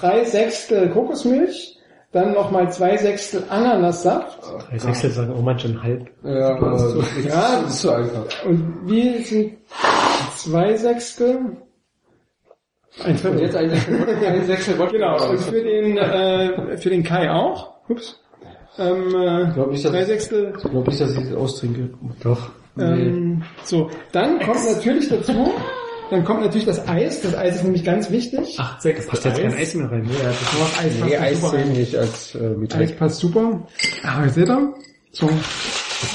drei 0.00 0.24
Sechstel 0.24 0.90
Kokosmilch, 0.90 1.78
dann 2.12 2.32
nochmal 2.32 2.70
zwei 2.72 2.96
Sechstel 2.96 3.42
Ananassaft 3.48 4.38
Drei 4.70 4.78
Sechstel 4.78 5.10
sagen 5.10 5.32
auch 5.32 5.42
manche 5.42 5.68
ein 5.68 5.82
halb. 5.82 6.10
Ja, 6.22 6.56
aber 6.56 6.70
das 6.70 7.24
Ja. 7.26 7.60
ist 7.66 7.80
zu 7.80 7.90
einfach. 7.90 8.24
und 8.46 8.80
wie 8.86 9.18
sind 9.22 9.58
zwei 10.36 10.76
Sechstel? 10.76 11.38
Ein 13.02 13.10
Und 13.10 13.18
Viertel. 13.20 13.40
jetzt 13.40 13.56
ein 13.56 13.70
Sechstel, 13.70 14.06
ein 14.26 14.44
Sechstel 14.46 14.78
Wodka. 14.78 14.92
Genau, 14.92 15.30
und 15.30 15.40
für 15.40 15.62
den, 15.62 15.98
äh, 15.98 16.76
für 16.76 16.90
den 16.90 17.02
Kai 17.02 17.28
auch. 17.30 17.74
Ups. 17.88 18.20
Ähm, 18.78 19.08
äh, 19.14 19.52
glaub 19.52 19.70
nicht, 19.72 19.84
dass- 19.84 19.90
drei 19.92 20.04
Sechstel. 20.04 20.52
Ich 20.56 20.62
glaube 20.70 20.88
nicht, 20.88 21.00
dass 21.00 21.10
ich 21.16 21.24
das 21.28 21.34
austrinke. 21.34 21.90
Doch. 22.22 22.50
Ähm, 22.78 23.42
so, 23.64 23.90
dann 24.12 24.40
kommt 24.40 24.64
natürlich 24.74 25.08
dazu, 25.08 25.52
dann 26.10 26.24
kommt 26.24 26.40
natürlich 26.40 26.66
das 26.66 26.86
Eis. 26.88 27.20
Das 27.22 27.36
Eis 27.36 27.56
ist 27.56 27.64
nämlich 27.64 27.84
ganz 27.84 28.10
wichtig. 28.10 28.58
8, 28.58 28.82
6, 28.82 29.06
Passt 29.06 29.24
jetzt 29.24 29.40
kein 29.40 29.54
Eis 29.54 29.74
mehr 29.74 29.90
rein. 29.90 30.02
Ne? 30.02 30.10
Ja, 30.12 30.28
das 30.30 30.54
Aber 30.54 30.86
Eis 30.86 30.94
Nee, 30.94 31.00
passt 31.10 31.22
Eis 31.22 31.40
super. 31.40 31.50
zählt 31.56 31.76
nicht 31.76 31.96
als 31.96 32.34
äh, 32.34 32.38
Eis 32.38 32.60
Getränk. 32.60 32.98
passt 32.98 33.18
super. 33.20 33.62
Ah, 34.02 34.28
seht 34.28 34.48
ihr? 34.48 34.74
So, 35.12 35.28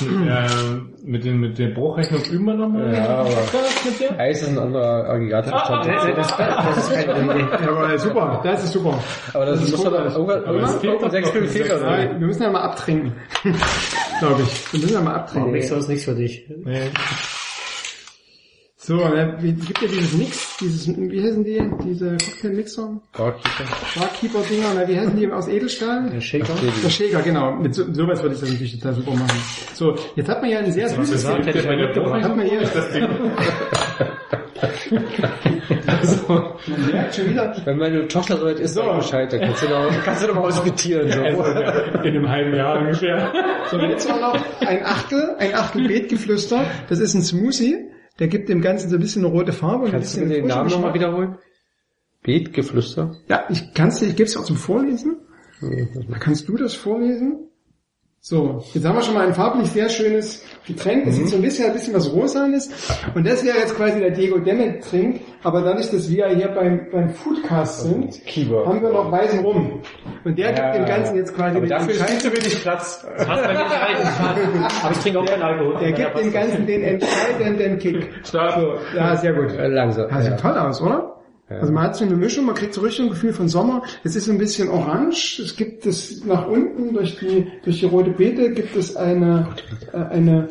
Ähm, 0.01 0.89
mit, 1.03 1.23
den, 1.23 1.39
mit 1.39 1.57
der 1.57 1.69
Bruchrechnung 1.69 2.21
üben 2.25 2.45
wir 2.45 2.53
nochmal. 2.53 2.93
Ja, 2.93 3.07
aber 3.07 3.29
Was 3.29 3.85
mit 3.85 3.99
dir? 3.99 4.19
Eis 4.19 4.41
ist 4.41 4.49
ein 4.49 4.59
anderer 4.59 5.09
Aggregatzustand. 5.09 5.85
das, 5.87 6.05
das, 6.15 6.37
das 6.37 6.77
ist 6.77 6.93
kein 6.93 7.27
ja, 7.39 7.69
aber 7.69 7.97
super, 7.97 8.41
das 8.43 8.63
ist 8.65 8.73
super. 8.73 8.99
Aber 9.33 9.45
das, 9.45 9.61
ist 9.63 9.71
muss 9.71 9.83
doch 9.83 9.93
Aber 9.93 10.05
es 10.05 10.15
irgendwas, 10.15 10.75
fehlt 10.75 10.83
irgendein 10.83 11.01
doch 11.01 11.11
Sechstel 11.11 11.41
noch 11.41 11.47
ein 11.47 11.53
fehlt 11.53 11.71
da 11.71 11.77
Sechstel. 11.79 12.07
drin. 12.09 12.19
Wir 12.19 12.27
müssen 12.27 12.43
ja 12.43 12.49
mal 12.51 12.61
abtrinken. 12.61 13.13
Glaube 14.19 14.43
ich. 14.43 14.73
Wir 14.73 14.79
müssen 14.81 14.93
ja 14.93 15.01
mal 15.01 15.13
Oh, 15.13 15.17
abtrinken. 15.17 15.51
Mixer 15.51 15.77
ist 15.77 15.87
nichts 15.89 16.05
für 16.05 16.15
dich. 16.15 16.45
Nee. 16.65 16.89
So, 18.81 18.95
ne, 18.95 19.35
wie- 19.39 19.53
gibt 19.53 19.81
ja 19.81 19.87
dieses 19.87 20.13
Mix, 20.13 20.57
dieses, 20.59 20.87
wie 20.87 21.21
heißen 21.21 21.43
die, 21.43 21.61
diese 21.85 22.17
Cocktailmixer? 22.17 22.99
Barkeeper-Dinger, 23.13 24.73
ne, 24.73 24.87
wie 24.87 24.97
heißen 24.97 25.15
die 25.17 25.31
aus 25.31 25.47
Edelstahl? 25.47 26.09
Der 26.09 26.21
Shaker. 26.21 26.53
Der 26.83 26.89
Shaker, 26.89 27.21
genau. 27.21 27.51
Mit 27.55 27.75
so, 27.75 27.83
sowas 27.93 28.21
würde 28.23 28.33
ich 28.35 28.41
das 28.41 28.49
natürlich 28.49 28.79
total 28.79 28.95
super 28.95 29.11
machen. 29.11 29.39
So, 29.75 29.95
jetzt 30.15 30.29
hat 30.29 30.41
man 30.41 30.49
ja 30.49 30.59
ein 30.59 30.71
sehr 30.71 30.89
süßes 30.89 31.11
gesagt, 31.11 31.45
hätte 31.45 31.59
ich 31.59 31.67
mitgebracht. 31.67 32.23
Hat 32.23 32.35
man 32.35 32.47
hier, 32.47 32.61
das 32.61 32.91
Ding. 32.91 33.07
also, 35.97 36.27
man 36.67 36.91
merkt 36.91 37.15
schon 37.15 37.29
wieder, 37.29 37.55
Wenn 37.65 37.77
meine 37.77 38.07
Tochter 38.07 38.37
so 38.37 38.45
weit 38.45 38.59
ist, 38.59 38.73
So. 38.73 38.83
Bescheid, 38.83 39.31
dann 39.31 39.41
kannst 39.41 39.63
du 39.63 39.67
noch, 39.69 39.91
kannst 40.05 40.23
du 40.23 40.27
noch 40.27 40.35
mal 40.35 40.43
hospitieren. 40.43 41.11
So. 41.11 41.21
Also, 41.21 41.43
in 41.43 42.15
einem 42.15 42.29
halben 42.29 42.55
Jahr 42.55 42.79
ungefähr. 42.79 43.31
So, 43.69 43.77
und 43.77 43.89
jetzt 43.89 44.09
auch 44.11 44.19
noch 44.19 44.41
ein 44.65 44.85
Achtel, 44.85 45.35
ein 45.39 45.53
Achtel 45.55 45.87
Beetgeflüster. 45.87 46.65
Das 46.89 46.99
ist 46.99 47.13
ein 47.13 47.21
Smoothie. 47.23 47.89
Der 48.19 48.27
gibt 48.27 48.49
dem 48.49 48.61
Ganzen 48.61 48.89
so 48.89 48.97
ein 48.97 48.99
bisschen 49.01 49.23
eine 49.23 49.33
rote 49.33 49.53
Farbe 49.53 49.85
und 49.85 49.85
ein 49.87 49.91
Kannst 49.93 50.15
du 50.15 50.19
bisschen 50.21 50.29
mir 50.29 50.41
den 50.41 50.47
Namen 50.47 50.69
nochmal 50.69 50.93
wiederholen? 50.93 51.37
Beetgeflüster? 52.23 53.15
Ja, 53.27 53.45
ich 53.49 53.73
kann's 53.73 53.99
dir, 53.99 54.07
ich 54.07 54.15
gebe 54.15 54.27
es 54.27 54.35
auch 54.35 54.43
zum 54.43 54.57
Vorlesen. 54.57 55.17
Kannst 56.19 56.47
du 56.47 56.57
das 56.57 56.73
vorlesen? 56.73 57.48
So, 58.21 58.61
jetzt 58.73 58.85
haben 58.85 58.95
wir 58.95 59.01
schon 59.01 59.13
mal 59.13 59.27
ein 59.27 59.33
farblich 59.33 59.69
sehr 59.69 59.87
schönes 59.87 60.43
Getränk. 60.67 61.05
Das 61.05 61.15
sieht 61.15 61.29
so 61.29 61.37
ein 61.37 61.41
bisschen, 61.41 61.67
ein 61.67 61.73
bisschen 61.73 61.93
was 61.93 62.11
Rosanes. 62.11 62.69
Und 63.15 63.25
das 63.25 63.45
wäre 63.45 63.57
jetzt 63.59 63.75
quasi 63.77 63.97
der 63.99 64.11
Diego 64.11 64.39
Demet 64.39 64.83
Trink. 64.83 65.21
Aber 65.41 65.61
dadurch, 65.61 65.89
dass 65.89 66.09
wir 66.09 66.27
hier 66.27 66.49
beim, 66.49 66.87
beim 66.91 67.09
Foodcast 67.11 67.83
sind, 67.83 68.25
Keyboard. 68.25 68.67
haben 68.67 68.81
wir 68.81 68.89
noch 68.89 69.09
weißen 69.09 69.39
Rum. 69.39 69.79
Und 70.25 70.37
der 70.37 70.51
gibt 70.51 70.75
dem 70.75 70.85
Ganzen 70.85 71.15
jetzt 71.15 71.33
quasi 71.33 71.55
Aber 71.57 71.65
den 71.65 71.69
dafür 71.69 71.91
ist 71.93 72.21
zu 72.21 72.31
wenig 72.31 72.61
Platz. 72.61 73.07
Aber 73.25 74.91
ich 74.91 74.97
trinke 74.97 75.19
auch 75.19 75.25
keinen 75.25 75.41
Alkohol. 75.43 75.77
der 75.79 75.91
gibt 75.93 76.19
dem 76.19 76.33
Ganzen 76.33 76.67
den 76.67 76.83
entscheidenden 76.83 77.77
Kick. 77.79 78.09
Start. 78.25 78.53
So, 78.59 78.97
ja, 78.97 79.15
sehr 79.15 79.31
gut. 79.31 79.53
Langsam. 79.57 80.09
Ja, 80.09 80.21
sieht 80.21 80.31
Ja. 80.31 80.37
toll 80.37 80.57
aus, 80.57 80.81
oder? 80.81 81.18
Also 81.49 81.71
man 81.73 81.83
hat 81.83 81.95
so 81.95 82.05
eine 82.05 82.15
Mischung, 82.15 82.45
man 82.45 82.55
kriegt 82.55 82.73
so 82.73 82.81
richtig 82.81 83.05
ein 83.05 83.09
Gefühl 83.09 83.33
von 83.33 83.47
Sommer. 83.47 83.83
Es 84.03 84.15
ist 84.15 84.25
so 84.25 84.31
ein 84.31 84.37
bisschen 84.37 84.69
orange. 84.69 85.39
Es 85.43 85.55
gibt 85.55 85.85
es 85.85 86.23
nach 86.25 86.47
unten 86.47 86.93
durch 86.93 87.17
die 87.19 87.47
durch 87.63 87.79
die 87.79 87.85
rote 87.85 88.11
Beete 88.11 88.51
gibt 88.51 88.75
es 88.75 88.95
eine 88.95 89.47
äh, 89.93 89.97
eine 89.97 90.49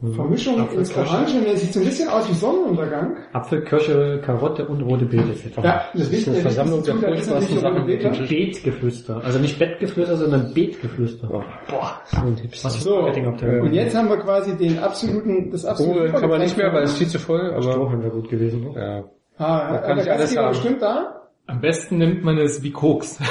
Vermischung 0.00 0.68
ins 0.70 0.96
Orange. 0.96 1.38
Und 1.38 1.46
es 1.46 1.60
sieht 1.60 1.72
so 1.72 1.80
ein 1.80 1.86
bisschen 1.86 2.08
aus 2.08 2.28
wie 2.30 2.34
Sonnenuntergang. 2.34 3.16
Apfel, 3.32 3.62
Kirsche, 3.64 4.22
Karotte 4.24 4.64
und 4.68 4.80
rote 4.82 5.04
Beete. 5.06 5.34
Ja, 5.60 5.86
das 5.92 6.08
ist 6.08 6.28
eine 6.28 6.36
Versammlung 6.38 6.84
der 6.84 6.94
furchtbarsten 6.94 7.58
Sachen. 7.58 7.86
Beete. 7.86 8.10
Beetgeflüster. 8.28 9.20
Also 9.24 9.40
nicht 9.40 9.58
Bettgeflüster, 9.58 10.16
sondern 10.16 10.54
Beetgeflüster. 10.54 11.26
Boah. 11.26 12.00
Und 12.24 12.38
Hipster. 12.38 12.68
Was 12.68 12.80
So, 12.80 12.98
und 13.00 13.72
jetzt 13.72 13.96
haben 13.96 14.08
wir 14.08 14.18
quasi 14.18 14.56
den 14.56 14.78
absoluten, 14.78 15.50
das 15.50 15.64
absolute 15.64 16.12
Oh, 16.14 16.20
kann 16.20 16.30
man 16.30 16.40
nicht 16.42 16.56
mehr, 16.56 16.72
weil 16.72 16.84
es 16.84 16.92
ist 16.92 16.98
viel 16.98 17.08
zu 17.08 17.18
voll, 17.18 17.50
aber 17.50 17.62
Strohhalm 17.72 18.00
wäre 18.02 18.12
gut 18.12 18.28
gewesen. 18.28 18.72
Ne? 18.72 18.80
ja. 18.80 19.04
Ah, 19.38 19.68
Man 19.70 19.80
kann 19.80 19.84
aber 19.84 19.94
nicht 19.94 20.06
der 20.06 20.14
alles 20.14 20.36
haben. 20.36 20.48
bestimmt 20.50 20.82
da. 20.82 21.14
Am 21.46 21.60
besten 21.60 21.98
nimmt 21.98 22.24
man 22.24 22.36
es 22.38 22.62
wie 22.62 22.72
Koks. 22.72 23.18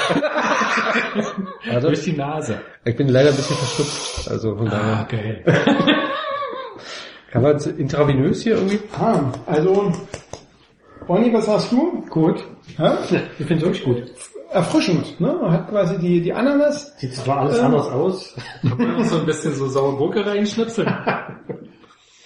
Also, 1.70 1.88
Durch 1.88 2.02
die 2.04 2.12
Nase. 2.14 2.60
ich 2.84 2.96
bin 2.96 3.08
leider 3.08 3.30
ein 3.30 3.36
bisschen 3.36 3.56
verschnupft, 3.56 4.30
also 4.30 4.56
von 4.56 4.68
Ah, 4.68 5.04
daher. 5.10 5.42
geil. 5.44 5.44
Kann 7.30 7.42
man 7.42 7.58
intravenös 7.76 8.42
hier 8.42 8.54
irgendwie? 8.56 8.80
Ah, 8.98 9.20
also, 9.46 9.92
Bonnie, 11.06 11.32
was 11.32 11.46
sagst 11.46 11.72
du? 11.72 12.04
Gut. 12.08 12.42
Hä? 12.76 12.90
Ich 13.38 13.46
finde 13.46 13.56
es 13.56 13.62
wirklich 13.62 13.84
gut. 13.84 14.02
Erfrischend, 14.50 15.20
ne? 15.20 15.36
Man 15.40 15.52
hat 15.52 15.68
quasi 15.68 15.98
die, 15.98 16.22
die 16.22 16.32
Ananas, 16.32 16.94
Sieht 16.98 17.14
zwar 17.14 17.38
alles 17.40 17.58
anders 17.60 17.88
aus. 17.90 18.34
Kann 18.62 18.78
man 18.78 18.96
auch 18.96 19.04
so 19.04 19.18
ein 19.18 19.26
bisschen 19.26 19.54
so 19.54 19.66
saure 19.68 19.96
Gurke 19.96 20.24
reinschnipseln. 20.24 20.88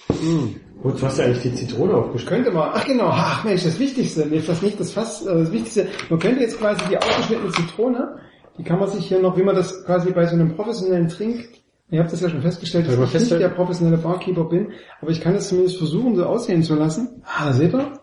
Gut, 0.07 0.55
du 0.91 1.01
hast 1.01 1.17
ja 1.17 1.25
eigentlich 1.25 1.41
die 1.41 1.55
Zitrone 1.55 1.93
aufgeschrieben. 1.93 2.43
Könnte 2.43 2.51
man, 2.51 2.71
ach 2.73 2.85
genau, 2.85 3.07
ach 3.07 3.43
Mensch, 3.43 3.63
das 3.63 3.79
Wichtigste, 3.79 4.27
nee, 4.29 4.41
das 4.45 4.61
nicht 4.61 4.79
das 4.79 4.91
Fass, 4.91 5.25
äh, 5.25 5.33
das 5.33 5.51
Wichtigste, 5.51 5.87
man 6.09 6.19
könnte 6.19 6.41
jetzt 6.41 6.59
quasi 6.59 6.83
die 6.89 6.97
aufgeschnittene 6.97 7.51
Zitrone, 7.51 8.17
die 8.57 8.63
kann 8.63 8.79
man 8.79 8.89
sich 8.89 9.07
hier 9.07 9.19
noch, 9.19 9.37
wie 9.37 9.43
man 9.43 9.55
das 9.55 9.85
quasi 9.85 10.11
bei 10.11 10.25
so 10.25 10.33
einem 10.33 10.55
professionellen 10.55 11.07
Trink, 11.07 11.47
ihr 11.89 11.99
habt 11.99 12.11
das 12.11 12.21
ja 12.21 12.29
schon 12.29 12.41
festgestellt, 12.41 12.87
dass 12.87 13.13
ich 13.13 13.13
nicht 13.13 13.31
der 13.31 13.49
professionelle 13.49 13.97
Barkeeper 13.97 14.43
bin, 14.45 14.73
aber 15.01 15.11
ich 15.11 15.21
kann 15.21 15.35
es 15.35 15.47
zumindest 15.47 15.77
versuchen, 15.77 16.15
so 16.15 16.25
aussehen 16.25 16.63
zu 16.63 16.75
lassen. 16.75 17.23
Ah, 17.23 17.45
da 17.47 17.53
seht 17.53 17.73
ihr? 17.73 18.02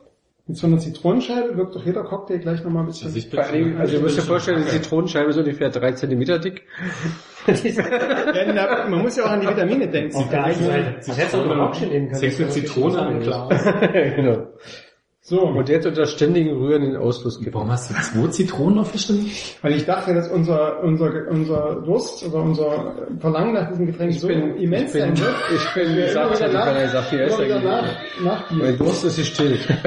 Mit 0.50 0.56
so 0.56 0.66
einer 0.66 0.78
Zitronenscheibe 0.78 1.56
wirkt 1.56 1.76
doch 1.76 1.86
jeder 1.86 2.02
Cocktail 2.02 2.38
gleich 2.38 2.64
nochmal 2.64 2.82
ein 2.82 2.86
bisschen. 2.86 3.06
Also 3.06 3.18
ich 3.18 3.30
bin 3.30 3.40
Dingen, 3.52 3.78
also 3.78 3.94
ihr 3.94 4.00
müsst 4.00 4.18
euch 4.18 4.24
vorstellen, 4.24 4.64
die 4.64 4.68
Zitronenscheibe 4.68 5.30
ist 5.30 5.36
ungefähr 5.36 5.70
drei 5.70 5.92
Zentimeter 5.92 6.40
dick. 6.40 6.62
Da, 7.46 8.88
man 8.88 9.00
muss 9.00 9.16
ja 9.16 9.26
auch 9.26 9.30
an 9.30 9.40
die 9.42 9.46
Vitamine 9.46 9.86
denken. 9.86 10.16
Auf 10.16 10.28
der 10.28 10.44
einen 10.44 10.60
Seite. 10.60 10.94
Das 11.06 11.16
hättest 11.16 11.34
du 11.34 11.38
auch 11.38 11.68
Action 11.68 11.88
nehmen 11.88 12.08
können. 12.08 12.18
Sechs 12.18 12.38
mit 12.40 12.52
Zitrone 12.52 13.12
im 13.12 13.20
Glas. 13.20 13.64
genau. 13.92 14.48
So, 15.30 15.42
Und 15.42 15.68
jetzt 15.68 15.86
unter 15.86 16.06
ständigen 16.06 16.56
Rühren 16.58 16.82
den 16.82 16.96
Ausfluss 16.96 17.38
gibt. 17.38 17.54
Warum 17.54 17.70
hast 17.70 17.88
du 17.88 17.94
zwei 17.94 18.26
Zitronen 18.32 18.80
aufgestellt? 18.80 19.20
weil 19.62 19.74
ich 19.74 19.86
dachte, 19.86 20.12
dass 20.12 20.26
unser, 20.26 20.82
unser, 20.82 21.28
unser 21.30 21.82
Durst 21.86 22.26
oder 22.26 22.42
unser 22.42 22.94
Verlangen 23.20 23.52
nach 23.54 23.68
diesem 23.70 23.86
Getränk 23.86 24.12
so 24.14 24.28
immens 24.28 24.92
ich 24.92 25.00
bin, 25.00 25.14
sein 25.14 25.18
wird. 25.20 25.34
ich 25.54 25.74
bin, 25.74 25.92
ich 25.92 25.98
immer 25.98 26.08
sag's 26.08 26.40
ja 26.40 26.48
wieder 26.48 26.82
nicht, 26.82 26.94
nach- 26.94 27.12
weil 27.12 27.20
er 27.20 27.26
ist 27.28 27.38
er. 27.38 27.84
nach, 28.24 28.50
Mein 28.50 28.76
Durst 28.76 29.04
ist 29.04 29.16
gestillt. 29.18 29.60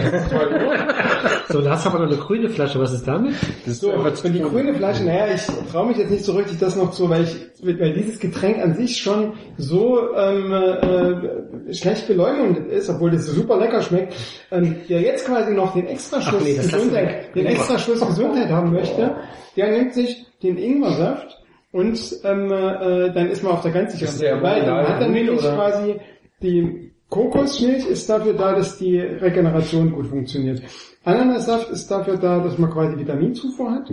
So, 1.49 1.61
da 1.61 1.71
hast 1.71 1.85
du 1.85 1.89
aber 1.89 1.99
noch 1.99 2.07
eine 2.07 2.17
grüne 2.17 2.49
Flasche. 2.49 2.79
Was 2.79 2.93
ist 2.93 3.07
damit? 3.07 3.33
Das 3.65 3.73
ist 3.75 3.81
So, 3.81 3.91
und 3.91 4.23
die 4.23 4.39
grüne 4.39 4.73
Flasche, 4.73 5.03
naja, 5.03 5.27
ich 5.35 5.41
traue 5.71 5.87
mich 5.87 5.97
jetzt 5.97 6.09
nicht 6.09 6.23
so 6.23 6.33
richtig, 6.33 6.57
das 6.57 6.75
noch 6.75 6.91
zu, 6.91 7.09
weil 7.09 7.23
ich, 7.25 7.35
weil 7.61 7.93
dieses 7.93 8.19
Getränk 8.19 8.57
an 8.59 8.73
sich 8.75 8.97
schon 8.97 9.33
so 9.57 9.99
ähm, 10.15 10.51
äh, 10.53 11.73
schlecht 11.73 12.07
beleumundet 12.07 12.67
ist, 12.71 12.89
obwohl 12.89 13.11
das 13.11 13.25
super 13.27 13.57
lecker 13.57 13.81
schmeckt, 13.81 14.13
ähm, 14.51 14.77
der 14.89 15.01
jetzt 15.01 15.27
quasi 15.33 15.53
noch 15.53 15.73
den 15.73 15.87
Extraschluss 15.87 16.41
Ach 16.41 16.45
nee, 16.45 16.55
Gesundheit, 16.55 17.35
den 17.35 17.45
Extraschluss 17.47 18.05
Gesundheit 18.05 18.49
haben 18.49 18.71
möchte, 18.71 19.15
der 19.55 19.71
nimmt 19.71 19.93
sich 19.93 20.25
den 20.41 20.57
Ingwersaft 20.57 21.41
und 21.71 21.99
ähm, 22.23 22.51
äh, 22.51 23.11
dann 23.13 23.29
ist 23.29 23.43
man 23.43 23.53
auf 23.53 23.61
der 23.61 23.71
ganz 23.71 23.93
sicheren 23.93 24.13
Seite. 24.13 24.41
Weil 24.41 24.65
dann 24.65 24.87
hat 24.87 24.99
grün, 24.99 25.11
nämlich 25.11 25.39
quasi 25.39 25.95
die 26.41 26.91
Kokosmilch 27.09 27.87
ist 27.87 28.09
dafür 28.09 28.33
da, 28.33 28.55
dass 28.55 28.77
die 28.77 28.99
Regeneration 28.99 29.91
gut 29.91 30.07
funktioniert. 30.07 30.61
Ananassaft 31.03 31.69
ist 31.69 31.89
dafür 31.91 32.17
da, 32.17 32.39
dass 32.39 32.57
man 32.57 32.71
quasi 32.71 32.97
Vitaminzufuhr 32.97 33.71
hat. 33.71 33.91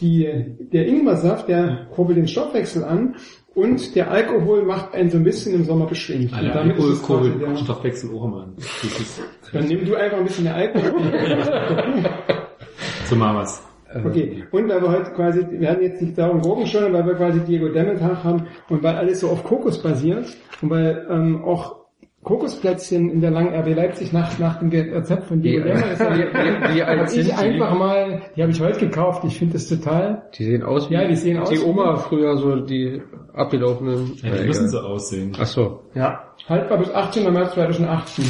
Die, 0.00 0.26
der 0.72 0.86
Ingwersaft, 0.86 1.48
der 1.48 1.88
kurbelt 1.94 2.18
den 2.18 2.28
Stoffwechsel 2.28 2.84
an 2.84 3.16
und 3.54 3.94
der 3.94 4.10
Alkohol 4.10 4.64
macht 4.64 4.94
einen 4.94 5.10
so 5.10 5.18
ein 5.18 5.24
bisschen 5.24 5.54
im 5.54 5.64
Sommer 5.64 5.86
beschwingt. 5.86 6.32
Kohl, 7.02 7.30
der, 7.38 7.56
Stoffwechsel 7.56 8.10
auch 8.14 8.24
immer 8.24 8.42
an. 8.42 8.56
Dann 9.52 9.68
nimm 9.68 9.84
du 9.84 9.94
einfach 9.94 10.18
ein 10.18 10.24
bisschen 10.24 10.44
mehr 10.44 10.56
Alkohol. 10.56 10.92
so 13.06 13.16
machen 13.16 13.36
wir's. 13.36 13.62
Okay, 14.04 14.42
und 14.50 14.68
weil 14.68 14.82
wir 14.82 14.90
heute 14.90 15.12
quasi, 15.12 15.46
wir 15.48 15.70
hatten 15.70 15.82
jetzt 15.82 16.02
nicht 16.02 16.18
darum 16.18 16.40
Gurken 16.40 16.66
schon, 16.66 16.92
weil 16.92 17.06
wir 17.06 17.14
quasi 17.14 17.38
Diego 17.40 17.68
Demme 17.68 17.96
Tag 17.96 18.24
haben 18.24 18.48
und 18.68 18.82
weil 18.82 18.96
alles 18.96 19.20
so 19.20 19.28
auf 19.28 19.44
Kokos 19.44 19.80
basiert 19.80 20.26
und 20.60 20.70
weil 20.70 21.06
ähm, 21.08 21.44
auch 21.44 21.83
Kokosplätzchen 22.24 23.10
in 23.10 23.20
der 23.20 23.30
langen 23.30 23.54
RB 23.54 23.74
Leipzig 23.76 24.12
nach, 24.12 24.38
nach 24.38 24.58
dem 24.58 24.70
Rezept 24.70 25.24
von 25.26 25.40
Diego 25.42 25.64
Wie- 25.64 25.68
Demme 25.68 25.82
ist, 25.92 26.00
wie- 26.00 26.04
wie- 26.04 26.74
wie 26.76 26.82
alt 26.82 27.00
hab 27.00 27.08
sind 27.08 27.20
ich 27.20 27.26
die? 27.28 27.32
einfach 27.34 27.78
mal, 27.78 28.22
die 28.34 28.42
habe 28.42 28.50
ich 28.52 28.60
heute 28.60 28.80
gekauft, 28.80 29.22
ich 29.24 29.38
finde 29.38 29.52
das 29.54 29.68
total, 29.68 30.22
Die 30.36 30.44
sehen 30.44 30.62
aus 30.62 30.88
wie 30.90 30.94
Ja, 30.94 31.06
die 31.06 31.14
sehen 31.16 31.38
aus 31.38 31.50
die 31.50 31.56
wie- 31.58 31.62
Oma 31.64 31.96
früher 31.96 32.36
so 32.36 32.56
die 32.56 33.00
abgelaufenen. 33.34 34.12
Ja, 34.22 34.30
die 34.36 34.46
müssen 34.46 34.68
so 34.68 34.78
aussehen. 34.80 35.32
Ach 35.38 35.46
so. 35.46 35.82
ja, 35.94 36.24
haltbar 36.48 36.78
bis 36.78 36.90
18. 36.92 37.30
März 37.32 37.52
2018. 37.54 38.24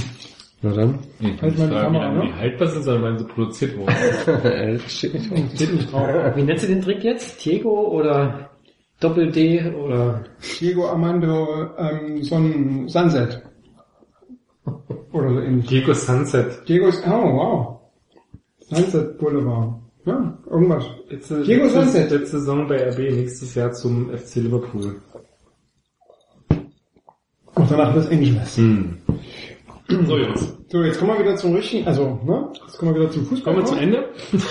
Na 0.62 0.72
dann. 0.72 0.98
Ich 1.20 1.42
Halt 1.42 1.58
mal 1.58 1.68
die 1.68 1.74
Kamera, 1.74 2.12
wie 2.14 2.16
ne? 2.18 2.24
die 2.26 2.34
haltbar 2.40 2.68
sind, 2.68 2.82
sondern 2.84 3.02
wann 3.04 3.18
sie 3.18 3.24
produziert 3.26 3.76
wurden. 3.78 3.94
Äh, 4.44 4.78
steht. 4.88 5.20
Steht 5.54 5.72
nicht 5.74 5.92
drauf. 5.92 6.08
Wie 6.34 6.42
nennst 6.42 6.64
du 6.64 6.68
den 6.68 6.80
Trick 6.82 7.04
jetzt? 7.04 7.44
Diego 7.44 7.88
oder 7.88 8.48
Doppel 9.00 9.30
D 9.30 9.62
oder 9.72 10.24
Diego 10.60 10.86
Armando 10.88 11.66
ähm, 11.78 12.22
Son 12.22 12.88
Sunset. 12.88 13.42
Oder 15.14 15.32
so 15.32 15.40
ähnlich. 15.40 15.66
Diego 15.68 15.94
Sunset. 15.94 16.68
Diego's, 16.68 17.00
oh 17.06 17.10
wow. 17.10 17.80
Sunset 18.58 19.16
Boulevard. 19.18 19.74
Ja, 20.06 20.36
irgendwas. 20.50 20.84
Letzte, 21.08 21.42
Diego 21.44 21.64
letzte, 21.64 21.80
Sunset. 21.82 22.10
letzte 22.10 22.38
Saison 22.40 22.66
bei 22.66 22.76
RB, 22.90 22.98
nächstes 22.98 23.54
Jahr 23.54 23.72
zum 23.72 24.10
FC 24.10 24.36
Liverpool. 24.36 25.00
Und 27.54 27.70
danach 27.70 27.94
das 27.94 28.08
Englisch. 28.08 28.56
Hm. 28.56 28.98
So, 30.06 30.16
Jungs. 30.16 30.52
So, 30.68 30.82
jetzt 30.82 30.98
kommen 30.98 31.12
wir 31.12 31.20
wieder 31.20 31.36
zum 31.36 31.54
richtigen, 31.54 31.86
also, 31.86 32.18
ne? 32.24 32.48
Jetzt 32.66 32.78
kommen 32.78 32.94
wir 32.94 33.02
wieder 33.02 33.10
zum 33.12 33.26
Fußball. 33.26 33.52
Kommen 33.54 33.66
wir 33.66 33.70
zum 33.70 33.78
Ende? 33.78 34.08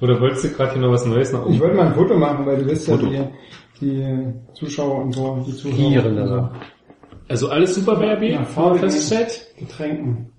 Oder 0.00 0.20
wolltest 0.20 0.44
du 0.44 0.48
gerade 0.50 0.72
hier 0.72 0.82
noch 0.82 0.92
was 0.92 1.04
Neues 1.04 1.32
nach 1.32 1.42
Ich 1.42 1.46
oben? 1.48 1.60
wollte 1.60 1.76
mal 1.76 1.86
ein 1.88 1.94
Foto 1.94 2.16
machen, 2.16 2.46
weil 2.46 2.56
du 2.56 2.66
willst 2.66 2.88
ja 2.88 2.96
die, 2.96 3.22
die 3.80 4.32
Zuschauer 4.54 5.02
und 5.02 5.12
so, 5.14 5.44
die 5.46 5.54
Zuhörer. 5.54 5.76
Hier, 5.76 6.50
also. 7.28 7.46
so. 7.46 7.52
Also 7.52 7.60
alles 7.60 7.74
super 7.74 7.92
RB? 8.00 8.22
Ja, 8.22 8.44
festgestellt? 8.44 9.54
Getränken. 9.58 10.32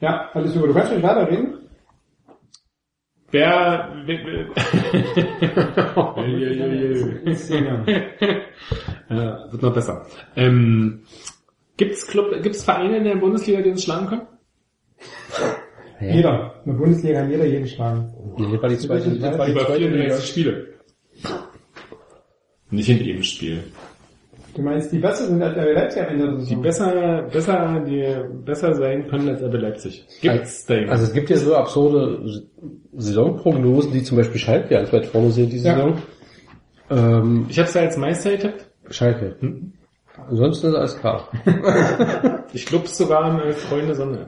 Ja, 0.00 0.30
alles 0.34 0.54
über. 0.54 0.66
Du 0.68 0.74
kannst 0.74 0.92
nicht 0.92 1.02
weiterreden? 1.02 1.54
Wer... 3.30 3.92
wer- 4.06 4.18
wer-. 4.24 4.50
Ja, 9.08 9.48
wird 9.50 9.62
noch 9.62 9.74
besser. 9.74 10.06
Ähm, 10.36 11.02
gibt's 11.76 12.06
Club, 12.06 12.42
gibt's 12.42 12.64
Vereine 12.64 12.98
in 12.98 13.04
der 13.04 13.16
Bundesliga, 13.16 13.62
die 13.62 13.70
uns 13.70 13.82
schlagen 13.84 14.06
können? 14.06 14.26
Jeder. 16.00 16.60
In 16.64 16.72
der 16.72 16.78
Bundesliga 16.78 17.20
kann 17.20 17.30
jeder 17.30 17.46
jeden 17.46 17.66
schlagen. 17.66 18.12
Nee, 18.36 18.52
das 18.52 18.62
war 18.62 18.68
die 18.68 18.78
zweite, 18.78 19.10
das 19.18 19.38
war 19.38 19.46
die 19.46 19.52
Über 19.52 19.66
zweite 19.66 19.78
Liga. 19.88 19.94
34 19.96 20.28
Spiele. 20.28 20.74
Nicht 22.70 22.88
in 22.88 22.98
jedem 22.98 23.22
Spiel. 23.22 23.64
Du 24.56 24.62
meinst, 24.62 24.90
die 24.90 24.98
besser 24.98 25.26
sind 25.26 25.42
als 25.42 25.54
der 25.54 25.72
Leipzig 25.74 26.02
am 26.02 26.08
Ende 26.08 26.26
der 26.28 26.34
Die 26.36 26.44
Saison? 26.44 26.62
besser, 26.62 27.22
besser, 27.30 27.84
die 27.86 28.14
besser 28.44 28.74
sein 28.74 29.06
können 29.08 29.28
als 29.28 29.42
RB 29.42 29.54
Leipzig. 29.54 30.06
Gibt's 30.22 30.66
jemanden? 30.68 30.90
Also 30.90 31.04
es 31.04 31.12
gibt 31.12 31.28
ja 31.30 31.36
so 31.36 31.54
absurde 31.54 32.42
Saisonprognosen, 32.96 33.92
die 33.92 34.02
zum 34.02 34.16
Beispiel 34.16 34.40
Schalke 34.40 34.68
ganz 34.70 34.92
weit 34.92 35.06
vorne 35.06 35.30
sehen 35.30 35.50
diese 35.50 35.68
Ja. 35.68 35.74
Saison. 35.76 36.02
Ähm, 36.90 37.46
ich 37.48 37.58
hab's 37.58 37.72
da 37.74 37.80
als 37.80 37.96
Meister 37.96 38.30
getippt. 38.30 38.66
Schalke. 38.90 39.36
Ansonsten 40.28 40.68
ist 40.68 40.74
alles 40.74 40.98
klar. 40.98 41.28
Ich 42.52 42.64
glaube 42.64 42.86
sogar 42.88 43.24
an 43.24 43.40
äh, 43.40 43.52
Freunde 43.52 43.94
Sonne. 43.94 44.26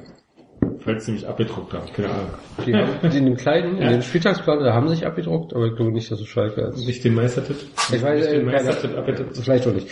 Falls 0.89 1.07
sie 1.07 1.13
mich 1.13 1.27
abgedruckt 1.29 1.73
haben. 1.73 1.87
Keine 1.95 2.09
Ahnung. 2.11 2.27
Die 2.67 2.75
haben, 2.75 3.17
in 3.17 3.25
dem 3.27 3.37
kleinen, 3.37 3.77
in 3.77 3.83
Ja. 3.83 3.91
dem 3.93 4.03
Spieltagsplan, 4.03 4.61
da 4.65 4.73
haben 4.73 4.89
sie 4.89 4.97
sich 4.97 5.07
abgedruckt, 5.07 5.55
aber 5.55 5.67
ich 5.67 5.77
glaube 5.77 5.93
nicht, 5.93 6.11
dass 6.11 6.21
es 6.21 6.27
Schalke 6.27 6.63
ist. 6.63 6.87
Nicht 6.87 7.05
den 7.05 7.15
Meistertipp. 7.15 7.57
Ich 7.93 8.03
weiß, 8.03 8.21
nicht 8.21 8.33
den 8.33 8.49
äh, 8.49 8.53
Meistertipp 8.53 8.97
abgedruckt. 8.97 9.37
Vielleicht 9.37 9.67
auch 9.67 9.73
nicht. 9.75 9.89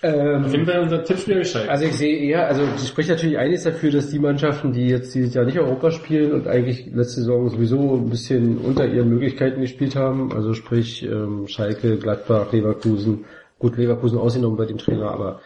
Auf 0.00 0.04
Ähm, 0.04 0.46
jeden 0.52 0.64
Fall 0.66 0.78
unser 0.80 1.02
Tippspiel 1.02 1.44
Schalke. 1.44 1.68
also 1.70 1.84
ich 1.84 1.94
sehe 1.94 2.16
eher, 2.18 2.46
also 2.46 2.62
es 2.76 2.86
spricht 2.86 3.08
natürlich 3.08 3.36
einiges 3.36 3.64
dafür, 3.64 3.90
dass 3.90 4.08
die 4.10 4.20
Mannschaften, 4.20 4.72
die 4.72 4.86
jetzt 4.86 5.12
dieses 5.12 5.34
Jahr 5.34 5.44
nicht 5.44 5.58
Europa 5.58 5.90
spielen 5.90 6.32
und 6.32 6.46
eigentlich 6.46 6.86
letzte 6.86 7.22
Saison 7.22 7.48
sowieso 7.48 7.96
ein 7.96 8.08
bisschen 8.08 8.58
unter 8.58 8.86
ihren 8.86 9.08
Möglichkeiten 9.08 9.60
gespielt 9.60 9.96
haben, 9.96 10.32
also 10.32 10.54
sprich 10.54 11.02
ähm, 11.02 11.48
Schalke, 11.48 11.96
Gladbach, 11.96 12.52
Leverkusen, 12.52 13.24
gut 13.58 13.76
Leverkusen 13.76 14.18
ausgenommen 14.18 14.56
bei 14.56 14.66
dem 14.66 14.78
Trainer, 14.78 15.10
aber 15.10 15.40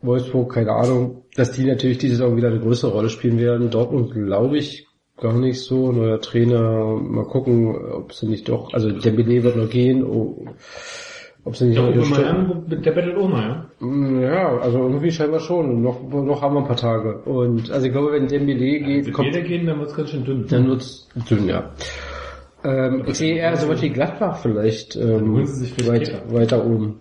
Wolfsburg, 0.00 0.52
keine 0.54 0.72
Ahnung, 0.72 1.22
dass 1.34 1.52
die 1.52 1.64
natürlich 1.64 1.98
diese 1.98 2.16
Saison 2.16 2.36
wieder 2.36 2.48
eine 2.48 2.60
größere 2.60 2.92
Rolle 2.92 3.08
spielen 3.08 3.38
werden. 3.38 3.70
Dortmund 3.70 4.12
glaube 4.12 4.58
ich 4.58 4.86
gar 5.20 5.32
nicht 5.32 5.60
so. 5.60 5.90
Neuer 5.92 6.20
Trainer, 6.20 6.96
mal 7.00 7.24
gucken, 7.24 7.74
ob 7.92 8.12
sie 8.12 8.26
nicht 8.26 8.48
doch, 8.48 8.72
also 8.72 8.90
Dembele 8.92 9.42
wird 9.42 9.56
noch 9.56 9.68
gehen, 9.68 10.04
oh, 10.04 10.44
ob 11.44 11.56
sie 11.56 11.66
nicht 11.66 11.78
Der 11.78 11.90
noch 11.96 12.04
Stelle- 12.04 12.30
Obermann, 12.30 12.82
der 12.82 12.90
bettelt 12.92 13.16
Oma, 13.16 13.42
ja? 13.80 13.86
Mm, 13.86 14.20
Ja, 14.22 14.58
also 14.58 14.78
irgendwie 14.78 15.10
scheinbar 15.10 15.40
schon. 15.40 15.82
Noch, 15.82 16.00
noch 16.08 16.42
haben 16.42 16.54
wir 16.54 16.60
ein 16.60 16.66
paar 16.66 16.76
Tage. 16.76 17.18
Und 17.22 17.70
also 17.70 17.86
ich 17.86 17.92
glaube, 17.92 18.12
wenn 18.12 18.28
Dembele 18.28 18.58
geht, 18.80 19.06
Wenn 19.06 19.12
kommt, 19.12 19.32
gehen, 19.32 19.66
dann 19.66 19.80
wird's 19.80 19.94
ganz 19.96 20.10
schön 20.10 20.24
dünn. 20.24 20.46
dann 20.48 20.68
wird's 20.68 21.08
dünn, 21.28 21.48
ja. 21.48 21.70
Ähm, 22.64 23.02
ich 23.06 23.14
sehe 23.14 23.36
eher 23.36 23.56
so 23.56 23.68
was 23.68 23.80
wie 23.82 23.88
Gladbach 23.90 24.38
vielleicht 24.38 24.96
ähm, 24.96 25.32
holen 25.32 25.46
sie 25.46 25.60
sich 25.64 25.72
vielleicht 25.74 26.12
weit, 26.12 26.22
Kicker. 26.26 26.34
weiter 26.34 26.66
oben. 26.66 27.00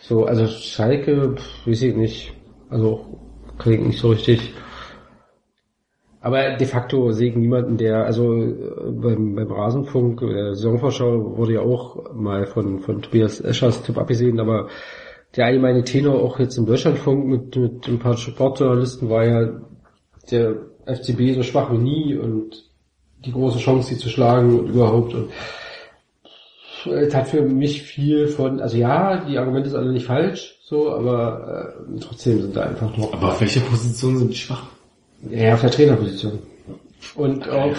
So, 0.00 0.24
also 0.24 0.46
Schalke, 0.46 1.34
pff, 1.36 1.66
weiß 1.66 1.82
ich 1.82 1.94
nicht. 1.94 2.32
Also 2.68 3.20
klingt 3.58 3.86
nicht 3.86 3.98
so 3.98 4.10
richtig. 4.10 4.54
Aber 6.22 6.56
de 6.56 6.66
facto 6.66 7.12
sehe 7.12 7.30
ich 7.30 7.36
niemanden, 7.36 7.78
der, 7.78 8.04
also 8.04 8.42
äh, 8.42 8.90
beim, 8.90 9.34
beim 9.34 9.50
Rasenfunk, 9.50 10.20
der 10.20 10.54
Saisonvorschau 10.54 11.36
wurde 11.38 11.54
ja 11.54 11.60
auch 11.60 12.12
mal 12.12 12.46
von, 12.46 12.80
von 12.80 13.00
Tobias 13.00 13.40
Eschers 13.40 13.82
Tipp 13.82 13.96
abgesehen, 13.96 14.38
aber 14.38 14.68
der 15.36 15.46
allgemeine 15.46 15.82
Tenor 15.82 16.20
auch 16.22 16.38
jetzt 16.38 16.58
im 16.58 16.66
Deutschlandfunk 16.66 17.26
mit, 17.26 17.56
mit 17.56 17.88
ein 17.88 17.98
paar 17.98 18.16
Sportjournalisten 18.16 19.08
war 19.08 19.24
ja 19.24 19.60
der 20.30 20.56
FCB 20.84 21.34
so 21.36 21.42
schwach 21.42 21.72
wie 21.72 21.78
nie 21.78 22.16
und 22.16 22.68
die 23.24 23.32
große 23.32 23.58
Chance, 23.58 23.88
sie 23.88 23.98
zu 23.98 24.08
schlagen 24.08 24.58
und 24.58 24.68
überhaupt. 24.68 25.14
Und 25.14 25.30
es 26.86 27.14
hat 27.14 27.28
für 27.28 27.42
mich 27.42 27.82
viel 27.82 28.28
von, 28.28 28.60
also 28.60 28.76
ja, 28.76 29.24
die 29.28 29.38
Argumente 29.38 29.70
sind 29.70 29.78
alle 29.78 29.92
nicht 29.92 30.06
falsch, 30.06 30.58
so, 30.62 30.92
aber 30.92 31.74
äh, 31.94 32.00
trotzdem 32.00 32.40
sind 32.42 32.56
da 32.56 32.62
einfach 32.62 32.96
noch 32.96 33.12
Aber 33.12 33.28
auf 33.28 33.40
welche 33.40 33.60
Position 33.60 34.16
sind 34.18 34.30
die 34.30 34.36
schwach? 34.36 34.62
ja, 35.30 35.54
auf 35.54 35.60
der 35.60 35.70
Trainerposition. 35.70 36.38
Und 37.14 37.48
auch, 37.48 37.74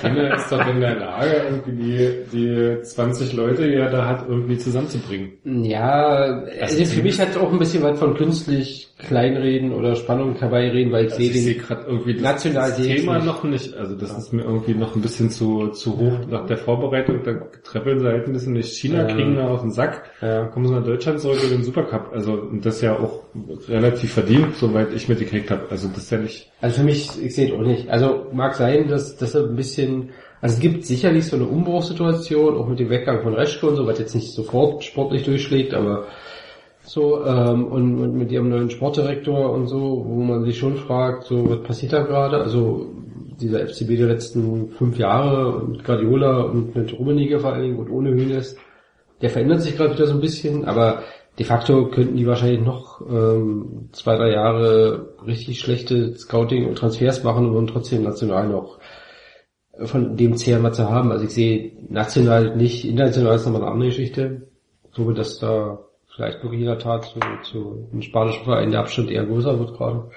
Trainer 0.00 0.34
ist 0.36 0.50
doch 0.50 0.66
in 0.66 0.80
der 0.80 0.96
Lage, 0.96 1.42
irgendwie 1.50 2.24
die, 2.32 2.76
die 2.78 2.82
20 2.82 3.32
Leute, 3.32 3.68
die 3.68 3.74
er 3.74 3.90
da 3.90 4.06
hat, 4.06 4.28
irgendwie 4.28 4.58
zusammenzubringen. 4.58 5.32
ja, 5.44 6.42
also 6.60 6.84
für 6.84 7.02
mich 7.02 7.20
hat 7.20 7.30
es 7.30 7.36
auch 7.36 7.52
ein 7.52 7.58
bisschen 7.58 7.82
was 7.82 7.98
von 7.98 8.14
künstlich 8.14 8.91
kleinreden 9.02 9.72
oder 9.72 9.94
Spannung 9.96 10.34
herbeireden, 10.36 10.92
weil 10.92 11.06
ich 11.06 11.12
Also 11.12 11.22
ich 11.24 11.32
sehe 11.32 11.42
sehe 11.42 11.54
den, 11.54 11.62
gerade 11.62 11.84
irgendwie 11.86 12.14
das, 12.14 12.22
National 12.22 12.68
das 12.70 12.76
Thema 12.78 13.14
nicht. 13.16 13.26
noch 13.26 13.44
nicht. 13.44 13.74
Also 13.74 13.94
das 13.96 14.16
ist 14.16 14.32
mir 14.32 14.42
irgendwie 14.42 14.74
noch 14.74 14.96
ein 14.96 15.02
bisschen 15.02 15.30
zu, 15.30 15.68
zu 15.68 15.98
hoch 15.98 16.18
nach 16.30 16.46
der 16.46 16.56
Vorbereitung. 16.58 17.22
Da 17.24 17.34
treppeln 17.62 17.98
sie 18.00 18.06
halt 18.06 18.26
ein 18.26 18.32
bisschen 18.32 18.54
durch 18.54 18.72
China, 18.72 19.08
Ja. 19.08 19.14
kriegen 19.14 19.36
da 19.36 19.48
auf 19.48 19.60
den 19.60 19.70
Sack. 19.70 20.10
Ja. 20.20 20.46
Kommen 20.46 20.66
sie 20.68 20.74
nach 20.74 20.84
Deutschland 20.84 21.20
zurück 21.20 21.38
in 21.44 21.50
den 21.50 21.62
Supercup. 21.64 22.10
Also 22.12 22.32
und 22.32 22.64
das 22.64 22.80
ja 22.80 22.98
auch 22.98 23.24
relativ 23.68 24.12
verdient, 24.12 24.56
soweit 24.56 24.92
ich 24.94 25.08
mitgekriegt 25.08 25.50
habe. 25.50 25.66
Also 25.70 25.88
das 25.88 26.04
ist 26.04 26.10
ja 26.12 26.18
nicht... 26.18 26.50
Also 26.60 26.76
für 26.80 26.84
mich, 26.84 27.08
ich 27.22 27.34
sehe 27.34 27.48
es 27.48 27.52
auch 27.52 27.62
nicht. 27.66 27.88
Also 27.90 28.26
mag 28.32 28.54
sein, 28.54 28.88
dass, 28.88 29.20
er 29.34 29.44
ein 29.48 29.56
bisschen, 29.56 30.10
also 30.40 30.54
es 30.54 30.60
gibt 30.60 30.84
sicherlich 30.84 31.26
so 31.26 31.36
eine 31.36 31.46
Umbruchssituation, 31.46 32.56
auch 32.56 32.68
mit 32.68 32.78
dem 32.78 32.90
Weggang 32.90 33.22
von 33.22 33.34
Reschke 33.34 33.66
und 33.66 33.76
so, 33.76 33.86
was 33.86 33.98
jetzt 33.98 34.14
nicht 34.14 34.32
sofort 34.32 34.84
sportlich 34.84 35.24
durchschlägt, 35.24 35.74
aber 35.74 36.06
so, 36.84 37.24
ähm, 37.24 37.66
und, 37.66 37.98
und 38.00 38.14
mit 38.14 38.32
ihrem 38.32 38.48
neuen 38.48 38.70
Sportdirektor 38.70 39.50
und 39.52 39.68
so, 39.68 40.04
wo 40.06 40.20
man 40.20 40.44
sich 40.44 40.58
schon 40.58 40.76
fragt, 40.76 41.24
so, 41.24 41.48
was 41.48 41.62
passiert 41.62 41.92
da 41.92 42.02
gerade? 42.02 42.38
Also 42.38 42.88
dieser 43.40 43.66
FCB 43.66 43.96
der 43.96 44.08
letzten 44.08 44.70
fünf 44.70 44.98
Jahre 44.98 45.64
mit 45.66 45.84
Guardiola 45.84 46.42
und 46.42 46.74
mit 46.74 46.96
Rummenigge 46.98 47.40
vor 47.40 47.52
allen 47.52 47.62
Dingen 47.62 47.78
und 47.78 47.90
ohne 47.90 48.10
Hünes, 48.10 48.56
der 49.20 49.30
verändert 49.30 49.62
sich 49.62 49.76
gerade 49.76 49.94
wieder 49.94 50.06
so 50.06 50.14
ein 50.14 50.20
bisschen, 50.20 50.64
aber 50.64 51.02
de 51.38 51.46
facto 51.46 51.86
könnten 51.88 52.16
die 52.16 52.26
wahrscheinlich 52.26 52.60
noch 52.60 53.00
ähm, 53.08 53.88
zwei, 53.92 54.16
drei 54.16 54.32
Jahre 54.32 55.14
richtig 55.26 55.60
schlechte 55.60 56.16
Scouting 56.16 56.68
und 56.68 56.76
Transfers 56.76 57.22
machen 57.22 57.50
und 57.50 57.68
trotzdem 57.68 58.02
national 58.02 58.48
noch 58.48 58.78
von 59.84 60.16
dem 60.16 60.36
zehren, 60.36 60.72
sie 60.72 60.88
haben. 60.88 61.10
Also 61.10 61.24
ich 61.24 61.30
sehe 61.30 61.72
national 61.88 62.56
nicht, 62.56 62.84
international 62.84 63.36
ist 63.36 63.46
nochmal 63.46 63.62
eine 63.62 63.70
andere 63.70 63.88
Geschichte. 63.88 64.48
Ich 64.84 64.92
glaube, 64.92 65.14
dass 65.14 65.38
da 65.38 65.78
vielleicht 66.14 66.42
wirklich 66.42 66.60
in 66.60 66.66
der 66.66 66.78
Tat 66.78 67.04
zu, 67.04 67.20
zu 67.42 67.88
einem 67.92 68.02
spanischen 68.02 68.44
Verein 68.44 68.70
der 68.70 68.80
Abstand 68.80 69.10
eher 69.10 69.24
größer 69.24 69.58
wird 69.58 69.74
gerade. 69.76 70.10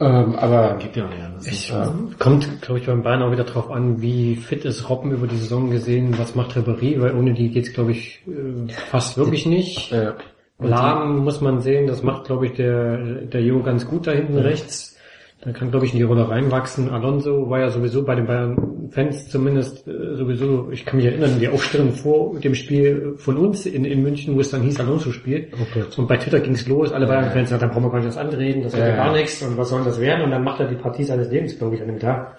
Ähm, 0.00 0.34
aber 0.36 0.76
Geht 0.78 0.96
ja 0.96 1.06
nicht 1.06 1.22
anders. 1.22 1.46
Ich, 1.46 1.72
kommt, 2.18 2.62
glaube 2.62 2.80
ich, 2.80 2.86
beim 2.86 3.02
Bayern 3.02 3.22
auch 3.22 3.30
wieder 3.30 3.44
drauf 3.44 3.70
an, 3.70 4.00
wie 4.02 4.34
fit 4.36 4.64
ist 4.64 4.88
Robben 4.88 5.12
über 5.12 5.26
die 5.26 5.36
Saison 5.36 5.70
gesehen, 5.70 6.18
was 6.18 6.34
macht 6.34 6.56
Ribéry, 6.56 7.00
weil 7.00 7.14
ohne 7.14 7.32
die 7.32 7.50
geht's, 7.50 7.72
glaube 7.72 7.92
ich, 7.92 8.22
äh, 8.26 8.72
fast 8.72 9.16
wirklich 9.16 9.46
nicht. 9.46 9.92
äh, 9.92 10.12
Lahm 10.60 11.18
muss 11.18 11.40
man 11.40 11.60
sehen, 11.60 11.86
das 11.86 12.02
macht, 12.02 12.24
glaube 12.24 12.46
ich, 12.46 12.54
der, 12.54 12.96
der 12.98 13.40
Jo 13.42 13.62
ganz 13.62 13.86
gut 13.86 14.08
da 14.08 14.10
hinten 14.10 14.38
rechts. 14.38 14.97
Da 15.40 15.52
kann, 15.52 15.70
glaube 15.70 15.86
ich, 15.86 15.92
in 15.92 15.98
die 15.98 16.04
Rolle 16.04 16.28
reinwachsen. 16.28 16.90
Alonso 16.90 17.48
war 17.48 17.60
ja 17.60 17.70
sowieso 17.70 18.02
bei 18.02 18.16
den 18.16 18.26
Bayern-Fans 18.26 19.28
zumindest 19.28 19.86
äh, 19.86 20.16
sowieso, 20.16 20.68
ich 20.72 20.84
kann 20.84 20.96
mich 20.96 21.06
erinnern, 21.06 21.38
die 21.38 21.48
Aufstellung 21.48 21.92
vor 21.92 22.40
dem 22.40 22.56
Spiel 22.56 23.14
von 23.18 23.36
uns 23.36 23.64
in, 23.64 23.84
in 23.84 24.02
München, 24.02 24.34
wo 24.34 24.40
es 24.40 24.50
dann 24.50 24.62
hieß, 24.62 24.80
Alonso 24.80 25.12
spielt. 25.12 25.52
Okay. 25.54 25.84
Und 25.96 26.08
bei 26.08 26.16
Twitter 26.16 26.40
ging's 26.40 26.66
los, 26.66 26.92
alle 26.92 27.06
Bayern-Fans 27.06 27.50
sagten, 27.50 27.68
da 27.68 27.72
brauchen 27.72 27.84
wir 27.84 27.90
gar 27.90 27.98
nicht 27.98 28.08
das 28.08 28.16
anreden, 28.16 28.64
das 28.64 28.72
wird 28.72 28.82
Ja, 28.82 28.88
ja 28.90 28.96
gar 28.96 29.12
nichts 29.12 29.40
und 29.42 29.56
was 29.56 29.68
soll 29.68 29.84
das 29.84 30.00
werden? 30.00 30.24
Und 30.24 30.32
dann 30.32 30.42
macht 30.42 30.58
er 30.58 30.66
die 30.66 30.74
Partie 30.74 31.04
seines 31.04 31.30
Lebens, 31.30 31.56
glaube 31.56 31.76
ich, 31.76 31.82
an 31.82 31.86
dem 31.88 32.00
Tag. 32.00 32.36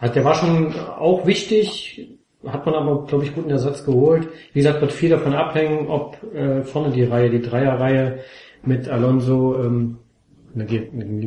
Also 0.00 0.14
der 0.14 0.24
war 0.24 0.34
schon 0.34 0.74
auch 0.98 1.26
wichtig, 1.26 2.08
hat 2.46 2.64
man 2.64 2.74
aber, 2.74 3.04
glaube 3.04 3.24
ich, 3.24 3.34
guten 3.34 3.50
Ersatz 3.50 3.84
geholt. 3.84 4.28
Wie 4.54 4.60
gesagt, 4.60 4.80
wird 4.80 4.92
viel 4.92 5.10
davon 5.10 5.34
abhängen, 5.34 5.88
ob 5.88 6.16
äh, 6.32 6.62
vorne 6.62 6.90
die 6.90 7.04
Reihe, 7.04 7.28
die 7.28 7.42
Dreierreihe 7.42 8.20
mit 8.64 8.88
Alonso, 8.88 9.62
ähm, 9.62 9.98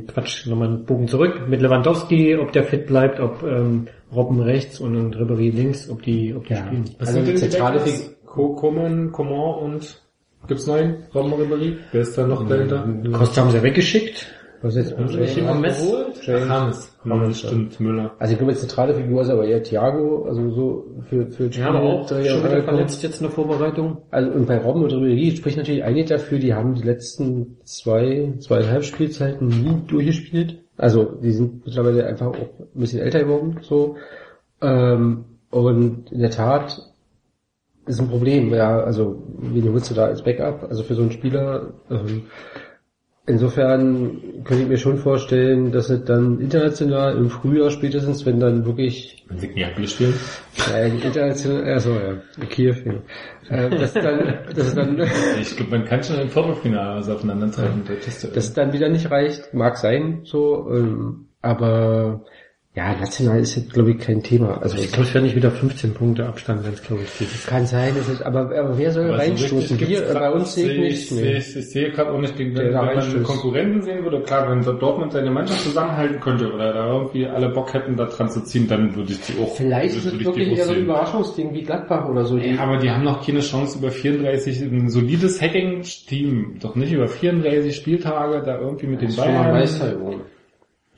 Quatsch, 0.07 0.47
nochmal 0.47 0.67
einen 0.69 0.85
Bogen 0.85 1.07
zurück, 1.07 1.47
mit 1.47 1.61
Lewandowski, 1.61 2.35
ob 2.37 2.51
der 2.51 2.63
fit 2.63 2.87
bleibt, 2.87 3.19
ob 3.19 3.43
ähm, 3.43 3.87
Robben 4.13 4.41
rechts 4.41 4.79
und 4.79 4.93
dann 4.95 5.13
Ribéry 5.13 5.51
links, 5.51 5.89
ob 5.89 6.01
die, 6.03 6.33
ob 6.35 6.45
die 6.47 6.53
Ja. 6.53 6.65
spielen. 6.65 6.83
Was 6.99 7.07
Also 7.09 7.13
sind 7.19 7.27
denn 7.27 7.35
die 7.35 7.41
zentrale? 7.49 7.81
Co- 8.25 8.55
Coman, 8.55 9.11
Coman 9.11 9.63
und 9.63 10.01
gibt's 10.47 10.67
neuen? 10.67 10.97
Robben 11.13 11.33
Ribéry? 11.33 11.77
Wer 11.91 12.01
ist 12.01 12.17
da 12.17 12.27
noch 12.27 12.47
dahinter? 12.47 12.87
Costa 13.11 13.41
haben 13.41 13.51
sie 13.51 13.57
ja 13.57 13.63
weggeschickt. 13.63 14.27
Was 14.63 14.75
jetzt 14.75 14.91
James. 14.97 15.13
James. 16.25 16.97
James, 17.03 17.39
stimmt, 17.39 17.79
Müller. 17.79 18.11
Also 18.17 18.33
ich 18.33 18.39
glaube, 18.39 18.55
zentrale 18.55 18.95
Figur 18.95 19.21
ist 19.21 19.29
aber 19.29 19.45
eher 19.45 19.61
Thiago, 19.61 20.23
also 20.23 20.49
so 20.51 20.85
für, 21.09 21.27
für 21.27 21.47
Ja, 21.47 21.69
aber 21.69 21.81
auch 21.81 22.07
schon 22.07 22.23
wieder 22.23 22.63
verletzt 22.63 23.03
jetzt 23.03 23.19
in 23.19 23.27
der 23.27 23.31
Vorbereitung. 23.31 23.97
Also 24.09 24.31
und 24.31 24.47
bei 24.47 24.57
Robben 24.57 24.83
und 24.83 24.93
Ribéry 24.93 25.35
spricht 25.35 25.57
natürlich 25.57 25.83
einige 25.83 26.07
dafür, 26.07 26.39
die 26.39 26.53
haben 26.53 26.75
die 26.75 26.83
letzten 26.83 27.57
zwei, 27.65 28.33
zweieinhalb 28.39 28.85
Spielzeiten 28.85 29.47
nie 29.47 29.81
durchgespielt. 29.87 30.59
Also 30.77 31.03
die 31.21 31.31
sind 31.31 31.65
mittlerweile 31.65 32.05
einfach 32.05 32.27
auch 32.27 32.35
ein 32.35 32.79
bisschen 32.79 33.01
älter 33.01 33.19
geworden, 33.19 33.59
so. 33.61 33.97
Ähm, 34.61 35.25
und 35.51 36.11
in 36.11 36.19
der 36.19 36.31
Tat 36.31 36.81
ist 37.85 37.99
ein 37.99 38.07
Problem, 38.07 38.53
ja, 38.53 38.79
also 38.79 39.21
wen 39.37 39.71
holst 39.71 39.91
du 39.91 39.93
da 39.93 40.05
als 40.05 40.23
Backup? 40.23 40.63
Also 40.69 40.83
für 40.83 40.95
so 40.95 41.01
einen 41.01 41.11
Spieler, 41.11 41.73
ähm, 41.91 42.23
insofern 43.25 44.43
könnte 44.43 44.63
ich 44.63 44.69
mir 44.69 44.77
schon 44.77 44.97
vorstellen, 44.97 45.71
dass 45.71 45.89
es 45.89 46.03
dann 46.05 46.39
international 46.39 47.15
im 47.17 47.29
Frühjahr 47.29 47.69
spätestens, 47.71 48.25
wenn 48.25 48.39
dann 48.39 48.65
wirklich 48.65 49.25
Wenn 49.27 49.39
sie 49.39 49.47
Gnabry 49.47 49.87
spielen. 49.87 50.13
ja, 50.69 50.83
international, 50.85 51.63
also 51.63 51.91
ja, 51.93 52.45
Kiew, 52.49 52.75
ja. 52.85 53.55
Äh, 53.55 53.69
dass 53.69 53.93
dann, 53.93 54.37
dass 54.55 54.75
dann, 54.75 55.01
Ich 55.41 55.55
glaube, 55.55 55.71
man 55.71 55.85
kann 55.85 56.03
schon 56.03 56.19
im 56.19 56.29
Viertelfinale 56.29 56.99
was 56.99 57.09
aufeinandertreffen. 57.09 57.83
Das 57.87 58.07
ist, 58.07 58.35
dass 58.35 58.45
es 58.45 58.53
dann 58.53 58.73
wieder 58.73 58.89
nicht 58.89 59.09
reicht, 59.09 59.53
mag 59.53 59.77
sein, 59.77 60.21
so, 60.23 60.69
ähm, 60.69 61.27
aber 61.41 62.25
ja, 62.75 62.95
national 62.95 63.39
ist 63.39 63.55
jetzt, 63.55 63.71
glaube 63.71 63.91
ich, 63.91 63.99
kein 63.99 64.23
Thema. 64.23 64.59
Also 64.59 64.77
Ich 64.79 64.87
glaube, 64.91 65.03
es 65.07 65.13
werden 65.13 65.25
nicht 65.25 65.35
wieder 65.35 65.51
15 65.51 65.93
Punkte 65.93 66.25
Abstand, 66.25 66.65
wenn 66.65 66.73
es, 66.73 66.81
glaube 66.81 67.03
ich, 67.03 67.09
dieses 67.19 67.45
kann 67.45 67.67
sein, 67.67 67.93
es 67.99 68.09
ist, 68.09 68.23
aber, 68.23 68.41
aber 68.45 68.75
wer 68.79 68.91
soll 68.91 69.05
Aber 69.05 69.13
so 69.13 69.19
reinstoßen? 69.21 69.77
richtig 69.77 69.89
Wir, 69.89 70.09
äh, 70.09 70.13
bei 70.15 70.31
uns 70.31 70.55
sehe 70.55 70.71
ich 70.71 70.79
nicht. 70.79 71.09
sehe 71.09 71.23
Nee. 71.23 71.37
Ich, 71.37 71.55
ich 71.55 71.69
sehe 71.69 71.91
gerade 71.91 72.11
auch 72.11 72.19
nicht, 72.19 72.35
wenn, 72.39 72.55
Der 72.55 72.65
wenn 72.65 72.71
da 72.73 72.81
man. 72.81 73.23
Konkurrenten 73.23 73.83
sehen 73.83 74.03
würde, 74.03 74.21
klar, 74.21 74.49
wenn 74.49 74.63
Dortmund 74.79 75.11
seine 75.11 75.29
Mannschaft 75.29 75.61
zusammenhalten 75.61 76.19
könnte 76.19 76.51
oder 76.51 76.73
da 76.73 76.91
irgendwie 76.93 77.27
alle 77.27 77.49
Bock 77.49 77.71
hätten, 77.75 77.95
da 77.95 78.05
dran 78.05 78.29
zu 78.31 78.41
ziehen, 78.43 78.67
dann 78.67 78.95
würde 78.95 79.11
ich 79.13 79.21
die 79.21 79.39
auch 79.39 79.53
Vielleicht 79.55 79.95
ist 79.95 80.05
es 80.05 80.13
ich 80.13 80.25
wirklich 80.25 80.57
eher 80.57 80.65
so 80.65 80.71
ein. 80.73 80.81
Überraschungsding 80.81 81.53
wie 81.53 81.61
Gladbach 81.61 82.09
oder 82.09 82.25
so. 82.25 82.37
Ja, 82.39 82.59
aber 82.59 82.77
die 82.77 82.89
haben 82.89 83.03
noch 83.03 83.23
keine 83.23 83.41
Chance 83.41 83.77
über 83.77 83.91
34, 83.91 84.61
ein 84.61 84.89
solides 84.89 85.39
Hacking-Team, 85.39 86.57
doch 86.59 86.75
nicht 86.75 86.91
über 86.91 87.07
34 87.07 87.75
Spieltage 87.75 88.41
da 88.43 88.59
irgendwie 88.59 88.87
mit 88.87 89.01
den 89.03 89.11
schon 89.11 89.25
mal 89.31 89.43
Bayern. 89.43 89.51
Meister 89.51 89.91
geworden. 89.91 90.21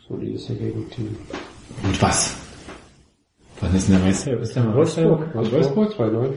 solides 0.08 0.48
Dagegen-Team. 0.48 1.18
Und 1.84 2.02
was? 2.02 2.36
Wann 3.62 3.76
ist 3.76 3.88
denn 3.88 3.96
der 3.98 4.06
Meister? 4.06 4.40
Ist 4.40 4.56
der 4.56 4.64
mal 4.64 4.76
Wolfsburg. 4.76 5.34
Meister? 5.36 5.54
Wolfsburg? 5.54 5.92
2-9. 5.94 6.30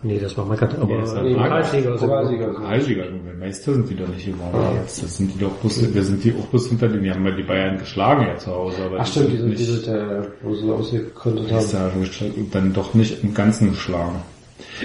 Nee, 0.00 0.18
das 0.20 0.36
war 0.38 0.44
Magat, 0.44 0.78
aber 0.78 0.86
Nee, 0.94 1.00
das 1.00 1.14
war 1.14 1.22
nee. 1.24 1.34
Pokalsieger. 1.34 3.04
Meister 3.38 3.74
sind 3.74 3.90
die 3.90 3.96
doch 3.96 4.06
nicht 4.08 4.26
geworden 4.26 4.76
jetzt. 4.80 5.02
Das 5.02 5.16
sind 5.16 5.34
die 5.34 5.38
doch 5.40 5.50
bloß, 5.56 5.92
wir 5.92 6.02
sind 6.04 6.22
die 6.22 6.32
auch 6.34 6.46
bloß 6.46 6.68
hinter 6.68 6.88
denen, 6.88 7.02
die 7.02 7.10
haben 7.10 7.24
ja 7.26 7.32
die 7.34 7.42
Bayern 7.42 7.78
geschlagen 7.78 8.26
ja 8.26 8.36
zu 8.36 8.52
Hause, 8.52 8.84
aber 8.84 8.98
Ach 9.00 9.04
die 9.06 9.10
stimmt, 9.10 9.26
sind 9.26 9.36
diese, 9.36 9.46
nicht, 9.48 9.58
diese, 9.58 9.82
der, 9.90 10.26
wo 10.42 10.54
sie 10.54 10.70
ausgegründet 10.70 11.50
die 11.50 11.54
ist 11.54 11.74
haben. 11.74 12.02
ja 12.04 12.28
dann 12.52 12.72
doch 12.72 12.94
nicht 12.94 13.24
im 13.24 13.34
Ganzen 13.34 13.70
geschlagen. 13.70 14.22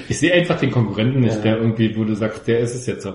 Ich 0.09 0.17
sehe 0.19 0.33
einfach 0.33 0.59
den 0.59 0.71
Konkurrenten 0.71 1.19
nicht, 1.19 1.35
Ja. 1.35 1.41
der 1.41 1.57
irgendwie, 1.57 1.95
wo 1.95 2.03
du 2.05 2.15
sagst, 2.15 2.47
der 2.47 2.59
ist 2.61 2.73
es 2.73 2.85
jetzt. 2.87 3.07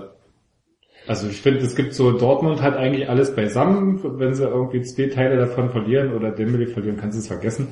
Also 1.09 1.27
ich 1.27 1.41
finde, 1.41 1.61
es 1.61 1.75
gibt 1.75 1.95
so, 1.95 2.11
Dortmund 2.11 2.61
hat 2.61 2.77
eigentlich 2.77 3.09
alles 3.09 3.33
beisammen, 3.33 3.99
wenn 4.19 4.35
sie 4.35 4.43
irgendwie 4.43 4.83
zwei 4.83 5.07
Teile 5.07 5.37
davon 5.37 5.71
verlieren 5.71 6.13
oder 6.13 6.29
Dembele 6.29 6.67
verlieren, 6.67 6.97
kannst 6.97 7.17
du 7.17 7.21
es 7.21 7.27
vergessen. 7.27 7.69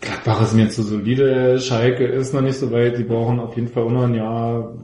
Gladbach 0.00 0.42
ist 0.42 0.52
mir 0.52 0.68
zu 0.68 0.82
solide, 0.82 1.60
Schalke 1.60 2.04
ist 2.04 2.34
noch 2.34 2.40
nicht 2.40 2.58
so 2.58 2.72
weit, 2.72 2.98
die 2.98 3.04
brauchen 3.04 3.38
auf 3.38 3.54
jeden 3.54 3.68
Fall 3.68 3.84
auch 3.84 3.90
noch 3.92 4.02
ein 4.02 4.16
Jahr. 4.16 4.76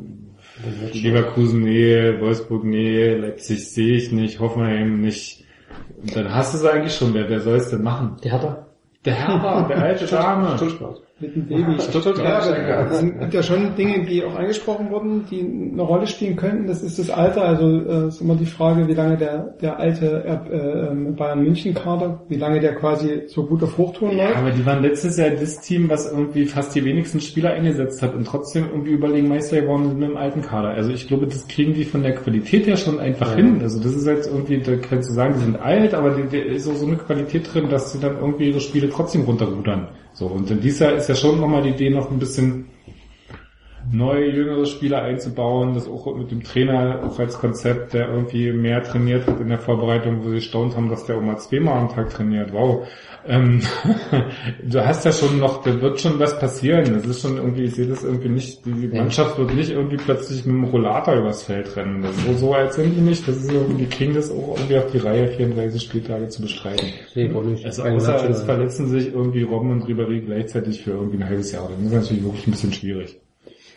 Leverkusen 0.93 1.63
nee, 1.63 2.21
Wolfsburg 2.21 2.63
nee, 2.63 3.15
Leipzig 3.15 3.69
sehe 3.69 3.97
ich 3.97 4.13
nicht, 4.13 4.39
Hoffenheim 4.39 5.01
nicht. 5.01 5.45
Und 6.03 6.15
dann 6.15 6.33
hast 6.33 6.55
du 6.55 6.59
es 6.59 6.65
eigentlich 6.65 6.95
schon, 6.95 7.15
wer, 7.15 7.29
wer 7.29 7.41
soll 7.41 7.57
es 7.57 7.69
denn 7.69 7.83
machen? 7.83 8.17
Der 8.23 8.35
er. 8.35 8.67
Der 9.05 9.15
Herber, 9.15 9.67
der 9.69 9.83
alte 9.83 10.07
Dame. 10.11 10.57
Stuttgart. 10.57 11.03
Mit 11.21 11.37
dem 11.37 11.47
Baby. 11.47 11.79
Stuttgart. 11.81 12.17
Ja, 12.19 12.87
es 12.87 12.99
sind 12.99 13.35
ja 13.35 13.43
schon 13.43 13.75
Dinge, 13.77 14.05
die 14.07 14.25
auch 14.25 14.37
angesprochen 14.37 14.91
wurden, 14.91 15.27
die 15.31 15.41
eine 15.73 15.83
Rolle 15.83 16.07
spielen 16.07 16.35
könnten. 16.37 16.67
Das 16.67 16.83
ist 16.83 16.99
das 16.99 17.11
Alter. 17.11 17.43
Also 17.45 17.67
äh, 17.67 18.09
ist 18.09 18.23
immer 18.23 18.37
die 18.37 18.47
Frage, 18.47 18.89
wie 18.89 18.95
lange 18.95 19.19
der 19.19 19.55
der 19.61 19.79
alte 19.79 20.25
äh, 20.25 20.55
äh, 20.57 21.13
Bayern 21.13 21.43
München 21.43 21.75
Kader, 21.75 22.23
wie 22.29 22.37
lange 22.37 22.61
der 22.61 22.75
quasi 22.75 23.25
so 23.27 23.45
gut 23.45 23.63
auf 23.63 23.77
Hochtouren 23.77 24.17
Ja, 24.17 24.29
läuft. 24.29 24.37
aber 24.39 24.51
die 24.51 24.65
waren 24.65 24.83
letztes 24.83 25.19
Jahr 25.19 25.31
das 25.31 25.61
Team, 25.61 25.91
was 25.91 26.11
irgendwie 26.11 26.47
fast 26.47 26.75
die 26.75 26.85
wenigsten 26.85 27.21
Spieler 27.21 27.51
eingesetzt 27.51 28.01
hat 28.03 28.15
und 28.15 28.27
trotzdem 28.27 28.67
irgendwie 28.71 28.93
überlegen 28.93 29.29
Meister 29.29 29.61
geworden 29.61 29.89
sind 29.89 29.99
mit 29.99 30.09
dem 30.09 30.17
alten 30.17 30.41
Kader. 30.41 30.71
Also 30.71 30.91
ich 30.91 31.07
glaube, 31.07 31.27
das 31.27 31.47
kriegen 31.49 31.75
die 31.75 31.85
von 31.85 32.03
der 32.03 32.15
Qualität 32.15 32.67
her 32.67 32.77
schon 32.79 32.99
einfach 32.99 33.35
hin. 33.35 33.59
Also 33.61 33.79
das 33.83 33.95
ist 33.95 34.07
jetzt 34.07 34.27
irgendwie, 34.27 34.59
da 34.61 34.77
kannst 34.77 35.11
du 35.11 35.15
sagen, 35.15 35.35
die 35.37 35.45
sind 35.45 35.61
alt, 35.61 35.93
aber 35.93 36.11
die 36.13 36.37
ist 36.39 36.67
auch 36.67 36.75
so 36.77 36.87
eine 36.87 36.97
Qualität 36.97 37.53
drin, 37.53 37.69
dass 37.69 37.93
sie 37.93 38.01
dann 38.01 38.17
irgendwie 38.19 38.49
ihre 38.49 38.61
Spiele 38.61 38.89
trotzdem 38.89 39.23
runterrudern. 39.23 39.89
So, 40.21 40.27
und 40.27 40.51
in 40.51 40.61
dieser 40.61 40.93
ist 40.97 41.09
ja 41.09 41.15
schon 41.15 41.41
nochmal 41.41 41.63
die 41.63 41.71
Idee, 41.71 41.89
noch 41.89 42.11
ein 42.11 42.19
bisschen 42.19 42.67
neue, 43.91 44.31
jüngere 44.31 44.67
Spieler 44.67 45.01
einzubauen, 45.01 45.73
das 45.73 45.89
auch 45.89 46.15
mit 46.15 46.31
dem 46.31 46.43
Trainer 46.43 47.01
auch 47.03 47.19
als 47.19 47.39
Konzept, 47.39 47.95
der 47.95 48.11
irgendwie 48.11 48.53
mehr 48.53 48.83
trainiert 48.83 49.27
hat 49.27 49.41
in 49.41 49.49
der 49.49 49.59
Vorbereitung, 49.59 50.23
wo 50.23 50.29
sie 50.29 50.43
staunt 50.43 50.77
haben, 50.77 50.91
dass 50.91 51.07
der 51.07 51.17
auch 51.17 51.23
mal 51.23 51.39
zweimal 51.39 51.79
am 51.79 51.89
Tag 51.89 52.11
trainiert. 52.11 52.53
Wow. 52.53 52.87
Ähm, 53.27 53.61
du 54.63 54.85
hast 54.85 55.05
ja 55.05 55.13
schon 55.13 55.39
noch, 55.39 55.63
da 55.63 55.81
wird 55.81 56.01
schon 56.01 56.19
was 56.19 56.39
passieren. 56.39 56.93
Das 56.95 57.05
ist 57.07 57.23
schon 57.23 57.37
irgendwie, 57.37 57.65
ich 57.65 57.75
sehe 57.75 57.87
das 57.87 58.05
irgendwie 58.05 58.29
nicht, 58.29 58.65
die 58.65 58.89
Mannschaft 58.89 59.39
wird 59.39 59.55
nicht 59.55 59.71
irgendwie 59.71 59.97
plötzlich 59.97 60.45
mit 60.47 60.55
dem 60.55 60.65
Rollator 60.65 61.15
übers 61.15 61.43
Feld 61.43 61.77
rennen. 61.77 62.03
Das 62.03 62.17
so, 62.25 62.33
so 62.35 62.55
alt 62.55 62.73
sind 62.73 62.95
die 62.97 63.01
nicht. 63.01 63.27
Das 63.27 63.37
ist 63.37 63.53
irgendwie, 63.53 63.85
die 63.85 63.91
kriegen 63.91 64.15
das 64.15 64.31
auch 64.31 64.57
irgendwie 64.57 64.79
auf 64.79 64.91
die 64.91 64.99
Reihe, 64.99 65.29
34 65.29 65.83
Spieltage 65.83 66.29
zu 66.29 66.43
bestreiten. 66.43 66.89
Nee, 67.15 67.33
auch 67.35 67.43
nicht. 67.43 67.65
Also 67.65 67.83
außer 67.83 68.29
es 68.29 68.43
verletzen 68.43 68.89
sich 68.89 69.13
irgendwie 69.13 69.43
Robben 69.43 69.71
und 69.71 69.85
Ribéry 69.85 70.21
gleichzeitig 70.21 70.83
für 70.83 70.93
irgendwie 70.93 71.19
ein 71.19 71.29
halbes 71.29 71.53
Jahr. 71.53 71.69
Das 71.69 71.87
ist 71.87 71.93
natürlich 71.93 72.25
wirklich 72.25 72.47
ein 72.47 72.51
bisschen 72.53 72.73
schwierig. 72.73 73.21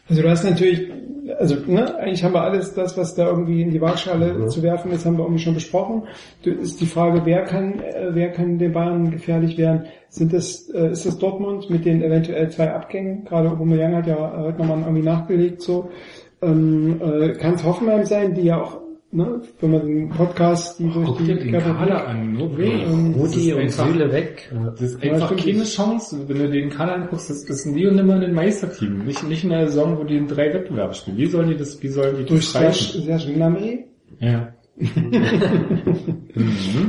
Also 0.10 0.22
du 0.22 0.30
hast 0.30 0.44
natürlich, 0.44 0.92
also 1.40 1.56
ne, 1.66 1.96
eigentlich 1.98 2.24
haben 2.24 2.34
wir 2.34 2.42
alles 2.42 2.74
das, 2.74 2.98
was 2.98 3.16
da 3.16 3.30
irgendwie 3.30 3.62
in 3.62 3.72
die 3.72 3.80
Waagschale 3.80 4.48
zu 4.48 4.62
werfen 4.62 4.92
ist, 4.92 5.06
haben 5.06 5.18
wir 5.18 5.24
irgendwie 5.24 5.42
schon 5.42 5.54
besprochen. 5.54 6.04
Du, 6.44 6.52
ist 6.52 6.82
die 6.82 6.86
Frage, 6.86 7.22
wer 7.24 7.44
kann, 7.44 7.80
äh, 7.80 8.10
wer 8.12 8.32
kann 8.32 8.60
den 8.60 8.74
Bayern 8.74 9.12
gefährlich 9.12 9.58
werden? 9.58 9.86
Sind 10.10 10.34
das, 10.34 10.70
äh, 10.70 10.92
ist 10.92 11.06
das 11.06 11.18
Dortmund 11.18 11.70
mit 11.70 11.86
den 11.86 12.04
eventuell 12.04 12.50
zwei 12.52 12.72
Abgängen? 12.72 13.24
Gerade 13.24 13.50
Aubameyang 13.50 13.96
hat 13.96 14.08
ja 14.08 14.38
heute 14.38 14.60
nochmal 14.60 14.82
irgendwie 14.82 15.04
nachgelegt 15.04 15.62
so. 15.62 15.90
Ähm, 16.42 17.02
äh, 17.02 17.34
kann 17.34 17.54
es 17.54 17.64
Hoffenheim 17.64 18.06
sein, 18.06 18.34
die 18.34 18.42
ja 18.44 18.62
auch, 18.62 18.82
ne, 19.14 19.42
wenn 19.62 19.72
man 19.72 19.86
den 19.86 20.10
Podcast, 20.10 20.80
die 20.80 20.90
durch 20.90 21.06
Guck 21.06 21.18
die 21.20 21.26
dir 21.26 21.36
den 21.38 21.52
Kader 21.54 22.08
an, 22.08 22.34
nur 22.34 22.58
weh. 22.58 22.84
Ähm, 22.84 23.14
Rudi 23.14 23.54
und 23.54 23.70
Süle 23.72 24.12
weg. 24.12 24.52
Das 24.72 24.82
ist 24.82 25.04
Ja, 25.04 25.14
einfach 25.14 25.28
stimmt. 25.38 25.46
keine 25.46 25.64
Chance, 25.66 26.24
wenn 26.28 26.38
du 26.40 26.50
den 26.50 26.70
Kader 26.70 26.96
anguckst, 26.96 27.30
das 27.30 27.44
ist 27.44 27.66
nie 27.66 27.86
und 27.88 27.96
nimmer 27.96 28.16
ein 28.16 28.34
Meisterteam. 28.34 29.06
Nicht, 29.06 29.24
nicht 29.28 29.44
in 29.44 29.52
einer 29.52 29.68
Saison, 29.68 29.98
wo 29.98 30.04
die 30.04 30.18
in 30.18 30.28
drei 30.28 30.54
Wettbewerbe 30.54 30.94
spielen. 30.94 31.18
Wie 31.18 31.28
sollen 31.28 31.50
die 31.50 31.58
das, 31.58 31.82
wie 31.82 31.88
sollen 31.90 32.18
die 32.18 32.26
durch 32.26 32.52
das 32.52 32.62
reichen? 32.62 33.04
Serge 33.04 33.20
Serge 33.22 33.34
Gnabry. 33.38 33.86
Ja. 34.20 34.54
Mhm. 34.76 36.24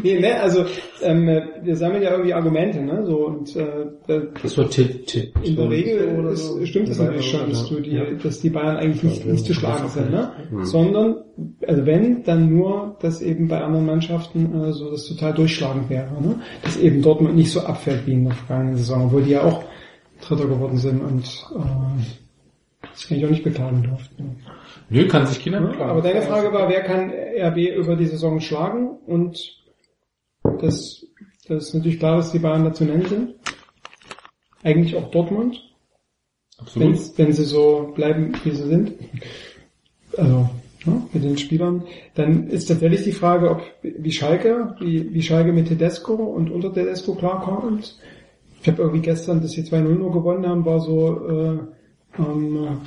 Nee, 0.02 0.18
ne, 0.20 0.40
also 0.40 0.64
ähm, 1.02 1.26
wir 1.62 1.76
sammeln 1.76 2.02
ja 2.02 2.12
irgendwie 2.12 2.32
Argumente, 2.32 2.80
ne? 2.80 3.04
So 3.04 3.26
und 3.26 3.54
äh, 3.56 3.86
Das 4.42 4.56
war 4.56 4.70
Tipp, 4.70 5.06
Tipp. 5.06 5.34
In 5.42 5.56
der 5.56 5.68
Regel 5.68 6.18
Oder 6.18 6.30
ist, 6.30 6.46
so. 6.46 6.64
stimmt 6.64 6.88
es 6.88 6.98
natürlich 6.98 7.30
schon, 7.30 7.50
dass, 7.50 7.68
du 7.68 7.80
die, 7.80 7.90
ja. 7.92 8.04
dass 8.10 8.40
die 8.40 8.48
Bayern 8.50 8.78
eigentlich 8.78 9.02
nicht, 9.02 9.26
nicht 9.26 9.44
zu 9.44 9.52
schlagen 9.52 9.88
sind, 9.88 10.10
ne? 10.10 10.32
Mhm. 10.50 10.64
Sondern, 10.64 11.16
also 11.66 11.84
wenn, 11.84 12.24
dann 12.24 12.48
nur, 12.48 12.96
dass 13.00 13.20
eben 13.20 13.48
bei 13.48 13.60
anderen 13.60 13.84
Mannschaften 13.84 14.54
äh, 14.54 14.72
so 14.72 14.90
das 14.90 15.04
total 15.06 15.34
durchschlagend 15.34 15.90
wäre, 15.90 16.22
ne? 16.22 16.40
Dass 16.62 16.78
eben 16.78 17.02
Dortmund 17.02 17.36
nicht 17.36 17.50
so 17.50 17.60
abfällt 17.60 18.06
wie 18.06 18.14
in 18.14 18.24
der 18.24 18.34
vergangenen 18.34 18.76
Saison, 18.76 19.06
obwohl 19.06 19.22
die 19.22 19.32
ja 19.32 19.42
auch 19.42 19.62
Dritter 20.22 20.46
geworden 20.46 20.78
sind 20.78 21.02
und 21.02 21.24
äh, 21.54 21.58
das 22.80 23.08
kann 23.08 23.18
ich 23.18 23.26
auch 23.26 23.30
nicht 23.30 23.44
beklagen 23.44 23.82
durften. 23.82 24.36
Nö, 24.94 25.08
kann 25.08 25.26
sich 25.26 25.44
keiner 25.44 25.74
Ja, 25.76 25.86
aber 25.86 26.02
deine 26.02 26.22
Frage 26.22 26.52
war, 26.52 26.68
wer 26.68 26.82
kann 26.82 27.10
RB 27.10 27.76
über 27.76 27.96
die 27.96 28.06
Saison 28.06 28.38
schlagen? 28.38 28.90
Und 29.06 29.60
das, 30.44 31.04
das 31.48 31.64
ist 31.64 31.74
natürlich 31.74 31.98
klar, 31.98 32.18
dass 32.18 32.30
die 32.30 32.38
Bayern 32.38 32.64
da 32.64 32.72
zu 32.72 32.84
nennen 32.84 33.06
sind. 33.06 33.34
Eigentlich 34.62 34.94
auch 34.94 35.10
Dortmund 35.10 35.60
Absolut. 36.58 37.18
wenn 37.18 37.32
sie 37.32 37.44
so 37.44 37.92
bleiben, 37.96 38.34
wie 38.44 38.52
sie 38.52 38.68
sind, 38.68 38.92
also 40.16 40.48
ne, 40.84 41.02
mit 41.12 41.24
den 41.24 41.38
Spielern, 41.38 41.82
dann 42.14 42.46
ist 42.46 42.66
tatsächlich 42.66 43.02
die 43.02 43.12
Frage, 43.12 43.50
ob 43.50 43.62
wie 43.82 44.12
Schalke, 44.12 44.76
wie, 44.78 45.12
wie 45.12 45.22
Schalke 45.22 45.52
mit 45.52 45.66
Tedesco 45.66 46.14
und 46.14 46.50
unter 46.50 46.72
Tedesco 46.72 47.14
klarkommt. 47.14 47.98
Ich 48.62 48.68
habe 48.68 48.80
irgendwie 48.80 49.02
gestern, 49.02 49.42
dass 49.42 49.50
sie 49.50 49.62
2-0 49.62 49.82
nur 49.82 50.12
gewonnen 50.12 50.46
haben, 50.46 50.64
war 50.64 50.78
so, 50.80 51.28
äh, 51.28 51.58
ähm, 52.18 52.78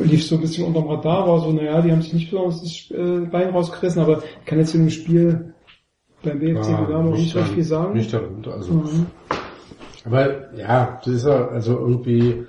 lief 0.00 0.26
so 0.26 0.36
ein 0.36 0.40
bisschen 0.40 0.66
unterm 0.66 0.86
Radar, 0.88 1.26
war 1.28 1.40
so, 1.40 1.52
naja, 1.52 1.80
die 1.82 1.92
haben 1.92 2.02
sich 2.02 2.12
nicht 2.14 2.30
besonders 2.30 2.60
das 2.62 2.90
äh, 2.98 3.26
Bein 3.26 3.50
rausgerissen, 3.50 4.02
aber 4.02 4.18
ich 4.40 4.44
kann 4.46 4.58
jetzt 4.58 4.74
in 4.74 4.82
dem 4.82 4.90
Spiel 4.90 5.54
beim 6.22 6.38
BFC 6.38 6.68
Ja, 6.70 6.80
Lugano 6.80 7.10
nicht 7.10 7.34
nüchtern- 7.34 7.54
viel 7.54 7.64
sagen. 7.64 7.94
Nüchtern, 7.94 8.44
also. 8.50 8.72
Mhm. 8.72 9.06
Aber 10.04 10.56
ja, 10.56 11.00
das 11.04 11.14
ist 11.14 11.26
ja 11.26 11.48
also 11.48 11.78
irgendwie, 11.78 12.44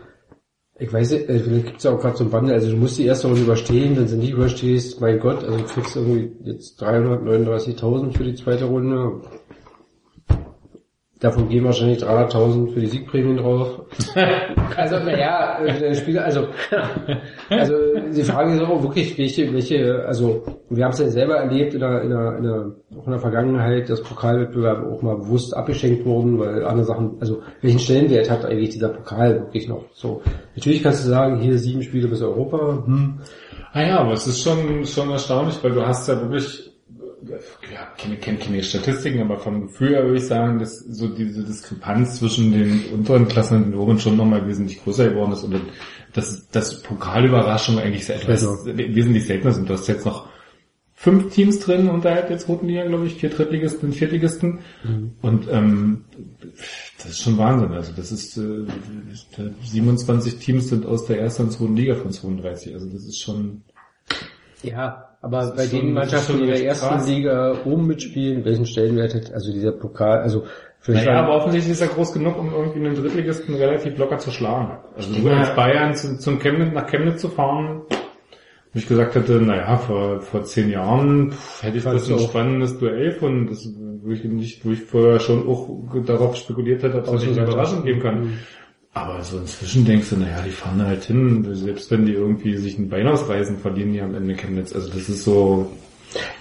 ich 0.79 0.91
weiß 0.91 1.11
nicht, 1.11 1.29
äh, 1.29 1.39
vielleicht 1.39 1.65
gibt's 1.67 1.83
ja 1.83 1.91
auch 1.91 1.99
gerade 1.99 2.17
so 2.17 2.23
ein 2.23 2.29
Bande, 2.31 2.53
also 2.53 2.71
du 2.71 2.77
musst 2.77 2.97
die 2.97 3.05
erste 3.05 3.27
Runde 3.27 3.41
überstehen, 3.43 3.95
wenn 3.97 4.07
du 4.07 4.15
nicht 4.15 4.31
überstehst, 4.31 4.99
mein 5.01 5.19
Gott, 5.19 5.43
also 5.43 5.57
du 5.57 5.63
kriegst 5.65 5.95
irgendwie 5.95 6.31
jetzt 6.45 6.81
339.000 6.81 8.13
für 8.17 8.23
die 8.23 8.35
zweite 8.35 8.65
Runde. 8.65 9.21
Davon 11.23 11.47
gehen 11.47 11.63
wahrscheinlich 11.63 12.03
300.000 12.03 12.73
für 12.73 12.81
die 12.81 12.87
Siegprämien 12.87 13.37
drauf. 13.37 13.79
also, 14.75 14.99
naja, 14.99 15.57
der 15.63 15.93
Spieler, 15.93 16.25
also, 16.25 16.47
also, 17.49 17.73
die 18.13 18.23
Frage 18.23 18.55
ist 18.55 18.61
auch 18.61 18.83
wirklich, 18.83 19.17
welche, 19.17 19.53
welche, 19.53 20.03
also, 20.05 20.43
wir 20.69 20.83
haben 20.83 20.91
es 20.91 20.99
ja 20.99 21.07
selber 21.07 21.35
erlebt 21.37 21.75
in 21.75 21.79
der, 21.79 22.01
in 22.01 22.09
der, 22.09 22.37
in 22.37 22.43
der, 22.43 22.71
auch 22.99 23.05
in 23.05 23.11
der 23.11 23.21
Vergangenheit, 23.21 23.89
dass 23.89 24.03
Pokalwettbewerbe 24.03 24.85
auch 24.91 25.01
mal 25.01 25.15
bewusst 25.15 25.55
abgeschenkt 25.55 26.05
wurden, 26.05 26.37
weil 26.39 26.65
andere 26.65 26.85
Sachen, 26.85 27.15
also, 27.21 27.41
welchen 27.61 27.79
Stellenwert 27.79 28.29
hat 28.29 28.43
eigentlich 28.43 28.71
dieser 28.71 28.89
Pokal 28.89 29.39
wirklich 29.39 29.69
noch? 29.69 29.85
So, 29.93 30.21
natürlich 30.57 30.83
kannst 30.83 31.05
du 31.05 31.09
sagen, 31.09 31.39
hier 31.39 31.57
sieben 31.57 31.83
Spiele 31.83 32.09
bis 32.09 32.21
Europa, 32.21 32.83
hm, 32.85 33.19
Ah 33.75 33.81
ja, 33.81 33.99
aber 34.01 34.13
es 34.13 34.27
ist 34.27 34.43
schon, 34.43 34.85
schon 34.85 35.09
erstaunlich, 35.09 35.57
weil 35.63 35.71
du 35.71 35.83
hast 35.83 36.07
ja 36.07 36.21
wirklich, 36.21 36.72
ja, 37.29 37.87
keine, 37.97 38.17
keine, 38.17 38.37
keine 38.37 38.63
Statistiken, 38.63 39.21
aber 39.21 39.39
vom 39.39 39.67
Gefühl 39.67 39.89
her 39.89 40.03
würde 40.03 40.17
ich 40.17 40.27
sagen, 40.27 40.59
dass 40.59 40.79
so 40.79 41.07
diese 41.07 41.43
Diskrepanz 41.43 42.19
zwischen 42.19 42.51
den 42.51 42.85
unteren 42.93 43.27
Klassen 43.27 43.57
und 43.57 43.71
den 43.71 43.79
oberen 43.79 43.99
schon 43.99 44.17
nochmal 44.17 44.47
wesentlich 44.47 44.83
größer 44.83 45.09
geworden 45.09 45.33
ist 45.33 45.43
und 45.43 45.61
dass, 46.13 46.47
dass 46.49 46.81
Pokalüberraschungen 46.81 47.81
eigentlich 47.83 48.09
etwas 48.09 48.43
wesentlich 48.65 49.25
seltener 49.25 49.53
sind. 49.53 49.69
Du 49.69 49.73
hast 49.73 49.87
jetzt 49.87 50.05
noch 50.05 50.27
fünf 51.03 51.33
Teams 51.33 51.59
drin 51.59 51.89
unterhalb 51.89 52.29
der 52.29 52.37
zweiten 52.37 52.67
Liga, 52.67 52.85
glaube 52.85 53.07
ich, 53.07 53.15
vier 53.15 53.29
Drittligisten 53.29 53.89
und 53.89 53.95
Viertligisten. 53.95 54.59
Und 55.21 55.47
ähm, 55.51 56.05
das 56.97 57.07
ist 57.07 57.19
schon 57.19 57.37
Wahnsinn. 57.37 57.73
Also 57.73 57.91
das 57.93 58.11
ist 58.11 58.37
äh, 58.37 58.65
27 59.63 60.37
Teams 60.37 60.69
sind 60.69 60.85
aus 60.85 61.05
der 61.05 61.19
ersten 61.19 61.43
und 61.43 61.51
zweiten 61.51 61.75
Liga 61.75 61.95
von 61.95 62.11
32. 62.11 62.73
Also 62.73 62.87
das 62.87 63.03
ist 63.03 63.19
schon 63.19 63.63
Ja, 64.61 65.12
aber 65.23 65.39
Das 65.39 65.55
bei 65.55 65.65
den 65.67 65.95
das 65.95 66.09
Mannschaften, 66.11 66.37
die 66.37 66.43
in 66.43 66.49
der 66.49 66.65
ersten 66.65 66.87
krass. 66.89 67.07
Liga 67.07 67.55
oben 67.65 67.87
mitspielen, 67.87 68.43
welchen 68.43 68.65
Stellenwert 68.65 69.15
hat, 69.15 69.33
also 69.33 69.53
dieser 69.53 69.71
Pokal, 69.71 70.19
also 70.19 70.43
vielleicht 70.81 71.05
Naja, 71.05 71.21
aber 71.23 71.37
offensichtlich 71.37 71.71
ist 71.71 71.81
er 71.81 71.87
groß 71.87 72.11
genug, 72.13 72.37
um 72.37 72.51
irgendwie 72.53 72.85
einen 72.85 72.95
Drittligisten 72.95 73.55
relativ 73.55 73.97
locker 73.97 74.17
zu 74.17 74.31
schlagen. 74.31 74.77
Also 74.97 75.17
nur 75.17 75.31
als 75.31 75.55
Bayern 75.55 75.95
zu, 75.95 76.19
zum 76.19 76.39
Chemnitz, 76.39 76.73
nach 76.73 76.87
Chemnitz 76.87 77.21
zu 77.21 77.29
fahren, 77.29 77.83
wo 78.73 78.79
ich 78.79 78.85
gesagt 78.87 79.15
hätte, 79.15 79.33
naja, 79.41 79.77
vor, 79.77 80.19
vor 80.19 80.43
zehn 80.43 80.69
Jahren 80.69 81.31
pff, 81.31 81.63
hätte 81.63 81.77
ich 81.77 81.83
das 81.83 81.93
Fandst 81.93 82.09
du 82.09 82.13
ein 82.15 82.19
auch? 82.19 82.29
spannendes 82.29 82.77
Duell 82.77 83.11
von, 83.13 83.47
das 83.47 83.65
wo 84.05 84.11
ich 84.11 84.23
nicht, 84.25 84.65
wo 84.65 84.71
ich 84.71 84.81
vorher 84.81 85.21
schon 85.21 85.47
auch 85.47 85.69
darauf 86.05 86.35
spekuliert 86.35 86.83
hätte, 86.83 86.97
ob 86.97 87.15
es 87.15 87.25
nicht 87.25 87.39
eine 87.39 87.47
Überraschung 87.47 87.83
geben 87.85 88.01
kann. 88.01 88.19
Mhm. 88.23 88.39
Aber 88.95 89.23
so 89.23 89.37
inzwischen 89.39 89.85
denkst 89.85 90.11
du, 90.11 90.17
naja, 90.17 90.41
die 90.45 90.51
fahren 90.51 90.77
da 90.79 90.85
halt 90.85 91.03
hin, 91.05 91.47
selbst 91.55 91.89
wenn 91.89 92.05
die 92.05 92.13
irgendwie 92.13 92.55
sich 92.57 92.77
ein 92.77 92.89
Bein 92.89 93.07
ausreißen, 93.07 93.57
verlieren 93.57 93.91
die 93.93 94.01
am 94.01 94.13
Ende 94.13 94.35
Chemnitz. 94.35 94.73
Also 94.75 94.89
das 94.89 95.09
ist 95.09 95.23
so, 95.23 95.71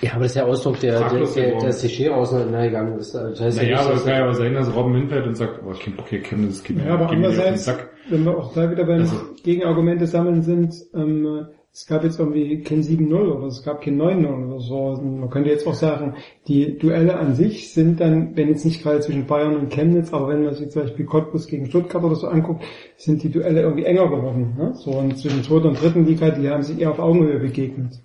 Ja, 0.03 0.13
aber 0.13 0.23
das 0.25 0.33
ist 0.33 0.37
der 0.37 0.47
Ausdruck, 0.47 0.79
der, 0.81 1.09
der, 1.09 1.25
der, 1.25 1.59
der 1.59 1.73
Sichet 1.73 2.11
auseinandergegangen 2.11 2.99
ist. 2.99 3.15
Das 3.15 3.41
heißt 3.41 3.57
naja, 3.57 3.71
ja 3.71 3.81
aber 3.81 3.95
es 3.95 4.05
kann 4.05 4.15
ja 4.19 4.29
auch 4.29 4.35
sein, 4.35 4.53
dass 4.55 4.75
Robben 4.75 4.95
hinfällt 4.97 5.27
und 5.27 5.35
sagt, 5.35 5.61
oh, 5.67 5.73
ich 5.73 5.97
Bock 5.97 6.09
hier 6.11 6.21
Chemnitz, 6.23 6.63
gib 6.63 6.77
mir, 6.77 6.87
Ja, 6.87 6.95
aber 6.95 7.07
gib 7.07 7.21
mir 7.21 7.29
auf 7.31 7.39
den 7.39 7.57
Sack. 7.57 7.89
wenn 8.11 8.25
wir 8.25 8.37
auch 8.37 8.53
da 8.53 8.71
wieder 8.71 8.85
beim 8.85 9.01
Also- 9.01 9.17
Gegenargumente 9.43 10.07
sammeln 10.07 10.43
sind, 10.43 10.75
ähm, 10.95 11.47
es 11.75 11.87
gab 11.87 12.05
jetzt 12.05 12.19
irgendwie 12.19 12.61
kein 12.61 12.83
7-0 12.83 13.15
oder 13.15 13.47
es 13.47 13.63
gab 13.63 13.81
kein 13.81 13.99
9-0 14.01 14.47
oder 14.47 14.61
so. 14.61 15.01
Man 15.03 15.31
könnte 15.31 15.49
jetzt 15.49 15.67
auch 15.67 15.75
sagen, 15.75 16.17
die 16.47 16.77
Duelle 16.77 17.17
an 17.17 17.35
sich 17.35 17.73
sind 17.73 17.99
dann, 17.99 18.37
wenn 18.37 18.49
jetzt 18.49 18.67
nicht 18.67 18.83
gerade 18.83 19.01
zwischen 19.01 19.27
Bayern 19.27 19.57
und 19.57 19.71
Chemnitz, 19.71 20.13
aber 20.13 20.29
wenn 20.29 20.45
man 20.45 20.55
sich 20.55 20.69
zum 20.69 20.83
Beispiel 20.83 21.07
Cottbus 21.07 21.47
gegen 21.47 21.67
Stuttgart 21.67 22.05
oder 22.05 22.17
so 22.17 22.29
anguckt, 22.29 22.63
sind 22.99 23.23
die 23.23 23.31
Duelle 23.31 23.63
irgendwie 23.63 23.85
enger 23.85 24.11
geworden. 24.11 24.55
Ne? 24.59 24.75
So 24.75 24.91
und 24.91 25.17
zwischen 25.17 25.43
zweiter 25.43 25.69
und 25.69 25.81
dritten 25.81 26.05
Liga, 26.05 26.31
die 26.31 26.51
haben 26.51 26.63
sich 26.63 26.79
eher 26.79 26.91
auf 26.91 26.99
Augenhöhe 26.99 27.39
begegnet. 27.39 28.03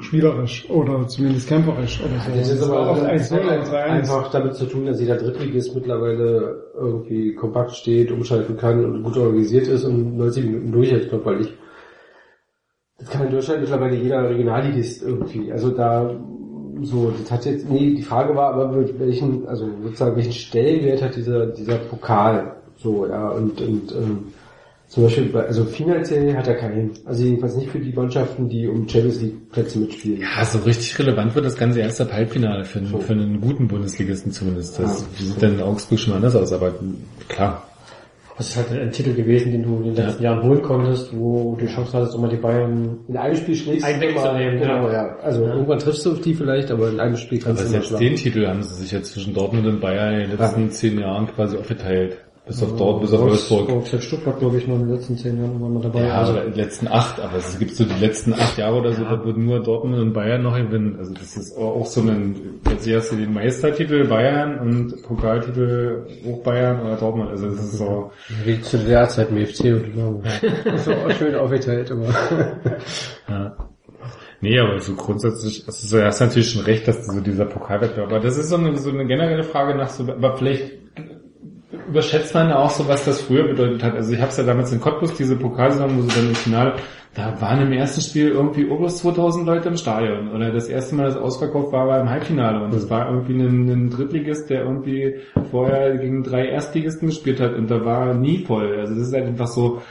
Spielerisch 0.00 0.68
oder 0.70 1.06
zumindest 1.06 1.48
kämpferisch 1.48 2.00
oder 2.00 2.18
so. 2.18 2.36
Das 2.36 2.50
ist 2.50 2.62
aber 2.62 2.98
das 2.98 3.30
1-0 3.30 3.44
hat 3.44 3.58
und 3.60 3.66
3-1. 3.66 3.82
einfach 3.84 4.30
damit 4.32 4.54
zu 4.56 4.64
tun, 4.66 4.86
dass 4.86 5.00
jeder 5.00 5.18
Drittligist 5.18 5.72
mittlerweile 5.74 6.64
irgendwie 6.74 7.34
kompakt 7.34 7.72
steht, 7.72 8.10
umschalten 8.10 8.56
kann 8.56 8.84
und 8.84 9.02
gut 9.04 9.16
organisiert 9.18 9.68
ist 9.68 9.84
und 9.84 10.16
90 10.16 10.46
Minuten 10.46 10.72
durchhält, 10.72 11.08
körperlich. 11.08 11.54
Das 13.02 13.10
kann 13.10 13.26
in 13.26 13.32
Deutschland 13.32 13.60
mittlerweile 13.60 13.96
jeder 13.96 14.30
Regionalligist 14.30 15.02
irgendwie. 15.02 15.50
Also 15.50 15.70
da 15.70 16.14
so, 16.82 17.12
das 17.20 17.30
hat 17.30 17.44
jetzt, 17.44 17.68
nee, 17.68 17.94
die 17.94 18.02
Frage 18.02 18.34
war 18.34 18.54
aber, 18.54 18.74
welchen, 18.98 19.46
also 19.46 19.68
sozusagen 19.82 20.16
welchen 20.16 20.32
Stellenwert 20.32 21.02
hat 21.02 21.16
dieser, 21.16 21.46
dieser 21.46 21.76
Pokal 21.76 22.56
so, 22.76 23.06
ja, 23.06 23.28
und, 23.28 23.60
und 23.60 23.92
ähm, 23.92 24.18
zum 24.88 25.04
Beispiel, 25.04 25.24
bei, 25.26 25.46
also 25.46 25.64
finanziell 25.64 26.36
hat 26.36 26.46
er 26.48 26.54
keinen. 26.54 26.90
Also 27.06 27.24
jedenfalls 27.24 27.56
nicht 27.56 27.70
für 27.70 27.78
die 27.78 27.92
Mannschaften, 27.92 28.48
die 28.48 28.68
um 28.68 28.86
Champions 28.86 29.22
League 29.22 29.50
Plätze 29.50 29.78
mitspielen. 29.78 30.20
Ja, 30.20 30.44
so 30.44 30.58
richtig 30.58 30.98
relevant 30.98 31.34
wird 31.34 31.46
das 31.46 31.56
Ganze 31.56 31.80
erst 31.80 32.00
ab 32.00 32.12
Halbfinale 32.12 32.64
für 32.64 32.80
einen, 32.80 33.00
für 33.00 33.12
einen 33.12 33.40
guten 33.40 33.68
Bundesligisten 33.68 34.32
zumindest. 34.32 34.78
Das 34.78 35.06
sieht 35.16 35.42
dann 35.42 35.54
in 35.54 35.62
Augsburg 35.62 35.98
schon 35.98 36.12
anders 36.14 36.36
aus, 36.36 36.52
aber 36.52 36.74
klar. 37.28 37.66
Das 38.42 38.50
ist 38.50 38.56
halt 38.56 38.72
ein 38.72 38.90
Titel 38.90 39.14
gewesen, 39.14 39.52
den 39.52 39.62
du 39.62 39.76
in 39.76 39.94
den 39.94 39.94
letzten 39.94 40.24
Jahren 40.24 40.42
holen 40.42 40.62
konntest, 40.62 41.16
wo 41.16 41.54
du 41.54 41.64
die 41.64 41.72
Chance 41.72 41.92
hattest, 41.96 42.16
um 42.16 42.22
mal 42.22 42.28
die 42.28 42.38
Bayern 42.38 42.98
In 43.06 43.16
einem 43.16 43.36
Spiel 43.36 43.54
schlägst 43.54 43.88
immer, 43.88 44.00
wegzunehmen, 44.00 44.58
genau, 44.58 44.88
ja. 44.88 44.92
ja. 44.92 45.16
Also 45.22 45.44
irgendwann 45.44 45.78
triffst 45.78 46.04
du 46.04 46.10
auf 46.10 46.20
die 46.22 46.34
vielleicht, 46.34 46.72
aber 46.72 46.88
in 46.88 46.98
einem 46.98 47.16
Spiel 47.16 47.38
kannst 47.38 47.60
Aber 47.62 47.70
du 47.70 47.76
mal 47.76 47.82
selbst 47.84 48.00
den 48.00 48.16
Titel 48.16 48.44
haben 48.48 48.64
sie 48.64 48.74
sich 48.82 48.90
jetzt 48.90 49.12
zwischen 49.12 49.32
Dortmund 49.32 49.64
und 49.68 49.80
Bayern 49.80 50.14
in 50.14 50.30
den 50.30 50.38
letzten 50.38 50.70
zehn 50.70 50.98
Jahren 50.98 51.28
quasi 51.28 51.56
aufgeteilt. 51.56 52.21
Bis 52.44 52.60
auf 52.60 52.76
Dortmund, 52.76 53.02
bis 53.02 53.12
auf 53.12 53.20
Wolfsburg. 53.20 53.70
Wolfsburg, 53.70 54.02
Stuttgart, 54.02 54.38
glaube 54.40 54.58
ich, 54.58 54.66
noch 54.66 54.74
in 54.74 54.88
den 54.88 54.96
letzten 54.96 55.16
zehn 55.16 55.38
Jahren 55.38 55.54
immer 55.54 55.68
mal 55.68 55.80
dabei. 55.80 56.06
Ja, 56.08 56.18
also, 56.18 56.32
aber 56.32 56.50
die 56.50 56.60
letzten 56.60 56.88
acht, 56.88 57.20
aber 57.20 57.36
es 57.36 57.56
gibt 57.56 57.76
so 57.76 57.84
die 57.84 58.00
letzten 58.00 58.32
acht 58.32 58.58
Jahre 58.58 58.80
oder 58.80 58.92
so, 58.94 59.04
da 59.04 59.24
würden 59.24 59.46
nur 59.46 59.62
Dortmund 59.62 60.00
und 60.00 60.12
Bayern 60.12 60.42
noch 60.42 60.56
gewinnen. 60.56 60.96
Also 60.98 61.14
das 61.14 61.36
ist 61.36 61.56
auch 61.56 61.86
so 61.86 62.00
ein, 62.00 62.60
jetzt 62.68 62.90
hast 62.90 63.12
du 63.12 63.16
den 63.16 63.32
Meistertitel 63.32 64.08
Bayern 64.08 64.58
und 64.58 65.02
Pokaltitel 65.04 66.04
auch 66.28 66.42
Bayern 66.42 66.80
oder 66.80 66.96
Dortmund. 66.96 67.30
Also 67.30 67.48
das 67.48 67.60
ist 67.60 67.78
so, 67.78 68.10
Wie 68.44 68.60
zu 68.60 68.78
der 68.78 69.08
Zeit 69.08 69.28
im 69.30 69.46
FC 69.46 69.64
und 69.66 69.94
genau. 69.94 70.22
Das 70.64 70.88
war 70.88 70.96
auch 70.96 71.10
schön 71.12 71.36
aufgeteilt, 71.36 71.92
aber. 71.92 72.08
ja. 73.28 73.56
Nee, 74.40 74.58
aber 74.58 74.80
so 74.80 74.96
grundsätzlich, 74.96 75.64
es 75.68 75.84
ist 75.84 75.90
so, 75.90 75.98
du 75.98 76.04
hast 76.04 76.18
natürlich 76.18 76.50
schon 76.50 76.64
recht, 76.64 76.88
dass 76.88 77.06
so 77.06 77.20
dieser 77.20 77.44
Pokalwettbewerb, 77.44 78.10
aber 78.10 78.18
das 78.18 78.36
ist 78.36 78.48
so 78.48 78.56
eine, 78.56 78.76
so 78.76 78.90
eine 78.90 79.06
generelle 79.06 79.44
Frage 79.44 79.76
nach 79.76 79.88
so, 79.88 80.02
aber 80.02 80.36
vielleicht 80.36 80.81
überschätzt 81.92 82.34
man 82.34 82.48
ja 82.48 82.58
auch 82.58 82.70
so, 82.70 82.88
was 82.88 83.04
das 83.04 83.20
früher 83.20 83.46
bedeutet 83.46 83.82
hat. 83.82 83.94
Also 83.94 84.12
ich 84.12 84.20
habe 84.20 84.30
es 84.30 84.38
ja 84.38 84.44
damals 84.44 84.72
in 84.72 84.80
Cottbus, 84.80 85.14
diese 85.14 85.36
Pokalsaison, 85.36 85.98
wo 85.98 86.02
sie 86.02 86.16
dann 86.16 86.28
im 86.30 86.34
Finale, 86.34 86.74
da 87.14 87.38
waren 87.42 87.60
im 87.60 87.72
ersten 87.72 88.00
Spiel 88.00 88.30
irgendwie 88.30 88.66
oberst 88.66 88.98
2000 88.98 89.46
Leute 89.46 89.68
im 89.68 89.76
Stadion. 89.76 90.32
Oder 90.32 90.50
das 90.50 90.68
erste 90.68 90.94
Mal, 90.94 91.04
das 91.04 91.16
ausverkauft 91.16 91.70
war, 91.70 91.86
war 91.86 92.00
im 92.00 92.08
Halbfinale. 92.08 92.64
Und 92.64 92.72
das 92.72 92.88
war 92.88 93.10
irgendwie 93.10 93.34
ein, 93.34 93.68
ein 93.68 93.90
Drittligist, 93.90 94.48
der 94.48 94.62
irgendwie 94.62 95.16
vorher 95.50 95.98
gegen 95.98 96.22
drei 96.22 96.46
Erstligisten 96.46 97.08
gespielt 97.08 97.40
hat 97.40 97.54
und 97.54 97.70
da 97.70 97.84
war 97.84 98.14
nie 98.14 98.38
voll. 98.38 98.78
Also 98.80 98.94
das 98.94 99.08
ist 99.08 99.14
halt 99.14 99.26
einfach 99.26 99.48
so, 99.48 99.82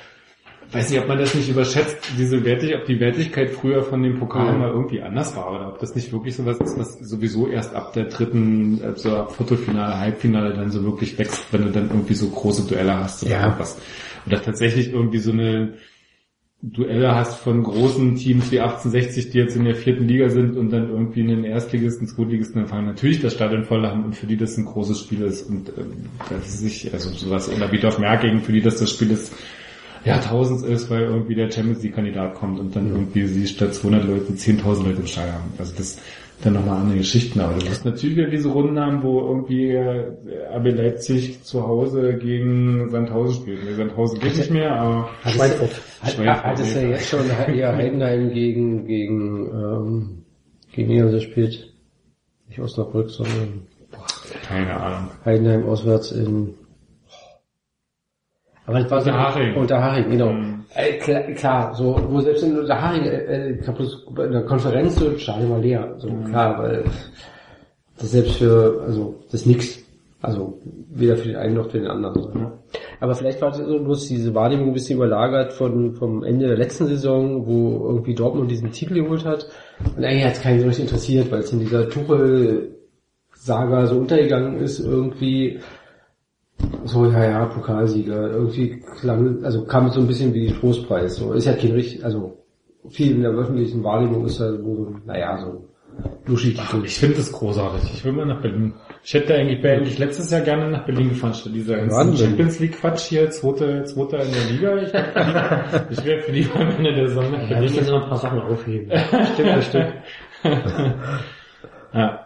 weiß 0.72 0.89
nicht, 0.89 0.99
ob 1.02 1.07
man 1.07 1.18
das 1.18 1.35
nicht 1.35 1.49
überschätzt, 1.49 1.98
diese 2.18 2.43
Wertig, 2.45 2.76
ob 2.76 2.85
die 2.85 2.99
Wertigkeit 2.99 3.49
früher 3.52 3.84
von 3.84 4.02
dem 4.03 4.19
Pokal 4.19 4.57
mal 4.57 4.69
irgendwie 4.69 5.02
anders 5.02 5.35
war 5.35 5.52
oder 5.53 5.68
ob 5.69 5.80
das 5.80 5.95
nicht 5.95 6.11
wirklich 6.14 6.35
sowas 6.35 6.57
ist, 6.60 6.77
was 6.77 6.99
sowieso 6.99 7.48
erst 7.48 7.76
ab 7.76 7.93
der 7.93 8.06
dritten, 8.06 8.80
also 8.84 9.15
ab 9.18 9.35
Viertelfinale, 9.35 9.99
Halbfinale 9.99 10.53
dann 10.53 10.72
so 10.72 10.84
wirklich 10.84 11.18
wächst, 11.18 11.45
wenn 11.52 11.64
du 11.64 11.72
dann 11.72 11.89
irgendwie 11.89 12.14
so 12.14 12.30
große 12.30 12.68
Duelle 12.68 12.95
hast 12.98 13.23
oder 13.23 13.31
Ja. 13.31 13.43
irgendwas. 13.45 13.77
Oder 14.26 14.41
tatsächlich 14.41 14.93
irgendwie 14.93 15.18
so 15.19 15.31
eine 15.31 15.73
Duelle 16.64 17.15
hast 17.15 17.39
von 17.39 17.64
großen 17.64 18.15
Teams 18.18 18.52
wie 18.52 18.60
1860, 18.60 19.31
die 19.31 19.39
jetzt 19.39 19.56
in 19.56 19.65
der 19.65 19.76
vierten 19.76 20.07
Liga 20.07 20.30
sind 20.30 20.56
und 20.56 20.69
dann 20.69 20.89
irgendwie 20.89 21.22
einen 21.22 21.43
Erstligisten, 21.43 22.07
Zweitligisten 22.07 22.61
empfangen. 22.61 22.85
Natürlich 22.85 23.19
das 23.19 23.34
Stadion 23.34 23.64
voll 23.65 23.84
haben 23.85 24.06
und 24.06 24.15
für 24.15 24.27
die 24.27 24.38
das 24.38 24.57
ein 24.57 24.65
großes 24.65 24.99
Spiel 24.99 25.23
ist 25.23 25.49
und 25.49 25.69
ähm, 25.76 26.06
das 26.30 26.48
ist 26.49 26.61
nicht, 26.64 26.93
also 26.93 27.10
sowas, 27.10 27.49
oder 27.49 27.72
Wiedorf 27.72 27.98
Merking, 27.98 28.41
für 28.41 28.52
die 28.52 28.61
das 28.61 28.76
das 28.77 28.91
Spiel 28.91 29.10
ist, 29.10 29.34
ja, 30.06 30.18
tausends 30.18 30.64
ist, 30.64 30.90
weil 30.90 31.03
irgendwie 31.03 31.36
der 31.36 31.52
Champions 31.52 31.84
League 31.84 31.95
Kandidat 31.95 32.36
kommt 32.36 32.60
und 32.60 32.76
dann 32.76 32.90
irgendwie 32.90 33.28
sie 33.28 33.48
statt 33.48 33.76
200 33.76 34.06
Leute 34.06 34.34
10.000 34.34 34.84
Leute 34.84 35.02
im 35.02 35.07
Stadion 35.07 35.36
haben. 35.36 35.53
Also 35.57 35.73
das 35.78 35.99
dann 36.44 36.53
nochmal 36.53 36.78
andere 36.82 36.98
Geschichten. 36.98 37.40
Aber 37.40 37.53
du 37.53 37.68
wirst 37.68 37.86
natürlich 37.86 38.18
wieder 38.18 38.30
diese 38.30 38.49
Runden 38.49 38.80
haben, 38.80 39.03
wo 39.03 39.19
irgendwie 39.22 39.72
äh, 39.72 40.11
RB 40.56 40.76
Leipzig 40.76 41.44
zu 41.44 41.68
Hause 41.68 42.18
gegen 42.18 42.90
Sandhausen 42.90 43.41
spielt. 43.41 43.64
Nee, 43.64 43.73
Sandhausen 43.73 44.19
geht 44.19 44.38
nicht 44.38 44.52
mehr, 44.52 44.73
aber. 44.73 45.10
Hat, 45.23 46.60
es 46.60 46.76
ja 46.76 46.82
ja. 46.82 46.90
jetzt 46.90 47.10
schon 47.10 47.26
eher 47.53 47.76
Heidenheim 47.76 48.34
gegen, 48.34 48.88
gegen, 48.88 49.48
ähm, 49.48 50.23
gegen 50.72 50.90
wen 50.90 51.11
das 51.11 51.23
spielt. 51.23 51.73
Nicht 52.48 52.60
Osnabrück, 52.60 53.10
sondern 53.10 53.68
keine 54.48 54.76
Ahnung. 54.76 55.11
Heidenheim 55.26 55.65
auswärts 55.65 56.11
in, 56.11 56.56
aber 58.65 58.79
das 58.79 58.91
war 58.91 59.01
so, 59.01 59.09
Unterhaching. 59.09 59.55
Unterhaching, 59.55 60.09
genau. 60.11 60.33
Mhm. 60.33 60.63
Äh, 60.75 60.93
klar, 60.99 61.21
klar, 61.33 61.75
so, 61.75 61.99
wo 62.09 62.21
selbst 62.21 62.43
in 62.43 62.57
Unterhaching, 62.57 63.03
äh, 63.05 63.49
äh, 63.49 63.71
bloß 63.75 64.05
in 64.25 64.31
der 64.31 64.43
Konferenz 64.43 64.95
so, 64.95 65.17
Stadion 65.17 65.49
war 65.51 65.59
leer, 65.59 65.95
so, 65.97 66.09
Mhm. 66.09 66.25
klar, 66.25 66.57
weil, 66.59 66.83
das 67.99 68.11
selbst 68.11 68.35
für, 68.35 68.83
also, 68.85 69.15
das 69.25 69.41
ist 69.41 69.47
nix. 69.47 69.79
Also, 70.23 70.59
weder 70.91 71.17
für 71.17 71.29
den 71.29 71.38
einen 71.38 71.55
noch 71.55 71.71
für 71.71 71.79
den 71.79 71.88
anderen. 71.88 72.21
So. 72.21 72.29
Aber 72.99 73.15
vielleicht 73.15 73.41
war 73.41 73.49
das 73.49 73.57
so 73.57 73.79
bloß 73.79 74.07
diese 74.07 74.35
Wahrnehmung 74.35 74.67
ein 74.67 74.73
bisschen 74.73 74.97
überlagert 74.97 75.51
von, 75.53 75.95
vom 75.95 76.23
Ende 76.23 76.45
der 76.47 76.57
letzten 76.57 76.85
Saison, 76.85 77.47
wo 77.47 77.88
irgendwie 77.88 78.13
Dortmund 78.13 78.51
diesen 78.51 78.71
Titel 78.71 78.93
geholt 78.93 79.25
hat. 79.25 79.47
Und 79.97 80.05
eigentlich 80.05 80.25
hat 80.25 80.33
es 80.33 80.41
keinen 80.41 80.59
so 80.59 80.67
richtig 80.67 80.85
interessiert, 80.85 81.31
weil 81.31 81.39
es 81.39 81.51
in 81.51 81.59
dieser 81.61 81.89
Tuchel-Saga 81.89 83.88
so 83.88 83.97
untergegangen 83.97 84.59
ist, 84.59 84.79
irgendwie, 84.79 85.59
so, 86.85 87.05
ja, 87.11 87.23
ja, 87.23 87.45
Pokalsieger, 87.45 88.31
irgendwie 88.31 88.81
klang, 88.99 89.43
also 89.43 89.63
kam 89.65 89.88
es 89.88 89.93
so 89.95 90.01
ein 90.01 90.07
bisschen 90.07 90.33
wie 90.33 90.51
Trostpreis, 90.51 91.15
so, 91.15 91.33
ist 91.33 91.45
ja 91.45 91.53
kein 91.53 91.71
richtig, 91.71 92.03
also, 92.03 92.38
viel 92.89 93.11
in 93.11 93.21
der 93.21 93.31
öffentlichen 93.31 93.83
Wahrnehmung 93.83 94.25
ist 94.25 94.39
ja 94.39 94.51
so, 94.51 94.57
so 94.75 94.95
naja, 95.05 95.38
so, 95.38 95.65
Luschi-Titel. 96.25 96.83
Ich 96.85 96.97
finde 96.97 97.17
das 97.17 97.31
großartig. 97.31 97.83
Ich 97.93 98.05
will 98.05 98.13
mal 98.13 98.25
nach 98.25 98.41
Berlin. 98.41 98.73
Ich 99.03 99.13
hätte 99.13 99.35
eigentlich, 99.35 99.61
wäre 99.61 99.77
eigentlich 99.77 99.99
letztes 99.99 100.31
Jahr 100.31 100.39
gerne 100.41 100.69
nach 100.71 100.85
Berlin 100.85 101.09
gefahren, 101.09 101.33
statt 101.33 101.53
dieser 101.53 101.75
ganzen. 101.85 102.15
Champions 102.17 102.59
League 102.59 102.79
Quatsch 102.79 103.01
hier, 103.09 103.29
zweite, 103.29 103.83
zweite 103.83 104.15
in 104.15 104.31
der 104.31 104.51
Liga. 104.51 104.77
Ich, 104.81 104.93
wär- 104.93 105.88
ich 105.91 106.05
wäre 106.05 106.21
für 106.21 106.31
die 106.31 106.47
am 106.55 106.69
Ende 106.69 106.93
der 106.95 107.07
nach 107.09 107.49
ja, 107.49 107.59
müssen 107.59 107.75
Berlin. 107.75 107.91
noch 107.91 108.03
ein 108.03 108.09
paar 108.09 108.17
Sachen 108.17 108.39
aufheben. 108.41 108.91
Stimmt, 109.33 109.63
stimmt. 109.65 109.93
Ja. 111.93 112.20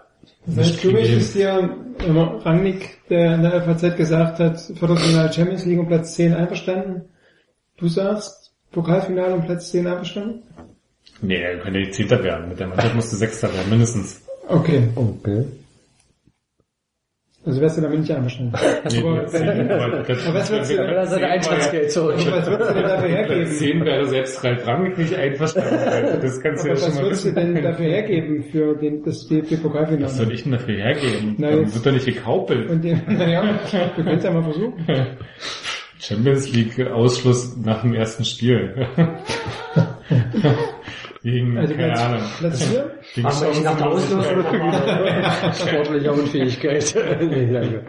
Das 0.48 0.58
heißt, 0.58 0.80
für 0.80 0.92
mich 0.92 1.12
ist 1.12 1.36
dir 1.36 1.76
ähm, 2.06 2.18
Rangnick, 2.18 3.00
der 3.10 3.36
in 3.36 3.42
der 3.42 3.62
FAZ 3.64 3.96
gesagt 3.98 4.40
hat, 4.40 4.60
Viertelfinale 4.60 5.34
Champions 5.34 5.66
League 5.66 5.80
um 5.80 5.88
Platz 5.88 6.16
10 6.16 6.34
einverstanden. 6.34 7.02
Du 7.78 7.88
sagst, 7.88 8.52
Pokalfinale 8.72 9.36
um 9.36 9.46
Platz 9.46 9.72
10 9.72 9.88
einverstanden? 9.88 10.44
Nee, 11.22 11.42
er 11.42 11.58
könnte 11.60 11.80
nicht 11.80 11.94
Zehnter 11.96 12.24
werden. 12.24 12.50
Mit 12.50 12.60
der 12.60 12.68
Mannschaft 12.68 12.96
musste 12.96 13.16
Sechster 13.16 13.54
werden, 13.54 13.70
mindestens. 13.70 14.22
Okay, 14.48 14.90
Okay. 14.96 15.46
Also 17.46 17.62
wärst 17.62 17.78
du 17.78 17.82
damit 17.82 18.00
nicht 18.00 18.12
einverstanden. 18.12 18.54
Nee, 18.92 19.00
Aber- 19.04 19.26
zehn, 19.28 19.72
aber 19.72 20.04
Platz- 20.04 20.26
Aber 20.28 20.40
was 20.40 20.52
würdest 20.52 20.72
du 20.72 20.76
denn- 20.78 20.88
Platz 20.88 21.70
zehn 21.70 21.90
zurück. 21.90 22.16
Aber 22.20 22.38
was 22.38 22.48
würdest 22.48 22.70
du 22.70 22.74
denn 22.76 22.84
dafür 22.84 23.10
hergeben? 23.10 23.46
10 23.48 23.86
wäre 23.86 24.06
selbst 24.06 24.44
Ralf 24.44 24.68
Rangnick 24.68 24.98
nicht 24.98 25.14
einverstanden. 25.16 25.76
Das 26.22 26.42
kannst 26.42 26.64
du 26.66 26.70
ja 26.70 26.76
schon 26.76 26.88
was 26.88 26.96
mal 26.96 27.04
würdest 27.04 27.26
du 27.26 27.32
denn 27.34 27.62
dafür 27.64 27.86
hergeben 27.86 28.44
für 28.52 28.76
den, 28.76 29.04
das 29.04 29.16
Was 29.16 29.28
soll 29.30 29.42
DFB-Pokalfinale? 29.42 30.34
ich 30.34 30.44
denn 30.44 30.52
dafür 30.54 30.76
hergeben? 30.76 31.36
Na, 31.38 31.52
Dann 31.52 31.74
wird 31.74 31.86
doch 31.86 31.92
nicht 31.92 32.06
gekaupelt. 32.06 32.70
Und 32.70 32.84
den, 32.84 33.02
naja, 33.08 33.60
wir 33.72 34.04
können 34.04 34.18
es 34.18 34.24
ja 34.24 34.32
mal 34.32 34.44
versuchen. 34.44 34.74
Champions 36.00 36.52
League 36.54 36.80
Ausschluss 36.88 37.56
nach 37.58 37.82
dem 37.82 37.94
ersten 37.94 38.26
Spiel. 38.26 38.88
Gegen, 41.26 41.58
Also 41.58 41.74
keine 41.74 41.88
Platz, 41.94 42.02
Ahnung. 42.04 42.22
Platz 42.38 42.64
4? 42.66 42.92
Gegen 43.16 43.28
Ach, 43.32 43.44
ich 43.52 43.64
nach 43.64 43.78
der 43.78 43.88
Auslosung 43.88 44.22
Chancen- 44.44 45.68
Sportlicher 45.68 46.14
Unfähigkeit. 46.14 46.96
nee, 47.20 47.52
danke. 47.52 47.86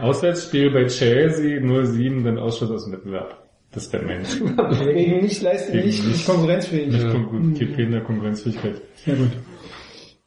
Auswärtsspiel 0.00 0.70
bei 0.72 0.86
Chelsea 0.86 1.58
0-7, 1.60 2.24
dann 2.24 2.38
Ausschuss 2.38 2.70
aus 2.70 2.84
dem 2.84 2.94
Wettbewerb. 2.94 3.36
Das 3.72 3.92
wäre 3.92 4.04
mein 4.04 4.22
Wegen 4.24 5.20
nicht 5.22 5.42
leisten, 5.42 5.76
nicht, 5.76 6.06
nicht 6.06 6.26
konkurrenzfähig. 6.26 6.88
nicht 6.92 7.10
kon 7.10 7.54
fehlender 7.56 8.00
Konkurrenzfähigkeit. 8.00 8.80
Ja 9.06 9.14
gut. 9.16 9.30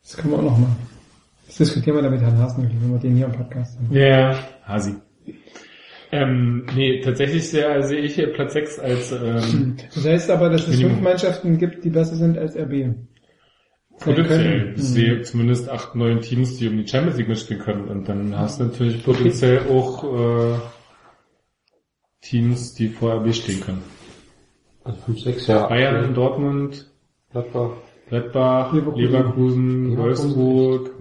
Das 0.03 0.17
können 0.17 0.33
wir 0.33 0.37
auch 0.39 0.43
noch 0.43 0.57
machen. 0.59 0.75
Das 1.47 1.57
diskutieren 1.57 1.95
wir 1.97 2.03
dann 2.03 2.11
mit 2.11 2.21
Herrn 2.21 2.37
Hasen, 2.37 2.69
wenn 2.79 2.91
wir 2.91 2.99
den 2.99 3.15
hier 3.15 3.25
im 3.25 3.31
Podcast 3.31 3.77
haben. 3.79 3.95
Ja, 3.95 4.35
Hasi. 4.65 4.95
Ähm, 6.11 6.65
nee, 6.75 7.01
tatsächlich 7.01 7.49
sehr, 7.49 7.81
sehe 7.83 8.01
ich 8.01 8.15
hier 8.15 8.31
Platz 8.33 8.53
6 8.53 8.79
als 8.79 9.11
ähm, 9.11 9.75
Das 9.93 10.05
heißt 10.05 10.29
aber, 10.29 10.49
dass 10.49 10.61
es 10.61 10.69
Minimum. 10.69 10.91
fünf 10.91 11.03
Mannschaften 11.03 11.57
gibt, 11.57 11.83
die 11.83 11.89
besser 11.89 12.15
sind 12.15 12.37
als 12.37 12.55
RB. 12.55 12.95
Potenziell. 13.99 14.73
Ich 14.75 14.83
sehe 14.83 15.21
zumindest 15.21 15.69
acht, 15.69 15.95
neun 15.95 16.21
Teams, 16.21 16.57
die 16.57 16.67
um 16.67 16.77
die 16.77 16.87
Champions 16.87 17.17
League 17.17 17.29
mitspielen 17.29 17.61
können. 17.63 17.87
Und 17.87 18.09
dann 18.09 18.37
hast 18.37 18.59
du 18.59 18.65
natürlich 18.65 19.03
potenziell 19.03 19.59
auch 19.69 20.03
äh, 20.03 20.57
Teams, 22.21 22.73
die 22.73 22.89
vor 22.89 23.15
RB 23.21 23.33
stehen 23.33 23.61
können. 23.61 23.83
Also 24.83 24.99
5, 25.01 25.19
6, 25.21 25.47
ja. 25.47 25.67
Bayern, 25.67 26.13
Dortmund, 26.13 26.91
Gladbach. 27.31 27.71
Gladbach, 28.07 28.71
Leverkusen. 28.71 29.97
Wolfsburg. 29.97 30.91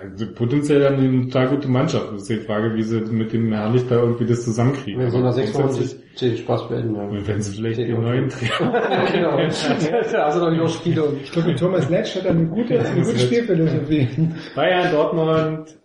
Also 0.00 0.26
potenziell 0.32 0.78
dann 0.80 0.94
eine 0.94 1.22
total 1.22 1.48
gute 1.48 1.68
Mannschaft. 1.68 2.12
Das 2.12 2.22
ist 2.22 2.30
die 2.30 2.36
Frage, 2.36 2.74
wie 2.76 2.82
sie 2.84 3.00
mit 3.00 3.32
dem 3.32 3.52
Herrlich 3.52 3.88
da 3.88 3.96
irgendwie 3.96 4.26
das 4.26 4.44
zusammenkriegen. 4.44 5.00
Wenn 5.00 5.10
so 5.10 5.18
nach 5.18 5.32
sechs 5.32 5.54
Wochen 5.54 5.76
den 6.20 6.36
Spaß 6.36 6.68
beenden, 6.68 6.94
ja. 6.94 7.02
Und 7.02 7.26
wenn 7.26 7.42
sie 7.42 7.56
vielleicht 7.56 7.78
den 7.80 8.00
neuen 8.00 8.28
Trainer. 8.30 9.06
genau. 9.12 9.36
Da 9.38 10.26
hast 10.26 10.36
du 10.36 10.40
noch 10.40 10.50
nicht 10.50 10.74
Spiele 10.74 11.04
Ich 11.24 11.32
glaube, 11.32 11.54
Thomas 11.56 11.90
Letsch 11.90 12.14
hat 12.16 12.26
eine 12.26 12.46
gute, 12.46 12.78
eine 12.78 13.02
gute 13.02 13.18
Spielphilosophie. 13.18 14.08
Bayern, 14.54 14.92
Dortmund, 14.92 15.76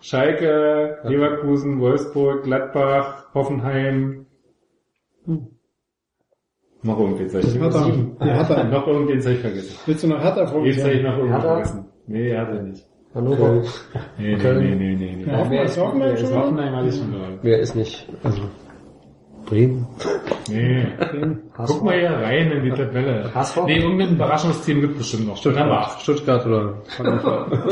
Schalke, 0.00 0.98
Leverkusen, 1.04 1.78
Wolfsburg, 1.80 2.42
Gladbach, 2.42 3.32
Hoffenheim. 3.32 4.26
Noch 6.84 7.00
irgendwen 7.00 7.28
soll 7.30 7.40
ich 7.40 7.54
Hertha. 7.54 7.80
vergessen. 7.80 8.16
Die 8.22 8.30
Hertha. 8.30 8.64
Noch 8.64 8.86
irgendwen 8.86 9.20
soll 9.20 9.32
ich 9.32 9.38
vergessen. 9.40 9.76
Willst 9.86 10.04
du 10.04 10.08
noch 10.08 10.22
Hertha 10.22 10.58
Jetzt 10.64 10.80
soll 10.80 10.90
ich 10.92 11.02
noch 11.02 11.16
irgendwen 11.16 11.40
vergessen. 11.40 11.84
Nee, 12.06 12.36
hat 12.36 12.48
er 12.50 12.62
nicht. 12.62 12.86
Hannover. 13.14 13.62
Nee, 14.18 14.36
nee, 14.36 14.52
nee, 14.52 14.74
nee, 14.74 14.94
nee. 14.94 15.16
nee. 15.16 15.24
Ja, 15.24 15.38
Hoffenheim 15.38 15.64
ist 15.64 15.78
Hoffenheim 15.78 16.10
Das 16.10 16.20
schon 16.20 16.30
mal? 16.30 16.42
Hoffenheim 16.42 16.76
hatte 16.76 16.88
ich 16.88 16.96
schon 16.96 17.12
gehört. 17.12 17.38
Wer 17.42 17.58
ist 17.60 17.74
nicht? 17.76 18.08
Also 18.22 18.42
Bremen. 19.46 19.86
Nee. 20.50 20.86
Guck 21.56 21.84
mal 21.84 21.98
hier 21.98 22.10
rein 22.10 22.50
in 22.50 22.64
die 22.64 22.70
Tabelle. 22.70 23.30
HSV? 23.34 23.58
Nee, 23.66 23.78
irgendein 23.78 24.16
Überraschungsteam 24.16 24.80
gibt 24.80 24.92
es 24.94 24.98
bestimmt 24.98 25.28
noch. 25.28 25.56
Acht. 25.56 26.02
Stuttgart 26.02 26.44
oder 26.44 26.82
Hannover. 26.98 27.46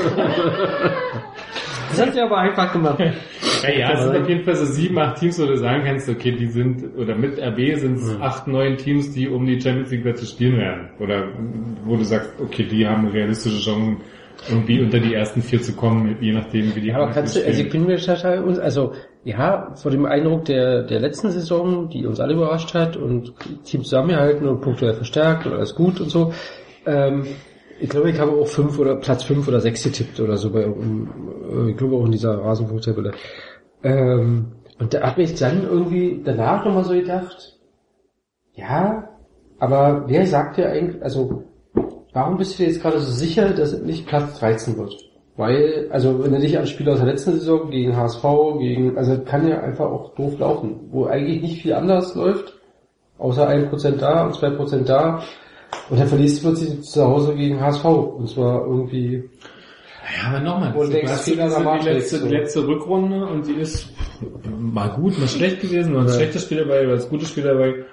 Das 1.92 2.06
habt 2.06 2.16
ihr 2.16 2.24
aber 2.24 2.38
einfach 2.38 2.72
gemacht. 2.72 2.98
Ja, 3.62 3.70
ja, 3.70 3.92
es 3.92 4.02
sind 4.02 4.16
auf 4.16 4.28
jeden 4.28 4.44
Fall 4.44 4.56
so 4.56 4.64
sieben, 4.64 4.98
acht 4.98 5.20
Teams, 5.20 5.40
wo 5.40 5.46
du 5.46 5.56
sagen 5.56 5.84
kannst, 5.84 6.08
okay, 6.08 6.32
die 6.32 6.46
sind, 6.46 6.96
oder 6.96 7.14
mit 7.14 7.38
RB 7.38 7.78
sind 7.78 7.98
es 7.98 8.20
acht, 8.20 8.48
neun 8.48 8.76
Teams, 8.76 9.12
die 9.12 9.28
um 9.28 9.46
die 9.46 9.60
Champions 9.60 9.90
League 9.90 10.02
Plätze 10.02 10.26
spielen 10.26 10.56
werden. 10.56 10.90
Oder 10.98 11.28
wo 11.84 11.96
du 11.96 12.04
sagst, 12.04 12.32
okay, 12.40 12.64
die 12.64 12.86
haben 12.86 13.06
realistische 13.08 13.60
Chancen, 13.60 13.98
irgendwie 14.48 14.80
unter 14.80 14.98
die 14.98 15.14
ersten 15.14 15.42
vier 15.42 15.62
zu 15.62 15.74
kommen, 15.74 16.16
je 16.20 16.32
nachdem, 16.32 16.74
wie 16.74 16.80
die 16.80 16.92
Aber 16.92 17.04
anderen 17.04 17.14
kannst 17.14 17.36
du, 17.36 17.46
also 17.46 17.62
ich 17.62 17.70
bin 17.70 17.86
mir 17.86 17.98
total, 17.98 18.42
uns, 18.42 18.58
also 18.58 18.92
ja, 19.24 19.72
vor 19.76 19.90
dem 19.90 20.04
Eindruck 20.04 20.46
der, 20.46 20.82
der 20.82 20.98
letzten 20.98 21.30
Saison, 21.30 21.88
die 21.88 22.06
uns 22.06 22.18
alle 22.18 22.34
überrascht 22.34 22.74
hat 22.74 22.96
und 22.96 23.34
Team 23.64 23.84
zusammengehalten 23.84 24.48
und 24.48 24.60
punktuell 24.60 24.94
verstärkt 24.94 25.46
und 25.46 25.52
alles 25.52 25.74
gut 25.74 26.00
und 26.00 26.08
so, 26.08 26.32
ähm, 26.86 27.24
ich 27.82 27.88
glaube, 27.88 28.10
ich 28.10 28.20
habe 28.20 28.30
auch 28.30 28.46
fünf 28.46 28.78
oder 28.78 28.94
Platz 28.94 29.24
fünf 29.24 29.48
oder 29.48 29.60
sechs 29.60 29.82
getippt 29.82 30.20
oder 30.20 30.36
so 30.36 30.50
bei 30.50 30.64
um, 30.66 31.68
ich 31.68 31.76
glaube 31.76 31.96
auch 31.96 32.04
in 32.04 32.12
dieser 32.12 32.38
Rasenfunktabelle. 32.38 33.12
Ähm, 33.82 34.52
und 34.78 34.94
da 34.94 35.00
habe 35.02 35.22
ich 35.22 35.34
dann 35.34 35.64
irgendwie 35.64 36.22
danach 36.24 36.64
nochmal 36.64 36.84
so 36.84 36.92
gedacht, 36.92 37.58
ja, 38.54 39.08
aber 39.58 40.04
wer 40.06 40.26
sagt 40.26 40.58
ja 40.58 40.66
eigentlich, 40.66 41.02
also 41.02 41.42
warum 42.12 42.36
bist 42.36 42.54
du 42.54 42.62
dir 42.62 42.68
jetzt 42.68 42.82
gerade 42.82 43.00
so 43.00 43.10
sicher, 43.10 43.50
dass 43.50 43.72
es 43.72 43.82
nicht 43.82 44.06
Platz 44.06 44.38
13 44.38 44.76
wird? 44.76 44.94
Weil, 45.36 45.88
also 45.90 46.22
wenn 46.22 46.32
du 46.32 46.38
dich 46.38 46.58
an 46.58 46.66
Spiele 46.68 46.92
aus 46.92 46.98
der 46.98 47.08
letzten 47.08 47.32
Saison 47.32 47.68
gegen 47.68 47.96
HSV, 47.96 48.22
gegen, 48.60 48.96
also 48.96 49.18
kann 49.24 49.48
ja 49.48 49.60
einfach 49.60 49.86
auch 49.86 50.14
doof 50.14 50.38
laufen, 50.38 50.88
wo 50.92 51.06
eigentlich 51.06 51.42
nicht 51.42 51.62
viel 51.62 51.72
anders 51.72 52.14
läuft, 52.14 52.60
außer 53.18 53.48
1% 53.48 53.96
da 53.96 54.24
und 54.24 54.34
2% 54.36 54.84
da. 54.84 55.22
Und 55.90 55.98
dann 55.98 56.08
verlierst 56.08 56.38
du 56.42 56.48
plötzlich 56.48 56.82
zu 56.82 57.04
Hause 57.04 57.34
gegen 57.34 57.60
HSV. 57.60 57.84
Und 57.84 58.28
zwar 58.28 58.66
irgendwie, 58.66 59.24
Ja, 60.22 60.28
aber 60.30 60.40
nochmal, 60.40 60.72
Fehler 60.72 61.16
diese- 61.24 61.36
der 61.36 61.78
die 61.78 61.88
letzte, 61.88 62.16
so. 62.18 62.28
letzte 62.28 62.66
Rückrunde 62.66 63.24
und 63.26 63.46
die 63.46 63.54
ist 63.54 63.88
mal 64.58 64.88
gut, 64.90 65.18
mal 65.18 65.28
schlecht 65.28 65.60
gewesen, 65.60 65.94
mal 65.94 66.02
ein 66.06 66.12
schlechtes 66.12 66.42
Spiel 66.44 66.58
dabei, 66.58 66.86
mal 66.86 67.00
ein 67.00 67.08
gutes 67.08 67.28
Spiel 67.30 67.44
dabei. 67.44 67.84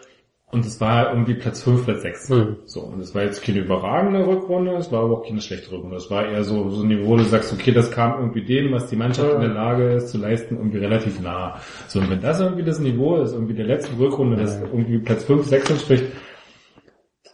Und 0.51 0.65
es 0.65 0.81
war 0.81 1.11
irgendwie 1.11 1.35
Platz 1.35 1.61
5, 1.61 1.85
Platz 1.85 2.01
6. 2.01 2.29
Hm. 2.29 2.55
So, 2.65 2.81
und 2.81 2.99
es 2.99 3.13
war 3.13 3.21
jetzt 3.21 3.43
keine 3.43 3.59
überragende 3.59 4.25
Rückrunde, 4.25 4.71
es 4.77 4.91
war 4.91 5.03
aber 5.03 5.19
auch 5.19 5.23
keine 5.27 5.41
schlechte 5.41 5.71
Rückrunde. 5.71 5.97
Es 5.97 6.09
war 6.09 6.25
eher 6.27 6.43
so, 6.43 6.71
so 6.71 6.81
ein 6.81 6.87
Niveau, 6.87 7.09
wo 7.09 7.17
du 7.17 7.23
sagst, 7.23 7.53
okay, 7.53 7.71
das 7.71 7.91
kam 7.91 8.19
irgendwie 8.19 8.43
dem, 8.43 8.71
was 8.71 8.87
die 8.87 8.95
Mannschaft 8.95 9.31
in 9.35 9.41
der 9.41 9.49
Lage 9.53 9.91
ist 9.93 10.09
zu 10.09 10.17
leisten, 10.17 10.57
irgendwie 10.57 10.79
relativ 10.79 11.21
nah. 11.21 11.59
So, 11.87 11.99
und 11.99 12.09
wenn 12.09 12.19
das 12.21 12.39
irgendwie 12.39 12.63
das 12.63 12.79
Niveau 12.79 13.17
ist, 13.17 13.33
irgendwie 13.33 13.53
der 13.53 13.67
letzten 13.67 14.01
Rückrunde, 14.01 14.37
das 14.37 14.59
irgendwie 14.59 14.97
Platz 14.97 15.23
5, 15.25 15.45
6 15.45 15.69
entspricht, 15.69 16.05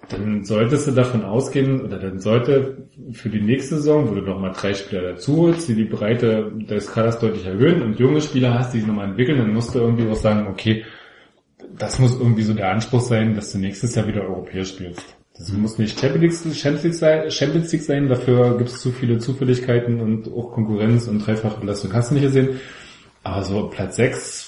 dann 0.09 0.43
solltest 0.43 0.87
du 0.87 0.91
davon 0.91 1.23
ausgehen, 1.23 1.81
oder 1.81 1.97
dann 1.97 2.19
sollte 2.19 2.87
für 3.11 3.29
die 3.29 3.41
nächste 3.41 3.75
Saison, 3.75 4.09
wo 4.09 4.15
du 4.15 4.21
noch 4.21 4.39
mal 4.39 4.51
drei 4.51 4.73
Spieler 4.73 5.01
dazu 5.01 5.37
holst, 5.37 5.67
die 5.67 5.75
die 5.75 5.85
Breite 5.85 6.51
des 6.69 6.91
Kaders 6.91 7.19
deutlich 7.19 7.45
erhöhen 7.45 7.81
und 7.81 7.99
junge 7.99 8.21
Spieler 8.21 8.53
hast, 8.53 8.73
die 8.73 8.79
sich 8.79 8.87
nochmal 8.87 9.09
entwickeln, 9.09 9.37
dann 9.37 9.53
musst 9.53 9.73
du 9.73 9.79
irgendwie 9.79 10.07
auch 10.09 10.15
sagen, 10.15 10.47
okay, 10.47 10.83
das 11.77 11.99
muss 11.99 12.17
irgendwie 12.17 12.43
so 12.43 12.53
der 12.53 12.71
Anspruch 12.71 13.01
sein, 13.01 13.35
dass 13.35 13.51
du 13.51 13.57
nächstes 13.57 13.95
Jahr 13.95 14.07
wieder 14.07 14.21
europäisch 14.21 14.69
spielst. 14.69 15.03
Das 15.37 15.51
muss 15.51 15.77
nicht 15.77 15.99
Champions 15.99 16.45
League, 16.45 17.81
sein, 17.81 18.07
dafür 18.07 18.57
gibt 18.57 18.69
es 18.69 18.79
zu 18.79 18.91
viele 18.91 19.17
Zufälligkeiten 19.17 19.99
und 19.99 20.31
auch 20.31 20.53
Konkurrenz 20.53 21.07
und 21.07 21.19
Dreifachbelastung 21.19 21.93
hast 21.93 22.11
du 22.11 22.15
nicht 22.15 22.23
gesehen. 22.23 22.61
Aber 23.23 23.43
so 23.43 23.67
Platz 23.67 23.97
6 23.97 24.44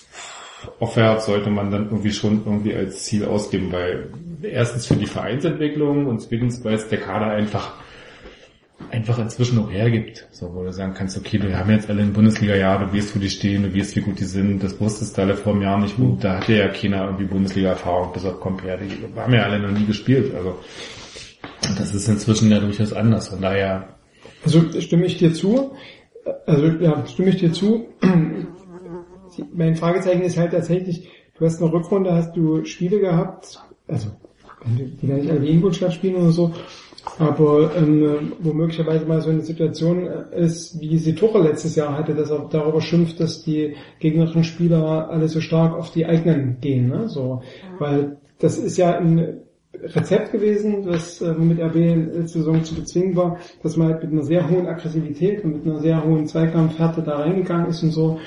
aufwärts 0.79 1.25
sollte 1.25 1.49
man 1.49 1.71
dann 1.71 1.85
irgendwie 1.85 2.11
schon 2.11 2.43
irgendwie 2.45 2.73
als 2.73 3.03
Ziel 3.03 3.25
ausgeben, 3.25 3.71
weil 3.71 4.09
erstens 4.41 4.85
für 4.85 4.95
die 4.95 5.05
Vereinsentwicklung 5.05 6.07
und 6.07 6.21
zweitens, 6.21 6.63
weil 6.63 6.75
es 6.75 6.87
der 6.87 6.99
Kader 6.99 7.27
einfach 7.27 7.73
einfach 8.91 9.17
inzwischen 9.17 9.57
auch 9.59 9.71
hergibt. 9.71 10.27
So, 10.31 10.53
wo 10.53 10.63
du 10.63 10.71
sagen 10.71 10.93
kannst, 10.95 11.17
okay, 11.17 11.41
wir 11.41 11.57
haben 11.57 11.71
jetzt 11.71 11.89
alle 11.89 12.03
in 12.03 12.13
Bundesliga-Jahr, 12.13 12.85
du 12.85 12.95
weißt, 12.95 13.15
wo 13.15 13.19
die 13.19 13.29
stehen, 13.29 13.63
du 13.63 13.75
weißt, 13.75 13.95
wie 13.95 14.01
gut 14.01 14.19
die 14.19 14.25
sind, 14.25 14.63
das 14.63 14.79
wusstest 14.79 15.17
du 15.17 15.23
alle 15.23 15.35
vor 15.35 15.53
einem 15.53 15.63
Jahr 15.63 15.79
nicht, 15.79 15.95
da 16.21 16.37
hatte 16.37 16.53
ja 16.53 16.67
keiner 16.67 17.05
irgendwie 17.05 17.25
Bundesliga-Erfahrung, 17.25 18.13
bis 18.13 18.23
auf 18.25 18.39
Compare, 18.39 18.77
die 18.77 19.19
haben 19.19 19.33
ja 19.33 19.43
alle 19.43 19.59
noch 19.59 19.71
nie 19.71 19.85
gespielt, 19.85 20.33
also 20.35 20.59
das 21.75 21.93
ist 21.95 22.07
inzwischen 22.07 22.51
ja 22.51 22.59
durchaus 22.59 22.93
anders, 22.93 23.29
von 23.29 23.41
daher, 23.41 23.97
Also 24.43 24.79
stimme 24.79 25.05
ich 25.05 25.17
dir 25.17 25.33
zu. 25.33 25.75
Also 26.45 26.67
ja, 26.67 27.05
stimme 27.05 27.29
ich 27.29 27.37
dir 27.37 27.51
zu. 27.51 27.87
Mein 29.53 29.75
Fragezeichen 29.75 30.21
ist 30.21 30.37
halt 30.37 30.51
tatsächlich, 30.51 31.09
du 31.37 31.45
hast 31.45 31.61
eine 31.61 31.71
Rückrunde, 31.71 32.13
hast 32.13 32.35
du 32.35 32.65
Spiele 32.65 32.99
gehabt, 32.99 33.59
also 33.87 34.09
die 34.65 35.07
gar 35.07 35.17
nicht 35.17 35.29
alle 35.29 35.45
Ingolstadt 35.45 35.93
spielen 35.93 36.15
oder 36.15 36.31
so, 36.31 36.51
aber 37.19 37.75
ähm, 37.75 38.33
wo 38.39 38.53
möglicherweise 38.53 39.05
mal 39.05 39.21
so 39.21 39.29
eine 39.29 39.41
Situation 39.41 40.05
ist, 40.05 40.79
wie 40.79 40.97
sie 40.97 41.15
Tuchel 41.15 41.43
letztes 41.43 41.75
Jahr 41.75 41.97
hatte, 41.97 42.13
dass 42.13 42.31
er 42.31 42.47
darüber 42.49 42.81
schimpft, 42.81 43.19
dass 43.19 43.43
die 43.43 43.75
gegnerischen 43.99 44.43
Spieler 44.43 45.09
alle 45.09 45.27
so 45.27 45.39
stark 45.39 45.73
auf 45.75 45.91
die 45.91 46.05
eigenen 46.05 46.59
gehen, 46.59 46.89
ne? 46.89 47.07
So, 47.07 47.41
weil 47.79 48.17
das 48.39 48.57
ist 48.57 48.77
ja 48.77 48.97
ein 48.97 49.41
Rezept 49.73 50.31
gewesen, 50.31 50.83
das 50.83 51.21
äh, 51.21 51.33
mit 51.33 51.59
RB 51.59 51.75
letzte 51.75 52.39
Saison 52.39 52.63
zu 52.63 52.75
bezwingen 52.75 53.15
war, 53.15 53.37
dass 53.61 53.77
man 53.77 53.89
halt 53.89 54.03
mit 54.03 54.11
einer 54.11 54.23
sehr 54.23 54.49
hohen 54.49 54.67
Aggressivität 54.67 55.43
und 55.43 55.53
mit 55.53 55.65
einer 55.65 55.79
sehr 55.79 56.03
hohen 56.03 56.25
Zweikampfhärte 56.25 57.03
da 57.03 57.17
reingegangen 57.17 57.67
ist 57.67 57.83
und 57.83 57.91
so. 57.91 58.19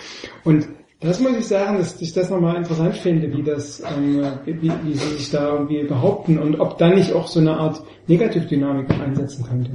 Und 0.44 0.68
das 1.00 1.18
muss 1.18 1.36
ich 1.36 1.48
sagen, 1.48 1.78
dass 1.78 2.00
ich 2.00 2.12
das 2.12 2.28
nochmal 2.28 2.56
interessant 2.56 2.94
finde, 2.96 3.32
wie 3.32 3.42
das, 3.42 3.80
ähm, 3.80 4.22
wie, 4.44 4.70
wie 4.84 4.94
sie 4.94 5.16
sich 5.16 5.30
da 5.30 5.54
irgendwie 5.54 5.82
behaupten 5.84 6.38
und 6.38 6.60
ob 6.60 6.76
da 6.76 6.90
nicht 6.90 7.12
auch 7.12 7.26
so 7.26 7.40
eine 7.40 7.56
Art 7.56 7.82
Negativdynamik 8.06 8.90
einsetzen 8.90 9.44
könnte. 9.48 9.70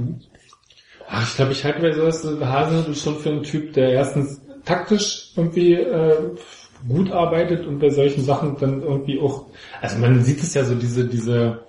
Ach, 1.08 1.28
ich 1.28 1.36
glaube, 1.36 1.52
ich 1.52 1.64
halte 1.64 1.80
bei 1.80 1.92
sowas 1.92 2.24
Hase 2.40 2.94
schon 2.94 3.16
für 3.16 3.30
einen 3.30 3.42
Typ, 3.42 3.72
der 3.72 3.90
erstens 3.90 4.40
taktisch 4.64 5.32
irgendwie 5.36 5.74
äh, 5.74 6.14
gut 6.88 7.10
arbeitet 7.10 7.66
und 7.66 7.78
bei 7.78 7.90
solchen 7.90 8.22
Sachen 8.22 8.56
dann 8.58 8.82
irgendwie 8.82 9.20
auch, 9.20 9.46
also 9.80 9.98
man 9.98 10.22
sieht 10.22 10.40
es 10.42 10.54
ja 10.54 10.64
so 10.64 10.74
diese, 10.74 11.06
diese, 11.06 11.64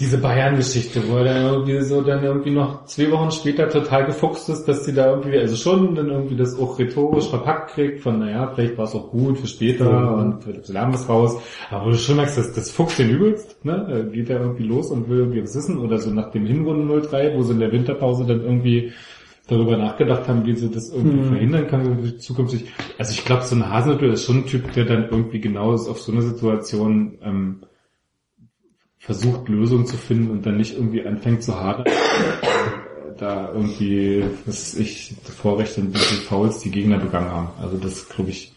diese 0.00 0.16
Bayern-Geschichte, 0.16 1.02
wo 1.08 1.18
er 1.18 1.24
dann 1.24 1.44
irgendwie 1.44 1.82
so 1.82 2.00
dann 2.00 2.24
irgendwie 2.24 2.50
noch 2.50 2.86
zwei 2.86 3.10
Wochen 3.10 3.30
später 3.30 3.68
total 3.68 4.06
gefuchst 4.06 4.48
ist, 4.48 4.64
dass 4.64 4.86
sie 4.86 4.94
da 4.94 5.10
irgendwie, 5.10 5.38
also 5.38 5.56
schon 5.56 5.94
dann 5.94 6.08
irgendwie 6.08 6.36
das 6.36 6.58
auch 6.58 6.78
rhetorisch 6.78 7.28
verpackt 7.28 7.72
kriegt, 7.72 8.00
von 8.00 8.18
naja, 8.18 8.50
vielleicht 8.54 8.78
war 8.78 8.86
es 8.86 8.94
auch 8.94 9.10
gut 9.10 9.38
für 9.38 9.46
später 9.46 10.16
und 10.16 10.46
wir 10.46 10.62
lernen 10.72 10.94
was 10.94 11.06
raus. 11.06 11.36
Aber 11.70 11.86
wo 11.86 11.90
du 11.90 11.98
schon 11.98 12.16
merkst, 12.16 12.38
dass 12.38 12.52
das 12.54 12.70
fuchst 12.70 12.98
den 12.98 13.10
übelst, 13.10 13.62
ne? 13.64 13.86
Da 13.88 14.00
Geht 14.10 14.30
er 14.30 14.40
irgendwie 14.40 14.64
los 14.64 14.90
und 14.90 15.08
will 15.08 15.18
irgendwie 15.18 15.42
was 15.42 15.54
wissen 15.54 15.78
oder 15.78 15.98
so 15.98 16.10
nach 16.10 16.30
dem 16.30 16.46
Hinrunden 16.46 17.02
03, 17.02 17.36
wo 17.36 17.42
sie 17.42 17.52
in 17.52 17.60
der 17.60 17.70
Winterpause 17.70 18.24
dann 18.24 18.40
irgendwie 18.40 18.92
darüber 19.48 19.76
nachgedacht 19.76 20.28
haben, 20.28 20.46
wie 20.46 20.54
sie 20.54 20.70
das 20.70 20.90
irgendwie 20.90 21.24
verhindern 21.28 21.66
kann 21.66 22.18
zukünftig. 22.18 22.72
Also 22.98 23.12
ich 23.12 23.24
glaube, 23.24 23.42
so 23.42 23.54
ein 23.54 23.68
Hasenhüttl 23.68 24.12
ist 24.12 24.24
schon 24.24 24.38
ein 24.38 24.46
Typ, 24.46 24.72
der 24.72 24.86
dann 24.86 25.08
irgendwie 25.10 25.40
genau 25.40 25.74
ist 25.74 25.88
auf 25.88 26.00
so 26.00 26.12
eine 26.12 26.22
Situation 26.22 27.18
ähm, 27.22 27.60
versucht, 29.00 29.48
Lösungen 29.48 29.86
zu 29.86 29.96
finden 29.96 30.30
und 30.30 30.46
dann 30.46 30.58
nicht 30.58 30.76
irgendwie 30.76 31.04
anfängt 31.04 31.42
zu 31.42 31.58
hadern. 31.58 31.86
äh, 31.86 33.16
da 33.18 33.52
irgendwie, 33.52 34.24
was 34.46 34.74
ich, 34.74 35.14
Vorrecht 35.24 35.76
und 35.78 35.94
wie 35.94 35.98
viele 35.98 36.20
Fouls 36.20 36.60
die 36.60 36.70
Gegner 36.70 36.98
begangen 36.98 37.30
haben. 37.30 37.48
Also 37.60 37.76
das 37.76 38.08
glaube 38.08 38.30
ich, 38.30 38.52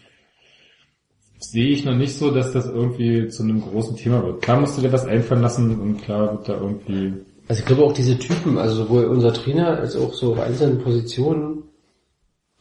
sehe 1.38 1.68
ich 1.68 1.84
noch 1.84 1.94
nicht 1.94 2.16
so, 2.16 2.30
dass 2.30 2.52
das 2.52 2.66
irgendwie 2.66 3.28
zu 3.28 3.42
einem 3.42 3.62
großen 3.62 3.96
Thema 3.96 4.22
wird. 4.22 4.42
Klar 4.42 4.60
musst 4.60 4.76
du 4.76 4.82
dir 4.82 4.92
was 4.92 5.06
einfallen 5.06 5.42
lassen 5.42 5.80
und 5.80 6.02
klar 6.02 6.32
wird 6.32 6.48
da 6.48 6.54
irgendwie 6.54 7.14
Also 7.48 7.60
ich 7.60 7.66
glaube 7.66 7.84
auch 7.84 7.92
diese 7.92 8.18
Typen, 8.18 8.58
also 8.58 8.84
sowohl 8.84 9.04
unser 9.06 9.32
Trainer 9.32 9.78
als 9.78 9.96
auch 9.96 10.12
so 10.12 10.32
auf 10.32 10.40
einzelnen 10.40 10.78
Positionen, 10.78 11.64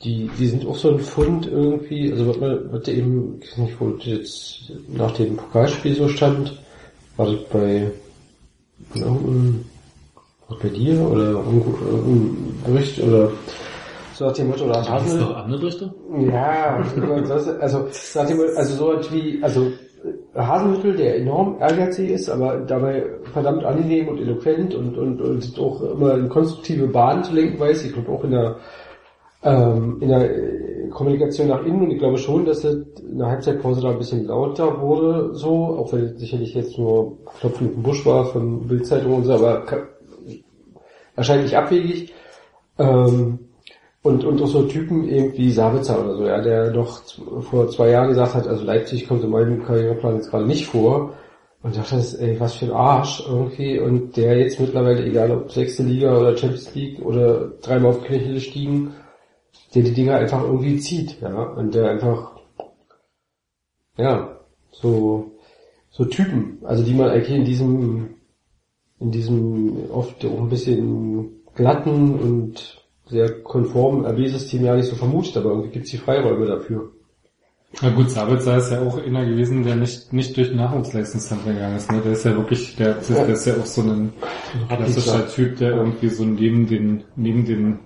die, 0.03 0.29
die 0.37 0.47
sind 0.47 0.65
auch 0.65 0.75
so 0.77 0.89
ein 0.89 0.99
Fund 0.99 1.47
irgendwie, 1.47 2.11
also 2.11 2.27
was 2.27 2.37
man, 2.37 2.71
was 2.71 2.87
eben, 2.87 3.39
ich 3.41 3.51
weiß 3.51 3.57
nicht, 3.59 3.79
wo 3.79 3.89
jetzt 4.03 4.73
nach 4.89 5.11
dem 5.11 5.37
Pokalspiel 5.37 5.95
so 5.95 6.09
stand, 6.09 6.62
war 7.17 7.25
das 7.27 7.43
bei 7.51 7.91
irgendeinem, 8.93 9.65
bei 10.61 10.69
dir 10.69 10.99
oder 11.01 11.31
irgendein 11.31 12.61
Bericht 12.65 12.99
oder 13.01 13.31
so 14.13 14.25
nach 14.25 14.33
dem 14.33 14.49
Motto, 14.49 14.65
oder 14.65 14.87
Hast 14.87 15.11
du 15.11 15.17
noch 15.17 15.35
andere 15.37 15.59
Berichte? 15.59 15.93
ja, 16.31 16.83
also, 17.59 17.87
nach 18.15 18.27
dem, 18.27 18.39
also 18.55 18.75
so 18.75 18.97
was 18.97 19.11
wie, 19.11 19.41
also 19.41 19.71
Hasenhüttel, 20.35 20.95
der 20.95 21.17
enorm 21.17 21.57
ehrgeizig 21.59 22.09
ist, 22.09 22.29
aber 22.29 22.57
dabei 22.57 23.05
verdammt 23.31 23.63
angenehm 23.63 24.07
und 24.09 24.19
eloquent 24.19 24.75
und, 24.75 24.97
und, 24.97 25.21
und 25.21 25.59
auch 25.59 25.81
immer 25.81 26.15
in 26.15 26.29
konstruktive 26.29 26.87
Bahnen 26.87 27.23
zu 27.23 27.33
lenken 27.33 27.59
weiß. 27.59 27.85
Ich 27.85 27.93
glaube 27.93 28.11
auch 28.11 28.23
in 28.23 28.31
der, 28.31 28.57
ähm, 29.43 29.97
in 30.01 30.09
der 30.09 30.35
äh, 30.35 30.87
Kommunikation 30.89 31.47
nach 31.47 31.65
innen 31.65 31.83
und 31.83 31.91
ich 31.91 31.99
glaube 31.99 32.17
schon, 32.17 32.45
dass 32.45 32.63
es 32.63 32.85
in 32.99 33.17
der 33.17 33.27
Halbzeitpause 33.27 33.81
da 33.81 33.91
ein 33.91 33.97
bisschen 33.97 34.25
lauter 34.25 34.79
wurde, 34.79 35.33
so, 35.33 35.77
auch 35.77 35.91
wenn 35.91 36.05
es 36.05 36.19
sicherlich 36.19 36.53
jetzt 36.53 36.77
nur 36.77 37.17
Klopfen 37.39 37.71
den 37.71 37.83
Busch 37.83 38.05
war 38.05 38.25
von 38.25 38.67
Bildzeitung 38.67 39.15
und 39.15 39.23
so, 39.23 39.33
aber 39.33 39.63
wahrscheinlich 41.15 41.57
abwegig. 41.57 42.13
Ähm, 42.77 43.39
und, 44.03 44.25
und 44.25 44.41
auch 44.41 44.47
so 44.47 44.63
Typen 44.63 45.07
irgendwie 45.07 45.49
Sabitzer 45.49 46.03
oder 46.03 46.15
so, 46.15 46.25
ja, 46.25 46.41
der 46.41 46.71
doch 46.71 47.01
vor 47.41 47.69
zwei 47.69 47.89
Jahren 47.91 48.09
gesagt 48.09 48.35
hat, 48.35 48.47
also 48.47 48.65
Leipzig 48.65 49.07
kommt 49.07 49.23
in 49.23 49.29
meinem 49.29 49.63
Karriereplan 49.63 50.15
jetzt 50.15 50.29
gerade 50.29 50.45
nicht 50.45 50.67
vor. 50.67 51.13
Und 51.61 51.77
dachte, 51.77 51.95
ey, 52.19 52.37
was 52.41 52.55
für 52.55 52.65
ein 52.65 52.71
Arsch 52.73 53.23
irgendwie. 53.25 53.79
Und 53.79 54.17
der 54.17 54.37
jetzt 54.37 54.59
mittlerweile, 54.59 55.05
egal 55.05 55.31
ob 55.31 55.49
sechste 55.49 55.83
Liga 55.83 56.17
oder 56.17 56.35
Champions 56.35 56.75
League 56.75 56.99
oder 57.01 57.53
dreimal 57.61 57.91
auf 57.91 58.03
Knöchel 58.03 58.33
gestiegen, 58.33 58.93
der 59.73 59.83
die 59.83 59.93
Dinger 59.93 60.15
einfach 60.15 60.43
irgendwie 60.43 60.77
zieht, 60.77 61.19
ja. 61.21 61.43
Und 61.43 61.73
der 61.73 61.89
einfach, 61.89 62.37
ja, 63.97 64.39
so, 64.71 65.31
so 65.89 66.05
Typen, 66.05 66.59
also 66.63 66.83
die 66.83 66.93
man 66.93 67.09
eigentlich 67.09 67.37
in 67.37 67.45
diesem, 67.45 68.15
in 68.99 69.11
diesem 69.11 69.91
oft 69.91 70.25
auch 70.25 70.39
ein 70.39 70.49
bisschen 70.49 71.43
glatten 71.55 72.19
und 72.19 72.83
sehr 73.05 73.41
konformen 73.41 74.05
RB-System 74.05 74.63
ja 74.63 74.75
nicht 74.75 74.89
so 74.89 74.95
vermutet, 74.95 75.37
aber 75.37 75.49
irgendwie 75.49 75.69
gibt's 75.69 75.91
die 75.91 75.97
Freiräume 75.97 76.45
dafür. 76.45 76.91
Na 77.81 77.89
gut, 77.89 78.11
Sabitzer 78.11 78.57
ist 78.57 78.71
ja 78.71 78.81
auch 78.81 79.03
einer 79.03 79.25
gewesen, 79.25 79.63
der 79.63 79.75
nicht, 79.75 80.13
nicht 80.13 80.37
durch 80.37 80.53
Nachwuchsleistungszentren 80.53 81.55
gegangen 81.55 81.77
ist. 81.77 81.91
Ne? 81.91 82.01
Der 82.01 82.11
ist 82.11 82.23
ja 82.23 82.35
wirklich, 82.35 82.75
der, 82.75 82.93
der, 82.93 83.25
der 83.25 83.33
ist 83.33 83.45
ja 83.47 83.55
auch 83.55 83.65
so 83.65 83.81
ein 83.81 84.13
klassischer 84.67 85.27
Typ, 85.27 85.57
der 85.57 85.77
irgendwie 85.77 86.09
so 86.09 86.23
neben 86.23 86.67
den, 86.67 87.03
neben 87.15 87.45
den 87.45 87.79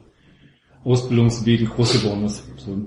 Ausbildungswegen 0.88 1.68
groß 1.68 2.02
geworden 2.02 2.26
ist. 2.26 2.44
So, 2.58 2.78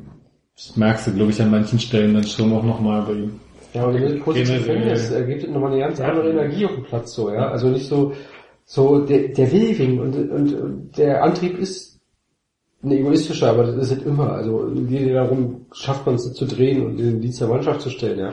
das 0.57 0.77
merkst 0.77 1.07
du, 1.07 1.13
glaube 1.13 1.31
ich, 1.31 1.41
an 1.41 1.51
manchen 1.51 1.79
Stellen 1.79 2.15
dann 2.15 2.25
schon 2.25 2.53
auch 2.53 2.63
nochmal 2.63 3.03
bei 3.03 3.13
ihm. 3.13 3.41
Ja, 3.75 3.85
und 3.85 3.95
wenn 3.95 4.03
du 4.03 4.19
positiv 4.21 4.49
Generell- 4.65 4.83
findest, 4.83 5.13
ergibt 5.13 5.51
nochmal 5.51 5.73
eine 5.73 5.81
ganz 5.81 6.01
andere 6.01 6.31
Energie 6.31 6.65
auf 6.65 6.75
dem 6.75 6.85
Platz 6.85 7.15
so, 7.15 7.31
ja. 7.31 7.49
Also 7.51 7.69
nicht 7.69 7.87
so, 7.87 8.13
so, 8.65 9.01
der, 9.01 9.29
der 9.29 9.53
will 9.53 9.79
wegen 9.79 10.01
und, 10.01 10.17
und, 10.17 10.55
und 10.55 10.99
der 10.99 11.23
Antrieb 11.23 11.59
ist 11.59 12.01
ein 12.83 12.93
egoistischer, 12.93 13.51
aber 13.51 13.65
das 13.65 13.77
ist 13.77 13.99
es 13.99 14.03
immer. 14.05 14.33
Also 14.33 14.73
geht 14.89 15.15
darum, 15.15 15.67
schafft 15.73 16.07
man 16.07 16.15
es 16.17 16.33
zu 16.33 16.47
drehen 16.47 16.85
und 16.85 16.99
in 16.99 17.07
den 17.07 17.21
Dienst 17.21 17.41
der 17.41 17.49
Mannschaft 17.49 17.83
zu 17.83 17.91
stellen, 17.91 18.19
ja. 18.19 18.33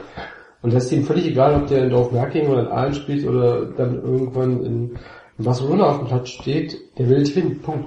Und 0.64 0.74
das 0.74 0.86
ist 0.86 0.92
ihm 0.94 1.04
völlig 1.04 1.28
egal, 1.28 1.54
ob 1.56 1.68
der 1.68 1.84
in 1.84 1.90
Dorfmerking 1.92 2.48
oder 2.48 2.62
in 2.62 2.68
Aalen 2.68 2.94
spielt 2.94 3.28
oder 3.28 3.66
dann 3.66 3.96
irgendwann 3.96 4.64
in, 4.64 4.92
in 5.38 5.46
Barcelona 5.46 5.90
auf 5.90 6.00
dem 6.00 6.08
Platz 6.08 6.30
steht, 6.30 6.78
der 6.98 7.10
will 7.10 7.24
gewinnen, 7.24 7.60
Punkt. 7.62 7.86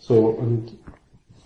So, 0.00 0.26
und 0.26 0.72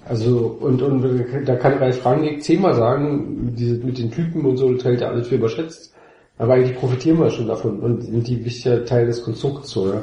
also, 0.09 0.57
und, 0.61 0.81
und 0.81 1.29
da 1.45 1.57
kann 1.57 1.79
Ralf 1.79 2.05
Rangnick 2.05 2.43
zehnmal 2.43 2.75
sagen, 2.75 3.55
diese, 3.55 3.85
mit 3.85 3.99
den 3.99 4.11
Typen 4.11 4.45
und 4.47 4.57
so, 4.57 4.73
das 4.73 4.85
hält 4.85 5.03
er 5.03 5.11
alles 5.11 5.29
für 5.29 5.35
überschätzt. 5.35 5.95
Aber 6.39 6.55
eigentlich 6.55 6.77
profitieren 6.77 7.19
wir 7.19 7.31
schon 7.31 7.49
davon 7.49 7.81
und 7.81 8.03
sind 8.03 8.27
die 8.27 8.45
wichtiger 8.45 8.85
Teil 8.85 9.07
des 9.07 9.23
Konstrukts, 9.23 9.71
so, 9.71 9.93
ja. 9.93 10.03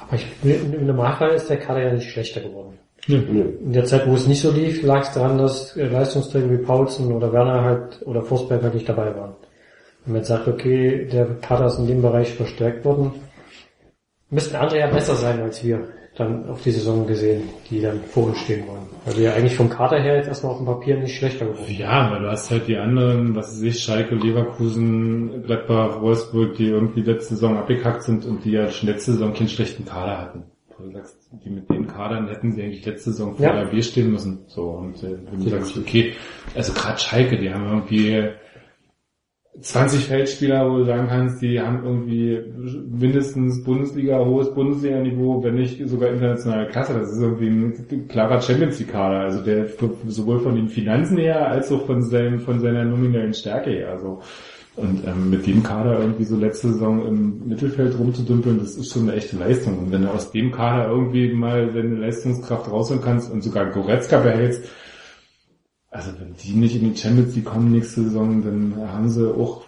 Aber 0.00 0.16
ich, 0.16 0.26
im 0.42 0.86
Normalfall 0.86 1.30
ist 1.30 1.48
der 1.48 1.58
Kader 1.58 1.84
ja 1.84 1.92
nicht 1.92 2.10
schlechter 2.10 2.40
geworden. 2.40 2.78
Nö. 3.06 3.16
In 3.16 3.72
der 3.72 3.84
Zeit, 3.84 4.06
wo 4.06 4.14
es 4.14 4.26
nicht 4.26 4.42
so 4.42 4.50
lief, 4.50 4.82
lag 4.82 5.02
es 5.02 5.12
daran, 5.12 5.38
dass 5.38 5.74
Leistungsträger 5.74 6.50
wie 6.50 6.58
Paulsen 6.58 7.12
oder 7.12 7.32
Werner 7.32 7.62
halt 7.62 8.02
oder 8.04 8.22
Forsberg 8.22 8.62
halt 8.62 8.74
nicht 8.74 8.88
dabei 8.88 9.14
waren. 9.16 9.34
Wenn 10.04 10.12
man 10.12 10.20
jetzt 10.20 10.28
sagt, 10.28 10.48
okay, 10.48 11.06
der 11.06 11.26
Kader 11.40 11.66
ist 11.66 11.78
in 11.78 11.86
dem 11.86 12.02
Bereich 12.02 12.34
verstärkt 12.34 12.84
worden, 12.84 13.12
müssten 14.30 14.56
andere 14.56 14.80
ja 14.80 14.88
besser 14.88 15.14
sein 15.14 15.40
als 15.40 15.64
wir 15.64 15.88
dann 16.16 16.46
auf 16.50 16.62
die 16.62 16.70
Saison 16.72 17.06
gesehen, 17.06 17.44
die 17.70 17.80
dann 17.80 18.00
vor 18.02 18.24
uns 18.26 18.38
stehen 18.38 18.66
wollen. 18.68 18.82
Weil 19.06 19.16
wir 19.16 19.22
ja 19.24 19.32
eigentlich 19.34 19.56
vom 19.56 19.70
Kader 19.70 19.98
her 20.00 20.16
jetzt 20.16 20.28
erstmal 20.28 20.52
auf 20.52 20.58
dem 20.58 20.66
Papier 20.66 20.98
nicht 20.98 21.16
schlechter 21.16 21.46
geworden. 21.46 21.74
Ja, 21.76 22.10
weil 22.10 22.20
du 22.20 22.30
hast 22.30 22.50
halt 22.50 22.68
die 22.68 22.76
anderen, 22.76 23.34
was 23.34 23.48
weiß 23.52 23.62
ich, 23.62 23.80
Schalke, 23.82 24.14
Leverkusen, 24.14 25.42
Gladbach, 25.44 26.00
Wolfsburg, 26.02 26.54
die 26.56 26.66
irgendwie 26.68 27.00
letzte 27.00 27.34
Saison 27.34 27.56
abgekackt 27.56 28.02
sind 28.02 28.24
und 28.26 28.44
die 28.44 28.52
ja 28.52 28.70
schon 28.70 28.88
letzte 28.90 29.12
Saison 29.12 29.32
keinen 29.32 29.48
schlechten 29.48 29.84
Kader 29.86 30.18
hatten. 30.18 30.44
Wo 30.78 30.84
du 30.84 30.92
sagst, 30.92 31.16
die 31.44 31.50
mit 31.50 31.68
den 31.70 31.86
Kadern 31.86 32.28
hätten 32.28 32.52
sie 32.52 32.62
eigentlich 32.62 32.84
letzte 32.84 33.10
Saison 33.12 33.34
vor 33.34 33.46
Ja. 33.46 33.54
der 33.54 33.66
B 33.70 33.80
stehen 33.82 34.12
müssen. 34.12 34.40
So, 34.48 34.64
und 34.70 35.02
äh, 35.02 35.16
wenn 35.30 35.40
du 35.42 35.48
sagst, 35.48 35.76
okay, 35.78 36.12
also 36.54 36.72
gerade 36.74 36.98
Schalke, 36.98 37.38
die 37.38 37.52
haben 37.52 37.66
irgendwie 37.66 38.28
20 39.60 40.06
Feldspieler, 40.06 40.68
wo 40.70 40.78
du 40.78 40.84
sagen 40.84 41.08
kannst, 41.08 41.42
die 41.42 41.60
haben 41.60 41.84
irgendwie 41.84 42.40
mindestens 42.90 43.62
Bundesliga, 43.62 44.24
hohes 44.24 44.52
Bundesliga-Niveau, 44.54 45.44
wenn 45.44 45.56
nicht 45.56 45.86
sogar 45.88 46.08
internationale 46.08 46.68
Klasse. 46.68 46.94
Das 46.94 47.12
ist 47.12 47.20
irgendwie 47.20 47.48
ein 47.48 48.08
klarer 48.08 48.40
Champions 48.40 48.78
League-Kader. 48.78 49.20
Also 49.20 49.42
der 49.42 49.66
sowohl 50.06 50.40
von 50.40 50.56
den 50.56 50.68
Finanzen 50.68 51.18
her 51.18 51.48
als 51.48 51.70
auch 51.70 51.84
von 51.84 52.02
seinem, 52.02 52.40
von 52.40 52.60
seiner 52.60 52.84
nominellen 52.84 53.34
Stärke 53.34 53.70
her. 53.70 53.90
Also 53.90 54.22
und 54.74 55.06
ähm, 55.06 55.28
mit 55.28 55.46
dem 55.46 55.62
Kader 55.62 55.98
irgendwie 56.00 56.24
so 56.24 56.34
letzte 56.34 56.72
Saison 56.72 57.06
im 57.06 57.46
Mittelfeld 57.46 57.98
rumzudümpeln, 57.98 58.58
das 58.58 58.76
ist 58.76 58.90
schon 58.90 59.02
eine 59.02 59.18
echte 59.18 59.36
Leistung. 59.36 59.78
Und 59.78 59.92
wenn 59.92 60.02
du 60.02 60.08
aus 60.08 60.30
dem 60.30 60.50
Kader 60.50 60.88
irgendwie 60.88 61.30
mal 61.34 61.66
deine 61.66 61.96
Leistungskraft 61.96 62.70
rausholen 62.70 63.02
kannst 63.02 63.30
und 63.30 63.42
sogar 63.42 63.66
Goretzka 63.66 64.20
behältst, 64.20 64.64
also 65.92 66.10
wenn 66.18 66.34
die 66.42 66.52
nicht 66.54 66.74
in 66.74 66.92
die 66.92 66.98
Champions 66.98 67.34
League 67.36 67.44
kommen 67.44 67.70
nächste 67.70 68.02
Saison, 68.04 68.42
dann 68.42 68.74
haben 68.92 69.08
sie 69.08 69.30
auch 69.32 69.62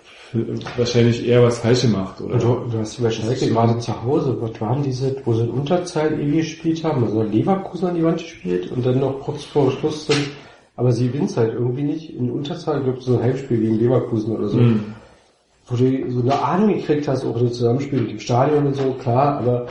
wahrscheinlich 0.77 1.29
eher 1.29 1.43
was 1.45 1.59
falsch 1.59 1.83
gemacht, 1.83 2.21
oder? 2.21 2.39
Du, 2.39 2.67
du 2.71 2.79
hast 2.79 2.99
die 2.99 3.09
Schalke 3.11 3.47
gerade 3.49 3.79
zu 3.79 4.03
Hause, 4.03 4.37
was 4.41 4.61
waren 4.61 4.83
diese, 4.83 5.15
wo 5.25 5.35
sie 5.35 5.45
in 5.45 5.51
Unterzahl 5.51 6.19
ewig 6.21 6.39
gespielt 6.41 6.83
haben, 6.83 7.05
also 7.05 7.23
Leverkusen 7.23 7.89
an 7.89 7.95
die 7.95 8.03
Wand 8.03 8.19
gespielt 8.19 8.73
und 8.73 8.85
dann 8.85 8.99
noch 8.99 9.21
kurz 9.21 9.45
vor 9.45 9.71
Schluss 9.71 10.07
sind, 10.07 10.31
aber 10.77 10.91
sie 10.91 11.07
gewinnt 11.09 11.37
halt 11.37 11.53
irgendwie 11.53 11.85
nicht 11.85 12.17
in 12.17 12.31
Unterzahl, 12.33 12.79
ich 12.79 12.85
glaube 12.85 13.01
so 13.01 13.17
ein 13.17 13.23
Heimspiel 13.23 13.61
gegen 13.61 13.79
Leverkusen 13.79 14.37
oder 14.37 14.49
so, 14.49 14.57
Mhm. 14.59 14.81
wo 15.69 15.77
du 15.77 16.11
so 16.11 16.21
eine 16.23 16.43
Ahnung 16.43 16.75
gekriegt 16.75 17.07
hast, 17.07 17.25
auch 17.25 17.39
so 17.39 17.47
Zusammenspiel 17.49 18.01
mit 18.01 18.11
dem 18.11 18.19
Stadion 18.19 18.67
und 18.67 18.75
so, 18.75 18.93
klar, 18.95 19.39
aber 19.39 19.67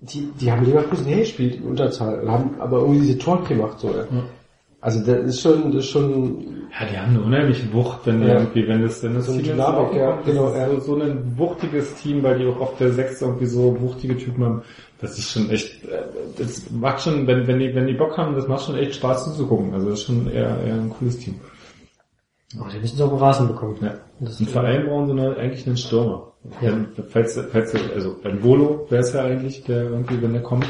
die, 0.00 0.28
die 0.40 0.50
haben 0.50 0.64
Leverkusen 0.64 1.04
hergespielt 1.06 1.56
in 1.56 1.64
Unterzahl, 1.64 2.20
und 2.20 2.30
haben 2.30 2.50
aber 2.60 2.78
irgendwie 2.78 3.00
diese 3.00 3.18
Tor 3.18 3.44
gemacht, 3.44 3.78
so, 3.78 3.88
ja. 3.88 4.06
Also 4.82 4.98
das 5.06 5.24
ist 5.26 5.40
schon, 5.40 5.70
das 5.72 5.84
ist 5.84 5.90
schon, 5.90 6.44
Ja, 6.78 6.86
die 6.90 6.98
haben 6.98 7.10
eine 7.14 7.20
unheimliche 7.22 7.72
Wucht, 7.72 8.00
wenn 8.04 8.20
die 8.20 8.26
Ja. 8.26 8.40
irgendwie, 8.40 8.66
wenn 8.66 8.82
das, 8.82 9.00
wenn 9.02 9.14
das 9.14 9.26
So 9.26 9.32
ein 9.32 9.38
Team 9.38 9.52
Dynamik, 9.52 9.94
ja, 9.94 10.18
genau, 10.24 10.48
ist 10.48 10.56
ja. 10.56 10.68
so, 10.70 10.80
so 10.80 11.00
ein 11.00 11.38
wuchtiges 11.38 11.94
Team, 11.94 12.22
weil 12.24 12.38
die 12.38 12.46
auch 12.46 12.58
auf 12.60 12.76
der 12.78 12.92
Sechs 12.92 13.22
irgendwie 13.22 13.46
so 13.46 13.80
wuchtige 13.80 14.16
Typen 14.16 14.44
haben. 14.44 14.62
Das 15.00 15.16
ist 15.18 15.30
schon 15.30 15.50
echt, 15.50 15.84
äh, 15.84 16.02
das 16.36 16.68
macht 16.70 17.00
schon, 17.02 17.26
wenn, 17.28 17.46
wenn 17.46 17.60
die, 17.60 17.72
wenn 17.74 17.86
die 17.86 17.94
Bock 17.94 18.18
haben, 18.18 18.34
das 18.34 18.48
macht 18.48 18.64
schon 18.64 18.76
echt 18.76 18.96
Spaß 18.96 19.24
zuzugucken. 19.24 19.72
Also 19.72 19.90
das 19.90 20.00
ist 20.00 20.06
schon 20.06 20.28
eher, 20.28 20.58
eher 20.66 20.74
ein 20.74 20.90
cooles 20.90 21.18
Team. 21.18 21.34
Aber 22.58 22.70
die 22.70 22.78
müssen 22.80 22.96
es 22.96 23.00
auf 23.00 23.10
den 23.10 23.18
Rasen 23.18 23.48
bekommen. 23.48 23.76
Ja. 23.80 23.94
Das 24.20 24.40
Und 24.40 24.50
vor 24.50 24.62
allem 24.62 24.86
brauchen 24.86 25.06
sie 25.06 25.14
noch 25.14 25.36
eigentlich 25.36 25.66
einen 25.66 25.76
Stürmer. 25.76 26.31
Wenn, 26.60 26.88
falls, 27.08 27.38
falls, 27.52 27.72
also 27.94 28.16
ein 28.24 28.42
Volo, 28.42 28.86
wer 28.90 28.98
ist 29.00 29.14
ja 29.14 29.22
eigentlich, 29.24 29.62
der 29.62 29.84
irgendwie, 29.84 30.20
wenn 30.20 30.32
der 30.32 30.42
kommt, 30.42 30.66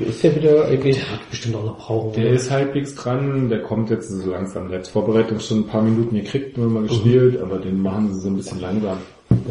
Ist 0.00 0.24
ja 0.24 0.34
wieder 0.34 0.64
eigentlich, 0.66 0.96
wird 1.08 1.30
bestimmt 1.30 1.54
auch 1.54 1.64
noch 1.66 1.78
brauchen. 1.78 2.12
der 2.20 2.32
ist 2.32 2.50
halbwegs 2.50 2.96
dran, 2.96 3.48
der 3.48 3.62
kommt 3.62 3.90
jetzt 3.90 4.08
so 4.10 4.30
langsam. 4.32 4.68
Der 4.70 4.80
hat 4.80 4.88
Vorbereitung 4.88 5.38
schon 5.38 5.58
ein 5.60 5.66
paar 5.68 5.82
Minuten 5.82 6.16
gekriegt, 6.16 6.58
nur 6.58 6.68
mal 6.68 6.82
gespielt, 6.82 7.40
aber 7.40 7.58
den 7.58 7.80
machen 7.80 8.12
sie 8.12 8.20
so 8.22 8.28
ein 8.28 8.36
bisschen 8.36 8.60
langsam. 8.60 8.98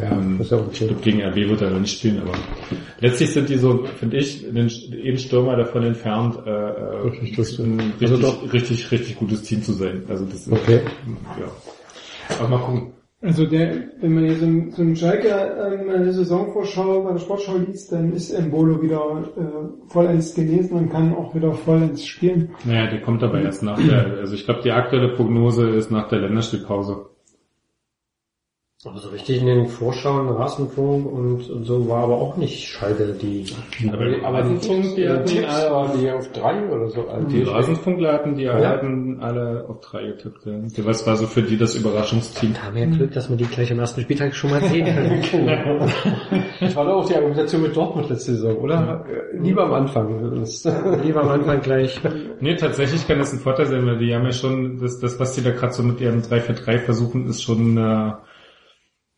ja, 0.02 0.12
Ähm, 0.12 0.38
ist 0.42 0.52
ja 0.52 0.60
ich 0.70 0.82
okay. 0.84 0.96
gegen 1.02 1.22
RB 1.24 1.36
wird 1.50 1.62
er 1.62 1.70
noch 1.70 1.80
nicht 1.80 1.98
spielen, 1.98 2.20
aber 2.22 2.34
letztlich 3.00 3.32
sind 3.32 3.48
die 3.48 3.58
so, 3.58 3.86
finde 3.98 4.18
ich, 4.18 4.42
den, 4.52 4.68
jeden 4.68 5.18
Stürmer 5.18 5.56
davon 5.56 5.84
entfernt, 5.84 6.40
äh, 6.46 6.50
äh, 6.50 7.36
das- 7.38 7.58
ein 7.60 7.94
also 8.02 8.16
richtig, 8.16 8.52
richtig, 8.54 8.92
richtig 8.92 9.16
gutes 9.18 9.44
Team 9.44 9.64
zu 9.64 9.72
sein. 9.72 10.04
Also 10.10 10.26
das 10.26 10.46
ist, 10.46 10.52
Okay. 10.52 10.82
ja. 11.40 12.36
Aber 12.38 12.50
mal 12.50 12.60
gucken. 12.60 12.88
Also 13.24 13.46
der, 13.46 13.72
wenn 14.02 14.14
man 14.16 14.26
hier 14.26 14.36
so, 14.36 14.46
ein- 14.46 14.72
so 14.72 14.82
einen 14.82 14.96
Schalke 14.98 15.30
ähm, 15.30 15.90
eine 15.90 16.12
Saisonvorschau 16.12 17.04
bei 17.04 17.14
der 17.14 17.20
Sportschau 17.20 17.54
liest, 17.58 17.92
dann 17.94 18.12
ist 18.12 18.32
Embolo 18.32 18.82
wieder 18.82 19.24
äh, 19.38 19.88
vollends 19.92 20.34
genesen 20.36 20.78
und 20.78 20.90
kann 20.90 21.16
auch 21.16 21.34
wieder 21.34 21.54
vollends 21.54 22.06
spielen. 22.06 22.50
Naja, 22.66 22.90
der 22.92 23.02
kommt 23.02 23.24
aber 23.24 23.40
erst 23.42 23.64
nach 23.64 23.80
der, 23.82 24.18
also 24.20 24.34
ich 24.36 24.44
glaube, 24.46 24.62
die 24.64 24.72
aktuelle 24.72 25.16
Prognose 25.16 25.70
ist 25.70 25.90
nach 25.90 26.10
der 26.10 26.20
Länderspielpause. 26.20 27.06
Aber 28.86 28.98
so 29.00 29.10
richtig 29.10 29.40
in 29.40 29.48
den 29.48 29.68
Vorschauen, 29.68 30.28
Rasenfunk 30.28 31.06
und, 31.06 31.50
und 31.50 31.64
so 31.64 31.88
war 31.88 32.04
aber 32.04 32.16
auch 32.16 32.36
nicht 32.36 32.68
Schalke 32.68 33.14
die. 33.22 33.46
Aber, 33.88 34.06
Aber 34.28 34.42
die 34.44 34.58
Teams, 34.58 34.94
die 34.96 35.08
hatten 35.08 35.26
Teams- 35.26 35.46
alle 35.48 35.72
waren 35.72 36.00
die 36.00 36.12
auf 36.12 36.30
drei 36.34 36.68
oder 36.70 36.90
so. 36.90 37.08
Also 37.08 37.28
Die 37.28 37.36
die 37.36 37.44
Rasenfunkler 37.44 38.12
hatten 38.14 38.36
die 38.36 38.50
hatten 38.50 39.20
alle 39.22 39.66
auf 39.70 39.80
drei 39.80 40.08
getippt. 40.08 40.46
Ja. 40.46 40.86
Was 40.86 41.08
war 41.08 41.16
so 41.16 41.28
für 41.28 41.42
die 41.44 41.58
das 41.58 41.76
Überraschungsteam? 41.76 42.54
Da 42.54 42.64
haben 42.64 42.76
wir 42.76 42.84
ja 42.86 42.90
Glück, 42.90 43.14
dass 43.14 43.30
wir 43.30 43.38
die 43.38 43.46
gleich 43.46 43.72
am 43.72 43.80
ersten 43.80 44.02
Spieltag 44.02 44.36
schon 44.36 44.50
mal 44.50 44.62
sehen 44.64 44.86
können. 45.32 45.92
Das 46.60 46.76
war 46.76 46.86
doch 46.86 46.94
auch 47.04 47.06
die 47.06 47.16
Argumentation 47.16 47.62
mit 47.64 47.76
Dortmund 47.76 48.10
letzte 48.10 48.34
Saison, 48.36 48.56
oder? 48.58 49.06
Lieber 49.38 49.64
am 49.66 49.74
Anfang. 49.74 50.44
Lieber 51.04 51.22
am 51.22 51.30
Anfang 51.30 51.62
gleich. 51.62 52.00
Nee, 52.40 52.56
tatsächlich 52.56 53.06
kann 53.08 53.20
das 53.20 53.34
ein 53.34 53.40
Vorteil 53.40 53.66
sein, 53.66 53.86
weil 53.86 53.98
die 53.98 54.14
haben 54.16 54.24
ja 54.26 54.32
schon, 54.32 54.80
das, 54.80 55.00
das 55.00 55.20
was 55.20 55.36
die 55.36 55.42
da 55.44 55.52
gerade 55.52 55.74
so 55.74 55.84
mit 55.84 56.00
ihrem 56.00 56.20
3-4-3 56.22 56.80
versuchen, 56.80 57.28
ist 57.28 57.44
schon, 57.44 57.78
äh, 57.78 58.12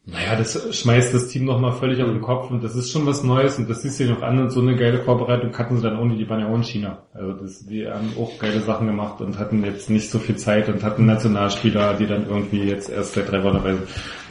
naja, 0.08 0.36
das 0.36 0.76
schmeißt 0.76 1.16
das 1.16 1.30
Team 1.30 1.46
nochmal 1.46 1.74
völlig 1.74 2.00
auf 2.04 2.10
den 2.10 2.22
Kopf 2.22 2.52
und 2.52 2.64
das 2.64 2.76
ist 2.76 2.92
schon 2.92 3.08
was 3.08 3.24
Neues 3.24 3.58
und 3.58 3.68
das 3.68 3.82
siehst 3.82 4.00
du 4.00 4.04
dir 4.04 4.12
noch 4.12 4.22
an 4.22 4.40
und 4.40 4.52
so 4.52 4.62
eine 4.62 4.76
geile 4.76 5.00
Vorbereitung 5.00 5.58
hatten 5.58 5.78
sie 5.78 5.82
dann 5.82 5.98
ohne, 5.98 6.16
die 6.16 6.30
waren 6.30 6.42
ja 6.42 6.48
auch 6.48 6.56
in 6.56 6.64
China. 6.64 7.00
Also 7.14 7.34
das, 7.34 7.66
die 7.66 7.88
haben 7.88 8.12
auch 8.20 8.38
geile 8.38 8.62
Sachen 8.62 8.86
gemacht 8.86 9.20
und 9.22 9.40
hatten 9.40 9.64
jetzt 9.66 9.90
nicht 9.90 10.12
so 10.12 10.20
viel 10.20 10.36
Zeit 10.36 10.70
und 10.70 10.84
hatten 10.84 11.08
Nationalspieler, 11.08 11.96
die 11.96 12.06
dann 12.06 12.28
irgendwie 12.30 12.64
jetzt 12.66 12.90
erst 12.90 13.14
seit 13.14 13.32
drei 13.32 13.44
Wochen 13.44 13.56
dabei 13.56 13.74
sind. 13.74 13.88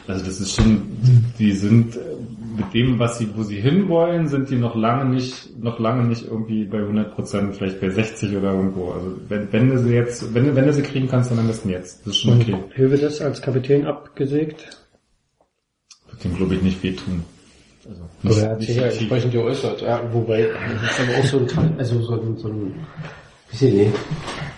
Also 0.07 0.23
das 0.23 0.39
ist 0.39 0.55
schon, 0.55 0.81
die 1.39 1.51
sind 1.51 1.97
mit 2.55 2.73
dem, 2.73 2.97
was 2.97 3.17
sie, 3.17 3.27
wo 3.35 3.43
sie 3.43 3.59
hinwollen, 3.59 4.27
sind 4.29 4.49
die 4.49 4.55
noch 4.55 4.75
lange 4.75 5.13
nicht, 5.13 5.61
noch 5.61 5.77
lange 5.79 6.05
nicht 6.05 6.25
irgendwie 6.25 6.63
bei 6.63 6.77
100 6.77 7.13
Prozent, 7.13 7.55
vielleicht 7.55 7.81
bei 7.81 7.89
60 7.89 8.37
oder 8.37 8.53
irgendwo. 8.53 8.91
Also 8.91 9.17
wenn, 9.27 9.51
wenn 9.51 9.69
du 9.69 9.79
sie 9.79 9.93
jetzt, 9.93 10.33
wenn 10.33 10.45
du, 10.45 10.55
wenn 10.55 10.67
du 10.67 10.71
sie 10.71 10.83
kriegen 10.83 11.09
kannst, 11.09 11.31
dann 11.31 11.39
am 11.39 11.47
besten 11.47 11.69
jetzt. 11.69 12.05
Das 12.05 12.15
ist 12.15 12.21
schon 12.21 12.39
okay. 12.39 12.55
Höwe 12.75 12.97
das 12.97 13.19
als 13.19 13.41
Kapitän 13.41 13.85
abgesägt. 13.85 14.84
Dem 16.23 16.35
glaube 16.35 16.55
ich 16.55 16.61
nicht 16.61 16.81
wehtun. 16.83 17.23
Also 17.87 18.01
Aber 18.23 18.37
er 18.41 18.49
hat 18.51 18.59
nicht 18.59 18.67
sich 18.67 18.77
ja 18.77 18.83
entsprechend 18.87 19.31
geäußert. 19.31 19.81
Ja, 19.81 20.01
wobei, 20.11 20.43
das 20.81 20.91
ist 20.91 20.99
aber 21.01 21.19
auch 21.19 21.25
so 21.25 21.59
ein, 21.61 21.75
also 21.77 22.01
so 22.01 22.13
ein, 22.13 22.37
so 22.37 22.47
ein, 22.47 22.85
ich 23.51 23.61
nicht. 23.61 23.93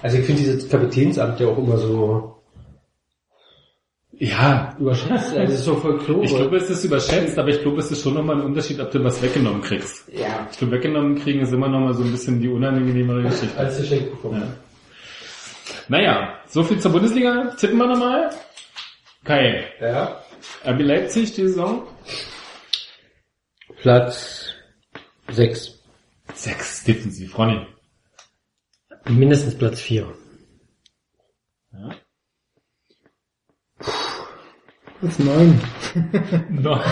Also 0.01 0.17
ich 0.17 0.25
finde 0.25 0.41
dieses 0.41 0.69
Kapitänsamt 0.69 1.39
ja 1.39 1.47
auch 1.47 1.57
immer 1.57 1.77
so 1.77 2.35
Ja, 4.13 4.75
überschätzt. 4.79 5.35
Also 5.35 5.53
es 5.53 5.59
ist 5.59 5.65
so 5.65 5.75
voll 5.75 5.97
Klo. 5.99 6.21
ich 6.23 6.33
glaube, 6.33 6.55
es 6.57 6.69
ist 6.69 6.83
überschätzt, 6.85 7.37
aber 7.37 7.49
ich 7.49 7.61
glaube, 7.61 7.79
es 7.79 7.91
ist 7.91 8.01
schon 8.01 8.13
nochmal 8.13 8.37
ein 8.37 8.45
Unterschied, 8.45 8.79
ob 8.79 8.89
du 8.91 9.03
was 9.03 9.21
weggenommen 9.21 9.61
kriegst. 9.61 10.07
ja, 10.13 10.47
Ich 10.51 10.57
glaube, 10.57 10.73
weggenommen 10.73 11.15
kriegen 11.19 11.41
ist 11.41 11.51
immer 11.51 11.67
nochmal 11.67 11.93
so 11.93 12.03
ein 12.03 12.11
bisschen 12.11 12.39
die 12.41 12.47
unangenehmere 12.47 13.23
Geschichte. 13.23 13.57
als 13.57 13.77
Geschenk 13.77 14.09
bekommen. 14.11 14.41
Ja. 14.41 14.47
Naja, 15.89 16.33
so 16.47 16.63
viel 16.63 16.79
zur 16.79 16.91
Bundesliga. 16.91 17.53
Tippen 17.59 17.77
wir 17.77 17.87
nochmal. 17.87 18.29
Kai, 19.25 19.65
Ja. 19.81 20.21
RB 20.65 20.81
Leipzig 20.81 21.33
die 21.33 21.47
Saison? 21.47 21.87
Platz 23.81 24.53
6. 25.29 25.79
Sechs 26.33 26.83
defensiv. 26.83 27.37
Ronny. 27.37 27.65
Mindestens 29.05 29.57
Platz 29.57 29.81
4. 29.81 30.13
Ja. 31.73 31.95
Platz 34.99 35.19
neun. 35.19 35.59
No. 36.49 36.77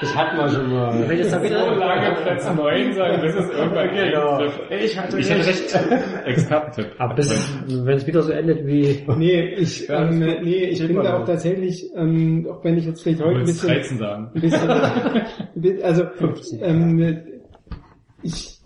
Das 0.00 0.14
hatten 0.16 0.36
wir 0.36 0.48
schon 0.48 0.72
mal. 0.72 1.08
Wenn 1.08 1.18
jetzt 1.18 1.32
da 1.32 1.38
So 1.38 1.44
wieder, 1.44 1.76
lange 1.76 2.16
Platz 2.22 2.44
neun 2.54 2.92
sagen, 2.94 3.20
bis 3.22 3.34
es 3.34 3.50
irgendwann 3.50 3.88
Genau. 3.94 4.38
geht. 4.38 4.82
ich 4.84 4.98
hatte 4.98 5.18
Ich 5.18 5.30
recht. 5.30 5.78
Expertentipp. 6.26 6.86
Aber 6.98 7.14
bis, 7.14 7.30
wenn 7.66 7.96
es 7.96 8.06
wieder 8.06 8.22
so 8.22 8.32
endet 8.32 8.66
wie, 8.66 9.04
Nee, 9.16 9.54
ich, 9.58 9.88
ähm, 9.88 10.18
nee, 10.18 10.64
ich 10.64 10.86
bin 10.86 10.96
da 11.02 11.18
auch 11.18 11.26
tatsächlich, 11.26 11.90
ähm, 11.96 12.46
auch 12.50 12.62
wenn 12.64 12.76
ich 12.78 12.86
jetzt 12.86 13.02
vielleicht 13.02 13.20
Ich 13.20 13.26
heute 13.26 13.38
ein 13.40 13.44
bisschen 13.46 13.68
13 13.68 13.98
sagen. 13.98 14.30
ein 14.34 14.40
bisschen, 14.40 14.70
also 15.82 16.04
ähm, 16.62 17.18
ich, 18.22 18.58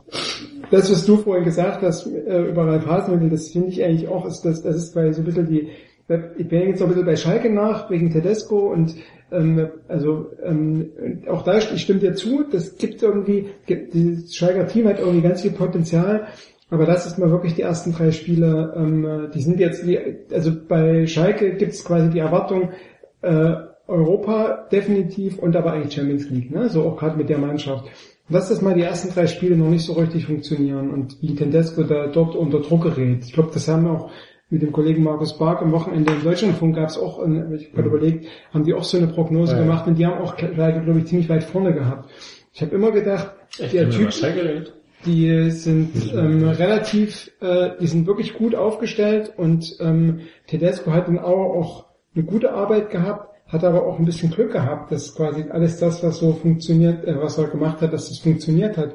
das, 0.70 0.90
was 0.90 1.06
du 1.06 1.16
vorhin 1.18 1.44
gesagt 1.44 1.82
hast 1.82 2.06
äh, 2.06 2.42
über 2.48 2.66
Ralf 2.66 2.86
Hasenhüttl, 2.86 3.30
das 3.30 3.50
finde 3.50 3.68
ich 3.68 3.82
eigentlich 3.84 4.08
auch, 4.08 4.26
ist 4.26 4.42
das, 4.44 4.62
das 4.62 4.76
ist 4.76 4.94
bei 4.94 5.12
so 5.12 5.20
ein 5.22 5.24
bisschen 5.24 5.46
die, 5.48 5.68
ich 6.08 6.48
bin 6.48 6.68
jetzt 6.68 6.78
so 6.78 6.84
ein 6.84 6.90
bisschen 6.90 7.06
bei 7.06 7.16
Schalke 7.16 7.50
nach, 7.50 7.90
wegen 7.90 8.10
Tedesco 8.10 8.72
und 8.72 8.94
ähm, 9.30 9.68
also 9.88 10.30
ähm, 10.42 10.90
auch 11.28 11.42
da 11.42 11.58
ich 11.58 11.82
stimme 11.82 12.00
dir 12.00 12.14
zu, 12.14 12.44
das 12.50 12.78
gibt 12.78 13.02
irgendwie, 13.02 13.48
dieses 13.68 14.34
Schalker 14.34 14.66
Team 14.66 14.88
hat 14.88 15.00
irgendwie 15.00 15.20
ganz 15.20 15.42
viel 15.42 15.50
Potenzial, 15.50 16.28
aber 16.70 16.86
das 16.86 17.06
ist 17.06 17.18
mal 17.18 17.30
wirklich 17.30 17.54
die 17.54 17.62
ersten 17.62 17.92
drei 17.92 18.10
Spiele, 18.10 18.72
ähm, 18.76 19.28
die 19.34 19.42
sind 19.42 19.60
jetzt, 19.60 19.86
die, 19.86 19.98
also 20.32 20.52
bei 20.66 21.06
Schalke 21.06 21.56
gibt 21.56 21.72
es 21.72 21.84
quasi 21.84 22.08
die 22.08 22.20
Erwartung, 22.20 22.70
äh, 23.20 23.54
Europa 23.88 24.68
definitiv 24.70 25.38
und 25.38 25.56
aber 25.56 25.72
eigentlich 25.72 25.94
Champions 25.94 26.28
League, 26.28 26.50
ne? 26.50 26.68
so 26.68 26.82
auch 26.84 26.96
gerade 26.98 27.16
mit 27.16 27.30
der 27.30 27.38
Mannschaft. 27.38 27.86
Lass 28.28 28.50
das 28.50 28.60
mal 28.60 28.74
die 28.74 28.82
ersten 28.82 29.08
drei 29.08 29.26
Spiele 29.26 29.56
noch 29.56 29.70
nicht 29.70 29.86
so 29.86 29.94
richtig 29.94 30.26
funktionieren 30.26 30.90
und 30.90 31.16
wie 31.22 31.34
Tedesco 31.34 31.82
da 31.84 32.08
dort 32.08 32.36
unter 32.36 32.60
Druck 32.60 32.82
gerät. 32.82 33.24
Ich 33.24 33.32
glaube, 33.32 33.50
das 33.54 33.66
haben 33.66 33.84
wir 33.84 33.92
auch 33.92 34.10
mit 34.50 34.62
dem 34.62 34.72
Kollegen 34.72 35.02
Markus 35.02 35.36
Bark 35.36 35.60
am 35.60 35.72
Wochenende 35.72 36.12
im 36.12 36.22
Deutschlandfunk 36.22 36.74
gab 36.76 36.88
es 36.88 36.98
auch, 36.98 37.18
äh, 37.20 37.54
ich 37.56 37.66
habe 37.66 37.74
gerade 37.82 37.88
überlegt, 37.88 38.26
haben 38.52 38.64
die 38.64 38.74
auch 38.74 38.84
so 38.84 38.96
eine 38.96 39.08
Prognose 39.08 39.52
Ja. 39.54 39.62
gemacht 39.62 39.86
und 39.86 39.96
die 39.98 40.06
haben 40.06 40.22
auch 40.22 40.38
Schalke, 40.38 40.80
glaube 40.82 40.98
ich, 41.00 41.06
ziemlich 41.06 41.28
weit 41.28 41.44
vorne 41.44 41.74
gehabt. 41.74 42.10
Ich 42.52 42.62
habe 42.62 42.74
immer 42.74 42.90
gedacht, 42.90 43.32
der 43.72 43.90
Typ, 43.90 44.10
die 45.06 45.50
sind 45.50 45.90
ähm, 46.14 46.48
relativ, 46.48 47.30
äh, 47.40 47.70
die 47.80 47.86
sind 47.86 48.06
wirklich 48.06 48.34
gut 48.34 48.54
aufgestellt 48.54 49.32
und 49.36 49.76
ähm, 49.80 50.20
Tedesco 50.46 50.92
hat 50.92 51.08
in 51.08 51.18
Auer 51.18 51.54
auch 51.54 51.84
eine 52.14 52.24
gute 52.24 52.52
Arbeit 52.52 52.90
gehabt, 52.90 53.28
hat 53.46 53.64
aber 53.64 53.86
auch 53.86 53.98
ein 53.98 54.04
bisschen 54.06 54.30
Glück 54.30 54.52
gehabt, 54.52 54.90
dass 54.90 55.14
quasi 55.14 55.44
alles 55.50 55.78
das, 55.78 56.02
was 56.02 56.18
so 56.18 56.32
funktioniert, 56.32 57.04
äh, 57.04 57.20
was 57.20 57.38
er 57.38 57.48
gemacht 57.48 57.80
hat, 57.80 57.92
dass 57.92 58.08
das 58.08 58.18
funktioniert 58.18 58.76
hat. 58.76 58.94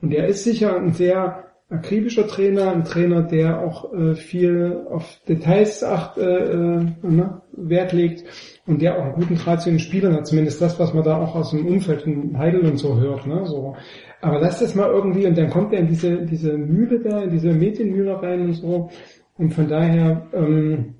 Und 0.00 0.12
er 0.12 0.26
ist 0.28 0.44
sicher 0.44 0.76
ein 0.76 0.92
sehr 0.92 1.44
akribischer 1.72 2.26
Trainer, 2.26 2.70
ein 2.72 2.84
Trainer, 2.84 3.22
der 3.22 3.60
auch 3.60 3.92
äh, 3.94 4.14
viel 4.14 4.82
auf 4.90 5.20
Details 5.28 5.82
acht, 5.82 6.18
äh, 6.18 6.22
äh, 6.22 6.86
ne, 7.02 7.40
Wert 7.52 7.92
legt 7.92 8.24
und 8.66 8.82
der 8.82 8.98
auch 8.98 9.04
einen 9.04 9.14
guten 9.14 9.36
Draht 9.36 9.62
zu 9.62 9.70
den 9.70 9.78
Spielern 9.78 10.14
hat, 10.14 10.26
zumindest 10.26 10.60
das, 10.60 10.78
was 10.78 10.92
man 10.92 11.02
da 11.02 11.16
auch 11.16 11.34
aus 11.34 11.50
dem 11.50 11.66
Umfeld 11.66 12.02
von 12.02 12.38
Heidel 12.38 12.60
und 12.60 12.76
so 12.76 13.00
hört. 13.00 13.26
Ne, 13.26 13.46
so. 13.46 13.74
Aber 14.20 14.38
lass 14.40 14.60
das 14.60 14.74
mal 14.74 14.90
irgendwie 14.90 15.26
und 15.26 15.36
dann 15.36 15.50
kommt 15.50 15.72
er 15.72 15.80
in 15.80 15.88
diese, 15.88 16.24
diese 16.26 16.56
Mühle 16.56 17.00
da, 17.00 17.22
in 17.22 17.30
diese 17.30 17.52
Medienmühle 17.52 18.22
rein 18.22 18.42
und 18.42 18.52
so. 18.52 18.90
Und 19.38 19.54
von 19.54 19.66
daher, 19.66 20.28
ähm, 20.34 20.94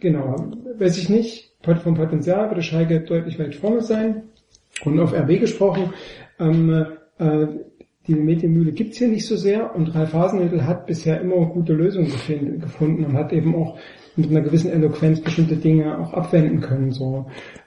genau, 0.00 0.50
weiß 0.78 0.98
ich 0.98 1.08
nicht, 1.08 1.56
vom 1.62 1.94
Potenzial 1.94 2.50
würde 2.50 2.62
Schalke 2.62 3.00
deutlich 3.00 3.38
weit 3.38 3.54
vorne 3.54 3.82
sein. 3.82 4.24
Und 4.84 4.98
auf 4.98 5.12
RB 5.12 5.40
gesprochen, 5.40 5.92
ähm, 6.38 6.86
äh, 7.18 7.46
die 8.10 8.16
Medienmühle 8.16 8.72
gibt's 8.72 8.98
hier 8.98 9.08
nicht 9.08 9.26
so 9.26 9.36
sehr 9.36 9.74
und 9.74 9.94
Ralf 9.94 10.12
Hasenhüttl 10.12 10.66
hat 10.66 10.86
bisher 10.86 11.20
immer 11.20 11.46
gute 11.46 11.72
Lösungen 11.72 12.10
gefunden, 12.60 13.04
und 13.04 13.14
hat 13.14 13.32
eben 13.32 13.54
auch 13.54 13.78
mit 14.16 14.30
einer 14.30 14.40
gewissen 14.40 14.72
Eloquenz 14.72 15.20
bestimmte 15.20 15.56
Dinge 15.56 15.98
auch 15.98 16.12
abwenden 16.12 16.60
können. 16.60 16.90
So. 16.90 17.26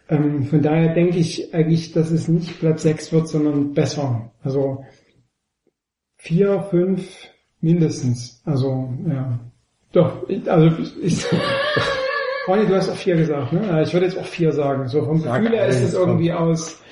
Ähm, 0.09 0.43
von 0.43 0.61
daher 0.61 0.93
denke 0.93 1.17
ich 1.17 1.53
eigentlich, 1.53 1.93
dass 1.93 2.11
es 2.11 2.27
nicht 2.27 2.59
Platz 2.59 2.83
6 2.83 3.13
wird, 3.13 3.29
sondern 3.29 3.73
besser. 3.73 4.33
Also 4.43 4.83
vier, 6.17 6.61
fünf 6.69 7.29
mindestens. 7.61 8.41
Also 8.43 8.89
ja. 9.07 9.39
Doch, 9.93 10.27
ich, 10.27 10.51
also 10.51 10.75
ich, 11.01 11.25
Ronny, 12.47 12.65
du 12.65 12.75
hast 12.75 12.89
auch 12.89 12.95
vier 12.95 13.15
gesagt, 13.15 13.53
ne? 13.53 13.81
Ich 13.83 13.93
würde 13.93 14.07
jetzt 14.07 14.17
auch 14.17 14.25
vier 14.25 14.51
sagen. 14.51 14.89
So 14.89 15.05
vom 15.05 15.19
Sag 15.19 15.41
Gefühl 15.41 15.57
her 15.57 15.67
ist 15.67 15.81
es 15.81 15.93
irgendwie 15.93 16.33
aus 16.33 16.82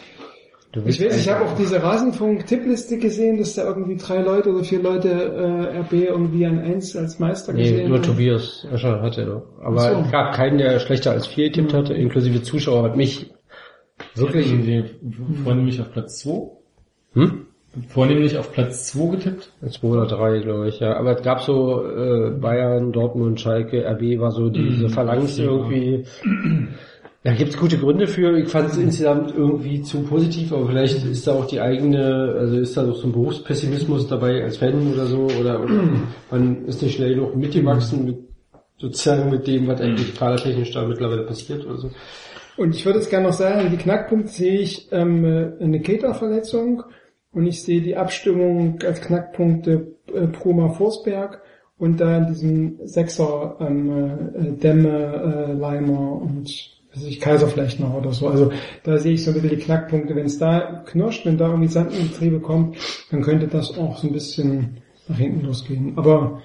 Ich 0.73 1.03
weiß, 1.03 1.17
ich 1.17 1.29
habe 1.29 1.45
auch 1.45 1.55
diese 1.57 1.83
Rasenfunk-Tippliste 1.83 2.97
gesehen, 2.97 3.37
dass 3.37 3.55
da 3.55 3.65
irgendwie 3.65 3.97
drei 3.97 4.21
Leute 4.21 4.51
oder 4.51 4.63
vier 4.63 4.81
Leute 4.81 5.09
äh, 5.09 5.79
RB 5.79 5.93
irgendwie 5.93 6.45
an 6.45 6.59
eins 6.59 6.95
als 6.95 7.19
Meister 7.19 7.51
Nee, 7.51 7.63
gesehen 7.63 7.89
nur 7.89 7.97
haben. 7.97 8.05
Tobias 8.05 8.65
Escher 8.71 9.01
hatte 9.01 9.25
doch. 9.25 9.43
Aber 9.61 9.81
Ach 9.81 9.91
so. 9.91 10.01
es 10.05 10.11
gab 10.11 10.33
keinen, 10.33 10.59
der 10.59 10.79
schlechter 10.79 11.11
als 11.11 11.27
vier 11.27 11.49
getippt 11.49 11.73
hatte, 11.73 11.93
inklusive 11.93 12.41
Zuschauer 12.41 12.83
hat 12.83 12.95
mich 12.95 13.31
wirklich... 14.15 14.47
Die 14.49 14.85
vornehmlich 15.43 15.81
auf 15.81 15.91
Platz 15.91 16.19
2. 16.19 16.51
Hm? 17.15 17.45
Vornehmlich 17.87 18.37
auf 18.37 18.53
Platz 18.53 18.87
2 18.87 19.11
getippt. 19.11 19.51
Zwei 19.69 19.87
oder 19.87 20.05
drei, 20.05 20.39
glaube 20.39 20.69
ich, 20.69 20.79
ja. 20.79 20.95
Aber 20.95 21.17
es 21.17 21.21
gab 21.21 21.41
so 21.41 21.85
äh, 21.85 22.31
Bayern, 22.31 22.93
Dortmund, 22.93 23.41
Schalke, 23.41 23.85
RB 23.85 24.19
war 24.19 24.31
so 24.31 24.49
diese 24.49 24.87
Phalanx 24.87 25.37
irgendwie. 25.37 26.05
Da 27.23 27.33
gibt's 27.33 27.55
gute 27.55 27.77
Gründe 27.77 28.07
für. 28.07 28.35
Ich 28.39 28.49
fand 28.49 28.71
es 28.71 28.77
insgesamt 28.77 29.35
irgendwie 29.35 29.83
zu 29.83 30.01
positiv, 30.01 30.51
aber 30.53 30.67
vielleicht 30.67 31.05
ist 31.05 31.27
da 31.27 31.33
auch 31.33 31.45
die 31.45 31.61
eigene, 31.61 32.35
also 32.35 32.57
ist 32.57 32.75
da 32.75 32.83
doch 32.83 32.95
so 32.95 33.07
ein 33.07 33.11
Berufspessimismus 33.11 34.07
dabei 34.07 34.43
als 34.43 34.57
Fan 34.57 34.91
oder 34.91 35.05
so, 35.05 35.27
oder, 35.39 35.61
oder 35.61 35.83
man 36.31 36.65
ist 36.65 36.81
nicht 36.81 36.95
schnell 36.95 37.13
genug 37.13 37.35
mitgewachsen 37.35 38.05
mit, 38.05 38.17
sozusagen 38.79 39.29
mit 39.29 39.45
dem, 39.45 39.67
was 39.67 39.81
eigentlich 39.81 40.15
kadertechnisch 40.15 40.71
da 40.71 40.87
mittlerweile 40.87 41.23
passiert 41.23 41.63
oder 41.65 41.77
so. 41.77 41.91
Und 42.57 42.75
ich 42.75 42.85
würde 42.87 42.99
es 42.99 43.09
gerne 43.09 43.27
noch 43.27 43.33
sagen, 43.33 43.69
die 43.69 43.77
Knackpunkte 43.77 44.31
sehe 44.31 44.59
ich 44.59 44.91
ähm, 44.91 45.23
äh, 45.23 45.63
eine 45.63 45.79
Keter-Verletzung 45.79 46.83
und 47.33 47.45
ich 47.45 47.61
sehe 47.61 47.81
die 47.81 47.95
Abstimmung 47.95 48.79
als 48.83 48.99
Knackpunkte 48.99 49.95
äh, 50.13 50.25
Proma 50.27 50.69
Forsberg 50.69 51.41
und 51.77 52.01
da 52.01 52.17
in 52.17 52.27
diesem 52.27 52.79
Sechser 52.83 53.57
ähm, 53.59 53.91
äh, 54.33 54.51
Dämme, 54.59 55.49
äh, 55.49 55.53
Leimer 55.53 56.19
und 56.19 56.80
weiß 56.93 57.03
ich, 57.03 57.19
Kaiser 57.19 57.47
vielleicht 57.47 57.79
noch 57.79 57.93
oder 57.93 58.11
so. 58.11 58.27
Also 58.27 58.51
da 58.83 58.97
sehe 58.97 59.13
ich 59.13 59.23
so 59.23 59.31
ein 59.31 59.35
bisschen 59.35 59.49
die 59.49 59.63
Knackpunkte. 59.63 60.15
Wenn 60.15 60.25
es 60.25 60.37
da 60.37 60.83
knirscht, 60.85 61.25
wenn 61.25 61.37
da 61.37 61.47
irgendwie 61.47 61.69
Sand 61.69 61.93
in 61.93 62.03
die 62.03 62.09
Getriebe 62.09 62.39
kommt, 62.39 62.77
dann 63.11 63.21
könnte 63.21 63.47
das 63.47 63.77
auch 63.77 63.97
so 63.97 64.07
ein 64.07 64.13
bisschen 64.13 64.77
nach 65.07 65.17
hinten 65.17 65.45
losgehen. 65.45 65.93
Aber 65.97 66.41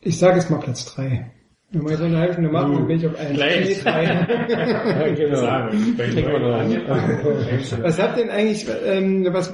ich 0.00 0.18
sage 0.18 0.36
jetzt 0.36 0.50
mal 0.50 0.60
Platz 0.60 0.86
drei. 0.86 1.32
Wenn 1.72 1.84
wir 1.84 1.92
jetzt 1.92 2.02
eine 2.02 2.18
halbe 2.18 2.32
Stunde 2.32 2.50
machen, 2.50 2.74
dann 2.74 2.84
bin 2.88 2.96
ich 2.96 3.06
auf 3.06 3.16
eins. 3.16 3.32
Gleich. 3.32 3.80
Ja, 3.84 5.06
genau. 5.14 5.40
Was 7.82 8.02
hat 8.02 8.16
denn 8.18 8.28
eigentlich, 8.28 8.66
ähm, 8.84 9.28
was, 9.30 9.52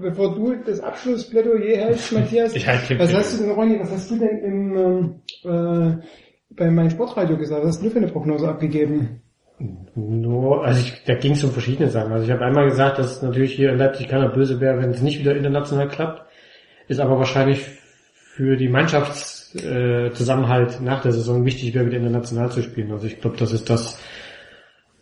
bevor 0.00 0.36
du 0.36 0.54
das 0.64 0.78
Abschlussplädoyer 0.78 1.76
hältst, 1.76 2.12
Matthias, 2.12 2.54
Ich 2.54 2.68
halte 2.68 2.96
was 3.00 3.12
hast 3.12 3.34
du 3.34 3.38
denn, 3.42 3.50
Ronny, 3.52 3.80
was 3.80 3.90
hast 3.90 4.12
du 4.12 4.18
denn 4.18 4.38
im, 4.44 4.76
ähm, 4.76 5.14
äh, 5.44 5.96
bei 6.50 6.70
meinem 6.70 6.90
Sportradio 6.90 7.36
gesagt? 7.36 7.62
Was 7.62 7.76
hast 7.76 7.84
du 7.84 7.90
für 7.90 7.98
eine 7.98 8.08
Prognose 8.08 8.48
abgegeben? 8.48 9.22
Nur, 9.94 10.64
also 10.64 10.80
ich, 10.80 11.04
da 11.04 11.14
ging 11.14 11.32
es 11.32 11.44
um 11.44 11.50
verschiedene 11.50 11.90
Sachen. 11.90 12.12
Also 12.12 12.24
ich 12.24 12.30
habe 12.30 12.42
einmal 12.44 12.68
gesagt, 12.68 12.98
dass 12.98 13.20
natürlich 13.22 13.54
hier 13.54 13.72
in 13.72 13.78
Leipzig 13.78 14.08
keiner 14.08 14.30
böse 14.30 14.60
wäre, 14.60 14.80
wenn 14.80 14.90
es 14.90 15.02
nicht 15.02 15.20
wieder 15.20 15.36
international 15.36 15.88
klappt. 15.88 16.22
Ist 16.88 17.00
aber 17.00 17.18
wahrscheinlich 17.18 17.66
für 18.14 18.56
die 18.56 18.70
Mannschaftszusammenhalt 18.70 20.80
äh, 20.80 20.82
nach 20.82 21.02
der 21.02 21.12
Saison 21.12 21.44
wichtig 21.44 21.74
wäre, 21.74 21.84
wieder 21.86 21.98
international 21.98 22.50
zu 22.50 22.62
spielen. 22.62 22.90
Also 22.90 23.06
ich 23.06 23.20
glaube, 23.20 23.36
das 23.36 23.52
ist 23.52 23.68
das, 23.68 24.00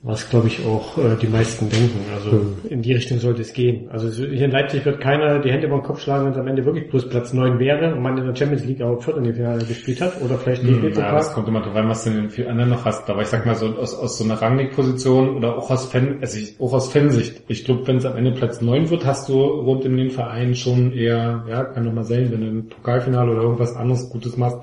was 0.00 0.30
glaube 0.30 0.46
ich 0.46 0.64
auch 0.64 0.96
äh, 0.96 1.16
die 1.20 1.26
meisten 1.26 1.68
denken. 1.68 1.98
Also 2.14 2.54
in 2.68 2.82
die 2.82 2.92
Richtung 2.92 3.18
sollte 3.18 3.42
es 3.42 3.52
gehen. 3.52 3.88
Also 3.90 4.08
so- 4.10 4.24
hier 4.26 4.44
in 4.44 4.52
Leipzig 4.52 4.84
wird 4.84 5.00
keiner 5.00 5.40
die 5.40 5.50
Hände 5.50 5.66
über 5.66 5.76
den 5.76 5.82
Kopf 5.82 6.00
schlagen, 6.00 6.24
wenn 6.26 6.32
es 6.32 6.38
am 6.38 6.46
Ende 6.46 6.64
wirklich 6.64 6.88
plus 6.88 7.08
Platz 7.08 7.32
9 7.32 7.58
wäre 7.58 7.94
und 7.94 8.02
man 8.02 8.16
in 8.16 8.24
der 8.26 8.36
Champions 8.36 8.64
League 8.64 8.80
auch 8.80 9.02
Viertelfinale 9.02 9.64
gespielt 9.64 10.00
hat 10.00 10.22
oder 10.22 10.38
vielleicht 10.38 10.62
Hm, 10.62 10.80
DFB 10.82 10.98
ja, 10.98 11.12
das 11.12 11.32
kommt 11.34 11.48
immer 11.48 11.62
drauf 11.62 11.74
an, 11.74 11.88
was 11.88 12.04
du 12.04 12.10
in 12.10 12.16
den 12.16 12.30
vielen 12.30 12.46
anderen 12.48 12.70
noch 12.70 12.84
hast. 12.84 13.10
Aber 13.10 13.22
ich 13.22 13.28
sag 13.28 13.44
mal 13.44 13.56
so 13.56 13.66
aus, 13.76 13.92
aus 13.96 14.18
so 14.18 14.22
einer 14.24 14.40
Rangnick-Position 14.40 15.30
oder 15.36 15.58
auch 15.58 15.68
aus 15.68 15.86
Fan, 15.86 16.18
also 16.20 16.38
ich, 16.38 16.54
auch 16.60 16.72
aus 16.72 16.92
Fansicht. 16.92 17.42
Ich 17.48 17.64
glaube, 17.64 17.84
wenn 17.88 17.96
es 17.96 18.06
am 18.06 18.16
Ende 18.16 18.30
Platz 18.30 18.60
9 18.60 18.90
wird, 18.90 19.04
hast 19.04 19.28
du 19.28 19.40
rund 19.42 19.84
in 19.84 19.96
den 19.96 20.10
Verein 20.10 20.54
schon 20.54 20.92
eher, 20.92 21.44
ja, 21.48 21.64
kann 21.64 21.84
doch 21.84 21.92
mal 21.92 22.04
sein, 22.04 22.30
wenn 22.30 22.40
du 22.40 22.46
ein 22.46 22.68
Pokalfinale 22.68 23.32
oder 23.32 23.42
irgendwas 23.42 23.74
anderes 23.74 24.08
Gutes 24.10 24.36
machst. 24.36 24.58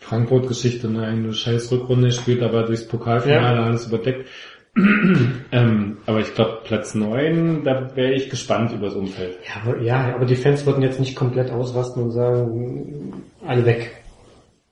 Frankfurt-Geschichte, 0.00 0.88
ne, 0.90 1.06
eine 1.06 1.32
scheiß 1.32 1.70
Rückrunde 1.70 2.10
spielt, 2.10 2.42
aber 2.42 2.64
durchs 2.64 2.88
Pokalfinale 2.88 3.58
Ja. 3.60 3.64
alles 3.66 3.86
überdeckt. 3.86 4.26
ähm, 5.52 5.98
aber 6.06 6.20
ich 6.20 6.34
glaube, 6.34 6.60
Platz 6.64 6.94
9, 6.94 7.62
da 7.64 7.94
wäre 7.94 8.12
ich 8.14 8.30
gespannt 8.30 8.72
über 8.72 8.86
das 8.86 8.94
Umfeld. 8.94 9.38
Ja, 9.46 9.62
aber, 9.70 9.82
ja, 9.82 10.14
aber 10.14 10.24
die 10.24 10.36
Fans 10.36 10.64
würden 10.64 10.82
jetzt 10.82 10.98
nicht 10.98 11.14
komplett 11.14 11.50
ausrasten 11.50 12.02
und 12.04 12.10
sagen, 12.12 13.22
alle 13.46 13.66
weg. 13.66 13.96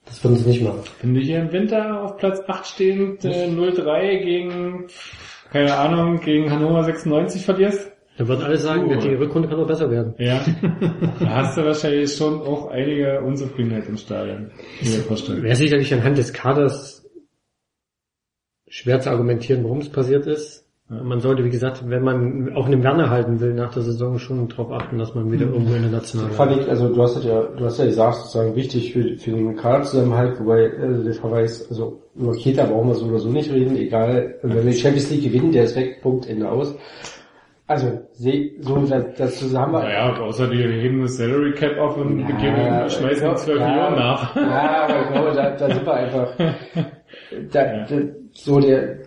Das 0.07 0.25
würden 0.25 0.37
sie 0.37 0.49
nicht 0.49 0.63
machen. 0.63 0.81
Wenn 1.03 1.15
du 1.15 1.21
hier 1.21 1.41
im 1.41 1.53
Winter 1.53 2.03
auf 2.03 2.17
Platz 2.17 2.41
8 2.47 2.67
stehend 2.67 3.25
äh, 3.25 3.47
0-3 3.47 4.25
gegen, 4.25 4.87
keine 5.53 5.77
Ahnung, 5.77 6.19
gegen 6.21 6.51
Hannover 6.51 6.83
96 6.83 7.45
verlierst, 7.45 7.93
Dann 8.17 8.27
würden 8.27 8.43
alle 8.43 8.57
sagen, 8.57 8.87
Cool. 8.89 8.99
die 8.99 9.15
Rückrunde 9.15 9.49
kann 9.49 9.59
noch 9.59 9.67
besser 9.67 9.91
werden. 9.91 10.15
ja, 10.19 10.41
da 11.21 11.29
hast 11.29 11.59
du 11.59 11.65
wahrscheinlich 11.65 12.13
schon 12.17 12.41
auch 12.41 12.71
einige 12.71 13.21
Unzufriedenheit 13.21 13.87
im 13.87 13.99
Stadion. 13.99 14.51
Wäre 14.81 15.55
sicherlich 15.57 15.93
anhand 15.93 16.17
des 16.17 16.33
Kaders 16.33 17.00
schwer 18.71 19.01
zu 19.01 19.11
argumentieren, 19.11 19.65
warum 19.65 19.79
es 19.79 19.91
passiert 19.91 20.27
ist. 20.27 20.67
Man 20.89 21.21
sollte, 21.21 21.45
wie 21.45 21.51
gesagt, 21.51 21.89
wenn 21.89 22.03
man 22.03 22.53
auch 22.57 22.67
einen 22.67 22.83
Werner 22.83 23.11
halten 23.11 23.39
will 23.39 23.55
nach 23.55 23.73
der 23.73 23.83
Saison, 23.83 24.19
schon 24.19 24.49
darauf 24.49 24.73
achten, 24.73 24.99
dass 24.99 25.15
man 25.15 25.31
wieder 25.31 25.47
irgendwo 25.47 25.75
in 25.75 25.83
der 25.83 25.93
Nationalen 25.93 26.33
Fand 26.33 26.61
ich, 26.61 26.69
also 26.69 26.93
du 26.93 27.01
hast 27.01 27.15
das 27.15 27.25
ja, 27.25 27.43
du 27.43 27.65
hast 27.65 27.79
ja 27.79 27.85
gesagt, 27.85 28.17
sozusagen 28.17 28.57
wichtig 28.57 28.93
für, 28.93 29.17
für 29.17 29.31
den 29.31 29.55
Kaderzusammenhalt, 29.55 30.41
wobei 30.41 30.65
äh, 30.65 31.05
der 31.05 31.15
Verweis, 31.15 31.65
also 31.71 32.03
über 32.17 32.33
Kita 32.33 32.65
brauchen 32.65 32.89
wir 32.89 32.95
so 32.97 33.07
oder 33.07 33.21
so 33.21 33.29
nicht 33.29 33.53
reden, 33.53 33.77
egal, 33.77 34.35
wenn 34.43 34.53
wir 34.53 34.63
die 34.63 34.73
Champions 34.73 35.11
League 35.11 35.23
gewinnen, 35.23 35.53
der 35.53 35.65
ist 35.65 35.77
weg, 35.77 36.03
Punkt, 36.03 36.29
Ende 36.29 36.51
aus. 36.51 36.75
Also, 37.69 38.01
seh, 38.15 38.57
so, 38.59 38.79
das, 38.79 39.05
das 39.17 39.39
zusammen 39.39 39.75
Naja, 39.75 40.13
außer 40.19 40.49
die 40.49 40.61
heben 40.61 41.03
das 41.03 41.19
Salary 41.19 41.53
Cap 41.53 41.79
auf 41.79 41.97
und 41.99 42.19
Ja, 42.19 42.37
geben, 42.37 42.91
schmeißen 42.91 43.29
ja, 43.29 43.37
12 43.37 43.61
ja. 43.61 43.69
Millionen 43.69 43.95
nach. 43.95 44.35
Ja, 44.35 44.89
aber 44.89 45.03
ich 45.03 45.13
glaube, 45.13 45.33
da, 45.37 45.51
da 45.51 45.73
sind 45.73 45.87
wir 45.87 45.95
einfach, 45.95 46.33
da, 47.53 47.65
da, 47.89 47.97
so 48.45 48.61
der, 48.61 48.99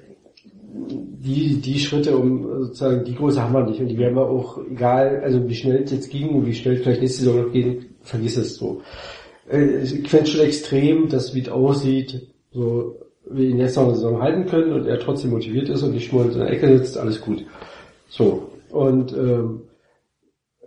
die, 1.24 1.62
die 1.62 1.80
Schritte, 1.80 2.18
um 2.18 2.64
sozusagen, 2.64 3.04
die 3.06 3.16
Größe 3.16 3.42
haben 3.42 3.54
wir 3.54 3.66
nicht 3.66 3.80
und 3.80 3.88
die 3.88 3.98
werden 3.98 4.16
wir 4.16 4.28
auch, 4.28 4.60
egal, 4.70 5.22
also 5.24 5.48
wie 5.48 5.56
schnell 5.56 5.84
es 5.84 5.92
jetzt 5.92 6.10
ging 6.10 6.30
und 6.30 6.46
wie 6.46 6.54
schnell 6.54 6.76
es 6.76 6.82
vielleicht 6.82 7.02
nächste 7.02 7.24
Saison 7.24 7.44
noch 7.44 7.52
gehen, 7.52 7.86
vergiss 8.02 8.38
es 8.38 8.56
so. 8.56 8.82
Äh, 9.50 9.84
Ich 9.84 10.10
fände 10.10 10.30
schon 10.30 10.42
extrem, 10.42 11.08
dass 11.10 11.34
wie 11.34 11.42
es 11.42 11.50
aussieht, 11.50 12.28
so, 12.52 12.96
wir 13.30 13.50
ihn 13.50 13.60
jetzt 13.60 13.76
noch 13.78 13.86
eine 13.86 13.96
Saison 13.96 14.22
halten 14.22 14.46
können 14.46 14.74
und 14.74 14.86
er 14.86 15.00
trotzdem 15.00 15.32
motiviert 15.32 15.70
ist 15.70 15.84
und 15.84 15.94
nicht 15.94 16.12
nur 16.12 16.26
in 16.26 16.38
der 16.38 16.50
Ecke 16.50 16.78
sitzt, 16.78 16.98
alles 16.98 17.22
gut. 17.22 17.46
So. 18.10 18.50
Und 18.70 19.14
ähm, 19.14 19.62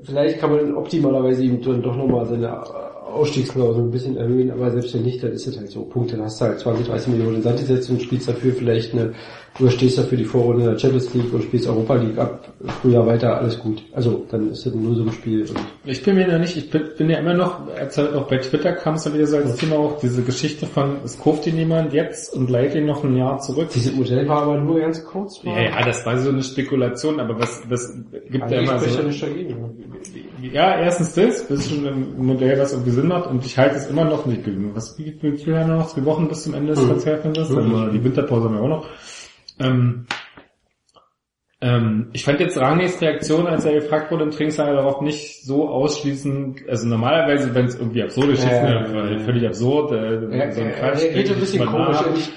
vielleicht 0.02 0.38
kann 0.38 0.50
man 0.50 0.74
optimalerweise 0.74 1.42
ihm 1.42 1.60
dann 1.60 1.82
doch 1.82 1.96
nochmal 1.96 2.26
seine 2.26 2.62
Ausstiegsklausel 3.06 3.82
ein 3.84 3.90
bisschen 3.90 4.16
erhöhen, 4.16 4.50
aber 4.50 4.70
selbst 4.70 4.92
wenn 4.94 5.02
nicht, 5.02 5.22
dann 5.22 5.32
ist 5.32 5.46
es 5.46 5.56
halt 5.56 5.70
so. 5.70 5.82
Punkt, 5.84 6.12
dann 6.12 6.22
hast 6.22 6.40
du 6.40 6.46
halt 6.46 6.58
20, 6.58 6.86
30 6.86 7.08
Millionen 7.08 7.36
in 7.36 7.42
Sand 7.42 7.60
gesetzt 7.60 7.88
und 7.88 8.02
spielst 8.02 8.28
dafür 8.28 8.52
vielleicht 8.52 8.92
eine, 8.92 9.12
du 9.58 9.70
stehst 9.70 9.96
dafür 9.98 10.18
die 10.18 10.24
Vorrunde 10.24 10.64
der 10.70 10.78
Champions 10.78 11.14
League 11.14 11.32
und 11.32 11.42
spielst 11.44 11.68
Europa 11.68 11.94
League 11.94 12.18
ab, 12.18 12.52
Frühjahr 12.82 13.06
weiter, 13.06 13.38
alles 13.38 13.58
gut. 13.60 13.82
Also, 13.92 14.26
dann 14.30 14.50
ist 14.50 14.66
das 14.66 14.74
nur 14.74 14.94
so 14.94 15.02
ein 15.04 15.12
Spiel. 15.12 15.42
Und 15.42 15.56
Ich 15.84 16.02
bin 16.02 16.16
mir 16.16 16.26
noch 16.26 16.38
nicht, 16.38 16.56
ich 16.56 16.68
bin, 16.68 16.82
bin 16.98 17.08
ja 17.08 17.18
immer 17.18 17.34
noch, 17.34 17.60
als 17.74 17.96
halt 17.96 18.12
auch 18.14 18.26
bei 18.28 18.38
Twitter 18.38 18.72
kam 18.72 18.94
es 18.94 19.04
ja 19.04 19.14
wieder 19.14 19.26
so 19.26 19.36
als 19.36 19.56
Thema 19.56 19.76
auch 19.76 19.98
diese 20.00 20.22
Geschichte 20.22 20.66
von, 20.66 20.96
es 21.04 21.18
kauft 21.18 21.46
ihn 21.46 21.56
jemand 21.56 21.92
jetzt 21.92 22.34
und 22.34 22.50
leiht 22.50 22.74
ihn 22.74 22.86
noch 22.86 23.04
ein 23.04 23.16
Jahr 23.16 23.38
zurück. 23.38 23.68
dieses 23.74 23.94
Modell 23.94 24.26
war 24.28 24.42
aber 24.42 24.58
nur 24.58 24.80
ganz 24.80 25.04
kurz. 25.04 25.40
Ja, 25.44 25.60
ja, 25.60 25.84
das 25.84 26.04
war 26.04 26.18
so 26.18 26.30
eine 26.30 26.42
Spekulation, 26.42 27.20
aber 27.20 27.38
was, 27.38 27.62
was 27.68 27.94
gibt 28.30 28.42
Also 28.42 28.54
ja 28.56 28.62
ich 28.62 28.68
immer 28.68 28.78
so. 28.80 28.98
ja 28.98 29.02
nicht 29.04 29.22
dagegen. 29.22 29.56
Ja, 30.42 30.78
erstens 30.80 31.14
das, 31.14 31.46
das 31.48 31.58
ist 31.60 31.70
schon 31.70 31.86
ein 31.86 32.16
Modell, 32.18 32.58
was 32.58 32.72
irgendwie 32.72 32.90
Sinn 32.92 33.08
macht 33.08 33.28
und 33.28 33.44
ich 33.44 33.56
halte 33.58 33.76
es 33.76 33.86
immer 33.88 34.04
noch 34.04 34.26
nicht. 34.26 34.42
Was 34.74 34.98
wie 34.98 35.12
viel 35.12 35.36
viel 35.36 35.56
haben 35.58 35.70
wir 35.70 35.76
noch? 35.76 35.88
Zwei 35.88 36.04
Wochen 36.04 36.28
bis 36.28 36.42
zum 36.44 36.54
Ende 36.54 36.72
des 36.74 36.84
Transferfensters, 36.86 37.50
also 37.50 37.90
die 37.90 38.02
Winterpause 38.04 38.44
haben 38.46 38.54
wir 38.54 38.62
auch 38.62 38.68
noch. 38.68 38.88
Ähm, 39.58 40.06
ähm, 41.62 42.10
ich 42.12 42.22
fand 42.22 42.38
jetzt 42.40 42.58
Rangnick's 42.58 43.00
Reaktion, 43.00 43.46
als 43.46 43.64
er 43.64 43.72
gefragt 43.72 44.10
wurde 44.12 44.24
im 44.24 44.30
Trainingslager 44.30 44.74
darauf 44.74 45.00
nicht 45.00 45.42
so 45.42 45.70
ausschließend, 45.70 46.68
also 46.68 46.86
normalerweise, 46.86 47.54
wenn 47.54 47.64
es 47.64 47.76
irgendwie 47.76 48.02
absurde 48.02 48.32
Geschichten 48.32 48.50
Ja, 48.52 48.86
ja, 48.86 48.94
ja, 48.94 49.10
ja. 49.12 49.18
völlig 49.20 49.46
absurd, 49.46 49.90
äh, 49.92 50.36
Ja, 50.36 50.52
so 50.52 50.60
ein 50.60 50.72
Quatsch. 50.72 51.02
er 51.02 51.12
geht 51.14 51.30
ein 51.32 51.40
bisschen 51.40 51.64
komisch, 51.66 51.96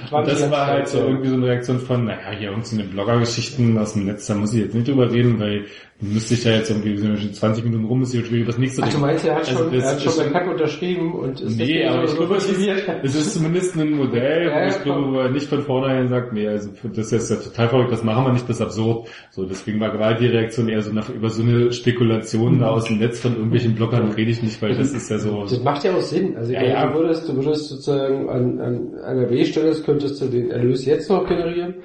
nach. 0.09 0.19
und 0.19 0.27
das 0.27 0.49
war 0.49 0.67
halt 0.67 0.87
so. 0.87 0.99
irgendwie 0.99 1.27
so 1.27 1.35
eine 1.35 1.47
Reaktion 1.47 1.79
von, 1.79 2.05
naja, 2.05 2.31
hier 2.31 2.49
irgendeine 2.51 2.85
Bloggergeschichten 2.85 3.77
aus 3.77 3.91
dem 3.93 4.05
Netz, 4.05 4.25
da 4.25 4.35
muss 4.35 4.53
ich 4.53 4.61
jetzt 4.61 4.73
nicht 4.73 4.87
drüber 4.87 5.11
reden, 5.11 5.37
weil 5.37 5.65
müsste 6.01 6.33
ich 6.33 6.43
da 6.43 6.51
jetzt 6.51 6.69
irgendwie 6.69 6.95
sind 6.97 7.09
wir 7.09 7.17
schon 7.17 7.33
20 7.33 7.63
Minuten 7.65 7.83
rum, 7.83 8.01
ist 8.01 8.13
hier 8.13 8.23
schon 8.23 8.35
wieder 8.35 8.45
das 8.45 8.57
nächste 8.57 8.83
Ach, 8.83 8.89
du 8.89 8.99
meinst, 8.99 9.25
er 9.25 9.35
hat 9.35 9.49
Also 9.49 9.63
schon, 9.63 9.73
das 9.73 9.83
er 9.83 9.91
hat 9.91 10.01
schon 10.01 10.17
beim 10.17 10.31
Pack 10.31 10.49
unterschrieben 10.49 11.13
und 11.13 11.41
ist 11.41 11.57
Nee, 11.57 11.85
aber 11.85 12.07
so 12.07 12.13
ich 12.13 12.19
glaube, 12.19 12.35
es 12.37 12.49
ist, 12.49 12.67
es 13.03 13.15
ist 13.15 13.33
zumindest 13.33 13.75
ein 13.75 13.91
Modell, 13.91 14.47
Ja, 14.47 14.53
wo 14.53 14.59
ja, 14.59 14.67
ich 14.69 14.83
glaube, 14.83 15.11
wo 15.11 15.19
er 15.19 15.29
nicht 15.29 15.47
von 15.47 15.61
vornherein 15.61 16.07
sagt, 16.07 16.31
nee, 16.31 16.47
also 16.47 16.69
das 16.83 17.11
ist 17.11 17.29
ja 17.29 17.35
total 17.35 17.67
verrückt, 17.67 17.91
das 17.91 18.03
machen 18.03 18.23
wir 18.23 18.31
nicht, 18.31 18.47
das 18.47 18.57
ist 18.57 18.61
absurd. 18.61 19.09
So, 19.31 19.43
deswegen 19.43 19.81
war 19.81 19.91
gerade 19.91 20.19
die 20.19 20.27
Reaktion 20.27 20.69
eher 20.69 20.81
so 20.81 20.93
nach, 20.93 21.09
über 21.09 21.29
so 21.29 21.43
eine 21.43 21.73
Spekulation 21.73 22.59
da 22.59 22.69
aus 22.69 22.85
dem 22.85 22.99
Netz 22.99 23.19
von 23.19 23.33
irgendwelchen 23.33 23.75
Bloggern 23.75 24.09
rede 24.11 24.31
ich 24.31 24.41
nicht, 24.41 24.61
weil 24.61 24.75
das 24.75 24.93
ist 24.93 25.09
ja 25.09 25.19
so, 25.19 25.41
Das 25.43 25.61
macht 25.63 25.83
ja 25.83 25.93
auch 25.93 26.01
Sinn. 26.01 26.37
Also 26.37 26.53
Ja, 26.53 26.63
ja. 26.63 26.87
du 26.87 26.97
würdest, 26.99 27.27
du 27.27 27.35
würdest 27.35 27.67
sozusagen 27.67 28.29
an, 28.29 28.59
an 28.61 28.95
einer 29.03 29.29
W-Stelle 29.29 29.75
könntest 29.85 30.21
du 30.21 30.27
den 30.27 30.49
Erlös 30.49 30.85
jetzt 30.85 31.09
noch 31.09 31.27
generieren 31.27 31.75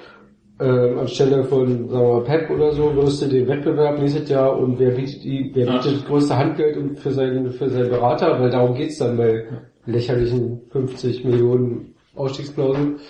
ähm, 0.61 0.99
anstelle 0.99 1.45
von, 1.45 1.89
sagen 1.89 2.07
wir 2.07 2.15
mal, 2.15 2.25
Pep 2.25 2.51
oder 2.51 2.73
so, 2.73 2.95
wirst 2.95 3.23
du 3.23 3.27
den 3.27 3.49
Wettbewerb 3.49 3.99
nächstes 3.99 4.29
Jahr 4.29 4.57
und 4.57 4.79
wer 4.79 4.91
bietet 4.91 5.25
die, 5.25 5.51
wer 5.53 5.67
bietet 5.67 5.97
das 5.97 6.05
größte 6.05 6.37
Handgeld 6.37 6.77
und 6.77 6.99
für 6.99 7.11
seinen, 7.11 7.51
für 7.51 7.69
seinen 7.69 7.91
Berater, 7.91 8.41
weil 8.41 8.51
darum 8.51 8.75
geht's 8.75 8.99
dann 8.99 9.17
bei 9.17 9.47
lächerlichen 9.87 10.63
50 10.71 11.25
Millionen 11.25 11.95
Ausstiegsklauseln. 12.15 13.01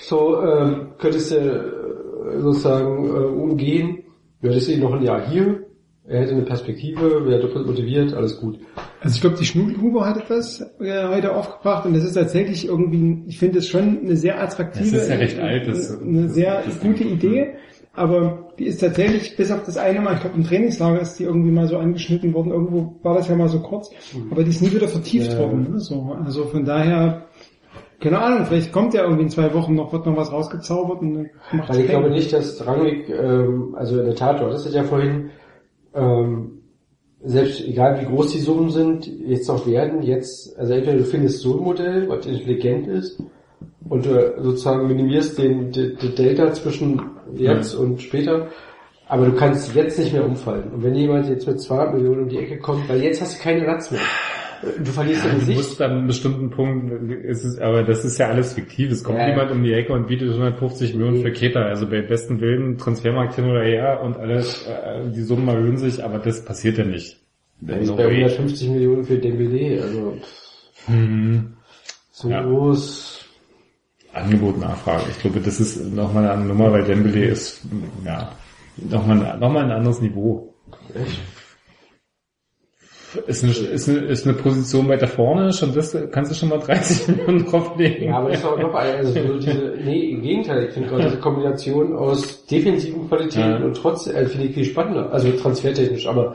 So, 0.00 0.42
ähm, 0.42 0.94
könntest 0.98 1.32
du 1.32 1.36
äh, 1.36 2.40
sozusagen 2.40 3.04
äh, 3.04 3.18
umgehen, 3.18 4.04
du 4.40 4.48
hättest 4.48 4.70
ihn 4.70 4.80
noch 4.80 4.94
ein 4.94 5.02
Jahr 5.02 5.28
hier, 5.28 5.65
er 6.08 6.20
hätte 6.20 6.32
eine 6.32 6.42
Perspektive, 6.42 7.26
wäre 7.26 7.40
doppelt 7.40 7.66
motiviert, 7.66 8.14
alles 8.14 8.38
gut. 8.40 8.58
Also 9.00 9.16
ich 9.16 9.20
glaube, 9.20 9.36
die 9.36 9.44
Schnudelhuber 9.44 10.06
hat 10.06 10.16
etwas 10.16 10.60
äh, 10.80 11.08
heute 11.08 11.34
aufgebracht 11.34 11.84
und 11.86 11.94
das 11.94 12.04
ist 12.04 12.14
tatsächlich 12.14 12.66
irgendwie, 12.66 13.22
ich 13.26 13.38
finde 13.38 13.58
es 13.58 13.68
schon 13.68 14.00
eine 14.02 14.16
sehr 14.16 14.40
attraktive, 14.42 14.90
Das 14.92 15.02
ist 15.02 15.10
ja 15.10 15.16
recht 15.16 15.38
alt, 15.38 15.66
das- 15.68 16.00
eine 16.00 16.28
sehr 16.28 16.62
das- 16.64 16.80
gute 16.80 17.04
Idee, 17.04 17.54
aber 17.94 18.50
die 18.58 18.66
ist 18.66 18.78
tatsächlich, 18.80 19.36
bis 19.36 19.50
auf 19.50 19.64
das 19.64 19.76
eine 19.78 20.00
Mal, 20.00 20.14
ich 20.14 20.20
glaube 20.20 20.36
im 20.36 20.44
Trainingslager 20.44 21.00
ist 21.00 21.18
die 21.18 21.24
irgendwie 21.24 21.50
mal 21.50 21.66
so 21.66 21.76
angeschnitten 21.78 22.32
worden, 22.34 22.52
irgendwo 22.52 22.94
war 23.02 23.14
das 23.14 23.28
ja 23.28 23.36
mal 23.36 23.48
so 23.48 23.60
kurz, 23.60 23.90
aber 24.30 24.44
die 24.44 24.50
ist 24.50 24.62
nie 24.62 24.72
wieder 24.72 24.88
vertieft 24.88 25.32
Ja. 25.32 25.38
worden. 25.40 25.66
Ne? 25.72 25.80
So, 25.80 26.16
also 26.24 26.44
von 26.44 26.64
daher, 26.64 27.22
keine 28.00 28.18
Ahnung, 28.20 28.44
vielleicht 28.46 28.72
kommt 28.72 28.94
ja 28.94 29.02
irgendwie 29.02 29.22
in 29.24 29.30
zwei 29.30 29.52
Wochen 29.54 29.74
noch, 29.74 29.92
wird 29.92 30.06
noch 30.06 30.16
was 30.16 30.30
rausgezaubert 30.30 31.00
und 31.00 31.14
dann 31.14 31.30
macht 31.52 31.70
Also 31.70 31.80
ich 31.80 31.88
glaube 31.88 32.10
nicht, 32.10 32.32
dass 32.32 32.64
Rangnick, 32.66 33.08
ähm, 33.08 33.74
also 33.76 33.98
in 33.98 34.06
der 34.06 34.14
Tat, 34.14 34.40
du 34.40 34.44
hattest 34.46 34.66
es 34.66 34.74
ja 34.74 34.84
vorhin, 34.84 35.30
ähm, 35.96 36.62
selbst 37.24 37.66
egal 37.66 38.00
wie 38.00 38.06
groß 38.06 38.32
die 38.32 38.40
Summen 38.40 38.70
sind, 38.70 39.06
jetzt 39.06 39.48
noch 39.48 39.66
werden, 39.66 40.02
jetzt, 40.02 40.56
also 40.58 40.74
entweder 40.74 40.98
du 40.98 41.04
findest 41.04 41.40
so 41.40 41.58
ein 41.58 41.64
Modell, 41.64 42.08
was 42.08 42.26
intelligent 42.26 42.86
ist, 42.86 43.20
und 43.88 44.04
du 44.04 44.34
sozusagen 44.42 44.86
minimierst 44.86 45.38
den, 45.38 45.72
den, 45.72 45.96
den 45.96 46.14
Delta 46.14 46.52
zwischen 46.52 47.00
jetzt 47.34 47.74
und 47.74 48.00
später, 48.00 48.48
aber 49.08 49.26
du 49.26 49.32
kannst 49.32 49.74
jetzt 49.74 49.98
nicht 49.98 50.12
mehr 50.12 50.24
umfallen. 50.24 50.70
Und 50.72 50.82
wenn 50.82 50.94
jemand 50.94 51.28
jetzt 51.28 51.46
mit 51.46 51.60
200 51.60 51.94
Millionen 51.94 52.22
um 52.24 52.28
die 52.28 52.38
Ecke 52.38 52.58
kommt, 52.58 52.88
weil 52.88 53.02
jetzt 53.02 53.20
hast 53.20 53.38
du 53.38 53.42
keine 53.42 53.64
Ersatz 53.64 53.92
mehr. 53.92 54.00
Du 54.62 54.90
verlierst 54.92 55.22
Ja, 55.24 55.28
dein 55.30 55.34
du 55.34 55.40
Gesicht. 55.40 55.58
musst 55.58 55.82
an 55.82 55.90
einem 55.92 56.06
bestimmten 56.06 56.50
Punkt, 56.50 57.10
ist 57.10 57.44
es, 57.44 57.58
aber 57.58 57.82
das 57.82 58.04
ist 58.04 58.18
ja 58.18 58.28
alles 58.28 58.54
fiktiv. 58.54 58.90
Es 58.90 59.04
kommt 59.04 59.18
Ja, 59.18 59.28
jemand 59.28 59.50
um 59.50 59.62
die 59.62 59.72
Ecke 59.72 59.92
und 59.92 60.06
bietet 60.08 60.30
150 60.30 60.94
Millionen 60.94 61.22
für 61.22 61.30
Keta. 61.32 61.60
Also 61.62 61.86
bei 61.88 62.00
besten 62.02 62.40
Willen, 62.40 62.78
Transfermarkt 62.78 63.34
hin 63.34 63.44
oder 63.44 63.62
her 63.64 64.00
und 64.02 64.16
alles, 64.16 64.66
äh, 64.66 65.10
die 65.10 65.22
Summen 65.22 65.48
erhöhen 65.48 65.76
sich, 65.76 66.02
aber 66.02 66.18
das 66.18 66.44
passiert 66.44 66.78
ja 66.78 66.84
nicht. 66.84 67.18
Also 67.68 67.92
No 67.92 67.96
bei 67.96 68.04
way. 68.06 68.16
150 68.24 68.68
Millionen 68.70 69.04
für 69.04 69.18
Dembele, 69.18 69.82
also 69.82 70.16
pff, 70.20 70.88
Hm. 70.88 71.54
so 72.12 72.30
Ja. 72.30 72.42
groß. 72.42 73.24
Angebot, 74.12 74.58
Nachfrage. 74.58 75.04
Ich 75.10 75.18
glaube, 75.20 75.40
das 75.40 75.60
ist 75.60 75.92
nochmal 75.92 76.22
eine 76.24 76.32
andere 76.32 76.48
Nummer, 76.56 76.72
weil 76.72 76.84
Dembele 76.84 77.26
ist, 77.26 77.60
ja, 78.04 78.32
nochmal 78.76 79.36
noch 79.38 79.52
mal 79.52 79.64
ein 79.64 79.70
anderes 79.70 80.00
Niveau. 80.00 80.54
Echt? 80.94 81.20
Ist 83.26 83.44
eine, 83.44 83.52
ist, 83.52 83.88
eine, 83.88 83.98
ist 83.98 84.26
eine 84.26 84.34
Position 84.36 84.88
weiter 84.88 85.06
vorne, 85.06 85.52
schon 85.52 85.72
das, 85.74 85.96
kannst 86.10 86.30
du 86.30 86.34
schon 86.34 86.48
mal 86.48 86.58
30 86.58 87.08
Millionen 87.16 87.46
drauflegen. 87.46 88.08
Ja, 88.08 88.18
aber 88.18 88.30
das 88.30 88.40
ist 88.40 88.44
auch 88.44 88.58
noch 88.58 88.74
also 88.74 89.12
so 89.12 89.38
diese, 89.38 89.74
nee, 89.84 90.10
im 90.10 90.22
Gegenteil, 90.22 90.64
ich 90.64 90.70
finde 90.72 90.88
gerade 90.88 91.04
diese 91.04 91.18
Kombination 91.18 91.94
aus 91.96 92.44
defensiven 92.46 93.08
Qualitäten 93.08 93.50
Ja. 93.50 93.64
und 93.64 93.76
trotzdem, 93.76 94.16
äh, 94.16 94.26
finde 94.26 94.46
ich 94.48 94.54
viel 94.54 94.64
spannender, 94.64 95.12
also 95.12 95.30
transfertechnisch, 95.32 96.06
aber 96.06 96.34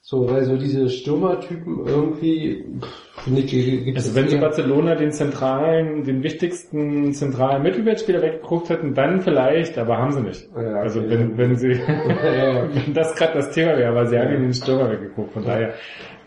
so, 0.00 0.28
weil 0.30 0.44
so 0.44 0.56
diese 0.56 0.88
Stürmertypen 0.88 1.86
irgendwie, 1.86 2.64
pff, 2.80 3.09
finde 3.24 3.42
ich, 3.42 3.50
gibt 3.84 3.96
Also 3.96 4.14
wenn 4.14 4.28
sie 4.28 4.36
Barcelona 4.38 4.94
den 4.94 5.12
zentralen, 5.12 6.04
den 6.04 6.22
wichtigsten 6.22 7.12
zentralen 7.12 7.62
Mittelfeldspieler 7.62 8.22
weggeguckt 8.22 8.68
hätten, 8.68 8.94
dann 8.94 9.20
vielleicht, 9.20 9.78
aber 9.78 9.98
haben 9.98 10.12
sie 10.12 10.22
nicht. 10.22 10.48
Ja, 10.54 10.74
also 10.76 11.00
okay. 11.00 11.10
wenn, 11.10 11.38
wenn 11.38 11.56
sie, 11.56 11.72
ja, 12.24 12.52
ja. 12.52 12.68
wenn 12.72 12.94
das 12.94 13.14
gerade 13.14 13.34
das 13.34 13.50
Thema 13.50 13.76
wäre, 13.76 13.90
aber 13.90 14.06
sie 14.06 14.18
haben 14.18 14.34
ihn 14.34 14.42
den 14.42 14.54
Stürmer 14.54 14.90
weggeguckt, 14.90 15.32
von 15.32 15.44
daher, 15.44 15.74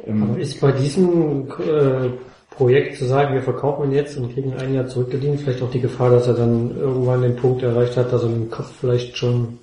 Aber 0.07 0.33
ähm, 0.33 0.37
ist 0.37 0.61
bei 0.61 0.71
diesem 0.71 1.47
äh, 1.49 2.09
Projekt 2.51 2.97
zu 2.97 3.05
sagen, 3.05 3.33
wir 3.33 3.41
verkaufen 3.41 3.85
ihn 3.85 3.95
jetzt 3.95 4.17
und 4.17 4.33
kriegen 4.33 4.53
ein 4.53 4.73
Jahr 4.73 4.87
zurückgedient, 4.87 5.41
vielleicht 5.41 5.63
auch 5.63 5.71
die 5.71 5.81
Gefahr, 5.81 6.11
dass 6.11 6.27
er 6.27 6.35
dann 6.35 6.75
irgendwann 6.77 7.21
den 7.21 7.35
Punkt 7.35 7.63
erreicht 7.63 7.97
hat, 7.97 8.11
dass 8.11 8.23
er 8.23 8.29
im 8.29 8.49
Kopf 8.49 8.71
vielleicht 8.79 9.17
schon... 9.17 9.57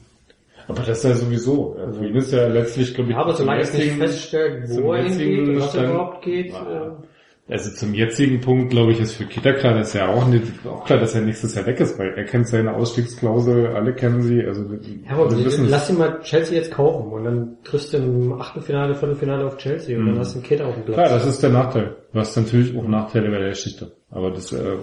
aber 0.66 0.82
das 0.82 0.98
ist 0.98 1.04
ja 1.04 1.14
sowieso, 1.14 1.76
ja, 1.78 1.92
für 1.92 2.06
ihn 2.06 2.16
ist 2.16 2.32
ja 2.32 2.48
letztlich, 2.48 2.94
glaube 2.94 3.10
ich, 3.10 3.16
Aber 3.16 3.34
zum 3.34 3.44
solange 3.44 3.62
es 3.62 3.72
nicht 3.72 3.92
feststellt, 3.92 4.68
wo 4.70 4.92
er 4.94 5.04
hingeht 5.04 5.60
was 5.60 5.74
er 5.74 5.84
überhaupt 5.84 6.22
geht, 6.22 6.52
Ja. 6.52 6.96
Also 7.50 7.70
zum 7.74 7.94
jetzigen 7.94 8.40
Punkt, 8.40 8.70
glaube 8.70 8.92
ich, 8.92 9.00
ist 9.00 9.14
für 9.14 9.24
Kita 9.24 9.52
klar, 9.52 9.74
dass 9.74 9.94
er 9.96 10.08
auch 10.08 10.26
nicht, 10.28 10.44
auch 10.64 10.84
klar, 10.84 11.00
dass 11.00 11.16
er 11.16 11.22
nächstes 11.22 11.54
Jahr 11.56 11.66
weg 11.66 11.80
ist, 11.80 11.98
weil 11.98 12.14
er 12.14 12.24
kennt 12.24 12.46
seine 12.46 12.74
Ausstiegsklausel, 12.74 13.68
alle 13.68 13.92
kennen 13.92 14.22
sie, 14.22 14.44
also 14.44 14.62
Ja, 14.62 15.16
aber 15.16 15.30
wir 15.36 15.44
wissen 15.44 15.64
es. 15.64 15.70
lass 15.70 15.90
ihn 15.90 15.98
mal 15.98 16.20
Chelsea 16.22 16.56
jetzt 16.56 16.70
kaufen 16.70 17.10
und 17.12 17.24
dann 17.24 17.56
triffst 17.64 17.92
du 17.92 17.96
im 17.96 18.32
Achtelfinale, 18.34 18.94
Viertelfinale 18.94 19.44
auf 19.46 19.56
Chelsea 19.56 19.98
und 19.98 20.06
dann 20.06 20.18
hast 20.20 20.34
du 20.34 20.38
einen 20.38 20.46
Kid 20.46 20.62
auf 20.62 20.74
dem 20.74 20.84
Platz. 20.84 20.96
Klar, 20.96 21.08
das 21.08 21.26
ist 21.26 21.42
der 21.42 21.50
Nachteil. 21.50 21.96
Du 22.12 22.18
hast 22.20 22.36
natürlich 22.36 22.76
auch 22.78 22.86
Nachteile 22.86 23.30
bei 23.30 23.38
der 23.38 23.48
Geschichte. 23.50 23.92
Aber 24.10 24.30
das, 24.30 24.52
äh, 24.52 24.76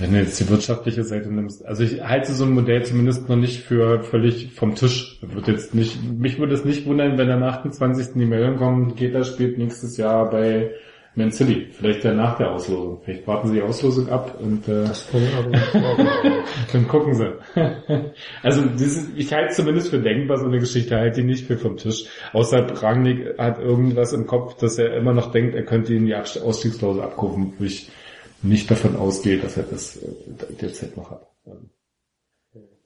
wenn 0.00 0.12
du 0.12 0.18
jetzt 0.18 0.38
die 0.40 0.48
wirtschaftliche 0.48 1.02
Seite 1.04 1.32
nimmst, 1.32 1.64
also 1.66 1.82
ich 1.82 2.02
halte 2.02 2.32
so 2.32 2.44
ein 2.44 2.52
Modell 2.52 2.84
zumindest 2.84 3.28
noch 3.28 3.36
nicht 3.36 3.62
für 3.62 4.02
völlig 4.02 4.52
vom 4.54 4.74
Tisch. 4.74 5.20
Wird 5.22 5.48
jetzt 5.48 5.74
nicht, 5.74 5.98
mich 6.02 6.38
würde 6.38 6.54
es 6.54 6.64
nicht 6.64 6.86
wundern, 6.86 7.16
wenn 7.18 7.30
am 7.30 7.42
28. 7.42 8.14
die 8.14 8.26
Meldung 8.26 8.56
kommt, 8.56 8.96
Geta 8.96 9.24
spielt 9.24 9.58
nächstes 9.58 9.96
Jahr 9.96 10.28
bei 10.30 10.70
Man 11.18 11.32
City. 11.32 11.66
Vielleicht 11.72 12.04
ja 12.04 12.14
nach 12.14 12.38
der 12.38 12.52
Auslosung. 12.52 13.00
Vielleicht 13.04 13.26
warten 13.26 13.48
sie 13.48 13.54
die 13.54 13.62
Auslosung 13.62 14.08
ab 14.08 14.38
und 14.40 14.68
äh, 14.68 14.84
dann 16.72 16.86
gucken 16.86 17.14
sie. 17.14 17.32
also 18.42 18.64
dieses, 18.68 19.08
ich 19.16 19.32
halte 19.32 19.50
es 19.50 19.56
zumindest 19.56 19.90
für 19.90 20.00
denkbar, 20.00 20.38
so 20.38 20.46
eine 20.46 20.60
Geschichte 20.60 20.96
halte 20.96 21.20
ich 21.20 21.26
nicht 21.26 21.46
für 21.46 21.58
vom 21.58 21.76
Tisch. 21.76 22.04
Außer 22.32 22.82
Rangnick 22.82 23.36
hat 23.36 23.58
irgendwas 23.58 24.12
im 24.12 24.26
Kopf, 24.26 24.54
dass 24.58 24.78
er 24.78 24.96
immer 24.96 25.12
noch 25.12 25.32
denkt, 25.32 25.56
er 25.56 25.64
könnte 25.64 25.92
ihn 25.92 26.06
die 26.06 26.14
Ausstiegsklausel 26.14 27.02
abrufen, 27.02 27.54
wo 27.58 27.64
ich 27.64 27.90
nicht 28.42 28.70
davon 28.70 28.94
ausgehe, 28.94 29.38
dass 29.38 29.56
er 29.56 29.64
das 29.64 29.96
äh, 29.96 30.08
derzeit 30.60 30.96
noch 30.96 31.10
hat. 31.10 31.26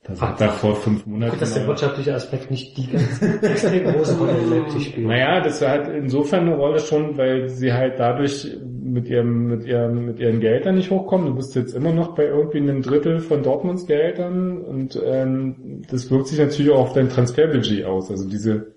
Das 0.05 0.21
hat 0.21 0.41
er 0.41 0.51
vor 0.51 0.75
fünf 0.75 1.07
Monaten. 1.07 1.39
dass 1.39 1.55
der 1.55 1.67
wirtschaftliche 1.67 2.13
Aspekt 2.15 2.51
nicht 2.51 2.77
die 2.77 2.91
ganz 2.91 3.23
extrem 3.23 3.85
große 3.85 4.19
Rolle 4.19 4.33
in 4.33 4.51
Leipzig 4.51 4.87
spielt. 4.87 5.07
naja, 5.07 5.41
das 5.41 5.63
hat 5.63 5.89
insofern 5.89 6.49
eine 6.49 6.57
Rolle 6.57 6.81
schon, 6.81 7.17
weil 7.17 7.49
sie 7.49 7.73
halt 7.73 8.01
dadurch 8.01 8.49
mit 8.65 9.09
ihrem, 9.09 9.47
mit 9.47 9.65
ihrem, 9.65 10.07
mit 10.07 10.19
ihren 10.19 10.41
Gehältern 10.41 10.75
nicht 10.75 10.91
hochkommen. 10.91 11.29
Du 11.29 11.37
bist 11.37 11.55
jetzt 11.55 11.75
immer 11.75 11.93
noch 11.93 12.17
bei 12.17 12.25
irgendwie 12.25 12.59
einem 12.59 12.83
Drittel 12.83 13.21
von 13.21 13.45
Dortmunds 13.45 13.87
Gehältern 13.87 14.59
und 14.59 15.01
ähm, 15.05 15.83
das 15.89 16.11
wirkt 16.11 16.27
sich 16.27 16.39
natürlich 16.41 16.73
auch 16.73 16.81
auf 16.81 16.93
dein 16.95 17.09
Transferbudget 17.09 17.85
aus. 17.85 18.11
Also 18.11 18.29
diese 18.29 18.73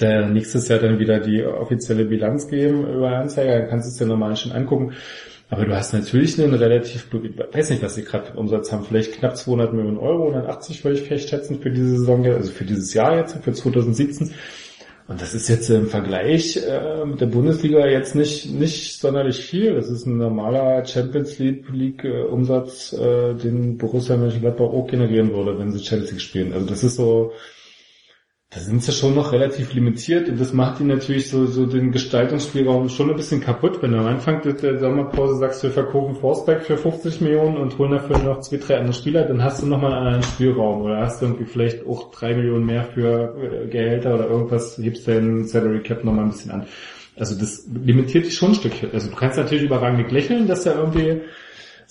der 0.00 0.28
nächstes 0.28 0.68
Jahr 0.68 0.78
dann 0.78 0.98
wieder 0.98 1.18
die 1.18 1.44
offizielle 1.44 2.04
Bilanz 2.04 2.46
geben 2.48 2.86
über 2.86 3.16
Anzeiger, 3.16 3.58
dann 3.58 3.68
kannst 3.68 3.88
du 3.88 3.90
es 3.90 3.96
dir 3.96 4.06
normal 4.06 4.36
schon 4.36 4.52
angucken. 4.52 4.92
Aber 5.52 5.66
du 5.66 5.76
hast 5.76 5.92
natürlich 5.92 6.42
einen 6.42 6.54
relativ, 6.54 7.08
weiß 7.12 7.68
nicht, 7.68 7.82
was 7.82 7.94
sie 7.94 8.04
gerade 8.04 8.24
für 8.24 8.38
Umsatz 8.38 8.72
haben, 8.72 8.86
vielleicht 8.86 9.12
knapp 9.12 9.36
200 9.36 9.74
Millionen 9.74 9.98
Euro, 9.98 10.28
180 10.28 10.82
würde 10.82 10.96
ich 10.98 11.04
vielleicht 11.04 11.28
schätzen 11.28 11.60
für 11.60 11.70
diese 11.70 11.98
Saison, 11.98 12.24
also 12.24 12.50
für 12.50 12.64
dieses 12.64 12.94
Jahr 12.94 13.18
jetzt, 13.18 13.36
für 13.36 13.52
2017. 13.52 14.32
Und 15.08 15.20
das 15.20 15.34
ist 15.34 15.48
jetzt 15.48 15.68
im 15.68 15.88
Vergleich 15.88 16.56
äh, 16.56 17.04
mit 17.04 17.20
der 17.20 17.26
Bundesliga 17.26 17.86
jetzt 17.86 18.14
nicht 18.14 18.50
nicht 18.50 18.98
sonderlich 18.98 19.44
viel. 19.44 19.74
Das 19.74 19.90
ist 19.90 20.06
ein 20.06 20.16
normaler 20.16 20.86
Champions 20.86 21.38
League, 21.38 21.66
League 21.70 22.02
äh, 22.02 22.22
äh, 22.22 23.34
den 23.34 23.76
Borussia 23.76 24.16
Mönchengladbach 24.16 24.64
auch 24.64 24.86
generieren 24.86 25.34
würde, 25.34 25.58
wenn 25.58 25.70
sie 25.70 25.80
Chelsea 25.80 26.18
spielen. 26.18 26.54
Also 26.54 26.64
das 26.64 26.82
ist 26.82 26.96
so, 26.96 27.32
da 28.54 28.60
sind 28.60 28.82
sie 28.82 28.92
schon 28.92 29.14
noch 29.14 29.32
relativ 29.32 29.72
limitiert 29.72 30.28
und 30.28 30.38
das 30.38 30.52
macht 30.52 30.78
ihnen 30.78 30.90
natürlich 30.90 31.30
so, 31.30 31.46
so 31.46 31.64
den 31.64 31.90
Gestaltungsspielraum 31.90 32.90
schon 32.90 33.08
ein 33.08 33.16
bisschen 33.16 33.40
kaputt, 33.40 33.80
wenn 33.80 33.92
du 33.92 33.98
am 33.98 34.06
Anfang 34.06 34.42
der- 34.42 34.78
Sommerpause 34.78 35.36
sagst, 35.36 35.62
wir 35.62 35.70
verkaufen 35.70 36.16
Forsberg 36.16 36.62
für 36.64 36.76
50 36.76 37.22
Millionen 37.22 37.56
und 37.56 37.78
holen 37.78 37.92
dafür 37.92 38.18
noch 38.18 38.40
zwei, 38.40 38.58
drei 38.58 38.76
andere 38.76 38.92
Spieler, 38.92 39.24
dann 39.24 39.42
hast 39.42 39.62
du 39.62 39.66
nochmal 39.66 39.92
einen 39.94 40.06
anderen 40.06 40.22
Spielraum 40.24 40.82
oder 40.82 40.98
hast 40.98 41.22
du 41.22 41.26
irgendwie 41.26 41.46
vielleicht 41.46 41.86
auch 41.86 42.10
drei 42.10 42.34
Millionen 42.34 42.66
mehr 42.66 42.84
für 42.84 43.34
äh, 43.64 43.68
Gehälter 43.68 44.14
oder 44.14 44.28
irgendwas, 44.28 44.76
hebst 44.76 45.08
deinen 45.08 45.46
Salary 45.46 45.80
Cap 45.82 46.04
nochmal 46.04 46.24
ein 46.24 46.30
bisschen 46.30 46.50
an. 46.50 46.66
Also 47.16 47.38
das 47.38 47.66
limitiert 47.84 48.26
dich 48.26 48.34
schon 48.34 48.50
ein 48.50 48.54
Stückchen. 48.54 48.90
Also 48.92 49.08
du 49.10 49.16
kannst 49.16 49.38
natürlich 49.38 49.64
überragend 49.64 50.10
lächeln, 50.12 50.46
dass 50.46 50.66
er 50.66 50.76
irgendwie 50.76 51.22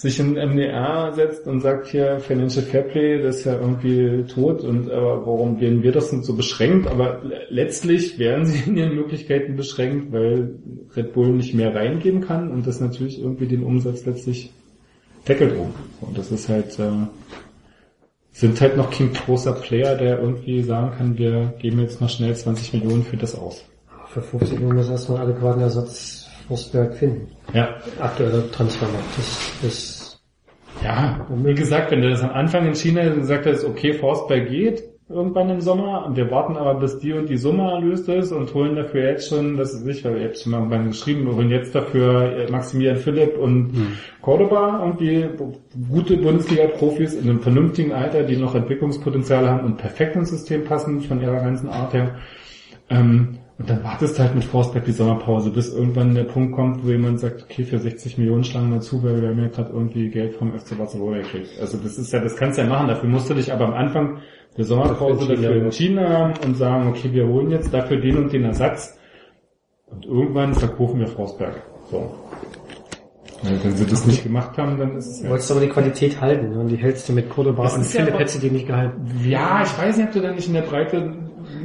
sich 0.02 0.20
in 0.20 0.34
MDR 0.34 1.14
setzt 1.14 1.46
und 1.46 1.60
sagt 1.60 1.86
hier 1.88 2.20
Financial 2.20 2.66
Fairplay, 2.66 3.22
das 3.22 3.38
ist 3.38 3.46
ja 3.46 3.60
irgendwie 3.60 4.24
tot 4.24 4.64
und 4.64 4.90
aber 4.90 5.28
warum 5.28 5.62
werden 5.62 5.84
wir 5.84 5.92
das 5.92 6.10
denn 6.10 6.24
so 6.24 6.36
beschränkt? 6.36 6.88
Aber 6.88 7.20
le- 7.24 7.42
letztlich 7.50 8.18
werden 8.18 8.46
sie 8.46 8.64
in 8.68 8.78
ihren 8.78 8.96
Möglichkeiten 8.96 9.56
beschränkt, 9.56 10.12
weil 10.12 10.56
Red 10.96 11.14
Bull 11.14 11.30
nicht 11.30 11.54
mehr 11.54 11.76
reingeben 11.76 12.22
kann 12.22 12.50
und 12.50 12.66
das 12.66 12.80
natürlich 12.80 13.22
irgendwie 13.22 13.46
den 13.46 13.64
Umsatz 13.64 14.04
letztlich 14.08 14.52
deckelt 15.28 15.56
um. 15.56 15.72
Und 16.02 16.18
das 16.18 16.32
ist 16.32 16.50
halt 16.50 16.80
äh, 16.80 16.90
sind 18.32 18.60
halt 18.60 18.78
noch 18.78 18.90
kein 18.90 19.14
großer 19.14 19.54
Player, 19.54 19.96
der 19.96 20.20
irgendwie 20.20 20.64
sagen 20.64 20.94
kann, 20.98 21.18
wir 21.20 21.54
geben 21.60 21.80
jetzt 21.80 22.02
noch 22.02 22.10
schnell 22.10 22.36
20 22.36 22.74
Millionen 22.74 23.04
für 23.04 23.18
das 23.18 23.36
aus. 23.38 23.64
Für 24.08 24.24
50 24.24 24.54
Millionen 24.58 24.78
muss 24.78 24.90
erstmal 24.90 25.22
adäquaten 25.22 25.62
Ersatz 25.62 26.21
Forsberg 26.48 26.96
finden. 26.96 27.28
Ja, 27.54 27.76
Aktueller 28.00 28.52
Transfermarkt. 28.52 29.18
Das 29.18 29.64
ist 29.64 30.22
Ja, 30.84 31.26
und 31.30 31.46
wie 31.46 31.54
gesagt, 31.54 31.92
wenn 31.92 32.02
du 32.02 32.10
das 32.10 32.22
am 32.24 32.32
Anfang 32.32 32.66
in 32.66 32.76
China 32.76 33.08
gesagt 33.10 33.46
hast, 33.46 33.64
okay, 33.66 33.94
Forsberg 33.94 34.50
geht 34.50 34.84
irgendwann 35.12 35.50
im 35.50 35.62
Sommer 35.62 36.06
und 36.06 36.16
wir 36.16 36.32
warten 36.32 36.56
aber 36.56 36.76
bis 36.76 37.00
die 37.00 37.14
und 37.14 37.30
die 37.30 37.38
Summe 37.38 37.70
erlöst 37.70 38.08
ist 38.10 38.32
und 38.32 38.54
holen 38.54 38.76
dafür 38.76 39.04
jetzt 39.12 39.30
schon, 39.30 39.58
das 39.58 39.74
ist 39.74 39.86
nicht, 39.86 40.04
weil 40.06 40.18
ihr 40.18 40.28
habt 40.28 40.40
schon 40.40 40.52
mal 40.52 40.60
irgendwann 40.60 40.88
geschrieben, 40.88 41.26
wir 41.26 41.36
holen 41.36 41.50
jetzt 41.50 41.76
dafür 41.76 42.38
äh, 42.38 42.52
Maximilian 42.52 42.98
Philipp 42.98 43.38
und 43.38 43.74
Cordoba 44.22 44.80
irgendwie 44.84 45.28
gute 45.90 46.18
Bundesliga-Profis 46.18 47.14
in 47.16 47.30
einem 47.30 47.42
vernünftigen 47.42 47.92
Alter, 47.92 48.24
die 48.24 48.38
noch 48.38 48.56
Entwicklungspotenzial 48.56 49.48
haben 49.48 49.66
und 49.66 49.78
perfekt 49.78 50.16
ins 50.16 50.30
System 50.30 50.64
passen 50.64 51.02
von 51.02 51.22
ihrer 51.22 51.42
ganzen 51.42 51.70
Art 51.70 51.94
her. 51.94 52.16
Ähm, 52.90 53.38
und 53.62 53.70
dann 53.70 53.84
wartest 53.84 54.18
du 54.18 54.24
halt 54.24 54.34
mit 54.34 54.44
Forsberg 54.44 54.86
die 54.86 54.92
Sommerpause, 54.92 55.52
bis 55.52 55.72
irgendwann 55.72 56.16
der 56.16 56.24
Punkt 56.24 56.56
kommt, 56.56 56.84
wo 56.84 56.90
jemand 56.90 57.20
sagt, 57.20 57.44
okay, 57.44 57.64
für 57.64 57.78
60 57.78 58.18
Millionen 58.18 58.44
schlagen 58.44 58.74
wir 58.74 58.82
zu, 58.82 59.04
weil 59.04 59.22
wir 59.22 59.30
haben 59.30 59.38
ja 59.40 59.50
gerade 59.50 59.72
irgendwie 59.72 60.10
Geld 60.10 60.34
vom 60.34 60.52
FC 60.58 60.76
Barcelona 60.76 61.18
gekriegt. 61.18 61.50
Also 61.60 61.78
das 61.78 62.00
ist 62.00 62.12
ja, 62.12 62.20
das 62.22 62.36
kannst 62.36 62.58
du 62.58 62.64
ja 62.64 62.68
machen, 62.68 62.88
dafür 62.88 63.08
musst 63.08 63.30
du 63.30 63.36
dich 63.36 63.54
aber 63.54 63.66
am 63.66 63.76
Anfang 63.76 64.18
der 64.58 64.66
Sommerpause 64.66 65.28
Dafür 65.28 65.62
entschieden 65.62 66.00
haben 66.00 66.34
und 66.44 66.58
sagen, 66.58 66.90
okay, 66.90 67.10
wir 67.14 67.28
holen 67.28 67.52
jetzt 67.52 67.72
dafür 67.72 67.98
den 67.98 68.18
und 68.18 68.34
den 68.34 68.46
Ersatz 68.46 68.98
und 69.86 70.06
irgendwann 70.08 70.56
verkaufen 70.56 71.00
wir 71.00 71.08
Forsberg. 71.08 71.62
So. 71.92 72.12
Ja, 73.44 73.52
wenn 73.64 73.76
sie 73.76 73.86
das 73.86 74.08
nicht 74.08 74.24
gemacht 74.24 74.58
haben, 74.58 74.80
dann 74.80 74.98
ist 74.98 75.06
es 75.06 75.22
Du 75.22 75.30
wolltest 75.30 75.52
aber 75.52 75.62
die 75.62 75.70
Qualität 75.70 76.20
halten 76.20 76.50
ne? 76.50 76.60
und 76.62 76.68
die 76.68 76.78
hältst 76.78 77.08
du 77.10 77.14
mit 77.14 77.30
Cordoba 77.30 77.64
und 77.64 77.70
ja 77.70 77.84
Philipp 77.84 78.10
aber- 78.10 78.20
hättest 78.20 78.38
du 78.38 78.42
die 78.48 78.52
nicht 78.54 78.66
gehalten. 78.68 79.06
Ja, 79.24 79.62
ich 79.64 79.78
weiß 79.78 79.98
nicht, 79.98 80.08
ob 80.08 80.14
du 80.14 80.22
dann 80.22 80.36
nicht 80.36 80.48
in 80.48 80.54
der 80.56 80.62
Breite 80.62 81.14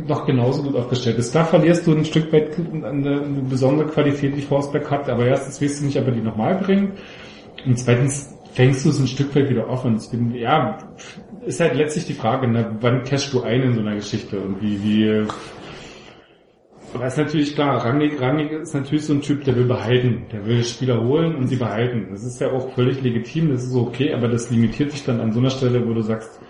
noch 0.07 0.27
genauso 0.27 0.63
gut 0.63 0.77
aufgestellt 0.77 1.17
bist. 1.17 1.35
Da 1.35 1.45
verlierst 1.45 1.87
du 1.87 1.95
ein 1.95 2.05
Stück 2.05 2.33
weit 2.33 2.57
eine, 2.59 3.21
besondere 3.49 3.89
Qualität, 3.89 4.37
die 4.37 4.43
Forsberg 4.43 4.91
hat, 4.91 5.09
aber 5.09 5.27
erstens 5.27 5.61
weißt 5.61 5.81
du 5.81 5.87
nicht, 5.87 5.99
ob 5.99 6.13
die 6.13 6.21
nochmal 6.21 6.57
bringt. 6.57 6.93
Und 7.65 7.79
zweitens 7.79 8.35
fängst 8.53 8.85
du 8.85 8.91
es 8.91 8.99
ein 8.99 9.07
Stück 9.07 9.35
weit 9.35 9.51
wieder 9.51 9.69
auf 9.69 9.85
und 9.85 10.03
ich 10.03 10.11
bin, 10.11 10.35
ja, 10.35 10.79
ist 11.45 11.61
halt 11.61 11.75
letztlich 11.75 12.07
die 12.07 12.15
Frage, 12.15 12.49
ne, 12.49 12.77
wann 12.81 13.03
cashst 13.05 13.33
du 13.33 13.43
ein 13.43 13.63
in 13.63 13.75
so 13.75 13.81
einer 13.81 13.95
Geschichte 13.95 14.39
und 14.39 14.61
wie, 14.63 14.83
wie, 14.83 15.27
aber 16.95 17.07
ist 17.07 17.19
natürlich 17.19 17.55
klar, 17.55 17.85
Rangnick, 17.85 18.19
Rangnick 18.21 18.53
ist 18.53 18.73
natürlich 18.73 19.05
so 19.05 19.13
ein 19.13 19.21
Typ, 19.21 19.45
der 19.45 19.55
will 19.55 19.67
behalten, 19.67 20.25
der 20.33 20.47
will 20.47 20.65
Spieler 20.65 21.05
holen 21.05 21.35
und 21.35 21.49
sie 21.49 21.57
behalten. 21.57 22.09
Das 22.11 22.25
ist 22.25 22.41
ja 22.41 22.51
auch 22.51 22.73
völlig 22.75 23.03
legitim, 23.03 23.51
das 23.51 23.65
ist 23.65 23.75
okay, 23.75 24.15
aber 24.15 24.29
das 24.29 24.51
limitiert 24.51 24.93
sich 24.93 25.05
dann 25.05 25.21
an 25.21 25.33
so 25.33 25.41
einer 25.41 25.51
Stelle, 25.51 25.87
wo 25.87 25.93
du 25.93 26.01
sagst, 26.01 26.41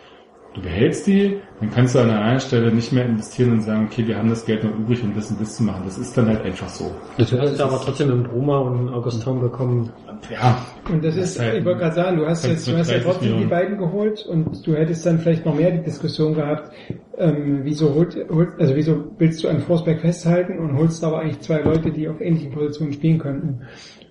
du 0.57 0.63
behältst 0.63 1.07
die, 1.07 1.37
dann 1.61 1.71
kannst 1.71 1.95
du 1.95 1.99
an 2.01 2.11
einer 2.11 2.21
anderen 2.21 2.41
Stelle 2.41 2.73
nicht 2.73 2.93
mehr 2.93 3.05
investieren 3.05 3.53
und 3.53 3.61
sagen, 3.61 3.89
okay, 3.91 4.07
wir 4.07 4.17
haben 4.17 4.31
das 4.31 4.45
Geld 4.45 4.65
noch 4.65 4.77
übrig, 4.77 5.03
um 5.05 5.15
das 5.15 5.31
und 5.31 5.41
das 5.41 5.57
zu 5.57 5.63
machen. 5.63 5.83
Das 5.85 5.99
ist 5.99 6.17
dann 6.17 6.27
halt 6.27 6.43
einfach 6.43 6.69
so. 6.69 6.91
Du 7.19 7.25
hast 7.39 7.61
aber 7.61 7.81
trotzdem 7.85 8.11
einen 8.11 8.23
Bruma 8.25 8.59
und 8.59 8.79
einen 8.79 8.89
Augustin 8.89 9.41
bekommen. 9.41 9.91
Ja, 10.33 10.59
Und 10.91 11.05
das 11.05 11.15
Das 11.15 11.31
ist, 11.31 11.41
halt 11.41 11.59
ich 11.59 11.65
wollte 11.65 11.81
gerade 11.81 11.95
sagen, 11.95 12.17
du 12.17 12.27
hast 12.27 12.47
jetzt, 12.47 12.67
du 12.67 12.77
hast 12.77 12.89
ja 12.91 12.95
30 12.95 13.05
trotzdem 13.05 13.23
die 13.23 13.29
Millionen. 13.35 13.51
beiden 13.51 13.79
geholt 13.79 14.25
und 14.27 14.67
du 14.67 14.75
hättest 14.75 15.05
dann 15.05 15.19
vielleicht 15.19 15.45
noch 15.45 15.55
mehr 15.55 15.71
die 15.71 15.83
Diskussion 15.83 16.35
gehabt, 16.35 16.73
ähm, 17.19 17.61
wieso 17.63 17.95
holt, 17.95 18.17
holt, 18.31 18.51
also 18.59 18.75
wieso 18.75 19.05
willst 19.19 19.45
du 19.45 19.49
an 19.49 19.61
Forsberg 19.61 20.01
festhalten 20.01 20.59
und 20.59 20.77
holst 20.79 21.05
aber 21.05 21.21
eigentlich 21.21 21.41
zwei 21.41 21.61
Leute, 21.61 21.91
die 21.91 22.09
auf 22.09 22.21
ähnlichen 22.21 22.53
Positionen 22.53 22.93
spielen 22.93 23.19
könnten. 23.19 23.61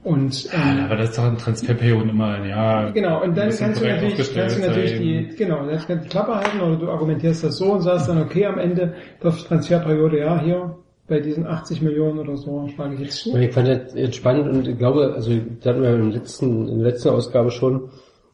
Und 0.05 0.49
ähm, 0.53 0.85
aber 0.85 0.97
das 0.97 1.09
ist 1.09 1.17
doch 1.17 1.27
in 1.27 1.35
Transferperioden 1.35 2.09
immer 2.11 2.35
ein 2.35 2.47
Jahr. 2.47 2.91
Genau, 2.91 3.23
und 3.23 3.35
dann 3.35 3.49
kannst 3.49 3.81
du 3.81 3.87
natürlich, 3.87 4.35
kannst 4.35 4.57
du 4.57 4.61
natürlich 4.61 4.91
sein. 4.91 5.01
die, 5.01 5.35
genau, 5.35 5.65
dann 5.65 5.69
kannst 5.69 5.89
du 5.89 5.95
die 5.95 6.09
Klappe 6.09 6.35
halten 6.35 6.61
oder 6.61 6.75
du 6.75 6.91
argumentierst 6.91 7.43
das 7.43 7.57
so 7.57 7.71
und 7.71 7.81
sagst 7.81 8.07
dann, 8.07 8.21
okay, 8.21 8.45
am 8.45 8.59
Ende 8.59 8.93
der 9.23 9.31
Transferperiode, 9.31 10.19
ja, 10.19 10.39
hier, 10.39 10.77
bei 11.07 11.19
diesen 11.19 11.47
80 11.47 11.81
Millionen 11.81 12.19
oder 12.19 12.37
so, 12.37 12.67
schlage 12.67 12.93
ich 12.93 12.99
jetzt 12.99 13.17
zu. 13.17 13.35
Ich 13.35 13.51
fand 13.51 13.67
das 13.67 13.95
jetzt 13.95 14.15
spannend 14.17 14.47
und 14.47 14.67
ich 14.67 14.77
glaube, 14.77 15.11
also 15.15 15.31
da 15.61 15.71
hatten 15.71 15.81
wir 15.81 15.95
im 15.95 16.11
letzten, 16.11 16.67
in 16.67 16.77
der 16.83 16.91
letzten 16.91 17.09
Ausgabe 17.09 17.49
schon, 17.49 17.89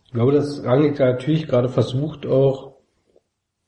ich 0.08 0.12
glaube, 0.12 0.34
dass 0.34 0.66
Rangnick 0.66 0.98
da 0.98 1.06
natürlich 1.06 1.48
gerade 1.48 1.70
versucht 1.70 2.26
auch 2.26 2.74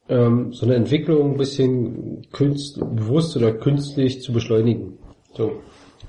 ähm, 0.09 0.51
so 0.51 0.65
eine 0.65 0.75
Entwicklung 0.75 1.31
ein 1.31 1.37
bisschen 1.37 2.27
künst, 2.33 2.81
bewusst 2.81 3.37
oder 3.37 3.53
künstlich 3.53 4.21
zu 4.21 4.33
beschleunigen. 4.33 4.97
So. 5.35 5.61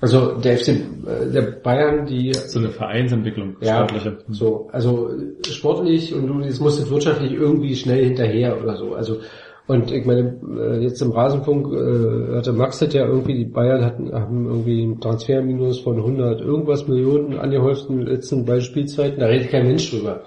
Also 0.05 0.35
der 0.35 0.59
FC, 0.59 0.69
äh, 0.69 1.33
der 1.33 1.41
Bayern, 1.63 2.05
die 2.05 2.35
So 2.35 2.59
eine 2.59 2.69
Vereinsentwicklung, 2.69 3.57
ja, 3.63 3.77
sportliche. 3.77 4.19
so, 4.29 4.69
also 4.71 5.09
äh, 5.09 5.51
sportlich 5.51 6.15
und 6.15 6.27
du, 6.27 6.41
es 6.41 6.61
muss 6.61 6.79
jetzt 6.79 6.91
wirtschaftlich 6.91 7.33
irgendwie 7.33 7.75
schnell 7.75 8.05
hinterher 8.05 8.63
oder 8.63 8.77
so. 8.77 8.93
Also 8.93 9.21
und 9.67 9.91
ich 9.91 10.05
meine, 10.05 10.39
äh, 10.61 10.83
jetzt 10.83 11.01
im 11.01 11.11
Rasenfunk 11.11 11.73
äh, 11.73 12.37
hatte 12.37 12.53
Max 12.53 12.83
hat 12.83 12.93
ja 12.93 13.07
irgendwie, 13.07 13.33
die 13.33 13.45
Bayern 13.47 13.83
hatten, 13.83 14.13
haben 14.13 14.45
irgendwie 14.45 14.83
einen 14.83 15.01
Transferminus 15.01 15.81
von 15.81 15.97
100 15.97 16.43
irgendwas 16.43 16.87
Millionen 16.87 17.39
angehäuft 17.39 17.89
in 17.89 18.01
den 18.01 18.07
letzten 18.07 18.45
beiden 18.45 18.61
Spielzeiten, 18.61 19.21
da 19.21 19.27
redet 19.27 19.49
kein 19.49 19.67
Mensch 19.67 19.91
drüber. 19.91 20.25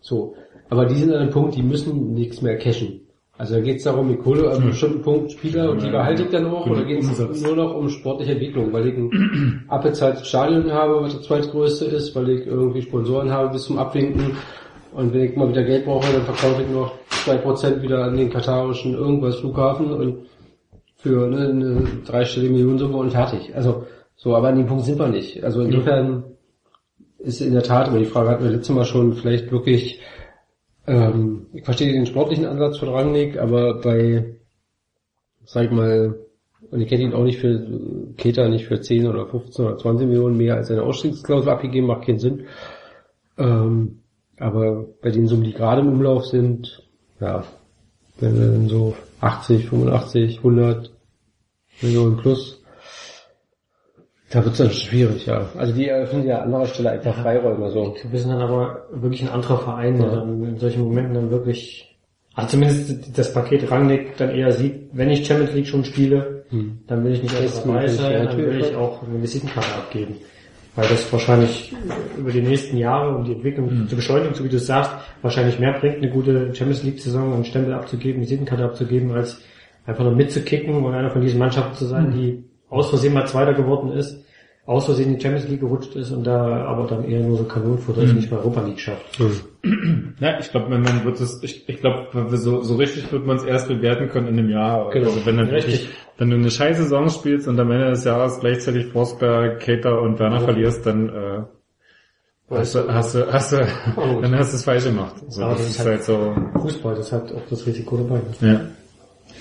So, 0.00 0.34
aber 0.68 0.86
die 0.86 0.96
sind 0.96 1.12
an 1.12 1.20
einem 1.20 1.30
Punkt, 1.30 1.54
die 1.54 1.62
müssen 1.62 2.12
nichts 2.12 2.42
mehr 2.42 2.58
cashen. 2.58 3.01
Also 3.42 3.56
da 3.56 3.60
geht 3.60 3.78
es 3.78 3.82
darum, 3.82 4.08
ich 4.08 4.24
hole 4.24 4.48
an 4.48 4.58
einem 4.58 4.68
bestimmten 4.68 5.02
Punkt 5.02 5.32
Spieler 5.32 5.72
und 5.72 5.82
die 5.82 5.90
behalte 5.90 6.22
ich 6.22 6.30
dann 6.30 6.46
auch, 6.46 6.62
genug 6.62 6.76
oder 6.76 6.86
geht 6.86 7.02
es 7.02 7.42
nur 7.42 7.56
noch 7.56 7.74
um 7.74 7.88
sportliche 7.88 8.34
Entwicklung, 8.34 8.72
weil 8.72 8.86
ich 8.86 8.96
ein 8.96 9.64
abbezahltes 9.68 10.28
Stadion 10.28 10.70
habe, 10.70 11.02
was 11.02 11.16
das 11.16 11.26
zweitgrößte 11.26 11.86
ist, 11.86 12.14
weil 12.14 12.28
ich 12.28 12.46
irgendwie 12.46 12.82
Sponsoren 12.82 13.32
habe 13.32 13.48
bis 13.48 13.64
zum 13.64 13.80
Abwinken. 13.80 14.36
Und 14.92 15.12
wenn 15.12 15.24
ich 15.24 15.34
mal 15.34 15.48
wieder 15.48 15.64
Geld 15.64 15.86
brauche, 15.86 16.12
dann 16.12 16.22
verkaufe 16.22 16.62
ich 16.62 16.68
noch 16.68 16.92
2% 17.10 17.82
wieder 17.82 18.04
an 18.04 18.16
den 18.16 18.30
katarischen 18.30 18.94
irgendwas 18.94 19.34
Flughafen 19.40 19.90
und 19.90 20.18
für 20.94 21.26
ne, 21.26 21.48
eine 21.48 21.82
dreistellige 22.06 22.52
Millionensumme 22.52 22.96
und 22.96 23.10
fertig. 23.10 23.52
Also 23.56 23.86
so, 24.14 24.36
aber 24.36 24.50
an 24.50 24.56
dem 24.56 24.66
Punkt 24.66 24.84
sind 24.84 25.00
wir 25.00 25.08
nicht. 25.08 25.42
Also 25.42 25.62
insofern 25.62 26.22
ist 27.18 27.40
in 27.40 27.54
der 27.54 27.64
Tat, 27.64 27.88
aber 27.88 27.98
die 27.98 28.04
Frage 28.04 28.30
hatten 28.30 28.44
wir 28.44 28.52
letztes 28.52 28.72
Mal 28.72 28.84
schon, 28.84 29.14
vielleicht 29.14 29.50
wirklich, 29.50 30.00
ähm, 30.92 31.46
ich 31.52 31.64
verstehe 31.64 31.92
den 31.92 32.06
sportlichen 32.06 32.46
Ansatz 32.46 32.78
von 32.78 32.88
Rangnick, 32.88 33.38
aber 33.38 33.80
bei, 33.80 34.36
sag 35.44 35.64
ich 35.64 35.70
mal, 35.70 36.18
und 36.70 36.80
ich 36.80 36.88
kenne 36.88 37.04
ihn 37.04 37.12
auch 37.12 37.24
nicht 37.24 37.38
für 37.38 37.66
Keter 38.16 38.48
nicht 38.48 38.66
für 38.66 38.80
10 38.80 39.06
oder 39.06 39.26
15 39.26 39.64
oder 39.64 39.78
20 39.78 40.06
Millionen 40.06 40.36
mehr 40.36 40.56
als 40.56 40.70
eine 40.70 40.82
Ausstiegsklausel 40.82 41.50
abgegeben, 41.50 41.86
macht 41.86 42.06
keinen 42.06 42.18
Sinn. 42.18 42.46
Ähm, 43.36 43.98
aber 44.38 44.86
bei 45.02 45.10
den 45.10 45.26
Summen, 45.26 45.44
die 45.44 45.52
gerade 45.52 45.82
im 45.82 45.88
Umlauf 45.88 46.26
sind, 46.26 46.82
ja, 47.20 47.44
wenn 48.20 48.38
wir 48.38 48.48
dann 48.48 48.68
so 48.68 48.94
80, 49.20 49.68
85, 49.68 50.38
100 50.38 50.90
Millionen 51.80 52.16
plus, 52.16 52.61
da 54.32 54.42
wird 54.42 54.54
es 54.54 54.58
dann 54.58 54.70
schwierig, 54.70 55.26
ja. 55.26 55.46
Also 55.58 55.74
die 55.74 55.88
eröffnen 55.88 56.26
ja 56.26 56.38
an 56.38 56.44
anderer 56.44 56.66
Stelle 56.66 56.90
einfach 56.92 57.14
Freiräume, 57.20 57.70
so. 57.70 57.94
Wir 58.10 58.18
sind 58.18 58.30
dann 58.30 58.40
aber 58.40 58.86
wirklich 58.90 59.22
ein 59.22 59.28
anderer 59.28 59.58
Verein, 59.58 59.98
der 59.98 60.10
dann 60.10 60.42
in 60.42 60.58
solchen 60.58 60.82
Momenten 60.82 61.14
dann 61.14 61.30
wirklich, 61.30 61.94
also 62.34 62.48
zumindest 62.50 63.18
das 63.18 63.32
Paket 63.34 63.70
Rangnick 63.70 64.16
dann 64.16 64.30
eher 64.30 64.50
sieht, 64.52 64.88
wenn 64.92 65.10
ich 65.10 65.26
Champions 65.26 65.52
League 65.52 65.66
schon 65.66 65.84
spiele, 65.84 66.44
dann 66.86 67.04
will 67.04 67.12
ich 67.12 67.22
nicht 67.22 67.38
erst 67.40 67.66
dabei 67.66 67.86
sein, 67.88 68.12
ja, 68.12 68.24
dann 68.24 68.36
will 68.38 68.60
ich 68.60 68.74
auch 68.74 69.02
eine 69.02 69.22
Visitenkarte 69.22 69.74
abgeben. 69.74 70.16
Weil 70.74 70.88
das 70.88 71.12
wahrscheinlich 71.12 71.74
über 72.16 72.30
die 72.30 72.40
nächsten 72.40 72.78
Jahre, 72.78 73.14
um 73.14 73.24
die 73.24 73.32
Entwicklung 73.32 73.86
zu 73.88 73.96
beschleunigen, 73.96 74.34
so 74.34 74.44
wie 74.44 74.48
du 74.48 74.56
es 74.56 74.66
sagst, 74.66 74.90
wahrscheinlich 75.20 75.58
mehr 75.58 75.78
bringt, 75.78 75.96
eine 75.96 76.08
gute 76.08 76.54
Champions 76.54 76.82
League 76.82 77.00
Saison 77.00 77.34
und 77.34 77.46
Stempel 77.46 77.74
abzugeben, 77.74 78.22
Visitenkarte 78.22 78.64
abzugeben, 78.64 79.12
als 79.12 79.42
einfach 79.84 80.04
nur 80.04 80.14
mitzukicken 80.14 80.82
und 80.82 80.94
einer 80.94 81.10
von 81.10 81.20
diesen 81.20 81.38
Mannschaften 81.38 81.74
zu 81.74 81.84
sein, 81.84 82.12
die 82.12 82.44
aus 82.72 82.88
Versehen 82.88 83.12
mal 83.12 83.26
Zweiter 83.26 83.54
geworden 83.54 83.92
ist, 83.92 84.24
aus 84.64 84.86
Versehen 84.86 85.08
in 85.10 85.16
die 85.16 85.22
Champions 85.22 85.48
League 85.48 85.60
gerutscht 85.60 85.94
ist 85.96 86.12
und 86.12 86.24
da 86.24 86.64
aber 86.64 86.86
dann 86.86 87.04
eher 87.04 87.20
nur 87.20 87.36
so 87.36 87.44
Kanonenfutter 87.44 88.02
ist, 88.02 88.14
nicht 88.14 88.30
mal 88.30 88.38
Europa 88.38 88.62
League 88.62 88.80
schafft. 88.80 89.18
Ja, 90.20 90.38
ich 90.38 90.50
glaube, 90.50 90.70
wenn 90.70 90.82
man 90.82 91.04
wird 91.04 91.20
es, 91.20 91.42
ich, 91.42 91.68
ich 91.68 91.80
glaube, 91.80 92.08
so, 92.36 92.62
so 92.62 92.76
richtig 92.76 93.12
wird 93.12 93.26
man 93.26 93.36
es 93.36 93.44
erst 93.44 93.68
bewerten 93.68 94.08
können 94.08 94.28
in 94.28 94.38
einem 94.38 94.50
Jahr. 94.50 94.90
Genau. 94.90 95.06
Also 95.06 95.26
wenn 95.26 95.36
dann 95.36 95.48
Richtig. 95.48 95.88
wenn 96.16 96.30
du 96.30 96.36
eine 96.36 96.50
scheiß 96.50 96.78
Saison 96.78 97.08
spielst 97.08 97.48
und 97.48 97.58
am 97.60 97.70
Ende 97.70 97.90
des 97.90 98.04
Jahres 98.04 98.40
gleichzeitig 98.40 98.86
Forsberg, 98.86 99.60
Cater 99.60 100.00
und 100.00 100.18
Werner 100.18 100.40
verlierst, 100.40 100.86
dann 100.86 101.08
äh, 101.08 101.42
hast 102.50 102.74
du, 102.74 102.92
hast 102.92 103.14
du, 103.14 103.32
hast 103.32 103.52
du, 103.52 103.56
dann 104.20 104.36
hast 104.36 104.52
du 104.52 104.56
es 104.56 104.64
falsch 104.64 104.84
gemacht. 104.84 105.16
So, 105.28 105.42
das 105.42 105.58
das 105.58 105.60
ist 105.60 105.70
ist 105.70 105.86
halt 105.86 106.04
so. 106.04 106.34
Fußball, 106.60 106.94
das 106.94 107.12
hat 107.12 107.32
auch 107.32 107.42
das 107.50 107.66
Risiko 107.66 107.96
dabei. 107.96 108.20
Ja. 108.40 108.60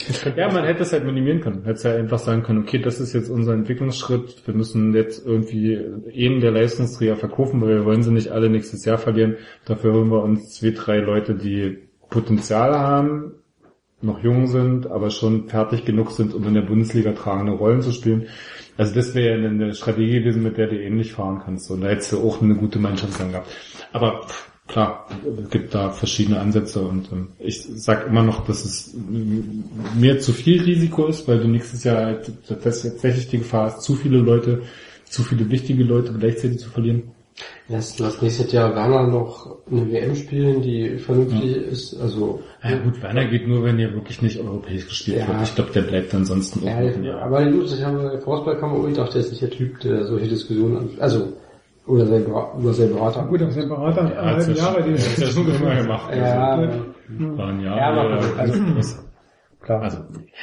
Ja, 0.36 0.52
man 0.52 0.64
hätte 0.64 0.84
es 0.84 0.94
halt 0.94 1.06
minimieren 1.06 1.41
können. 1.41 1.64
Hätte 1.64 1.73
es 1.73 1.84
ja 1.84 1.95
einfach 1.95 2.19
sagen 2.19 2.44
können, 2.44 2.60
okay, 2.64 2.80
das 2.80 2.99
ist 2.99 3.14
jetzt 3.14 3.30
unser 3.30 3.53
Entwicklungsschritt. 3.53 4.45
Wir 4.45 4.53
müssen 4.53 4.94
jetzt 4.94 5.26
irgendwie 5.26 5.80
eben 6.11 6.40
der 6.40 6.52
Leistungsträger 6.52 7.15
verkaufen, 7.15 7.61
weil 7.61 7.69
wir 7.69 7.86
wollen 7.86 8.03
sie 8.03 8.11
nicht 8.11 8.30
alle 8.30 8.49
nächstes 8.49 8.86
Jahr 8.86 8.98
verlieren. 8.98 9.38
Dafür 9.65 9.94
holen 9.94 10.10
wir 10.10 10.23
uns 10.23 10.56
zwei, 10.56 10.72
drei 10.72 10.99
Leute, 10.99 11.36
die 11.36 11.80
Potenzial 12.10 12.78
haben, 12.78 13.34
noch 14.02 14.23
jung 14.23 14.48
sind, 14.48 14.88
aber 14.88 15.10
schon 15.10 15.48
fertig 15.48 15.86
genug 15.86 16.11
sind, 16.11 16.34
um 16.34 16.44
in 16.48 16.53
der 16.53 16.61
Bundesliga 16.61 17.14
tragende 17.14 17.53
Rollen 17.53 17.82
zu 17.82 17.91
spielen. 17.91 18.28
Also 18.78 18.95
das 18.95 19.14
wäre 19.14 19.40
ja 19.40 19.48
eine 19.48 19.73
Strategie 19.73 20.19
gewesen, 20.19 20.44
mit 20.44 20.57
der 20.57 20.68
du 20.68 20.80
ähnlich 20.80 21.14
fahren 21.14 21.41
kannst. 21.44 21.69
Und 21.69 21.82
da 21.82 21.90
hättest 21.90 22.11
du 22.11 22.19
auch 22.19 22.41
eine 22.41 22.56
gute 22.56 22.80
Mannschaft 22.80 23.18
gehabt. 23.18 23.49
Aber 23.94 24.23
pff, 24.28 24.51
klar, 24.67 25.07
es 25.43 25.49
gibt 25.49 25.73
da 25.73 25.89
verschiedene 25.91 26.39
Ansätze 26.39 26.81
und 26.81 27.11
ähm, 27.11 27.29
ich 27.39 27.61
sag 27.63 28.07
immer 28.07 28.23
noch, 28.23 28.45
dass 28.45 28.63
es 28.65 28.93
mir 29.95 30.19
zu 30.19 30.31
viel 30.33 30.61
Risiko 30.61 31.07
ist, 31.07 31.27
weil 31.27 31.39
du 31.39 31.47
nächstes 31.47 31.83
Jahr 31.83 32.05
halt 32.05 32.31
tatsächlich 32.47 33.27
die 33.27 33.39
Gefahr 33.39 33.65
hast, 33.71 33.81
zu 33.83 33.95
viele 33.95 34.17
Leute, 34.19 34.61
zu 35.05 35.23
viele 35.23 35.49
wichtige 35.49 35.83
Leute 35.83 36.13
gleichzeitig 36.13 36.59
zu 36.59 36.69
verlieren. 36.69 37.03
Lass, 37.69 37.97
lass 37.97 38.21
nächstes 38.21 38.51
Jahr 38.51 38.75
Werner 38.75 39.07
noch 39.07 39.57
eine 39.69 39.89
WM 39.91 40.15
spielen, 40.15 40.61
die 40.61 40.97
vernünftig 40.99 41.55
ist. 41.55 41.99
Also 41.99 42.41
Ja 42.61 42.77
gut, 42.77 43.01
Werner 43.01 43.25
geht 43.25 43.47
nur, 43.47 43.63
wenn 43.63 43.79
ihr 43.79 43.93
wirklich 43.93 44.21
nicht 44.21 44.38
europäisch 44.39 44.88
gespielt 44.88 45.19
Ja. 45.19 45.27
wird. 45.29 45.41
Ich 45.43 45.55
glaube, 45.55 45.71
der 45.71 45.81
bleibt 45.83 46.13
ansonsten 46.13 46.63
ja, 46.65 46.75
ein 46.75 47.03
Jahr. 47.03 47.21
aber 47.21 47.45
gut, 47.49 47.65
ich 47.71 47.83
habe 47.83 48.19
Forsberg 48.23 48.59
kann 48.59 48.71
man 48.71 48.81
auch 48.81 48.85
gedacht, 48.85 49.13
der 49.13 49.21
ist 49.21 49.31
nicht 49.31 49.41
der 49.41 49.49
Typ, 49.49 49.79
der 49.79 50.05
solche 50.05 50.27
Diskussionen 50.27 50.77
an, 50.77 50.89
also 50.99 51.33
oder 51.87 52.05
sein, 52.05 52.25
über 52.25 52.73
seinen 52.73 52.93
Berater. 52.93 53.23
Gut, 53.23 53.41
aber 53.41 53.51
sein 53.51 53.67
Berater 53.69 54.11
Er 54.13 54.23
ja 54.47 54.53
Jahre 54.53 54.83
die 54.83 54.91
ja 55.21 55.27
schon 55.27 55.47
immer 55.55 55.75
gemacht. 55.75 56.09
Ja, 56.15 56.23
Also, 56.23 56.63
aber- 56.63 57.37
war 57.37 57.47
ein 57.49 57.59
Jahr. 57.61 57.77
Ja, 57.77 57.89
aber- 57.91 58.05
oder- 58.07 58.39
also- 58.39 58.97
klar. 59.61 59.81
also, 59.83 59.97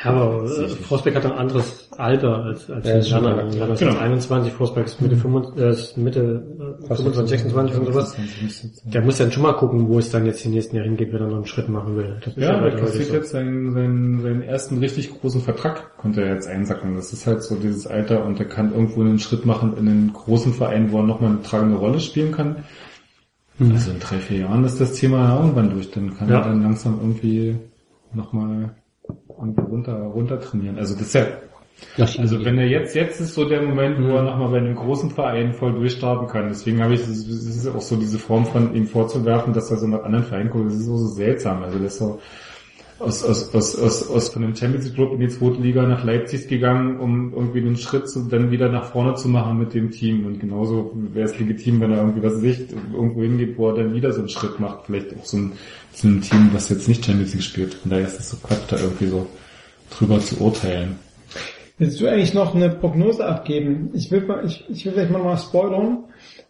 Ja, 0.05 0.11
aber 0.11 0.45
äh, 0.45 0.69
Forsberg 0.69 1.16
hat 1.16 1.24
ein 1.27 1.32
anderes 1.32 1.89
Alter 1.97 2.45
als, 2.45 2.70
als 2.70 2.86
Ja, 3.11 3.19
klar. 3.19 3.36
Werner 3.36 3.49
ist 3.49 3.78
Genau. 3.81 3.93
jetzt 3.93 4.01
21, 4.01 4.53
Forsberg 4.53 4.86
ist 4.86 5.01
Mitte, 5.03 5.16
25, 5.16 5.97
äh, 5.97 6.01
Mitte 6.01 6.20
äh, 6.82 6.86
25, 6.86 7.28
26 7.40 7.78
und 7.81 7.86
sowas. 7.86 8.16
Der 8.85 9.03
muss 9.03 9.19
dann 9.19 9.32
schon 9.32 9.43
mal 9.43 9.53
gucken, 9.55 9.89
wo 9.89 9.99
es 9.99 10.11
dann 10.11 10.24
jetzt 10.27 10.45
die 10.45 10.49
nächsten 10.49 10.77
Jahre 10.77 10.89
hingeht, 10.89 11.12
wenn 11.12 11.20
er 11.20 11.27
noch 11.28 11.36
einen 11.36 11.47
Schritt 11.47 11.69
machen 11.69 11.97
will. 11.97 12.16
Das 12.24 12.36
ist 12.36 12.43
Ja, 12.43 12.61
heute 12.61 12.77
kassiert 12.77 13.09
so. 13.09 13.15
jetzt 13.15 13.31
seinen, 13.31 13.73
seinen, 13.73 14.23
seinen 14.23 14.43
ersten 14.43 14.78
richtig 14.78 15.11
großen 15.20 15.40
Vertrag, 15.40 15.97
konnte 15.99 16.23
er 16.23 16.35
jetzt 16.35 16.49
einsacken. 16.49 16.95
Das 16.95 17.12
ist 17.12 17.27
halt 17.27 17.43
so 17.43 17.57
dieses 17.57 17.86
Alter 17.86 18.24
und 18.24 18.39
er 18.39 18.47
kann 18.47 18.73
irgendwo 18.73 19.01
einen 19.01 19.19
Schritt 19.19 19.45
machen 19.45 19.77
in 19.77 19.89
einen 19.89 20.12
großen 20.12 20.53
Verein, 20.55 20.93
wo 20.93 20.99
er 20.99 21.05
nochmal 21.05 21.31
eine 21.32 21.43
tragende 21.43 21.77
Rolle 21.77 22.01
spielen 22.01 22.32
kann. 22.32 22.57
Also 23.61 23.90
in 23.90 23.99
drei, 23.99 24.19
vier 24.19 24.39
Jahren 24.43 24.62
ist 24.65 24.81
das 24.81 24.93
Thema 24.93 25.19
ja 25.24 25.36
irgendwann 25.40 25.70
durch. 25.70 25.90
Dann 25.90 26.16
kann 26.16 26.28
Ja. 26.28 26.39
er 26.39 26.45
dann 26.45 26.62
langsam 26.62 26.99
irgendwie 27.01 27.57
nochmal 28.15 28.70
irgendwie 29.39 29.62
runter, 29.62 29.97
runter 30.02 30.40
trainieren. 30.40 30.78
Also 30.78 30.94
das 30.94 31.09
ist 31.09 31.15
ja, 31.15 31.27
also 31.97 32.44
wenn 32.44 32.59
er 32.59 32.66
jetzt, 32.66 32.94
jetzt 32.94 33.20
ist 33.20 33.35
so 33.35 33.48
der 33.48 33.62
Moment, 33.62 33.98
wo 34.02 34.16
er 34.16 34.23
nochmal 34.23 34.51
bei 34.51 34.59
einem 34.59 34.74
großen 34.74 35.10
Verein 35.10 35.52
voll 35.52 35.73
durchstarten 35.73 36.27
kann. 36.28 36.48
Deswegen 36.48 36.82
habe 36.82 36.94
ich, 36.94 37.01
es 37.02 37.27
ist 37.27 37.69
auch 37.69 37.81
so 37.81 37.97
diese 37.97 38.19
Form 38.19 38.47
von 38.47 38.74
ihm 38.74 38.86
vorzuwerfen, 38.86 39.52
dass 39.52 39.70
er 39.70 39.77
so 39.77 39.86
nach 39.86 40.02
anderen 40.02 40.24
Vereinen 40.24 40.51
guckt. 40.51 40.66
Das 40.66 40.74
ist 40.74 40.86
so, 40.86 40.97
so 40.97 41.06
seltsam. 41.06 41.62
Also 41.62 41.78
das 41.78 41.93
ist 41.93 41.98
so 41.98 42.20
aus, 42.98 43.23
aus, 43.24 43.55
aus, 43.55 43.78
aus, 43.78 44.10
aus 44.10 44.28
von 44.31 44.43
dem 44.43 44.56
Champions 44.56 44.86
League 44.86 44.94
Club 44.94 45.12
in 45.12 45.20
die 45.20 45.28
zweite 45.28 45.60
Liga 45.60 45.86
nach 45.86 46.02
Leipzig 46.02 46.48
gegangen, 46.48 46.98
um 46.98 47.32
irgendwie 47.32 47.60
den 47.60 47.77
Schritt 47.77 48.09
zu, 48.09 48.28
dann 48.28 48.51
wieder 48.51 48.69
nach 48.69 48.90
vorne 48.90 49.15
zu 49.15 49.28
machen 49.28 49.59
mit 49.59 49.73
dem 49.74 49.90
Team. 49.90 50.27
Und 50.27 50.40
genauso 50.40 50.93
wäre 50.94 51.27
es 51.27 51.39
legitim, 51.39 51.81
wenn 51.81 51.93
er 51.93 51.98
irgendwie 51.98 52.23
was 52.23 52.40
sich 52.40 52.59
irgendwo 52.93 53.23
hingeht, 53.23 53.56
wo 53.56 53.69
er 53.69 53.77
dann 53.77 53.94
wieder 53.94 54.12
so 54.12 54.20
einen 54.20 54.28
Schritt 54.28 54.59
macht. 54.59 54.86
Vielleicht 54.86 55.16
auch 55.16 55.24
so 55.24 55.36
ein, 55.36 55.52
so 56.01 56.09
ein 56.09 56.20
Team, 56.20 56.51
was 56.53 56.69
jetzt 56.69 56.89
nicht 56.89 57.05
Champions 57.05 57.35
League 57.35 57.43
spielt. 57.43 57.75
Von 57.75 57.91
daher 57.91 58.07
ist 58.07 58.20
es 58.20 58.31
so 58.31 58.37
Quatsch, 58.37 58.61
da 58.70 58.77
irgendwie 58.77 59.07
so 59.07 59.27
drüber 59.91 60.20
zu 60.20 60.41
urteilen. 60.41 60.97
Willst 61.79 62.01
du 62.01 62.07
eigentlich 62.09 62.35
noch 62.35 62.55
eine 62.55 62.70
Prognose 62.70 63.25
abgeben? 63.25 63.91
Ich 63.95 64.11
will, 64.11 64.23
mal, 64.23 64.45
ich, 64.45 64.65
ich 64.69 64.85
will 64.85 64.93
vielleicht 64.93 65.11
mal, 65.11 65.23
mal 65.23 65.37
spoilern. 65.39 66.05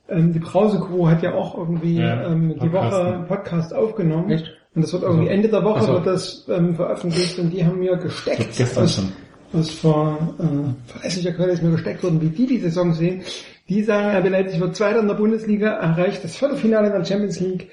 Ähm, 0.09 0.33
die 0.33 0.39
Brause 0.39 0.79
Crew 0.81 1.07
hat 1.09 1.23
ja 1.23 1.35
auch 1.35 1.57
irgendwie 1.57 1.97
Ja, 1.99 2.31
ähm, 2.31 2.55
die 2.63 2.73
Woche 2.73 2.89
ne? 3.05 3.15
einen 3.15 3.27
Podcast 3.27 3.75
aufgenommen. 3.75 4.31
Echt? 4.31 4.51
Und 4.75 4.83
das 4.83 4.93
wird 4.93 5.03
irgendwie 5.03 5.29
Ende 5.29 5.49
der 5.49 5.65
Woche 5.65 5.81
Ach 5.81 5.87
so. 5.87 5.93
wird 5.95 6.07
das 6.07 6.47
ähm, 6.49 6.77
veröffentlicht 6.77 7.39
und 7.39 7.51
die 7.51 7.65
haben 7.65 7.79
mir 7.79 7.97
gesteckt, 7.97 8.57
Gestern 8.57 8.85
was, 8.85 8.95
schon. 8.95 9.13
was 9.53 9.71
vor 9.71 10.35
äh, 10.39 10.91
verlässlicher 10.91 11.33
Quelle 11.33 11.53
ist 11.53 11.63
mir 11.63 11.73
gesteckt 11.73 12.03
worden, 12.03 12.21
wie 12.21 12.29
die 12.29 12.47
die 12.47 12.59
Saison 12.59 12.93
sehen. 12.95 13.23
Die 13.69 13.83
sagen, 13.83 14.17
RB 14.17 14.31
Leipzig 14.31 14.61
wird 14.61 14.77
Zweiter 14.77 15.01
in 15.01 15.09
der 15.09 15.15
Bundesliga, 15.15 15.71
erreicht 15.73 16.25
das 16.25 16.37
Viertelfinale 16.37 16.87
in 16.87 16.93
der 16.95 17.05
Champions 17.05 17.41
League 17.41 17.69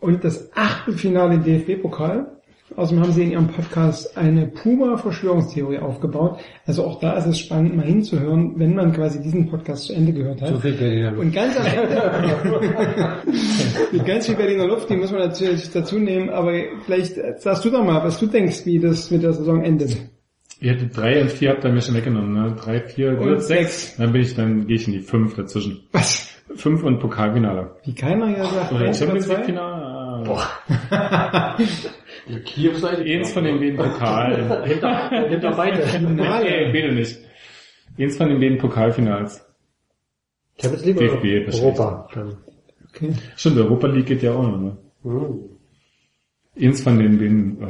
und 0.00 0.24
das 0.24 0.50
Achtelfinale 0.54 1.34
im 1.34 1.44
DFB-Pokal. 1.44 2.26
Außerdem 2.76 3.02
haben 3.02 3.12
sie 3.12 3.22
in 3.24 3.30
ihrem 3.32 3.48
Podcast 3.48 4.16
eine 4.18 4.46
Puma-Verschwörungstheorie 4.46 5.78
aufgebaut. 5.78 6.38
Also 6.66 6.84
auch 6.84 7.00
da 7.00 7.14
ist 7.14 7.26
es 7.26 7.38
spannend, 7.38 7.74
mal 7.74 7.86
hinzuhören, 7.86 8.52
wenn 8.56 8.74
man 8.74 8.92
quasi 8.92 9.22
diesen 9.22 9.48
Podcast 9.48 9.84
zu 9.84 9.94
Ende 9.94 10.12
gehört 10.12 10.42
hat. 10.42 10.50
So 10.50 10.58
viel 10.58 10.76
Geld 10.76 10.92
in 10.92 11.00
der 11.00 11.10
Luft. 11.12 11.24
Und 11.24 11.34
ganz 11.34 11.56
am 11.58 11.64
Ende, 11.66 12.02
ganz 14.06 14.26
viel 14.26 14.36
Berliner 14.36 14.66
Luft, 14.66 14.90
die 14.90 14.96
muss 14.96 15.10
man 15.10 15.20
natürlich 15.20 15.70
dazu 15.72 15.98
nehmen, 15.98 16.28
aber 16.28 16.52
vielleicht 16.84 17.14
sagst 17.40 17.64
du 17.64 17.70
doch 17.70 17.82
mal, 17.82 18.04
was 18.04 18.20
du 18.20 18.26
denkst, 18.26 18.66
wie 18.66 18.78
das 18.78 19.10
mit 19.10 19.22
der 19.22 19.32
Saison 19.32 19.62
endet. 19.64 19.96
Ihr 20.60 20.72
hättet 20.72 20.96
drei 20.96 21.22
und 21.22 21.30
vier 21.30 21.50
habt 21.50 21.64
ihr 21.64 21.72
mir 21.72 21.80
schon 21.80 21.94
weggenommen, 21.94 22.32
ne? 22.32 22.56
Drei, 22.60 22.80
vier, 22.80 23.18
Und 23.18 23.30
und 23.30 23.42
sechs. 23.42 23.96
Dann 23.96 24.12
bin 24.12 24.22
ich, 24.22 24.34
dann 24.34 24.66
gehe 24.66 24.76
ich 24.76 24.86
in 24.88 24.92
die 24.92 25.00
fünf 25.00 25.36
dazwischen. 25.36 25.84
Was? 25.92 26.28
Fünf 26.56 26.82
und 26.82 26.98
Pokalfinale. 26.98 27.76
Wie 27.84 27.94
keiner 27.94 28.26
hier 28.28 28.44
sagt, 28.44 28.72
Oder 28.72 28.92
Champions 28.92 29.28
League 29.28 29.44
zwei? 29.44 29.52
Finale. 30.24 30.24
Boah. 30.24 31.58
Kiew 32.44 32.74
seid 32.74 33.00
Eins 33.00 33.32
von 33.32 33.44
den 33.44 33.58
beiden 33.58 33.76
Pokalen. 33.76 34.64
Hinter, 34.64 35.28
hinter 35.28 35.50
beide. 35.52 36.00
Nee, 36.00 36.72
beide 36.72 36.92
nicht. 36.92 37.18
Eins 37.98 38.16
von 38.16 38.28
den 38.28 38.40
beiden 38.40 38.58
Pokalfinals. 38.58 39.44
Champions 40.60 40.84
League 40.84 40.98
DFB 40.98 41.48
oder. 41.48 41.64
Europa? 41.64 42.08
Dann. 42.14 42.36
Okay. 42.88 43.12
Stimmt, 43.36 43.58
Europa 43.58 43.86
League 43.86 44.06
geht 44.06 44.22
ja 44.22 44.32
auch 44.32 44.42
noch, 44.42 44.58
ne? 44.58 44.76
Hm. 45.02 45.57
Eins 46.60 46.82
von 46.82 46.98
den 46.98 47.18
beiden. 47.18 47.58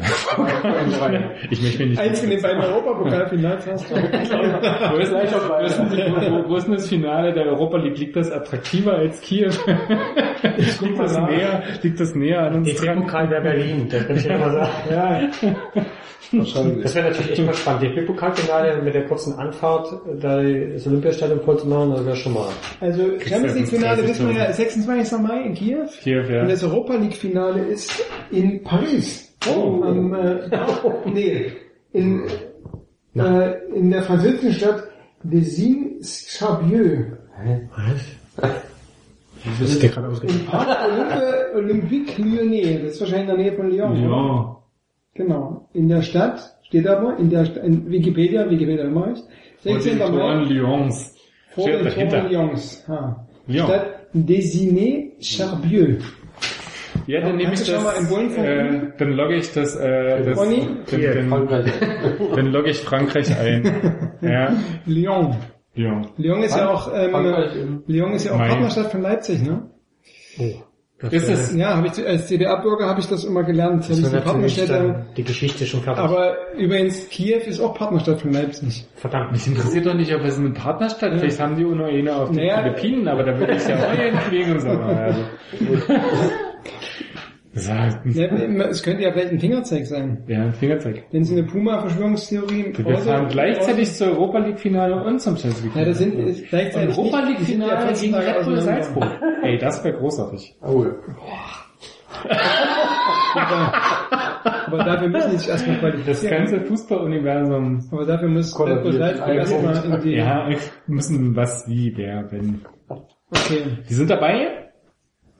ich 1.50 1.62
möchte 1.62 1.78
mich 1.80 1.90
nicht. 1.90 2.00
Eins 2.00 2.20
von 2.20 2.30
den 2.30 2.40
beiden 2.40 2.62
Europapokalfinals 2.62 3.66
hast 3.70 3.90
du. 3.90 3.94
Wo 3.94 4.96
ist, 4.96 5.12
wo, 5.12 5.18
ist, 5.18 5.78
wo, 5.78 6.48
wo 6.48 6.56
ist 6.56 6.66
denn 6.66 6.74
das 6.74 6.88
Finale 6.88 7.32
der 7.34 7.46
Europa 7.46 7.76
League? 7.78 7.98
Liegt 7.98 8.16
das 8.16 8.30
attraktiver 8.30 8.94
als 8.94 9.20
Kiew? 9.20 9.50
liegt, 10.80 10.98
das 10.98 11.18
näher, 11.18 11.62
liegt 11.82 12.00
das 12.00 12.14
näher 12.14 12.42
an 12.44 12.54
uns 12.54 12.74
dran? 12.74 12.96
DFB-Pokal 12.96 13.30
wäre 13.30 13.42
Berlin, 13.42 13.88
das 13.90 14.06
kann 14.06 14.16
ich 14.16 14.24
ja 14.24 14.38
mal 14.38 14.52
sagen. 14.52 14.72
Ja. 14.90 15.84
Das 16.30 16.94
wäre 16.94 17.08
natürlich 17.08 17.30
echt 17.30 17.46
mal 17.46 17.54
spannend. 17.54 17.82
DFB-Pokalfinale 17.82 18.82
mit 18.82 18.94
der 18.94 19.06
kurzen 19.06 19.34
Anfahrt, 19.34 19.88
da 20.20 20.42
das 20.42 20.86
Olympiastadion 20.86 21.40
voll 21.40 21.58
zu 21.58 21.66
machen, 21.66 21.92
das 21.92 22.04
wäre 22.04 22.16
schon 22.16 22.34
mal. 22.34 22.48
also 22.80 23.02
Champions 23.20 23.54
League 23.54 23.68
Finale 23.68 24.06
wissen 24.06 24.28
wir 24.28 24.36
ja 24.36 24.52
26. 24.52 25.18
Mai 25.20 25.42
in 25.42 25.54
Kiew. 25.54 25.86
Kiew, 26.02 26.22
ja. 26.30 26.42
Und 26.42 26.50
das 26.50 26.62
Europa 26.62 26.94
League 26.96 27.14
Finale 27.14 27.62
ist 27.62 28.04
in 28.30 28.62
Paris. 28.62 28.77
Oh. 29.48 29.82
Am, 29.84 30.14
äh, 30.14 30.48
nee, 31.12 31.52
in, 31.92 32.22
äh, 33.14 33.52
in 33.74 33.90
der 33.90 34.02
französischen 34.02 34.52
Stadt 34.52 34.84
Désignes-Charbieu. 35.22 37.04
Was? 37.76 38.50
Das 39.60 39.60
ist 39.70 39.82
dir 39.82 39.88
gerade 39.88 40.06
Im 40.08 40.12
ausgedacht. 40.12 40.46
Parc 40.50 40.68
Olympe, 40.90 41.52
Olympique 41.54 42.18
Lyonnais. 42.22 42.82
Das 42.82 42.92
ist 42.94 43.00
wahrscheinlich 43.00 43.28
in 43.30 43.36
der 43.36 43.44
Nähe 43.44 43.52
von 43.56 43.70
Lyon. 43.70 43.92
oder? 43.92 44.00
Ja. 44.00 44.56
Genau. 45.14 45.68
In 45.72 45.88
der 45.88 46.02
Stadt, 46.02 46.40
steht 46.62 46.86
aber, 46.86 47.16
in 47.18 47.30
der 47.30 47.44
Sta- 47.46 47.60
in 47.60 47.88
Wikipedia, 47.90 48.48
Wikipedia 48.50 48.84
immer 48.84 49.12
ich. 49.12 49.20
Und 49.64 49.82
16. 49.82 49.98
den 49.98 50.06
Toren 50.08 50.38
Mai, 50.42 50.44
Lyons. 50.44 51.14
vor 51.50 51.66
den. 51.68 51.88
Toren 52.10 52.28
Lyons. 52.30 52.84
Ha. 52.88 53.26
Lyon. 53.46 53.66
Stadt 53.66 53.86
Désignes-Charbieu. 54.14 55.98
Ja, 57.08 57.22
dann 57.22 57.36
nehme 57.36 57.54
ich 57.54 57.60
Kannst 57.60 57.68
du 57.68 57.72
schon 57.72 57.84
mal 57.84 57.94
im 57.94 58.28
das, 58.28 58.36
äh, 58.36 58.80
dann 58.98 59.12
logge 59.12 59.36
ich 59.36 59.52
das, 59.54 59.76
äh, 59.76 60.24
das 60.24 60.38
dann, 60.38 60.50
dann, 60.90 61.28
Frankreich. 61.30 61.72
dann 62.36 62.46
logge 62.46 62.70
ich 62.70 62.80
Frankreich 62.80 63.38
ein. 63.38 64.12
Ja, 64.20 64.52
Lyon. 64.84 65.36
Lyon. 65.74 66.08
Lyon 66.18 66.42
ist 66.42 66.54
ja 66.56 66.68
auch, 66.68 66.92
ähm, 66.92 67.82
Lyon 67.86 68.12
ist 68.12 68.26
ja 68.26 68.32
auch. 68.32 68.38
Partnerstadt 68.38 68.90
von 68.90 69.00
Leipzig, 69.00 69.40
ne? 69.42 69.70
Das 71.00 71.12
Ist 71.12 71.28
es? 71.28 71.54
Ja, 71.54 71.76
habe 71.76 71.86
ich 71.86 72.06
als 72.06 72.26
CDA-Bürger 72.26 72.86
habe 72.86 73.00
ich 73.00 73.06
das 73.06 73.24
immer 73.24 73.44
gelernt. 73.44 73.88
Das 73.88 73.98
ich 74.00 74.10
Partnerstädte. 74.10 74.72
dann 74.72 75.06
die 75.16 75.24
Geschichte 75.24 75.64
schon 75.64 75.80
fertig. 75.80 76.02
Aber 76.02 76.36
übrigens, 76.58 77.08
Kiew 77.08 77.38
ist 77.46 77.60
auch 77.60 77.72
Partnerstadt 77.72 78.20
von 78.20 78.32
Leipzig. 78.32 78.86
Verdammt. 78.96 79.32
Mich 79.32 79.46
interessiert 79.46 79.86
doch 79.86 79.94
nicht, 79.94 80.12
ob 80.12 80.24
es 80.24 80.36
eine 80.38 80.50
Partnerstadt 80.50 81.14
ist. 81.14 81.20
Vielleicht 81.20 81.40
haben 81.40 81.56
die 81.56 81.64
auch 81.64 81.74
nur 81.74 81.86
eine 81.86 82.16
auf 82.16 82.30
den 82.30 82.38
Naja. 82.38 82.62
Philippinen, 82.64 83.08
aber 83.08 83.22
da 83.22 83.38
würde 83.38 83.54
ich 83.54 83.66
ja 83.66 83.76
auch 83.76 83.92
hinfliegen 83.96 84.52
und 84.52 84.60
so. 84.60 84.68
Also. 84.70 85.20
Das 87.54 87.68
heißt, 87.68 87.98
Ja, 88.04 88.26
es 88.68 88.82
könnte 88.82 89.02
ja 89.02 89.10
vielleicht 89.12 89.32
ein 89.32 89.40
Fingerzeig 89.40 89.86
sein. 89.86 90.22
ja, 90.28 90.42
ein 90.42 90.52
Fingerzeig. 90.52 91.04
Wenn 91.10 91.24
Sie 91.24 91.36
eine 91.36 91.44
Puma-Verschwörungstheorie 91.46 92.72
Wir 92.76 92.98
fahren 92.98 93.26
gleichzeitig 93.28 93.92
zur 93.94 94.08
Europa 94.08 94.38
League 94.38 94.60
Finale 94.60 95.02
und 95.02 95.18
zum 95.20 95.34
Champions 95.36 95.64
League 95.64 95.74
Ja, 95.76 95.84
das 95.84 95.98
sind 95.98 96.14
ist 96.14 96.48
gleichzeitig 96.48 96.96
Europa 96.96 97.20
nicht- 97.22 97.28
League 97.30 97.38
die 97.38 97.44
sind 97.52 97.60
ja 97.62 97.66
Finale 97.68 97.86
14 97.86 98.12
gegen 98.12 98.14
Red 98.22 98.44
Bull. 98.44 98.60
Salzburg. 98.60 99.08
Ey, 99.42 99.58
das 99.58 99.82
wäre 99.84 99.96
großartig. 99.98 100.54
Oh. 100.62 100.84
Aber 104.66 104.78
dafür 104.84 105.08
müssen 105.08 105.30
die 105.32 105.36
sich 105.38 105.48
erstmal 105.48 105.76
Das 105.76 105.90
qualifizieren. 105.90 106.36
ganze 106.38 106.60
Fußballuniversum. 106.60 107.88
Aber 107.90 108.04
dafür 108.06 108.28
muss 108.28 108.58
Red 108.60 108.82
Bull. 108.82 108.92
Salzburg 108.92 109.34
erstmal 109.34 109.84
in 109.96 110.02
die... 110.02 110.16
Ja, 110.16 110.48
müssen 110.86 111.34
was, 111.36 111.66
wie, 111.68 111.92
wer, 111.96 112.30
wenn. 112.30 112.60
Okay, 112.88 113.62
Die 113.88 113.94
sind 113.94 114.10
dabei. 114.10 114.67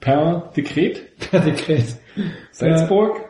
Per 0.01 0.53
Dekret. 0.57 1.19
per 1.31 1.41
Dekret. 1.41 1.97
Salzburg. 2.53 3.29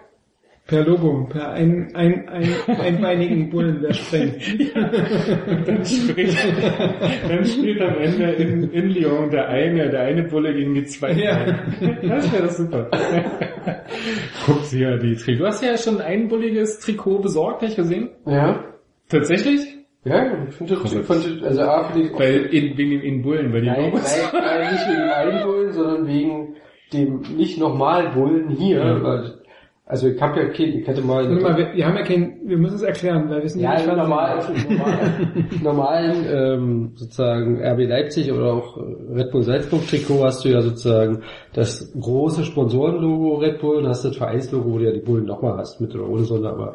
Per 0.69 0.85
Logo, 0.85 1.27
per 1.31 1.53
ein, 1.53 1.95
ein, 1.95 2.29
ein, 2.29 2.47
einbeinigen 2.79 3.49
Bullen, 3.49 3.81
der 3.81 3.95
sprengt. 3.95 4.37
Dann, 5.67 5.83
spricht, 5.83 6.37
dann 7.27 7.45
spielt 7.47 7.81
am 7.81 7.99
Ende 7.99 8.33
in, 8.33 8.71
in 8.73 8.91
Lyon 8.91 9.31
der 9.31 9.49
eine, 9.49 9.89
der 9.89 10.03
eine 10.03 10.25
Bulle 10.25 10.53
gegen 10.53 10.75
die 10.75 10.85
zwei. 10.85 11.13
Ja. 11.13 11.57
Das 12.03 12.31
wäre 12.31 12.43
doch 12.43 12.51
super. 12.51 12.91
Guck 14.45 14.63
sie 14.65 14.81
ja 14.83 14.99
die 14.99 15.17
Trikot. 15.17 15.39
Du 15.39 15.47
hast 15.47 15.63
ja 15.63 15.79
schon 15.79 16.03
ein 16.03 16.29
bulliges 16.29 16.81
Trikot 16.81 17.21
besorgt, 17.21 17.63
habe 17.63 17.71
ich 17.71 17.77
gesehen. 17.77 18.11
Ja? 18.27 18.63
Tatsächlich? 19.09 19.61
Ja, 20.05 20.45
ich 20.49 20.55
finde 20.55 20.75
das, 20.75 20.93
ich 20.93 21.07
fand, 21.07 21.43
also 21.45 21.63
A, 21.63 21.91
finde 21.91 22.09
ich, 22.09 22.19
Weil 22.19 22.45
in, 22.47 22.77
wegen 22.77 22.91
den 22.91 23.01
in 23.01 23.23
Bullen, 23.23 23.53
weil 23.55 23.63
die 23.63 23.69
nein, 23.69 23.91
nein, 23.93 24.03
nein, 24.33 24.73
nicht 24.73 24.87
wegen 24.87 25.43
Bullen, 25.45 25.73
sondern 25.73 26.07
wegen 26.07 26.57
dem 26.93 27.21
nicht 27.37 27.59
normalen 27.59 28.13
Bullen 28.15 28.49
hier, 28.51 28.79
Ja. 28.79 29.03
weil, 29.03 29.35
also 29.91 30.07
ich 30.09 30.21
habe 30.21 30.39
ja 30.41 30.49
kein, 30.51 30.67
ich 30.81 30.87
hatte 30.87 31.01
mal, 31.01 31.27
mal, 31.41 31.57
wir, 31.57 31.73
wir 31.75 31.87
haben 31.87 31.97
ja 31.97 32.03
kein, 32.03 32.41
wir 32.45 32.59
müssen 32.59 32.75
es 32.75 32.83
erklären, 32.83 33.31
weil 33.31 33.41
wir 33.41 33.49
sind 33.49 33.63
ja, 33.63 33.75
nicht 33.75 33.87
normal, 33.87 34.39
im 34.69 35.63
normalen, 35.63 36.27
ähm, 36.31 36.93
sozusagen 36.95 37.63
RB 37.65 37.89
Leipzig 37.89 38.31
oder 38.31 38.53
auch 38.53 38.77
Red 38.77 39.31
Bull 39.31 39.43
Salzburg 39.45 39.87
Trikot 39.89 40.25
hast 40.25 40.45
du 40.45 40.51
ja 40.51 40.61
sozusagen 40.61 41.23
das 41.55 41.91
große 41.99 42.45
Sponsorenlogo 42.45 43.37
Red 43.37 43.61
Bull 43.61 43.79
und 43.79 43.89
hast 43.89 44.05
das 44.05 44.17
Vereinslogo, 44.17 44.73
wo 44.75 44.79
du 44.79 44.85
ja 44.85 44.93
die 44.93 45.01
Bullen 45.01 45.25
nochmal 45.25 45.57
hast, 45.57 45.81
mit 45.81 45.95
oder 45.95 46.07
ohne 46.07 46.25
Sonne, 46.25 46.51
aber 46.51 46.75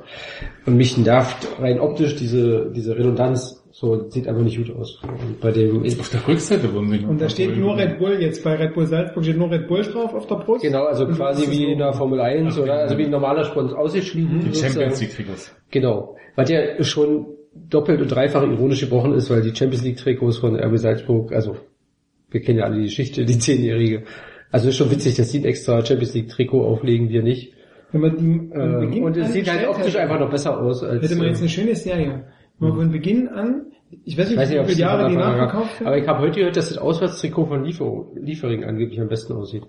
und 0.66 0.76
mich 0.76 0.98
nervt 0.98 1.48
rein 1.60 1.80
optisch 1.80 2.16
diese 2.16 2.72
diese 2.72 2.98
Redundanz, 2.98 3.63
so 3.84 4.10
sieht 4.10 4.30
aber 4.30 4.42
nicht 4.42 4.58
gut 4.58 4.74
aus. 4.78 5.02
Und 5.04 5.42
bei 5.42 5.52
dem 5.52 5.84
Auf 5.84 6.10
der 6.10 6.26
Rückseite 6.26 6.74
wurden 6.74 6.90
sie 6.90 7.06
Und 7.06 7.20
da 7.20 7.28
steht 7.28 7.58
nur 7.58 7.78
Red 7.78 8.00
Bull 8.00 8.22
jetzt, 8.22 8.42
bei 8.42 8.56
Red 8.56 8.74
Bull 8.76 8.86
Salzburg 8.86 9.26
steht 9.26 9.38
nur 9.38 9.52
Red 9.52 9.68
Bull 9.68 9.82
drauf 9.84 10.14
auf 10.14 10.26
der 10.26 10.36
Brust. 10.36 10.64
Genau, 10.64 10.86
also 10.86 11.06
Und 11.06 11.16
quasi 11.16 11.52
wie 11.52 11.66
in 11.66 11.80
der 11.80 11.92
Formel 11.92 12.22
1 12.22 12.58
oder 12.58 12.76
also 12.76 12.98
wie 12.98 13.04
ein 13.04 13.12
normaler 13.12 13.44
Sponsor 13.44 13.78
ausgeschrieben. 13.78 14.40
Die. 14.40 14.58
Champions 14.58 15.02
League 15.02 15.14
Trikots. 15.14 15.54
Genau. 15.70 16.16
Was 16.38 16.50
ja 16.50 16.82
schon 16.82 17.26
doppelt 17.70 18.02
und 18.02 18.08
dreifach 18.08 18.44
ironisch 18.44 18.80
gebrochen 18.80 19.14
ist, 19.16 19.30
weil 19.30 19.42
die 19.42 19.54
Champions 19.54 19.84
League 19.84 19.98
Trikots 19.98 20.38
von 20.38 20.56
RB 20.56 20.78
Salzburg, 20.78 21.34
also 21.34 21.58
wir 22.32 22.40
kennen 22.40 22.60
ja 22.60 22.66
alle 22.66 22.78
die 22.78 22.84
Geschichte, 22.84 23.26
die 23.26 23.38
Zehnjährige. 23.38 24.04
Also 24.50 24.70
ist 24.70 24.78
schon 24.78 24.92
witzig, 24.92 25.16
dass 25.16 25.30
sie 25.30 25.40
ein 25.40 25.46
extra 25.46 25.86
Champions 25.86 26.14
League 26.14 26.30
Trikot 26.30 26.64
auflegen, 26.64 27.10
wir 27.10 27.22
nicht. 27.22 27.54
Wenn 27.92 28.02
man 28.02 28.18
die 28.18 28.58
Ähm, 28.58 28.80
Beginn 28.80 29.04
und 29.04 29.18
es 29.18 29.34
sieht 29.34 29.52
halt 29.52 29.68
optisch 29.68 29.88
hätte, 29.88 30.00
einfach 30.00 30.20
noch 30.20 30.32
besser 30.32 30.58
aus 30.58 30.84
als. 30.84 31.04
Hätte 31.04 31.16
man 31.18 31.28
jetzt 31.28 31.40
äh, 31.40 31.42
eine 31.42 31.50
schöne 31.50 31.76
Serie. 31.76 32.24
Wenn 32.60 32.70
man 32.70 32.78
von 32.78 32.92
Beginn 32.92 33.28
an, 33.28 33.73
ich 34.06 34.18
weiß 34.18 34.26
ich 34.26 34.32
nicht, 34.32 34.40
weiß 34.40 34.50
wie 34.50 34.54
nicht, 34.54 34.60
ob 34.62 34.66
viele 34.68 34.74
es 34.74 34.80
Jahre 34.80 35.10
die 35.10 35.16
gab, 35.16 35.54
werden. 35.54 35.88
aber 35.88 35.98
ich 35.98 36.08
habe 36.08 36.20
heute 36.20 36.40
gehört, 36.40 36.56
dass 36.58 36.70
das 36.70 36.78
Auswärtstrikot 36.78 37.46
von 37.46 37.64
Liefer 37.64 38.06
Liefering 38.16 38.64
angeblich 38.64 39.00
am 39.02 39.08
besten 39.08 39.34
aussieht. 39.34 39.64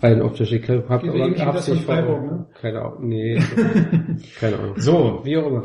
Rein 0.00 0.22
optisch. 0.22 0.50
Ich 0.52 0.66
hab, 0.68 0.88
hab, 0.88 1.02
Geht 1.02 1.10
aber, 1.40 1.46
hab's 1.46 1.68
nicht 1.68 1.84
vor- 1.84 1.94
Freiburg, 1.94 2.22
ne? 2.24 2.46
Keine 2.60 2.80
Ahnung. 2.80 3.08
Nee. 3.08 3.38
keine 4.40 4.58
Ahnung. 4.58 4.74
So, 4.76 5.20
Wie 5.24 5.36
auch 5.36 5.46
immer. 5.46 5.62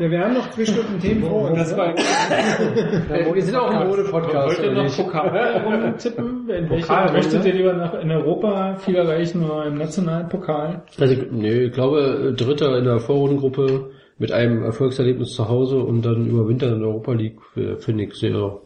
Ja, 0.00 0.10
wir 0.10 0.20
haben 0.20 0.34
noch 0.34 0.50
zwei 0.50 0.64
Stunden 0.64 0.98
Themen 1.00 1.22
vor 1.22 1.50
uns. 1.50 1.58
das 1.58 1.72
ne? 1.72 1.76
war 1.78 1.94
wir 3.34 3.42
sind 3.42 3.56
auch 3.56 3.70
ein 3.70 3.88
Mode-Podcast. 3.88 4.58
Wollt 4.58 4.70
ihr 4.70 4.72
noch? 4.82 4.96
Pokal 4.96 5.62
rumtippen? 5.66 6.48
In 6.50 6.68
Pokal, 6.68 7.12
möchtet 7.12 7.42
ne? 7.44 7.48
ihr 7.50 7.54
lieber 7.54 7.72
noch 7.74 7.94
in 8.00 8.10
Europa 8.10 8.76
viel 8.76 8.96
erreichen 8.96 9.44
oder 9.44 9.66
im 9.66 9.76
nationalen 9.78 10.28
Pokal? 10.28 10.82
Also, 10.98 11.14
ich- 11.14 11.30
nee, 11.30 11.64
ich 11.64 11.72
glaube, 11.72 12.34
Dritter 12.36 12.78
in 12.78 12.84
der 12.84 13.00
Vorrundengruppe 13.00 13.90
mit 14.20 14.32
einem 14.32 14.62
Erfolgserlebnis 14.62 15.32
zu 15.32 15.48
Hause 15.48 15.78
und 15.78 16.02
dann 16.02 16.26
überwintern 16.26 16.74
in 16.74 16.80
der 16.80 16.88
Europa 16.88 17.12
League 17.12 17.38
äh, 17.56 17.76
finde 17.76 18.04
ich 18.04 18.14
sehr 18.14 18.58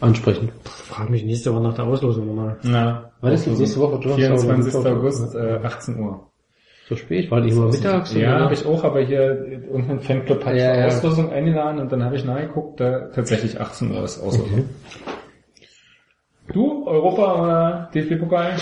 ansprechend. 0.00 0.50
Frag 0.64 1.10
mich 1.10 1.24
nächste 1.24 1.52
Woche 1.52 1.62
nach 1.62 1.74
der 1.74 1.84
Auslosung 1.84 2.26
nochmal. 2.26 2.56
Na, 2.62 3.12
War 3.20 3.30
das 3.30 3.44
jetzt 3.44 3.58
nächste 3.58 3.80
Woche? 3.80 4.00
Donnerstag 4.00 4.40
24. 4.40 4.74
oder 4.74 4.90
Mittwoch? 4.94 5.00
August, 5.00 5.34
äh, 5.34 5.60
18 5.62 6.00
Uhr. 6.00 6.26
So 6.88 6.96
spät? 6.96 7.30
War 7.30 7.40
nicht 7.40 7.54
immer 7.54 7.66
mittags? 7.66 8.14
Ja, 8.14 8.40
habe 8.40 8.54
ich 8.54 8.64
auch, 8.64 8.82
aber 8.82 9.00
hier 9.02 9.46
irgendein 9.70 10.00
Fanclub 10.00 10.44
hat 10.44 10.56
Ja, 10.56 10.74
ja. 10.74 10.86
Auslosung 10.86 11.30
eingeladen 11.30 11.80
und 11.80 11.92
dann 11.92 12.02
habe 12.02 12.16
ich 12.16 12.24
nachgeguckt, 12.24 12.80
da 12.80 13.08
tatsächlich 13.14 13.60
18 13.60 13.90
Uhr 13.94 14.04
ist 14.04 14.22
Auslosung. 14.22 14.68
Du, 16.52 16.86
Europa 16.86 17.42
oder 17.42 17.90
DFB-Pokal? 17.94 18.56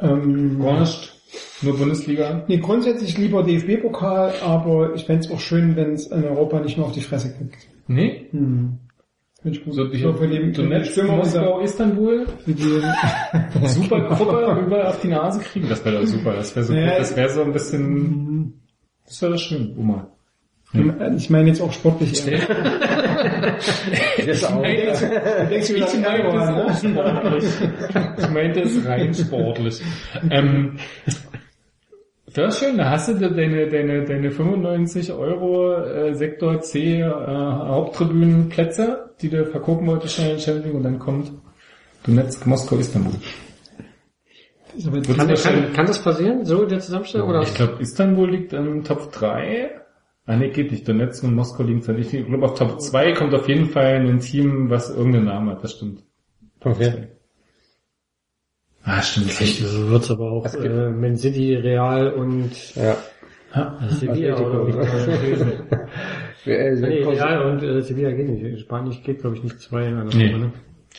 Ähm, 0.00 0.60
Gar 0.62 0.80
nicht. 0.80 1.13
Nur 1.62 1.76
Bundesliga? 1.78 2.44
nee, 2.48 2.58
grundsätzlich 2.58 3.16
lieber 3.18 3.42
DFB-Pokal, 3.42 4.34
aber 4.44 4.94
ich 4.94 5.04
fände 5.04 5.24
es 5.24 5.30
auch 5.30 5.40
schön, 5.40 5.76
wenn 5.76 5.92
es 5.92 6.06
in 6.08 6.24
Europa 6.24 6.60
nicht 6.60 6.76
mehr 6.76 6.86
auf 6.86 6.92
die 6.92 7.00
Fresse 7.00 7.34
kriegt. 7.34 7.56
Nee? 7.86 8.26
Hm. 8.30 8.78
Find 9.42 9.56
ich 9.56 9.64
gut. 9.64 9.74
So, 9.74 9.84
die, 9.86 10.02
Nur 10.02 10.16
für 10.16 10.26
die, 10.26 10.38
die 10.38 10.52
Donetsk, 10.52 10.92
Stürmer 10.92 11.16
Moskau, 11.16 11.60
Istanbul? 11.60 12.26
für 12.44 12.52
die, 12.52 12.80
Super 13.68 14.00
Gruppe 14.08 14.62
überall 14.66 14.86
auf 14.86 15.00
die 15.00 15.08
Nase 15.08 15.40
kriegen, 15.40 15.68
das 15.68 15.84
wäre 15.84 16.00
doch 16.00 16.06
super. 16.06 16.32
Das 16.34 16.54
wäre 16.56 16.64
so, 16.64 16.72
Ja, 16.74 16.90
gut. 16.92 17.00
das 17.00 17.16
wäre 17.16 17.28
so 17.28 17.42
ein 17.42 17.52
bisschen, 17.52 18.62
das 19.06 19.20
wäre 19.22 19.36
schön, 19.38 19.74
Oma. 19.78 20.08
Ich 21.16 21.30
meine 21.30 21.48
jetzt 21.48 21.60
auch 21.60 21.72
sportlich 21.72 22.24
auch. 24.44 24.62
Denkst 24.62 25.70
Ich 25.70 25.94
an 25.94 26.02
meinte 26.02 26.04
Erdogan, 26.04 26.70
es 26.70 26.82
ne? 26.82 26.90
auch 26.96 27.16
sportlich. 27.20 27.44
Ich 28.18 28.30
rein 28.84 29.14
sportlich. 29.14 29.82
Ähm, 30.30 30.78
das 32.34 32.54
ist 32.54 32.60
schön, 32.60 32.76
da 32.76 32.90
hast 32.90 33.08
du 33.08 33.14
deine, 33.14 33.68
deine, 33.68 34.04
deine 34.04 34.30
95 34.32 35.12
Euro 35.12 35.76
äh, 35.76 36.14
Sektor 36.14 36.60
C 36.60 37.00
äh, 37.00 37.04
Haupttribünenplätze, 37.04 39.10
die 39.22 39.28
du 39.28 39.46
verkaufen 39.46 39.86
wolltest 39.86 40.16
schnell 40.16 40.32
in 40.32 40.40
Champions 40.40 40.66
League 40.66 40.74
und 40.74 40.82
dann 40.82 40.98
kommt 40.98 41.30
Donetsk, 42.04 42.44
Moskau, 42.46 42.76
Istanbul. 42.76 43.12
Das 44.76 45.16
Kann, 45.16 45.34
kann, 45.34 45.72
kann 45.72 45.86
das 45.86 46.02
passieren, 46.02 46.44
so 46.44 46.64
in 46.64 46.68
der 46.68 46.80
Zusammenstellung? 46.80 47.28
Oder? 47.28 47.42
Ich 47.42 47.54
glaube, 47.54 47.80
Istanbul 47.80 48.28
liegt 48.28 48.52
im 48.52 48.82
Top 48.82 49.12
3. 49.12 49.70
Ah, 50.26 50.36
nee, 50.36 50.48
geht 50.48 50.70
nicht. 50.70 50.88
Donetsk 50.88 51.22
und 51.24 51.34
Moskau 51.34 51.64
liegen 51.64 51.82
zwar 51.82 51.94
nicht. 51.96 52.12
Ich 52.12 52.26
glaube, 52.26 52.44
auf 52.46 52.58
Top 52.58 52.80
2 52.80 53.12
kommt 53.12 53.34
auf 53.34 53.48
jeden 53.48 53.66
Fall 53.68 53.96
ein 53.96 54.20
Team, 54.20 54.70
was 54.70 54.90
irgendeinen 54.90 55.26
Namen 55.26 55.50
hat. 55.50 55.62
Das 55.62 55.72
stimmt. 55.72 56.02
Okay. 56.60 57.08
Ah, 58.84 59.02
stimmt. 59.02 59.30
Vielleicht 59.30 59.62
wird's 59.62 60.10
aber 60.10 60.30
auch 60.30 60.46
äh, 60.54 60.90
Man 60.90 61.16
City, 61.16 61.54
Real 61.56 62.12
und 62.12 62.74
Ja. 62.74 62.96
Sevilla 63.88 64.36
oder 64.40 64.68
äh, 64.68 65.86
Nee, 66.80 67.04
Real 67.04 67.50
und 67.52 67.62
äh, 67.62 67.82
Sevilla 67.82 68.10
geht 68.12 68.28
nicht. 68.28 68.60
Spanien 68.60 68.96
geht, 69.02 69.20
glaube 69.20 69.36
ich, 69.36 69.42
nicht 69.42 69.60
zwei 69.60 69.88
in 69.88 69.96
einer 69.96 70.14
Nee. 70.14 70.32
Ne? 70.32 70.52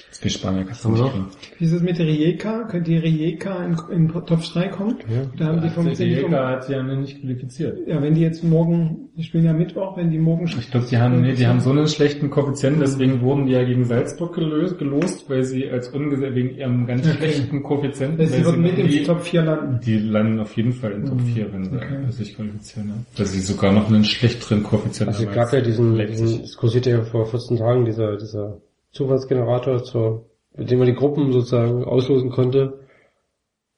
Das 0.09 0.19
geht 0.19 0.31
Spanier, 0.33 0.63
kannst 0.65 0.83
du 0.83 0.89
nicht 0.89 0.99
noch? 1.01 1.11
kriegen. 1.11 1.27
Wie 1.57 1.65
ist 1.65 1.71
es 1.71 1.81
mit 1.81 1.97
der 1.97 2.05
Rijeka? 2.05 2.63
Könnte 2.69 2.91
die 2.91 2.97
Rijeka 2.97 3.65
in, 3.65 3.77
in 3.91 4.07
Top 4.09 4.41
3 4.41 4.67
kommen? 4.67 4.97
Da 5.37 5.45
haben 5.45 5.61
die 5.61 5.69
vom, 5.69 5.87
Jäger 5.89 6.47
hat 6.47 6.69
ja 6.69 6.83
nicht 6.83 7.21
qualifiziert. 7.21 7.87
ja, 7.87 8.01
wenn 8.01 8.13
die 8.13 8.21
jetzt 8.21 8.43
morgen, 8.43 9.09
die 9.17 9.23
spielen 9.23 9.45
ja 9.45 9.53
Mittwoch, 9.53 9.95
wenn 9.97 10.11
die 10.11 10.17
morgen 10.17 10.45
Ich 10.47 10.69
glaube, 10.71 10.85
die 10.89 10.97
haben, 10.97 11.21
nee, 11.21 11.33
die 11.33 11.47
haben 11.47 11.61
so 11.61 11.69
einen 11.71 11.87
schlechten 11.87 12.29
Koeffizienten, 12.29 12.81
deswegen 12.81 13.21
wurden 13.21 13.45
die 13.45 13.53
ja 13.53 13.63
gegen 13.63 13.85
Salzburg 13.85 14.35
gelöst, 14.35 14.77
gelost, 14.79 15.29
weil 15.29 15.43
sie 15.43 15.69
als 15.69 15.89
ungesetzt, 15.89 16.35
wegen 16.35 16.55
ihrem 16.55 16.87
ganz 16.87 17.05
Okay. 17.05 17.17
schlechten 17.17 17.63
Koeffizienten, 17.63 18.25
sie 18.27 18.33
weil 18.33 18.45
würden 18.45 18.61
mit 18.63 18.77
in 18.77 18.87
die, 18.87 19.03
Top 19.03 19.21
4 19.21 19.41
landen. 19.43 19.79
die 19.85 19.97
landen 19.97 20.39
auf 20.39 20.55
jeden 20.57 20.73
Fall 20.73 20.91
in 20.91 21.05
Top 21.05 21.21
4, 21.21 21.53
wenn 21.53 21.65
sie 21.65 21.75
Okay. 21.75 22.11
sich 22.11 22.35
qualifizieren. 22.35 22.89
Ja. 22.89 22.95
Weil 23.17 23.25
sie 23.27 23.39
sogar 23.39 23.71
noch 23.71 23.87
einen 23.87 24.03
schlechteren 24.03 24.63
Koeffizienten 24.63 25.13
Also 25.15 25.23
es 25.23 25.29
haben 25.29 25.35
gab 25.35 25.53
ja 25.53 25.61
diesen, 25.61 25.97
diesen 25.97 26.41
es 26.43 26.57
kursierte 26.57 26.89
ja 26.89 27.01
vor 27.03 27.25
14 27.27 27.57
Tagen 27.57 27.85
dieser, 27.85 28.17
dieser 28.17 28.57
Zufallsgenerator 28.95 29.83
zur, 29.83 30.29
mit 30.55 30.71
dem 30.71 30.79
man 30.79 30.87
die 30.87 30.95
Gruppen 30.95 31.31
sozusagen 31.33 31.83
auslosen 31.83 32.29
konnte. 32.31 32.79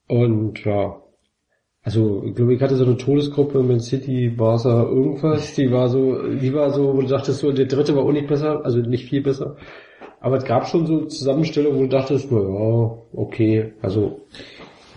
Und 0.08 0.64
ja, 0.64 1.02
also 1.82 2.24
ich 2.24 2.36
glaube, 2.36 2.54
ich 2.54 2.62
hatte 2.62 2.76
so 2.76 2.86
eine 2.86 2.98
Todesgruppe 2.98 3.64
Man 3.64 3.80
City, 3.80 4.30
Barca, 4.30 4.84
irgendwas, 4.84 5.56
die 5.56 5.72
war 5.72 5.90
so, 5.90 6.22
die 6.28 6.54
war 6.54 6.70
so, 6.70 6.94
wo 6.94 7.02
du 7.02 7.08
dachtest 7.08 7.40
so, 7.40 7.52
der 7.52 7.66
dritte 7.66 7.96
war 7.96 8.04
auch 8.04 8.12
nicht 8.12 8.28
besser, 8.28 8.64
also 8.64 8.80
nicht 8.80 9.10
viel 9.10 9.22
besser. 9.22 9.58
Aber 10.20 10.38
es 10.38 10.46
gab 10.46 10.68
schon 10.68 10.86
so 10.86 11.06
Zusammenstellungen, 11.06 11.80
wo 11.80 11.84
du 11.84 11.90
dachtest, 11.90 12.32
na 12.32 12.40
ja, 12.40 12.98
okay, 13.14 13.74
also 13.82 14.22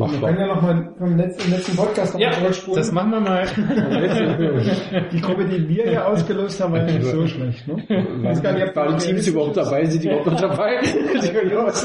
Wir 0.01 0.07
machbar. 0.07 0.31
können 0.35 0.41
ja 0.49 0.55
nochmal 0.55 0.95
vom 0.99 1.17
letzten, 1.17 1.51
letzten 1.51 1.77
Podcast 1.77 2.15
noch 2.15 2.21
Ja, 2.21 2.29
mal 2.31 2.37
zurückspulen. 2.39 2.77
das 2.77 2.93
machen 2.93 3.11
wir 3.13 3.21
mal. 3.21 3.47
die 5.13 5.21
Gruppe, 5.21 5.45
die 5.47 5.69
wir 5.69 5.85
hier 5.89 6.07
ausgelöst 6.07 6.61
haben, 6.61 6.73
war 6.73 6.81
ja 6.81 6.93
nicht 6.99 7.05
so 7.05 7.27
schlecht, 7.27 7.69
ne? 7.69 7.77
Ich 7.89 8.23
weiß 8.25 8.43
gar 8.43 8.53
nicht, 8.53 8.69
ob 8.69 8.77
Waren 8.77 8.99
die 8.99 9.05
Teams 9.07 9.27
überhaupt 9.29 9.57
dabei? 9.57 9.85
Sind 9.85 10.03
die 10.03 10.09
überhaupt 10.09 10.27
noch 10.27 10.41
dabei? 10.41 10.81
Die 10.83 11.55
was- 11.55 11.85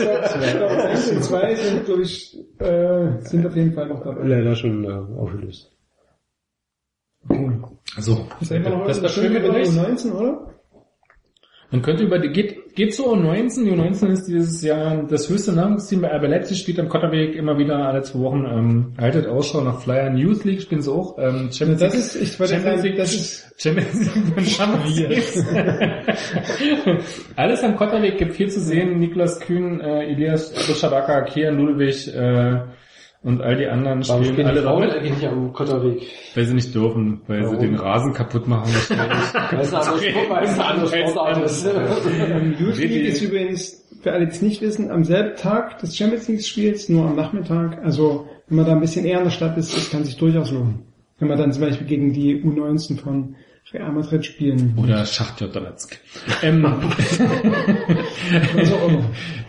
zwei 1.27 1.56
sind, 1.56 1.85
glaube 1.85 2.02
ich, 2.03 2.38
äh, 2.60 3.19
sind 3.19 3.45
auf 3.45 3.56
jeden 3.56 3.74
Fall 3.74 3.88
noch 3.88 4.02
dabei. 4.03 4.24
Leider 4.27 4.56
schon 4.56 4.84
äh, 4.84 5.19
aufgelöst. 5.19 5.72
So, 7.98 8.27
Ist 8.40 8.52
einfach 8.52 8.72
noch 8.72 8.88
das 8.88 8.98
war 8.98 9.06
was 9.06 9.14
schön 9.14 9.34
mit 9.34 9.44
über 9.44 9.53
die 9.53 9.60
euch. 9.61 9.68
U19, 9.69 10.11
oder? 10.14 10.55
Man 11.72 11.82
könnte 11.82 12.03
über 12.03 12.19
die, 12.19 12.30
geht, 12.30 12.76
geht 12.76 12.94
zur 12.94 13.08
U19. 13.14 13.66
Die 13.66 13.72
U19 13.72 14.08
ist 14.10 14.26
dieses 14.27 14.61
Jahr 14.61 15.03
das 15.10 15.30
höchste 15.30 15.52
Nachwuchsteam 15.52 16.02
bei 16.02 16.16
RB 16.16 16.27
Leipzig, 16.27 16.60
spielt 16.60 16.80
am 16.80 16.90
Kotterweg 16.90 17.35
immer 17.35 17.58
wieder 17.58 17.77
alle 17.77 18.02
zwei 18.03 18.19
Wochen, 18.19 18.45
ähm, 18.45 18.94
haltet 19.00 19.27
Ausschau 19.27 19.61
nach 19.61 19.82
Flyer. 19.82 20.14
Youth 20.16 20.44
League 20.45 20.61
spielen 20.61 20.82
sie 20.82 20.92
auch, 20.92 21.18
ähm, 21.18 21.50
Champions 21.52 21.82
Das 21.82 21.94
League. 21.94 22.03
ist, 22.03 22.16
ich 22.16 22.40
wollte 22.40 22.53
Champions 22.53 22.84
League, 22.84 22.98
das 22.98 23.14
ist, 23.14 23.53
Champions 23.58 24.16
League 24.16 25.45
Alles 27.35 27.64
am 27.64 27.76
Kotterweg 27.76 28.18
gibt 28.18 28.34
viel 28.34 28.50
zu 28.50 28.60
sehen. 28.60 29.00
Niklas 29.00 29.40
Kühn, 29.40 29.80
äh, 29.82 30.06
Elias 30.11 30.53
Bischabaka, 30.53 31.22
Kian 31.24 31.58
Ludwig, 31.58 32.08
äh, 32.14 32.60
und 33.26 33.42
all 33.42 33.58
die 33.58 33.66
anderen 33.66 34.08
Warum 34.08 34.24
spielen 34.24 34.36
spielen 34.36 34.48
die 34.48 34.52
alle 34.52 34.62
Frauen 34.62 34.82
damit, 34.82 34.95
eigentlich 34.98 35.14
nicht 35.14 35.28
am 35.28 35.52
Kotterweg? 35.52 36.02
weil 36.36 36.45
sie 36.45 36.54
nicht 36.54 36.76
dürfen, 36.76 37.22
weil 37.26 37.42
Warum? 37.42 37.60
sie 37.60 37.66
den 37.66 37.76
Rasen 37.76 38.14
kaputt 38.14 38.48
machen. 38.48 38.72
Weil 38.72 39.62
es 39.62 39.74
eine 39.74 40.66
andere 40.66 40.88
Sportart 40.88 41.44
ist. 41.44 41.66
Youth? 42.60 42.78
League 42.78 42.92
ist 43.08 43.22
übrigens, 43.24 43.84
für 44.04 44.12
alle, 44.12 44.28
die 44.28 44.32
es 44.32 44.44
nicht 44.44 44.62
wissen, 44.62 44.92
am 44.92 45.04
selben 45.04 45.36
Tag 45.38 45.80
des 45.80 45.98
Champions 45.98 46.28
League 46.28 46.45
Spiels, 46.45 46.88
nur 46.88 47.08
am 47.08 47.16
Nachmittag. 47.16 47.84
Also, 47.84 48.28
wenn 48.48 48.58
man 48.58 48.68
da 48.68 48.74
ein 48.74 48.80
bisschen 48.80 49.06
eher 49.06 49.18
in 49.18 49.24
der 49.24 49.32
Stadt 49.32 49.58
ist, 49.58 49.76
das 49.76 49.90
kann 49.90 50.04
sich 50.04 50.18
durchaus 50.18 50.52
lohnen. 50.52 50.84
Wenn 51.18 51.28
man 51.28 51.40
dann 51.40 51.52
zum 51.52 51.64
Beispiel 51.64 51.88
gegen 51.88 52.14
die 52.14 52.44
U19 52.44 53.02
von 53.02 53.36
Real 53.74 53.92
Madrid 53.92 54.24
spielen. 54.24 54.78
Oder 54.78 55.04
Schachtjot 55.04 55.56
Donetsk. 55.56 55.98
Ähm, 56.44 56.58
immer. 56.58 56.80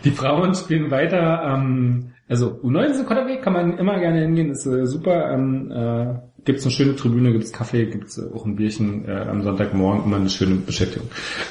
die 0.03 0.09
Frauen 0.09 0.55
spielen 0.55 0.89
weiter. 0.89 1.43
Ähm, 1.45 2.13
also 2.27 2.59
U19 2.63 3.05
Kotterweg 3.05 3.41
kann 3.41 3.53
man 3.53 3.77
immer 3.77 3.99
gerne 3.99 4.21
hingehen, 4.21 4.51
ist 4.51 4.65
äh, 4.65 4.85
super. 4.85 5.31
Ähm, 5.31 5.71
äh, 5.71 6.43
gibt's 6.43 6.63
eine 6.63 6.71
schöne 6.71 6.95
Tribüne, 6.95 7.31
gibt's 7.31 7.53
Kaffee, 7.53 7.85
gibt's 7.85 8.17
äh, 8.17 8.33
auch 8.33 8.45
ein 8.45 8.55
Bierchen 8.55 9.07
äh, 9.07 9.11
am 9.11 9.43
Sonntagmorgen, 9.43 10.03
immer 10.03 10.17
eine 10.17 10.29
schöne 10.29 10.55
Beschäftigung. 10.55 11.09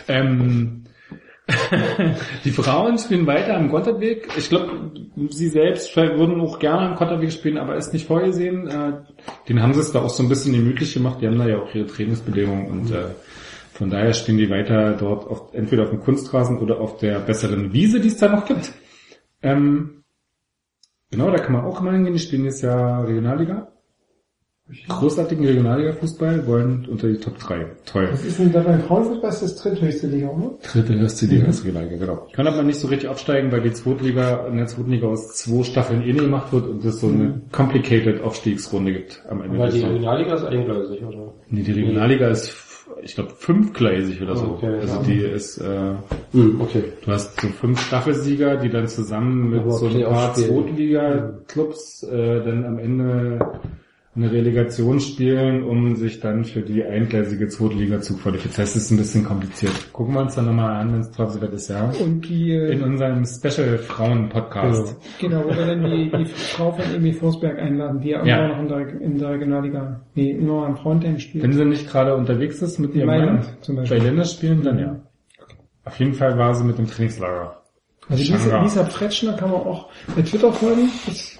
Ähm, 0.08 0.84
die 2.44 2.50
Frauen 2.50 2.98
spielen 2.98 3.26
weiter 3.26 3.56
am 3.56 3.68
Gotterweg. 3.68 4.28
Ich 4.36 4.48
glaube, 4.48 4.90
sie 5.30 5.48
selbst 5.48 5.96
würden 5.96 6.40
auch 6.40 6.58
gerne 6.58 6.90
am 6.90 6.96
Gotterweg 6.96 7.32
spielen, 7.32 7.56
aber 7.56 7.76
ist 7.76 7.92
nicht 7.92 8.06
vorgesehen. 8.06 8.66
Äh, 8.66 8.92
den 9.48 9.62
haben 9.62 9.72
sie 9.72 9.80
es 9.80 9.92
da 9.92 10.00
auch 10.00 10.10
so 10.10 10.22
ein 10.22 10.28
bisschen 10.28 10.52
gemütlich 10.52 10.92
gemacht. 10.92 11.18
Die 11.20 11.26
haben 11.26 11.38
da 11.38 11.46
ja 11.46 11.58
auch 11.58 11.74
ihre 11.74 11.86
Trainingsbedingungen 11.86 12.66
und 12.66 12.90
äh, 12.90 13.06
von 13.72 13.90
daher 13.90 14.12
stehen 14.12 14.38
die 14.38 14.50
weiter 14.50 14.94
dort 14.94 15.26
auf, 15.26 15.54
entweder 15.54 15.84
auf 15.84 15.90
dem 15.90 16.00
Kunstrasen 16.00 16.58
oder 16.58 16.80
auf 16.80 16.98
der 16.98 17.20
besseren 17.20 17.72
Wiese, 17.72 18.00
die 18.00 18.08
es 18.08 18.16
da 18.16 18.28
noch 18.28 18.44
gibt. 18.44 18.72
Ähm, 19.42 19.95
genau, 21.10 21.30
da 21.30 21.38
kann 21.38 21.52
man 21.52 21.64
auch 21.64 21.80
mal 21.80 21.94
hingehen. 21.94 22.14
Die 22.14 22.20
spielen 22.20 22.44
jetzt 22.44 22.62
ja 22.62 23.00
Regionalliga. 23.02 23.68
Großartigen 24.88 25.46
Regionalliga-Fußball, 25.46 26.44
wollen 26.48 26.86
unter 26.90 27.06
die 27.06 27.18
Top 27.18 27.38
3. 27.38 27.66
Toll. 27.84 28.08
Was 28.10 28.24
ist 28.24 28.40
denn 28.40 28.52
da 28.52 28.62
beim 28.62 28.80
Frauenfußball? 28.82 29.30
Ist 29.30 29.42
das 29.42 29.56
dritthöchste 29.56 30.08
Liga, 30.08 30.26
oder? 30.28 30.58
Dritte 30.60 30.98
höchste 30.98 31.26
Liga 31.26 31.46
ist 31.46 31.64
Regionalliga, 31.64 31.96
genau. 31.98 32.26
Kann 32.32 32.48
aber 32.48 32.64
nicht 32.64 32.80
so 32.80 32.88
richtig 32.88 33.08
aufsteigen, 33.08 33.52
weil 33.52 33.60
die 33.60 33.72
Zweitliga, 33.72 34.44
in 34.48 34.56
der 34.56 34.66
zweiten 34.66 34.90
Liga 34.90 35.06
aus 35.06 35.36
zwei 35.36 35.62
Staffeln 35.62 36.02
eh 36.02 36.12
nicht 36.12 36.18
gemacht 36.24 36.52
wird 36.52 36.66
und 36.66 36.84
es 36.84 36.98
so 36.98 37.06
eine 37.06 37.42
complicated 37.52 38.22
Aufstiegsrunde 38.22 38.92
gibt 38.92 39.22
am 39.28 39.40
Ende 39.42 39.56
Weil 39.56 39.70
die. 39.70 39.82
Regionalliga 39.82 40.34
ist 40.34 40.44
eingleisig, 40.44 41.04
oder? 41.04 41.34
Nee, 41.48 41.62
die 41.62 41.72
Regionalliga 41.72 42.28
ist, 42.28 42.48
ich 43.06 43.14
glaube, 43.14 43.30
fünfgleisig 43.38 44.20
oder 44.20 44.36
so. 44.36 44.46
Okay, 44.46 44.80
also 44.80 44.96
ja. 44.96 45.02
die 45.02 45.20
ist, 45.20 45.58
äh, 45.58 45.94
Hm, 46.32 46.60
okay. 46.60 46.82
du 47.04 47.12
hast 47.12 47.40
so 47.40 47.46
fünf 47.48 47.80
Staffelsieger, 47.80 48.56
die 48.56 48.68
dann 48.68 48.88
zusammen 48.88 49.50
mit 49.50 49.60
Aber 49.60 49.72
so 49.72 49.86
ein 49.86 50.02
paar. 50.02 50.34
Zweitliga-Clubs 50.34 52.02
äh, 52.02 52.42
dann 52.44 52.64
am 52.64 52.78
Ende 52.78 53.38
eine 54.16 54.32
Relegation 54.32 54.98
spielen, 54.98 55.62
um 55.62 55.94
sich 55.94 56.20
dann 56.20 56.44
für 56.44 56.62
die 56.62 56.82
eingleisige 56.82 57.48
Zweitliga 57.48 58.00
zu 58.00 58.16
qualifizieren. 58.16 58.62
Das 58.64 58.74
ist 58.74 58.90
ein 58.90 58.96
bisschen 58.96 59.24
kompliziert. 59.24 59.92
Gucken 59.92 60.14
wir 60.14 60.22
uns 60.22 60.34
dann 60.34 60.46
nochmal 60.46 60.72
an, 60.80 60.92
wenn 60.94 61.00
es 61.00 61.10
trotzdem 61.10 61.42
wird 61.42 61.52
ist, 61.52 61.68
ja. 61.68 61.90
Und 62.02 62.22
die, 62.26 62.50
äh, 62.52 62.72
In 62.72 62.82
unserem 62.82 63.24
Special 63.26 63.76
Frauen-Podcast. 63.78 64.96
genau, 65.20 65.44
wo 65.44 65.48
wir 65.50 65.66
dann 65.66 65.84
die, 65.84 66.10
die 66.10 66.24
Frau 66.34 66.72
von 66.72 66.84
Emil 66.94 67.12
Forsberg 67.12 67.58
einladen, 67.58 68.00
die 68.00 68.08
ja 68.10 68.20
immer 68.20 68.28
Ja. 68.28 68.48
noch 68.48 68.58
in 68.60 68.68
der, 68.68 69.00
in 69.02 69.18
der 69.18 69.30
Regionalliga, 69.32 70.00
nee, 70.14 70.30
immer 70.30 70.60
noch 70.60 70.64
am 70.66 70.76
Frontend 70.76 71.20
spielt. 71.20 71.44
Wenn 71.44 71.52
sie 71.52 71.64
nicht 71.64 71.88
gerade 71.90 72.14
unterwegs 72.16 72.62
ist 72.62 72.78
mit 72.78 72.94
ihrem 72.94 73.08
Mailand 73.08 73.44
Mann, 73.44 73.56
zum 73.60 73.76
Beispiel. 73.76 73.98
bei 73.98 74.04
Länderspielen, 74.04 74.62
dann 74.62 74.78
ja. 74.78 74.96
Auf 75.84 75.98
jeden 75.98 76.14
Fall 76.14 76.36
war 76.38 76.54
sie 76.54 76.64
mit 76.64 76.78
dem 76.78 76.86
Trainingslager. 76.86 77.62
Also 78.08 78.32
Lisa. 78.32 78.62
Lisa 78.62 78.82
Pretschner 78.84 79.32
kann 79.34 79.50
man 79.50 79.60
auch 79.60 79.88
bei 80.14 80.22
Twitter 80.22 80.52
folgen. 80.52 80.88
Das, 81.06 81.38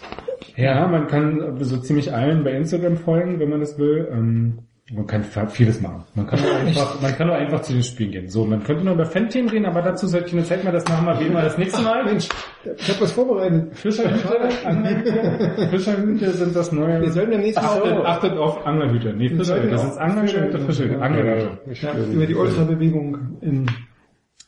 Ja, 0.57 0.87
man 0.89 1.07
kann 1.07 1.59
so 1.61 1.77
ziemlich 1.79 2.13
allen 2.13 2.43
bei 2.45 2.53
Instagram 2.53 2.97
folgen, 2.97 3.39
wenn 3.39 3.51
man 3.51 3.61
das 3.61 3.79
will. 3.79 4.09
Ähm, 4.11 4.59
man 4.93 5.05
kann 5.05 5.25
vieles 5.49 5.81
machen. 5.81 6.05
Man 6.15 6.29
kann, 6.29 6.39
einfach, 6.45 7.03
man 7.03 7.13
kann 7.17 7.27
nur 7.27 7.35
einfach 7.35 7.61
zu 7.63 7.73
den 7.73 7.83
Spielen 7.83 8.13
gehen. 8.13 8.29
So, 8.29 8.45
man 8.45 8.63
könnte 8.63 8.85
nur 8.85 8.95
über 8.95 9.05
Fanthemen 9.05 9.51
reden, 9.51 9.67
aber 9.67 9.83
dazu 9.83 10.07
sollte 10.07 10.29
ich 10.29 10.33
eine 10.35 10.45
Zeit 10.45 10.63
mal 10.63 10.71
das 10.71 10.87
machen, 10.87 11.05
mal 11.05 11.19
wir 11.19 11.43
das 11.43 11.59
nächste 11.59 11.83
Mal. 11.83 12.05
Mensch, 12.05 12.29
ich 12.65 12.89
habe 12.89 13.01
was 13.01 13.11
vorbereitet. 13.11 13.77
Fischerhüte, 13.77 14.65
Angelhüte. 14.65 15.69
Fischerhüte 15.71 16.31
sind 16.31 16.55
das 16.55 16.71
neue. 16.71 17.01
Wir 17.01 17.11
sollten 17.11 17.33
ja 17.33 17.39
nächstes 17.39 17.65
Mal 17.65 17.79
Achtet, 17.79 17.93
auch, 17.93 18.05
achtet 18.05 18.39
auf 18.39 18.65
Angelhüte. 18.67 19.13
Nee, 19.13 19.29
Fischerhüte. 19.29 19.71
Das 19.71 19.83
sind 19.83 19.99
Angelhüte, 19.99 20.59
Fischerhüte. 20.61 21.03
Angelhüte. 21.03 21.59
ja, 21.83 21.93
über 22.13 22.27
die 22.27 22.35
Ultrabewegung 22.37 23.39
in, 23.41 23.67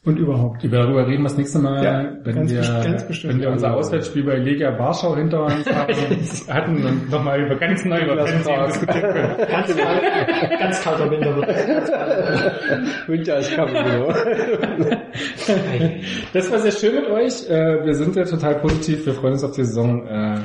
und 0.08 0.18
überhaupt. 0.18 0.64
Über 0.64 0.78
darüber 0.78 1.06
reden 1.06 1.22
wir 1.22 1.28
das 1.28 1.36
nächste 1.36 1.58
Mal, 1.58 1.84
Ja, 1.84 2.12
wenn, 2.24 2.48
wir, 2.48 2.62
wenn 2.62 3.40
wir 3.40 3.50
unser 3.50 3.74
Auswärtsspiel 3.74 4.24
bei 4.24 4.36
Legia 4.36 4.76
Warschau 4.78 5.14
hinter 5.16 5.44
uns 5.44 5.66
haben, 5.70 5.94
hatten 6.48 6.84
und 6.84 7.10
nochmal 7.10 7.40
über 7.44 7.56
ganz 7.56 7.84
neu 7.84 8.00
über 8.00 8.24
diskutieren 8.24 9.12
können. 9.12 9.36
Ganz, 9.48 9.76
kalt, 9.76 10.02
ganz 10.58 10.82
kalter 10.82 11.10
Winter 11.10 11.36
wird 11.36 11.48
es. 11.48 13.08
Winter 13.08 13.38
ist 13.38 13.54
coming, 13.56 13.84
genau. 13.84 14.08
Das 16.32 16.50
war 16.50 16.58
sehr 16.58 16.72
schön 16.72 16.94
mit 16.96 17.06
euch. 17.10 17.48
Äh, 17.48 17.84
Wir 17.84 17.94
sind 17.94 18.16
ja 18.16 18.24
total 18.24 18.56
positiv. 18.60 19.06
Wir 19.06 19.14
freuen 19.14 19.34
uns 19.34 19.44
auf 19.44 19.52
die 19.52 19.64
Saison. 19.64 20.06
Äh, 20.06 20.40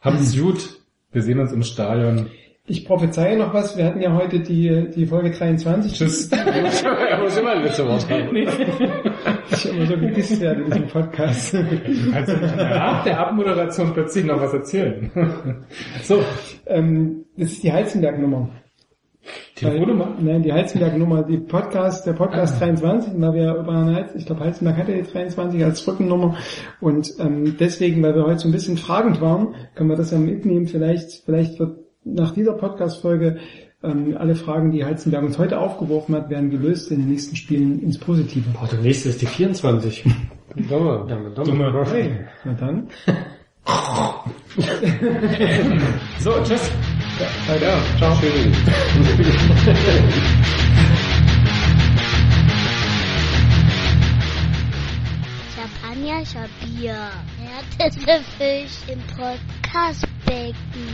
Habt's 0.00 0.38
gut. 0.38 0.80
Wir 1.12 1.22
sehen 1.22 1.38
uns 1.40 1.52
im 1.52 1.62
Stadion. 1.62 2.30
Ich 2.70 2.84
prophezeie 2.84 3.36
noch 3.36 3.52
was. 3.52 3.76
Wir 3.76 3.84
hatten 3.84 4.00
ja 4.00 4.14
heute 4.14 4.38
die, 4.38 4.88
die 4.94 5.04
Folge 5.04 5.32
23. 5.32 5.92
Tschüss. 5.92 6.30
Er 7.10 7.18
muss 7.20 7.36
immer 7.36 7.50
ein 7.50 7.64
letztes 7.64 7.84
Wort 7.84 8.08
haben. 8.08 8.36
Ich 9.50 9.66
immer 9.68 9.86
so 9.86 9.96
gedisst 9.96 10.40
werde 10.40 10.62
in 10.62 10.66
diesem 10.70 10.86
Podcast. 10.86 11.56
Also 12.14 12.32
nach 12.36 13.02
der 13.02 13.18
Abmoderation 13.26 13.92
plötzlich 13.92 14.24
noch 14.24 14.40
was 14.40 14.54
erzählen. 14.54 15.10
So, 16.04 16.22
ähm, 16.66 17.24
das 17.36 17.50
ist 17.50 17.64
die 17.64 17.72
Heizenberg-Nummer. 17.72 18.50
Telefonnummer. 19.56 20.14
Weil- 20.16 20.24
Nein, 20.24 20.42
die 20.44 20.52
Heizenberg-Nummer, 20.52 21.24
die 21.24 21.38
Podcast, 21.38 22.06
der 22.06 22.12
Podcast 22.12 22.60
23, 22.60 23.14
weil 23.16 23.34
wir 23.34 23.54
über 23.56 23.84
Heiz, 23.86 24.10
ich 24.14 24.26
glaube 24.26 24.44
Heizenberg 24.44 24.76
hatte 24.76 24.92
die 24.92 25.02
23 25.02 25.64
als 25.64 25.86
Rückennummer 25.88 26.36
und 26.80 27.12
ähm, 27.18 27.56
deswegen, 27.58 28.00
weil 28.04 28.14
wir 28.14 28.26
heute 28.26 28.38
so 28.38 28.48
ein 28.48 28.52
bisschen 28.52 28.76
fragend 28.76 29.20
waren, 29.20 29.56
können 29.74 29.90
wir 29.90 29.96
das 29.96 30.12
ja 30.12 30.18
mitnehmen, 30.18 30.68
vielleicht, 30.68 31.24
vielleicht 31.24 31.58
wird 31.58 31.89
nach 32.04 32.32
dieser 32.32 32.54
Podcast-Folge 32.54 33.38
ähm, 33.82 34.16
alle 34.18 34.34
Fragen, 34.34 34.72
die 34.72 34.84
Heizenberg 34.84 35.24
uns 35.24 35.38
heute 35.38 35.58
aufgeworfen 35.58 36.14
hat, 36.14 36.28
werden 36.30 36.50
gelöst 36.50 36.90
in 36.90 36.98
den 36.98 37.08
nächsten 37.08 37.34
Spielen 37.36 37.80
ins 37.80 37.96
Positive. 37.98 38.50
Boah, 38.50 38.68
der 38.68 38.80
nächste 38.80 39.08
ist 39.08 39.22
die 39.22 39.26
24. 39.26 40.04
Sommer. 40.68 41.06
Ja, 41.08 41.18
mit 41.18 41.38
Dumme. 41.38 41.86
Hey, 41.90 42.26
na 42.44 42.52
dann. 42.54 42.88
So, 46.18 46.32
tschüss. 46.42 46.70
Ja, 47.48 47.78
ciao. 47.98 48.16
Schön. 48.16 48.52
Champagner, 55.54 56.24
Bier. 56.60 56.98
Härteste 57.38 58.20
Fisch 58.38 58.78
im 58.88 59.00
Podcastbecken. 59.16 60.88